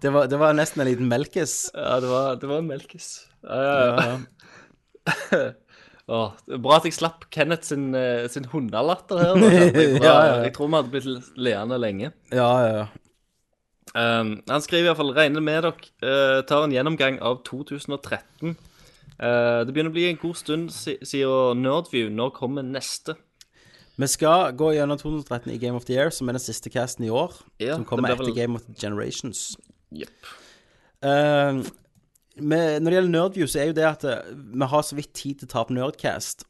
Det 0.00 0.08
var, 0.08 0.30
det 0.32 0.38
var 0.40 0.54
nesten 0.56 0.80
en 0.80 0.88
liten 0.88 1.08
melkes. 1.10 1.70
Ja, 1.74 1.98
det 2.00 2.08
var, 2.08 2.36
det 2.40 2.48
var 2.48 2.62
en 2.62 2.70
melkes. 2.70 3.08
Ja, 3.44 3.58
ja, 3.60 4.06
ja. 4.06 5.40
Åh, 6.10 6.32
bra 6.58 6.78
at 6.78 6.86
jeg 6.88 6.96
slapp 6.96 7.28
Kenneth 7.30 7.68
sin, 7.68 7.92
eh, 7.94 8.24
sin 8.32 8.48
hundelatter 8.50 9.20
her. 9.20 9.44
Jeg. 9.54 10.00
Ja, 10.02 10.14
ja. 10.26 10.32
jeg 10.46 10.54
tror 10.56 10.70
vi 10.70 10.78
hadde 10.78 10.90
blitt 10.94 11.36
leende 11.38 11.78
lenge. 11.78 12.10
Ja, 12.32 12.48
ja, 12.64 12.72
ja. 12.80 12.88
Um, 13.90 14.36
han 14.46 14.62
skriver 14.62 14.84
i 14.84 14.88
hvert 14.88 15.00
fall 15.00 15.14
regner 15.16 15.42
med 15.42 15.64
dere 15.66 15.72
uh, 16.06 16.40
tar 16.46 16.64
en 16.64 16.74
gjennomgang 16.74 17.18
av 17.26 17.40
2013. 17.46 18.56
Uh, 19.20 19.62
det 19.66 19.74
begynner 19.74 19.90
å 19.90 19.96
bli 19.96 20.08
en 20.08 20.18
god 20.18 20.38
stund 20.38 20.74
si 20.74 20.96
siden 21.02 21.62
Nerdview. 21.62 22.10
Når 22.14 22.34
kommer 22.38 22.66
neste? 22.66 23.18
Vi 24.00 24.08
skal 24.08 24.52
gå 24.56 24.70
gjennom 24.76 24.96
2013 25.00 25.52
i 25.52 25.58
Game 25.60 25.76
of 25.76 25.84
the 25.88 25.94
Year, 25.98 26.10
som 26.14 26.28
er 26.30 26.36
den 26.38 26.42
siste 26.44 26.70
casten 26.72 27.04
i 27.04 27.10
år. 27.12 27.34
Ja, 27.60 27.74
som 27.76 27.84
kommer 27.84 28.08
det 28.08 28.16
etter 28.16 28.30
vel- 28.30 28.36
Game 28.38 28.56
of 28.56 28.64
the 28.66 28.74
Generations. 28.80 29.56
Yep. 29.92 30.08
Uh, 31.04 31.60
med, 32.40 32.80
når 32.80 32.90
det 32.90 32.96
gjelder 32.96 33.12
Nerdview, 33.14 33.46
så 33.50 33.60
er 33.60 33.66
jo 33.70 33.76
det 33.76 33.84
at 33.88 34.04
eh, 34.08 34.30
vi 34.54 34.68
har 34.72 34.82
så 34.86 34.96
vidt 34.96 35.12
tid 35.18 35.40
til 35.40 35.48
å 35.48 35.50
ta 35.52 35.60
opp 35.64 35.72
Nerdcast. 35.74 36.44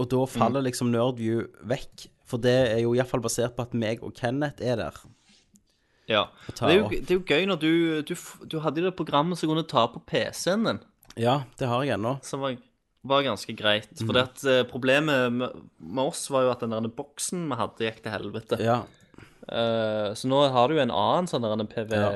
Og 0.00 0.08
da 0.10 0.16
Mm. 0.24 0.32
faller 0.32 0.62
liksom 0.64 0.90
Nerdview 0.90 1.44
vekk. 1.68 2.08
For 2.26 2.38
det 2.38 2.54
er 2.72 2.80
jo 2.82 2.94
iallfall 2.94 3.20
basert 3.22 3.54
på 3.56 3.62
at 3.66 3.74
meg 3.74 4.02
og 4.02 4.14
Kenneth 4.14 4.62
er 4.62 4.76
der. 4.80 4.96
Ja. 6.08 6.24
Det 6.48 6.62
er, 6.62 6.74
jo, 6.80 6.88
det 6.88 7.10
er 7.10 7.18
jo 7.18 7.26
gøy 7.26 7.46
når 7.46 7.60
du, 7.60 8.02
du, 8.02 8.14
du 8.50 8.58
hadde 8.64 8.80
jo 8.80 8.88
det 8.88 8.96
programmet 8.98 9.38
som 9.38 9.48
kunne 9.50 9.66
ta 9.68 9.86
på 9.86 10.00
PC-en 10.06 10.64
din. 10.64 10.80
Ja, 11.16 11.42
det 11.58 11.68
har 11.68 11.82
jeg 11.84 11.94
ennå. 11.98 12.16
som 12.24 12.40
var, 12.40 12.56
var 13.02 13.24
ganske 13.24 13.54
greit. 13.56 13.90
For 13.98 14.12
mm. 14.12 14.20
at 14.22 14.42
eh, 14.44 14.62
problemet 14.68 15.32
med, 15.32 15.62
med 15.78 16.02
oss 16.04 16.26
var 16.32 16.44
jo 16.46 16.52
at 16.52 16.64
den 16.64 16.74
der 16.74 16.90
boksen 16.92 17.46
vi 17.48 17.58
hadde, 17.60 17.86
gikk 17.86 18.02
til 18.04 18.14
helvete. 18.14 18.58
Ja. 18.60 18.82
Eh, 19.48 20.10
så 20.14 20.28
nå 20.30 20.42
har 20.52 20.68
du 20.68 20.76
jo 20.76 20.82
en 20.84 20.92
annen 20.94 21.30
sånn 21.30 21.46
der 21.46 21.66
PV, 21.70 21.96
Ja. 21.96 22.12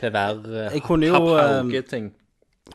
PVR 0.00 0.40
eh, 0.48 0.74
Jeg 0.78 0.84
kunne 0.86 1.10
jo, 1.10 1.20
Hauge-ting. 1.36 2.10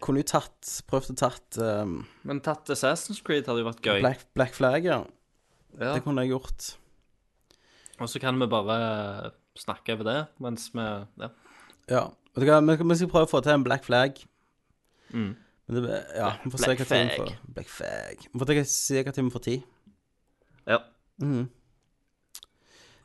Kunne 0.04 0.22
jo 0.22 0.28
tatt 0.30 0.70
Prøvd 0.90 1.14
å 1.14 1.16
tatt 1.18 1.58
um, 1.64 2.02
Men 2.28 2.42
tatt 2.44 2.70
Assassin's 2.74 3.22
Creed 3.26 3.48
hadde 3.50 3.64
jo 3.64 3.70
vært 3.70 3.82
gøy. 3.82 4.02
Black, 4.04 4.26
Black 4.38 4.54
Flag, 4.58 4.86
ja. 4.86 5.00
Ja. 5.80 5.96
Det 5.96 6.04
kunne 6.06 6.24
jeg 6.24 6.36
gjort. 6.36 6.68
Og 8.00 8.12
så 8.12 8.20
kan 8.22 8.38
vi 8.40 8.48
bare 8.52 8.78
snakke 9.60 9.96
over 9.96 10.08
det 10.08 10.20
mens 10.44 10.70
vi 10.76 10.86
Ja. 11.24 11.32
Ja. 11.90 12.06
Vi 12.36 12.46
skal 13.00 13.10
prøve 13.12 13.26
å 13.26 13.32
få 13.32 13.42
til 13.44 13.56
en 13.56 13.66
Black 13.66 13.86
Flag. 13.88 14.20
Mm. 15.16 15.34
Men 15.68 15.84
det, 15.84 16.00
ja, 16.16 16.32
vi 16.44 16.52
får 16.54 16.62
se 16.62 16.74
hva 16.76 16.86
timen 16.86 17.12
får. 17.18 17.32
Black 17.56 17.70
Flag. 17.74 18.26
Vi 18.34 18.40
får 18.42 18.64
se 18.70 19.02
hva 19.04 19.14
timen 19.16 19.32
får 19.34 19.44
tid. 19.48 19.64
ja. 20.70 20.80
Mhm. 21.22 21.48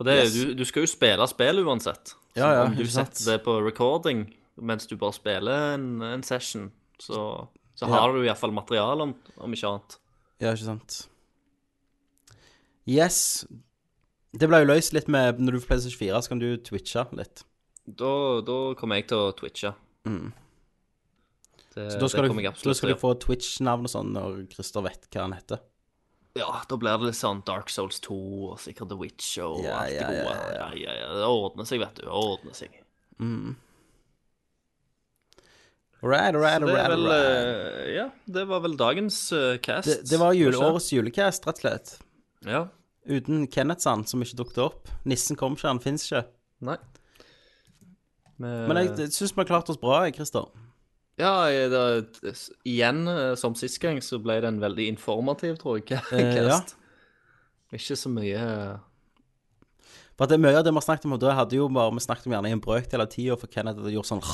Og 0.00 0.06
det, 0.06 0.14
Yes. 0.16 0.32
du, 0.32 0.55
du 0.56 0.64
skal 0.64 0.82
jo 0.82 0.89
spille 0.89 1.26
spill 1.28 1.58
uansett. 1.66 2.14
Så 2.32 2.39
Ja, 2.40 2.52
ja, 2.55 2.62
om 2.64 2.74
du 2.76 2.86
setter 2.89 3.24
det 3.32 3.42
på 3.44 3.58
recording 3.64 4.22
mens 4.56 4.86
du 4.86 4.97
bare 4.97 5.12
spiller 5.12 5.74
en, 5.74 6.00
en 6.02 6.22
session, 6.22 6.70
så, 6.98 7.47
så 7.76 7.86
Ja. 7.86 7.92
har 8.00 8.12
du 8.12 8.22
iallfall 8.24 8.52
materiale, 8.52 9.02
om, 9.02 9.14
om 9.36 9.52
ikke 9.52 9.68
annet. 9.68 9.98
Ja, 10.40 10.52
ikke 10.55 10.64
sant. 10.64 11.08
Yes. 12.89 13.44
Det 14.32 14.48
ble 14.48 14.60
jo 14.62 14.68
løst 14.70 14.92
litt 14.94 15.08
med 15.10 15.40
Når 15.42 15.52
du 15.52 15.60
får 15.60 15.66
PlayStation 15.72 15.98
4, 16.00 16.22
så 16.22 16.28
kan 16.32 16.39
du 16.42 16.48
twitche 16.56 17.05
litt. 17.18 17.42
Da, 17.86 18.40
da 18.47 18.58
kommer 18.78 19.00
jeg 19.00 19.08
til 19.10 19.18
å 19.18 19.32
twitche. 19.36 19.72
Mm. 20.06 20.32
Det, 21.81 21.91
Så 21.97 22.00
da 22.02 22.09
skal, 22.12 22.28
du, 22.31 22.41
da 22.44 22.75
skal 22.76 22.92
du 22.94 22.99
få 23.00 23.15
Twitch-navn 23.25 23.89
og 23.89 23.92
sånn 23.92 24.12
når 24.17 24.41
Christer 24.52 24.84
vet 24.86 25.09
hva 25.10 25.25
han 25.26 25.36
heter. 25.39 25.62
Ja, 26.39 26.50
da 26.70 26.76
blir 26.78 26.94
det 27.00 27.09
litt 27.10 27.18
sånn 27.18 27.41
Dark 27.49 27.73
Souls 27.75 27.99
2 28.05 28.17
og 28.52 28.60
sikkert 28.62 28.92
The 28.92 28.99
Witch 29.00 29.33
og 29.42 29.65
Ja, 29.65 29.81
alt 29.83 29.91
det 29.91 29.99
ja, 29.99 30.10
gode. 30.12 30.36
ja, 30.55 30.68
Ja, 30.78 30.94
ja. 31.00 31.09
Det 31.18 31.26
ordner 31.26 31.67
seg, 31.67 31.81
vet 31.83 31.97
du. 31.99 32.05
Det 32.07 32.12
ordner 32.20 32.55
seg. 32.55 32.76
Mm. 33.18 33.57
Right, 36.02 36.33
er 36.33 36.39
alright. 36.39 36.62
vel 36.65 37.07
alright. 37.10 37.81
eh, 37.83 37.89
Ja, 37.97 38.07
det 38.33 38.44
var 38.49 38.62
vel 38.65 38.76
dagens 38.81 39.18
uh, 39.36 39.57
cast. 39.60 39.89
Det, 39.91 40.07
det 40.09 40.20
var 40.23 40.33
jule, 40.39 40.57
årets 40.57 40.92
julecast, 40.94 41.44
rett 41.50 41.59
og 41.59 41.65
slett. 41.67 41.91
Ja. 42.49 42.62
Uten 43.10 43.44
Kenneth-sand, 43.52 44.07
som 44.09 44.23
ikke 44.25 44.39
dukket 44.39 44.62
opp. 44.65 44.89
Nissen 45.05 45.36
kom 45.36 45.59
ikke, 45.59 45.68
han 45.68 45.83
fins 45.83 46.07
ikke. 46.07 46.23
Nei. 46.65 46.78
Men, 48.41 48.68
Men 48.70 48.81
jeg, 48.81 48.94
jeg 49.02 49.12
syns 49.18 49.34
vi 49.34 49.42
har 49.42 49.50
klart 49.50 49.68
oss 49.68 49.81
bra, 49.81 49.99
Christer. 50.17 50.47
Ja, 51.20 51.32
det, 51.47 52.34
igjen, 52.65 53.05
eh, 53.08 53.34
som 53.36 53.57
sist 53.58 53.81
gang, 53.82 54.00
så 54.02 54.18
ble 54.23 54.39
det 54.40 54.49
en 54.49 54.60
veldig 54.62 54.86
informativ, 54.94 55.58
tror 55.60 55.81
jeg. 55.81 56.00
Eh, 56.16 56.39
ja. 56.49 56.60
Ikke 57.76 57.94
så 57.99 58.10
mye 58.10 58.34
eh, 58.40 58.78
For 60.16 60.26
at 60.26 60.32
det 60.32 60.40
mye 60.42 60.57
av 60.58 60.65
det 60.66 60.73
vi 60.73 60.81
har 60.81 60.86
snakket 60.86 61.07
om, 61.07 61.15
og 61.15 61.23
da 61.23 61.36
hadde 61.39 61.58
jo 61.58 61.68
bare 61.70 61.92
vi 61.94 62.02
snakket 62.02 62.26
om 62.26 62.34
gjerne 62.34 62.50
i 62.50 62.57
en 62.57 62.65
brøkdel 62.65 63.05
av 63.05 63.12
tida, 63.12 63.39
for 63.39 63.52
Kenneth 63.52 63.78
hadde 63.78 63.94
gjort 63.94 64.10
sånn 64.10 64.24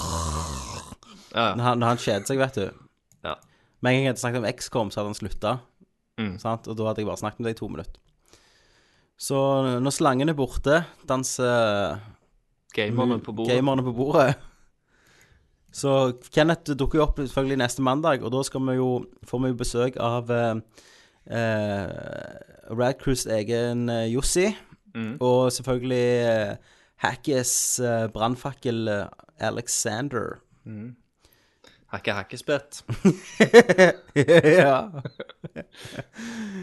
Ja, 1.34 1.52
Når 1.58 1.64
han, 1.66 1.86
han 1.90 2.00
kjeder 2.00 2.26
seg, 2.30 2.40
vet 2.40 2.56
du. 2.56 2.66
Ja. 3.26 3.36
Med 3.84 3.92
en 3.92 3.98
gang 3.98 4.06
jeg 4.06 4.14
hadde 4.14 4.24
snakket 4.24 4.42
om 4.42 4.50
XCOM, 4.62 4.90
så 4.92 5.02
hadde 5.02 5.12
han 5.12 5.18
slutta. 5.18 5.56
Mm. 6.16 6.34
Og 6.40 6.72
da 6.72 6.88
hadde 6.88 7.02
jeg 7.02 7.10
bare 7.10 7.20
snakket 7.20 7.42
med 7.42 7.50
deg 7.50 7.58
i 7.58 7.60
to 7.60 7.68
minutter. 7.68 8.02
Så 9.20 9.38
når 9.80 9.94
slangen 9.96 10.32
er 10.32 10.36
borte, 10.36 10.82
danser 11.08 12.00
gamerne 12.76 13.18
på 13.24 13.32
bordet. 13.32 13.56
gamerne 13.56 13.84
på 13.84 13.94
bordet. 13.96 14.36
Så 15.76 15.92
Kenneth 16.32 16.72
dukker 16.72 17.00
jo 17.00 17.04
opp 17.04 17.18
selvfølgelig 17.20 17.60
neste 17.60 17.84
mandag, 17.84 18.22
og 18.24 18.32
da 18.32 18.40
skal 18.46 18.64
vi 18.64 18.78
jo, 18.78 18.90
får 19.28 19.42
vi 19.42 19.50
jo 19.52 19.58
besøk 19.60 19.98
av 20.00 20.30
eh, 20.32 20.54
eh, 21.36 21.90
Radcruise 22.72 23.28
egen 23.36 23.90
eh, 23.92 24.06
Jossi. 24.14 24.48
Mm. 24.96 25.18
Og 25.20 25.52
selvfølgelig 25.52 26.06
eh, 26.30 26.76
Hackes 27.04 27.52
eh, 27.84 28.06
brannfakkel 28.14 28.88
Alexander. 29.36 30.38
Alexander. 30.64 30.94
Hakke 31.92 32.12
hakkespett. 32.12 32.84
ja. 34.60 34.88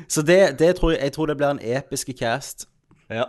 Så 0.07 0.21
det, 0.21 0.59
det 0.59 0.75
tror 0.75 0.91
jeg, 0.91 0.99
jeg 1.01 1.13
tror 1.13 1.25
det 1.25 1.37
blir 1.37 1.53
en 1.53 1.61
episk 1.63 2.09
cast. 2.19 2.67
Ja. 3.09 3.23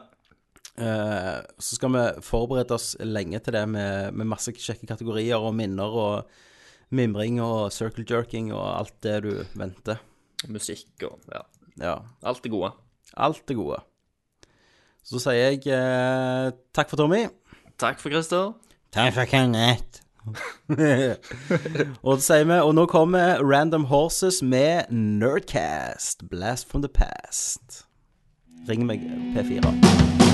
Eh, 0.75 1.39
så 1.59 1.77
skal 1.77 1.93
vi 1.95 2.05
forberede 2.27 2.75
oss 2.75 2.95
lenge 3.01 3.39
til 3.39 3.55
det 3.55 3.63
med, 3.71 4.15
med 4.15 4.27
masse 4.27 4.51
kjekke 4.51 4.89
kategorier 4.91 5.39
og 5.39 5.55
minner 5.55 5.95
og 5.95 6.95
mimring 6.95 7.41
og 7.43 7.73
circle 7.73 8.07
jerking 8.09 8.53
og 8.53 8.65
alt 8.81 8.97
det 9.07 9.21
du 9.27 9.33
venter. 9.59 10.03
Musikk 10.51 11.07
og 11.07 11.19
ja. 11.33 11.45
Ja. 11.81 11.95
Alt 12.23 12.43
det 12.45 12.53
gode. 12.53 12.73
Alt 13.17 13.43
det 13.49 13.57
gode. 13.59 13.81
Så 15.05 15.21
sier 15.21 15.51
jeg 15.51 15.67
eh, 15.69 16.51
takk 16.75 16.91
for 16.91 17.01
Tommy. 17.01 17.27
Takk 17.79 18.01
for 18.01 18.11
Christer. 18.15 18.55
Takk 18.95 19.15
for 19.17 19.31
Kenneth. 19.31 20.03
og 22.07 22.17
så 22.17 22.23
sier 22.25 22.47
vi 22.49 22.57
Og 22.65 22.71
nå 22.73 22.87
kommer 22.89 23.43
Random 23.45 23.85
Horses 23.91 24.41
med 24.43 24.89
Nerdcast. 24.91 26.25
Blast 26.31 26.71
from 26.71 26.83
the 26.83 26.89
past. 26.89 27.85
Ring 28.69 28.87
meg 28.89 29.05
P4. 29.37 30.34